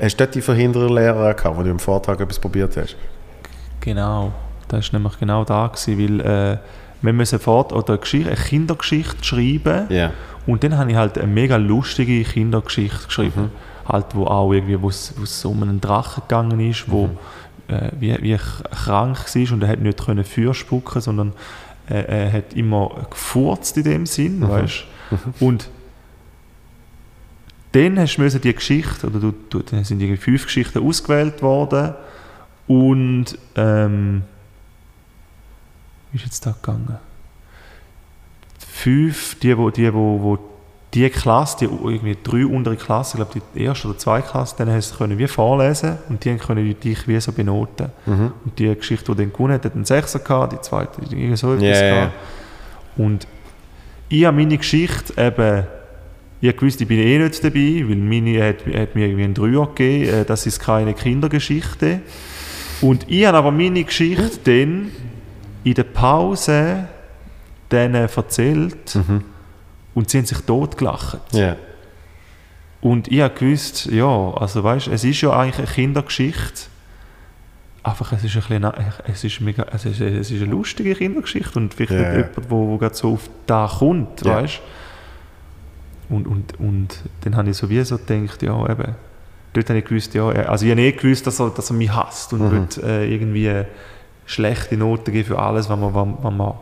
Hast 0.00 0.18
du 0.18 0.24
dort 0.24 0.34
die 0.34 0.40
Verhindererlehrer 0.42 1.34
gehabt, 1.34 1.56
wo 1.56 1.62
du 1.62 1.70
im 1.70 1.78
Vortrag 1.78 2.20
etwas 2.20 2.38
probiert 2.38 2.76
hast? 2.76 2.96
Genau. 3.80 4.32
Das 4.68 4.92
war 4.92 4.98
nämlich 5.00 5.18
genau 5.18 5.44
da, 5.44 5.66
gewesen, 5.68 5.98
weil 5.98 6.20
äh, 6.20 6.58
wir 7.02 7.12
müssen 7.12 7.38
fort 7.38 7.72
oder 7.72 7.90
eine, 7.94 7.98
Geschichte, 7.98 8.28
eine 8.30 8.40
Kindergeschichte 8.40 9.22
schreiben. 9.22 9.86
Ja. 9.90 10.10
Und 10.46 10.62
dann 10.62 10.76
habe 10.76 10.90
ich 10.90 10.96
halt 10.96 11.18
eine 11.18 11.26
mega 11.26 11.56
lustige 11.56 12.22
Kindergeschichte 12.22 13.06
geschrieben. 13.06 13.50
Halt, 13.86 14.14
wo 14.14 14.26
auch 14.26 14.52
irgendwie, 14.52 14.80
wo 14.80 14.88
es 14.88 15.44
um 15.44 15.62
einen 15.62 15.80
Drachen 15.80 16.22
gegangen 16.22 16.60
ist, 16.60 16.90
wo 16.90 17.10
äh, 17.68 17.90
wie, 17.98 18.16
wie 18.22 18.36
krank 18.36 19.34
war 19.34 19.52
und 19.52 19.62
er 19.62 19.68
hat 19.68 19.80
nicht 19.80 20.04
können 20.04 20.24
Feuer 20.24 20.54
spucken, 20.54 21.00
sondern 21.00 21.32
äh, 21.88 22.04
er 22.04 22.32
hat 22.32 22.54
immer 22.54 23.06
gefurzt 23.10 23.76
in 23.76 23.84
dem 23.84 24.06
Sinn, 24.06 24.46
weißt? 24.46 24.84
Und 25.40 25.68
dann 27.72 27.98
hast 27.98 28.16
du 28.16 28.38
die 28.38 28.54
Geschichte, 28.54 29.06
oder 29.06 29.18
du, 29.18 29.34
du, 29.50 29.60
dann 29.60 29.84
sind 29.84 30.00
irgendwie 30.00 30.20
fünf 30.20 30.44
Geschichten 30.44 30.86
ausgewählt 30.86 31.42
worden 31.42 31.94
und 32.66 33.36
ähm, 33.56 34.22
wie 36.12 36.18
ist 36.18 36.24
jetzt 36.24 36.46
da 36.46 36.52
gegangen? 36.52 36.98
Fünf, 38.76 39.38
die, 39.38 39.56
wo, 39.56 39.70
die, 39.70 39.94
wo, 39.94 40.20
wo 40.20 40.38
die 40.92 41.08
Klasse, 41.08 41.58
die 41.60 41.64
irgendwie 41.66 42.16
drei 42.24 42.44
untere 42.44 42.74
Klassen, 42.74 43.20
ich 43.20 43.28
glaube 43.28 43.46
die 43.54 43.62
erste 43.62 43.88
oder 43.88 43.98
zwei 43.98 44.20
Klassen, 44.20 44.56
dann 44.58 44.70
hast 44.70 44.92
du 44.92 44.98
können 44.98 45.16
wie 45.16 45.28
vorlesen 45.28 45.98
und 46.08 46.24
die 46.24 46.34
können 46.36 46.74
dich 46.80 47.06
wie 47.06 47.20
so 47.20 47.30
benoten. 47.30 47.92
Mhm. 48.04 48.32
Und 48.44 48.58
die 48.58 48.74
Geschichte, 48.74 49.12
die 49.12 49.18
dann 49.22 49.32
gewonnen 49.32 49.54
hat, 49.54 49.64
hat 49.64 49.76
einen 49.76 49.84
Sechser 49.84 50.18
gehabt, 50.18 50.54
die 50.54 50.60
zweite 50.60 51.00
irgendwie 51.02 51.36
so 51.36 51.54
etwas 51.54 51.80
gehabt. 51.80 52.12
Und 52.96 53.28
ich 54.08 54.24
habe 54.24 54.36
meine 54.36 54.58
Geschichte 54.58 55.14
eben, 55.16 55.66
ich 56.40 56.56
gewusst, 56.56 56.80
ich 56.80 56.88
bin 56.88 56.98
eh 56.98 57.18
nicht 57.18 57.44
dabei, 57.44 57.84
weil 57.88 57.96
meine 57.96 58.48
hat, 58.48 58.66
hat 58.66 58.96
mir 58.96 59.06
irgendwie 59.06 59.24
einen 59.24 59.34
Dreier 59.34 59.68
gegeben, 59.68 60.12
äh, 60.12 60.24
das 60.24 60.46
ist 60.46 60.58
keine 60.58 60.94
Kindergeschichte. 60.94 62.00
Und 62.80 63.08
ich 63.08 63.24
habe 63.24 63.38
aber 63.38 63.52
meine 63.52 63.84
Geschichte 63.84 64.40
dann 64.42 64.90
in 65.62 65.74
der 65.74 65.84
Pause 65.84 66.88
denen 67.74 67.94
erzählt 68.08 68.94
Mhm. 68.94 69.24
und 69.94 70.10
sie 70.10 70.18
haben 70.18 70.26
sich 70.26 70.38
totgelacht. 70.38 71.18
Ja. 71.32 71.56
Und 72.80 73.08
ich 73.08 73.20
habe 73.20 73.34
gewusst, 73.34 73.86
ja, 73.86 74.30
also 74.34 74.62
weißt, 74.62 74.88
es 74.88 75.04
ist 75.04 75.20
ja 75.22 75.30
eigentlich 75.38 75.58
eine 75.58 75.66
Kindergeschichte. 75.66 76.68
Einfach, 77.82 78.12
es 78.12 78.24
ist, 78.24 78.34
ein 78.36 78.40
bisschen, 78.62 78.72
es 79.06 79.24
ist, 79.24 79.40
mega, 79.40 79.66
es 79.72 79.84
ist, 79.84 80.00
es 80.00 80.30
ist 80.30 80.42
eine 80.42 80.50
lustige 80.50 80.94
Kindergeschichte 80.94 81.58
und 81.58 81.74
vielleicht 81.74 81.92
Ja, 81.92 81.98
nicht 82.12 82.28
jemand, 82.36 82.50
wo, 82.50 82.68
wo 82.68 82.78
gerade 82.78 82.94
so 82.94 83.12
auf 83.14 83.28
da 83.46 83.70
kommt, 83.78 84.24
Ja. 84.24 84.36
weißt. 84.36 84.60
und, 86.08 86.26
und, 86.26 86.58
und 86.60 86.98
dann 87.22 87.36
habe 87.36 87.50
ich 87.50 87.56
sowieso 87.56 87.98
gedacht, 87.98 88.42
ja 88.42 88.54
eben, 88.70 88.94
dort 89.52 89.68
habe 89.68 89.78
ich 89.78 89.84
gewusst, 89.84 90.14
ja, 90.14 90.26
also 90.28 90.64
ich 90.66 90.70
habe 90.70 90.80
nicht 90.80 90.98
gewusst, 91.00 91.26
dass 91.26 91.40
er, 91.40 91.50
dass 91.50 91.70
er 91.70 91.76
mich 91.76 91.92
hasst 91.92 92.32
und 92.32 92.40
Mhm. 92.42 92.50
wird 92.52 92.78
äh, 92.78 93.06
irgendwie 93.06 93.64
schlechte 94.26 94.76
Noten 94.76 95.12
geben 95.12 95.28
für 95.28 95.38
alles, 95.38 95.68
was, 95.68 95.78
man, 95.78 95.94
was, 95.94 96.06
was, 96.22 96.32
man, 96.32 96.52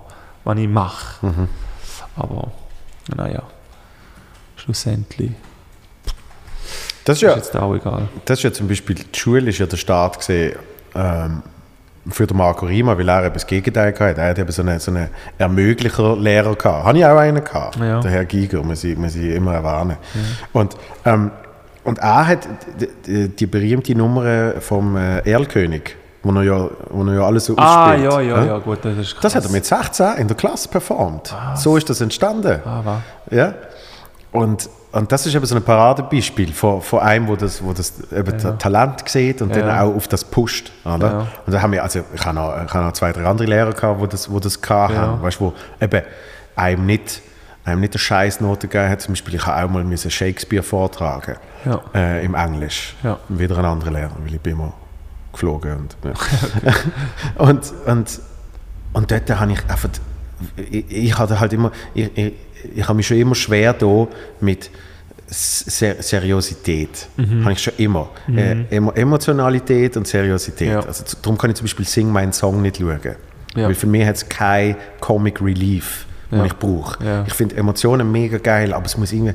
was 0.45 0.59
ich 0.59 0.69
mache. 0.69 1.27
Mhm. 1.27 1.49
Aber 2.17 2.51
naja, 3.17 3.43
schlussendlich 4.57 5.33
Das 7.05 7.17
ist 7.19 7.23
ist 7.23 7.29
ja, 7.29 7.37
jetzt 7.37 7.57
auch 7.57 7.75
egal. 7.75 8.09
das 8.25 8.39
ist 8.39 8.43
ja 8.45 8.53
zum 8.53 8.69
Beispiel, 8.69 8.97
die 8.97 9.19
Schule 9.19 9.51
ist 9.51 9.59
ja 9.59 9.67
der 9.67 9.77
Start 9.77 10.19
gesehen, 10.19 10.57
ähm, 10.95 11.43
für 12.11 12.27
den 12.27 12.37
Marco 12.37 12.67
Rima, 12.67 12.99
weil 12.99 13.09
er 13.09 13.25
eben 13.27 13.35
das 13.35 13.47
Gegenteil 13.47 13.93
hatte. 13.93 14.21
Er 14.21 14.31
hat 14.31 14.39
eben 14.39 14.51
so 14.51 14.63
einen, 14.63 14.81
so 14.81 14.91
einen 14.91 15.09
Ermöglicher-Lehrer 15.39 16.57
gehabt. 16.57 16.85
Habe 16.85 16.99
ich 16.99 17.07
auch 17.07 17.17
einen 17.17 17.45
gehabt, 17.45 17.77
Ja. 17.77 18.01
der 18.01 18.11
Herr 18.11 18.25
Giger, 18.25 18.63
muss 18.65 18.83
ich, 18.83 18.97
muss 18.99 19.15
ich 19.15 19.35
immer 19.35 19.55
erwähnen. 19.55 19.97
Und, 20.53 20.77
ähm, 21.05 21.31
und 21.85 21.99
er 22.01 22.27
hat 22.27 22.49
die, 22.81 22.89
die, 23.07 23.29
die 23.29 23.47
berühmte 23.47 23.95
Nummer 23.95 24.55
vom 24.61 24.97
äh, 24.97 25.19
Erlkönig, 25.21 25.97
wo 26.23 26.31
er 26.33 26.43
ja, 26.43 26.69
wo 26.91 27.05
er 27.05 27.15
ja 27.15 27.23
alles 27.27 27.47
so 27.47 27.55
Ah, 27.57 27.91
ausspielt. 27.93 28.05
ja, 28.13 28.21
ja, 28.21 28.45
ja, 28.45 28.59
gut, 28.59 28.79
das 28.85 28.97
ist 28.97 29.13
krass. 29.15 29.23
Das 29.23 29.35
hat 29.37 29.45
er 29.45 29.51
mit 29.51 29.65
16 29.67 30.17
in 30.19 30.29
der 30.29 30.37
Klasse 30.37 30.69
performt. 30.69 31.35
So 31.57 31.77
ist 31.77 31.89
das 31.91 32.01
entstanden. 32.01 32.61
Ah, 32.65 32.81
was? 32.85 32.99
Ja? 33.31 33.55
Und, 34.31 34.69
und 34.93 35.11
das 35.13 35.27
ist 35.27 35.35
eben 35.35 35.45
so 35.45 35.55
ein 35.57 35.63
Paradebeispiel 35.63 36.53
von, 36.53 36.81
von 36.81 37.01
einem, 37.01 37.29
wo 37.29 37.37
das, 37.37 37.63
wo 37.63 37.73
das 37.73 37.93
eben 38.13 38.39
Ja. 38.39 38.53
Talent 38.53 39.07
sieht 39.09 39.43
und 39.43 39.55
Ja. 39.55 39.63
dann 39.63 39.79
auch 39.79 39.95
auf 39.95 40.09
das 40.09 40.25
pusht. 40.25 40.73
Oder? 40.85 41.07
Ja. 41.07 41.27
Und 41.47 41.53
da 41.53 41.61
haben 41.61 41.73
wir, 41.73 41.83
also 41.83 42.01
ich 42.15 42.25
habe 42.25 42.37
noch, 42.37 42.55
ich 42.65 42.73
habe 42.73 42.85
noch 42.87 42.93
zwei, 42.93 43.13
drei 43.13 43.25
andere 43.27 43.49
Lehrer 43.49 43.73
gehabt, 43.73 44.01
wo 44.01 44.07
das, 44.07 44.31
wo 44.31 44.39
das 44.39 44.61
gehabt 44.61 44.95
Ja. 44.95 45.01
haben, 45.03 45.23
weißt, 45.23 45.41
wo 45.41 45.53
eben 45.81 46.03
einem 46.57 46.87
nicht, 46.87 47.21
einem 47.65 47.81
nicht 47.81 47.93
eine 47.95 47.99
Scheißnote 47.99 48.69
gegeben 48.69 48.91
hat. 48.91 49.01
Zum 49.03 49.13
Beispiel, 49.13 49.35
ich 49.35 49.47
habe 49.47 49.65
auch 49.67 49.71
mal 49.71 49.97
Shakespeare 49.97 50.63
vortragen 50.63 51.37
Ja. 51.65 51.81
äh, 51.95 52.25
im 52.25 52.35
Englisch. 52.35 52.97
Ja. 53.03 53.19
Wieder 53.29 53.59
ein 53.59 53.65
anderer 53.65 53.91
Lehrer, 53.91 54.11
weil 54.19 54.35
ich 54.35 54.41
bin 54.41 54.55
immer 54.55 54.73
geflogen. 55.33 55.77
Und, 55.77 55.97
ja. 56.05 56.13
und, 57.45 57.73
und, 57.87 58.21
und 58.93 59.11
dort 59.11 59.31
habe 59.31 59.53
ich 59.53 59.61
einfach, 59.69 59.89
ich, 60.57 60.91
ich 60.91 61.19
hatte 61.19 61.41
halt 61.41 61.53
immer, 61.53 61.73
ich, 61.95 62.11
ich, 62.17 62.33
ich 62.75 62.83
habe 62.89 62.97
mich 62.97 63.07
schon 63.07 63.17
immer 63.17 63.35
schwer 63.35 63.73
da 63.73 64.07
mit 64.41 64.71
Ser 65.35 66.03
Seriosität. 66.03 67.09
Habe 67.43 67.53
ich 67.53 67.63
schon 67.63 67.73
immer. 67.79 68.11
Äh, 68.29 68.65
Emo 68.71 68.91
Emotionalität 68.93 69.97
und 69.97 70.07
Seriosität. 70.07 70.69
Ja. 70.69 70.81
Also, 70.81 71.05
darum 71.23 71.39
kann 71.39 71.49
ich 71.49 71.57
zum 71.57 71.65
Beispiel 71.65 71.87
Sing 71.87 72.11
meinen 72.13 72.35
Song 72.35 72.61
nicht 72.61 72.77
schauen. 72.77 73.01
Ja. 73.55 73.67
Weil 73.67 73.75
für 73.75 73.87
mich 73.87 74.05
hat 74.07 74.17
es 74.17 74.29
kein 74.29 74.77
Comic 75.01 75.41
Relief, 75.41 76.05
den 76.31 76.41
Ja. 76.41 76.45
ich 76.45 76.55
brauche. 76.55 77.03
Ja. 77.03 77.25
Ich 77.27 77.33
finde 77.33 77.57
Emotionen 77.57 78.13
mega 78.13 78.37
geil, 78.39 78.75
aber 78.75 78.85
es 78.85 78.97
muss 78.99 79.11
irgendwie. 79.13 79.35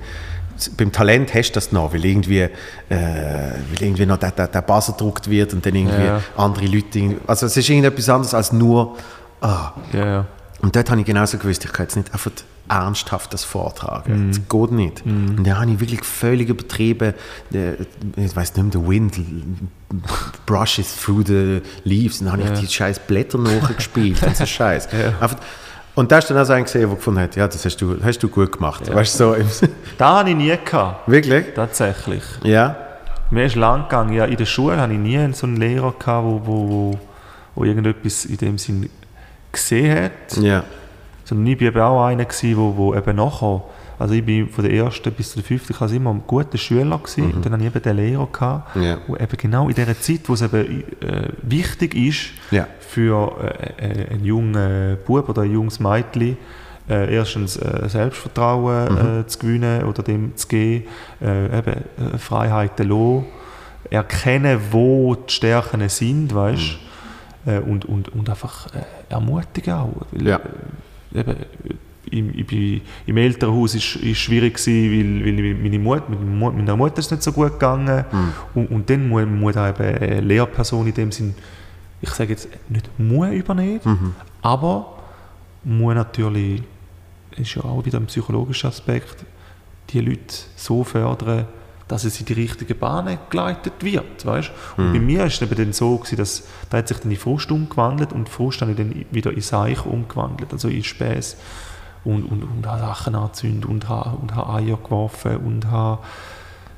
Beim 0.77 0.91
Talent 0.91 1.33
hast 1.33 1.49
du 1.51 1.53
das 1.55 1.71
noch, 1.71 1.93
weil 1.93 2.03
irgendwie, 2.05 2.39
äh, 2.41 2.49
weil 2.89 3.81
irgendwie 3.81 4.05
noch 4.05 4.17
der, 4.17 4.31
der, 4.31 4.47
der 4.47 4.61
Buzzer 4.61 4.93
gedruckt 4.93 5.29
wird 5.29 5.53
und 5.53 5.65
dann 5.65 5.75
irgendwie 5.75 6.03
Ja. 6.05 6.21
andere 6.35 6.65
Leute. 6.65 7.15
Also 7.27 7.45
es 7.45 7.55
ist 7.57 7.69
irgendetwas 7.69 8.09
anderes 8.09 8.33
als 8.33 8.51
nur. 8.51 8.97
Ah. 9.41 9.71
Ja, 9.93 10.05
ja. 10.05 10.25
Und 10.61 10.75
dort 10.75 10.89
habe 10.89 10.99
ich 11.01 11.05
genauso 11.05 11.37
gewusst, 11.37 11.63
ich 11.65 11.71
kann 11.71 11.85
jetzt 11.85 11.95
nicht 11.95 12.11
einfach 12.11 12.31
ernsthaft 12.67 13.31
das 13.31 13.43
vortragen. 13.43 14.25
Mhm. 14.25 14.31
Das 14.31 14.41
geht 14.49 14.71
nicht. 14.71 15.05
Und 15.05 15.43
da 15.45 15.57
habe 15.61 15.71
ich 15.71 15.79
wirklich 15.79 16.03
völlig 16.03 16.49
übertrieben. 16.49 17.13
Der, 17.51 17.75
ich 18.15 18.35
weiß 18.35 18.55
nicht 18.55 18.63
mehr, 18.63 18.71
der 18.71 18.89
Wind 18.89 19.19
brushes 20.45 20.95
through 20.97 21.23
the 21.27 21.61
leaves. 21.83 22.19
Und 22.19 22.25
dann 22.27 22.33
habe 22.39 22.43
Ja. 22.43 22.53
ich 22.53 22.59
die 22.67 22.73
scheiß 22.73 22.99
Blätter 22.99 23.37
nachgespielt 23.37 24.21
und 24.23 24.35
so 24.35 24.45
Scheiß. 24.47 24.89
Ja. 24.91 25.13
Einfach- 25.21 25.37
Und 25.97 26.11
da 26.11 26.19
ist 26.19 26.29
dann 26.29 26.37
auch 26.37 26.45
so 26.45 26.53
ein 26.53 26.63
gesehen, 26.63 26.81
der 26.81 26.95
gefunden 26.95 27.21
hat, 27.21 27.35
ja, 27.35 27.47
das 27.47 27.65
hast 27.65 27.81
du, 27.81 27.97
hast 28.03 28.21
du 28.21 28.29
gut 28.29 28.51
gemacht. 28.51 28.93
Weißt 28.93 29.19
du, 29.19 29.33
so 29.33 29.67
Da 29.97 30.19
habe 30.19 30.29
ich 30.29 30.35
nie 30.35 30.55
gehabt, 30.63 31.09
wirklich? 31.09 31.55
tatsächlich. 31.55 32.21
Ja. 32.43 32.75
Mir 33.31 33.45
ist 33.45 33.55
lang 33.55 33.85
gegangen. 33.85 34.13
Ja, 34.13 34.25
in 34.25 34.37
der 34.37 34.45
Schule 34.45 34.79
hatte 34.79 34.93
ich 34.93 34.99
nie 34.99 35.33
so 35.33 35.47
einen 35.47 35.57
Lehrer, 35.57 35.91
gehabt, 35.97 36.23
wo, 36.23 36.41
wo, 36.45 36.69
wo, 36.69 36.99
wo 37.55 37.63
irgendetwas 37.63 38.25
in 38.25 38.37
dem 38.37 38.57
Sinn 38.59 38.91
gesehen 39.51 40.03
hat. 40.03 40.37
Ja. 40.37 40.63
Sondern 41.25 41.47
ich 41.47 41.73
war 41.73 41.89
auch 41.89 42.05
einer, 42.05 42.27
wo 42.27 42.93
eben 42.93 43.15
nachher, 43.15 43.63
also 43.99 44.13
ich 44.13 44.23
bin 44.25 44.47
von 44.49 44.63
der 44.63 44.73
ersten 44.73 45.11
bis 45.11 45.31
zur 45.31 45.43
fünften 45.43 45.73
Klasse 45.73 45.95
immer 45.95 46.11
ein 46.11 46.21
guter 46.27 46.57
Schüler 46.57 46.97
gewesen. 46.97 47.33
und 47.33 47.45
dann 47.45 47.53
hatte 47.53 47.63
ich 47.63 47.69
eben 47.75 47.81
den 47.83 47.95
Lehrer, 47.95 48.27
gehabt, 48.31 48.75
Mhm. 48.75 48.83
Ja. 48.83 48.97
wo 49.07 49.15
eben 49.15 49.37
genau 49.37 49.67
in 49.69 49.75
dieser 49.75 49.99
Zeit, 49.99 50.21
wo 50.27 50.33
es 50.33 50.41
eben 50.41 50.83
äh, 51.01 51.29
wichtig 51.41 51.95
ist, 51.95 52.29
Ja. 52.51 52.67
für 52.79 53.35
äh, 53.79 53.85
äh, 54.03 54.09
einen 54.13 54.23
jungen 54.25 54.97
Bub 55.05 55.27
oder 55.29 55.41
ein 55.43 55.51
junges 55.51 55.79
Mädchen, 55.79 56.37
äh, 56.89 57.13
erstens 57.15 57.57
äh, 57.57 57.89
Selbstvertrauen 57.89 58.93
Mhm. 58.93 59.19
äh, 59.21 59.27
zu 59.27 59.39
gewinnen 59.39 59.83
oder 59.83 60.03
dem 60.03 60.35
zu 60.35 60.47
geben, 60.47 60.85
äh, 61.21 61.57
eben 61.59 61.83
Freiheiten 62.19 62.87
lassen, 62.89 63.25
erkennen, 63.89 64.59
wo 64.71 65.15
die 65.15 65.33
Stärken 65.33 65.87
sind, 65.89 66.33
weißt 66.35 66.77
Mhm. 67.45 67.59
und, 67.71 67.85
und, 67.85 68.09
und 68.09 68.29
einfach 68.29 68.67
ermutigen 69.09 69.73
auch. 69.73 69.93
Weil, 70.11 70.27
Ja. 70.27 70.39
eben, 71.15 71.35
im, 72.11 72.31
bin, 72.45 72.81
Im 73.05 73.17
Elternhaus 73.17 73.75
ist 73.75 73.95
es 73.97 74.17
schwierig 74.17 74.55
gewesen, 74.55 75.23
weil, 75.25 75.25
weil 75.25 75.53
meine 75.55 75.79
Mutter, 75.79 76.03
mit 76.09 76.21
meiner 76.55 76.75
Mutter 76.75 76.99
ist 76.99 77.05
es 77.05 77.11
nicht 77.11 77.23
so 77.23 77.31
gut 77.31 77.53
gegangen 77.53 78.05
Mhm. 78.11 78.33
und, 78.55 78.71
und 78.71 78.89
dann 78.89 79.07
muss, 79.09 79.25
muss 79.25 79.57
auch 79.57 79.67
eben 79.69 79.97
eine 79.97 80.21
Lehrperson 80.21 80.87
in 80.87 80.93
dem 80.93 81.11
Sinn, 81.11 81.33
ich 82.01 82.09
sage 82.09 82.31
jetzt 82.31 82.47
nicht 82.69 82.89
muss 82.99 83.29
übernehmen, 83.31 83.79
Mhm. 83.83 84.15
aber 84.41 84.97
muss 85.63 85.95
natürlich, 85.95 86.61
ist 87.35 87.55
ja 87.55 87.63
auch 87.63 87.83
wieder 87.85 87.99
ein 87.99 88.05
psychologischer 88.05 88.69
Aspekt, 88.69 89.25
die 89.89 90.01
Leute 90.01 90.35
so 90.55 90.83
fördern, 90.83 91.45
dass 91.87 92.03
es 92.03 92.19
in 92.19 92.25
die 92.25 92.33
richtige 92.33 92.75
Bahn 92.75 93.17
geleitet 93.29 93.73
wird, 93.81 94.25
weißt? 94.25 94.51
Und 94.75 94.91
bei 94.91 94.99
mir 94.99 95.23
ist 95.25 95.35
es 95.35 95.41
eben 95.41 95.55
dann 95.55 95.71
so 95.71 95.95
gewesen, 95.97 96.17
dass 96.17 96.43
da 96.69 96.79
hat 96.79 96.89
sich 96.89 96.97
dann 96.97 97.09
in 97.11 97.17
Frust 97.17 97.49
umgewandelt 97.49 98.11
und 98.11 98.27
Frust 98.27 98.59
habe 98.59 98.71
ich 98.71 98.77
dann 98.77 99.05
wieder 99.11 99.31
in 99.31 99.39
Seich 99.39 99.85
umgewandelt, 99.85 100.51
also 100.51 100.67
in 100.67 100.83
Späß 100.83 101.37
und, 102.07 102.23
und, 102.25 102.43
und 102.43 102.65
habe 102.67 102.79
Sachen 102.79 103.15
angezündet 103.15 103.65
und 103.69 103.89
habe, 103.89 104.17
und 104.17 104.35
habe 104.35 104.53
Eier 104.53 104.77
geworfen 104.77 105.37
und 105.37 105.69
habe 105.69 105.99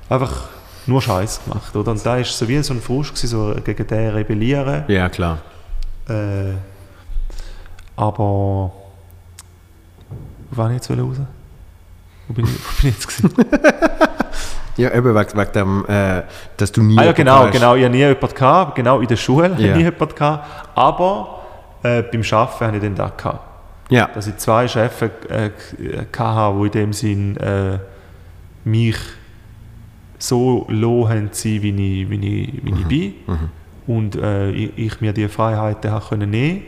einfach 0.09 0.47
nur 0.87 1.01
Scheiß 1.01 1.41
gemacht, 1.45 1.75
oder? 1.75 1.91
Und 1.91 2.03
da 2.05 2.17
ist 2.17 2.37
so 2.37 2.47
wie 2.47 2.61
so 2.63 2.73
ein 2.73 2.81
Frust 2.81 3.15
gewesen, 3.15 3.27
so 3.27 3.55
gegen 3.63 3.85
den 3.87 4.09
rebellieren, 4.09 4.83
Ja, 4.87 5.07
klar. 5.09 5.37
äh, 6.07 6.53
aber 7.95 8.17
wo 8.17 8.73
war 10.51 10.69
ich 10.69 10.75
jetzt 10.75 10.89
raus? 10.89 11.17
Wo 12.27 12.33
bin 12.33 12.45
ich, 12.45 12.51
wo 12.51 12.81
bin 12.81 12.89
ich 12.89 12.95
jetzt 12.95 13.07
gewesen? 13.07 13.45
Ja, 14.77 14.93
eben 14.93 15.13
wegen, 15.13 15.37
wegen 15.37 15.51
dem, 15.51 15.85
äh, 15.89 16.21
dass 16.55 16.71
du 16.71 16.81
nie. 16.81 16.97
ah 16.97 17.03
ja, 17.03 17.11
genau, 17.11 17.43
hast. 17.43 17.51
genau. 17.51 17.75
Ich 17.75 17.83
hatte 17.83 17.91
nie 17.91 17.97
jemanden 17.97 18.33
gehabt, 18.33 18.75
genau 18.75 19.01
in 19.01 19.07
der 19.07 19.17
Schule 19.17 19.49
Ja. 19.49 19.71
ich 19.71 19.75
nie 19.75 19.83
jemanden 19.83 20.15
gehabt, 20.15 20.45
aber 20.73 21.41
äh, 21.83 22.01
beim 22.01 22.21
Arbeiten 22.31 22.65
hatte 22.65 22.75
ich 22.77 22.81
den 22.83 22.95
da 22.95 23.09
gehabt. 23.09 23.41
Ja. 23.89 24.07
Dass 24.13 24.27
ich 24.27 24.37
zwei 24.37 24.67
Chefs 24.67 25.01
äh, 25.01 25.49
hatte, 26.17 26.57
die 26.59 26.65
in 26.65 26.71
dem 26.71 26.93
Sinn 26.93 27.37
äh, 27.37 27.79
mich 28.63 28.97
so 30.19 30.65
low 30.69 31.07
haben 31.07 31.29
sie, 31.31 31.61
wie 31.61 31.69
ich, 31.69 32.09
wie 32.09 32.15
ich, 32.15 32.65
wie 32.65 32.71
ich 32.71 32.85
bin. 32.85 33.13
Und 33.87 34.15
äh, 34.15 34.51
ich, 34.51 34.77
ich 34.77 35.01
mir 35.01 35.13
die 35.13 35.27
Freiheiten 35.27 35.91
habe 35.91 36.05
können 36.05 36.29
nehmen 36.29 36.61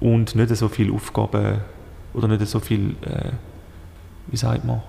und 0.00 0.34
nicht 0.34 0.56
so 0.56 0.68
viele 0.68 0.92
Aufgaben 0.92 1.58
oder 2.14 2.28
nicht 2.28 2.46
so 2.46 2.60
viel, 2.60 2.96
äh, 3.02 3.30
wie 4.28 4.36
sagt 4.36 4.64
man, 4.64 4.82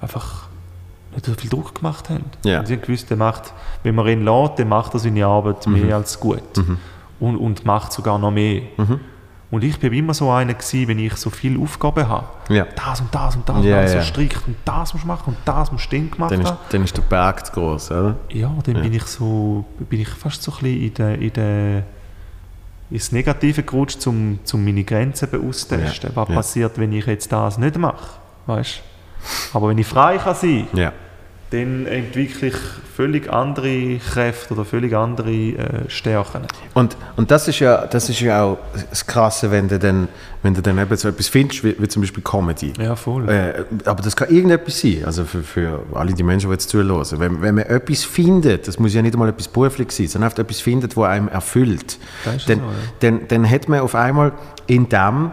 einfach 0.00 0.48
nicht 1.12 1.26
so 1.26 1.34
viel 1.34 1.50
Druck 1.50 1.74
gemacht 1.74 2.08
haben. 2.08 2.24
Ja. 2.44 2.60
Und 2.60 2.66
sie 2.66 2.74
haben 2.74 2.82
gewusst, 2.82 3.10
der 3.10 3.16
macht, 3.16 3.52
wenn 3.82 3.94
man 3.94 4.06
ihn 4.06 4.24
lässt, 4.24 4.58
dann 4.58 4.68
macht 4.68 4.94
er 4.94 5.00
seine 5.00 5.26
Arbeit 5.26 5.66
mehr 5.66 5.96
als 5.96 6.18
gut. 6.20 6.42
Und, 7.20 7.36
und 7.36 7.64
macht 7.64 7.92
sogar 7.92 8.18
noch 8.18 8.30
mehr. 8.30 8.62
Und 9.50 9.64
ich 9.64 9.78
bin 9.78 9.92
immer 9.94 10.12
so 10.12 10.30
einer 10.30 10.52
gewesen, 10.52 10.88
wenn 10.88 10.98
ich 10.98 11.14
so 11.14 11.30
viele 11.30 11.58
Aufgaben 11.58 12.06
habe. 12.06 12.26
Ja. 12.50 12.66
Das 12.76 13.00
und 13.00 13.14
das 13.14 13.34
und 13.34 13.48
das 13.48 13.64
Ja, 13.64 13.76
und 13.78 13.84
das 13.84 13.94
ja. 13.94 14.00
so 14.02 14.06
strikt 14.06 14.46
und 14.46 14.56
das 14.64 14.92
musst 14.92 15.04
du 15.04 15.08
machen 15.08 15.22
und 15.28 15.36
das 15.44 15.72
musst 15.72 15.90
du 15.90 15.96
dann 15.96 16.10
gemacht 16.10 16.32
Dann 16.32 16.40
ist, 16.42 16.48
haben. 16.48 16.58
dann 16.70 16.84
ist 16.84 16.96
der 16.96 17.02
Berg 17.02 17.46
zu 17.46 17.52
groß, 17.52 17.90
oder? 17.92 18.16
Ja, 18.30 18.52
dann 18.64 18.82
bin 18.82 18.92
ich 18.92 19.04
so, 19.04 19.64
bin 19.78 20.00
ich 20.00 20.08
fast 20.10 20.42
so 20.42 20.52
ein 20.52 20.58
bisschen 20.58 20.82
in 20.82 20.94
der, 20.94 21.18
in 21.18 21.32
der 21.32 21.82
ins 22.90 23.12
Negative 23.12 23.62
gerutscht, 23.62 24.06
um, 24.06 24.38
um 24.52 24.64
meine 24.64 24.84
Grenzen 24.84 25.28
auszutesten. 25.48 26.10
Ja, 26.10 26.16
Was 26.16 26.28
ja. 26.28 26.34
passiert, 26.34 26.78
wenn 26.78 26.92
ich 26.92 27.06
jetzt 27.06 27.30
das 27.32 27.58
nicht 27.58 27.76
mache? 27.78 28.18
Weißt? 28.46 28.80
Aber 29.52 29.68
wenn 29.68 29.78
ich 29.78 29.86
frei 29.86 30.18
kann 30.18 30.34
sein 30.34 30.68
Ja. 30.74 30.92
Dann 31.50 31.86
entwickle 31.86 32.48
ich 32.48 32.56
völlig 32.94 33.32
andere 33.32 33.98
Kräfte 33.98 34.54
oder 34.54 34.64
völlig 34.64 34.94
andere 34.94 35.30
äh, 35.30 35.56
Stärken. 35.88 36.42
Und, 36.74 36.96
und 37.16 37.30
das, 37.30 37.48
ist 37.48 37.60
ja, 37.60 37.86
das 37.86 38.10
ist 38.10 38.20
ja 38.20 38.42
auch 38.42 38.58
das 38.90 39.06
Krasse, 39.06 39.50
wenn 39.50 39.68
du 39.68 39.78
dann, 39.78 40.08
wenn 40.42 40.52
du 40.52 40.60
dann 40.60 40.78
eben 40.78 40.96
so 40.96 41.08
etwas 41.08 41.28
findest, 41.28 41.64
wie, 41.64 41.74
wie 41.78 41.88
zum 41.88 42.02
Beispiel 42.02 42.22
Comedy. 42.22 42.72
Ja, 42.78 42.96
voll. 42.96 43.28
Äh, 43.28 43.64
aber 43.84 44.02
das 44.02 44.14
kann 44.14 44.28
irgendetwas 44.28 44.80
sein, 44.80 45.04
also 45.06 45.24
für, 45.24 45.42
für 45.42 45.82
alle 45.94 46.12
die 46.12 46.22
Menschen, 46.22 46.50
die 46.50 46.54
jetzt 46.54 46.68
zuhören. 46.68 47.06
Wenn, 47.18 47.40
wenn 47.40 47.54
man 47.54 47.64
etwas 47.64 48.04
findet, 48.04 48.68
das 48.68 48.78
muss 48.78 48.92
ja 48.92 49.00
nicht 49.00 49.14
einmal 49.14 49.28
etwas 49.30 49.48
beruflich 49.48 49.90
sein, 49.92 50.08
sondern 50.08 50.30
einfach 50.30 50.40
etwas 50.40 50.60
findet, 50.60 50.96
das 50.96 51.04
einem 51.04 51.28
erfüllt, 51.28 51.98
dann, 52.24 52.38
so, 52.38 52.52
ja. 52.52 52.60
dann, 53.00 53.28
dann 53.28 53.48
hat 53.48 53.68
man 53.68 53.80
auf 53.80 53.94
einmal 53.94 54.32
in 54.66 54.88
dem 54.88 55.30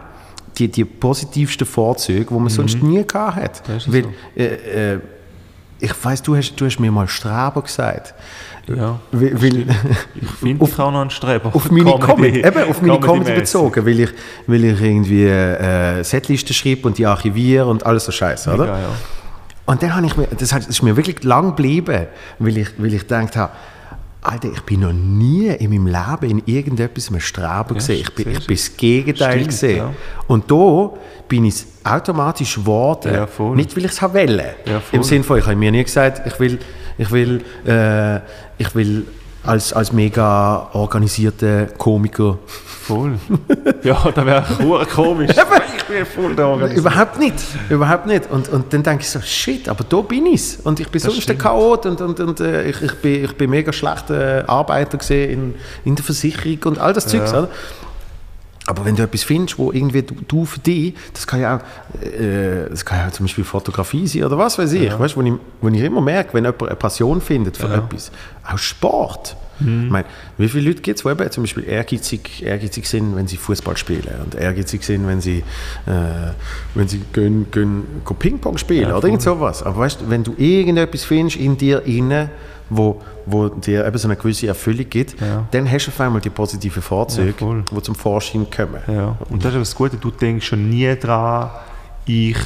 die, 0.58 0.70
die 0.70 0.86
positivsten 0.86 1.68
Vorzüge, 1.68 2.26
die 2.26 2.34
man 2.34 2.50
sonst 2.50 2.82
nie 2.82 3.06
gehabt 3.06 3.36
hat. 3.36 3.68
Mhm. 3.68 3.94
Weil, 3.94 4.04
so. 4.04 4.10
äh, 4.36 4.94
äh, 4.94 5.00
ich 5.80 5.92
weiß, 6.04 6.22
du 6.24 6.36
hast, 6.36 6.56
du 6.56 6.66
hast 6.66 6.80
mir 6.80 6.92
mal 6.92 7.08
Streber 7.08 7.62
gesagt. 7.62 8.14
Ja, 8.68 9.00
Weil, 9.12 9.68
ich 10.16 10.28
finde 10.40 10.64
auch 10.66 10.92
noch 10.92 11.02
einen 11.02 11.10
Streber. 11.12 11.54
auf 11.54 11.70
meine 11.70 12.00
Comedy, 12.00 12.40
eben, 12.40 12.64
auf 12.70 12.82
meine 12.82 12.94
Comedy 12.94 13.06
Comedy-mäßig. 13.06 13.36
bezogen, 13.36 13.86
weil 13.86 14.00
ich, 14.00 14.10
weil 14.48 14.64
ich 14.64 14.82
irgendwie 14.82 15.26
äh, 15.28 16.04
Setlisten 16.04 16.54
schreibe 16.56 16.88
und 16.88 16.98
die 16.98 17.06
archiviere 17.06 17.68
und 17.68 17.86
alles 17.86 18.06
so 18.06 18.12
Scheiße, 18.12 18.52
oder? 18.54 18.66
Ja, 18.66 18.80
ja. 18.80 18.88
Und 19.68 19.82
dann 19.84 19.96
habe 19.96 20.06
ich 20.08 20.18
mir, 20.18 20.28
das 20.28 20.52
hat- 20.54 20.62
das 20.64 20.70
ist 20.70 20.82
mir 20.82 20.96
wirklich 20.98 21.24
lang 21.24 21.48
geblieben, 21.56 22.08
weil 22.40 22.58
ich, 22.58 22.70
weil 22.80 22.94
ich 22.94 23.02
gedacht 23.02 23.36
habe, 23.36 23.52
Alter, 24.26 24.50
ich 24.52 24.62
bin 24.62 24.80
noch 24.80 24.94
nie 24.94 25.48
in 25.48 25.70
meinem 25.70 25.88
Leben 25.88 26.40
in 26.40 26.44
irgendetwas 26.46 27.10
einem 27.10 27.20
Streber 27.20 27.76
gesehen. 27.76 28.02
Ich 28.02 28.14
bin, 28.16 28.32
ich 28.32 28.48
bin 28.48 28.56
das 28.56 28.76
Gegenteil 28.76 29.34
Stimmt, 29.34 29.48
gesehen. 29.48 29.78
ja. 29.78 29.94
Und 30.28 30.50
da 30.50 30.92
bin 31.28 31.46
ich 31.46 31.64
automatisch 31.84 32.56
geworden. 32.56 33.14
Ja. 33.14 33.28
Nicht, 33.54 33.78
weil 33.78 33.86
ich 33.86 33.92
es 33.92 34.02
wollte. 34.02 34.56
Im 34.92 35.04
Sinne 35.04 35.24
von, 35.24 35.38
ich 35.38 35.46
habe 35.46 35.56
mir 35.56 35.72
nie 35.72 35.84
gesagt, 35.84 36.26
ich 36.26 36.40
will, 36.40 36.60
ich 36.98 37.12
will, 37.12 37.44
äh, 37.68 38.18
ich 38.58 38.74
will 38.74 39.06
als, 39.46 39.74
als 39.74 39.92
mega 39.92 40.70
organisierter 40.74 41.68
Komiker 41.78 42.38
Voll. 42.86 43.18
Ja, 43.82 44.12
das 44.14 44.26
wäre 44.26 44.60
hure 44.60 44.86
komisch. 44.86 45.32
ich 45.32 45.84
bin 45.86 46.06
voll 46.06 46.36
der 46.36 46.46
Organisation. 46.46 46.86
Überhaupt 46.86 47.18
nicht, 47.18 47.36
überhaupt 47.70 48.06
nicht. 48.06 48.30
Und, 48.30 48.48
und 48.50 48.72
dann 48.72 48.84
denke 48.84 49.02
ich 49.02 49.10
so, 49.10 49.20
shit, 49.22 49.68
aber 49.68 49.84
da 49.84 50.02
bin 50.02 50.28
ich 50.28 50.60
Und 50.64 50.80
ich 50.80 50.90
bin 50.90 51.02
sonst 51.02 51.24
stimmt. 51.24 51.42
der 51.42 51.50
Chaot 51.50 51.88
und, 51.88 52.00
und, 52.00 52.20
und 52.20 52.40
äh, 52.42 52.70
ich, 52.70 52.80
ich, 52.84 52.94
bin, 53.02 53.24
ich 53.26 53.36
bin 53.36 53.50
mega 53.50 53.74
schlechter 53.74 54.48
Arbeiter 54.48 55.00
gesehen 55.00 55.32
in, 55.32 55.56
in 55.84 55.96
der 55.96 56.06
Versicherung 56.06 56.60
und 56.66 56.78
all 56.78 56.94
das 56.94 57.08
Zeugs, 57.08 57.34
oder? 57.34 57.50
Aber 58.68 58.84
wenn 58.84 58.96
du 58.96 59.04
etwas 59.04 59.24
findest, 59.24 59.60
wo 59.60 59.72
irgendwie 59.72 60.02
du, 60.02 60.16
du 60.28 60.46
für 60.46 60.60
dich, 60.60 60.96
das 61.14 61.28
kann 61.28 61.40
ja 61.40 61.58
auch, 61.58 62.04
äh, 62.04 62.68
das 62.70 62.84
kann 62.84 63.00
ja 63.00 63.12
zum 63.12 63.26
Beispiel 63.26 63.44
Fotografie 63.44 64.08
sein 64.08 64.24
oder 64.24 64.38
was 64.38 64.58
weiß 64.58 64.74
ich, 64.74 64.98
weißt, 64.98 65.16
wo, 65.16 65.22
ich, 65.22 65.34
wo 65.62 65.68
ich 65.68 65.82
immer 65.82 66.02
merke, 66.02 66.34
wenn 66.34 66.46
jemand 66.46 66.64
eine 66.64 66.76
Passion 66.76 67.22
findet 67.22 67.58
für 67.58 67.72
etwas, 67.72 68.12
auch 68.44 68.58
Sport. 68.58 69.38
Ich 69.58 69.66
meine, 69.66 70.06
wie 70.38 70.50
viele 70.50 70.68
Leute 70.68 70.82
gibt 70.82 70.98
es, 70.98 71.04
die 71.04 71.10
eben 71.10 71.32
zum 71.32 71.44
Beispiel 71.44 71.64
ehrgeizig, 71.64 72.44
ehrgeizig 72.44 72.88
sind, 72.88 73.16
wenn 73.16 73.26
sie 73.26 73.38
Fußball 73.38 73.78
spielen 73.78 74.10
und 74.24 74.36
ehrgeizig 74.36 74.84
sind, 74.84 75.08
wenn 75.08 75.22
sie, 75.22 75.44
äh, 75.86 76.34
wenn 76.74 76.90
sie 76.90 77.02
gehen, 77.14 77.50
gehen, 77.52 77.84
gehen 78.06 78.18
Ping-Pong 78.18 78.58
spielen 78.58 78.92
oder 78.92 79.08
irgend 79.08 79.22
sowas. 79.22 79.64
Aber 79.64 79.78
weißt, 79.78 80.02
du, 80.02 80.10
wenn 80.10 80.26
du 80.26 80.36
irgendetwas 80.38 81.06
findest 81.06 81.38
in 81.38 81.58
dir 81.58 81.84
inne, 81.86 82.32
wo, 82.70 83.02
wo 83.26 83.50
dir 83.50 83.86
eben 83.86 83.98
so 83.98 84.08
eine 84.08 84.16
gewisse 84.16 84.48
Erfüllung 84.48 84.90
gibt, 84.90 85.20
Ja. 85.22 85.46
dann 85.52 85.70
hast 85.72 85.86
du 85.86 85.92
auf 85.92 86.00
einmal 86.02 86.22
die 86.22 86.30
positiven 86.30 86.82
Vorzüge, 86.82 87.34
Ja, 87.40 87.64
die 87.72 87.82
zum 87.84 87.96
Vorschein 87.96 88.48
kommen. 88.50 88.82
Ja, 88.88 89.16
und 89.30 89.44
das 89.46 89.54
ist 89.54 89.60
das 89.62 89.76
Gute, 89.76 89.98
du 89.98 90.12
denkst 90.12 90.48
schon 90.48 90.70
nie 90.70 90.96
dran, 90.96 91.50
ich, 92.06 92.38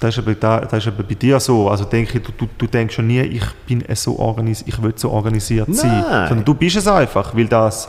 das 0.00 0.18
ist 0.18 0.26
da, 0.40 0.60
das 0.60 0.72
ist 0.72 0.86
eben 0.86 1.06
bei 1.06 1.14
dir 1.14 1.40
so, 1.40 1.68
also 1.68 1.84
denke 1.84 2.20
du, 2.20 2.30
du, 2.36 2.46
du 2.58 2.66
denkst 2.66 2.94
schon 2.94 3.06
nie, 3.06 3.20
ich 3.22 3.44
bin 3.66 3.82
so 3.94 4.18
organisiert, 4.18 4.68
ich 4.68 4.82
will 4.82 4.92
so 4.96 5.10
organisiert 5.10 5.74
sein, 5.74 6.00
Nein. 6.08 6.28
sondern 6.28 6.44
du 6.44 6.54
bist 6.54 6.76
es 6.76 6.86
einfach, 6.86 7.34
weil 7.36 7.46
das 7.46 7.88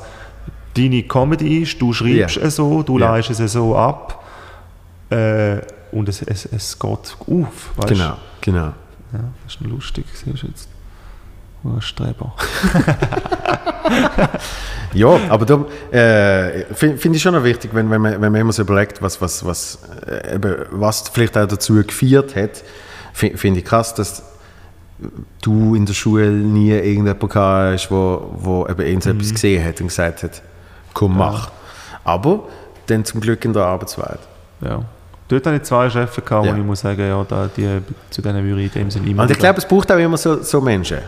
deine 0.76 1.04
Comedy 1.04 1.60
ist, 1.62 1.82
du 1.82 1.94
schreibst 1.94 2.36
Ja. 2.38 2.42
es 2.44 2.56
so, 2.56 2.82
du 2.84 2.98
Ja. 3.00 3.12
leist 3.12 3.30
es 3.30 3.52
so 3.54 3.76
ab 3.76 4.24
äh, 5.10 5.58
und 5.92 6.10
es, 6.10 6.22
es, 6.24 6.46
es 6.52 6.78
geht 6.80 6.90
auf, 6.90 7.72
weißt? 7.78 7.88
Genau, 7.90 8.14
genau. 8.42 8.74
Ja, 9.14 9.20
das 9.46 9.56
ist 9.56 9.62
lustig, 9.62 10.06
siehst 10.14 10.44
du 10.44 10.48
jetzt. 10.48 10.70
Oh, 11.66 11.80
Streber. 11.82 12.34
Ja, 14.94 15.20
aber 15.30 15.46
da 15.46 15.66
äh, 15.92 16.64
finde 16.74 16.98
find 16.98 17.16
ich 17.18 17.22
schon 17.22 17.34
noch 17.34 17.44
wichtig, 17.44 17.72
wenn, 17.74 17.90
wenn, 17.92 18.00
man, 18.02 18.14
wenn 18.22 18.32
man 18.32 18.40
immer 18.42 18.54
so 18.54 18.62
überlegt, 18.62 19.02
was, 19.02 19.20
was, 19.22 19.44
was, 19.46 19.80
äh, 20.08 20.36
eben, 20.36 20.56
was 20.72 21.10
vielleicht 21.10 21.38
auch 21.38 21.46
dazu 21.48 21.74
geführt 21.84 22.34
hat, 22.38 22.64
fi- 23.12 23.36
finde 23.36 23.60
ich 23.60 23.66
krass, 23.66 23.94
dass 23.94 24.24
du 25.42 25.76
in 25.76 25.86
der 25.86 25.94
Schule 25.94 26.30
nie 26.32 26.72
irgendjemanden 26.72 27.28
gehabt 27.28 27.74
hast, 27.74 27.92
wo, 27.92 28.32
wo 28.38 28.66
eben 28.70 28.82
irgendetwas 28.82 29.32
gesehen 29.34 29.66
hat 29.66 29.82
und 29.82 29.88
gesagt 29.88 30.24
hat, 30.24 30.42
komm, 30.94 31.18
mach. 31.18 31.52
Aber 32.06 32.46
dann 32.88 33.04
zum 33.04 33.20
Glück 33.20 33.44
in 33.44 33.52
der 33.52 33.64
Arbeitswelt. 33.66 34.20
Ja. 34.62 34.82
Dort 35.28 35.46
hatte 35.46 35.58
ich 35.58 35.64
zwei 35.64 35.90
Chefs, 35.90 36.16
gehabt, 36.16 36.46
Ja. 36.46 36.54
wo 36.56 36.58
ich 36.58 36.64
muss 36.66 36.80
sagen, 36.80 37.02
ja, 37.02 37.22
da, 37.28 37.50
die, 37.56 37.68
zu 38.12 38.22
denen 38.22 38.46
würde 38.48 38.62
ich 38.62 38.74
in 38.76 38.84
dem 38.84 38.92
Sinne 38.92 39.10
immer 39.10 39.24
Und 39.24 39.30
ich 39.32 39.36
wieder- 39.38 39.48
glaube, 39.48 39.60
es 39.60 39.66
braucht 39.68 39.92
auch 39.92 39.98
immer 39.98 40.16
so, 40.16 40.42
so 40.42 40.62
Menschen. 40.62 41.00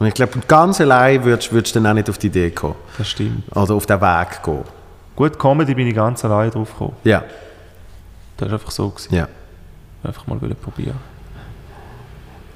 Und 0.00 0.06
ich 0.06 0.14
glaube, 0.14 0.32
ganz 0.48 0.80
allein 0.80 1.22
würdest 1.24 1.52
du 1.52 1.60
dann 1.80 1.86
auch 1.86 1.94
nicht 1.94 2.08
auf 2.10 2.18
die 2.18 2.26
Idee 2.28 2.50
kommen. 2.50 2.74
Das 2.98 3.06
stimmt. 3.08 3.44
Oder 3.54 3.74
auf 3.74 3.86
den 3.86 4.00
Weg 4.00 4.42
gehen. 4.42 4.64
Gut, 5.14 5.38
Comedy 5.38 5.74
bin 5.74 5.86
ich 5.86 5.94
ganz 5.94 6.24
allein 6.24 6.50
drauf 6.50 6.72
gekommen. 6.72 6.96
Ja, 7.04 7.22
Das 8.38 8.48
war 8.48 8.54
einfach 8.54 8.70
so. 8.72 8.88
Gewesen. 8.88 9.14
ja. 9.14 9.28
Einfach 10.02 10.26
mal 10.26 10.38
probieren. 10.38 10.96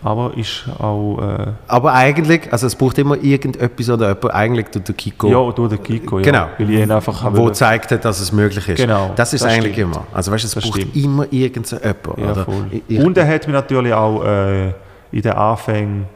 Aber 0.03 0.37
ist 0.37 0.65
auch. 0.79 1.19
Äh, 1.19 1.47
Aber 1.67 1.93
eigentlich, 1.95 2.51
also 2.53 2.67
es 2.67 2.75
braucht 2.75 2.99
immer 2.99 3.17
irgendetwas 3.23 3.89
oder 3.89 4.09
jemand, 4.09 4.35
eigentlich 4.35 4.67
durch 4.69 4.85
den 4.85 4.97
Kiko, 4.97 5.29
ja, 5.29 5.53
durch 5.53 5.71
den 5.71 5.83
Kiko. 5.83 6.19
Ja, 6.19 6.25
Genau. 6.25 6.47
Weil 6.59 6.71
ich 6.71 6.81
ihn 6.81 6.91
einfach 6.91 7.25
wo 7.25 7.37
wollen- 7.37 7.47
gezeigt 7.49 7.91
hat, 7.91 8.05
dass 8.05 8.21
es 8.21 8.31
möglich 8.33 8.67
ist. 8.69 8.77
Genau, 8.79 9.13
Das 9.17 9.33
ist 9.33 9.45
das 9.45 9.53
eigentlich 9.53 9.73
stimmt. 9.75 9.95
immer. 9.97 10.07
Also 10.13 10.31
weißt 10.33 10.45
du, 10.45 10.49
es 10.49 10.55
Das 10.55 10.65
braucht 10.65 10.77
stimmt. 10.81 10.97
immer 10.97 11.27
irgend 11.31 11.67
so 11.67 11.77
jemand. 11.77 12.19
Ja, 12.19 12.45
voll. 12.45 12.67
Ich, 12.71 12.83
ich, 12.89 12.99
Und 13.01 13.17
er 13.17 13.27
hat 13.27 13.47
mich 13.47 13.55
natürlich 13.55 13.93
auch 13.95 14.23
äh, 14.25 14.69
in 15.13 15.23
den 15.23 15.33
Anfängen 15.33 16.07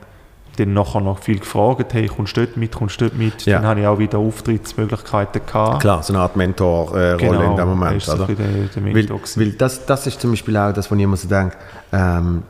dann 0.59 0.72
nachher 0.74 1.01
noch 1.01 1.18
viel 1.20 1.39
gefragt, 1.39 1.93
hey, 1.94 2.06
kommst 2.09 2.36
du 2.36 2.44
dort 2.44 2.56
mit, 2.56 2.74
kommst 2.74 3.01
du 3.01 3.06
dort 3.06 3.18
mit? 3.18 3.44
Ja. 3.47 3.59
Dann 3.59 3.66
habe 3.68 3.80
ich 3.80 3.86
auch 3.86 3.98
wieder 3.98 4.18
Auftrittsmöglichkeiten 4.18 5.43
gehabt. 5.47 5.80
klar, 5.80 6.02
so 6.02 6.12
eine 6.12 6.22
Art 6.22 6.36
Mentor-Rolle 6.36 7.16
Genau, 7.16 7.51
in 7.51 7.56
dem 7.56 7.68
Moment. 7.68 8.02
so 8.02 8.12
oder? 8.12 8.26
der, 8.26 8.36
der 8.36 8.85
Weil, 8.85 8.93
Mentor 8.93 9.18
gewesen. 9.18 9.40
weil 9.40 9.52
das, 9.52 9.86
das 9.86 10.06
ist 10.06 10.20
zum 10.20 10.30
Beispiel 10.30 10.56
auch 10.56 10.72
das, 10.72 10.90
was 10.90 10.98
ich 10.98 11.05
immer 11.05 11.16
so 11.16 11.28
denke. 11.28 11.56
Ähm, 11.93 12.43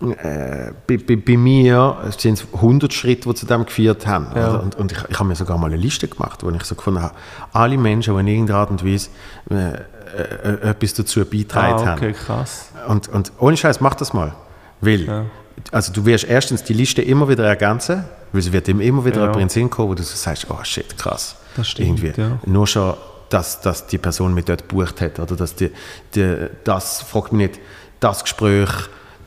äh, 0.00 0.72
bei, 0.86 0.96
bei, 0.98 1.16
bei 1.16 1.36
mir 1.36 1.96
sind 2.18 2.38
es 2.38 2.46
100 2.54 2.92
Schritte, 2.92 3.28
die 3.28 3.34
zu 3.34 3.46
dem 3.46 3.64
geführt 3.64 4.06
haben. 4.06 4.26
Ja. 4.34 4.56
Und, 4.56 4.74
und 4.74 4.92
ich, 4.92 4.98
ich 5.08 5.18
habe 5.18 5.28
mir 5.28 5.36
sogar 5.36 5.56
mal 5.56 5.68
eine 5.68 5.76
Liste 5.76 6.08
gemacht, 6.08 6.42
wo 6.42 6.50
ich 6.50 6.64
so 6.64 6.74
gefunden 6.74 7.02
habe, 7.02 7.14
alle 7.52 7.78
Menschen, 7.78 8.14
die 8.14 8.20
in 8.20 8.26
irgendeiner 8.26 8.58
Art 8.58 8.70
und 8.70 8.84
Weise 8.84 9.08
äh, 9.50 9.74
äh, 10.16 10.70
etwas 10.70 10.94
dazu 10.94 11.24
beigetragen 11.24 11.74
ah, 11.78 11.86
haben. 11.86 11.98
okay, 11.98 12.12
krass. 12.12 12.70
Und, 12.88 13.08
und 13.08 13.32
ohne 13.38 13.56
Scheiß, 13.56 13.80
mach 13.80 13.94
das 13.94 14.12
mal. 14.12 14.32
Weil, 14.80 15.00
Ja. 15.06 15.24
Also 15.70 15.92
du 15.92 16.04
wirst 16.06 16.24
erstens 16.24 16.62
die 16.64 16.72
Liste 16.74 17.02
immer 17.02 17.28
wieder 17.28 17.44
ergänzen, 17.46 18.04
weil 18.32 18.40
es 18.40 18.52
wird 18.52 18.68
immer 18.68 19.04
wieder 19.04 19.16
Ja. 19.16 19.22
jemand 19.22 19.36
in 19.36 19.40
den 19.40 19.48
Sinn 19.50 19.70
kommen, 19.70 19.90
wo 19.90 19.94
du 19.94 20.02
so 20.02 20.16
sagst, 20.16 20.46
oh 20.50 20.58
shit, 20.64 20.96
krass. 20.98 21.36
Das 21.56 21.68
stimmt, 21.68 22.00
Irgendwie. 22.02 22.20
ja. 22.20 22.38
Nur 22.46 22.66
schon, 22.66 22.94
dass, 23.30 23.60
dass 23.60 23.86
die 23.86 23.98
Person 23.98 24.34
mich 24.34 24.44
dort 24.44 24.68
gebucht 24.68 25.00
hat 25.00 25.18
oder 25.20 25.36
dass 25.36 25.54
die, 25.54 25.70
die, 26.14 26.46
das, 26.64 27.02
fragt 27.02 27.32
mich 27.32 27.48
nicht, 27.50 27.60
das 28.00 28.22
Gespräch 28.24 28.68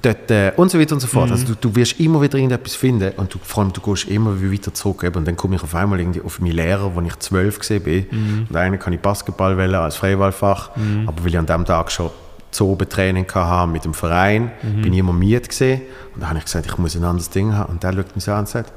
dort 0.02 0.30
äh, 0.30 0.52
und 0.58 0.70
so 0.70 0.80
weiter 0.80 0.94
und 0.94 1.00
so 1.00 1.08
Mhm. 1.08 1.12
fort. 1.12 1.32
Also 1.32 1.46
du, 1.48 1.56
du 1.56 1.76
wirst 1.76 2.00
immer 2.00 2.22
wieder 2.22 2.38
irgendetwas 2.38 2.76
finden 2.76 3.12
und 3.18 3.34
du, 3.34 3.40
vor 3.42 3.64
allem 3.64 3.74
du 3.74 3.82
gehst 3.82 4.08
immer 4.10 4.40
wieder 4.42 4.52
weiter 4.54 4.74
zurück. 4.74 5.04
Eben, 5.04 5.16
und 5.16 5.26
dann 5.26 5.36
komme 5.38 5.56
ich 5.56 5.64
auf 5.64 5.74
einmal 5.74 6.00
irgendwie 6.00 6.22
auf 6.22 6.40
meinen 6.40 6.52
Lehrer, 6.52 6.94
wo 6.96 7.02
ich 7.02 7.16
zwölf 7.20 7.60
gesehen 7.60 7.84
bin. 7.84 8.06
Mhm. 8.12 8.48
Und 8.50 8.56
eigentlich 8.56 8.82
kann 8.82 8.94
ich 8.94 9.00
Basketball 9.00 9.58
wählen 9.58 9.76
als 9.76 9.96
Freiwahlfach, 9.96 10.72
aber 11.08 11.24
weil 11.24 11.30
ich 11.30 11.38
an 11.38 11.46
dem 11.48 11.66
Tag 11.66 11.92
schon 11.92 12.12
Zobentraining 12.52 13.26
hatte 13.34 13.72
mit 13.72 13.86
dem 13.86 13.94
Verein, 13.94 14.52
Mhm. 14.64 14.82
bin 14.82 14.94
ich 14.94 15.00
immer 15.00 15.14
müde 15.14 15.42
gesehen 15.48 15.82
und 16.16 16.22
dann 16.22 16.30
habe 16.30 16.40
ich 16.40 16.46
gesagt, 16.46 16.66
ich 16.66 16.78
muss 16.78 16.96
ein 16.96 17.04
anderes 17.04 17.30
Ding 17.30 17.54
haben 17.54 17.74
und 17.74 17.84
der 17.84 17.94
schaut 17.94 18.16
mich 18.16 18.24
so 18.24 18.32
an 18.32 18.40
und 18.40 18.50
sagt, 18.50 18.72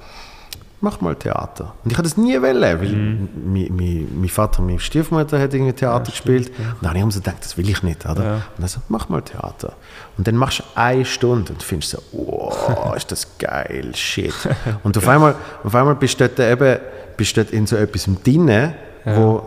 mach 0.82 1.00
mal 1.02 1.14
Theater. 1.14 1.74
Und 1.84 1.90
ich 1.92 1.98
hatte 1.98 2.08
das 2.08 2.16
nie 2.16 2.40
wollen, 2.40 2.60
weil 2.62 2.88
Mhm. 2.88 3.28
mein, 3.52 3.68
mein, 3.76 4.08
mein 4.20 4.28
Vater 4.30 4.60
und 4.60 4.66
meine 4.66 4.80
Stiefmutter 4.80 5.38
hat 5.38 5.52
irgendwie 5.52 5.74
Theater 5.74 6.10
gespielt. 6.10 6.48
Und 6.48 6.76
dann 6.80 6.98
habe 6.98 7.06
ich 7.08 7.14
so 7.14 7.20
gedacht, 7.20 7.36
das 7.40 7.58
will 7.58 7.68
ich 7.68 7.82
nicht. 7.82 8.06
Oder? 8.06 8.24
Ja. 8.24 8.34
Und 8.34 8.42
dann 8.60 8.68
so, 8.68 8.80
mach 8.88 9.08
mal 9.10 9.20
Theater. 9.20 9.74
Und 10.16 10.26
dann 10.26 10.36
machst 10.36 10.60
du 10.60 10.62
eine 10.76 11.04
Stunde 11.04 11.52
und 11.52 11.62
findest 11.62 11.90
so, 11.92 11.98
wow, 12.12 12.96
ist 12.96 13.12
das 13.12 13.26
geil, 13.38 13.90
shit. 13.94 14.32
Und 14.82 14.96
auf 14.96 15.06
einmal, 15.06 15.34
auf 15.64 15.74
einmal 15.74 15.96
bist 15.96 16.18
du 16.20 16.28
dort 16.28 16.40
eben 16.40 16.78
bist 17.18 17.36
du 17.36 17.42
dort 17.44 17.52
in 17.52 17.66
so 17.66 17.76
etwas 17.76 18.08
drin, 18.24 18.72
wo 19.04 19.42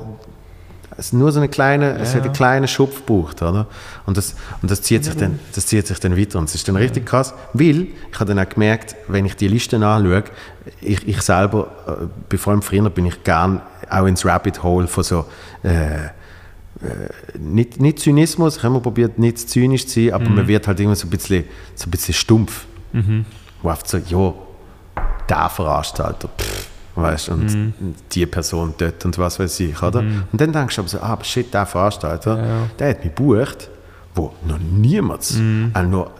es 0.98 1.12
nur 1.14 1.32
so 1.32 1.40
eine 1.40 1.50
kleine, 1.50 1.98
es 2.00 2.14
hat 2.16 2.24
einen 2.24 2.34
kleinen 2.34 2.68
Schupf 2.68 3.06
gebraucht, 3.06 3.42
oder? 3.42 3.68
Und 4.06 4.18
das, 4.18 4.36
und 4.62 4.70
das 4.70 4.82
zieht 4.82 5.04
sich 5.06 5.16
dann, 5.16 5.40
das 5.56 5.66
zieht 5.66 5.88
sich 5.88 6.00
dann 6.00 6.18
weiter 6.18 6.40
und 6.40 6.46
es 6.50 6.56
ist 6.56 6.68
dann 6.68 6.76
richtig 6.76 7.06
krass, 7.06 7.34
weil 7.54 7.88
ich 8.12 8.20
habe 8.20 8.34
dann 8.34 8.46
auch 8.46 8.50
gemerkt, 8.50 8.96
wenn 9.08 9.26
ich 9.26 9.36
die 9.36 9.48
Listen 9.48 9.82
anschaue, 9.84 10.24
ich, 10.82 11.08
ich 11.08 11.22
selber, 11.22 11.68
äh, 11.88 12.06
bei- 12.30 12.38
vor 12.38 12.52
allem 12.54 12.62
früher 12.62 12.90
bin 12.90 13.06
ich 13.06 13.24
gern 13.24 13.62
auch 13.90 14.06
ins 14.06 14.26
Rabbit 14.26 14.62
Hole 14.64 14.88
von 14.88 15.04
so, 15.04 15.26
äh, 15.64 16.10
nicht, 17.40 17.80
nicht 17.80 18.00
Zynismus, 18.00 18.58
ich 18.58 18.64
habe 18.64 18.74
immer 18.74 18.82
probiert, 18.84 19.18
nicht 19.18 19.38
zynisch 19.50 19.88
zu 19.88 20.04
sein, 20.06 20.14
aber 20.14 20.26
man 20.30 20.48
wird 20.48 20.68
halt 20.68 20.80
immer 20.80 20.96
so 20.96 21.08
ein 21.08 21.10
bisschen, 21.10 21.46
so 21.76 21.88
ein 21.88 21.92
bisschen 21.92 22.14
stumpf. 22.14 22.66
Wo 23.62 23.70
einfach 23.70 23.86
so, 23.88 23.98
ja, 24.00 24.34
der 25.30 25.50
Veranstalter, 25.50 26.28
pff, 26.38 26.68
weißt 26.96 27.30
und 27.30 27.74
die 28.12 28.26
Person 28.26 28.74
dort 28.78 29.04
und 29.06 29.18
was 29.18 29.40
weiß 29.40 29.60
ich, 29.62 29.82
oder? 29.82 30.00
Und 30.00 30.40
dann 30.40 30.52
denkst 30.52 30.76
du 30.76 30.82
aber 30.82 30.90
so, 30.90 31.00
ah, 31.00 31.18
shit, 31.24 31.54
der 31.54 31.66
Veranstalter, 31.66 32.68
der 32.78 32.90
hat 32.90 33.04
mich 33.04 33.16
gebucht, 33.16 33.70
wo 34.16 34.34
noch 34.48 34.60
niemand, 34.60 35.34
auch 35.74 35.84
nur 35.84 36.12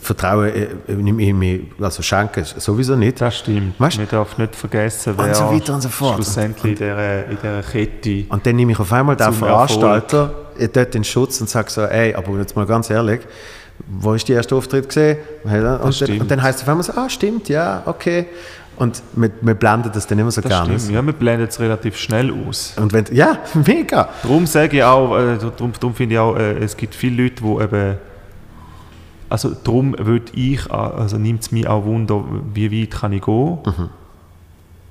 Vertrauen 0.00 0.48
äh, 0.48 0.92
nicht 0.94 1.14
mehr, 1.14 1.34
mehr, 1.34 1.58
also 1.80 2.02
schenken 2.02 2.44
sowieso 2.44 2.96
nicht. 2.96 3.20
Das 3.20 3.38
stimmt. 3.38 3.78
Weißt? 3.78 3.98
Man 3.98 4.08
darf 4.08 4.38
nicht 4.38 4.56
vergessen, 4.56 5.14
wer 5.16 5.26
Und 5.26 5.36
so 5.36 5.50
weiter 5.52 5.74
und 5.74 5.80
so 5.82 5.88
fort. 5.88 6.14
schlussendlich 6.14 6.72
in 6.72 6.78
dieser, 6.78 7.26
in 7.26 7.36
dieser 7.36 7.62
Kette... 7.62 8.24
Und 8.28 8.46
dann 8.46 8.56
nehme 8.56 8.72
ich 8.72 8.78
auf 8.78 8.92
einmal 8.92 9.16
den 9.16 9.32
Veranstalter 9.32 10.34
äh, 10.58 10.68
dort 10.68 10.94
in 10.94 11.04
Schutz 11.04 11.40
und 11.40 11.50
sage 11.50 11.70
so, 11.70 11.82
ey, 11.82 12.14
aber 12.14 12.38
jetzt 12.38 12.56
mal 12.56 12.66
ganz 12.66 12.90
ehrlich, 12.90 13.20
wo 13.86 14.14
ist 14.14 14.26
die 14.26 14.32
erste 14.32 14.54
Auftritt 14.54 14.88
gesehen? 14.88 15.18
Und, 15.44 16.00
dann, 16.00 16.20
und 16.20 16.30
dann 16.30 16.42
heißt 16.42 16.58
es 16.58 16.62
auf 16.62 16.68
einmal 16.68 16.84
so, 16.84 16.92
ah, 16.94 17.08
stimmt, 17.08 17.48
ja, 17.48 17.82
okay. 17.86 18.26
Und 18.78 19.02
wir, 19.14 19.30
wir 19.40 19.54
blenden 19.54 19.90
das 19.92 20.06
dann 20.06 20.18
immer 20.18 20.30
so 20.30 20.40
Das 20.40 20.50
gerne. 20.50 20.78
stimmt. 20.78 20.94
Ja, 20.94 21.02
man 21.02 21.14
blendet 21.14 21.50
es 21.50 21.60
relativ 21.60 21.96
schnell 21.96 22.32
aus. 22.32 22.74
Und 22.76 22.92
wenn, 22.92 23.06
ja, 23.12 23.38
mega. 23.66 24.08
Darum 24.22 24.46
sage 24.46 24.76
ich 24.78 24.82
auch, 24.84 25.16
äh, 25.16 25.36
darum, 25.38 25.72
darum 25.78 25.94
finde 25.94 26.14
ich 26.14 26.18
auch, 26.18 26.36
äh, 26.36 26.58
es 26.58 26.76
gibt 26.76 26.94
viele 26.94 27.24
Leute, 27.24 27.42
die 27.42 27.62
eben, 27.62 27.96
also 29.28 29.50
darum 29.50 29.94
würde 29.98 30.32
ich, 30.34 30.70
also 30.70 31.18
nimmt 31.18 31.42
es 31.42 31.52
mich 31.52 31.66
auch 31.66 31.84
Wunder, 31.84 32.24
wie 32.54 32.70
weit 32.82 32.90
kann 32.92 33.12
ich 33.12 33.22
gehen, 33.22 33.58
Mhm. 33.66 33.90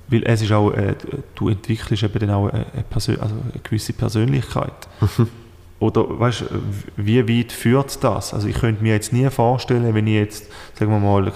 weil 0.08 0.22
es 0.24 0.42
ist 0.42 0.52
auch, 0.52 0.70
äh, 0.72 0.94
du 1.34 1.48
entwickelst 1.48 2.02
eben 2.02 2.18
dann 2.20 2.30
auch 2.30 2.48
eine, 2.48 2.66
eine, 2.72 2.84
Persön 2.88 3.18
also 3.20 3.34
eine 3.34 3.60
gewisse 3.62 3.92
Persönlichkeit. 3.94 4.72
Mhm. 5.00 5.28
Oder 5.80 6.18
weißt, 6.18 6.44
wie 6.96 7.28
weit 7.28 7.52
führt 7.52 8.02
das? 8.02 8.34
Also 8.34 8.48
ich 8.48 8.56
könnte 8.58 8.82
mir 8.82 8.94
jetzt 8.94 9.12
nie 9.12 9.28
vorstellen, 9.30 9.94
wenn 9.94 10.08
ich 10.08 10.14
jetzt, 10.14 10.46
sagen 10.76 10.90
wir 10.90 10.98
mal, 10.98 11.32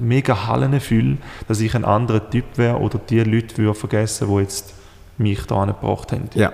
mega 0.00 0.46
Hallen 0.46 0.80
fühle, 0.80 1.18
dass 1.46 1.60
ich 1.60 1.74
ein 1.74 1.84
anderer 1.84 2.30
Typ 2.30 2.44
wäre 2.56 2.78
oder 2.78 2.98
die 2.98 3.20
Leute 3.20 3.58
würde 3.58 3.74
vergessen, 3.74 4.28
die 4.30 4.40
jetzt 4.40 4.72
mich 5.18 5.42
da 5.46 5.56
angebracht 5.62 6.12
haben. 6.12 6.30
Ja, 6.34 6.50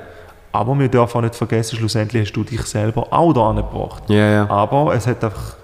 Aber 0.50 0.76
wir 0.78 0.88
dürfen 0.88 1.18
auch 1.18 1.22
nicht 1.22 1.36
vergessen, 1.36 1.76
schlussendlich 1.78 2.22
hast 2.26 2.32
du 2.32 2.42
dich 2.44 2.62
selber 2.62 3.06
auch 3.12 3.32
da 3.32 3.50
angebracht. 3.50 4.02
ja, 4.10 4.30
ja. 4.30 4.50
Aber 4.50 4.92
es 4.94 5.06
hat 5.06 5.22
einfach 5.22 5.56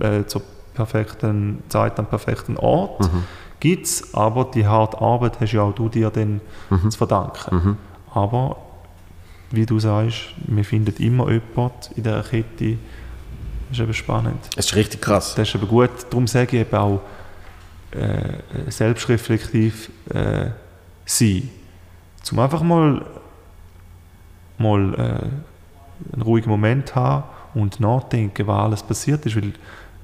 äh, 0.00 0.24
zur 0.26 0.42
perfekten 0.74 1.62
Zeit 1.68 1.98
am 1.98 2.06
perfekten 2.06 2.56
Ort. 2.56 3.00
Mhm. 3.02 3.24
Gibt 3.60 3.86
es, 3.86 4.14
aber 4.14 4.46
die 4.46 4.66
harte 4.66 5.00
Arbeit 5.00 5.38
hast 5.40 5.52
ja 5.52 5.62
auch 5.62 5.74
du 5.74 5.88
dir 5.88 6.10
dann 6.10 6.40
Mhm. 6.70 6.90
zu 6.90 6.98
verdanken. 6.98 7.76
Aber 8.14 8.56
wie 9.50 9.66
du 9.66 9.78
sagst, 9.78 10.34
wir 10.46 10.64
finden 10.64 10.94
immer 11.02 11.30
jemanden 11.30 11.72
in 11.96 12.02
dieser 12.02 12.22
Kette. 12.22 12.76
Das 13.68 13.78
ist 13.78 13.80
eben 13.82 13.94
spannend. 13.94 14.38
Es 14.56 14.66
ist 14.66 14.74
richtig 14.76 15.00
krass. 15.00 15.34
Das 15.34 15.48
ist 15.48 15.54
eben 15.54 15.68
gut. 15.68 15.90
Darum 16.10 16.26
sage 16.26 16.56
ich 16.56 16.66
eben 16.66 16.76
auch, 16.76 17.00
äh, 17.92 18.70
selbstreflektiv 18.70 19.90
äh, 20.10 20.50
sein. 21.04 21.48
Zum 22.22 22.38
einfach 22.38 22.62
mal, 22.62 23.04
mal 24.58 24.94
äh, 24.94 26.12
einen 26.14 26.22
ruhigen 26.22 26.50
Moment 26.50 26.94
haben 26.94 27.24
und 27.54 27.80
nachdenken, 27.80 28.46
was 28.46 28.58
alles 28.58 28.82
passiert 28.82 29.26
ist. 29.26 29.36
Weil 29.36 29.52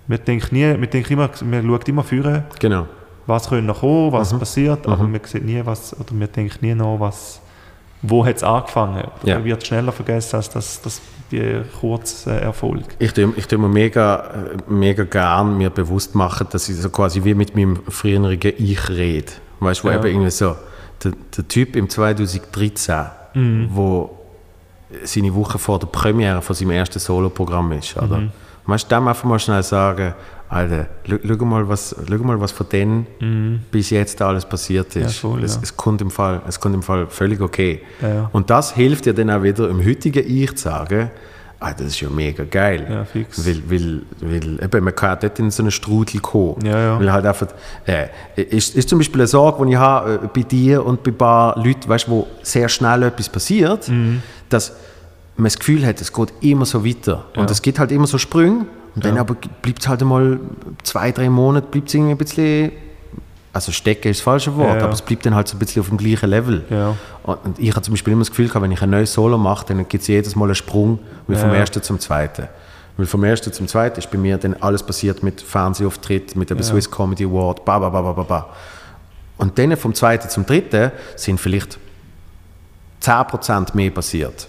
wir 0.09 0.19
denken, 0.19 0.55
nie, 0.55 0.81
wir 0.81 0.87
denken 0.87 1.13
immer, 1.13 1.31
wir 1.41 1.63
schauen 1.63 1.81
immer 1.87 2.05
führen, 2.05 2.45
Genau. 2.59 2.87
was 3.27 3.49
könnte 3.49 3.65
noch 3.67 3.81
kommen, 3.81 4.13
was 4.13 4.37
passiert, 4.37 4.87
aber 4.87 5.07
wir 5.13 5.21
sehen 5.25 5.47
nie, 5.47 5.61
was, 5.65 5.99
oder 5.99 6.11
wir 6.13 6.27
denken 6.29 6.65
nie 6.65 6.75
nach, 6.75 6.99
was, 6.99 7.41
wo 8.09 8.25
hat 8.25 8.37
es 8.37 8.43
angefangen. 8.43 9.05
Oder 9.23 9.29
Ja. 9.39 9.45
Wird 9.45 9.67
schneller 9.67 9.93
vergessen 9.93 10.37
als 10.37 10.51
das, 10.51 10.81
das 10.83 11.01
die 11.31 11.61
kurze 11.81 12.41
Erfolg. 12.41 12.85
Ich 13.01 13.13
tue, 13.13 13.33
ich 13.37 13.47
tue 13.49 13.59
mir 13.59 13.69
mega, 13.69 14.17
äh, 14.17 14.71
mega 14.73 15.03
gern 15.05 15.59
mir 15.59 15.71
bewusst 15.71 16.15
machen, 16.15 16.47
dass 16.51 16.69
ich 16.69 16.77
so 16.77 16.89
quasi 16.91 17.25
wie 17.25 17.35
mit 17.35 17.57
meinem 17.57 17.83
früheren 17.89 18.39
Ich 18.41 18.89
rede. 18.89 19.33
Weißt 19.61 19.81
du, 19.83 19.89
wo 19.89 19.91
Ja. 19.91 19.97
eben 19.99 20.07
irgendwie 20.07 20.31
so, 20.31 20.55
der, 21.03 21.13
der 21.37 21.49
Typ 21.49 21.75
im 21.75 21.89
2013, 21.89 23.07
Mhm. 23.35 23.69
wo 23.73 24.11
seine 25.03 25.35
Woche 25.35 25.59
vor 25.59 25.79
der 25.81 25.89
Premiere 25.89 26.41
von 26.43 26.55
seinem 26.55 26.71
ersten 26.71 26.99
Soloprogramm 27.01 27.73
ist, 27.73 27.97
oder? 27.97 28.19
Mhm. 28.19 28.31
Weißt 28.67 28.91
dem 28.91 29.07
einfach 29.09 29.25
mal 29.25 29.39
schnell 29.39 29.63
sagen, 29.63 30.15
Alter, 30.49 30.87
schau 31.05 31.45
mal, 31.45 31.69
was, 31.69 31.95
schau 32.09 32.19
mal, 32.19 32.41
was 32.41 32.53
von 32.53 32.69
denen 32.69 33.65
bis 33.71 33.91
jetzt 33.91 34.21
alles 34.23 34.45
passiert 34.45 34.95
ist. 34.97 34.97
Mhm. 34.97 35.03
Ja, 35.03 35.09
voll, 35.09 35.45
es, 35.45 35.55
ja. 35.57 35.61
es, 35.63 35.77
kommt 35.77 36.01
im 36.01 36.11
Fall, 36.11 36.43
es 36.47 36.61
kommt 36.61 36.75
im 36.75 36.83
Fall 36.83 37.07
völlig 37.09 37.41
okay. 37.41 37.81
Ja. 38.01 38.29
Und 38.33 38.51
das 38.51 38.73
hilft 38.73 39.07
dir 39.07 39.15
dann 39.15 39.31
auch 39.31 39.43
wieder 39.43 39.69
im 39.69 39.85
heutigen 39.85 40.25
Ich 40.27 40.55
zu 40.57 40.65
sagen, 40.65 41.11
ah, 41.59 41.73
das 41.73 41.87
ist 41.89 42.01
ja 42.01 42.09
mega 42.11 42.45
geil. 42.45 42.87
Ja, 42.89 43.05
fix. 43.05 43.45
Weil, 43.45 43.63
weil, 43.69 44.03
weil 44.21 44.65
eben, 44.65 44.85
man 44.85 44.95
kann 44.95 45.19
dort 45.21 45.39
in 45.39 45.51
so 45.51 45.63
einen 45.63 45.73
Strudel 45.73 46.21
kommen. 46.21 46.65
Ja, 46.65 46.79
ja. 46.79 47.01
Weil 47.01 47.13
halt 47.13 47.27
einfach, 47.27 47.49
äh, 47.87 48.07
ist, 48.37 48.77
ist 48.77 48.89
zum 48.89 48.99
Beispiel 48.99 49.23
eine 49.23 49.27
Sorge, 49.27 49.65
die 49.67 49.73
ich 49.73 49.79
habe 49.79 50.15
äh, 50.15 50.29
bei 50.33 50.43
dir 50.43 50.85
und 50.85 51.03
bei 51.03 51.11
ein 51.11 51.19
paar 51.19 51.57
Leuten, 51.57 51.89
weißt, 51.89 52.09
wo 52.09 52.27
sehr 52.43 52.69
schnell 52.69 53.03
etwas 53.05 53.29
passiert, 53.29 53.89
Mhm. 53.89 54.23
dass 54.49 54.73
man 55.37 55.45
das 55.45 55.59
Gefühl 55.59 55.85
hat, 55.87 56.01
es 56.01 56.13
geht 56.13 56.33
immer 56.41 56.65
so 56.67 56.85
weiter. 56.85 57.27
Und 57.37 57.51
es 57.51 57.61
gibt 57.63 57.79
halt 57.79 57.93
immer 57.93 58.07
so 58.07 58.19
Sprünge. 58.19 58.67
Und 58.95 59.05
dann 59.05 59.17
Ja. 59.17 59.21
aber 59.21 59.35
bleibt 59.63 59.81
es 59.81 59.89
halt 59.89 60.01
einmal 60.01 60.41
zwei, 60.83 61.13
drei 61.13 61.29
Monate, 61.29 61.67
bleibt 61.71 61.89
es 61.89 61.95
irgendwie 61.95 62.13
ein 62.13 62.17
bisschen, 62.19 62.73
also 63.53 63.71
stecken 63.73 64.09
ist 64.11 64.21
das 64.21 64.25
falsche 64.25 64.57
Wort, 64.57 64.69
Ja, 64.69 64.77
ja. 64.79 64.85
aber 64.85 64.95
es 64.95 65.03
bleibt 65.03 65.27
dann 65.27 65.35
halt 65.35 65.49
so 65.49 65.57
ein 65.57 65.59
bisschen 65.59 65.81
auf 65.81 65.89
dem 65.89 65.99
gleichen 65.99 66.31
Level. 66.31 66.65
Ja. 66.71 66.97
Und 67.25 67.59
ich 67.59 67.71
habe 67.73 67.83
zum 67.83 67.93
Beispiel 67.93 68.13
immer 68.15 68.23
das 68.23 68.31
Gefühl, 68.31 68.49
gehabt, 68.49 68.63
wenn 68.63 68.73
ich 68.73 68.81
ein 68.81 68.89
neues 68.89 69.13
Solo 69.13 69.37
mache, 69.37 69.67
dann 69.69 69.87
gibt 69.89 70.01
es 70.01 70.09
jedes 70.09 70.35
Mal 70.37 70.47
einen 70.47 70.55
Sprung, 70.55 70.99
wie 71.29 71.37
vom 71.37 71.51
Ja. 71.51 71.57
ersten 71.57 71.83
zum 71.83 72.01
zweiten. 72.01 72.49
Weil 72.97 73.05
vom 73.05 73.23
ersten 73.25 73.53
zum 73.53 73.69
zweiten 73.69 73.99
ist 73.99 74.11
bei 74.11 74.17
mir 74.17 74.39
dann 74.39 74.55
alles 74.61 74.83
passiert 74.83 75.23
mit 75.23 75.43
Fernsehauftritt, 75.43 76.35
mit 76.35 76.49
dem 76.49 76.57
Ja. 76.57 76.63
Swiss 76.65 76.91
Comedy 76.91 77.25
Award, 77.27 77.63
ba, 77.67 77.79
ba, 77.79 77.91
ba, 77.91 78.01
ba, 78.01 78.13
ba, 78.15 78.23
ba. 78.23 78.47
Und 79.37 79.59
dann 79.59 79.77
vom 79.77 79.93
zweiten 79.93 80.31
zum 80.31 80.47
dritten 80.47 80.91
sind 81.17 81.39
vielleicht 81.39 81.79
10% 83.01 83.75
mehr 83.75 83.91
passiert. 83.91 84.49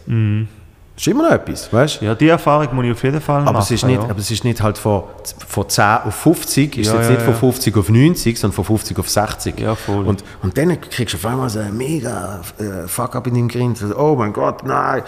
Das 0.98 1.06
ist 1.06 1.11
immer 1.14 1.30
noch 1.30 1.32
etwas, 1.32 1.72
weißt 1.72 2.02
du? 2.02 2.06
Ja, 2.06 2.15
die 2.15 2.28
Erfahrung 2.28 2.74
muss 2.76 2.86
ich 2.86 2.91
auf 2.91 3.03
jeden 3.03 3.22
Fall 3.22 3.41
Aber 3.41 3.52
machen. 3.53 3.61
es, 3.61 3.69
ist 3.69 3.86
nicht, 3.86 4.02
ja. 4.02 4.10
aber 4.10 4.18
es 4.18 4.32
ist 4.32 4.44
nicht 4.44 4.64
halt 4.64 4.80
von, 4.80 5.03
von 5.48 5.69
10 5.69 5.84
auf 6.06 6.15
50, 6.15 6.76
ist 6.76 6.88
Ja, 6.88 6.95
jetzt 6.95 7.03
ja, 7.03 7.10
nicht 7.11 7.22
von 7.22 7.34
ja. 7.36 7.40
50 7.40 7.78
auf 7.78 7.90
90, 7.90 8.40
sondern 8.40 8.56
von 8.56 8.65
50 8.65 8.98
auf 8.98 9.07
60. 9.07 9.60
Ja, 9.60 9.76
voll. 9.76 10.07
Und, 10.07 10.24
und 10.41 10.57
dann 10.57 10.82
kriegst 10.82 11.14
du 11.14 11.18
auf 11.19 11.26
einmal 11.32 11.52
so 11.52 11.60
ein 11.60 11.78
mega 11.78 12.41
äh, 12.57 12.88
Fuck-up 12.88 13.28
in 13.28 13.36
deinem 13.36 13.48
Grind. 13.48 13.80
Oh 13.95 14.15
mein 14.18 14.34
Gott, 14.34 14.64
nein, 14.64 15.03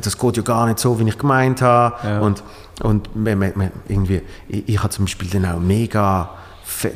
das 0.00 0.16
geht 0.16 0.36
ja 0.36 0.44
gar 0.44 0.64
nicht 0.66 0.78
so, 0.78 0.96
wie 1.00 1.08
ich 1.08 1.18
gemeint 1.18 1.60
habe. 1.60 2.20
Und, 2.20 2.44
und 2.84 3.16
man, 3.16 3.36
man, 3.36 3.72
irgendwie, 3.88 4.22
ich, 4.46 4.68
ich 4.68 4.78
habe 4.78 4.90
zum 4.90 5.06
Beispiel 5.06 5.28
dann 5.28 5.44
auch 5.44 5.58
mega 5.58 6.30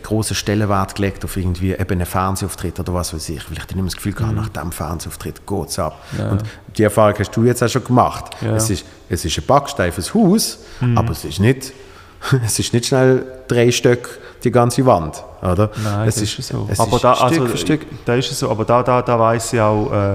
großen 0.02 0.36
Stellenwert 0.36 0.94
gelegt 0.94 1.24
auf 1.24 1.36
irgendwie 1.36 1.72
eben 1.72 1.90
einen 1.90 2.06
Fernsehauftritt 2.06 2.78
oder 2.80 2.94
was 2.94 3.12
weiß 3.14 3.28
ich, 3.30 3.48
weil 3.50 3.58
ich 3.58 3.64
dann 3.64 3.78
immer 3.78 3.88
das 3.88 3.96
Gefühl 3.96 4.12
Mhm. 4.12 4.26
hatte, 4.26 4.34
nach 4.34 4.48
dem 4.48 4.72
Fernsehauftritt 4.72 5.46
geht 5.46 5.68
es 5.68 5.78
ab. 5.78 6.02
Und 6.30 6.42
die 6.76 6.82
Erfahrung 6.82 7.14
hast 7.18 7.30
du 7.36 7.44
jetzt 7.44 7.62
auch 7.62 7.68
schon 7.68 7.84
gemacht. 7.84 8.30
Ja. 8.40 8.50
Mhm. 8.50 8.56
Es, 8.56 8.70
ist, 8.70 8.84
es 9.08 9.24
ist 9.24 9.38
ein 9.38 9.46
backsteifes 9.46 10.14
Haus, 10.14 10.58
aber 10.94 11.10
es 11.12 11.24
ist 11.24 11.40
nicht, 11.40 11.72
es 12.44 12.58
ist 12.58 12.72
nicht 12.72 12.86
schnell 12.86 13.24
drei 13.48 13.70
Stück 13.70 14.18
die 14.44 14.50
ganze 14.50 14.84
Wand, 14.86 15.22
oder? 15.42 15.70
Nein, 15.84 16.08
es 16.08 16.14
das 16.14 16.24
ist, 16.38 16.48
so. 16.48 16.66
Es 16.70 16.80
aber 16.80 16.96
ist 16.96 17.04
da, 17.04 17.14
Stück 17.14 17.24
also, 17.30 17.46
für 17.46 17.56
Stück. 17.58 17.86
Da 18.06 18.14
ist 18.14 18.30
es 18.30 18.38
so, 18.38 18.50
aber 18.50 18.64
da, 18.64 18.82
da, 18.82 19.02
da 19.02 19.18
weiß 19.18 19.52
ich 19.52 19.60
auch, 19.60 19.92
äh, 19.92 20.14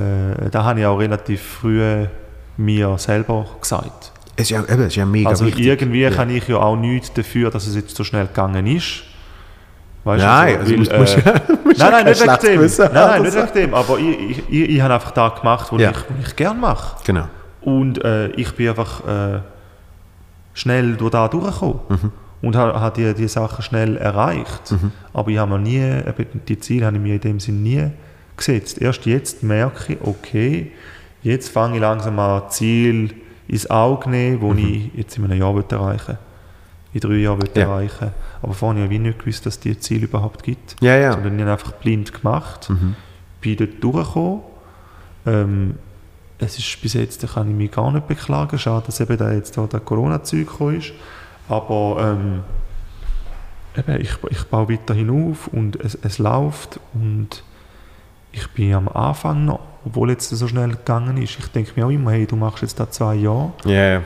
äh, 0.00 0.50
da 0.50 0.64
habe 0.64 0.80
ich 0.80 0.86
auch 0.86 0.98
relativ 0.98 1.42
früh 1.42 2.06
mir 2.58 2.98
selber 2.98 3.46
gesagt. 3.60 4.11
Es 4.36 4.44
ist 4.44 4.50
ja, 4.50 4.62
eben, 4.62 4.80
es 4.82 4.88
ist 4.88 4.96
ja 4.96 5.04
mega 5.06 5.28
also 5.28 5.44
wichtig. 5.46 5.66
irgendwie 5.66 6.00
ja. 6.02 6.10
kann 6.10 6.30
ich 6.30 6.48
ja 6.48 6.56
auch 6.56 6.76
nichts 6.76 7.12
dafür, 7.12 7.50
dass 7.50 7.66
es 7.66 7.74
jetzt 7.74 7.94
so 7.96 8.02
schnell 8.04 8.26
gegangen 8.26 8.66
ist. 8.66 9.02
Weißt 10.04 10.24
Nein, 10.24 10.54
du, 10.54 10.60
also 10.60 10.72
weil, 10.90 10.98
musst- 10.98 11.16
äh, 11.16 11.32
musst 11.64 11.78
nein, 11.78 11.90
nein, 11.92 12.04
nicht 12.06 12.20
wegen 12.22 12.38
dem. 12.40 12.60
Nein, 12.60 12.90
nein, 12.92 13.22
nicht 13.22 13.36
wegen 13.36 13.52
dem. 13.54 13.74
Aber 13.74 13.98
ich, 13.98 14.30
ich, 14.30 14.38
ich, 14.48 14.70
ich 14.70 14.80
habe 14.80 14.94
einfach 14.94 15.10
da 15.12 15.28
gemacht, 15.28 15.68
was 15.70 15.80
Ja. 15.80 15.90
ich, 15.90 15.96
was 15.96 16.28
ich 16.28 16.36
gerne 16.36 16.58
mache. 16.60 16.96
Genau. 17.04 17.28
Und 17.60 18.04
äh, 18.04 18.28
ich 18.30 18.50
bin 18.54 18.68
einfach 18.70 19.06
äh, 19.06 19.40
schnell 20.54 20.96
durch 20.96 21.10
da 21.12 21.28
durchgekommen. 21.28 21.80
Und 22.40 22.56
habe 22.56 22.80
ha 22.80 22.90
die, 22.90 23.14
die 23.14 23.28
Sachen 23.28 23.62
schnell 23.62 23.96
erreicht. 23.96 24.74
Aber 25.12 25.30
ich 25.30 25.38
habe 25.38 25.52
mir 25.52 25.58
nie, 25.60 26.02
die 26.48 26.58
Ziele 26.58 26.86
habe 26.86 26.96
ich 26.96 27.02
mir 27.02 27.14
in 27.14 27.20
dem 27.20 27.38
Sinne 27.38 27.58
nie 27.58 27.90
gesetzt. 28.36 28.80
Erst 28.82 29.06
jetzt 29.06 29.44
merke 29.44 29.92
ich, 29.92 29.98
okay, 30.02 30.72
jetzt 31.22 31.50
fange 31.50 31.76
ich 31.76 31.80
langsam 31.80 32.18
an, 32.18 32.42
Ziel 32.48 33.14
ins 33.48 33.68
Auge 33.70 34.08
nehmen, 34.10 34.56
die 34.56 34.90
ich 34.92 34.98
jetzt 34.98 35.18
in 35.18 35.24
einem 35.24 35.38
Jahr 35.38 35.54
will 35.54 35.64
erreichen 35.70 36.18
in 36.94 37.00
drei 37.00 37.14
Jahren 37.14 37.40
will 37.40 37.50
Ja. 37.54 37.62
erreichen 37.62 38.10
Aber 38.42 38.52
vorher 38.52 38.84
habe 38.84 38.92
ich 38.94 39.00
nicht 39.00 39.18
gewusst, 39.18 39.46
dass 39.46 39.54
es 39.54 39.60
diese 39.60 39.78
Ziele 39.80 40.04
überhaupt 40.04 40.42
gibt. 40.42 40.76
Ja, 40.82 40.96
ja. 40.96 41.12
Sondern 41.12 41.36
ich 41.36 41.40
habe 41.40 41.52
einfach 41.52 41.72
blind 41.72 42.12
gemacht, 42.12 42.70
bin 43.40 43.56
dort 43.56 43.82
durchgekommen. 43.82 44.40
Ähm, 45.24 45.74
es 46.38 46.58
ist 46.58 46.82
bis 46.82 46.94
jetzt, 46.94 47.22
da 47.22 47.28
kann 47.28 47.48
ich 47.48 47.54
mich 47.56 47.70
gar 47.70 47.90
nicht 47.92 48.06
beklagen. 48.08 48.58
Schade, 48.58 48.84
dass 48.86 49.00
eben 49.00 49.16
da 49.16 49.32
jetzt 49.32 49.56
da 49.56 49.66
der 49.66 49.80
Corona-Zeug 49.80 50.60
ist. 50.76 50.92
Aber 51.48 51.96
ähm, 52.20 52.42
eben, 53.78 54.00
ich, 54.00 54.10
ich 54.30 54.42
baue 54.44 54.68
weiterhin 54.68 55.08
auf 55.30 55.48
und 55.48 55.76
es, 55.76 55.94
es 56.02 56.18
läuft 56.18 56.78
und 56.94 57.42
ich 58.32 58.48
bin 58.50 58.74
am 58.74 58.88
Anfang 58.88 59.44
noch, 59.46 59.60
obwohl 59.84 60.10
jetzt 60.10 60.28
so 60.30 60.48
schnell 60.48 60.70
gegangen 60.70 61.16
ist. 61.16 61.38
Ich 61.38 61.46
denke 61.48 61.72
mir 61.76 61.86
auch 61.86 61.90
immer, 61.90 62.12
hey, 62.12 62.26
du 62.26 62.36
machst 62.36 62.62
jetzt 62.62 62.78
da 62.78 62.90
zwei 62.90 63.14
Jahre 63.16 63.52
Ja, 63.64 63.72
ja. 63.94 64.02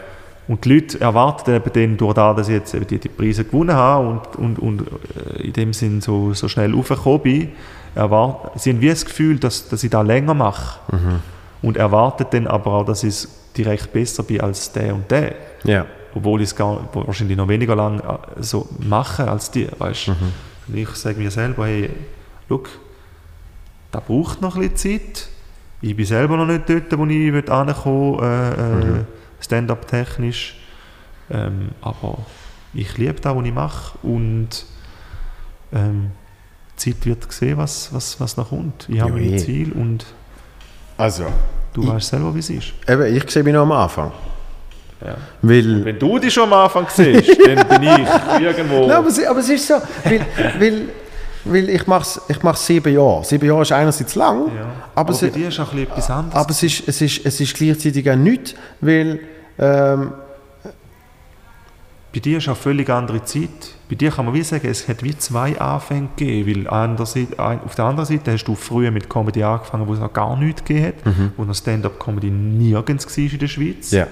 und 0.49 0.65
die 0.65 0.75
Leute 0.75 1.01
erwarten 1.01 1.55
eben 1.55 1.73
dann 1.73 1.97
durch 1.97 2.15
das, 2.15 2.37
dass 2.37 2.49
ich 2.49 2.55
jetzt 2.55 2.75
eben 2.75 2.87
die, 2.87 2.99
die 2.99 3.09
Preise 3.09 3.45
gewonnen 3.45 3.75
habe 3.77 4.09
und, 4.09 4.37
und, 4.37 4.59
und 4.59 4.83
äh, 5.37 5.43
in 5.43 5.53
dem 5.53 5.73
Sinn 5.73 6.01
so, 6.01 6.33
so 6.35 6.49
schnell 6.49 6.75
aufgekommen 6.75 7.21
bin, 7.23 7.53
erwart- 7.95 8.59
sie 8.61 8.71
haben 8.71 8.81
wie 8.81 8.89
das 8.89 9.05
Gefühl, 9.05 9.39
dass, 9.39 9.69
dass 9.69 9.83
ich 9.85 9.91
da 9.91 10.03
länger 10.03 10.35
mache. 10.35 10.81
Und 11.63 11.77
erwartet 11.79 12.29
dann 12.33 12.47
aber 12.47 12.73
auch, 12.75 12.85
dass 12.85 13.03
ich 13.03 13.27
direkt 13.57 13.93
besser 13.93 14.23
bin 14.23 14.41
als 14.43 14.71
der 14.73 14.95
und 14.95 15.11
der. 15.11 15.35
ja. 15.65 15.87
obwohl 16.15 16.41
ich 16.41 16.49
es 16.49 16.57
gar, 16.57 16.89
wahrscheinlich 16.95 17.37
noch 17.37 17.49
weniger 17.49 17.75
lang 17.77 18.01
äh, 18.01 18.43
so 18.43 18.69
mache 18.79 19.31
als 19.31 19.51
die, 19.51 19.67
weißt 19.79 20.09
Mhm. 20.09 20.15
Und 20.69 20.77
ich 20.77 20.89
sage 20.91 21.19
mir 21.19 21.31
selber, 21.31 21.67
hey, 21.67 21.91
look, 22.49 22.69
das 23.93 24.03
braucht 24.05 24.41
noch 24.43 24.57
ein 24.57 24.69
bisschen 24.71 25.01
Zeit. 25.01 25.29
Ich 25.83 25.95
bin 25.95 26.07
selber 26.07 26.37
noch 26.37 26.47
nicht 26.47 26.69
dort, 26.69 26.99
wo 26.99 27.05
ich 27.07 27.51
ankommen 27.51 28.19
äh, 28.23 28.51
äh, 28.53 28.85
Mhm. 28.85 29.05
Stand-up 29.41 29.87
technisch. 29.87 30.57
Ähm, 31.31 31.71
aber 31.83 32.19
ich 32.73 32.97
liebe 32.99 33.15
das, 33.21 33.35
was 33.37 33.45
ich 33.45 33.53
mache 33.55 33.99
und 34.03 34.49
ähm, 35.73 36.11
die 36.79 36.93
Zeit 36.95 37.07
wird 37.07 37.33
sehen, 37.33 37.59
was, 37.59 37.93
was, 37.93 38.19
was 38.21 38.37
noch 38.37 38.49
kommt. 38.51 38.87
Ich 38.89 39.01
habe 39.01 39.13
mein 39.13 39.33
eh. 39.35 39.37
Ziel 39.37 39.73
und 39.73 40.07
Also, 40.97 41.25
du 41.75 41.83
Ich- 41.83 41.89
weißt 41.89 42.09
selber, 42.09 42.35
wie 42.35 42.39
es 42.39 42.51
ist. 42.51 42.73
eben, 42.89 43.15
ich 43.17 43.31
sehe 43.31 43.43
mich 43.43 43.53
noch 43.53 43.63
am 43.63 43.73
Anfang. 43.73 44.13
Ja. 45.05 45.17
Weil, 45.43 45.85
Wenn 45.85 45.99
du 45.99 46.19
dich 46.19 46.33
schon 46.33 46.45
am 46.45 46.53
Anfang 46.55 46.87
siehst, 46.89 47.29
dann 47.45 47.69
bin 47.69 47.83
ich 47.83 48.41
irgendwo... 48.41 48.87
Nein, 48.87 48.93
aber, 48.97 49.09
es, 49.09 49.25
aber 49.27 49.41
es 49.41 49.49
ist 49.51 49.67
so, 49.67 49.75
weil, 50.05 50.21
weil, 50.59 50.83
weil 51.49 51.69
ich 51.71 51.87
mache 51.87 52.21
ich 52.29 52.43
mach's 52.43 52.67
sieben 52.67 52.93
Jahre. 52.93 53.25
Sieben 53.25 53.47
Jahre 53.47 53.63
ist 53.63 53.73
einerseits 53.73 54.15
lang, 54.15 54.47
ja. 54.55 54.63
aber, 54.95 55.01
aber 55.01 55.11
es, 55.13 55.21
bei 55.21 55.29
dir 55.29 55.49
ist 55.49 55.61
auch 55.61 55.73
etwas 55.75 56.11
anderes. 56.11 56.37
aber 56.37 56.51
es, 56.51 56.63
ist, 56.63 56.89
es, 56.89 57.01
ist, 57.01 57.25
es 57.25 57.41
ist 57.41 57.55
gleichzeitig 57.55 58.11
auch 58.11 58.17
nichts, 58.17 58.55
weil 58.81 59.21
ähm, 59.59 60.13
Bei 62.13 62.21
dir 62.21 62.39
ist 62.39 62.49
auch 62.49 62.57
völlig 62.57 62.89
andere 62.89 63.23
Zeit. 63.25 63.75
Bei 63.89 63.95
dir 63.95 64.11
kann 64.11 64.25
man 64.25 64.35
wie 64.35 64.43
sagen, 64.43 64.67
es 64.69 64.89
hat 64.89 65.03
wie 65.03 65.17
zwei 65.19 65.59
Anfänge 65.61 66.09
gegeben, 66.17 66.67
weil 66.67 66.69
auf 66.69 67.75
der 67.75 67.85
anderen 67.85 68.07
Seite 68.07 68.33
hast 68.33 68.45
du 68.45 68.55
früher 68.55 68.91
mit 68.91 69.09
Comedy 69.09 69.43
angefangen, 69.43 69.87
wo 69.87 69.93
es 69.95 70.01
noch 70.01 70.13
gar 70.13 70.37
nichts 70.37 70.65
gegeben 70.65 70.87
hat, 70.87 70.95
wo 71.37 71.45
noch 71.45 71.55
Stand-up-Comedy 71.55 72.31
nirgends 72.31 73.07
war 73.07 73.25
in 73.33 73.39
der 73.39 73.49
Schweiz. 73.49 73.91
ja. 73.91 74.07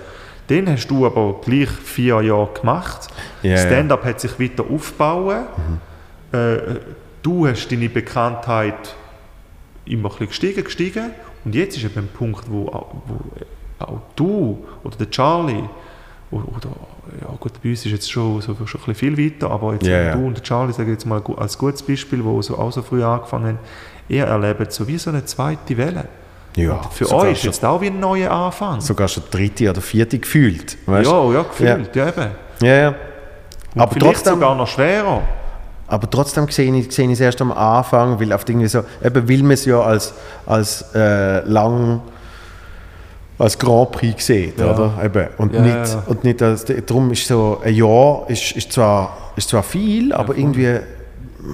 Dann 0.48 0.68
hast 0.68 0.88
du 0.88 1.06
aber 1.06 1.40
gleich 1.40 1.70
vier 1.70 2.20
Jahre 2.20 2.50
gemacht. 2.52 3.08
Ja, 3.42 3.52
ja. 3.52 3.56
Stand-up 3.56 4.04
hat 4.04 4.20
sich 4.20 4.38
weiter 4.38 4.64
aufgebaut. 4.70 5.46
Äh, 6.32 6.56
du 7.24 7.48
hast 7.48 7.72
deine 7.72 7.88
Bekanntheit 7.88 8.94
immer 9.86 10.08
ein 10.08 10.10
bisschen 10.12 10.28
gestiegen, 10.28 10.62
gestiegen. 10.64 11.10
Und 11.44 11.54
jetzt 11.56 11.76
ist 11.76 11.84
eben 11.84 11.98
ein 11.98 12.08
Punkt, 12.08 12.44
wo, 12.48 12.68
auch- 12.68 12.94
wo 13.06 13.84
auch 13.84 13.98
du 14.14 14.64
oder 14.84 14.96
der 14.96 15.10
Charlie 15.10 15.64
oder, 16.30 16.68
ja 17.20 17.28
gut, 17.38 17.52
bei 17.62 17.70
uns 17.70 17.84
ist 17.84 17.92
jetzt 17.92 18.10
schon, 18.10 18.40
so, 18.40 18.54
schon 18.54 18.80
ein 18.80 18.86
bisschen 18.86 18.94
viel 18.94 19.18
weiter, 19.18 19.50
aber 19.50 19.74
jetzt 19.74 19.86
Ja, 19.86 20.00
ja. 20.02 20.14
du 20.16 20.26
und 20.26 20.36
der 20.36 20.42
Charlie, 20.42 20.72
sage 20.72 20.84
ich 20.90 20.94
jetzt 20.94 21.04
mal 21.06 21.22
als 21.36 21.58
gutes 21.58 21.82
Beispiel, 21.82 22.24
wo 22.24 22.40
so, 22.42 22.56
auch 22.58 22.72
so 22.72 22.82
früh 22.82 23.04
angefangen 23.04 23.46
haben, 23.46 23.58
ihr 24.08 24.24
erlebt 24.24 24.72
so 24.72 24.86
wie 24.88 24.96
so 24.98 25.10
eine 25.10 25.24
zweite 25.24 25.76
Welle. 25.76 26.08
ja, 26.56 26.72
Und 26.76 26.92
für 26.94 27.12
euch 27.12 27.32
ist 27.32 27.44
jetzt 27.44 27.64
auch 27.64 27.80
wie 27.82 27.86
ein 27.88 28.00
neuer 28.00 28.30
Anfang. 28.30 28.80
sogar 28.80 29.06
schon 29.08 29.24
dritte 29.30 29.68
oder 29.70 29.80
vierte 29.80 30.18
gefühlt. 30.18 30.76
Weißt? 30.86 31.10
ja, 31.10 31.32
ja, 31.32 31.42
gefühlt, 31.42 31.94
ja, 31.94 32.08
eben. 32.08 32.30
ja, 32.62 32.74
ja. 32.74 32.88
Und 33.74 33.80
Aber 33.82 33.92
vielleicht 33.92 34.14
trotzdem, 34.16 34.34
sogar 34.34 34.54
noch 34.54 34.66
schwerer. 34.68 35.22
Aber 35.86 36.10
trotzdem 36.10 36.48
sehe 36.48 36.74
ich, 36.74 36.92
sehe 36.94 37.06
ich 37.06 37.12
es 37.12 37.20
erst 37.20 37.40
am 37.42 37.52
Anfang, 37.52 38.18
weil 38.20 38.32
auf 38.32 38.48
irgendwie 38.48 38.68
so, 38.68 38.82
eben 39.04 39.28
will 39.28 39.42
man 39.42 39.52
es 39.52 39.64
ja 39.64 39.80
als, 39.80 40.14
als 40.46 40.84
äh, 40.94 41.40
lang 41.48 42.00
als 43.38 43.58
Grand 43.58 43.90
Prix 43.92 44.24
sieht, 44.26 44.58
Ja. 44.58 44.72
oder? 44.72 44.92
Eben. 45.04 45.26
Und, 45.38 45.52
Ja, 45.52 45.60
nicht, 45.60 45.74
ja, 45.74 46.02
und 46.06 46.24
nicht 46.24 46.40
als, 46.42 46.64
darum 46.86 47.10
ist 47.10 47.26
so 47.26 47.60
ein 47.64 47.74
Jahr 47.74 48.24
ist, 48.28 48.52
ist, 48.52 48.72
zwar, 48.72 49.16
ist 49.36 49.48
zwar 49.48 49.62
viel, 49.62 50.12
aber 50.12 50.36
irgendwie 50.36 50.78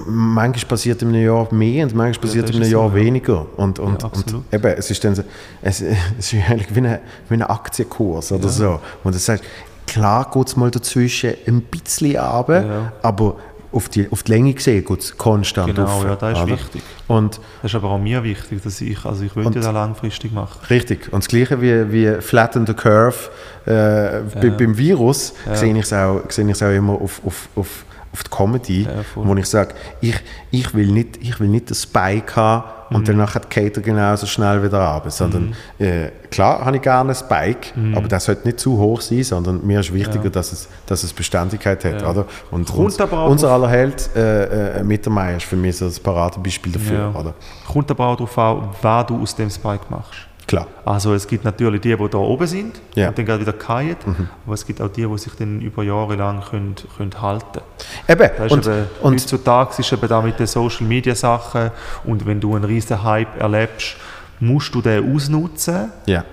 manchmal 0.06 0.68
passiert 0.68 1.02
in 1.02 1.08
einem 1.08 1.24
Jahr 1.24 1.52
mehr 1.52 1.84
und 1.84 1.94
manchmal 1.94 2.28
passiert 2.28 2.50
in 2.50 2.56
einem 2.56 2.70
Jahr 2.70 2.90
so, 2.90 2.94
weniger. 2.94 3.46
Und, 3.56 3.78
und, 3.78 4.04
und 4.04 4.34
eben, 4.52 4.74
es 4.76 4.90
ist 4.90 5.02
dann 5.02 5.14
so, 5.14 5.22
es, 5.62 5.80
es 6.18 6.32
ist 6.32 6.48
eigentlich 6.48 6.74
wie 6.74 6.80
ein 6.86 6.98
wie 7.28 7.34
ein 7.34 7.42
Aktienkurs 7.42 8.30
oder 8.32 8.48
so. 8.48 8.78
Und 9.02 9.14
das 9.14 9.28
heißt, 9.28 9.42
klar 9.86 10.30
geht 10.32 10.46
es 10.48 10.56
mal 10.56 10.70
dazwischen 10.70 11.34
ein 11.46 11.62
bisschen 11.62 12.16
runter, 12.16 12.92
aber 13.02 13.36
auf 13.72 13.88
die, 13.88 14.10
auf 14.10 14.22
die 14.22 14.32
Länge 14.32 14.52
gesehen 14.54 14.84
geht 14.84 15.00
es 15.00 15.16
konstant 15.16 15.74
Genau, 15.74 15.86
rauf, 15.86 16.04
ja, 16.04 16.16
das 16.16 16.38
ist 16.38 16.44
oder? 16.44 16.52
wichtig. 16.54 16.82
Und 17.06 17.40
Das 17.62 17.70
ist 17.70 17.74
aber 17.76 17.88
auch 17.90 17.98
mir 17.98 18.22
wichtig, 18.24 18.62
dass 18.62 18.80
ich, 18.80 19.04
also 19.04 19.22
ich 19.24 19.34
will 19.36 19.44
ja 19.44 19.50
das 19.50 19.64
langfristig 19.66 20.32
machen. 20.32 20.58
Richtig. 20.68 21.12
Und 21.12 21.22
das 21.22 21.28
Gleiche 21.28 21.60
wie, 21.60 21.92
wie 21.92 22.20
Flatten 22.20 22.66
the 22.66 22.74
Curve 22.74 23.30
äh, 23.66 24.20
bei, 24.40 24.50
beim 24.50 24.76
Virus 24.76 25.34
Ja. 25.46 25.54
sehe 25.54 25.72
ich 25.76 25.82
es 25.84 25.92
auch, 25.92 26.20
auch 26.24 26.70
immer 26.74 26.94
auf, 26.94 27.20
auf, 27.24 27.48
auf, 27.56 27.84
auf 28.12 28.24
die 28.24 28.30
Comedy, 28.30 28.82
Ja, 28.82 28.90
wo 29.14 29.34
ich 29.36 29.46
sage, 29.46 29.74
ich, 30.00 30.16
ich, 30.50 30.74
will 30.74 30.88
nicht, 30.88 31.18
ich 31.22 31.38
will 31.38 31.48
nicht 31.48 31.70
den 31.70 31.74
Spike 31.76 32.34
haben 32.36 32.64
Mhm. 32.90 32.96
und 32.96 33.08
danach 33.08 33.36
hat 33.36 33.48
Cater 33.50 33.80
genauso 33.80 34.26
schnell 34.26 34.64
wieder 34.64 34.84
runter, 34.84 35.10
sondern 35.10 35.54
äh, 35.78 36.08
klar 36.28 36.64
habe 36.64 36.76
ich 36.76 36.82
gerne 36.82 37.10
einen 37.10 37.14
Spike, 37.14 37.68
Mhm. 37.78 37.96
aber 37.96 38.08
das 38.08 38.24
sollte 38.24 38.48
nicht 38.48 38.58
zu 38.58 38.76
hoch 38.78 39.00
sein, 39.00 39.22
sondern 39.22 39.64
mir 39.64 39.78
ist 39.78 39.94
wichtiger, 39.94 40.24
Ja. 40.24 40.30
dass, 40.30 40.52
es, 40.52 40.68
dass 40.86 41.04
es 41.04 41.12
Beständigkeit 41.12 41.84
hat. 41.84 42.02
Ja. 42.02 42.10
Oder? 42.10 42.26
Und 42.50 42.68
uns, 42.74 42.98
unser 43.00 43.50
aller 43.52 43.68
Held, 43.68 44.10
äh, 44.16 44.78
äh, 44.80 44.82
Mittermeier, 44.82 45.36
ist 45.36 45.46
für 45.46 45.54
mich 45.56 45.76
so 45.76 45.84
das 45.84 46.00
Paradebeispiel 46.00 46.72
dafür. 46.72 46.98
Ja. 47.14 47.20
Oder? 47.20 47.34
Kommt 47.72 47.90
aber 47.92 48.08
auch 48.08 48.16
darauf 48.16 48.36
an, 48.38 48.68
was 48.82 49.06
du 49.06 49.22
aus 49.22 49.36
dem 49.36 49.50
Spike 49.50 49.84
machst. 49.88 50.26
Klar. 50.50 50.66
Also 50.84 51.14
es 51.14 51.28
gibt 51.28 51.44
natürlich 51.44 51.80
die, 51.80 51.96
die 51.96 52.08
da 52.08 52.18
oben 52.18 52.46
sind 52.48 52.80
Ja. 52.96 53.04
Mhm. 53.04 53.08
und 53.10 53.18
dann 53.18 53.26
gerade 53.26 53.40
wieder 53.42 53.52
fallen, 53.52 53.96
aber 54.44 54.54
es 54.54 54.66
gibt 54.66 54.82
auch 54.82 54.88
die, 54.88 55.06
die 55.06 55.18
sich 55.18 55.32
dann 55.34 55.60
über 55.60 55.84
Jahre 55.84 56.16
lang 56.16 56.42
können, 56.42 56.74
können 56.96 57.22
halten 57.22 57.60
Eben. 58.08 58.30
das 58.36 58.46
ist 58.46 58.52
Und, 58.52 58.66
eben, 58.66 58.86
und, 59.00 59.12
Heutzutage 59.14 59.74
ist 59.78 59.92
eben 59.92 60.08
da 60.08 60.20
mit 60.20 60.40
den 60.40 60.48
Social 60.48 60.86
Media 60.88 61.14
Sachen 61.14 61.70
und 62.04 62.26
wenn 62.26 62.40
du 62.40 62.56
einen 62.56 62.64
riesen 62.64 63.00
Hype 63.00 63.40
erlebst, 63.40 63.94
musst 64.40 64.74
du 64.74 64.82
den 64.82 65.14
ausnutzen, 65.14 65.92
ja. 66.06 66.24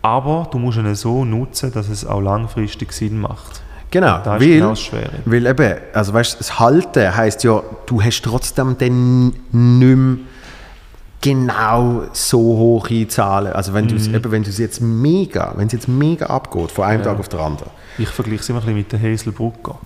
aber 0.00 0.48
du 0.50 0.58
musst 0.58 0.78
ihn 0.78 0.94
so 0.94 1.26
nutzen, 1.26 1.70
dass 1.70 1.90
es 1.90 2.06
auch 2.06 2.22
langfristig 2.22 2.92
Sinn 2.92 3.20
macht. 3.20 3.60
Genau, 3.90 4.20
Das 4.24 4.40
ist 4.42 4.92
weil, 4.92 5.02
genau 5.02 5.14
weil 5.26 5.46
eben, 5.46 5.74
also 5.92 6.14
weißt, 6.14 6.40
das 6.40 6.58
Halten 6.58 7.14
heisst 7.14 7.44
ja, 7.44 7.62
du 7.84 8.02
hast 8.02 8.22
trotzdem 8.22 8.76
dann 8.78 9.26
nicht 9.28 9.46
mehr 9.52 10.16
genau 11.34 12.02
so 12.12 12.38
hohe 12.38 13.08
Zahlen. 13.08 13.52
Also 13.52 13.72
wenn 13.74 13.88
du 13.88 13.96
es 13.96 14.10
wenn 14.12 14.42
du 14.42 14.48
es 14.50 14.58
jetzt 14.58 14.80
mega, 14.80 15.52
wenn 15.56 15.66
es 15.66 15.72
jetzt 15.72 15.88
mega 15.88 16.26
abgeht, 16.26 16.70
von 16.72 16.84
einem 16.84 17.00
Mhm. 17.00 17.04
Ja. 17.06 17.10
Tag 17.12 17.20
auf 17.20 17.28
den 17.28 17.40
anderen. 17.40 17.70
Ich 17.98 18.08
vergleiche 18.08 18.40
es 18.40 18.48
immer 18.48 18.58
ein 18.60 18.64
bisschen 18.66 18.76
mit 18.76 18.92
der 18.92 19.00
Hazel 19.00 19.32
Brucker. 19.32 19.78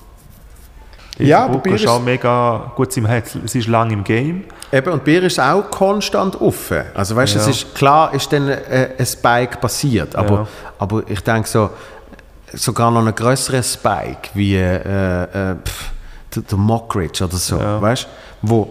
Ja, 1.19 1.45
aber 1.45 1.59
Brucker 1.59 1.75
ist 1.75 1.87
auch 1.87 2.01
mega 2.03 2.73
gut 2.77 2.97
im 2.97 3.05
Herz. 3.07 3.37
Sie 3.45 3.59
ist 3.59 3.69
lang 3.69 3.91
im 3.91 4.03
Game. 4.05 4.45
Eben, 4.73 4.93
und 4.93 5.05
bei 5.05 5.13
ihr 5.13 5.23
ist 5.25 5.35
es 5.35 5.39
auch 5.39 5.71
konstant 5.71 6.41
offen. 6.41 6.83
Also 6.95 7.15
weißt, 7.17 7.37
es 7.37 7.45
Ja. 7.45 7.51
ist 7.51 7.75
klar, 7.75 8.15
ist 8.15 8.33
dann 8.33 8.49
äh, 8.49 8.91
ein 8.99 9.05
Spike 9.07 9.59
passiert, 9.59 10.17
aber, 10.17 10.35
Ja. 10.35 10.47
aber 10.79 11.03
ich 11.09 11.21
denke 11.21 11.49
so, 11.49 11.71
sogar 12.55 12.91
noch 12.91 13.05
ein 13.05 13.15
größerer 13.15 13.63
Spike 13.63 14.31
wie 14.35 14.55
äh, 14.57 14.77
äh, 15.53 15.57
pff, 15.63 15.91
der, 16.35 16.43
der 16.43 16.59
Mockridge 16.59 17.25
oder 17.25 17.37
so, 17.37 17.59
Ja. 17.59 17.83
weißt, 17.83 18.09
wo 18.43 18.69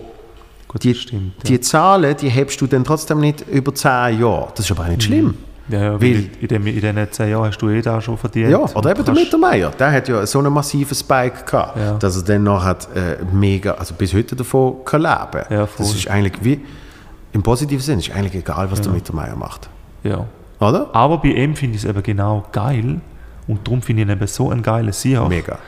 Gut, 0.69 0.83
die, 0.83 0.95
stimmt. 0.95 1.33
Ja. 1.43 1.43
die 1.49 1.59
Zahlen, 1.59 2.15
die 2.15 2.29
hebst 2.29 2.61
du 2.61 2.67
dann 2.67 2.83
trotzdem 2.85 3.19
nicht 3.19 3.41
über 3.49 3.73
10 3.75 4.19
Jahre. 4.21 4.47
Das 4.55 4.65
ist 4.65 4.71
aber 4.71 4.83
auch 4.83 4.87
nicht 4.87 5.03
schlimm. 5.03 5.33
Ja, 5.67 5.79
ja, 5.79 5.91
Weil- 5.93 5.99
weil 6.01 6.29
in, 6.41 6.47
dem, 6.47 6.65
in 6.67 6.73
diesen 6.81 7.11
zehn 7.11 7.29
Jahren 7.29 7.45
hast 7.45 7.59
du 7.61 7.69
eh 7.69 7.81
da 7.81 8.01
schon 8.01 8.17
verdient. 8.17 8.49
Ja, 8.49 8.57
oder 8.57 8.89
eben 8.91 9.05
der 9.05 9.13
Mittermeier, 9.13 9.69
der 9.77 9.91
hat 9.91 10.07
ja 10.07 10.25
so 10.25 10.39
einen 10.39 10.51
massiven 10.51 10.95
Spike 10.95 11.43
gehabt, 11.45 11.77
Ja. 11.77 11.93
dass 11.93 12.15
er 12.17 12.23
dann 12.23 12.41
noch 12.43 12.63
hat, 12.63 12.87
äh, 12.95 13.17
mega, 13.31 13.73
also 13.73 13.93
bis 13.93 14.13
heute 14.15 14.35
davon 14.35 14.77
kann 14.83 15.01
leben. 15.03 15.45
Voll. 15.47 15.67
das 15.77 15.93
ist 15.93 16.07
eigentlich 16.07 16.33
wie, 16.41 16.59
im 17.33 17.43
positiven 17.43 17.81
Sinn, 17.83 17.99
ist 17.99 18.09
eigentlich 18.11 18.33
egal, 18.33 18.71
was 18.71 18.81
der 18.81 18.91
Mittermeier 18.91 19.35
macht. 19.35 19.69
Ja. 20.03 20.25
Oder? 20.59 20.89
Aber 20.93 21.19
bei 21.19 21.29
ihm 21.29 21.55
finde 21.55 21.75
ich 21.77 21.83
es 21.83 21.89
eben 21.89 22.01
genau 22.01 22.45
geil. 22.51 22.99
Und 23.47 23.67
darum 23.67 23.81
finde 23.83 24.01
ich 24.01 24.07
ihn 24.07 24.11
eben 24.11 24.27
so 24.27 24.49
ein 24.49 24.61
geiler 24.63 24.91
Sieg. 24.93 25.19
Mega. 25.29 25.59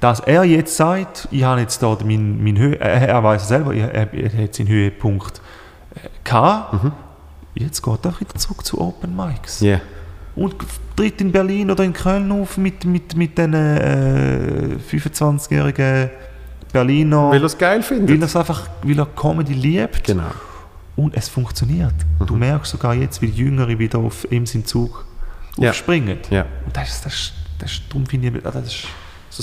Dass 0.00 0.20
er 0.20 0.44
jetzt 0.44 0.76
sagt, 0.76 1.26
ich 1.30 1.42
habe 1.42 1.60
jetzt 1.60 1.82
da 1.82 1.96
meinen 2.04 2.42
mein 2.42 2.56
Höhe, 2.56 2.78
er, 2.78 3.08
er 3.08 3.22
weiß 3.24 3.48
selber, 3.48 3.74
er, 3.74 3.92
er, 3.92 4.14
er 4.14 4.44
hat 4.44 4.54
seinen 4.54 4.68
Höhepunkt 4.68 5.40
äh, 5.94 6.08
gehabt. 6.22 6.84
Mhm. 6.84 6.92
Jetzt 7.54 7.82
geht 7.82 8.04
er 8.04 8.20
wieder 8.20 8.34
zurück 8.36 8.64
zu 8.64 8.80
Open 8.80 9.16
Mics. 9.16 9.60
Ja. 9.60 9.80
Und 10.36 10.54
tritt 10.94 11.20
in 11.20 11.32
Berlin 11.32 11.70
oder 11.72 11.82
in 11.82 11.92
Köln 11.92 12.30
auf 12.30 12.56
mit, 12.58 12.84
mit, 12.84 13.16
mit 13.16 13.36
den 13.36 13.54
äh, 13.54 14.76
25-jährigen 14.88 16.10
Berliner. 16.72 17.30
Weil 17.30 17.40
er 17.42 17.46
es 17.46 17.58
geil 17.58 17.82
findet. 17.82 18.10
weil 18.16 18.22
es 18.22 18.36
einfach, 18.36 18.68
weil 18.82 18.98
er 18.98 19.06
Comedy 19.06 19.54
liebt. 19.54 20.04
Genau. 20.04 20.30
Und 20.94 21.16
es 21.16 21.28
funktioniert. 21.28 21.94
Du 22.24 22.36
merkst 22.36 22.70
sogar 22.72 22.94
jetzt, 22.94 23.20
wie 23.22 23.28
die 23.28 23.38
Jüngere 23.38 23.78
wieder 23.78 23.98
auf 23.98 24.30
ihm 24.30 24.46
seinen 24.46 24.64
Zug 24.64 25.04
Ja. 25.56 25.70
aufspringen. 25.70 26.18
Ja. 26.30 26.44
Und 26.66 26.76
das 26.76 27.00
das, 27.02 27.32
das 27.58 27.72
ist, 27.72 27.82
darum 27.88 28.06
finde 28.06 28.28
ich, 28.28 28.42
das 28.42 28.54
ist 28.66 28.86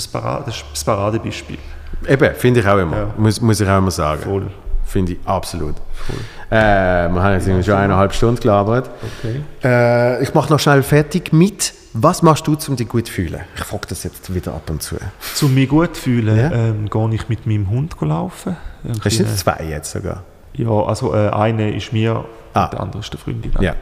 das, 0.00 0.08
Parade, 0.08 0.44
das, 0.46 0.84
Paradebeispiel. 0.84 1.58
Eben, 2.06 2.34
finde 2.34 2.60
ich 2.60 2.66
auch 2.66 2.78
immer. 2.78 2.96
Ja. 2.96 3.14
Muss, 3.16 3.40
muss 3.40 3.60
ich 3.60 3.68
auch 3.68 3.78
immer 3.78 3.90
sagen. 3.90 4.22
Voll. 4.22 4.50
Finde 4.84 5.12
ich 5.12 5.18
absolut. 5.24 5.74
Äh, 6.50 6.54
wir 7.08 7.22
haben 7.22 7.32
jetzt 7.40 7.66
schon 7.66 7.74
eineinhalb 7.74 8.12
Stunden 8.14 8.40
gelabert. 8.40 8.88
Okay. 9.18 9.40
Äh, 9.64 10.22
ich 10.22 10.32
mache 10.32 10.52
noch 10.52 10.60
schnell 10.60 10.82
fertig 10.82 11.32
mit, 11.32 11.74
was 11.92 12.22
machst 12.22 12.46
du, 12.46 12.56
um 12.68 12.76
dich 12.76 12.88
gut 12.88 13.06
zu 13.06 13.12
fühlen? 13.12 13.40
Ich 13.56 13.64
frage 13.64 13.86
das 13.88 14.04
jetzt 14.04 14.32
wieder 14.32 14.52
ab 14.54 14.70
und 14.70 14.82
zu. 14.82 14.96
Zum 15.34 15.54
mich 15.54 15.68
gut 15.68 15.96
zu 15.96 16.02
fühlen, 16.02 16.36
Ja. 16.38 16.52
ähm, 16.52 16.88
gehe 16.88 17.14
ich 17.14 17.28
mit 17.28 17.46
meinem 17.46 17.68
Hund 17.68 17.96
laufen. 18.00 18.56
Hast 19.04 19.18
du 19.18 19.22
nicht 19.24 19.38
zwei 19.38 19.64
jetzt 19.68 19.90
sogar? 19.90 20.22
Ja, 20.52 20.70
also 20.70 21.14
äh, 21.14 21.30
eine 21.30 21.74
ist 21.74 21.92
mir 21.92 22.24
Ah. 22.54 22.64
und 22.64 22.72
der 22.74 22.80
andere 22.80 23.00
ist 23.00 23.12
der 23.12 23.18
Freundin. 23.20 23.52
Ja. 23.60 23.74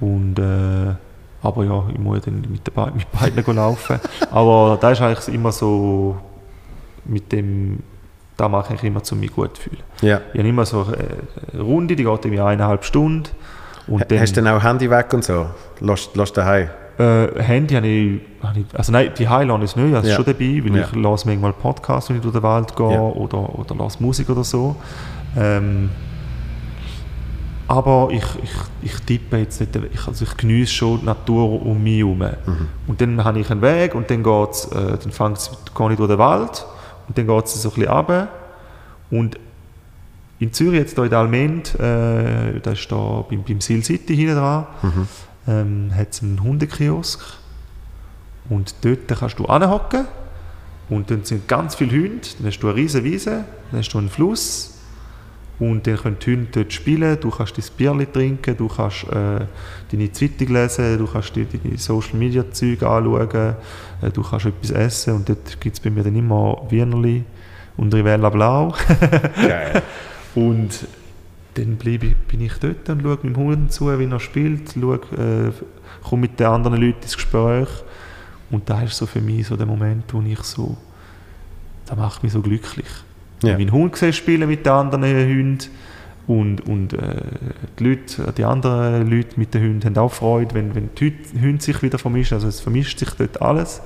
Und 0.00 0.38
äh, 0.38 0.94
Aber 1.42 1.64
ja, 1.64 1.84
ich 1.92 1.98
muss 1.98 2.20
dann 2.22 2.40
mit, 2.48 2.66
den 2.66 2.74
Be 2.74 2.92
mit 2.94 3.10
beiden 3.12 3.56
laufen. 3.56 3.98
Aber 4.30 4.78
da 4.80 4.90
ist 4.90 5.00
eigentlich 5.00 5.34
immer 5.34 5.50
so 5.52 6.16
mit 7.04 7.32
dem, 7.32 7.80
da 8.36 8.48
mache 8.48 8.74
ich 8.74 8.82
immer, 8.84 9.00
um 9.10 9.20
mich 9.20 9.32
gut 9.34 9.56
zu 9.56 9.62
fühlen. 9.62 9.82
Ja. 10.02 10.20
Ich 10.32 10.38
habe 10.38 10.48
immer 10.48 10.64
so 10.64 10.86
eine 11.52 11.60
Runde, 11.62 11.96
die 11.96 12.04
geht 12.04 12.24
irgendwie 12.24 12.40
eineinhalb 12.40 12.84
Stunden. 12.84 13.24
Und 13.88 14.08
dann, 14.10 14.20
Hast 14.20 14.36
du 14.36 14.42
dann 14.42 14.54
auch 14.56 14.62
Handy 14.62 14.88
weg 14.88 15.12
und 15.12 15.24
so? 15.24 15.46
Lass, 15.80 16.10
lass 16.14 16.32
daheim? 16.32 16.68
äh, 16.98 17.26
Handy 17.42 17.74
habe 17.74 17.86
ich, 17.88 18.20
habe 18.42 18.60
ich, 18.60 18.66
also 18.78 18.92
nein, 18.92 19.10
die 19.18 19.28
Highline 19.28 19.62
ist 19.64 19.76
nicht, 19.76 19.94
also 19.94 20.08
Ja. 20.08 20.14
schon 20.14 20.24
dabei, 20.26 20.62
weil 20.64 20.76
Ja. 20.76 20.82
ich 20.88 20.94
lasse 20.94 21.26
manchmal 21.26 21.52
Podcasts, 21.54 22.08
wenn 22.10 22.16
ich 22.18 22.22
durch 22.22 22.34
den 22.34 22.42
Wald 22.44 22.76
gehe 22.76 22.92
Ja. 22.92 23.00
oder, 23.00 23.58
oder 23.58 23.74
lasse 23.74 24.00
Musik 24.00 24.28
oder 24.30 24.44
so. 24.44 24.76
Ähm, 25.36 25.90
aber 27.72 28.10
ich, 28.12 28.22
ich, 28.42 28.50
ich 28.92 29.00
tippe 29.00 29.38
jetzt 29.38 29.58
nicht, 29.58 29.74
ich, 29.94 30.06
also 30.06 30.26
ich 30.26 30.36
genieße 30.36 30.70
schon 30.70 31.00
die 31.00 31.06
Natur 31.06 31.62
um 31.64 31.82
mich 31.82 32.00
herum. 32.00 32.18
Mhm. 32.18 32.68
Und 32.86 33.00
dann 33.00 33.24
habe 33.24 33.40
ich 33.40 33.50
einen 33.50 33.62
Weg 33.62 33.94
und 33.94 34.10
dann, 34.10 34.22
geht's, 34.22 34.66
äh, 34.66 34.98
dann 35.02 35.10
fängt's, 35.10 35.50
gehe 35.74 35.90
ich 35.90 35.96
durch 35.96 36.10
den 36.10 36.18
Wald 36.18 36.66
und 37.08 37.16
dann 37.16 37.26
geht 37.26 37.44
es 37.46 37.62
so 37.62 37.70
ein 37.70 37.74
bisschen 37.74 37.90
runter. 37.90 38.28
Und 39.10 39.38
in 40.38 40.52
Zürich, 40.52 40.80
jetzt 40.80 40.96
hier 40.96 41.04
in 41.04 41.14
Almend, 41.14 41.74
äh, 41.80 42.60
da 42.60 42.72
ist 42.72 42.92
da 42.92 43.24
beim, 43.26 43.42
beim 43.42 43.60
Seal 43.62 43.82
City 43.82 44.16
hinten 44.16 44.36
dran, 44.36 44.66
Mhm. 44.82 45.08
ähm, 45.48 45.90
hat 45.96 46.08
es 46.10 46.22
einen 46.22 46.42
Hundekiosk. 46.42 47.20
Und 48.50 48.74
dort 48.82 49.08
kannst 49.18 49.38
du 49.38 49.46
anhocken 49.46 50.06
und 50.90 51.10
dann 51.10 51.24
sind 51.24 51.48
ganz 51.48 51.74
viele 51.76 51.92
Hunde. 51.92 52.28
Dann 52.38 52.48
hast 52.48 52.58
du 52.58 52.66
eine 52.68 52.76
riesige 52.76 53.04
Wiese, 53.04 53.44
dann 53.70 53.80
hast 53.80 53.88
du 53.94 53.96
einen 53.98 54.10
Fluss 54.10 54.74
und 55.62 55.86
dann 55.86 55.96
können 55.96 56.16
die 56.18 56.32
Hunde 56.32 56.48
dort 56.50 56.72
spielen. 56.72 57.16
Du 57.20 57.30
kannst 57.30 57.56
dein 57.56 57.64
Bierli 57.76 58.06
trinken, 58.06 58.56
du 58.56 58.66
kannst 58.66 59.04
äh, 59.04 59.46
deine 59.92 60.12
Zeitung 60.12 60.48
lesen, 60.48 60.98
du 60.98 61.06
kannst 61.06 61.36
dir 61.36 61.46
deine 61.46 61.78
Social 61.78 62.18
Media 62.18 62.50
Zeug 62.50 62.82
anschauen, 62.82 63.54
äh, 64.02 64.10
du 64.12 64.22
kannst 64.22 64.46
etwas 64.46 64.70
essen 64.72 65.14
und 65.14 65.28
dort 65.28 65.60
gibt 65.60 65.76
es 65.76 65.80
bei 65.80 65.90
mir 65.90 66.02
dann 66.02 66.16
immer 66.16 66.66
Wienerli 66.68 67.22
und 67.76 67.94
Rivella 67.94 68.28
Blau. 68.30 68.74
Geil. 69.36 69.82
Und 70.34 70.86
dann 71.54 71.76
bleibe 71.76 72.06
ich, 72.06 72.16
bin 72.16 72.40
ich 72.40 72.54
dort 72.54 72.88
und 72.88 73.02
schaue 73.02 73.18
meinem 73.22 73.36
Hund 73.36 73.72
zu, 73.72 73.96
wie 73.98 74.04
er 74.04 74.20
spielt, 74.20 74.72
schaue, 74.72 74.96
äh, 74.96 75.52
komme 76.02 76.22
mit 76.22 76.40
den 76.40 76.48
anderen 76.48 76.80
Leuten 76.80 77.02
ins 77.02 77.14
Gespräch. 77.14 77.68
Und 78.50 78.68
da 78.68 78.82
ist 78.82 78.96
so 78.96 79.06
für 79.06 79.20
mich 79.20 79.46
so 79.46 79.56
der 79.56 79.66
Moment, 79.66 80.12
wo 80.12 80.20
ich 80.22 80.40
so, 80.40 80.76
das 81.86 81.96
macht 81.96 82.24
mich 82.24 82.32
so 82.32 82.42
glücklich. 82.42 82.88
Ja. 83.42 83.56
Meinen 83.58 83.72
Hund 83.72 83.92
gesehen 83.92 84.12
spielen 84.12 84.48
mit 84.48 84.64
den 84.66 84.72
anderen 84.72 85.02
Hunden 85.04 85.58
und, 86.28 86.60
und 86.68 86.92
äh, 86.92 86.98
die, 87.78 87.84
Leute, 87.84 88.32
die 88.36 88.44
anderen 88.44 89.10
Leute 89.10 89.38
mit 89.38 89.52
den 89.54 89.62
Hunden 89.62 89.84
haben 89.86 89.98
auch 89.98 90.12
Freude, 90.12 90.54
wenn, 90.54 90.74
wenn 90.74 90.90
die 90.98 91.12
Hunde 91.40 91.62
sich 91.62 91.82
wieder 91.82 91.98
vermischen. 91.98 92.34
Also 92.34 92.48
es 92.48 92.60
vermischt 92.60 92.98
sich 92.98 93.10
dort 93.10 93.42
alles. 93.42 93.82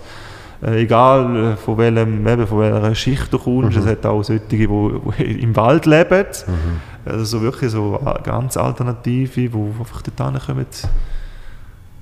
Äh, 0.62 0.82
egal 0.82 1.36
äh, 1.52 1.56
von, 1.56 1.78
welchem, 1.78 2.26
eben, 2.26 2.46
von 2.46 2.60
welcher 2.60 2.94
Schicht 2.94 3.32
du 3.32 3.38
kommst, 3.38 3.76
Mhm. 3.76 3.82
es 3.84 3.88
hat 3.90 4.04
auch 4.06 4.22
solche, 4.22 4.44
die, 4.50 4.66
die 4.66 5.22
im 5.42 5.54
Wald 5.56 5.86
leben. 5.86 6.26
Mhm. 6.46 7.10
Also 7.10 7.24
so 7.24 7.40
wirklich 7.42 7.70
so 7.70 8.00
a- 8.04 8.20
ganz 8.22 8.56
Alternative, 8.56 9.48
die 9.48 9.50
einfach 9.78 10.02
dort 10.02 10.32
hinkommen 10.34 10.66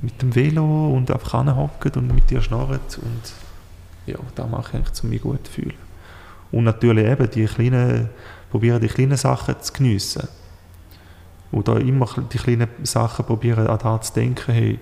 mit 0.02 0.20
dem 0.22 0.35
Velo 0.35 0.90
und 0.90 1.10
einfach 1.10 1.40
hinhocken 1.40 1.93
und 1.97 2.14
mit 2.14 2.28
dir 2.31 2.43
schnarren. 2.43 2.81
Und 3.02 3.32
ja, 4.06 4.16
da 4.35 4.47
mache 4.47 4.70
ich 4.70 4.74
eigentlich, 4.74 5.02
um 5.05 5.10
mich 5.10 5.22
gut 5.22 5.47
zu 5.47 5.52
fühlen. 5.52 5.74
Und 6.55 6.64
natürlich 6.64 7.05
eben 7.06 7.28
die 7.31 7.47
kleinen, 7.47 8.09
probieren 8.51 8.81
die 8.81 8.89
kleinen 8.89 9.16
Sachen 9.16 9.56
zu 9.60 9.72
geniessen. 9.72 10.28
Oder 11.51 11.81
immer 11.81 12.09
die 12.32 12.39
kleinen 12.39 12.68
Sachen 12.85 13.24
probieren 13.24 13.66
an 13.66 13.78
das 13.82 14.09
zu 14.12 14.20
denken, 14.20 14.52
hey, 14.52 14.78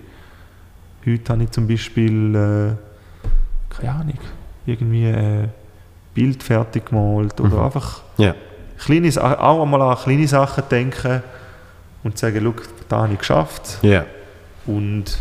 heute 1.05 1.33
habe 1.33 1.43
ich 1.43 1.51
zum 1.51 1.67
Beispiel, 1.67 2.35
äh, 2.35 3.73
keine 3.75 3.91
Ahnung, 3.91 4.19
irgendwie 4.65 5.07
ein 5.07 5.49
Bild 6.13 6.43
fertig 6.43 6.85
gemalt 6.85 7.39
oder 7.41 7.57
Mhm. 7.57 7.63
einfach 7.63 8.01
Ja. 8.17 8.35
kleine, 8.77 9.09
auch 9.41 9.61
einmal 9.63 9.81
an 9.81 9.97
kleine 9.97 10.27
Sachen 10.27 10.63
denken 10.69 11.23
und 12.03 12.17
sagen, 12.17 12.39
schau, 12.43 12.53
da 12.89 13.01
habe 13.03 13.13
ich 13.13 13.19
geschafft. 13.19 13.79
Ja. 13.81 14.05
Und 14.67 15.17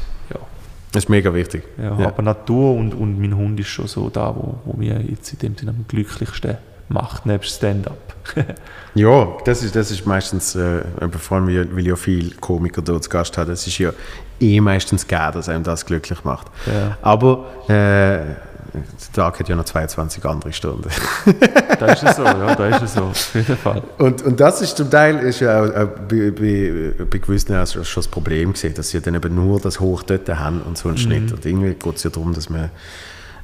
Das 0.92 1.04
ist 1.04 1.08
mega 1.08 1.32
wichtig. 1.34 1.62
ja, 1.78 1.98
Ja. 1.98 2.06
aber 2.08 2.22
Natur 2.22 2.74
und, 2.76 2.94
und 2.94 3.18
mein 3.20 3.34
Hund 3.36 3.58
ist 3.58 3.68
schon 3.68 3.86
so 3.88 4.08
da, 4.10 4.34
wo, 4.36 4.54
wo 4.64 4.76
mir 4.76 5.00
jetzt 5.00 5.32
in 5.32 5.38
dem 5.40 5.56
Sinne 5.56 5.70
am 5.72 5.84
glücklichsten 5.88 6.58
macht, 6.88 7.26
nebst 7.26 7.56
Stand-up. 7.56 7.96
Ja, 8.94 9.26
das 9.46 9.62
ist, 9.62 9.74
das 9.74 9.90
ist 9.90 10.04
meistens, 10.06 10.54
äh, 10.54 10.82
vor 11.18 11.38
allem, 11.38 11.46
weil 11.74 11.86
ja 11.86 11.96
viele 11.96 12.30
Komiker 12.36 12.82
dort 12.82 13.02
zu 13.04 13.08
Gast 13.10 13.36
haben, 13.38 13.48
das 13.48 13.66
ist 13.66 13.78
ja 13.78 13.90
eh 14.38 14.60
meistens 14.60 15.06
gegeben, 15.08 15.32
dass 15.32 15.48
einem 15.48 15.64
das 15.64 15.86
glücklich 15.86 16.22
macht. 16.24 16.48
Ja. 16.66 16.98
Aber 17.00 17.46
äh, 17.68 18.34
der 18.74 19.12
Tag 19.12 19.38
hat 19.40 19.48
ja 19.48 19.56
noch 19.56 19.64
22 19.64 20.24
andere 20.24 20.52
Stunden. 20.52 20.88
da 21.78 21.86
ist 21.86 22.02
es 22.02 22.16
so, 22.16 22.24
ja, 22.24 22.54
da 22.54 22.66
ist 22.68 22.82
es 22.82 22.94
so, 22.94 23.02
auf 23.02 23.34
jeden 23.34 23.56
Fall. 23.56 23.82
Und, 23.98 24.22
und 24.22 24.40
das 24.40 24.62
ist 24.62 24.76
zum 24.76 24.90
Teil 24.90 25.18
ist 25.18 25.40
ja 25.40 25.62
auch, 25.62 25.68
auch 25.68 25.88
bei, 26.08 26.30
bei, 26.30 26.92
bei 27.04 27.18
gewissen 27.18 27.54
auch 27.56 27.66
schon 27.66 27.84
das 27.94 28.08
Problem 28.08 28.52
gesehen, 28.52 28.74
dass 28.74 28.88
sie 28.90 29.00
dann 29.00 29.14
eben 29.14 29.34
nur 29.34 29.60
das 29.60 29.78
Hoch 29.80 30.02
dort 30.02 30.28
haben 30.28 30.62
und 30.62 30.78
so 30.78 30.88
einen 30.88 30.98
Schnitt. 30.98 31.32
Und 31.32 31.44
irgendwie 31.44 31.74
geht 31.74 31.96
es 31.96 32.02
ja 32.04 32.10
darum, 32.10 32.32
dass 32.32 32.48
man 32.48 32.70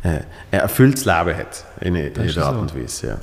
äh, 0.03 0.09
ein 0.53 0.61
erfülltes 0.61 1.05
Leben 1.05 1.37
hat, 1.37 1.65
in, 1.81 1.95
in 1.97 2.13
jeder 2.25 2.47
Art 2.47 2.55
so. 2.55 2.61
und 2.61 2.75
Weise. 2.81 3.19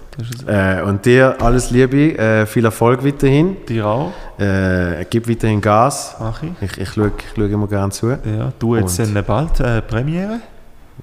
Ja. 0.47 0.79
Äh, 0.79 0.83
und 0.83 1.05
dir 1.05 1.37
alles 1.41 1.71
Liebe, 1.71 2.17
äh, 2.17 2.45
viel 2.45 2.65
Erfolg 2.65 3.03
weiterhin. 3.05 3.57
Dir 3.67 3.85
auch, 3.87 4.11
Äh, 4.37 5.05
gib 5.09 5.29
weiterhin 5.29 5.61
Gas. 5.61 6.17
mach 6.19 6.43
ich. 6.43 6.51
Ich, 6.61 6.77
ich 6.77 6.89
schaue 6.89 7.13
ich 7.17 7.23
schaue 7.35 7.47
immer 7.47 7.67
gerne 7.67 7.91
zu. 7.93 8.09
Ja, 8.09 8.51
du 8.59 8.75
jetzt 8.75 8.99
Und- 8.99 9.25
bald 9.25 9.59
äh, 9.61 9.81
Premiere, 9.81 10.41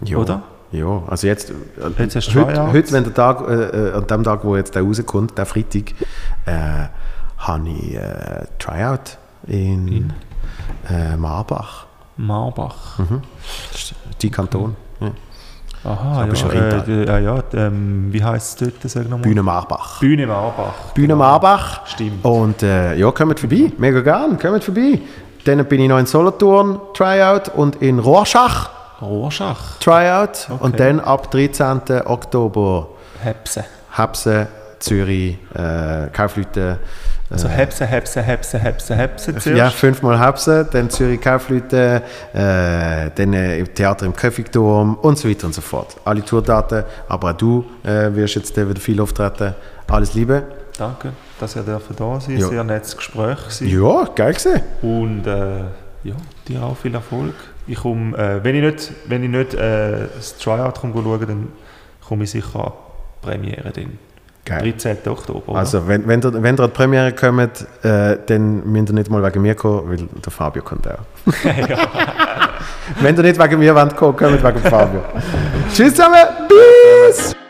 Ja. 0.05 0.19
oder? 0.19 0.43
Ja, 0.73 1.03
also 1.07 1.27
jetzt, 1.27 1.51
äh, 1.51 1.55
heute, 2.35 2.73
heute, 2.73 2.93
wenn 2.93 3.05
der 3.05 3.15
Tag, 3.15 3.43
äh, 3.49 3.53
äh, 3.91 3.93
an 3.93 4.07
dem 4.07 4.25
Tag, 4.25 4.43
wo 4.45 4.57
jetzt 4.57 4.75
der 4.75 4.83
rauskommt, 4.83 5.37
der 5.37 5.47
Freitag, 5.47 5.93
äh, 6.47 6.87
habe 7.39 7.69
ich 7.69 7.95
äh, 7.95 8.47
Tryout 8.59 9.19
in, 9.47 9.89
In? 9.89 10.13
Äh, 10.89 11.17
Marbach. 11.17 11.87
Marbach. 12.17 12.99
Mhm. 12.99 13.23
Die 14.21 14.31
Kanton. 14.31 14.77
Ja. 15.01 15.11
Aha, 15.85 16.27
ja, 16.27 16.51
äh, 16.53 16.83
d- 16.85 17.05
ja, 17.07 17.19
ja 17.19 17.43
ähm, 17.55 18.09
wie 18.13 18.23
heisst 18.23 18.63
es 18.63 18.69
dort, 18.81 18.91
sag 18.91 19.03
nochmal? 19.05 19.23
Bühne 19.23 19.43
Marbach. 19.43 19.99
Bühne 20.01 20.27
Marbach. 20.27 20.93
Bühne 20.95 21.17
Marbach. 21.17 21.87
Stimmt. 21.87 22.25
Und 22.25 22.63
äh, 22.63 22.95
ja, 22.95 23.11
kommt 23.11 23.41
vorbei. 23.41 23.73
Mega 23.79 24.01
gern, 24.01 24.39
kommt 24.39 24.63
vorbei. 24.63 25.01
Dann 25.45 25.65
bin 25.67 25.81
ich 25.81 25.89
noch 25.89 25.99
in 25.99 26.07
Solothurn, 26.07 26.79
Tryout, 26.95 27.49
und 27.49 27.77
in 27.83 27.99
Rorschach, 27.99 28.71
Rorschach. 29.03 29.79
Tryout. 29.81 30.49
Okay. 30.49 30.57
Und 30.61 30.81
dann 30.81 31.01
ab 31.01 31.31
13. 31.31 32.07
Oktober 32.07 32.89
Hepse. 33.23 33.65
Hepse, 33.97 34.49
Zürich, 34.79 35.39
äh, 35.55 36.09
Kaufleute. 36.13 36.79
Also 37.31 37.49
Hepse, 37.49 37.87
Hepse, 37.87 38.21
Hepse, 38.21 38.59
Hepse, 38.59 38.95
Hepse 38.95 39.37
zuerst. 39.37 39.47
Ja, 39.47 39.71
fünfmal 39.71 40.21
Hepse, 40.21 40.69
dann 40.71 40.91
Zürich 40.91 41.21
Kaufleute, 41.21 42.03
äh, 42.35 43.11
dann 43.15 43.33
äh, 43.33 43.59
im 43.59 43.75
Theater 43.75 44.05
im 44.05 44.15
Köfigturm 44.15 44.97
und 44.97 45.19
so 45.19 45.29
weiter 45.29 45.47
und 45.47 45.55
so 45.55 45.63
fort. 45.63 45.97
Alle 46.05 46.23
Tourdaten, 46.23 46.85
aber 47.09 47.31
auch 47.31 47.37
du 47.37 47.65
äh, 47.85 48.15
wirst 48.15 48.35
jetzt 48.35 48.59
äh, 48.59 48.69
wieder 48.69 48.81
viel 48.81 49.01
auftreten. 49.01 49.55
Alles 49.89 50.15
Liebe. 50.15 50.43
Danke, 50.77 51.13
dass 51.39 51.57
ihr 51.57 51.63
da 51.63 51.79
sein 52.21 52.39
Ja. 52.39 52.49
Sehr 52.49 52.65
nettes 52.65 52.97
Gespräch. 52.97 53.39
Ja, 53.61 54.05
geil 54.15 54.35
gesehen. 54.35 54.63
Und 54.83 55.27
äh, 55.27 55.61
ja, 56.05 56.15
dir 56.49 56.63
auch 56.63 56.77
viel 56.77 56.95
Erfolg. 56.95 57.35
Ich 57.67 57.79
komm, 57.79 58.15
äh, 58.15 58.43
wenn 58.43 58.55
ich 58.57 58.63
nicht, 58.63 58.93
wenn 59.07 59.23
ich 59.23 59.31
nicht 59.31 59.55
äh, 59.55 60.09
das 60.15 60.37
Tryout 60.39 60.81
komme 60.81 60.95
schauen, 60.95 61.27
dann 61.27 61.49
komme 62.07 62.25
ich 62.25 62.31
sicher 62.31 62.65
an 62.65 62.73
die 63.23 63.27
Premiere 63.27 63.71
den 63.71 63.99
Geil. 64.45 64.73
13. 64.73 64.99
Oktober. 65.07 65.51
oder? 65.51 65.59
Also, 65.59 65.87
wenn, 65.87 66.07
wenn, 66.09 66.21
ihr, 66.21 66.43
wenn 66.43 66.57
ihr 66.57 66.61
an 66.61 66.71
die 66.71 66.75
Premiere 66.75 67.13
kommt, 67.13 67.65
äh, 67.83 68.19
dann 68.27 68.67
müsst 68.67 68.89
ihr 68.89 68.95
nicht 68.95 69.11
mal 69.11 69.23
wegen 69.23 69.41
mir 69.41 69.55
kommen, 69.55 69.89
weil 69.89 69.97
der 69.99 70.33
Fabio 70.33 70.63
kommt 70.63 70.89
auch. 70.89 70.99
wenn 73.01 73.17
ihr 73.17 73.23
nicht 73.23 73.39
wegen 73.39 73.59
mir 73.61 73.75
wollt 73.75 73.97
kommen, 73.97 74.17
kommt 74.17 74.43
wegen 74.43 74.59
Fabio. 74.59 75.03
Tschüss 75.73 75.95
zusammen, 75.95 76.27
bis! 76.49 77.42